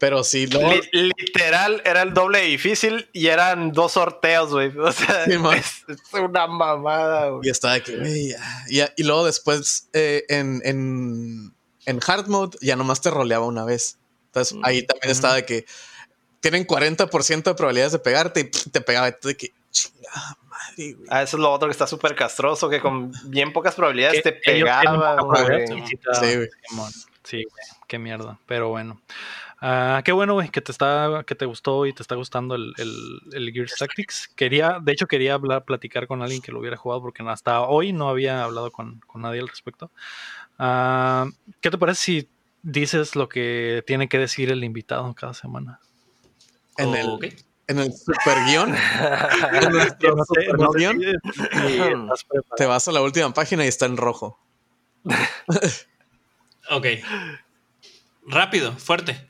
Pero 0.00 0.24
sí, 0.24 0.48
literal 0.92 1.82
era 1.84 2.00
el 2.00 2.14
doble 2.14 2.40
difícl 2.40 3.06
y 3.12 3.26
eran 3.26 3.70
dos 3.70 3.92
sorteos, 3.92 4.50
güey. 4.50 4.72
O 4.78 4.90
sea, 4.90 5.24
es, 5.24 5.84
una 6.14 6.46
mamada, 6.46 7.28
güey. 7.28 7.46
Y 7.46 7.50
estaba 7.50 7.74
aquí, 7.74 7.94
güey. 7.94 8.34
Y, 8.70 8.80
y, 8.96 9.02
luego 9.04 9.26
después 9.26 9.90
eh, 9.92 10.24
en, 10.30 10.62
en, 10.64 11.52
en, 11.84 12.00
hard 12.04 12.28
mode 12.28 12.56
ya 12.62 12.76
nomás 12.76 13.02
te 13.02 13.10
roleaba 13.10 13.44
una 13.44 13.66
vez. 13.66 13.98
Entonces 14.28 14.56
ahí 14.62 14.86
también 14.86 15.10
estaba 15.10 15.34
de 15.34 15.44
que 15.44 15.66
tienen 16.40 16.66
40% 16.66 17.42
de 17.42 17.54
probabilidades 17.54 17.92
de 17.92 17.98
pegarte 17.98 18.40
y 18.40 18.70
te 18.70 18.80
pegaba. 18.80 19.10
de 19.10 19.36
que, 19.36 19.52
chingada 19.70 20.38
madre, 20.48 20.94
güey. 20.94 21.08
Ah, 21.10 21.22
eso 21.22 21.36
es 21.36 21.42
lo 21.42 21.52
otro 21.52 21.68
que 21.68 21.72
está 21.72 21.86
súper 21.86 22.14
castroso, 22.14 22.70
que 22.70 22.80
con 22.80 23.12
bien 23.24 23.52
pocas 23.52 23.74
probabilidades 23.74 24.22
te 24.22 24.32
pegaba, 24.32 25.18
Sí, 26.18 26.36
güey. 26.36 26.48
Sí, 27.22 27.44
güey. 27.44 27.64
Qué 27.86 27.98
mierda. 27.98 28.38
Pero 28.46 28.70
bueno. 28.70 28.98
Ah, 29.62 30.00
qué 30.04 30.12
bueno, 30.12 30.34
güey, 30.34 30.48
que 30.48 30.62
te 30.62 30.72
está, 30.72 31.22
que 31.26 31.34
te 31.34 31.44
gustó 31.44 31.84
y 31.84 31.92
te 31.92 32.02
está 32.02 32.14
gustando 32.14 32.54
el, 32.54 32.72
el, 32.78 33.52
Gears 33.52 33.74
Tactics. 33.78 34.28
Quería, 34.28 34.78
de 34.80 34.92
hecho, 34.92 35.06
quería 35.06 35.34
hablar, 35.34 35.64
platicar 35.64 36.06
con 36.06 36.22
alguien 36.22 36.40
que 36.40 36.50
lo 36.50 36.60
hubiera 36.60 36.78
jugado, 36.78 37.02
porque 37.02 37.22
hasta 37.26 37.60
hoy 37.60 37.92
no 37.92 38.08
había 38.08 38.42
hablado 38.42 38.70
con, 38.70 39.02
nadie 39.14 39.40
al 39.40 39.48
respecto. 39.48 39.90
Ah, 40.58 41.26
¿Qué 41.60 41.70
te 41.70 41.76
parece 41.76 42.00
si 42.00 42.28
dices 42.62 43.16
lo 43.16 43.28
que 43.28 43.84
tiene 43.86 44.08
que 44.08 44.18
decir 44.18 44.50
el 44.50 44.64
invitado 44.64 45.14
cada 45.14 45.34
semana? 45.34 45.80
En 46.78 46.94
el, 46.94 47.18
en 47.66 47.78
el 47.80 47.92
super 47.92 48.38
guion. 48.46 48.74
Te 52.56 52.66
vas 52.66 52.88
a 52.88 52.92
la 52.92 53.02
última 53.02 53.34
página 53.34 53.66
y 53.66 53.68
está 53.68 53.84
en 53.84 53.98
rojo. 53.98 54.40
ok. 56.70 56.86
Rápido, 58.26 58.72
fuerte. 58.72 59.29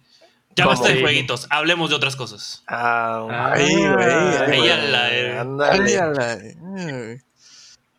Ya 0.61 0.67
basta 0.67 0.89
de 0.89 1.01
jueguitos, 1.01 1.47
hablemos 1.51 1.91
de 1.91 1.97
otras 1.97 2.17
cosas. 2.17 2.63
Ah, 2.69 3.53
ahí, 3.55 3.75
güey. 3.89 4.41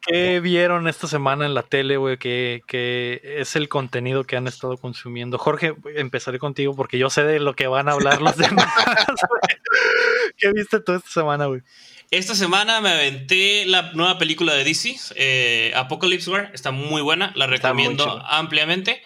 ¿Qué 0.01 0.39
vieron 0.39 0.87
esta 0.87 1.07
semana 1.07 1.45
en 1.45 1.53
la 1.53 1.61
tele, 1.61 1.97
güey? 1.97 2.17
¿Qué, 2.17 3.21
es 3.23 3.55
el 3.55 3.69
contenido 3.69 4.23
que 4.23 4.35
han 4.35 4.47
estado 4.47 4.77
consumiendo? 4.77 5.37
Jorge, 5.37 5.75
empezaré 5.95 6.39
contigo 6.39 6.75
porque 6.75 6.97
yo 6.97 7.09
sé 7.11 7.23
de 7.23 7.39
lo 7.39 7.55
que 7.55 7.67
van 7.67 7.87
a 7.87 7.91
hablar 7.91 8.21
los 8.21 8.35
demás. 8.37 8.67
¿Qué 10.37 10.51
viste 10.53 10.79
tú 10.79 10.93
esta 10.93 11.09
semana, 11.09 11.45
güey? 11.45 11.61
Esta 12.09 12.35
semana 12.35 12.81
me 12.81 12.89
aventé 12.89 13.65
la 13.65 13.93
nueva 13.93 14.17
película 14.17 14.53
de 14.53 14.63
DC, 14.63 14.95
eh, 15.15 15.71
Apocalypse 15.75 16.29
War. 16.29 16.51
Está 16.53 16.71
muy 16.71 17.01
buena, 17.01 17.31
la 17.35 17.47
recomiendo 17.47 18.21
ampliamente. 18.27 19.01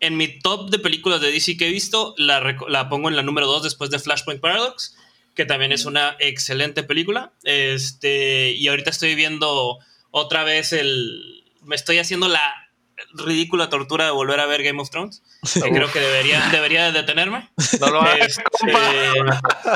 En 0.00 0.16
mi 0.16 0.38
top 0.38 0.70
de 0.70 0.78
películas 0.78 1.20
de 1.20 1.30
DC 1.30 1.56
que 1.56 1.68
he 1.68 1.70
visto, 1.70 2.14
la, 2.16 2.88
pongo 2.88 3.08
en 3.08 3.16
la 3.16 3.22
número 3.22 3.46
2 3.46 3.62
después 3.62 3.90
de 3.90 3.98
Flashpoint 3.98 4.40
Paradox, 4.40 4.96
que 5.34 5.44
también 5.44 5.72
es 5.72 5.84
una 5.84 6.16
excelente 6.18 6.82
película. 6.82 7.32
Este, 7.44 8.52
y 8.52 8.66
ahorita 8.68 8.90
estoy 8.90 9.14
viendo 9.14 9.78
otra 10.10 10.44
vez 10.44 10.72
el... 10.72 11.44
Me 11.62 11.76
estoy 11.76 11.98
haciendo 11.98 12.28
la 12.28 12.70
ridícula 13.14 13.68
tortura 13.68 14.06
de 14.06 14.10
volver 14.10 14.40
a 14.40 14.46
ver 14.46 14.62
Game 14.62 14.80
of 14.80 14.90
Thrones. 14.90 15.22
Que 15.52 15.70
creo 15.70 15.90
que 15.92 16.00
debería, 16.00 16.48
debería 16.50 16.92
detenerme. 16.92 17.48
No 17.80 17.88
lo 17.88 18.00
hagas. 18.00 18.38
Este, 18.38 18.42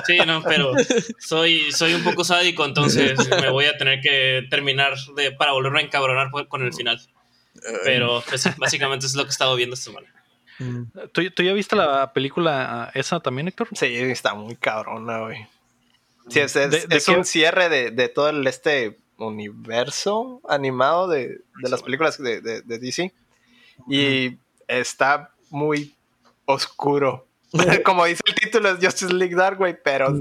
sí, 0.06 0.18
no, 0.26 0.42
pero 0.42 0.72
soy, 1.18 1.70
soy 1.72 1.94
un 1.94 2.02
poco 2.02 2.24
sádico, 2.24 2.64
entonces 2.64 3.18
me 3.40 3.50
voy 3.50 3.66
a 3.66 3.76
tener 3.76 4.00
que 4.00 4.46
terminar 4.50 4.94
de, 5.16 5.32
para 5.32 5.52
volverme 5.52 5.80
a 5.80 5.82
encabronar 5.84 6.30
con 6.48 6.62
el 6.62 6.72
final. 6.72 7.00
Pero 7.84 8.22
pues, 8.28 8.56
básicamente 8.56 9.06
es 9.06 9.14
lo 9.14 9.22
que 9.22 9.28
he 9.28 9.30
estado 9.30 9.56
viendo 9.56 9.74
esta 9.74 9.90
semana. 9.90 10.08
Mm. 10.58 10.82
¿Tú, 11.12 11.22
ya 11.22 11.52
viste 11.52 11.76
la 11.76 12.12
película 12.12 12.90
esa 12.94 13.20
también, 13.20 13.48
Héctor? 13.48 13.68
Sí, 13.72 13.86
está 13.86 14.34
muy 14.34 14.56
cabrona, 14.56 15.20
güey. 15.20 15.46
Sí, 16.28 16.40
es, 16.40 17.08
un 17.08 17.24
cierre 17.24 17.68
de, 17.90 18.08
todo 18.08 18.30
el 18.30 18.46
este 18.46 18.98
universo 19.18 20.40
animado 20.48 21.06
de, 21.08 21.40
las 21.62 21.82
películas 21.82 22.18
de, 22.18 22.40
DC. 22.40 23.12
Y 23.88 24.38
está 24.66 25.32
muy 25.50 25.94
oscuro. 26.46 27.26
como 27.84 28.04
dice 28.06 28.22
el 28.26 28.34
título, 28.34 28.70
es 28.70 28.84
Justice 28.84 29.12
League 29.12 29.34
Dark, 29.34 29.58
güey, 29.58 29.76
pero 29.82 30.14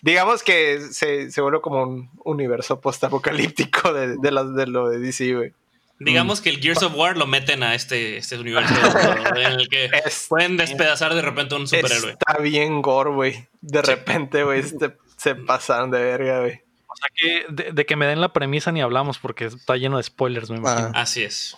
digamos 0.00 0.42
que 0.42 0.80
se, 0.90 1.30
se 1.30 1.40
vuelve 1.40 1.60
como 1.60 1.82
un 1.82 2.10
universo 2.24 2.80
post-apocalíptico 2.80 3.92
de, 3.92 4.16
de, 4.16 4.52
de 4.54 4.66
lo 4.66 4.88
de 4.88 4.98
DC, 4.98 5.34
güey. 5.34 5.52
Digamos 5.98 6.40
que 6.40 6.50
el 6.50 6.60
Gears 6.60 6.82
of 6.82 6.94
War 6.96 7.16
lo 7.16 7.26
meten 7.26 7.62
a 7.62 7.74
este, 7.74 8.16
este 8.16 8.36
universo 8.38 8.74
en 9.36 9.52
el 9.60 9.68
que 9.68 9.90
pueden 10.28 10.56
despedazar 10.56 11.14
de 11.14 11.22
repente 11.22 11.54
a 11.54 11.58
un 11.58 11.68
superhéroe. 11.68 12.12
Está 12.12 12.38
bien 12.38 12.82
gore, 12.82 13.10
güey. 13.10 13.48
De 13.60 13.80
repente, 13.80 14.42
güey, 14.42 14.62
se, 14.62 14.96
se 15.16 15.34
pasaron 15.34 15.90
de 15.90 16.02
verga, 16.02 16.40
güey. 16.40 16.64
O 16.94 16.96
sea 16.96 17.08
que 17.14 17.72
de, 17.72 17.86
que 17.86 17.96
me 17.96 18.06
den 18.06 18.20
la 18.20 18.32
premisa 18.32 18.70
ni 18.70 18.80
hablamos 18.80 19.18
porque 19.18 19.46
está 19.46 19.76
lleno 19.76 19.96
de 19.96 20.04
spoilers, 20.04 20.50
me 20.50 20.58
imagino. 20.58 20.92
Ah. 20.94 21.02
Así 21.02 21.22
es. 21.22 21.56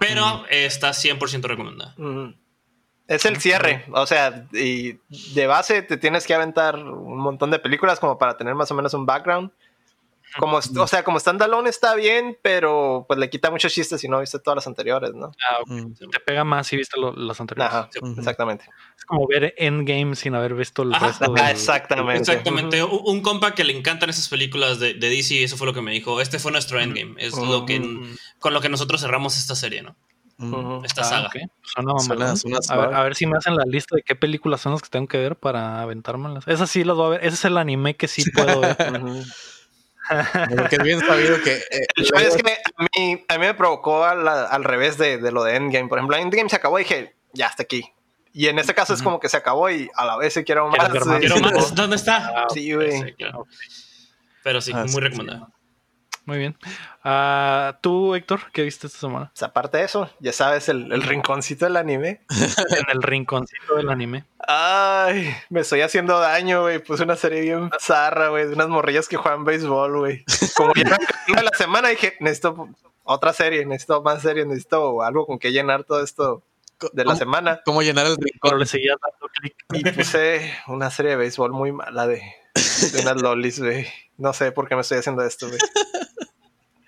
Pero 0.00 0.44
está 0.48 0.90
100% 0.90 1.42
recomendada. 1.42 1.94
Es 3.08 3.24
el 3.26 3.40
cierre, 3.40 3.84
o 3.92 4.06
sea, 4.06 4.46
y 4.52 4.98
de 5.34 5.46
base 5.46 5.82
te 5.82 5.96
tienes 5.96 6.26
que 6.26 6.34
aventar 6.34 6.76
un 6.76 7.18
montón 7.18 7.50
de 7.50 7.58
películas 7.58 8.00
como 8.00 8.16
para 8.16 8.36
tener 8.36 8.54
más 8.54 8.70
o 8.70 8.74
menos 8.74 8.94
un 8.94 9.04
background. 9.04 9.50
Como, 10.38 10.56
o 10.78 10.86
sea, 10.86 11.04
como 11.04 11.18
standalone 11.18 11.70
está 11.70 11.94
bien, 11.94 12.38
pero 12.42 13.04
pues 13.06 13.18
le 13.18 13.30
quita 13.30 13.50
muchos 13.50 13.72
chistes 13.72 14.00
si 14.00 14.08
no 14.08 14.20
viste 14.20 14.38
todas 14.38 14.56
las 14.56 14.66
anteriores, 14.66 15.12
¿no? 15.14 15.32
Ah, 15.48 15.58
Te 16.10 16.20
pega 16.20 16.44
más 16.44 16.66
si 16.66 16.76
viste 16.76 17.00
las 17.00 17.40
anteriores. 17.40 17.72
Ajá, 17.72 17.90
exactamente. 18.16 18.64
Es 18.96 19.04
como 19.04 19.26
ver 19.26 19.54
Endgame 19.56 20.14
sin 20.14 20.34
haber 20.34 20.54
visto 20.54 20.82
el 20.82 20.94
resto. 20.94 21.34
exactamente. 21.36 22.20
Exactamente. 22.20 22.82
Un 22.82 23.20
compa 23.20 23.54
que 23.54 23.64
le 23.64 23.76
encantan 23.76 24.10
esas 24.10 24.28
películas 24.28 24.78
de, 24.78 24.94
de, 24.94 25.08
DC, 25.08 25.44
eso 25.44 25.56
fue 25.56 25.66
lo 25.66 25.74
que 25.74 25.82
me 25.82 25.92
dijo. 25.92 26.20
Este 26.20 26.38
fue 26.38 26.52
nuestro 26.52 26.80
Endgame. 26.80 27.14
Es 27.18 27.36
lo 27.36 27.66
que 27.66 27.80
con 28.38 28.54
lo 28.54 28.60
que 28.60 28.68
nosotros 28.68 29.00
cerramos 29.00 29.36
esta 29.36 29.54
serie, 29.54 29.82
¿no? 29.82 29.96
Esta 30.84 31.02
ah, 31.02 31.04
saga. 31.04 31.30
a, 32.68 33.02
ver, 33.04 33.14
si 33.14 33.26
me 33.26 33.36
hacen 33.36 33.54
la 33.54 33.64
lista 33.64 33.94
de 33.94 34.02
qué 34.02 34.16
películas 34.16 34.60
son 34.60 34.72
las 34.72 34.82
que 34.82 34.88
tengo 34.88 35.06
que 35.06 35.18
ver 35.18 35.36
para 35.36 35.82
aventármelas. 35.82 36.48
Esas 36.48 36.68
sí 36.68 36.82
las 36.82 36.96
voy 36.96 37.06
a 37.06 37.08
ver. 37.10 37.20
Ese 37.24 37.34
es 37.34 37.44
el 37.44 37.56
anime 37.58 37.94
que 37.94 38.08
sí 38.08 38.24
puedo 38.34 38.60
ver. 38.60 38.76
Porque 40.56 40.76
es 40.76 40.82
bien 40.82 41.00
sabido 41.00 41.40
que. 41.42 41.56
Eh, 41.56 41.86
es 41.96 42.36
que 42.36 42.54
a 42.76 42.82
mí, 42.82 43.24
a 43.28 43.38
mí 43.38 43.46
me 43.46 43.54
provocó 43.54 44.04
al, 44.04 44.64
revés 44.64 44.98
de, 44.98 45.18
lo 45.32 45.44
de 45.44 45.56
Endgame. 45.56 45.88
Por 45.88 45.98
ejemplo, 45.98 46.16
Endgame 46.16 46.48
se 46.48 46.56
acabó 46.56 46.78
y 46.78 46.82
dije, 46.82 47.14
ya 47.32 47.46
está 47.46 47.62
aquí. 47.62 47.92
Y 48.32 48.46
en 48.48 48.58
este 48.58 48.74
caso 48.74 48.94
es 48.94 49.02
como 49.02 49.20
que 49.20 49.28
se 49.28 49.36
acabó 49.36 49.70
y 49.70 49.90
a 49.94 50.06
la 50.06 50.16
vez 50.16 50.32
se 50.32 50.44
quiero 50.44 50.68
más. 50.68 50.88
Quiero 51.20 51.36
más. 51.40 51.74
¿Dónde 51.74 51.96
está? 51.96 52.46
Sí, 52.52 52.72
güey. 52.72 53.14
Pero 54.42 54.60
sí, 54.60 54.72
ah, 54.74 54.86
muy 54.88 55.00
recomendado. 55.00 55.48
Muy 56.24 56.38
bien. 56.38 56.56
Uh, 57.04 57.72
¿Tú, 57.80 58.14
Héctor, 58.14 58.40
qué 58.52 58.62
viste 58.62 58.86
esta 58.86 59.00
semana? 59.00 59.30
Pues 59.32 59.42
aparte 59.42 59.78
de 59.78 59.84
eso, 59.84 60.08
ya 60.20 60.32
sabes, 60.32 60.68
el, 60.68 61.02
rinconcito 61.02 61.64
del 61.64 61.76
anime. 61.76 62.20
en 62.30 62.90
el 62.90 63.02
rinconcito 63.02 63.74
del 63.76 63.90
anime. 63.90 64.24
Ay, 64.38 65.34
me 65.50 65.60
estoy 65.60 65.80
haciendo 65.80 66.18
daño, 66.20 66.62
güey. 66.62 66.78
Puse 66.78 67.02
una 67.02 67.16
serie 67.16 67.40
bien 67.40 67.70
zarra, 67.80 68.28
güey, 68.28 68.46
de 68.46 68.54
unas 68.54 68.68
morrillas 68.68 69.08
que 69.08 69.16
juegan 69.16 69.44
béisbol, 69.44 69.98
güey. 69.98 70.24
Como 70.56 70.72
ya 70.74 70.84
de 71.36 71.42
la 71.42 71.56
semana 71.56 71.88
dije, 71.88 72.14
necesito 72.20 72.68
otra 73.02 73.32
serie, 73.32 73.66
necesito 73.66 74.02
más 74.02 74.22
series, 74.22 74.46
necesito 74.46 75.02
algo 75.02 75.26
con 75.26 75.40
que 75.40 75.50
llenar 75.50 75.82
todo 75.82 76.04
esto 76.04 76.44
de 76.92 77.04
la 77.04 77.16
semana. 77.16 77.60
¿Cómo 77.64 77.82
llenar 77.82 78.06
el 78.06 78.16
rincón? 78.16 78.58
le 78.58 78.66
seguía 78.66 78.94
dando 79.00 79.28
clic. 79.32 79.56
Y 79.72 79.90
puse 79.90 80.54
una 80.68 80.90
serie 80.90 81.12
de 81.12 81.16
béisbol 81.16 81.52
muy 81.52 81.72
mala 81.72 82.06
de, 82.06 82.22
de 82.54 83.00
unas 83.00 83.22
lolis, 83.22 83.60
güey. 83.60 83.86
No 84.18 84.32
sé 84.32 84.52
por 84.52 84.68
qué 84.68 84.74
me 84.74 84.82
estoy 84.82 84.98
haciendo 84.98 85.24
esto, 85.24 85.48
güey. 85.48 85.58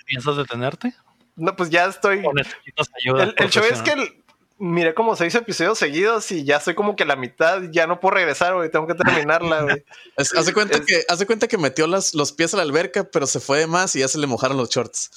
¿Piensas 0.06 0.36
detenerte? 0.36 0.94
No, 1.36 1.56
pues 1.56 1.70
ya 1.70 1.86
estoy. 1.86 2.22
el, 2.24 3.34
el 3.36 3.50
show 3.50 3.64
es 3.64 3.82
que 3.82 4.24
miré 4.58 4.94
como 4.94 5.16
seis 5.16 5.34
episodios 5.34 5.78
seguidos 5.78 6.30
y 6.30 6.44
ya 6.44 6.56
estoy 6.56 6.74
como 6.74 6.94
que 6.94 7.02
a 7.02 7.06
la 7.06 7.16
mitad, 7.16 7.62
ya 7.70 7.86
no 7.86 7.98
puedo 7.98 8.14
regresar, 8.14 8.54
güey, 8.54 8.70
tengo 8.70 8.86
que 8.86 8.94
terminarla, 8.94 9.62
güey. 9.62 9.84
hace, 10.16 10.52
cuenta 10.52 10.80
que, 10.80 11.04
hace 11.08 11.26
cuenta 11.26 11.48
que 11.48 11.58
metió 11.58 11.86
las, 11.86 12.14
los 12.14 12.32
pies 12.32 12.54
a 12.54 12.58
la 12.58 12.62
alberca, 12.62 13.04
pero 13.04 13.26
se 13.26 13.40
fue 13.40 13.58
de 13.58 13.66
más 13.66 13.96
y 13.96 14.00
ya 14.00 14.08
se 14.08 14.18
le 14.18 14.26
mojaron 14.26 14.56
los 14.56 14.70
shorts. 14.70 15.10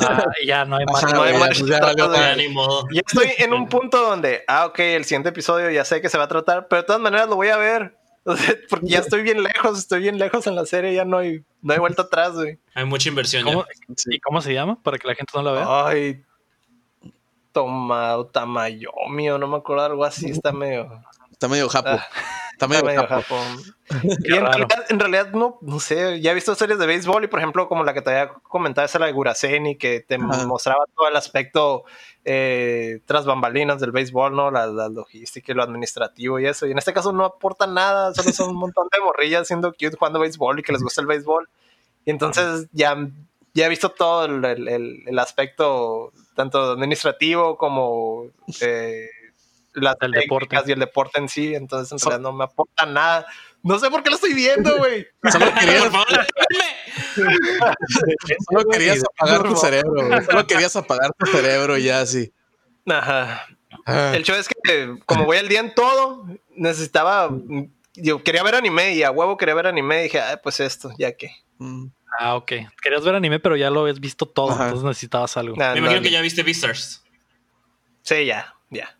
ah, 0.00 0.24
ya 0.44 0.64
no 0.64 0.76
hay 0.76 0.86
más. 0.86 1.14
no 1.14 1.22
hay 1.22 1.38
más. 1.38 1.58
Ya, 1.58 1.80
ya 1.94 3.02
estoy 3.06 3.32
en 3.38 3.52
un 3.52 3.68
punto 3.68 4.02
donde, 4.02 4.42
ah, 4.48 4.66
ok, 4.66 4.78
el 4.80 5.04
siguiente 5.04 5.28
episodio 5.28 5.70
ya 5.70 5.84
sé 5.84 6.00
que 6.00 6.08
se 6.08 6.18
va 6.18 6.24
a 6.24 6.28
tratar, 6.28 6.66
pero 6.68 6.82
de 6.82 6.86
todas 6.86 7.00
maneras 7.00 7.28
lo 7.28 7.36
voy 7.36 7.48
a 7.48 7.56
ver. 7.56 7.96
Porque 8.70 8.86
ya 8.86 9.00
estoy 9.00 9.22
bien 9.22 9.42
lejos, 9.42 9.78
estoy 9.78 10.00
bien 10.00 10.18
lejos 10.18 10.46
en 10.46 10.54
la 10.54 10.64
serie, 10.66 10.94
ya 10.94 11.04
no 11.04 11.18
hay, 11.18 11.44
no 11.60 11.72
hay 11.72 11.78
vuelta 11.78 12.02
atrás, 12.02 12.34
güey. 12.34 12.58
Hay 12.74 12.84
mucha 12.84 13.08
inversión. 13.08 13.46
¿Y 14.06 14.20
cómo 14.20 14.40
se 14.40 14.54
llama? 14.54 14.80
Para 14.82 14.98
que 14.98 15.08
la 15.08 15.14
gente 15.14 15.32
no 15.34 15.42
la 15.42 15.52
vea. 15.52 15.86
Ay, 15.86 16.22
Toma, 17.52 18.16
Tamayomi 18.32 19.30
o 19.30 19.38
no 19.38 19.46
me 19.46 19.56
acuerdo, 19.58 19.84
algo 19.84 20.04
así, 20.04 20.30
está 20.30 20.52
medio. 20.52 21.02
Está 21.30 21.48
medio 21.48 21.68
japo. 21.68 21.88
Ah, 21.88 22.06
está 22.52 22.68
medio, 22.68 23.06
japo. 23.06 23.36
en, 24.88 25.00
realidad, 25.00 25.32
no, 25.32 25.58
no 25.60 25.80
sé, 25.80 26.20
ya 26.20 26.30
he 26.30 26.34
visto 26.34 26.54
series 26.54 26.78
de 26.78 26.86
béisbol 26.86 27.24
y 27.24 27.26
por 27.26 27.40
ejemplo 27.40 27.68
como 27.68 27.84
la 27.84 27.92
que 27.92 28.00
te 28.00 28.10
había 28.10 28.32
comentado, 28.44 28.86
esa 28.86 28.98
la 29.00 29.06
de 29.06 29.12
Guraseni, 29.12 29.76
que 29.76 30.00
te 30.00 30.18
mostraba 30.18 30.84
todo 30.96 31.08
el 31.08 31.16
aspecto 31.16 31.84
eh, 32.24 33.00
tras 33.04 33.26
bambalinas 33.26 33.80
del 33.80 33.90
béisbol, 33.90 34.34
¿no? 34.34 34.50
La, 34.50 34.66
logística 34.88 35.50
y 35.50 35.54
lo 35.54 35.62
administrativo 35.62 36.38
y 36.38 36.46
eso. 36.46 36.66
Y 36.66 36.70
en 36.70 36.78
este 36.78 36.92
caso 36.92 37.12
no 37.12 37.24
aporta 37.24 37.66
nada, 37.66 38.14
solo 38.14 38.30
son 38.32 38.50
un 38.50 38.56
montón 38.56 38.88
de 38.92 39.00
morrillas 39.04 39.46
siendo 39.46 39.72
cute 39.72 39.96
jugando 39.96 40.20
béisbol 40.20 40.60
y 40.60 40.62
que 40.62 40.72
les 40.72 40.82
gusta 40.82 41.00
el 41.00 41.06
béisbol. 41.06 41.48
Y 42.04 42.10
entonces 42.10 42.68
ya, 42.72 42.96
ya 43.54 43.66
he 43.66 43.68
visto 43.68 43.90
todo 43.90 44.24
el, 44.26 45.18
aspecto 45.18 46.12
tanto 46.34 46.72
administrativo 46.72 47.56
como 47.56 48.26
eh, 48.60 49.08
las 49.74 49.96
El 50.00 50.12
deporte. 50.12 50.56
y 50.66 50.72
el 50.72 50.78
deporte 50.80 51.18
en 51.20 51.28
sí, 51.28 51.54
entonces 51.54 51.92
en 51.92 51.98
realidad 51.98 52.20
no 52.20 52.32
me 52.32 52.44
aporta 52.44 52.86
nada. 52.86 53.26
No 53.62 53.78
sé 53.78 53.90
por 53.90 54.02
qué 54.02 54.10
lo 54.10 54.16
estoy 54.16 54.34
viendo, 54.34 54.76
güey. 54.78 55.06
Solo 55.30 55.46
querías, 55.58 55.82
Por 55.84 55.92
favor, 55.92 56.26
déjenme. 56.48 56.76
solo 58.50 58.64
querías 58.70 59.02
apagar 59.04 59.42
tu 59.42 59.56
cerebro, 59.56 60.06
güey. 60.06 60.24
Solo 60.24 60.46
querías 60.46 60.76
apagar 60.76 61.10
tu 61.18 61.26
cerebro 61.26 61.78
ya 61.78 62.00
así. 62.00 62.32
Ajá. 62.86 63.46
Ah, 63.86 64.12
El 64.14 64.22
show 64.24 64.36
es 64.36 64.48
que 64.48 64.96
como 65.06 65.24
voy 65.24 65.38
al 65.38 65.48
día 65.48 65.60
en 65.60 65.74
todo, 65.74 66.26
necesitaba 66.56 67.30
yo 67.94 68.22
quería 68.22 68.42
ver 68.42 68.54
anime 68.54 68.94
y 68.94 69.02
a 69.02 69.10
huevo 69.10 69.36
quería 69.36 69.54
ver 69.54 69.66
anime 69.66 70.00
y 70.00 70.02
dije, 70.04 70.20
ah, 70.20 70.40
pues 70.42 70.60
esto, 70.60 70.90
ya 70.98 71.12
que. 71.16 71.30
mm. 71.58 71.86
Ah, 72.18 72.34
ok. 72.34 72.52
Querías 72.82 73.02
ver 73.04 73.14
anime, 73.14 73.40
pero 73.40 73.56
ya 73.56 73.70
lo 73.70 73.80
habías 73.80 73.98
visto 73.98 74.26
todo, 74.26 74.50
Ajá. 74.52 74.64
entonces 74.64 74.84
necesitabas 74.84 75.34
algo. 75.38 75.56
Nah, 75.56 75.72
Me 75.72 75.78
imagino 75.78 76.02
que 76.02 76.10
ya 76.10 76.20
viste 76.20 76.42
Beastars. 76.42 77.02
Sí, 78.02 78.26
ya, 78.26 78.54
ya. 78.68 78.98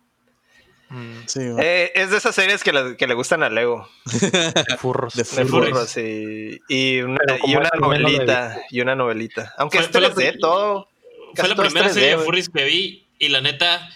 Sí. 1.25 1.39
Eh, 1.59 1.91
es 1.95 2.09
de 2.11 2.17
esas 2.17 2.35
series 2.35 2.63
que 2.63 2.71
le, 2.71 2.95
que 2.97 3.07
le 3.07 3.13
gustan 3.13 3.43
a 3.43 3.49
Lego. 3.49 3.89
de 4.05 4.77
furros. 4.77 5.13
De 5.15 5.23
De 5.23 5.45
Furros. 5.45 5.69
furros 5.69 5.97
y, 5.97 6.59
y 6.67 7.01
una, 7.01 7.19
y 7.45 7.55
una 7.55 7.69
novelita. 7.79 8.61
Y 8.69 8.81
una 8.81 8.95
novelita. 8.95 9.53
Aunque 9.57 9.77
Fue- 9.77 9.85
es 9.85 9.91
fue 9.91 10.01
la 10.01 10.09
3D, 10.09 10.15
prim- 10.29 10.39
todo. 10.39 10.87
Fue 11.35 11.47
la 11.49 11.55
todo 11.55 11.65
primera 11.65 11.87
3D, 11.89 11.93
serie 11.93 12.09
de 12.09 12.15
güey. 12.15 12.25
Furries 12.25 12.49
que 12.49 12.63
vi 12.65 13.05
y 13.19 13.29
la 13.29 13.41
neta 13.41 13.89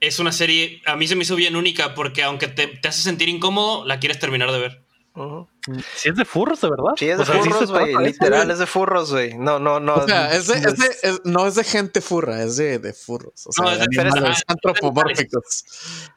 es 0.00 0.18
una 0.20 0.32
serie, 0.32 0.80
a 0.86 0.94
mí 0.96 1.06
se 1.08 1.16
me 1.16 1.22
hizo 1.24 1.34
bien 1.36 1.56
única 1.56 1.94
porque 1.94 2.22
aunque 2.22 2.46
te, 2.48 2.66
te 2.68 2.88
hace 2.88 3.02
sentir 3.02 3.28
incómodo, 3.28 3.84
la 3.84 3.98
quieres 3.98 4.18
terminar 4.18 4.50
de 4.52 4.58
ver. 4.58 4.80
Ujú. 5.14 5.48
Si 5.94 6.08
es 6.08 6.16
de 6.16 6.24
furros, 6.24 6.60
de 6.60 6.70
verdad. 6.70 6.92
Sí, 6.96 7.08
es 7.10 7.16
de 7.18 7.22
O 7.22 7.26
sea, 7.26 7.34
furros, 7.42 7.70
güey. 7.70 7.90
eso, 7.90 8.00
Literal, 8.00 8.50
es 8.50 8.58
de 8.58 8.66
furros, 8.66 9.12
güey. 9.12 9.34
No, 9.38 9.58
no, 9.58 9.80
no. 9.80 9.94
O 9.94 10.06
sea, 10.06 10.34
es 10.34 10.46
de, 10.46 10.54
es 10.54 10.76
de- 10.76 10.86
es- 11.02 11.20
no 11.24 11.46
es 11.46 11.54
de 11.54 11.64
gente 11.64 12.00
furra, 12.00 12.42
es 12.42 12.56
de, 12.56 12.78
de 12.78 12.92
furros. 12.92 13.46
O 13.46 13.52
sea, 13.52 13.64
No, 13.64 13.70
es 13.72 13.78
de- 13.78 13.84
animales 13.84 14.14
pero 14.14 14.28
es- 14.32 14.44
antropomórficos. 14.46 15.64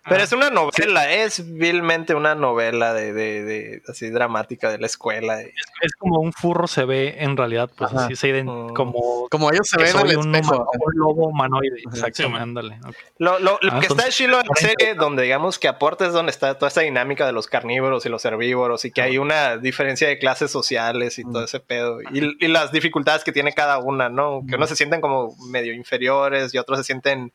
Pero 0.08 0.24
es 0.24 0.32
una 0.32 0.50
novela, 0.50 1.12
es 1.12 1.54
vilmente 1.54 2.16
una 2.16 2.36
novela 2.36 2.94
de, 2.94 3.14
de, 3.14 3.44
de 3.44 3.82
así 3.88 4.10
dramática 4.10 4.72
de 4.72 4.78
la 4.80 4.86
escuela. 4.88 5.42
Es 5.42 5.94
como 5.98 6.20
un 6.20 6.34
furro 6.34 6.68
se 6.68 6.86
ve 6.86 7.16
en 7.20 7.38
realidad, 7.38 7.70
pues 7.76 7.92
Ajá. 7.92 8.06
así 8.06 8.16
se 8.16 8.30
iden- 8.30 8.42
Mm. 8.52 8.74
como 8.74 9.28
Como 9.30 9.52
ellos 9.52 9.68
se 9.68 9.78
ven 9.78 9.88
al 9.88 9.92
soy 10.08 10.16
un, 10.16 10.36
espejo. 10.36 10.56
humano- 10.56 10.70
un 10.74 10.94
lobo 10.96 11.28
humanoide. 11.28 11.80
Exacto, 11.84 12.24
Sí, 12.24 12.34
ándale. 12.36 12.80
Lo, 13.18 13.40
lo, 13.40 13.60
lo 13.62 13.72
Ah, 13.72 13.80
que 13.80 13.88
está 13.88 13.94
entonces- 13.94 14.16
chilo 14.16 14.40
en 14.40 14.48
la 14.48 14.56
serie, 14.56 14.96
donde 14.96 15.24
digamos 15.24 15.60
que 15.60 15.68
aporta 15.68 16.06
es 16.08 16.14
donde 16.14 16.32
está 16.32 16.56
toda 16.58 16.68
esta 16.68 16.82
dinámica 16.82 17.26
de 17.26 17.32
los 17.32 17.48
carnívoros 17.48 18.06
y 18.06 18.10
los 18.10 18.26
herbívoros 18.26 18.86
y 18.86 18.92
que 18.92 19.02
hay 19.02 19.18
una 19.18 19.41
diferencia 19.58 20.08
de 20.08 20.18
clases 20.18 20.52
sociales 20.52 21.20
y 21.20 21.24
todo 21.24 21.44
ese 21.44 21.60
pedo. 21.60 22.02
Y, 22.12 22.38
y 22.44 22.48
las 22.48 22.72
dificultades 22.72 23.24
que 23.24 23.32
tiene 23.32 23.54
cada 23.54 23.80
una, 23.80 24.10
¿no? 24.10 24.44
Que 24.48 24.56
unos 24.56 24.70
se 24.70 24.76
sienten 24.76 25.02
como 25.02 25.36
medio 25.50 25.74
inferiores 25.74 26.54
y 26.54 26.58
otros 26.58 26.80
se 26.80 26.84
sienten 26.84 27.32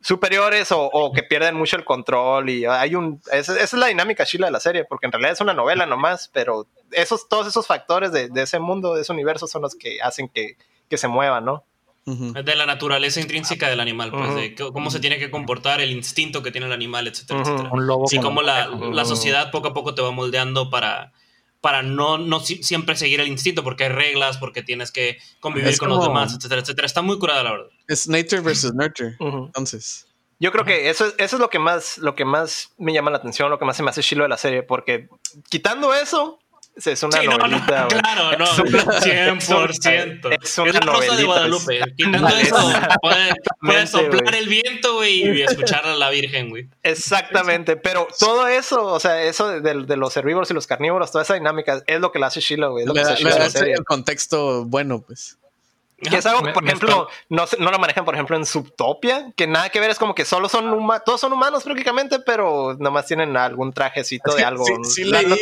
superiores 0.00 0.70
o, 0.72 0.84
o 0.84 1.12
que 1.12 1.22
pierden 1.22 1.56
mucho 1.56 1.76
el 1.76 1.84
control 1.84 2.50
y 2.50 2.64
hay 2.64 2.94
un 2.94 3.20
esa, 3.32 3.54
esa 3.54 3.62
es 3.64 3.72
la 3.72 3.88
dinámica 3.88 4.24
chila 4.24 4.46
de 4.46 4.52
la 4.52 4.60
serie 4.60 4.84
porque 4.84 5.06
en 5.06 5.12
realidad 5.12 5.32
es 5.32 5.40
una 5.40 5.54
novela 5.54 5.86
nomás 5.86 6.30
pero 6.32 6.68
esos 6.92 7.28
todos 7.28 7.48
esos 7.48 7.66
factores 7.66 8.12
de, 8.12 8.28
de 8.28 8.42
ese 8.42 8.60
mundo 8.60 8.94
de 8.94 9.02
ese 9.02 9.12
universo 9.12 9.48
son 9.48 9.62
los 9.62 9.74
que 9.74 9.98
hacen 10.00 10.28
que, 10.28 10.56
que 10.88 10.98
se 10.98 11.08
mueva 11.08 11.40
no 11.40 11.64
de 12.08 12.54
la 12.54 12.64
naturaleza 12.64 13.20
intrínseca 13.20 13.68
del 13.68 13.80
animal, 13.80 14.10
pues, 14.10 14.34
de 14.34 14.54
cómo 14.54 14.90
se 14.90 14.98
tiene 15.00 15.18
que 15.18 15.30
comportar, 15.30 15.80
el 15.80 15.90
instinto 15.90 16.42
que 16.42 16.50
tiene 16.50 16.66
el 16.66 16.72
animal, 16.72 17.06
etcétera, 17.06 17.40
etcétera. 17.40 17.68
Un 17.70 17.86
lobo. 17.86 18.06
Sí, 18.06 18.18
como 18.18 18.40
la, 18.40 18.68
la 18.68 19.04
sociedad 19.04 19.50
poco 19.50 19.68
a 19.68 19.74
poco 19.74 19.94
te 19.94 20.00
va 20.00 20.10
moldeando 20.10 20.70
para, 20.70 21.12
para 21.60 21.82
no, 21.82 22.18
no 22.18 22.40
si- 22.40 22.62
siempre 22.62 22.94
seguir 22.96 23.20
el 23.20 23.28
instinto, 23.28 23.64
porque 23.64 23.84
hay 23.84 23.90
reglas, 23.90 24.38
porque 24.38 24.62
tienes 24.62 24.92
que 24.92 25.18
convivir 25.40 25.68
Es 25.68 25.78
con 25.78 25.88
los 25.88 25.98
como- 25.98 26.08
demás, 26.08 26.34
etcétera, 26.34 26.60
etcétera. 26.60 26.86
Está 26.86 27.02
muy 27.02 27.18
curada, 27.18 27.42
la 27.42 27.52
verdad. 27.52 27.66
Es 27.88 28.08
nature 28.08 28.40
versus 28.42 28.72
nurture. 28.74 29.16
Ujú. 29.18 29.46
Entonces, 29.46 30.04
Yo 30.40 30.52
creo 30.52 30.64
que 30.64 30.88
eso, 30.88 31.04
es- 31.06 31.14
eso 31.18 31.34
es 31.34 31.40
lo 31.40 31.50
que 31.50 31.58
más, 31.58 31.98
lo 31.98 32.14
que 32.14 32.24
más 32.24 32.70
me 32.78 32.92
llama 32.92 33.10
la 33.10 33.16
atención, 33.16 33.50
lo 33.50 33.58
que 33.58 33.64
más 33.64 33.76
se 33.76 33.82
me 33.82 33.90
hace 33.90 34.02
chilo 34.04 34.22
de 34.22 34.28
la 34.28 34.36
serie, 34.36 34.62
porque 34.62 35.08
quitando 35.48 35.92
eso, 35.94 36.38
es 36.86 37.02
una 37.02 37.18
Sí, 37.20 37.26
no, 37.26 37.32
no, 37.32 37.38
novelita. 37.48 37.84
güey. 37.90 38.00
claro, 38.00 38.38
no, 38.38 38.44
Es 38.44 38.58
una- 38.58 39.00
100%. 39.00 40.38
es 40.42 40.58
una 40.58 40.68
Es 40.70 40.74
la 40.74 40.80
rosa 40.80 41.00
de 41.00 41.06
novelita, 41.08 41.24
Guadalupe. 41.26 41.78
es- 41.80 41.86
Quitando 41.96 42.28
es- 42.28 42.42
eso, 42.48 42.72
puede, 43.02 43.34
puede 43.60 43.86
soplar 43.86 44.34
el 44.34 44.48
viento, 44.48 44.94
güey, 44.94 45.38
y 45.38 45.42
escuchar 45.42 45.86
a 45.86 45.94
la 45.96 46.10
Virgen, 46.10 46.50
güey. 46.50 46.68
Exactamente, 46.82 47.76
pero 47.76 48.06
todo 48.18 48.46
eso, 48.48 48.84
o 48.84 49.00
sea, 49.00 49.22
eso 49.22 49.48
de, 49.48 49.60
de- 49.60 49.84
de 49.86 49.96
los 49.96 50.16
herbívoros 50.16 50.50
y 50.50 50.54
los 50.54 50.66
carnívoros, 50.66 51.10
toda 51.12 51.24
esa 51.24 51.34
dinámica 51.34 51.82
es 51.86 52.00
lo 52.00 52.12
que 52.12 52.18
la 52.18 52.28
hace 52.28 52.40
chilo, 52.40 52.70
güey. 52.72 52.82
Es 52.82 52.88
lo 52.88 52.94
le, 52.94 53.02
que 53.02 53.08
hace 53.08 53.24
le 53.24 53.50
serie. 53.50 53.74
el 53.74 53.84
contexto 53.84 54.64
bueno, 54.64 55.00
pues. 55.06 55.38
Que 56.00 56.16
es 56.16 56.26
algo 56.26 56.42
Me- 56.42 56.52
por 56.52 56.62
me 56.62 56.68
ejemplo, 56.70 57.08
no, 57.28 57.44
no 57.58 57.70
lo 57.72 57.78
manejan, 57.80 58.04
por 58.04 58.14
ejemplo, 58.14 58.36
en 58.36 58.46
Subtopia, 58.46 59.32
que 59.34 59.48
nada 59.48 59.68
que 59.70 59.80
ver, 59.80 59.90
es 59.90 59.98
como 59.98 60.14
que 60.14 60.24
solo 60.24 60.48
son 60.48 60.72
humanos, 60.72 61.02
todos 61.04 61.20
son 61.20 61.32
humanos 61.32 61.64
prácticamente, 61.64 62.20
pero 62.20 62.76
nomás 62.78 63.06
tienen 63.06 63.36
algún 63.36 63.72
trajecito 63.72 64.30
Es 64.30 64.36
de 64.36 64.44
algo. 64.44 64.64
sí- 64.64 64.74
sí 64.84 65.04
La- 65.04 65.22
leí- 65.22 65.40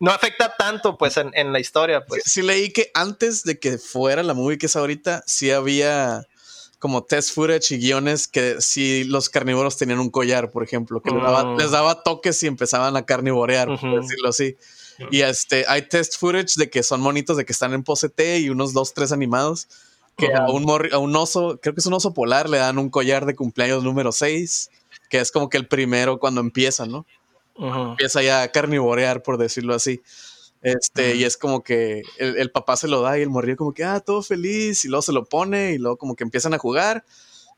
no, 0.00 0.10
afecta 0.10 0.56
tanto, 0.56 0.98
pues, 0.98 1.16
en, 1.18 1.30
en 1.34 1.52
la 1.52 1.60
historia, 1.60 2.04
pues. 2.04 2.24
Sí, 2.24 2.30
sí 2.30 2.42
leí 2.42 2.72
que 2.72 2.90
antes 2.94 3.44
de 3.44 3.60
que 3.60 3.78
fuera 3.78 4.22
la 4.24 4.34
movie 4.34 4.58
que 4.58 4.66
es 4.66 4.74
ahorita, 4.74 5.22
sí 5.26 5.52
había 5.52 6.26
como 6.80 7.04
test 7.04 7.34
footage 7.34 7.72
y 7.74 7.78
guiones 7.78 8.26
que 8.26 8.60
si 8.60 9.04
los 9.04 9.28
carnívoros 9.28 9.76
tenían 9.76 10.00
un 10.00 10.10
collar, 10.10 10.50
por 10.50 10.64
ejemplo, 10.64 11.00
que 11.02 11.10
les, 11.10 11.22
daba, 11.22 11.44
Mm. 11.44 11.58
les 11.58 11.70
daba 11.70 12.02
toques 12.02 12.42
y 12.42 12.46
empezaban 12.46 12.96
a 12.96 13.04
carnivorear, 13.04 13.68
por 13.68 14.00
decirlo 14.02 14.30
así. 14.30 14.56
Y 15.10 15.22
este, 15.22 15.64
hay 15.68 15.82
test 15.82 16.16
footage 16.18 16.54
de 16.56 16.68
que 16.70 16.82
son 16.82 17.00
monitos 17.00 17.36
de 17.36 17.44
que 17.44 17.52
están 17.52 17.72
en 17.72 17.82
pose 17.82 18.08
T 18.08 18.40
y 18.40 18.50
unos 18.50 18.72
dos, 18.72 18.92
tres 18.94 19.12
animados. 19.12 19.68
Que 20.16 20.26
a, 20.34 20.50
un 20.50 20.64
morri- 20.64 20.92
a 20.92 20.98
un 20.98 21.14
oso, 21.16 21.58
creo 21.62 21.74
que 21.74 21.80
es 21.80 21.86
un 21.86 21.94
oso 21.94 22.12
polar, 22.12 22.50
le 22.50 22.58
dan 22.58 22.78
un 22.78 22.90
collar 22.90 23.24
de 23.24 23.34
cumpleaños 23.34 23.82
número 23.84 24.12
6, 24.12 24.70
que 25.08 25.18
es 25.20 25.32
como 25.32 25.48
que 25.48 25.56
el 25.56 25.66
primero 25.66 26.18
cuando 26.18 26.40
empieza, 26.40 26.84
¿no? 26.86 27.06
Empieza 27.92 28.22
ya 28.22 28.42
a 28.42 28.48
carnivorear, 28.52 29.22
por 29.22 29.38
decirlo 29.38 29.74
así. 29.74 30.00
Este, 30.62 31.14
y 31.16 31.24
es 31.24 31.38
como 31.38 31.62
que 31.62 32.02
el, 32.18 32.36
el 32.36 32.50
papá 32.50 32.76
se 32.76 32.86
lo 32.88 33.00
da 33.00 33.18
y 33.18 33.22
el 33.22 33.30
morrillo 33.30 33.56
como 33.56 33.72
que, 33.72 33.82
ah, 33.84 34.00
todo 34.00 34.22
feliz, 34.22 34.84
y 34.84 34.88
luego 34.88 35.00
se 35.02 35.12
lo 35.12 35.24
pone 35.24 35.72
y 35.72 35.78
luego 35.78 35.96
como 35.96 36.14
que 36.14 36.24
empiezan 36.24 36.52
a 36.52 36.58
jugar 36.58 37.04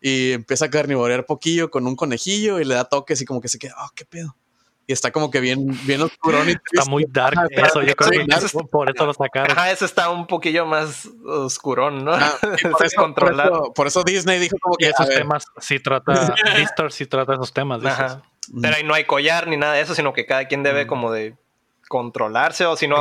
y 0.00 0.32
empieza 0.32 0.66
a 0.66 0.70
carnivorear 0.70 1.26
poquillo 1.26 1.70
con 1.70 1.86
un 1.86 1.96
conejillo 1.96 2.60
y 2.60 2.64
le 2.64 2.74
da 2.76 2.84
toques 2.84 3.20
y 3.20 3.24
como 3.24 3.40
que 3.40 3.48
se 3.48 3.58
queda, 3.58 3.74
ah, 3.76 3.90
qué 3.94 4.04
pedo. 4.04 4.36
Y 4.86 4.92
está 4.92 5.12
como 5.12 5.30
que 5.30 5.38
bien, 5.40 5.66
bien 5.86 6.02
oscurón 6.02 6.48
y 6.48 6.52
Está 6.72 6.90
muy 6.90 7.04
dark 7.08 7.38
eso, 7.50 7.82
yo 7.82 7.94
creo 7.94 8.10
sí, 8.20 8.26
que 8.26 8.34
eso 8.36 8.46
es- 8.46 8.52
por 8.70 8.90
eso 8.90 9.06
lo 9.06 9.14
sacaron. 9.14 9.52
Ajá, 9.56 9.70
ese 9.70 9.84
está 9.84 10.10
un 10.10 10.26
poquillo 10.26 10.66
más 10.66 11.08
oscurón, 11.24 12.04
¿no? 12.04 12.12
Ah, 12.14 12.32
y 12.62 12.68
por, 12.68 12.84
Es 12.84 12.92
eso, 12.92 13.14
por, 13.14 13.32
eso, 13.32 13.72
por 13.74 13.86
eso 13.86 14.02
Disney 14.02 14.38
dijo 14.40 14.56
como 14.60 14.74
Y 14.78 14.84
que, 14.84 14.86
a 14.86 14.90
esos 14.90 15.08
temas 15.08 15.44
sí 15.58 15.78
trata, 15.78 16.34
Vistar 16.56 16.90
sí 16.92 17.06
trata 17.06 17.34
esos 17.34 17.52
temas, 17.52 17.80
dices. 17.80 17.98
Ajá. 17.98 18.22
Pero 18.60 18.74
ahí 18.76 18.82
no 18.82 18.94
hay 18.94 19.04
collar 19.04 19.46
ni 19.46 19.56
nada 19.56 19.74
de 19.74 19.82
eso, 19.82 19.94
sino 19.94 20.12
que 20.12 20.26
cada 20.26 20.46
quien 20.46 20.64
debe 20.64 20.86
como 20.88 21.12
de 21.12 21.36
controlarse 21.92 22.64
o 22.64 22.74
si 22.74 22.88
no 22.88 22.96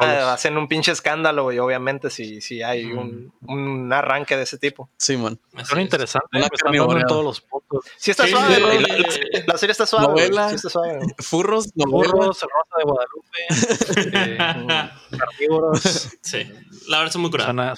hacen 0.00 0.58
un 0.58 0.66
pinche 0.66 0.90
escándalo 0.90 1.52
y 1.52 1.60
obviamente 1.60 2.10
si, 2.10 2.40
si 2.40 2.64
hay 2.64 2.86
un, 2.86 3.32
un 3.42 3.92
arranque 3.92 4.36
de 4.36 4.42
ese 4.42 4.58
tipo. 4.58 4.90
Simón, 4.96 5.38
Así 5.54 5.66
Son 5.66 5.78
es. 5.78 5.84
interesantes, 5.84 6.28
Una 6.32 6.40
me 6.40 6.46
están 6.46 6.72
dando 6.72 6.76
en 6.76 6.80
carnivoreada. 6.88 7.06
todos 7.06 7.24
los 7.24 7.40
puntos. 7.40 7.84
Sí 7.96 8.10
está 8.10 8.24
Sí, 8.24 8.30
suave, 8.32 8.56
sí, 8.56 8.60
sí. 8.60 8.60
La, 8.60 8.66
la 8.98 9.10
serie- 9.12 9.44
la 9.46 9.56
serie 9.58 9.70
está 9.72 9.86
suave. 9.86 10.06
Novela. 10.08 10.48
Sí 10.48 10.56
está 10.56 10.68
suave. 10.68 10.98
furros, 11.18 11.68
novela. 11.76 12.12
Burros, 12.12 12.42
Rosa 12.42 12.76
de 12.76 12.84
Guadalupe, 12.84 13.38
eh, 15.14 15.16
carnívoros. 15.16 15.80
Sí, 16.20 16.52
la 16.88 16.98
verdad 16.98 17.12
son 17.12 17.22
muy 17.22 17.30
curadas. 17.30 17.50
suena- 17.54 17.74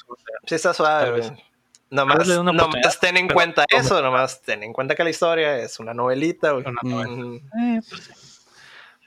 Sí 0.47 0.55
está 0.55 0.73
suave. 0.73 1.37
Nomás, 1.91 2.27
nomás 2.29 3.01
ten 3.01 3.17
en 3.17 3.27
pero- 3.27 3.35
cuenta 3.35 3.65
eso, 3.69 4.01
nomás 4.01 4.41
ten 4.43 4.63
en 4.63 4.73
cuenta 4.73 4.95
que 4.95 5.03
la 5.05 5.11
historia 5.11 5.59
es 5.59 5.79
una 5.81 5.93
novelita. 5.93 6.55
Una 6.55 6.71
novela. 6.83 7.13
Ujú. 7.13 7.35
Eh, 7.35 7.81
pues, 7.91 8.03
sí. 8.05 8.13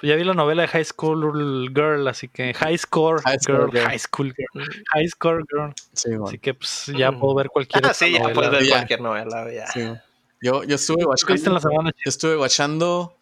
Pues 0.04 0.10
ya 0.10 0.18
vi 0.18 0.26
la 0.26 0.34
novela 0.34 0.64
de 0.64 0.68
High 0.68 0.84
School 0.84 1.72
Girl, 1.74 2.06
así 2.10 2.28
que 2.28 2.54
High 2.54 2.78
Score 2.78 3.22
High 3.22 3.38
Girl. 3.48 3.72
High 3.72 4.00
School 4.00 4.34
Girl, 4.36 4.68
High 4.92 5.08
Score 5.08 5.46
Girl. 5.50 5.74
Así 6.28 6.40
que 6.40 6.54
pues 6.54 6.88
ya 6.98 7.14
puedo 7.14 7.34
ver 7.36 7.48
cualquier 7.48 7.86
Ah, 7.86 7.94
sí, 7.94 8.12
ya 8.12 8.20
novela. 8.20 8.34
puedes 8.36 8.52
ver 8.52 8.64
Ya. 8.66 8.76
cualquier 8.76 9.00
novela, 9.00 9.44
güey, 9.44 9.56
ya. 9.56 9.68
Simón. 9.68 10.02
Yo, 10.42 10.64
yo 10.66 10.76
estuve 10.76 11.04
¿Tú 11.04 11.26
qué 11.26 11.32
viste 11.34 11.48
en 11.48 11.54
la 11.54 11.60
watchando, 11.60 11.70
semana? 11.72 11.92
yo 12.04 12.10
estuve 12.10 12.36
watchando 12.36 13.16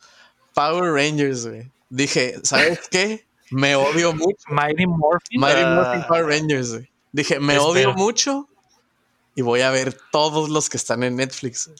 Power 0.56 0.91
Rangers, 0.91 1.45
güey. 1.48 1.70
Dije, 1.91 2.40
¿sabes 2.41 2.80
qué? 2.90 3.26
Me 3.52 3.76
odio 3.76 4.12
mucho. 4.14 4.40
Mighty 4.48 4.88
Morphin. 4.88 5.40
Mighty 5.40 5.62
Ah. 5.64 5.76
Morphin 5.76 6.03
Power 6.08 6.26
Rangers, 6.26 6.72
güey. 6.72 6.90
Dije, 7.12 7.40
me 7.40 7.60
odio 7.60 7.94
mucho 7.94 8.49
y 9.36 9.44
voy 9.44 9.62
a 9.62 9.70
ver 9.70 9.95
todos 10.12 10.49
los 10.49 10.68
que 10.68 10.78
están 10.78 11.03
en 11.03 11.16
Netflix. 11.18 11.68
güey. 11.68 11.78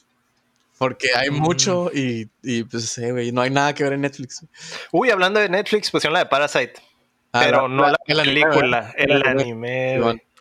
Porque 0.82 1.10
hay 1.16 1.30
Mm. 1.30 1.36
mucho 1.36 1.92
y, 1.94 2.28
y 2.42 2.64
pues, 2.64 2.98
eh, 2.98 3.12
güey, 3.12 3.32
no 3.32 3.42
hay 3.42 3.52
nada 3.52 3.72
que 3.76 3.84
ver 3.84 3.94
en 3.94 4.02
Netflix. 4.02 4.44
Uy, 4.92 5.12
hablando 5.12 5.40
de 5.40 5.48
Netflix, 5.48 5.92
pusieron 5.92 6.14
la 6.14 6.22
de 6.22 6.26
Parasite. 6.26 6.74
Ah, 7.34 7.42
pero 7.46 7.68
no 7.68 7.88
la, 7.88 7.98
el 8.08 8.20
anime, 8.20 8.42
película, 8.42 8.92
el, 8.98 9.12
El 9.12 9.28
anime. 9.28 9.98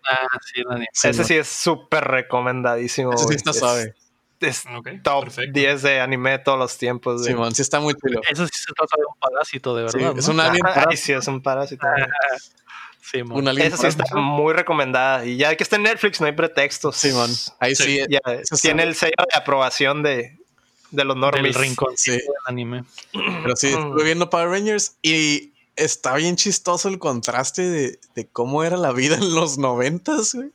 Ah, 0.09 0.27
sí, 0.43 0.63
la 0.65 0.77
anime. 0.77 0.87
Ese 0.95 1.25
sí 1.25 1.35
es 1.37 1.47
súper 1.47 2.05
recomendadísimo. 2.05 3.13
Ese 3.13 3.25
sí 3.29 3.35
está 3.35 3.51
Es- 3.51 3.59
suave. 3.59 3.95
Es, 4.41 4.65
Ok, 4.75 4.89
top 5.05 5.25
perfecto. 5.25 5.53
10 5.61 5.83
de 5.83 6.01
anime 6.01 6.31
de 6.31 6.39
todos 6.39 6.59
los 6.59 6.79
tiempos. 6.79 7.23
Simón, 7.27 7.55
sí 7.55 7.61
está 7.61 7.79
muy 7.79 7.93
chulo. 7.93 8.23
Eso 8.27 8.47
sí 8.47 8.53
se 8.67 8.73
trata 8.73 8.97
de 8.97 9.05
un 9.05 9.15
parásito, 9.21 9.77
de 9.77 9.91
Sí, 9.91 9.99
verdad. 9.99 10.19
es 10.19 10.27
¿no? 10.29 10.33
un 10.33 10.41
alien. 10.41 10.63
Ay, 10.67 10.97
sí, 10.97 11.13
es 11.13 11.29
un 11.29 11.43
parásito. 11.43 11.87
Simón. 13.03 13.39
un 13.39 13.49
alien 13.49 13.69
Esa 13.69 13.79
sí 13.79 13.87
está 13.87 14.17
muy 14.17 14.53
recomendada. 14.53 15.25
Y 15.25 15.37
ya 15.37 15.55
que 15.57 15.63
está 15.63 15.77
en 15.77 15.85
Netflix, 15.85 16.21
no 16.21 16.27
hay 16.27 16.33
pretextos. 16.33 16.97
Simón, 16.97 17.31
ahí 17.59 17.75
sí. 17.75 18.01
Ya 18.09 18.21
tiene 18.61 18.83
el 18.83 18.95
sello 18.95 19.15
de 19.31 19.39
aprobación 19.39 20.03
de, 20.03 20.39
de 20.91 21.05
los 21.05 21.17
normies. 21.17 21.55
Del 21.55 21.63
rincón 21.63 21.97
sí. 21.97 22.13
del 22.13 22.23
anime. 22.47 22.85
Pero 23.13 23.57
sí, 23.57 23.69
estuve 23.69 24.05
viendo 24.05 24.31
Power 24.31 24.49
Rangers 24.49 24.97
y 25.03 25.53
está 25.77 26.15
bien 26.15 26.37
chistoso 26.37 26.89
el 26.89 26.99
contraste 26.99 27.63
de, 27.63 28.01
de 28.15 28.27
cómo 28.27 28.65
era 28.65 28.77
la 28.77 28.93
vida 28.93 29.17
en 29.17 29.35
los 29.35 29.59
noventas, 29.59 30.35
güey. 30.35 30.51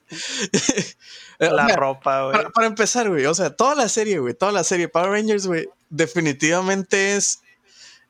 La 1.40 1.68
ropa, 1.76 2.24
güey. 2.24 2.36
Para, 2.38 2.50
para, 2.50 2.68
empezar, 2.68 3.10
güey, 3.10 3.26
o 3.26 3.34
sea, 3.34 3.56
toda 3.56 3.76
la 3.76 3.90
serie, 3.90 4.20
güey, 4.20 4.34
toda 4.34 4.52
la 4.52 4.64
serie 4.64 4.88
Power 4.88 5.10
Rangers, 5.10 5.48
güey, 5.48 5.68
definitivamente 5.90 7.16
es, 7.16 7.42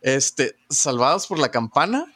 este, 0.02 0.56
salvados 0.70 1.26
por 1.28 1.40
la 1.40 1.49
campana, 1.49 2.14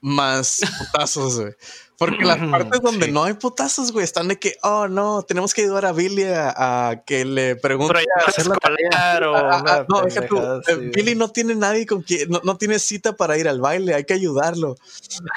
más 0.00 0.60
putazos, 0.78 1.40
güey. 1.40 1.54
Porque 2.00 2.24
las 2.24 2.38
partes 2.38 2.80
donde 2.80 3.08
no 3.08 3.24
hay 3.24 3.34
putazos, 3.34 3.92
güey, 3.92 4.04
están 4.04 4.28
de 4.28 4.38
que, 4.38 4.56
oh 4.62 4.88
no, 4.88 5.22
tenemos 5.22 5.52
que 5.52 5.60
ayudar 5.60 5.84
a 5.84 5.92
Billy 5.92 6.24
a, 6.32 7.02
que 7.04 7.26
le 7.26 7.56
pregunte. 7.56 7.92
Pero 7.92 8.00
ya 8.00 9.84
no, 9.86 10.06
tú, 10.26 10.38
eh, 10.66 10.76
Billy 10.94 11.14
no 11.14 11.28
tiene 11.28 11.54
nadie 11.54 11.84
con 11.84 12.00
quien, 12.00 12.30
no, 12.30 12.56
tiene 12.56 12.78
cita 12.78 13.14
para 13.14 13.36
ir 13.36 13.46
al 13.46 13.60
baile, 13.60 13.92
hay 13.92 14.04
que 14.04 14.14
ayudarlo. 14.14 14.76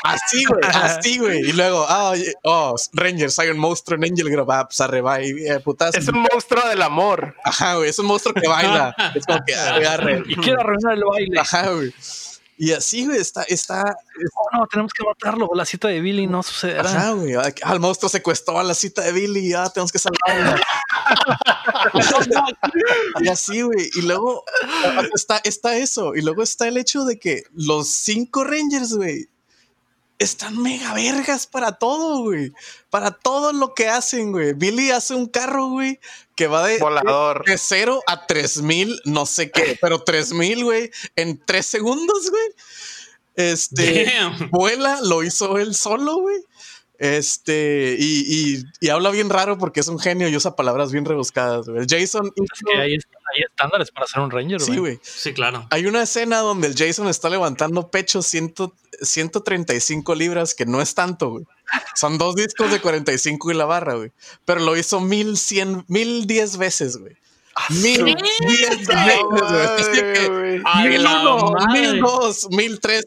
Así, 0.05 0.45
güey, 0.45 0.61
así, 0.73 1.17
güey. 1.17 1.39
Y 1.39 1.51
luego, 1.51 1.85
oh, 1.85 2.13
oh, 2.43 2.75
Rangers, 2.93 3.37
hay 3.39 3.49
un 3.49 3.59
monstruo 3.59 3.97
en 3.97 4.05
Angel 4.05 4.29
Grove, 4.29 4.53
ah, 4.53 4.65
pues 4.65 4.79
arriba 4.79 5.21
y 5.21 5.31
eh, 5.45 5.59
putazos. 5.59 5.95
Es 5.95 6.07
un 6.07 6.25
monstruo 6.31 6.65
del 6.69 6.81
amor. 6.81 7.35
Ajá, 7.43 7.75
güey, 7.75 7.89
es 7.89 7.99
un 7.99 8.05
monstruo 8.05 8.33
que 8.33 8.47
baila. 8.47 8.95
es 9.13 9.25
como 9.25 9.39
que 9.45 9.53
agarre. 9.53 10.23
Y 10.27 10.35
quiere 10.37 10.61
arruinar 10.61 10.93
el 10.93 11.03
baile. 11.03 11.39
Ajá, 11.41 11.71
güey. 11.71 11.93
Y 12.57 12.71
así, 12.71 13.05
güey, 13.05 13.19
está, 13.19 13.43
está. 13.43 13.83
Oh, 14.35 14.57
no, 14.57 14.67
tenemos 14.67 14.93
que 14.93 15.03
matarlo. 15.03 15.49
La 15.53 15.65
cita 15.65 15.87
de 15.87 15.99
Billy 15.99 16.27
no 16.27 16.43
sucederá. 16.43 16.89
Ajá, 16.89 17.11
güey. 17.11 17.33
Al 17.63 17.79
monstruo 17.79 18.09
secuestró 18.09 18.59
a 18.59 18.63
la 18.63 18.73
cita 18.73 19.01
de 19.01 19.11
Billy. 19.11 19.49
Ya 19.49 19.69
tenemos 19.69 19.91
que 19.91 19.99
salvarlo. 19.99 20.61
y 23.21 23.27
así, 23.27 23.61
güey. 23.61 23.89
Y 23.95 24.01
luego 24.03 24.43
está, 25.13 25.41
está 25.43 25.75
eso. 25.77 26.15
Y 26.15 26.21
luego 26.21 26.43
está 26.43 26.67
el 26.67 26.77
hecho 26.77 27.05
de 27.05 27.17
que 27.17 27.43
los 27.53 27.89
cinco 27.89 28.43
Rangers, 28.43 28.93
güey, 28.93 29.29
están 30.19 30.61
mega 30.61 30.93
vergas 30.93 31.47
para 31.47 31.73
todo, 31.73 32.23
güey. 32.23 32.53
Para 32.89 33.11
todo 33.11 33.53
lo 33.53 33.73
que 33.73 33.87
hacen, 33.89 34.31
güey. 34.31 34.53
Billy 34.53 34.91
hace 34.91 35.13
un 35.15 35.27
carro, 35.27 35.67
güey, 35.67 35.99
que 36.35 36.47
va 36.47 36.65
de, 36.67 36.77
Volador. 36.79 37.45
de 37.45 37.57
0 37.57 38.01
a 38.07 38.25
3000, 38.25 39.01
no 39.05 39.25
sé 39.25 39.51
qué, 39.51 39.77
pero 39.81 40.03
3000, 40.03 40.63
güey, 40.63 40.91
en 41.15 41.43
3 41.43 41.65
segundos, 41.65 42.29
güey. 42.29 42.43
Este 43.35 44.11
vuela, 44.51 44.99
lo 45.01 45.23
hizo 45.23 45.57
él 45.57 45.73
solo, 45.73 46.17
güey. 46.17 46.37
Este, 47.03 47.97
y, 47.99 48.63
y, 48.79 48.87
habla 48.87 49.09
bien 49.09 49.29
raro 49.29 49.57
porque 49.57 49.81
es 49.81 49.89
un 49.89 49.99
genio 49.99 50.29
y 50.29 50.37
usa 50.37 50.55
palabras 50.55 50.93
bien 50.93 51.03
rebuscadas, 51.03 51.67
güey. 51.67 51.85
Jason. 51.85 52.27
Es 52.27 52.59
que 52.65 52.79
hay, 52.79 52.95
estándares 53.45 53.91
para 53.91 54.07
ser 54.07 54.21
un 54.21 54.31
Ranger, 54.31 54.59
güey. 54.59 54.71
Sí, 54.71 54.77
güey. 54.77 54.99
Sí, 55.03 55.33
claro. 55.33 55.67
Hay 55.69 55.85
una 55.85 56.03
escena 56.03 56.37
donde 56.37 56.67
el 56.67 56.77
Jason 56.77 57.09
está 57.09 57.29
levantando 57.29 57.91
pecho 57.91 58.21
135 58.21 60.15
libras, 60.15 60.55
que 60.55 60.65
no 60.65 60.81
es 60.81 60.95
tanto, 60.95 61.31
güey. 61.31 61.43
Son 61.93 62.17
dos 62.17 62.35
discos 62.35 62.71
de 62.71 62.79
45 62.79 63.51
y 63.51 63.53
la 63.53 63.65
barra, 63.65 63.95
güey. 63.95 64.13
Pero 64.45 64.61
lo 64.61 64.77
hizo 64.77 65.01
1100, 65.01 65.83
1010 65.89 66.55
veces, 66.57 66.95
güey. 66.95 67.17
Mil 67.69 68.15
diez 68.15 68.87
veces, 68.87 70.27
güey. 70.27 70.61
Mil 70.87 71.01
uno, 71.01 71.53
mil 71.73 71.99
dos, 71.99 72.47
mil 72.49 72.79
tres. 72.79 73.03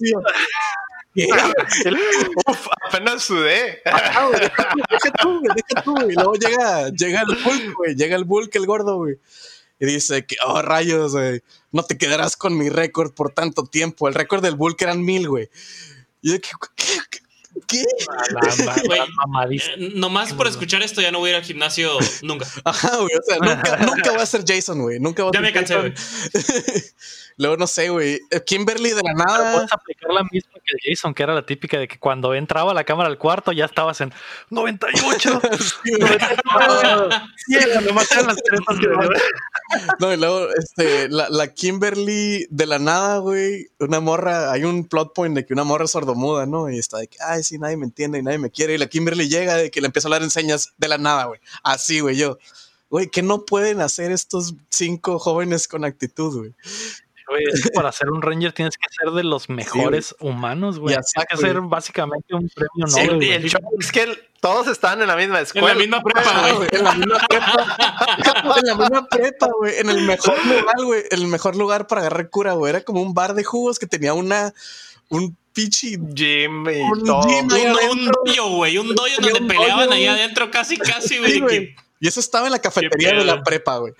Uf, 2.47 2.67
apenas 2.89 3.23
sudé. 3.23 3.81
deja 3.85 5.11
tú, 5.21 5.41
deja 5.43 5.83
tú, 5.83 5.95
luego 5.97 6.35
llega, 6.35 6.91
llega 6.91 7.23
el 7.23 7.37
Bulk, 7.43 7.75
güey. 7.77 7.95
Llega 7.95 8.17
el 8.17 8.25
Bulk, 8.25 8.55
el 8.57 8.67
gordo, 8.67 8.97
güey. 8.97 9.19
Y 9.79 9.87
dice 9.87 10.27
que, 10.27 10.37
oh, 10.47 10.63
rayos, 10.63 11.13
güey. 11.13 11.43
No 11.73 11.83
te 11.83 11.97
quedarás 11.97 12.37
con 12.37 12.57
mi 12.57 12.69
récord 12.69 13.13
por 13.13 13.33
tanto 13.33 13.65
tiempo. 13.65 14.09
El 14.09 14.15
récord 14.15 14.43
del 14.43 14.57
Bulk 14.57 14.81
eran 14.83 15.03
mil, 15.03 15.29
güey. 15.29 15.49
Y 16.23 16.33
yo. 16.33 16.39
¿qué? 16.41 16.85
¿Qué? 17.11 17.26
Eh, 19.49 19.91
nomás 19.95 20.33
por 20.33 20.47
escuchar 20.47 20.83
esto 20.83 21.01
ya 21.01 21.11
no 21.11 21.19
voy 21.19 21.29
a 21.29 21.33
ir 21.33 21.37
al 21.37 21.43
gimnasio 21.43 21.91
nunca. 22.23 22.47
Ajá, 22.65 22.97
güey. 22.97 23.11
O 23.17 23.23
sea, 23.23 23.39
nunca, 23.39 23.77
nunca 23.87 24.13
voy 24.13 24.21
a 24.21 24.27
ser 24.27 24.45
Jason, 24.47 24.81
güey. 24.81 25.01
Nunca 25.01 25.23
voy 25.23 25.31
a 25.31 25.35
ya 25.35 25.41
me 25.41 25.53
cansé, 25.53 25.77
güey. 25.77 25.93
Luego, 27.39 27.57
no 27.57 27.67
sé, 27.67 27.91
güey. 27.91 28.21
Eh, 28.31 28.43
Kimberly 28.45 28.91
de 28.91 29.03
la 29.03 29.13
nada. 29.13 29.53
puedes 29.53 29.73
aplicar 29.73 30.11
la 30.13 30.23
misma 30.31 30.53
que 30.65 30.91
Jason, 30.91 31.13
que 31.13 31.23
era 31.23 31.35
la 31.35 31.45
típica 31.45 31.79
de 31.79 31.87
que 31.87 31.99
cuando 31.99 32.35
entraba 32.35 32.73
la 32.73 32.85
cámara 32.85 33.09
al 33.09 33.19
cuarto 33.19 33.53
ya 33.53 33.67
estabas 33.67 34.01
en 34.01 34.13
98. 34.51 35.41
sí, 35.85 35.93
99. 35.99 37.15
no, 40.01 40.13
y 40.13 40.17
luego, 40.17 40.49
este, 40.59 41.09
la, 41.09 41.29
la, 41.29 41.53
Kimberly 41.53 42.47
de 42.51 42.67
la 42.67 42.79
nada, 42.79 43.19
güey. 43.19 43.67
Una 43.79 44.01
morra, 44.01 44.51
hay 44.51 44.65
un 44.65 44.89
plot 44.89 45.13
point 45.15 45.37
de 45.37 45.45
que 45.45 45.53
una 45.53 45.65
morra 45.65 45.85
es 45.85 45.91
sordomuda, 45.91 46.47
¿no? 46.47 46.71
Y 46.71 46.79
está 46.79 46.99
de 46.99 47.09
que, 47.09 47.19
ay, 47.21 47.43
sí, 47.47 47.59
nadie 47.59 47.77
me 47.77 47.85
entiende 47.85 48.19
y 48.19 48.23
nadie 48.23 48.39
me 48.39 48.51
quiere. 48.51 48.75
Y 48.75 48.79
la 48.79 48.87
Kimberly 48.87 49.29
llega 49.29 49.57
de 49.57 49.71
que 49.71 49.81
le 49.81 49.87
empieza 49.87 50.07
a 50.07 50.09
hablar 50.09 50.23
en 50.23 50.31
señas 50.31 50.73
de 50.77 50.89
la 50.89 50.99
nada, 50.99 51.27
güey. 51.27 51.41
Así, 51.63 52.01
güey, 52.01 52.17
yo. 52.17 52.39
Güey, 52.89 53.09
¿qué 53.11 53.23
no 53.23 53.45
pueden 53.45 53.81
hacer 53.81 54.13
estos 54.13 54.55
cinco 54.71 55.19
jóvenes 55.19 55.67
con 55.67 55.85
actitud, 55.85 56.39
güey? 56.39 56.55
es 57.53 57.63
que 57.63 57.71
para 57.71 57.91
ser 57.91 58.11
un 58.11 58.23
Ranger 58.23 58.53
tienes 58.53 58.77
que 58.77 58.87
ser 58.89 59.13
de 59.13 59.25
los 59.25 59.49
mejores 59.49 60.15
humanos, 60.21 60.79
güey. 60.79 60.95
Tienes 60.95 61.13
que 61.29 61.37
ser 61.37 61.61
básicamente 61.61 62.35
un 62.35 62.49
premio 62.49 62.87
Nobel. 62.87 63.45
es 63.81 63.93
que 63.93 64.07
todos 64.41 64.69
estaban 64.69 65.03
en 65.03 65.09
la 65.09 65.17
misma 65.17 65.41
escuela. 65.41 65.73
En 65.73 65.79
la 65.79 65.83
misma 65.83 66.03
prepa, 66.03 66.53
güey. 66.53 66.69
en 66.71 66.85
la 66.85 66.93
misma 66.95 67.19
prepa. 67.29 68.57
en 68.61 68.67
la 68.67 68.75
misma 68.77 69.09
prepa, 69.09 69.49
güey. 69.59 69.79
En 69.79 69.91
el 69.91 70.03
mejor 70.03 70.47
lugar, 70.47 70.85
güey. 70.85 71.03
El 71.11 71.27
mejor 71.27 71.57
lugar 71.57 71.87
para 71.87 72.03
agarrar 72.03 72.31
cura, 72.31 72.53
güey. 72.53 72.71
Era 72.71 72.83
como 72.83 73.03
un 73.03 73.13
bar 73.13 73.35
de 73.35 73.45
jugos 73.45 73.79
que 73.79 73.87
tenía 73.87 74.15
una. 74.15 74.55
Un 75.09 75.37
pichi 75.57 75.97
gym 75.97 76.69
y 76.69 76.81
un 76.83 77.05
todo. 77.05 77.23
Gym 77.27 77.47
un, 77.47 77.99
un 77.99 78.11
doyo, 78.25 78.49
güey. 78.51 78.77
Un 78.77 78.95
doyo 78.95 79.17
donde 79.19 79.41
peleaban 79.41 79.91
ahí 79.91 80.07
adentro 80.07 80.51
casi, 80.51 80.77
casi, 80.77 81.19
güey. 81.19 81.75
Y 81.99 82.07
eso 82.07 82.21
estaba 82.21 82.47
en 82.47 82.53
la 82.53 82.59
cafetería 82.59 83.15
de 83.15 83.25
la 83.25 83.43
prepa, 83.43 83.79
güey. 83.79 83.95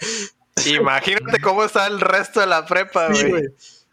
Imagínate 0.67 1.41
cómo 1.41 1.65
está 1.65 1.87
el 1.87 2.01
resto 2.01 2.41
de 2.41 2.47
la 2.47 2.67
prepa, 2.67 3.09
güey. 3.09 3.45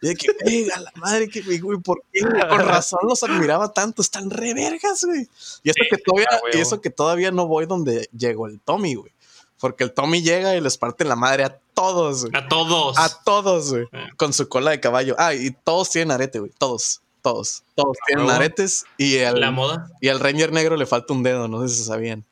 y 0.02 0.08
de 0.08 0.16
que, 0.16 0.28
venga, 0.46 0.78
la 0.78 0.92
madre, 0.96 1.30
que, 1.30 1.42
güey, 1.42 1.80
¿por 1.80 2.04
qué? 2.12 2.20
Con 2.22 2.60
razón 2.60 3.00
los 3.08 3.24
admiraba 3.24 3.72
tanto, 3.72 4.02
están 4.02 4.30
re 4.30 4.54
vergas, 4.54 5.06
güey. 5.06 5.28
Y 5.64 5.70
eso, 5.70 5.80
que 5.90 5.98
todavía, 5.98 6.28
y 6.54 6.58
eso 6.58 6.82
que 6.82 6.90
todavía 6.90 7.32
no 7.32 7.48
voy 7.48 7.66
donde 7.66 8.10
llegó 8.18 8.48
el 8.48 8.60
Tommy, 8.60 8.96
güey. 8.96 9.14
Porque 9.60 9.86
el 9.86 9.94
Tommy 9.94 10.22
llega 10.22 10.58
y 10.58 10.60
les 10.62 10.78
parte 10.78 11.06
la 11.06 11.16
madre 11.16 11.46
a 11.46 11.58
todos, 11.74 12.26
güey. 12.26 12.34
A 12.36 12.50
todos. 12.50 12.98
A 12.98 13.24
todos, 13.24 13.72
güey. 13.72 13.88
Con 14.18 14.34
su 14.34 14.50
cola 14.50 14.72
de 14.72 14.82
caballo. 14.82 15.16
Ah, 15.18 15.34
y 15.34 15.52
todos 15.52 15.90
tienen 15.90 16.12
arete, 16.12 16.40
güey. 16.40 16.52
Todos. 16.58 17.03
Todos. 17.24 17.64
Todos 17.74 17.98
tienen 18.06 18.30
aretes. 18.30 18.86
Y 18.98 19.16
el, 19.16 19.40
la 19.40 19.50
moda. 19.50 19.90
Y 20.02 20.10
al 20.10 20.20
Ranger 20.20 20.52
negro 20.52 20.76
le 20.76 20.86
falta 20.86 21.14
un 21.14 21.24
dedo, 21.24 21.48
no 21.48 21.66
sé 21.66 21.74
si 21.74 21.84
sabían. 21.84 22.26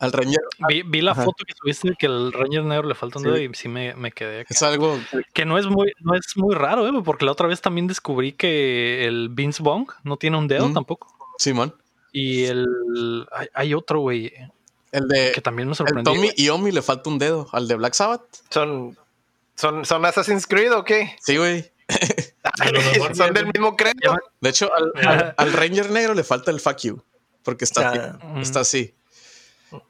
Al 0.00 0.12
Ranger. 0.12 0.40
Vi, 0.86 1.00
la 1.00 1.14
foto 1.14 1.44
que 1.46 1.54
subiste 1.54 1.90
de 1.90 1.94
que 1.94 2.06
el 2.06 2.32
Ranger 2.32 2.64
negro 2.64 2.88
le 2.88 2.94
falta 2.96 3.18
un 3.18 3.24
dedo 3.24 3.38
y 3.38 3.48
sí 3.54 3.68
me, 3.68 3.94
me 3.94 4.10
quedé. 4.10 4.44
Es 4.48 4.62
algo 4.62 4.98
que 5.32 5.44
no 5.44 5.56
es 5.56 5.66
muy, 5.66 5.92
no 6.00 6.14
es 6.14 6.36
muy 6.36 6.54
raro, 6.54 6.88
¿eh? 6.88 7.02
porque 7.04 7.24
la 7.24 7.32
otra 7.32 7.46
vez 7.46 7.60
también 7.60 7.86
descubrí 7.86 8.32
que 8.32 9.06
el 9.06 9.28
Vince 9.28 9.62
Bong 9.62 9.88
no 10.02 10.16
tiene 10.16 10.36
un 10.36 10.48
dedo 10.48 10.72
tampoco. 10.72 11.14
Simón. 11.38 11.74
Y 12.12 12.44
el 12.44 13.28
hay, 13.54 13.72
otro, 13.74 14.00
güey. 14.00 14.32
El 14.90 15.06
de 15.06 15.30
que 15.32 15.40
también 15.40 15.68
me 15.68 15.76
sorprendió. 15.76 16.12
El 16.12 16.18
Tommy 16.18 16.32
y 16.36 16.48
Omi 16.48 16.72
le 16.72 16.82
falta 16.82 17.08
un 17.08 17.18
dedo. 17.18 17.46
Al 17.52 17.68
de 17.68 17.76
Black 17.76 17.94
Sabbath. 17.94 18.24
Son, 18.48 18.98
son, 19.54 19.84
son 19.84 20.04
Assassin's 20.04 20.46
Creed 20.46 20.74
o 20.74 20.82
qué? 20.82 21.14
Sí, 21.20 21.36
güey. 21.36 21.70
son 23.14 23.34
del 23.34 23.46
mismo 23.46 23.76
crédito. 23.76 24.16
De 24.40 24.50
hecho, 24.50 24.70
al, 25.36 25.52
Ranger 25.52 25.90
negro 25.90 26.14
le 26.14 26.24
falta 26.24 26.50
el 26.50 26.60
fuck 26.60 26.78
you. 26.78 27.02
Porque 27.42 27.64
está, 27.64 28.18
está 28.40 28.60
así. 28.60 28.94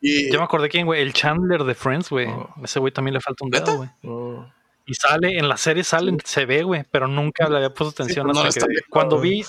Y... 0.00 0.30
Yo 0.30 0.38
me 0.38 0.44
acordé 0.44 0.68
quién, 0.68 0.86
güey, 0.86 1.02
el 1.02 1.12
Chandler 1.12 1.64
de 1.64 1.74
Friends, 1.74 2.10
güey. 2.10 2.28
Oh. 2.28 2.54
Ese 2.62 2.78
güey 2.78 2.92
también 2.92 3.14
le 3.14 3.20
falta 3.20 3.44
un 3.44 3.50
dedo, 3.50 3.76
güey. 3.76 3.90
Oh. 4.04 4.46
Y 4.86 4.94
sale, 4.94 5.38
en 5.38 5.48
la 5.48 5.56
serie 5.56 5.84
sale, 5.84 6.16
se 6.24 6.46
ve, 6.46 6.62
güey, 6.62 6.84
pero 6.90 7.06
nunca 7.06 7.48
le 7.48 7.56
había 7.56 7.72
puesto 7.72 8.02
atención 8.02 8.28
hasta 8.36 8.66
que 8.66 8.80
cuando 8.88 9.20
vi, 9.20 9.44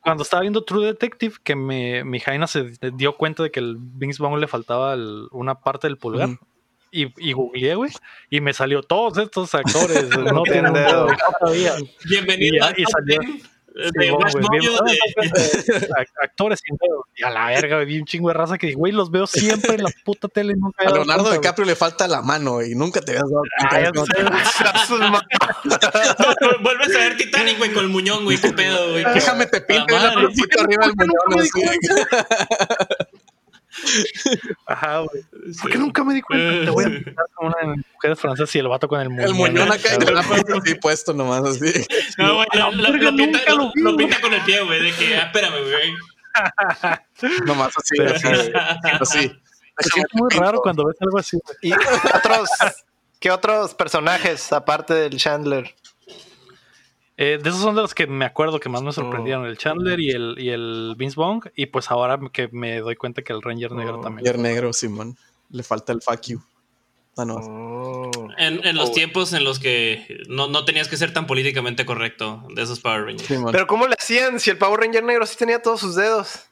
cuando 0.00 0.22
estaba 0.22 0.42
viendo 0.42 0.64
True 0.64 0.86
Detective, 0.86 1.36
que 1.42 1.56
me, 1.56 2.04
mi 2.04 2.20
Jaina 2.20 2.46
se 2.46 2.72
dio 2.94 3.16
cuenta 3.16 3.42
de 3.42 3.50
que 3.50 3.60
el 3.60 3.76
Vince 3.78 4.22
Vaughn 4.22 4.40
le 4.40 4.46
faltaba 4.46 4.96
una 5.32 5.56
parte 5.60 5.88
del 5.88 5.98
pulgar. 5.98 6.38
Y, 6.94 7.10
y, 7.16 7.32
googleé, 7.32 7.74
güey, 7.74 7.90
y 8.28 8.42
me 8.42 8.52
salió 8.52 8.82
todos 8.82 9.16
estos 9.16 9.54
actores. 9.54 10.08
no 10.10 10.42
tienen 10.42 10.74
dedo. 10.74 11.06
Bienvenido. 12.04 12.68
Y, 12.76 12.82
y 12.82 12.84
salió, 12.84 13.18
de 13.74 14.10
actores 16.22 16.60
y 17.16 17.22
a 17.22 17.30
la 17.30 17.46
verga, 17.46 17.78
vi 17.78 17.98
un 17.98 18.04
chingo 18.04 18.28
de 18.28 18.34
raza 18.34 18.58
que 18.58 18.74
güey, 18.74 18.92
los 18.92 19.10
veo 19.10 19.26
siempre 19.26 19.74
en 19.74 19.84
la 19.84 19.90
puta 20.04 20.28
tele. 20.28 20.54
a 20.78 20.90
Leonardo 20.90 21.32
DiCaprio 21.32 21.64
le 21.64 21.74
falta 21.74 22.06
la 22.06 22.20
mano 22.22 22.62
y 22.62 22.74
nunca 22.74 23.00
te 23.00 23.12
habías 23.12 23.24
dado 23.30 23.44
Vuelves 26.62 26.94
a 26.94 26.98
ver 26.98 27.16
Titanic, 27.16 27.56
güey, 27.58 27.72
con 27.72 27.84
el 27.84 27.90
muñón, 27.90 28.24
güey, 28.24 28.38
qué 28.38 28.52
pedo, 28.52 28.90
güey. 28.90 29.04
Déjame 29.14 29.46
te 29.46 29.62
pinto 29.62 29.94
una 29.94 30.08
arriba 30.08 30.86
del 30.86 30.96
muñón. 30.96 31.16
Ajá, 34.66 34.98
güey. 35.00 35.22
¿Por 35.60 35.70
qué 35.70 35.78
nunca 35.78 36.04
me 36.04 36.14
di 36.14 36.22
cuenta? 36.22 36.64
Te 36.64 36.70
voy 36.70 36.84
a 36.84 36.88
pintar 36.88 37.26
con 37.34 37.46
una 37.48 37.56
de 37.60 37.82
mujeres 37.94 38.20
francesas 38.20 38.54
y 38.54 38.58
el 38.58 38.68
vato 38.68 38.88
con 38.88 39.00
el 39.00 39.10
muñón. 39.10 39.26
El 39.26 39.34
muñón 39.34 39.72
acá 39.72 39.88
y 39.94 40.12
la 40.12 40.20
así 40.20 40.74
puesto 40.76 41.12
nomás 41.12 41.42
así. 41.44 41.86
No, 42.18 42.34
güey, 42.34 42.46
lo, 42.54 42.70
lo, 42.72 43.16
pinta, 43.16 43.38
lo, 43.54 43.96
pinta, 43.96 44.20
con 44.20 44.34
el 44.34 44.42
pie, 44.42 44.62
güey, 44.62 44.82
de 44.82 44.92
que, 44.92 45.16
ah, 45.16 45.26
espérame, 45.26 45.62
güey. 45.62 45.94
nomás 47.46 47.72
así, 47.76 48.02
así. 48.02 48.52
así. 49.00 49.32
Es 49.78 49.92
muy 50.12 50.28
raro 50.30 50.60
cuando 50.60 50.86
ves 50.86 50.96
algo 51.00 51.18
así. 51.18 51.38
¿Y 51.62 51.72
otros, 51.72 52.50
qué 53.20 53.30
otros 53.30 53.74
personajes 53.74 54.52
aparte 54.52 54.94
del 54.94 55.16
Chandler? 55.16 55.74
Eh, 57.24 57.38
de 57.40 57.50
esos 57.50 57.62
son 57.62 57.76
de 57.76 57.82
los 57.82 57.94
que 57.94 58.08
me 58.08 58.24
acuerdo 58.24 58.58
que 58.58 58.68
más 58.68 58.82
me 58.82 58.90
sorprendieron, 58.90 59.46
el 59.46 59.56
Chandler 59.56 60.00
y 60.00 60.10
el, 60.10 60.34
y 60.38 60.48
el 60.48 60.94
Vince 60.96 61.14
Bong. 61.14 61.46
Y 61.54 61.66
pues 61.66 61.88
ahora 61.88 62.18
que 62.32 62.48
me 62.50 62.80
doy 62.80 62.96
cuenta 62.96 63.22
que 63.22 63.32
el 63.32 63.40
Ranger 63.40 63.70
Negro 63.70 64.00
también. 64.00 64.26
Ranger 64.26 64.40
Negro, 64.40 64.72
Simón. 64.72 65.16
Le 65.50 65.62
falta 65.62 65.92
el 65.92 66.02
fuck 66.02 66.20
you. 66.22 66.42
Ah, 67.16 67.24
no. 67.24 67.36
Oh. 67.36 68.10
En, 68.38 68.74
los 68.74 68.90
oh. 68.90 68.92
tiempos 68.92 69.32
en 69.34 69.44
los 69.44 69.60
que 69.60 70.24
no, 70.26 70.48
no, 70.48 70.64
tenías 70.64 70.88
que 70.88 70.96
ser 70.96 71.12
tan 71.12 71.28
políticamente 71.28 71.86
correcto 71.86 72.42
de 72.56 72.60
esos 72.60 72.80
Power 72.80 73.04
Rangers. 73.04 73.32
Pero 73.52 73.68
¿cómo 73.68 73.86
le 73.86 73.94
hacían 73.96 74.40
si 74.40 74.50
el 74.50 74.58
Power 74.58 74.80
Ranger 74.80 75.04
negro 75.04 75.24
sí 75.24 75.36
tenía 75.36 75.62
todos 75.62 75.78
sus 75.78 75.94
dedos? 75.94 76.46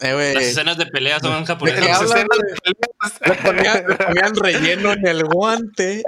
Eh, 0.00 0.32
las 0.34 0.44
escenas 0.44 0.78
de 0.78 0.86
peleas 0.86 1.20
son 1.22 1.44
japonesas. 1.44 1.84
Las 1.86 2.02
escenas 2.02 2.38
de 2.38 2.54
peleas. 2.62 2.90
Le 3.26 3.34
ponían, 4.04 4.34
relleno 4.34 4.92
en 4.92 5.06
el 5.06 5.24
guante. 5.24 6.02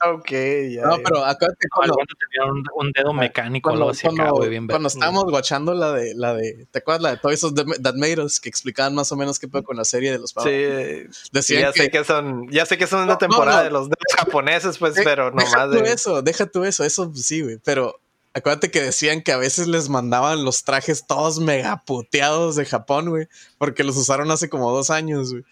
Ah, 0.00 0.10
ok, 0.10 0.30
ya. 0.70 0.82
No, 0.82 0.98
pero 1.02 1.24
acuérdate 1.24 1.66
cuando. 1.74 1.94
El 1.94 1.96
guante 1.96 2.14
tenía 2.30 2.52
un, 2.74 2.92
dedo 2.92 3.12
mecánico 3.12 3.70
cuando, 3.70 3.84
algo 3.84 3.90
así 3.90 4.02
cuando, 4.02 4.38
acá, 4.38 4.48
bien 4.48 4.66
Cuando 4.66 4.88
estábamos 4.88 5.24
guachando 5.24 5.74
la 5.74 5.92
de, 5.92 6.14
la 6.14 6.34
de. 6.34 6.66
¿Te 6.70 6.78
acuerdas 6.78 7.02
la 7.02 7.10
de 7.10 7.16
todos 7.18 7.34
esos 7.34 7.54
That 7.54 7.94
Made 7.94 8.20
Us 8.20 8.40
que 8.40 8.48
explicaban 8.48 8.94
más 8.94 9.10
o 9.12 9.16
menos 9.16 9.38
qué 9.38 9.48
pedo 9.48 9.62
con 9.64 9.76
la 9.76 9.84
serie 9.84 10.12
de 10.12 10.18
los 10.18 10.32
Power? 10.32 11.08
Sí. 11.10 11.28
Decían 11.32 11.62
ya 11.62 11.72
sé 11.72 11.90
que 11.90 12.04
son. 12.04 12.48
Ya 12.50 12.66
sé 12.66 12.76
que 12.76 12.86
son 12.86 13.02
una 13.02 13.18
temporada 13.18 13.62
de 13.62 13.70
los 13.70 13.88
dedos 13.88 14.14
japoneses, 14.16 14.78
pues, 14.78 14.94
pero 15.02 15.30
nomás. 15.30 15.70
Deja 15.70 15.70
tú 15.70 15.84
eso, 15.84 16.22
deja 16.22 16.46
tú 16.46 16.64
eso. 16.64 16.84
Eso 16.84 17.12
sí, 17.14 17.42
güey. 17.42 17.58
Pero 17.64 18.00
Acuérdate 18.38 18.70
que 18.70 18.82
decían 18.82 19.22
que 19.22 19.32
a 19.32 19.36
veces 19.36 19.66
les 19.66 19.88
mandaban 19.88 20.44
los 20.44 20.64
trajes 20.64 21.06
todos 21.06 21.40
mega 21.40 21.82
puteados 21.84 22.56
de 22.56 22.64
Japón, 22.64 23.10
güey, 23.10 23.28
porque 23.58 23.84
los 23.84 23.96
usaron 23.96 24.30
hace 24.30 24.48
como 24.48 24.70
dos 24.70 24.90
años, 24.90 25.32
güey. 25.32 25.44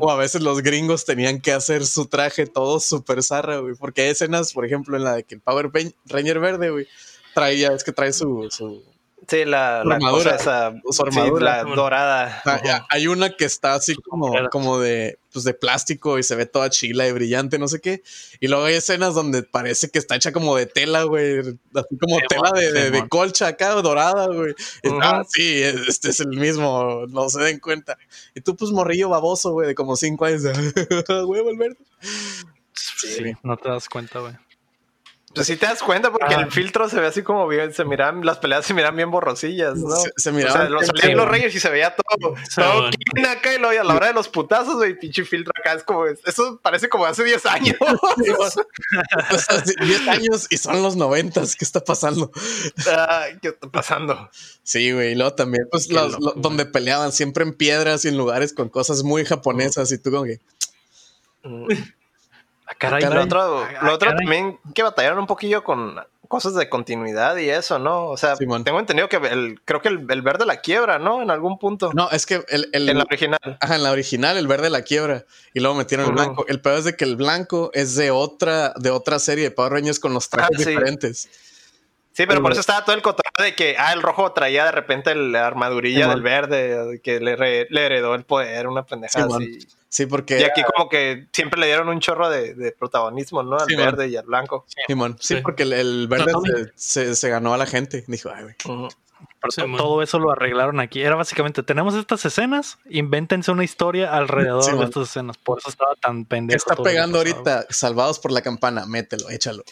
O 0.00 0.10
a 0.10 0.16
veces 0.16 0.42
los 0.42 0.62
gringos 0.62 1.04
tenían 1.04 1.40
que 1.40 1.52
hacer 1.52 1.86
su 1.86 2.06
traje 2.06 2.46
todo 2.46 2.80
súper 2.80 3.22
zarra, 3.22 3.58
güey, 3.58 3.74
porque 3.74 4.02
hay 4.02 4.08
escenas, 4.08 4.52
por 4.52 4.64
ejemplo, 4.64 4.96
en 4.96 5.04
la 5.04 5.14
de 5.14 5.24
que 5.24 5.36
el 5.36 5.40
Power 5.40 5.70
Ranger 6.06 6.38
verde, 6.40 6.70
güey, 6.70 6.86
traía, 7.34 7.72
es 7.72 7.84
que 7.84 7.92
trae 7.92 8.12
su, 8.12 8.48
su 8.50 8.82
Sí, 9.28 9.44
la, 9.44 9.80
armadura, 9.80 10.34
esa, 10.36 10.66
armadura, 10.66 11.62
dorada. 11.64 12.42
Ah, 12.44 12.86
hay 12.90 13.06
una 13.06 13.30
que 13.30 13.44
está 13.44 13.74
así 13.74 13.94
como, 13.94 14.32
como 14.50 14.78
de, 14.78 15.18
pues 15.32 15.44
de 15.44 15.54
plástico 15.54 16.18
y 16.18 16.22
se 16.22 16.34
ve 16.34 16.46
toda 16.46 16.68
chila 16.70 17.06
y 17.06 17.12
brillante, 17.12 17.58
no 17.58 17.68
sé 17.68 17.80
qué. 17.80 18.02
Y 18.40 18.48
luego 18.48 18.64
hay 18.64 18.74
escenas 18.74 19.14
donde 19.14 19.42
parece 19.42 19.88
que 19.90 19.98
está 19.98 20.16
hecha 20.16 20.32
como 20.32 20.56
de 20.56 20.66
tela, 20.66 21.04
güey. 21.04 21.40
Así 21.40 21.98
como 21.98 22.18
tela 22.28 22.50
de, 22.54 22.90
de, 22.90 23.08
colcha 23.08 23.48
acá, 23.48 23.70
dorada, 23.70 24.26
güey. 24.26 24.54
Ah, 25.00 25.22
sí, 25.28 25.62
este 25.62 26.10
es 26.10 26.20
el 26.20 26.36
mismo, 26.36 27.06
no 27.08 27.28
se 27.28 27.40
den 27.40 27.60
cuenta. 27.60 27.96
Y 28.34 28.40
tú, 28.40 28.56
pues, 28.56 28.70
morrillo 28.72 29.08
baboso, 29.08 29.52
güey, 29.52 29.68
de 29.68 29.74
como 29.74 29.96
cinco 29.96 30.24
años. 30.24 30.42
Güey, 31.26 31.42
volver. 31.42 31.76
sí, 32.74 33.32
no 33.42 33.56
te 33.56 33.68
das 33.68 33.88
cuenta, 33.88 34.20
güey. 34.20 34.34
Pues 35.34 35.46
si 35.46 35.56
te 35.56 35.66
das 35.66 35.82
cuenta 35.82 36.12
porque 36.12 36.34
el 36.34 36.50
filtro 36.50 36.88
se 36.88 37.00
ve 37.00 37.06
así 37.06 37.22
como 37.22 37.46
bien, 37.48 37.72
se 37.72 37.84
miran, 37.84 38.24
las 38.24 38.38
peleas 38.38 38.64
se 38.64 38.74
miran 38.74 38.94
bien 38.94 39.10
borrosillas, 39.10 39.76
¿no? 39.76 39.96
Se, 39.96 40.12
se 40.16 40.30
O 40.30 40.52
sea, 40.52 40.68
los, 40.68 40.88
los 40.88 41.28
reyes 41.28 41.54
y 41.54 41.60
se 41.60 41.70
veía 41.70 41.94
todo, 41.94 42.34
todo 42.54 42.90
acá 43.28 43.54
y 43.54 43.58
luego 43.58 43.80
a 43.80 43.84
la 43.84 43.94
hora 43.94 44.08
de 44.08 44.12
los 44.12 44.28
putazos, 44.28 44.76
güey, 44.76 44.98
pinche 44.98 45.24
filtro 45.24 45.52
acá 45.58 45.74
es 45.74 45.82
como, 45.82 46.06
eso 46.06 46.60
parece 46.62 46.88
como 46.88 47.06
hace 47.06 47.24
10 47.24 47.46
años. 47.46 47.76
10 49.80 50.08
años 50.08 50.46
y 50.50 50.58
son 50.58 50.82
los 50.82 50.96
90, 50.96 51.40
¿qué 51.58 51.64
está 51.64 51.84
pasando? 51.84 52.30
¿Qué 53.40 53.48
está 53.48 53.68
pasando? 53.68 54.30
Sí, 54.62 54.92
güey, 54.92 55.12
y 55.12 55.14
luego 55.14 55.34
también, 55.34 55.66
pues, 55.70 55.90
los, 55.90 56.16
donde 56.36 56.66
peleaban 56.66 57.12
siempre 57.12 57.44
en 57.44 57.54
piedras 57.54 58.04
y 58.04 58.08
en 58.08 58.16
lugares 58.16 58.52
con 58.52 58.68
cosas 58.68 59.02
muy 59.02 59.24
japonesas 59.24 59.90
y 59.92 59.98
tú 59.98 60.10
como 60.10 60.24
que... 60.24 60.40
Ah, 62.66 63.00
lo 63.00 63.22
otro, 63.22 63.66
lo 63.82 63.92
otro 63.92 64.14
también 64.16 64.58
que 64.74 64.82
batallaron 64.82 65.18
un 65.18 65.26
poquillo 65.26 65.62
con 65.62 66.00
cosas 66.28 66.54
de 66.54 66.68
continuidad 66.68 67.36
y 67.36 67.50
eso, 67.50 67.78
¿no? 67.78 68.08
O 68.08 68.16
sea, 68.16 68.36
tengo 68.36 68.56
entendido 68.78 69.08
que 69.08 69.16
el, 69.16 69.60
creo 69.64 69.80
que 69.80 69.88
el, 69.88 69.98
verde 69.98 70.46
la 70.46 70.60
quiebra, 70.60 70.98
¿no? 70.98 71.22
En 71.22 71.30
algún 71.30 71.58
punto. 71.58 71.92
No, 71.94 72.10
es 72.10 72.26
que 72.26 72.42
el, 72.48 72.70
en 72.72 72.98
la 72.98 73.04
original. 73.04 73.58
Ajá, 73.60 73.76
en 73.76 73.82
la 73.82 73.92
original 73.92 74.36
el 74.36 74.46
verde 74.46 74.70
la 74.70 74.82
quiebra 74.82 75.24
y 75.52 75.60
luego 75.60 75.76
metieron 75.76 76.06
el 76.06 76.12
blanco. 76.12 76.44
El 76.48 76.60
peor 76.60 76.78
es 76.78 76.84
de 76.84 76.96
que 76.96 77.04
el 77.04 77.16
blanco 77.16 77.70
es 77.74 77.94
de 77.94 78.10
otra, 78.10 78.72
de 78.76 78.90
otra 78.90 79.18
serie 79.18 79.44
de 79.44 79.50
Power 79.50 79.72
Rangers 79.72 80.00
con 80.00 80.14
los 80.14 80.28
trajes 80.28 80.66
ah, 80.66 80.70
diferentes. 80.70 81.28
Sí, 82.14 82.26
pero 82.26 82.40
por 82.40 82.52
eso 82.52 82.60
estaba 82.60 82.84
todo 82.84 82.94
el 82.94 83.02
control 83.02 83.24
de 83.38 83.56
que, 83.56 83.74
ah, 83.76 83.92
el 83.92 84.00
rojo 84.00 84.30
traía 84.30 84.64
de 84.64 84.70
repente 84.70 85.16
la 85.16 85.48
armadurilla 85.48 86.06
del 86.08 86.22
verde, 86.22 87.00
que 87.02 87.18
le, 87.18 87.36
le, 87.68 87.86
heredó 87.86 88.14
el 88.14 88.24
poder, 88.24 88.68
una 88.68 88.86
pendejada 88.86 89.26
así. 89.36 89.58
Sí, 89.94 90.06
porque. 90.06 90.40
Y 90.40 90.44
aquí 90.44 90.62
como 90.74 90.88
que 90.88 91.26
siempre 91.32 91.58
le 91.58 91.66
dieron 91.66 91.88
un 91.88 91.98
chorro 91.98 92.30
de, 92.30 92.74
protagonismo, 92.78 93.42
¿no? 93.42 93.58
Al 93.58 93.76
verde 93.76 94.08
y 94.08 94.16
al 94.16 94.26
blanco. 94.26 94.64
Simón. 94.86 95.16
Sí, 95.20 95.36
porque 95.36 95.64
el, 95.64 96.06
verde 96.06 96.72
se, 96.76 97.28
ganó 97.28 97.52
a 97.52 97.56
la 97.56 97.66
gente. 97.66 98.04
Dijo, 98.06 98.30
ay, 98.32 98.44
güey. 98.44 98.88
todo 99.76 100.02
eso 100.02 100.20
lo 100.20 100.30
arreglaron 100.30 100.78
aquí. 100.78 101.00
Era 101.02 101.16
básicamente, 101.16 101.64
tenemos 101.64 101.94
estas 101.94 102.24
escenas, 102.24 102.78
invéntense 102.88 103.50
una 103.50 103.64
historia 103.64 104.12
alrededor 104.12 104.78
de 104.78 104.84
estas 104.84 105.10
escenas. 105.10 105.36
Por 105.38 105.58
eso 105.58 105.68
estaba 105.68 105.94
tan 106.00 106.24
pendejo. 106.26 106.64
¿Qué 106.64 106.72
está 106.72 106.82
pegando 106.82 107.18
ahorita? 107.18 107.66
Salvados 107.70 108.20
por 108.20 108.30
la 108.30 108.42
campana, 108.42 108.86
mételo, 108.86 109.30
échalo. 109.30 109.64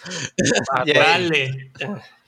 Ah, 0.73 0.85
dale. 0.93 1.73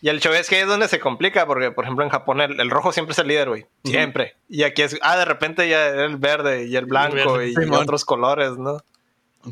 Y 0.05 0.11
el 0.11 0.21
show 0.21 0.35
es 0.35 0.51
que 0.51 0.61
es 0.61 0.67
donde 0.67 0.87
se 0.87 1.01
complica, 1.01 1.47
porque 1.47 1.71
por 1.71 1.85
ejemplo 1.85 2.05
en 2.05 2.11
Japón 2.11 2.39
el, 2.43 2.69
rojo 2.69 2.93
siempre 2.93 3.13
es 3.13 3.19
el 3.21 3.27
líder, 3.27 3.49
güey. 3.49 3.65
Siempre. 3.85 4.37
Y 4.51 4.63
aquí 4.63 4.83
es, 4.83 4.99
ah, 5.01 5.17
de 5.17 5.25
repente 5.25 5.67
ya 5.67 5.89
el 5.89 6.19
verde 6.19 6.67
y 6.67 6.77
el 6.77 6.85
blanco 6.85 7.43
y, 7.43 7.55
otros 7.73 8.05
colores, 8.05 8.59
¿no? 8.59 8.85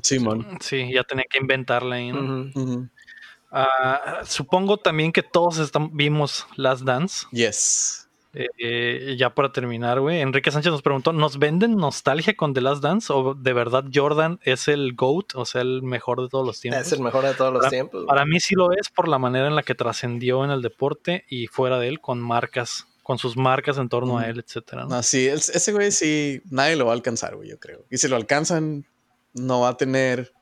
Simón. 0.02 0.58
Sí, 0.60 0.92
ya 0.92 1.04
tenía 1.04 1.24
que 1.30 1.38
inventarle 1.38 1.96
ahí, 1.96 2.12
¿no? 2.12 2.90
Ah, 3.50 4.20
supongo 4.26 4.76
también 4.76 5.10
que 5.10 5.22
todos 5.22 5.56
están, 5.56 5.96
vimos 5.96 6.46
Last 6.56 6.82
Dance. 6.82 7.24
Yes. 7.30 8.01
Eh, 8.34 9.14
ya 9.18 9.34
para 9.34 9.52
terminar, 9.52 10.00
güey, 10.00 10.20
Enrique 10.20 10.50
Sánchez 10.50 10.72
nos 10.72 10.80
preguntó, 10.80 11.12
¿nos 11.12 11.38
venden 11.38 11.76
nostalgia 11.76 12.34
con 12.34 12.54
The 12.54 12.62
Last 12.62 12.82
Dance 12.82 13.12
o 13.12 13.34
de 13.34 13.52
verdad 13.52 13.84
Jordan 13.92 14.40
es 14.42 14.68
el 14.68 14.94
GOAT, 14.94 15.34
o 15.34 15.44
sea, 15.44 15.60
el 15.60 15.82
mejor 15.82 16.22
de 16.22 16.28
todos 16.28 16.46
los 16.46 16.58
tiempos? 16.58 16.86
Es 16.86 16.92
el 16.92 17.00
mejor 17.00 17.24
de 17.24 17.34
todos 17.34 17.52
los 17.52 17.68
tiempos. 17.68 18.06
Para 18.06 18.24
mí 18.24 18.40
sí 18.40 18.54
lo 18.54 18.72
es 18.72 18.88
por 18.88 19.08
la 19.08 19.18
manera 19.18 19.48
en 19.48 19.54
la 19.54 19.62
que 19.62 19.74
trascendió 19.74 20.44
en 20.44 20.50
el 20.50 20.62
deporte 20.62 21.26
y 21.28 21.46
fuera 21.46 21.78
de 21.78 21.88
él 21.88 22.00
con 22.00 22.20
marcas, 22.20 22.86
con 23.02 23.18
sus 23.18 23.36
marcas 23.36 23.76
en 23.76 23.90
torno 23.90 24.18
a 24.18 24.26
él, 24.26 24.42
etcétera. 24.44 24.86
¿no? 24.86 25.02
sí, 25.02 25.26
ese 25.26 25.72
güey 25.72 25.92
sí, 25.92 26.40
nadie 26.50 26.76
lo 26.76 26.86
va 26.86 26.92
a 26.92 26.94
alcanzar, 26.94 27.36
güey, 27.36 27.50
yo 27.50 27.58
creo. 27.58 27.84
Y 27.90 27.98
si 27.98 28.08
lo 28.08 28.16
alcanzan, 28.16 28.86
no 29.34 29.60
va 29.60 29.70
a 29.70 29.76
tener 29.76 30.32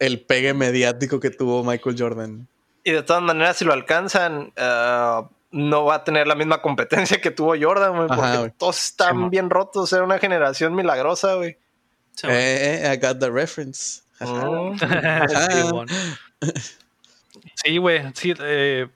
el 0.00 0.20
pegue 0.26 0.54
mediático 0.54 1.20
que 1.20 1.30
tuvo 1.30 1.62
Michael 1.62 1.96
Jordan. 1.96 2.48
Y 2.82 2.92
de 2.92 3.02
todas 3.02 3.22
maneras, 3.22 3.56
si 3.56 3.64
lo 3.64 3.72
alcanzan, 3.72 4.52
uh, 4.56 5.35
no 5.50 5.84
va 5.84 5.96
a 5.96 6.04
tener 6.04 6.26
la 6.26 6.34
misma 6.34 6.60
competencia 6.60 7.20
que 7.20 7.30
tuvo 7.30 7.54
Jordan, 7.58 8.06
porque 8.08 8.52
todos 8.58 8.84
están 8.84 9.30
bien 9.30 9.50
rotos. 9.50 9.92
Era 9.92 10.04
una 10.04 10.18
generación 10.18 10.74
milagrosa, 10.74 11.34
güey. 11.34 11.58
Eh, 12.22 12.82
eh, 12.84 12.94
I 12.94 12.96
got 12.98 13.18
the 13.20 13.30
reference. 13.30 14.02
Mm. 14.20 14.78
sí, 17.54 17.78
güey. 17.78 18.02
Sí, 18.14 18.34
eh, 18.38 18.88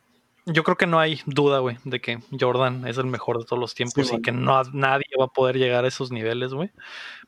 yo 0.47 0.65
creo 0.65 0.77
que 0.77 0.87
no 0.87 0.99
hay 0.99 1.21
duda, 1.27 1.59
güey, 1.59 1.79
de 1.85 2.01
que 2.01 2.19
Jordan 2.39 2.87
es 2.87 2.99
el 2.99 3.07
mejor 3.07 3.39
de 3.39 3.45
todos 3.45 3.61
los 3.61 3.75
tiempos 3.75 4.13
y 4.13 4.21
que 4.23 4.33
no, 4.33 4.63
nadie 4.73 5.07
va 5.19 5.27
a 5.27 5.29
poder 5.29 5.57
llegar 5.57 5.85
a 5.85 5.89
esos 5.89 6.11
niveles, 6.11 6.53
güey. 6.53 6.71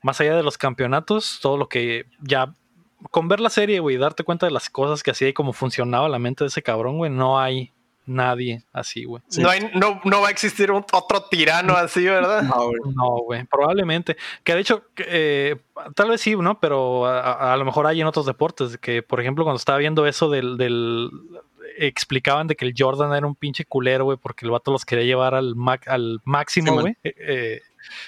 Más 0.02 0.20
allá 0.20 0.36
de 0.36 0.42
los 0.42 0.58
campeonatos, 0.58 1.38
todo 1.40 1.56
lo 1.56 1.68
que 1.68 2.06
ya 2.20 2.54
con 3.10 3.28
ver 3.28 3.40
la 3.40 3.50
serie, 3.50 3.80
güey, 3.80 3.96
darte 3.96 4.24
cuenta 4.24 4.46
de 4.46 4.52
las 4.52 4.70
cosas 4.70 5.02
que 5.02 5.10
hacía 5.10 5.28
y 5.28 5.32
cómo 5.32 5.52
funcionaba 5.52 6.08
la 6.08 6.18
mente 6.18 6.44
de 6.44 6.48
ese 6.48 6.62
cabrón, 6.62 6.98
güey, 6.98 7.10
no 7.10 7.38
hay 7.38 7.72
nadie 8.06 8.62
así, 8.72 9.04
güey. 9.04 9.22
No, 9.38 9.48
hay, 9.48 9.70
no, 9.74 10.00
no, 10.04 10.20
va 10.20 10.28
a 10.28 10.30
existir 10.30 10.70
otro 10.70 11.22
tirano 11.30 11.74
así, 11.76 12.04
¿verdad? 12.04 12.42
No, 12.42 13.18
güey, 13.24 13.44
probablemente. 13.44 14.16
Que 14.44 14.54
de 14.54 14.60
hecho, 14.60 14.84
eh, 14.98 15.56
tal 15.94 16.10
vez 16.10 16.20
sí, 16.20 16.34
¿no? 16.36 16.58
Pero 16.58 17.06
a, 17.06 17.56
lo 17.56 17.64
mejor 17.64 17.86
hay 17.86 18.00
en 18.00 18.06
otros 18.06 18.26
deportes, 18.26 18.78
que 18.78 19.02
por 19.02 19.20
ejemplo 19.20 19.44
cuando 19.44 19.58
estaba 19.58 19.78
viendo 19.78 20.06
eso 20.06 20.28
del, 20.28 20.56
del 20.56 21.10
explicaban 21.78 22.46
de 22.46 22.56
que 22.56 22.64
el 22.64 22.74
Jordan 22.76 23.14
era 23.14 23.26
un 23.26 23.34
pinche 23.34 23.64
culero, 23.64 24.04
güey, 24.04 24.18
porque 24.18 24.44
el 24.44 24.50
vato 24.50 24.72
los 24.72 24.84
quería 24.84 25.04
llevar 25.04 25.34
al, 25.34 25.54
al 25.86 26.20
máximo, 26.24 26.80
güey. 26.80 26.96
Eh, 27.04 27.14
eh, 27.18 27.62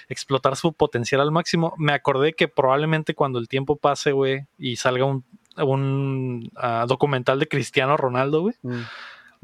explotar 0.08 0.56
su 0.56 0.72
potencial 0.72 1.20
al 1.20 1.32
máximo. 1.32 1.74
Me 1.78 1.92
acordé 1.92 2.32
que 2.34 2.48
probablemente 2.48 3.14
cuando 3.14 3.38
el 3.38 3.48
tiempo 3.48 3.76
pase, 3.76 4.12
güey, 4.12 4.46
y 4.58 4.76
salga 4.76 5.04
un, 5.04 5.24
un 5.56 6.50
ah, 6.56 6.84
documental 6.86 7.38
de 7.38 7.48
Cristiano 7.48 7.96
Ronaldo, 7.96 8.42
güey. 8.42 8.54
Mm 8.62 8.82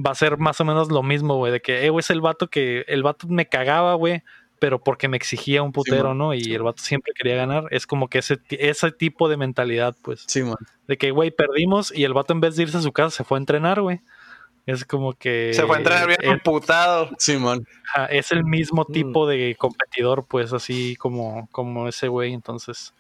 va 0.05 0.13
a 0.13 0.15
ser 0.15 0.39
más 0.39 0.61
o 0.61 0.65
menos 0.65 0.91
lo 0.91 1.03
mismo, 1.03 1.37
güey, 1.37 1.53
de 1.53 1.61
que, 1.61 1.85
eh, 1.87 1.91
güey, 1.91 2.01
es 2.01 2.11
el 2.11 2.21
vato 2.21 2.49
que, 2.49 2.85
el 2.89 3.03
vato 3.03 3.27
me 3.29 3.47
cagaba, 3.47 3.95
güey, 3.95 4.23
pero 4.59 4.79
porque 4.83 5.09
me 5.09 5.17
exigía 5.17 5.63
un 5.63 5.73
putero, 5.73 6.15
¿no? 6.15 6.35
Y 6.35 6.55
el 6.55 6.63
vato 6.63 6.83
siempre 6.83 7.13
quería 7.17 7.35
ganar. 7.37 7.65
Es 7.71 7.87
como 7.87 8.09
que 8.09 8.19
ese, 8.19 8.39
ese 8.51 8.93
tipo 8.93 9.29
de 9.29 9.37
mentalidad, 9.39 9.97
pues. 10.03 10.25
Sí, 10.27 10.43
man. 10.43 10.57
De 10.87 10.99
que, 10.99 11.11
güey, 11.13 11.31
perdimos 11.31 11.93
y 11.97 12.05
el 12.05 12.13
vato 12.13 12.33
en 12.35 12.41
vez 12.41 12.57
de 12.57 12.65
irse 12.65 12.77
a 12.77 12.83
su 12.83 12.93
casa 12.93 13.11
se 13.11 13.25
fue 13.25 13.39
a 13.39 13.41
entrenar, 13.41 13.81
güey. 13.81 14.01
Es 14.67 14.85
como 14.85 15.15
que. 15.15 15.53
Se 15.55 15.65
fue 15.67 15.77
a 15.77 15.79
entrenar 15.79 16.07
bien 16.09 16.19
él- 16.23 16.33
emputado. 16.33 17.09
Sí, 17.19 17.39
man. 17.39 17.65
Es 18.11 18.33
el 18.33 18.45
mismo 18.45 18.85
Mm. 18.87 18.93
tipo 18.93 19.27
de 19.27 19.57
competidor, 19.59 20.27
pues, 20.29 20.53
así 20.53 20.95
como, 20.97 21.49
como 21.53 21.89
ese 21.89 22.09
güey. 22.09 22.35
Entonces, 22.35 22.93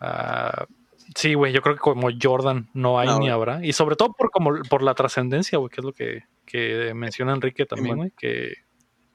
ah, 0.00 0.66
sí, 1.14 1.34
güey, 1.34 1.52
yo 1.52 1.62
creo 1.62 1.76
que 1.76 1.80
como 1.80 2.08
Jordan 2.20 2.68
no 2.74 2.98
hay 2.98 3.06
No, 3.06 3.20
ni 3.20 3.30
habrá. 3.30 3.64
Y 3.64 3.72
sobre 3.72 3.94
todo 3.94 4.12
por, 4.12 4.32
como, 4.32 4.60
por 4.68 4.82
la 4.82 4.94
trascendencia, 4.94 5.58
güey, 5.58 5.70
que 5.70 5.80
es 5.80 5.84
lo 5.84 5.92
que, 5.92 6.24
que 6.46 6.92
menciona 6.94 7.32
Enrique 7.34 7.66
también, 7.66 7.96
güey, 7.96 8.12
que 8.16 8.54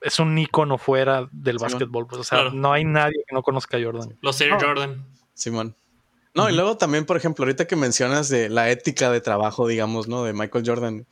es 0.01 0.19
un 0.19 0.37
ícono 0.37 0.77
fuera 0.77 1.27
del 1.31 1.57
básquetbol. 1.57 2.07
Pues, 2.07 2.21
o 2.21 2.23
sea, 2.23 2.39
Claro. 2.41 2.53
no 2.55 2.73
hay 2.73 2.83
nadie 2.83 3.23
que 3.27 3.33
no 3.33 3.41
conozca 3.43 3.77
a 3.77 3.83
Jordan. 3.83 4.17
Los 4.21 4.39
Air 4.41 4.53
Jordan. 4.59 5.05
Simón. 5.33 5.75
No, 6.33 6.49
y 6.49 6.53
luego 6.53 6.77
también, 6.77 7.05
por 7.05 7.17
ejemplo, 7.17 7.43
ahorita 7.43 7.67
que 7.67 7.75
mencionas 7.75 8.29
de 8.29 8.47
la 8.49 8.69
ética 8.69 9.11
de 9.11 9.19
trabajo, 9.21 9.67
digamos, 9.67 10.07
¿no? 10.07 10.23
De 10.23 10.33
Michael 10.33 10.63
Jordan. 10.65 11.05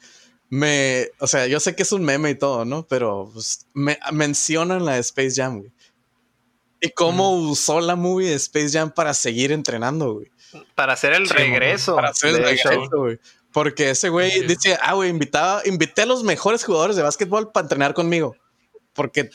Me, 0.50 1.08
o 1.20 1.28
sea, 1.28 1.46
yo 1.48 1.60
sé 1.60 1.76
que 1.76 1.84
es 1.84 1.92
un 1.92 2.04
meme 2.04 2.32
y 2.32 2.36
todo, 2.36 2.66
¿no? 2.66 2.88
Pero 2.88 3.30
pues, 3.34 3.68
me 3.74 4.00
mencionan 4.14 4.86
la 4.86 4.94
de 4.94 5.00
Space 5.02 5.34
Jam, 5.36 5.60
güey. 5.60 5.72
Y 6.82 6.90
cómo 6.92 7.34
usó 7.36 7.82
la 7.82 7.96
movie 7.98 8.30
de 8.30 8.36
Space 8.36 8.72
Jam 8.72 8.92
para 8.92 9.14
seguir 9.14 9.52
entrenando, 9.52 10.14
güey. 10.14 10.32
Para 10.76 10.94
hacer 10.94 11.14
el 11.14 11.28
Sí, 11.28 11.34
regreso. 11.34 11.96
Para 11.96 12.10
hacer 12.10 12.30
el 12.30 12.38
regreso, 12.38 12.88
güey. 12.94 13.20
Porque 13.52 13.90
ese 13.90 14.10
güey 14.10 14.46
dice, 14.46 14.78
ah, 14.82 14.94
güey, 14.94 15.10
invitaba, 15.10 15.62
invité 15.66 16.04
a 16.04 16.06
los 16.06 16.24
mejores 16.24 16.64
jugadores 16.64 16.96
de 16.96 17.04
básquetbol 17.04 17.52
para 17.52 17.66
entrenar 17.66 17.94
conmigo. 17.94 18.36
Porque 18.94 19.30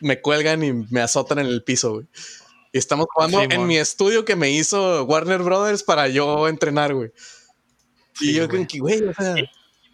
me 0.00 0.20
cuelgan 0.20 0.62
y 0.62 0.72
me 0.72 1.00
azotan 1.00 1.38
en 1.38 1.46
el 1.46 1.64
piso, 1.64 1.94
güey. 1.94 2.06
Y 2.72 2.78
estamos 2.78 3.06
jugando 3.12 3.40
Sí, 3.40 3.46
en 3.50 3.66
mi 3.66 3.76
estudio 3.76 4.24
que 4.24 4.36
me 4.36 4.50
hizo 4.50 5.04
Warner 5.04 5.42
Brothers 5.42 5.82
para 5.82 6.08
yo 6.08 6.48
entrenar, 6.48 6.94
güey. 6.94 7.10
Y 8.20 8.34
yo 8.34 8.46
güey. 8.46 8.48
creo 8.48 8.66
que, 8.68 8.78
güey, 8.78 9.02
o 9.08 9.14
sea, 9.14 9.34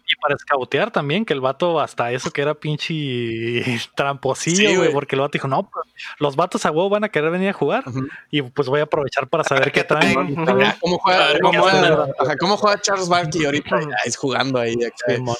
Y 0.05 0.15
para 0.21 0.35
escautear 0.35 0.91
también, 0.91 1.23
que 1.23 1.33
el 1.33 1.39
vato 1.39 1.79
hasta 1.79 2.11
eso 2.11 2.29
que 2.31 2.41
era 2.41 2.53
pinche 2.53 2.93
tramposillo, 3.95 4.79
güey, 4.79 4.91
porque 4.91 5.15
el 5.15 5.21
vato 5.21 5.31
dijo, 5.33 5.47
no, 5.47 5.69
pues, 5.69 5.85
los 6.19 6.35
vatos 6.35 6.65
a 6.65 6.71
huevo 6.71 6.89
van 6.89 7.03
a 7.05 7.09
querer 7.09 7.31
venir 7.31 7.49
a 7.49 7.53
jugar. 7.53 7.85
Y 8.29 8.41
pues 8.41 8.67
voy 8.67 8.81
a 8.81 8.83
aprovechar 8.83 9.27
para 9.29 9.43
saber 9.43 9.71
qué 9.71 9.81
¿Qué 9.81 9.83
traen. 9.85 10.35
¿cómo 10.35 10.97
juega, 10.99 11.37
cómo 11.41 11.51
¿qué 11.51 11.57
juega- 11.59 11.79
hacen? 12.03 12.13
ajá, 12.19 12.35
cómo 12.37 12.57
juega 12.57 12.81
Charles 12.81 13.07
Barkley 13.07 13.45
ahorita? 13.45 13.79
Es 14.05 14.17
jugando 14.17 14.59
ahí. 14.59 14.75
acá. 14.83 14.95
Sí, 15.07 15.21
mon. 15.21 15.35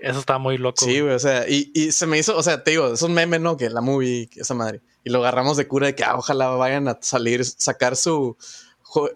Eso 0.00 0.18
está 0.18 0.38
muy 0.38 0.58
loco. 0.58 0.84
Sí, 0.84 1.00
güey, 1.00 1.14
o 1.14 1.18
sea, 1.20 1.48
y, 1.48 1.70
y 1.74 1.92
se 1.92 2.08
me 2.08 2.18
hizo, 2.18 2.36
o 2.36 2.42
sea, 2.42 2.64
te 2.64 2.72
digo, 2.72 2.92
es 2.92 3.02
un 3.02 3.14
meme, 3.14 3.38
¿no? 3.38 3.56
Que 3.56 3.70
la 3.70 3.80
movie, 3.80 4.28
esa 4.34 4.54
madre. 4.54 4.80
Y 5.04 5.10
lo 5.10 5.20
agarramos 5.20 5.56
de 5.56 5.68
cura 5.68 5.86
de 5.86 5.94
que 5.94 6.02
ah, 6.02 6.16
ojalá 6.16 6.48
vayan 6.48 6.88
a 6.88 6.98
salir, 7.00 7.44
sacar 7.44 7.94
su, 7.94 8.36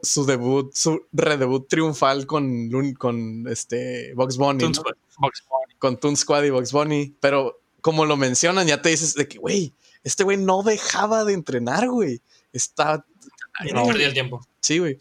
su 0.02 0.24
debut, 0.26 0.72
su 0.74 1.06
redebut 1.12 1.68
triunfal 1.68 2.26
con, 2.26 2.70
con 2.98 3.46
este 3.48 4.12
Box 4.14 4.36
Bunny, 4.36 4.58
Toon 4.60 4.72
¿no? 4.72 4.74
Squad. 4.80 4.94
Box 5.18 5.44
Bunny. 5.48 5.74
con 5.78 5.96
Toon 5.98 6.16
Squad 6.16 6.44
y 6.44 6.50
Box 6.50 6.72
Bunny. 6.72 7.14
Pero 7.20 7.60
como 7.80 8.04
lo 8.06 8.16
mencionan, 8.16 8.66
ya 8.66 8.80
te 8.82 8.88
dices 8.90 9.14
de 9.14 9.28
que, 9.28 9.38
güey, 9.38 9.72
este 10.02 10.24
güey 10.24 10.36
no 10.36 10.62
dejaba 10.62 11.24
de 11.24 11.34
entrenar, 11.34 11.88
güey. 11.88 12.20
Está. 12.52 13.04
No 13.72 13.86
perdí 13.86 14.04
el 14.04 14.12
tiempo. 14.12 14.40
Sí, 14.60 14.78
güey. 14.78 14.98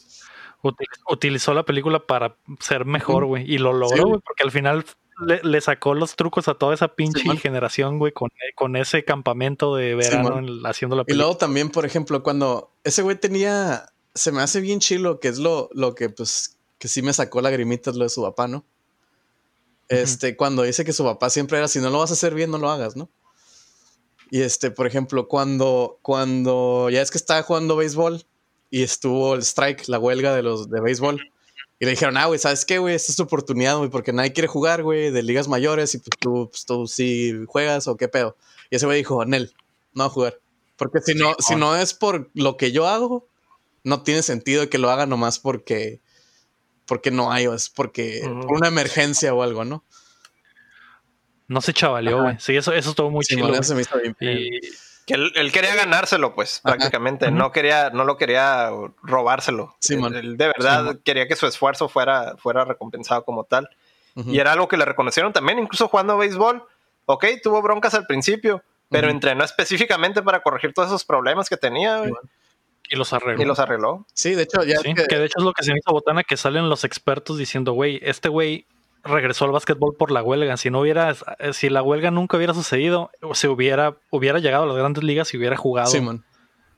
Util- 0.64 0.88
Utilizó 1.10 1.53
la 1.53 1.64
película 1.64 2.06
para 2.06 2.38
ser 2.60 2.85
mejor, 2.85 3.26
güey. 3.26 3.49
Y 3.52 3.57
lo 3.60 3.72
logró, 3.73 4.07
güey. 4.07 4.22
porque 4.26 4.43
al 4.43 4.52
final 4.52 4.84
le, 5.26 5.41
le 5.43 5.61
sacó 5.61 5.93
los 5.93 6.15
trucos 6.15 6.47
a 6.47 6.56
toda 6.56 6.73
esa 6.73 6.89
pinche 6.95 7.38
generación, 7.38 7.99
güey, 7.99 8.11
con, 8.14 8.30
con 8.56 8.76
ese 8.76 9.06
campamento 9.06 9.76
de 9.76 9.95
verano 9.95 10.39
en- 10.39 10.65
haciendo 10.65 10.95
la 10.95 11.03
Y 11.03 11.06
película. 11.06 11.23
luego 11.26 11.38
también, 11.38 11.69
por 11.69 11.85
ejemplo, 11.85 12.23
cuando 12.23 12.72
ese 12.84 13.02
güey 13.03 13.15
tenía. 13.18 13.85
Se 14.16 14.32
me 14.32 14.42
hace 14.42 14.62
bien 14.62 14.80
chilo, 14.80 15.20
que 15.20 15.28
es 15.28 15.38
lo, 15.38 15.70
lo 15.74 15.94
que, 15.94 16.10
pues, 16.10 16.58
que 16.80 16.88
sí 16.88 17.02
me 17.02 17.14
sacó 17.14 17.42
lagrimitas 17.42 17.96
lo 17.96 18.06
de 18.06 18.10
su 18.10 18.22
papá, 18.24 18.48
¿no? 18.48 18.66
Este, 19.88 20.36
cuando 20.36 20.64
dice 20.64 20.84
que 20.84 20.94
su 20.94 21.04
papá 21.04 21.30
siempre 21.30 21.58
era, 21.58 21.68
si 21.68 21.80
no 21.80 21.90
lo 21.90 22.00
vas 22.00 22.10
a 22.10 22.14
hacer 22.14 22.34
bien, 22.34 22.50
no 22.50 22.58
lo 22.58 22.72
hagas, 22.72 22.96
¿no? 22.96 23.10
Y 24.32 24.42
este, 24.42 24.72
por 24.72 24.88
ejemplo, 24.88 25.28
cuando, 25.28 26.00
cuando 26.02 26.90
ya 26.90 27.02
es 27.02 27.12
que 27.12 27.18
estaba 27.18 27.44
jugando 27.44 27.76
béisbol 27.76 28.26
y 28.72 28.82
estuvo 28.82 29.36
el 29.36 29.42
strike, 29.42 29.88
la 29.88 30.00
huelga 30.00 30.36
de 30.36 30.42
los 30.42 30.70
de 30.70 30.82
béisbol, 30.82 31.22
y 31.78 31.86
le 31.86 31.92
dijeron, 31.92 32.18
ah, 32.18 32.26
güey, 32.26 32.40
¿sabes 32.40 32.66
qué, 32.66 32.80
güey? 32.80 32.96
Esta 32.96 33.12
es 33.12 33.18
tu 33.18 33.24
oportunidad, 33.24 33.78
güey, 33.78 33.90
porque 33.90 34.14
nadie 34.14 34.34
quiere 34.34 34.48
jugar, 34.48 34.82
güey, 34.82 35.12
de 35.12 35.22
ligas 35.24 35.48
mayores 35.48 35.94
y 35.94 35.98
pues 35.98 36.18
tú, 36.20 36.50
pues, 36.50 36.66
tú 36.66 36.88
sí 36.88 37.34
juegas 37.48 37.88
o 37.88 37.98
qué 37.98 38.08
pedo. 38.08 38.38
Y 38.70 38.78
ese 38.78 38.86
güey 38.86 39.00
dijo, 39.00 39.24
Nel, 39.26 39.54
no 39.94 40.04
va 40.04 40.08
a 40.08 40.10
jugar. 40.10 40.40
Porque 40.78 41.00
si 41.02 41.16
no, 41.16 41.36
si 41.40 41.56
no 41.56 41.76
es 41.76 41.94
por 41.94 42.30
lo 42.34 42.58
que 42.58 42.72
yo 42.72 42.88
hago, 42.88 43.28
no 43.86 44.02
tiene 44.03 44.22
sentido 44.22 44.70
que 44.70 44.78
lo 44.78 44.90
haga 44.90 45.06
nomás 45.06 45.40
porque, 45.40 46.02
porque 46.86 47.12
no 47.12 47.32
hay, 47.32 47.48
o 47.48 47.53
es 47.53 47.70
porque 47.70 48.22
por 48.41 48.57
una 48.57 48.68
emergencia 48.68 49.34
o 49.34 49.41
algo, 49.44 49.64
¿no? 49.64 49.86
No 51.48 51.62
se 51.62 51.74
chavaleó, 51.74 52.24
güey. 52.24 52.36
Sí, 52.40 52.56
eso, 52.57 52.74
eso 52.74 52.90
estuvo 52.90 53.12
muy 53.12 53.24
Sí, 53.24 53.36
chido. 53.36 53.64
se 53.64 53.76
me 53.76 53.82
hizo 53.82 53.98
bien. 53.99 54.16
Y 54.20 54.60
Que 55.06 55.14
él, 55.14 55.32
él 55.36 55.52
quería 55.52 55.76
ganárselo, 55.76 56.34
pues, 56.34 56.62
Ajá. 56.64 56.76
prácticamente. 56.76 57.30
No 57.30 57.52
quería, 57.52 57.91
no 57.91 58.03
lo 58.03 58.18
quería 58.18 58.72
robárselo. 59.03 59.76
Sí, 59.80 59.94
él, 59.94 59.99
man. 60.02 60.16
él 60.16 60.38
de 60.38 60.48
verdad 60.48 60.94
Sí, 60.94 61.02
quería 61.06 61.28
que 61.28 61.36
su 61.36 61.45
esfuerzo 61.45 61.88
fuera, 61.88 62.36
fuera 62.38 62.66
recompensado 62.66 63.24
como 63.24 63.44
tal. 63.44 63.70
Y 64.16 64.40
era 64.40 64.53
algo 64.53 64.68
que 64.70 64.78
le 64.78 64.86
reconocieron 64.86 65.34
también, 65.34 65.60
incluso 65.60 65.88
jugando 65.90 66.18
béisbol. 66.18 66.64
Ok, 67.06 67.26
tuvo 67.44 67.62
broncas 67.62 67.94
al 67.94 68.07
principio, 68.07 68.64
pero 68.90 69.10
entrenó 69.10 69.44
específicamente 69.44 70.24
para 70.24 70.41
corregir 70.41 70.74
todos 70.74 70.88
esos 70.88 71.03
problemas 71.06 71.49
que 71.49 71.57
tenía 71.57 71.99
güey, 71.99 72.14
y 72.90 72.95
los 72.95 73.14
arregló. 73.14 73.41
y 73.41 73.45
los 73.45 73.60
arregló. 73.60 74.06
Sí, 74.14 74.36
de 74.36 74.44
hecho, 74.44 74.64
ya 74.64 74.78
Sí, 74.80 74.94
que- 74.94 75.06
que 75.06 75.18
de 75.18 75.26
hecho 75.26 75.40
es 75.40 75.44
lo 75.44 75.53
que 75.53 75.64
se 75.64 75.72
me 75.72 75.80
hizo 75.80 75.91
botana, 75.91 76.24
que 76.24 76.38
salen 76.38 76.70
los 76.70 76.84
expertos 76.84 77.38
diciendo, 77.38 77.74
güey, 77.74 77.99
este 78.03 78.30
güey 78.30 78.66
regresó 79.03 79.45
al 79.45 79.52
básquetbol 79.52 79.95
por 79.95 80.12
la 80.12 80.24
huelga. 80.24 80.57
Si 80.57 80.70
no 80.72 80.80
hubiera, 80.82 81.16
eh, 81.40 81.53
si 81.53 81.70
la 81.70 81.84
huelga 81.84 82.10
nunca 82.12 82.38
hubiera 82.38 82.53
sucedido, 82.53 83.12
se 83.34 83.48
hubiera, 83.48 83.98
hubiera 84.10 84.40
llegado 84.40 84.64
a 84.64 84.68
las 84.68 84.78
grandes 84.78 85.03
ligas 85.03 85.34
y 85.34 85.38
hubiera 85.38 85.56
jugado 85.57 85.91
Sí, 85.91 86.02
man. 86.02 86.24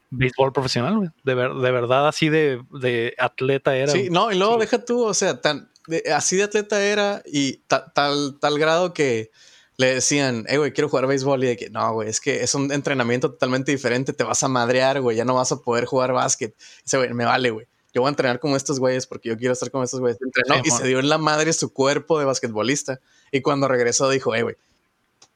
béisbol 0.09 0.51
profesional, 0.53 0.95
güey. 0.97 1.09
De, 1.23 1.35
ver- 1.35 1.53
de 1.53 1.71
verdad, 1.71 2.07
así 2.07 2.29
de, 2.29 2.61
de 2.71 3.13
atleta 3.17 3.75
era. 3.75 3.91
Sí, 3.91 4.09
no, 4.09 4.31
y 4.31 4.37
luego 4.37 4.55
Sí. 4.55 4.59
deja 4.61 4.83
tú, 4.85 5.03
o 5.05 5.13
sea, 5.13 5.39
tan, 5.41 5.69
de- 5.87 6.03
así 6.13 6.35
de 6.35 6.43
atleta 6.43 6.81
era 6.83 7.21
y 7.25 7.57
ta- 7.67 7.91
tal, 7.93 8.37
tal 8.39 8.57
grado 8.59 8.93
que 8.93 9.31
le 9.77 9.93
decían, 9.93 10.45
hey, 10.47 10.57
güey, 10.57 10.73
quiero 10.73 10.89
jugar 10.89 11.05
béisbol 11.07 11.43
y 11.43 11.47
de 11.47 11.57
que, 11.57 11.69
no, 11.69 11.93
güey, 11.93 12.09
es 12.09 12.19
que 12.19 12.43
es 12.43 12.55
un 12.55 12.71
entrenamiento 12.71 13.31
totalmente 13.31 13.71
diferente, 13.71 14.11
te 14.11 14.23
vas 14.23 14.41
a 14.41 14.47
madrear, 14.47 15.01
güey, 15.01 15.15
ya 15.15 15.23
no 15.25 15.35
vas 15.35 15.51
a 15.51 15.57
poder 15.57 15.85
jugar 15.85 16.13
básquet. 16.13 16.55
Dice, 16.83 16.97
güey, 16.97 17.13
me 17.13 17.25
vale, 17.25 17.51
güey. 17.51 17.67
Yo 17.93 18.01
voy 18.01 18.07
a 18.07 18.09
entrenar 18.09 18.39
como 18.39 18.55
estos 18.55 18.79
güeyes 18.79 19.07
porque 19.07 19.29
yo 19.29 19.37
quiero 19.37 19.53
estar 19.53 19.71
como 19.71 19.83
estos 19.83 19.99
güeyes. 19.99 20.19
Entrenó 20.21 20.55
Sí, 20.55 20.61
y 20.65 20.71
se 20.71 20.87
dio 20.87 20.99
en 20.99 21.09
la 21.09 21.17
madre 21.17 21.53
su 21.53 21.71
cuerpo 21.73 22.19
de 22.19 22.25
basquetbolista. 22.25 22.99
Y 23.31 23.41
cuando 23.41 23.67
regresó 23.67 24.09
dijo, 24.09 24.33
hey, 24.35 24.41
güey, 24.41 24.55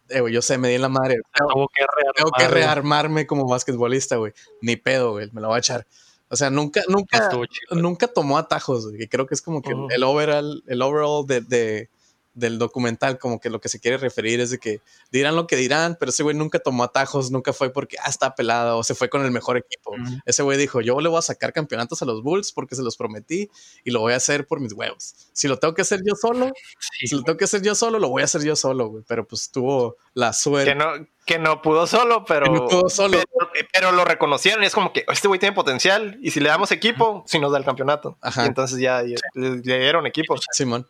eh, 0.09 0.19
güey, 0.21 0.33
yo 0.33 0.41
sé, 0.41 0.57
me 0.57 0.69
di 0.69 0.75
en 0.75 0.81
la 0.81 0.89
madre. 0.89 1.17
Tuvo 1.37 1.67
que 1.69 1.83
rearmar, 1.85 2.13
Tengo 2.15 2.31
que 2.31 2.47
rearmarme 2.47 3.27
como 3.27 3.47
basquetbolista, 3.47 4.17
güey. 4.17 4.33
Ni 4.61 4.75
pedo, 4.75 5.11
güey, 5.11 5.29
me 5.31 5.41
lo 5.41 5.47
voy 5.47 5.55
a 5.57 5.59
echar. 5.59 5.85
O 6.29 6.35
sea, 6.35 6.49
nunca, 6.49 6.81
nunca, 6.87 7.29
chido. 7.29 7.81
nunca 7.81 8.07
tomó 8.07 8.37
atajos, 8.37 8.87
güey, 8.87 9.07
creo 9.07 9.27
que 9.27 9.33
es 9.33 9.41
como 9.41 9.61
que 9.61 9.73
Ujú. 9.73 9.87
el 9.89 10.03
overall, 10.03 10.63
el 10.67 10.81
overall 10.81 11.25
de, 11.27 11.41
de- 11.41 11.89
del 12.33 12.59
documental, 12.59 13.19
como 13.19 13.39
que 13.39 13.49
lo 13.49 13.59
que 13.59 13.69
se 13.69 13.79
quiere 13.79 13.97
referir 13.97 14.39
es 14.39 14.51
de 14.51 14.57
que 14.57 14.81
dirán 15.11 15.35
lo 15.35 15.47
que 15.47 15.55
dirán, 15.55 15.97
pero 15.99 16.11
ese 16.11 16.23
güey 16.23 16.35
nunca 16.35 16.59
tomó 16.59 16.83
atajos, 16.83 17.31
nunca 17.31 17.53
fue 17.53 17.71
porque, 17.71 17.97
ah, 18.03 18.09
está 18.09 18.35
pelado, 18.35 18.77
o 18.77 18.83
se 18.83 18.95
fue 18.95 19.09
con 19.09 19.23
el 19.25 19.31
mejor 19.31 19.57
equipo. 19.57 19.91
Ujú. 19.91 20.19
Ese 20.25 20.43
güey 20.43 20.57
dijo, 20.57 20.81
yo 20.81 20.99
le 21.01 21.09
voy 21.09 21.19
a 21.19 21.21
sacar 21.21 21.53
campeonatos 21.53 22.01
a 22.01 22.05
los 22.05 22.23
Bulls 22.23 22.51
porque 22.51 22.75
se 22.75 22.83
los 22.83 22.97
prometí 22.97 23.49
y 23.83 23.91
lo 23.91 23.99
voy 23.99 24.13
a 24.13 24.17
hacer 24.17 24.47
por 24.47 24.59
mis 24.59 24.73
huevos. 24.73 25.13
Si 25.33 25.47
lo 25.47 25.57
tengo 25.57 25.73
que 25.73 25.81
hacer 25.81 26.01
yo 26.05 26.15
solo, 26.15 26.51
Sí, 26.79 27.07
si 27.07 27.15
lo 27.15 27.23
tengo 27.23 27.37
que 27.37 27.45
hacer 27.45 27.61
yo 27.61 27.75
solo, 27.75 27.99
lo 27.99 28.09
voy 28.09 28.21
a 28.21 28.25
hacer 28.25 28.43
yo 28.43 28.55
solo, 28.55 28.87
güey. 28.87 29.03
Pero 29.07 29.27
pues 29.27 29.51
tuvo 29.51 29.97
la 30.13 30.33
suerte. 30.33 30.71
Que 30.71 30.75
no, 30.75 31.07
que 31.25 31.39
no 31.39 31.61
pudo 31.61 31.87
solo, 31.87 32.25
pero, 32.25 32.47
no 32.47 32.65
pudo 32.67 32.89
solo. 32.89 33.17
pero, 33.51 33.67
pero 33.71 33.91
lo 33.91 34.05
reconocieron 34.05 34.63
y 34.63 34.67
es 34.67 34.73
como 34.73 34.93
que 34.93 35.05
este 35.07 35.27
güey 35.27 35.39
tiene 35.39 35.55
potencial 35.55 36.17
y 36.21 36.31
si 36.31 36.39
le 36.39 36.49
damos 36.49 36.71
equipo, 36.71 37.23
si 37.27 37.39
nos 37.39 37.51
da 37.51 37.57
el 37.57 37.65
campeonato. 37.65 38.17
Ajá. 38.21 38.43
Y 38.43 38.47
entonces 38.47 38.79
ya, 38.79 39.03
ya 39.03 39.15
le, 39.33 39.57
le 39.57 39.79
dieron 39.79 40.05
equipo. 40.07 40.35
Simón. 40.51 40.87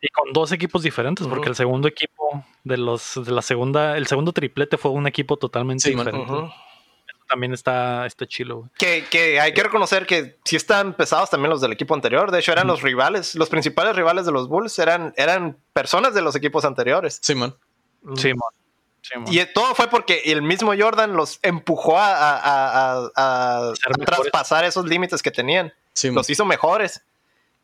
Y 0.00 0.08
con 0.08 0.32
dos 0.32 0.52
equipos 0.52 0.82
diferentes, 0.82 1.26
porque 1.26 1.48
el 1.48 1.56
segundo 1.56 1.88
equipo 1.88 2.44
de 2.64 2.76
los 2.76 3.24
de 3.24 3.32
la 3.32 3.42
segunda, 3.42 3.96
el 3.96 4.06
segundo 4.06 4.32
triplete 4.32 4.76
fue 4.76 4.90
un 4.92 5.06
equipo 5.06 5.36
totalmente 5.36 5.88
Sí, 5.88 5.94
man. 5.96 6.06
diferente. 6.06 6.32
También 7.28 7.52
está, 7.52 8.06
está 8.06 8.26
chilo. 8.26 8.70
Que, 8.78 9.04
que 9.10 9.38
hay 9.38 9.52
que 9.52 9.62
reconocer 9.62 10.06
que 10.06 10.38
sí 10.44 10.56
están 10.56 10.94
pesados 10.94 11.28
también 11.28 11.50
los 11.50 11.60
del 11.60 11.72
equipo 11.72 11.92
anterior. 11.94 12.30
De 12.30 12.38
hecho, 12.38 12.52
eran 12.52 12.66
los 12.66 12.80
rivales, 12.80 13.34
los 13.34 13.50
principales 13.50 13.94
rivales 13.94 14.24
de 14.24 14.32
los 14.32 14.48
Bulls 14.48 14.78
eran, 14.78 15.12
eran 15.16 15.58
personas 15.74 16.14
de 16.14 16.22
los 16.22 16.34
equipos 16.36 16.64
anteriores. 16.64 17.18
Simón. 17.22 17.54
Sí, 18.16 18.32
mon. 18.32 18.48
Sí, 19.02 19.18
mon. 19.18 19.30
Y 19.32 19.44
todo 19.52 19.74
fue 19.74 19.88
porque 19.88 20.22
el 20.26 20.40
mismo 20.40 20.72
Jordan 20.78 21.14
los 21.14 21.38
empujó 21.42 21.98
a, 21.98 22.38
a- 22.38 23.10
a- 23.14 23.72
traspasar 24.06 24.64
esos 24.64 24.86
límites 24.86 25.22
que 25.22 25.30
tenían. 25.30 25.72
Los 26.04 26.30
hizo 26.30 26.44
mejores. 26.46 27.02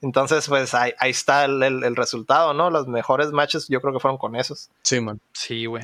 Entonces, 0.05 0.47
pues 0.49 0.75
ahí, 0.75 0.93
ahí 0.99 1.11
está 1.11 1.45
el, 1.47 1.63
el- 1.63 1.83
el 1.85 1.97
resultado, 1.97 2.53
¿no? 2.55 2.71
Los 2.71 2.87
mejores 2.87 3.33
matches 3.33 3.67
yo 3.69 3.81
creo 3.81 3.93
que 3.95 4.01
fueron 4.01 4.19
con 4.19 4.37
esos. 4.37 4.69
Simón. 4.83 5.21
Sí, 5.33 5.67
güey. 5.67 5.83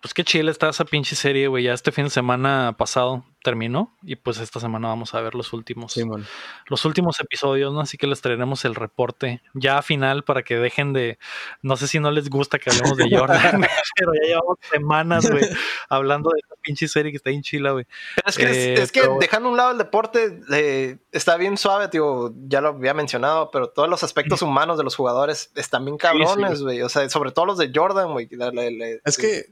pues 0.00 0.14
qué 0.14 0.24
chile 0.24 0.50
está 0.50 0.68
esa 0.70 0.84
pinche 0.84 1.14
serie, 1.16 1.48
güey. 1.48 1.64
Ya 1.64 1.74
este 1.74 1.92
fin 1.92 2.04
de 2.04 2.10
semana 2.10 2.74
pasado 2.78 3.24
terminó 3.44 3.94
y 4.02 4.16
pues 4.16 4.38
esta 4.38 4.58
semana 4.60 4.88
vamos 4.88 5.14
a 5.14 5.20
ver 5.20 5.34
los 5.36 5.52
últimos 5.52 5.96
los 6.66 6.84
últimos 6.84 7.20
episodios, 7.20 7.72
¿no? 7.72 7.80
Así 7.80 7.96
que 7.96 8.06
les 8.08 8.20
traeremos 8.20 8.64
el 8.64 8.74
reporte 8.74 9.40
ya 9.54 9.80
final 9.82 10.24
para 10.24 10.42
que 10.42 10.56
dejen 10.56 10.92
de 10.92 11.18
no 11.62 11.76
sé 11.76 11.86
si 11.88 12.00
no 12.00 12.10
les 12.10 12.30
gusta 12.30 12.58
que 12.58 12.70
hablemos 12.70 12.96
de 12.96 13.04
Jordan, 13.16 13.60
pero 13.96 14.12
ya 14.20 14.28
llevamos 14.28 14.58
semanas, 14.72 15.30
güey, 15.30 15.44
hablando 15.88 16.30
de 16.30 16.40
esta 16.40 16.54
pinche 16.68 16.86
serie 16.86 17.10
que 17.10 17.16
está 17.16 17.30
en 17.30 17.42
chila, 17.42 17.72
güey. 17.72 17.86
Es 18.26 18.36
que, 18.36 18.74
es, 18.74 18.92
que 18.92 19.08
dejando 19.18 19.48
a 19.48 19.52
un 19.52 19.56
lado 19.56 19.70
el 19.70 19.78
deporte 19.78 20.40
eh, 20.52 20.98
está 21.12 21.36
bien 21.36 21.56
suave, 21.56 21.88
tío, 21.88 22.34
ya 22.46 22.60
lo 22.60 22.68
había 22.68 22.92
mencionado, 22.92 23.50
pero 23.50 23.70
todos 23.70 23.88
los 23.88 24.02
aspectos 24.02 24.42
humanos 24.42 24.76
de 24.76 24.84
los 24.84 24.94
jugadores 24.94 25.50
están 25.54 25.84
bien 25.84 25.96
cabrones, 25.96 26.62
güey. 26.62 26.82
O 26.82 26.88
sea, 26.88 27.08
sobre 27.08 27.32
todo 27.32 27.46
los 27.46 27.58
de 27.58 27.70
Jordan, 27.74 28.12
güey. 28.12 28.28
Es 29.04 29.16
que 29.16 29.46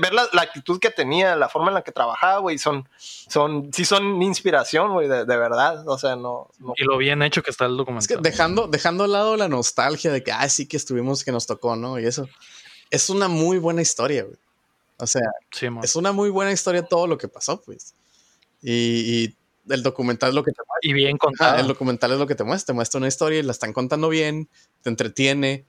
ver, 0.00 0.14
la, 0.14 0.26
la, 0.32 0.42
actitud 0.42 0.78
que 0.78 0.90
tenía, 0.90 1.36
la 1.36 1.48
forma 1.48 1.68
en 1.68 1.74
la 1.74 1.82
que 1.82 1.92
trabajaba, 1.92 2.38
güey, 2.38 2.58
son 2.58 2.88
son, 2.96 3.70
sí 3.72 3.84
son 3.84 4.22
inspiración, 4.22 4.92
güey, 4.92 5.08
de, 5.08 5.24
verdad. 5.24 5.86
O 5.88 5.98
sea, 5.98 6.16
no, 6.16 6.50
Y 6.76 6.84
lo 6.84 6.96
bien 6.96 7.22
hecho 7.22 7.42
que 7.42 7.50
está 7.50 7.66
el 7.66 7.76
documental. 7.76 8.02
Es 8.02 8.08
que 8.08 8.16
dejando, 8.22 8.68
dejando 8.68 9.04
al 9.04 9.12
lado 9.12 9.36
la 9.36 9.48
nostalgia 9.48 10.12
de 10.12 10.22
que, 10.22 10.32
ah, 10.32 10.48
sí 10.48 10.66
que 10.66 10.76
estuvimos, 10.76 11.24
que 11.24 11.32
nos 11.32 11.46
tocó, 11.46 11.76
¿no? 11.76 11.98
Y 11.98 12.06
eso. 12.06 12.28
Es 12.90 13.10
una 13.10 13.28
muy 13.28 13.58
buena 13.58 13.82
historia, 13.82 14.24
güey. 14.24 14.36
O 15.04 15.06
sea, 15.06 15.22
es 15.82 15.96
una 15.96 16.12
muy 16.12 16.30
buena 16.30 16.52
historia 16.52 16.82
todo 16.82 17.06
lo 17.06 17.16
que 17.16 17.28
pasó, 17.28 17.60
pues. 17.62 17.94
Y, 18.62 19.34
el 19.66 19.82
documental 19.82 20.28
es 20.28 20.34
lo 20.34 20.42
que 20.42 20.52
te 20.52 20.60
muestra. 20.66 20.90
Y 20.90 20.92
bien 20.92 21.16
contado. 21.16 21.58
el 21.58 21.66
documental 21.66 22.12
es 22.12 22.18
lo 22.18 22.26
que 22.26 22.34
te 22.34 22.44
muestra. 22.44 22.72
Te 22.72 22.72
muestra 22.74 22.98
una 22.98 23.08
historia 23.08 23.38
y 23.38 23.42
la 23.42 23.52
están 23.52 23.72
contando 23.72 24.10
bien, 24.10 24.48
te 24.82 24.90
entretiene. 24.90 25.64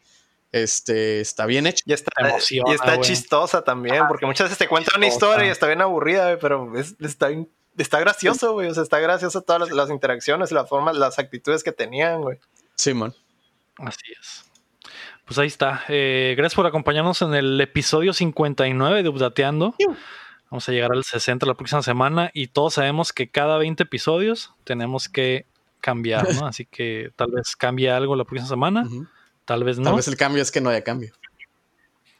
Este, 0.52 1.22
está 1.22 1.46
bien 1.46 1.68
hecho. 1.68 1.84
Y 1.86 1.94
está, 1.94 2.12
y 2.50 2.74
está 2.74 3.00
chistosa 3.02 3.64
también, 3.64 4.08
porque 4.08 4.26
muchas 4.26 4.46
veces 4.46 4.58
te 4.58 4.68
cuentan 4.68 4.98
una 4.98 5.08
historia 5.08 5.46
y 5.46 5.50
está 5.50 5.68
bien 5.68 5.82
aburrida, 5.82 6.38
pero 6.40 6.74
está, 6.78 7.30
está 7.78 8.00
gracioso, 8.00 8.54
güey. 8.54 8.70
O 8.70 8.74
sea, 8.74 8.84
está 8.84 9.00
gracioso 9.00 9.42
todas 9.42 9.70
las, 9.72 9.90
interacciones, 9.90 10.52
las 10.52 10.68
formas, 10.68 10.96
las 10.96 11.20
actitudes 11.20 11.64
que 11.64 11.72
tenían, 11.72 12.22
güey. 12.22 12.40
Simón. 12.76 13.14
Así 13.78 14.12
es. 14.20 14.46
Pues 15.26 15.40
ahí 15.40 15.48
está. 15.48 15.84
Eh, 15.88 16.36
gracias 16.38 16.56
por 16.56 16.68
acompañarnos 16.68 17.22
en 17.24 17.34
el 17.34 17.60
episodio 17.60 18.14
59 18.14 19.02
de 19.02 19.10
Updateando. 19.10 19.76
Vamos 20.52 20.70
a 20.70 20.72
llegar 20.72 20.92
al 20.92 21.04
60 21.04 21.46
la 21.48 21.56
próxima 21.56 21.82
semana 21.82 22.30
y 22.34 22.48
todos 22.48 22.76
sabemos 22.76 23.12
que 23.12 23.30
cada 23.30 23.58
20 23.58 23.84
episodios 23.84 24.54
tenemos 24.64 25.10
que 25.10 25.48
cambiar, 25.82 26.32
¿no? 26.36 26.36
Así 26.48 26.66
que 26.66 27.12
tal 27.16 27.32
vez 27.32 27.56
cambie 27.56 27.90
algo 27.90 28.16
la 28.16 28.24
próxima 28.24 28.48
semana. 28.48 28.88
Tal 29.46 29.64
vez 29.64 29.80
no. 29.80 29.86
Tal 29.86 29.96
vez 29.96 30.08
el 30.08 30.16
cambio 30.16 30.44
es 30.44 30.52
que 30.52 30.62
no 30.62 30.70
haya 30.70 30.84
cambio. 30.84 31.12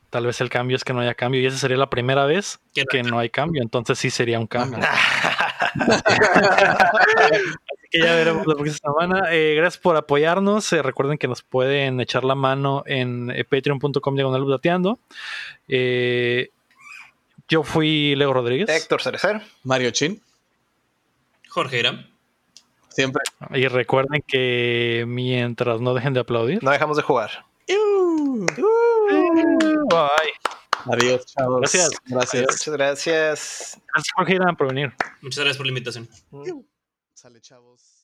Tal 0.10 0.26
vez 0.26 0.42
el 0.42 0.50
cambio 0.50 0.76
es 0.76 0.84
que 0.84 0.94
no 0.94 1.02
haya 1.02 1.14
cambio. 1.14 1.42
Y 1.42 1.46
esa 1.46 1.58
sería 1.58 1.78
la 1.78 1.92
primera 1.92 2.26
vez 2.26 2.60
que 2.74 3.04
no 3.04 3.20
hay 3.20 3.30
cambio. 3.30 3.62
Entonces 3.62 4.00
sí 4.00 4.10
sería 4.10 4.40
un 4.40 4.48
cambio. 4.48 4.80
Que 7.96 8.06
ya 8.06 8.16
veremos 8.16 8.46
la 8.46 8.56
próxima 8.56 8.94
semana. 8.94 9.34
Eh, 9.34 9.56
gracias 9.56 9.82
por 9.82 9.96
apoyarnos. 9.96 10.72
Eh, 10.74 10.82
recuerden 10.82 11.18
que 11.18 11.28
nos 11.28 11.42
pueden 11.42 12.02
echar 12.02 12.26
la 12.26 12.36
mano 12.36 12.84
en 12.86 13.32
eh, 13.32 13.46
patreon.com 13.46 14.16
diagonal 14.16 14.46
dateando. 14.50 15.00
yo 17.48 17.64
fui 17.64 18.16
Leo 18.16 18.34
Rodríguez. 18.34 18.70
Héctor 18.70 19.02
Cerecer. 19.02 19.42
Mario 19.64 19.92
Chin. 19.92 20.22
Jorge 21.48 21.80
Iram. 21.80 22.06
Siempre. 22.90 23.24
Y 23.54 23.68
recuerden 23.68 24.24
que 24.28 25.06
mientras 25.08 25.80
no 25.80 25.94
dejen 25.94 26.14
de 26.14 26.20
aplaudir, 26.22 26.64
no 26.64 26.72
dejamos 26.72 26.98
de 26.98 27.04
jugar. 27.04 27.46
Bye. 29.90 30.34
Adiós, 30.92 31.26
chavos. 31.26 31.62
Gracias. 31.62 31.92
Gracias. 32.06 32.46
Muchas 32.46 32.74
gracias. 32.74 33.82
Gracias 33.94 34.56
por 34.58 34.68
venir. 34.68 34.94
Muchas 35.22 35.40
gracias 35.40 35.58
por 35.58 35.66
la 35.66 35.70
invitación. 35.70 36.10
Sale, 37.16 37.40
chavos. 37.40 37.95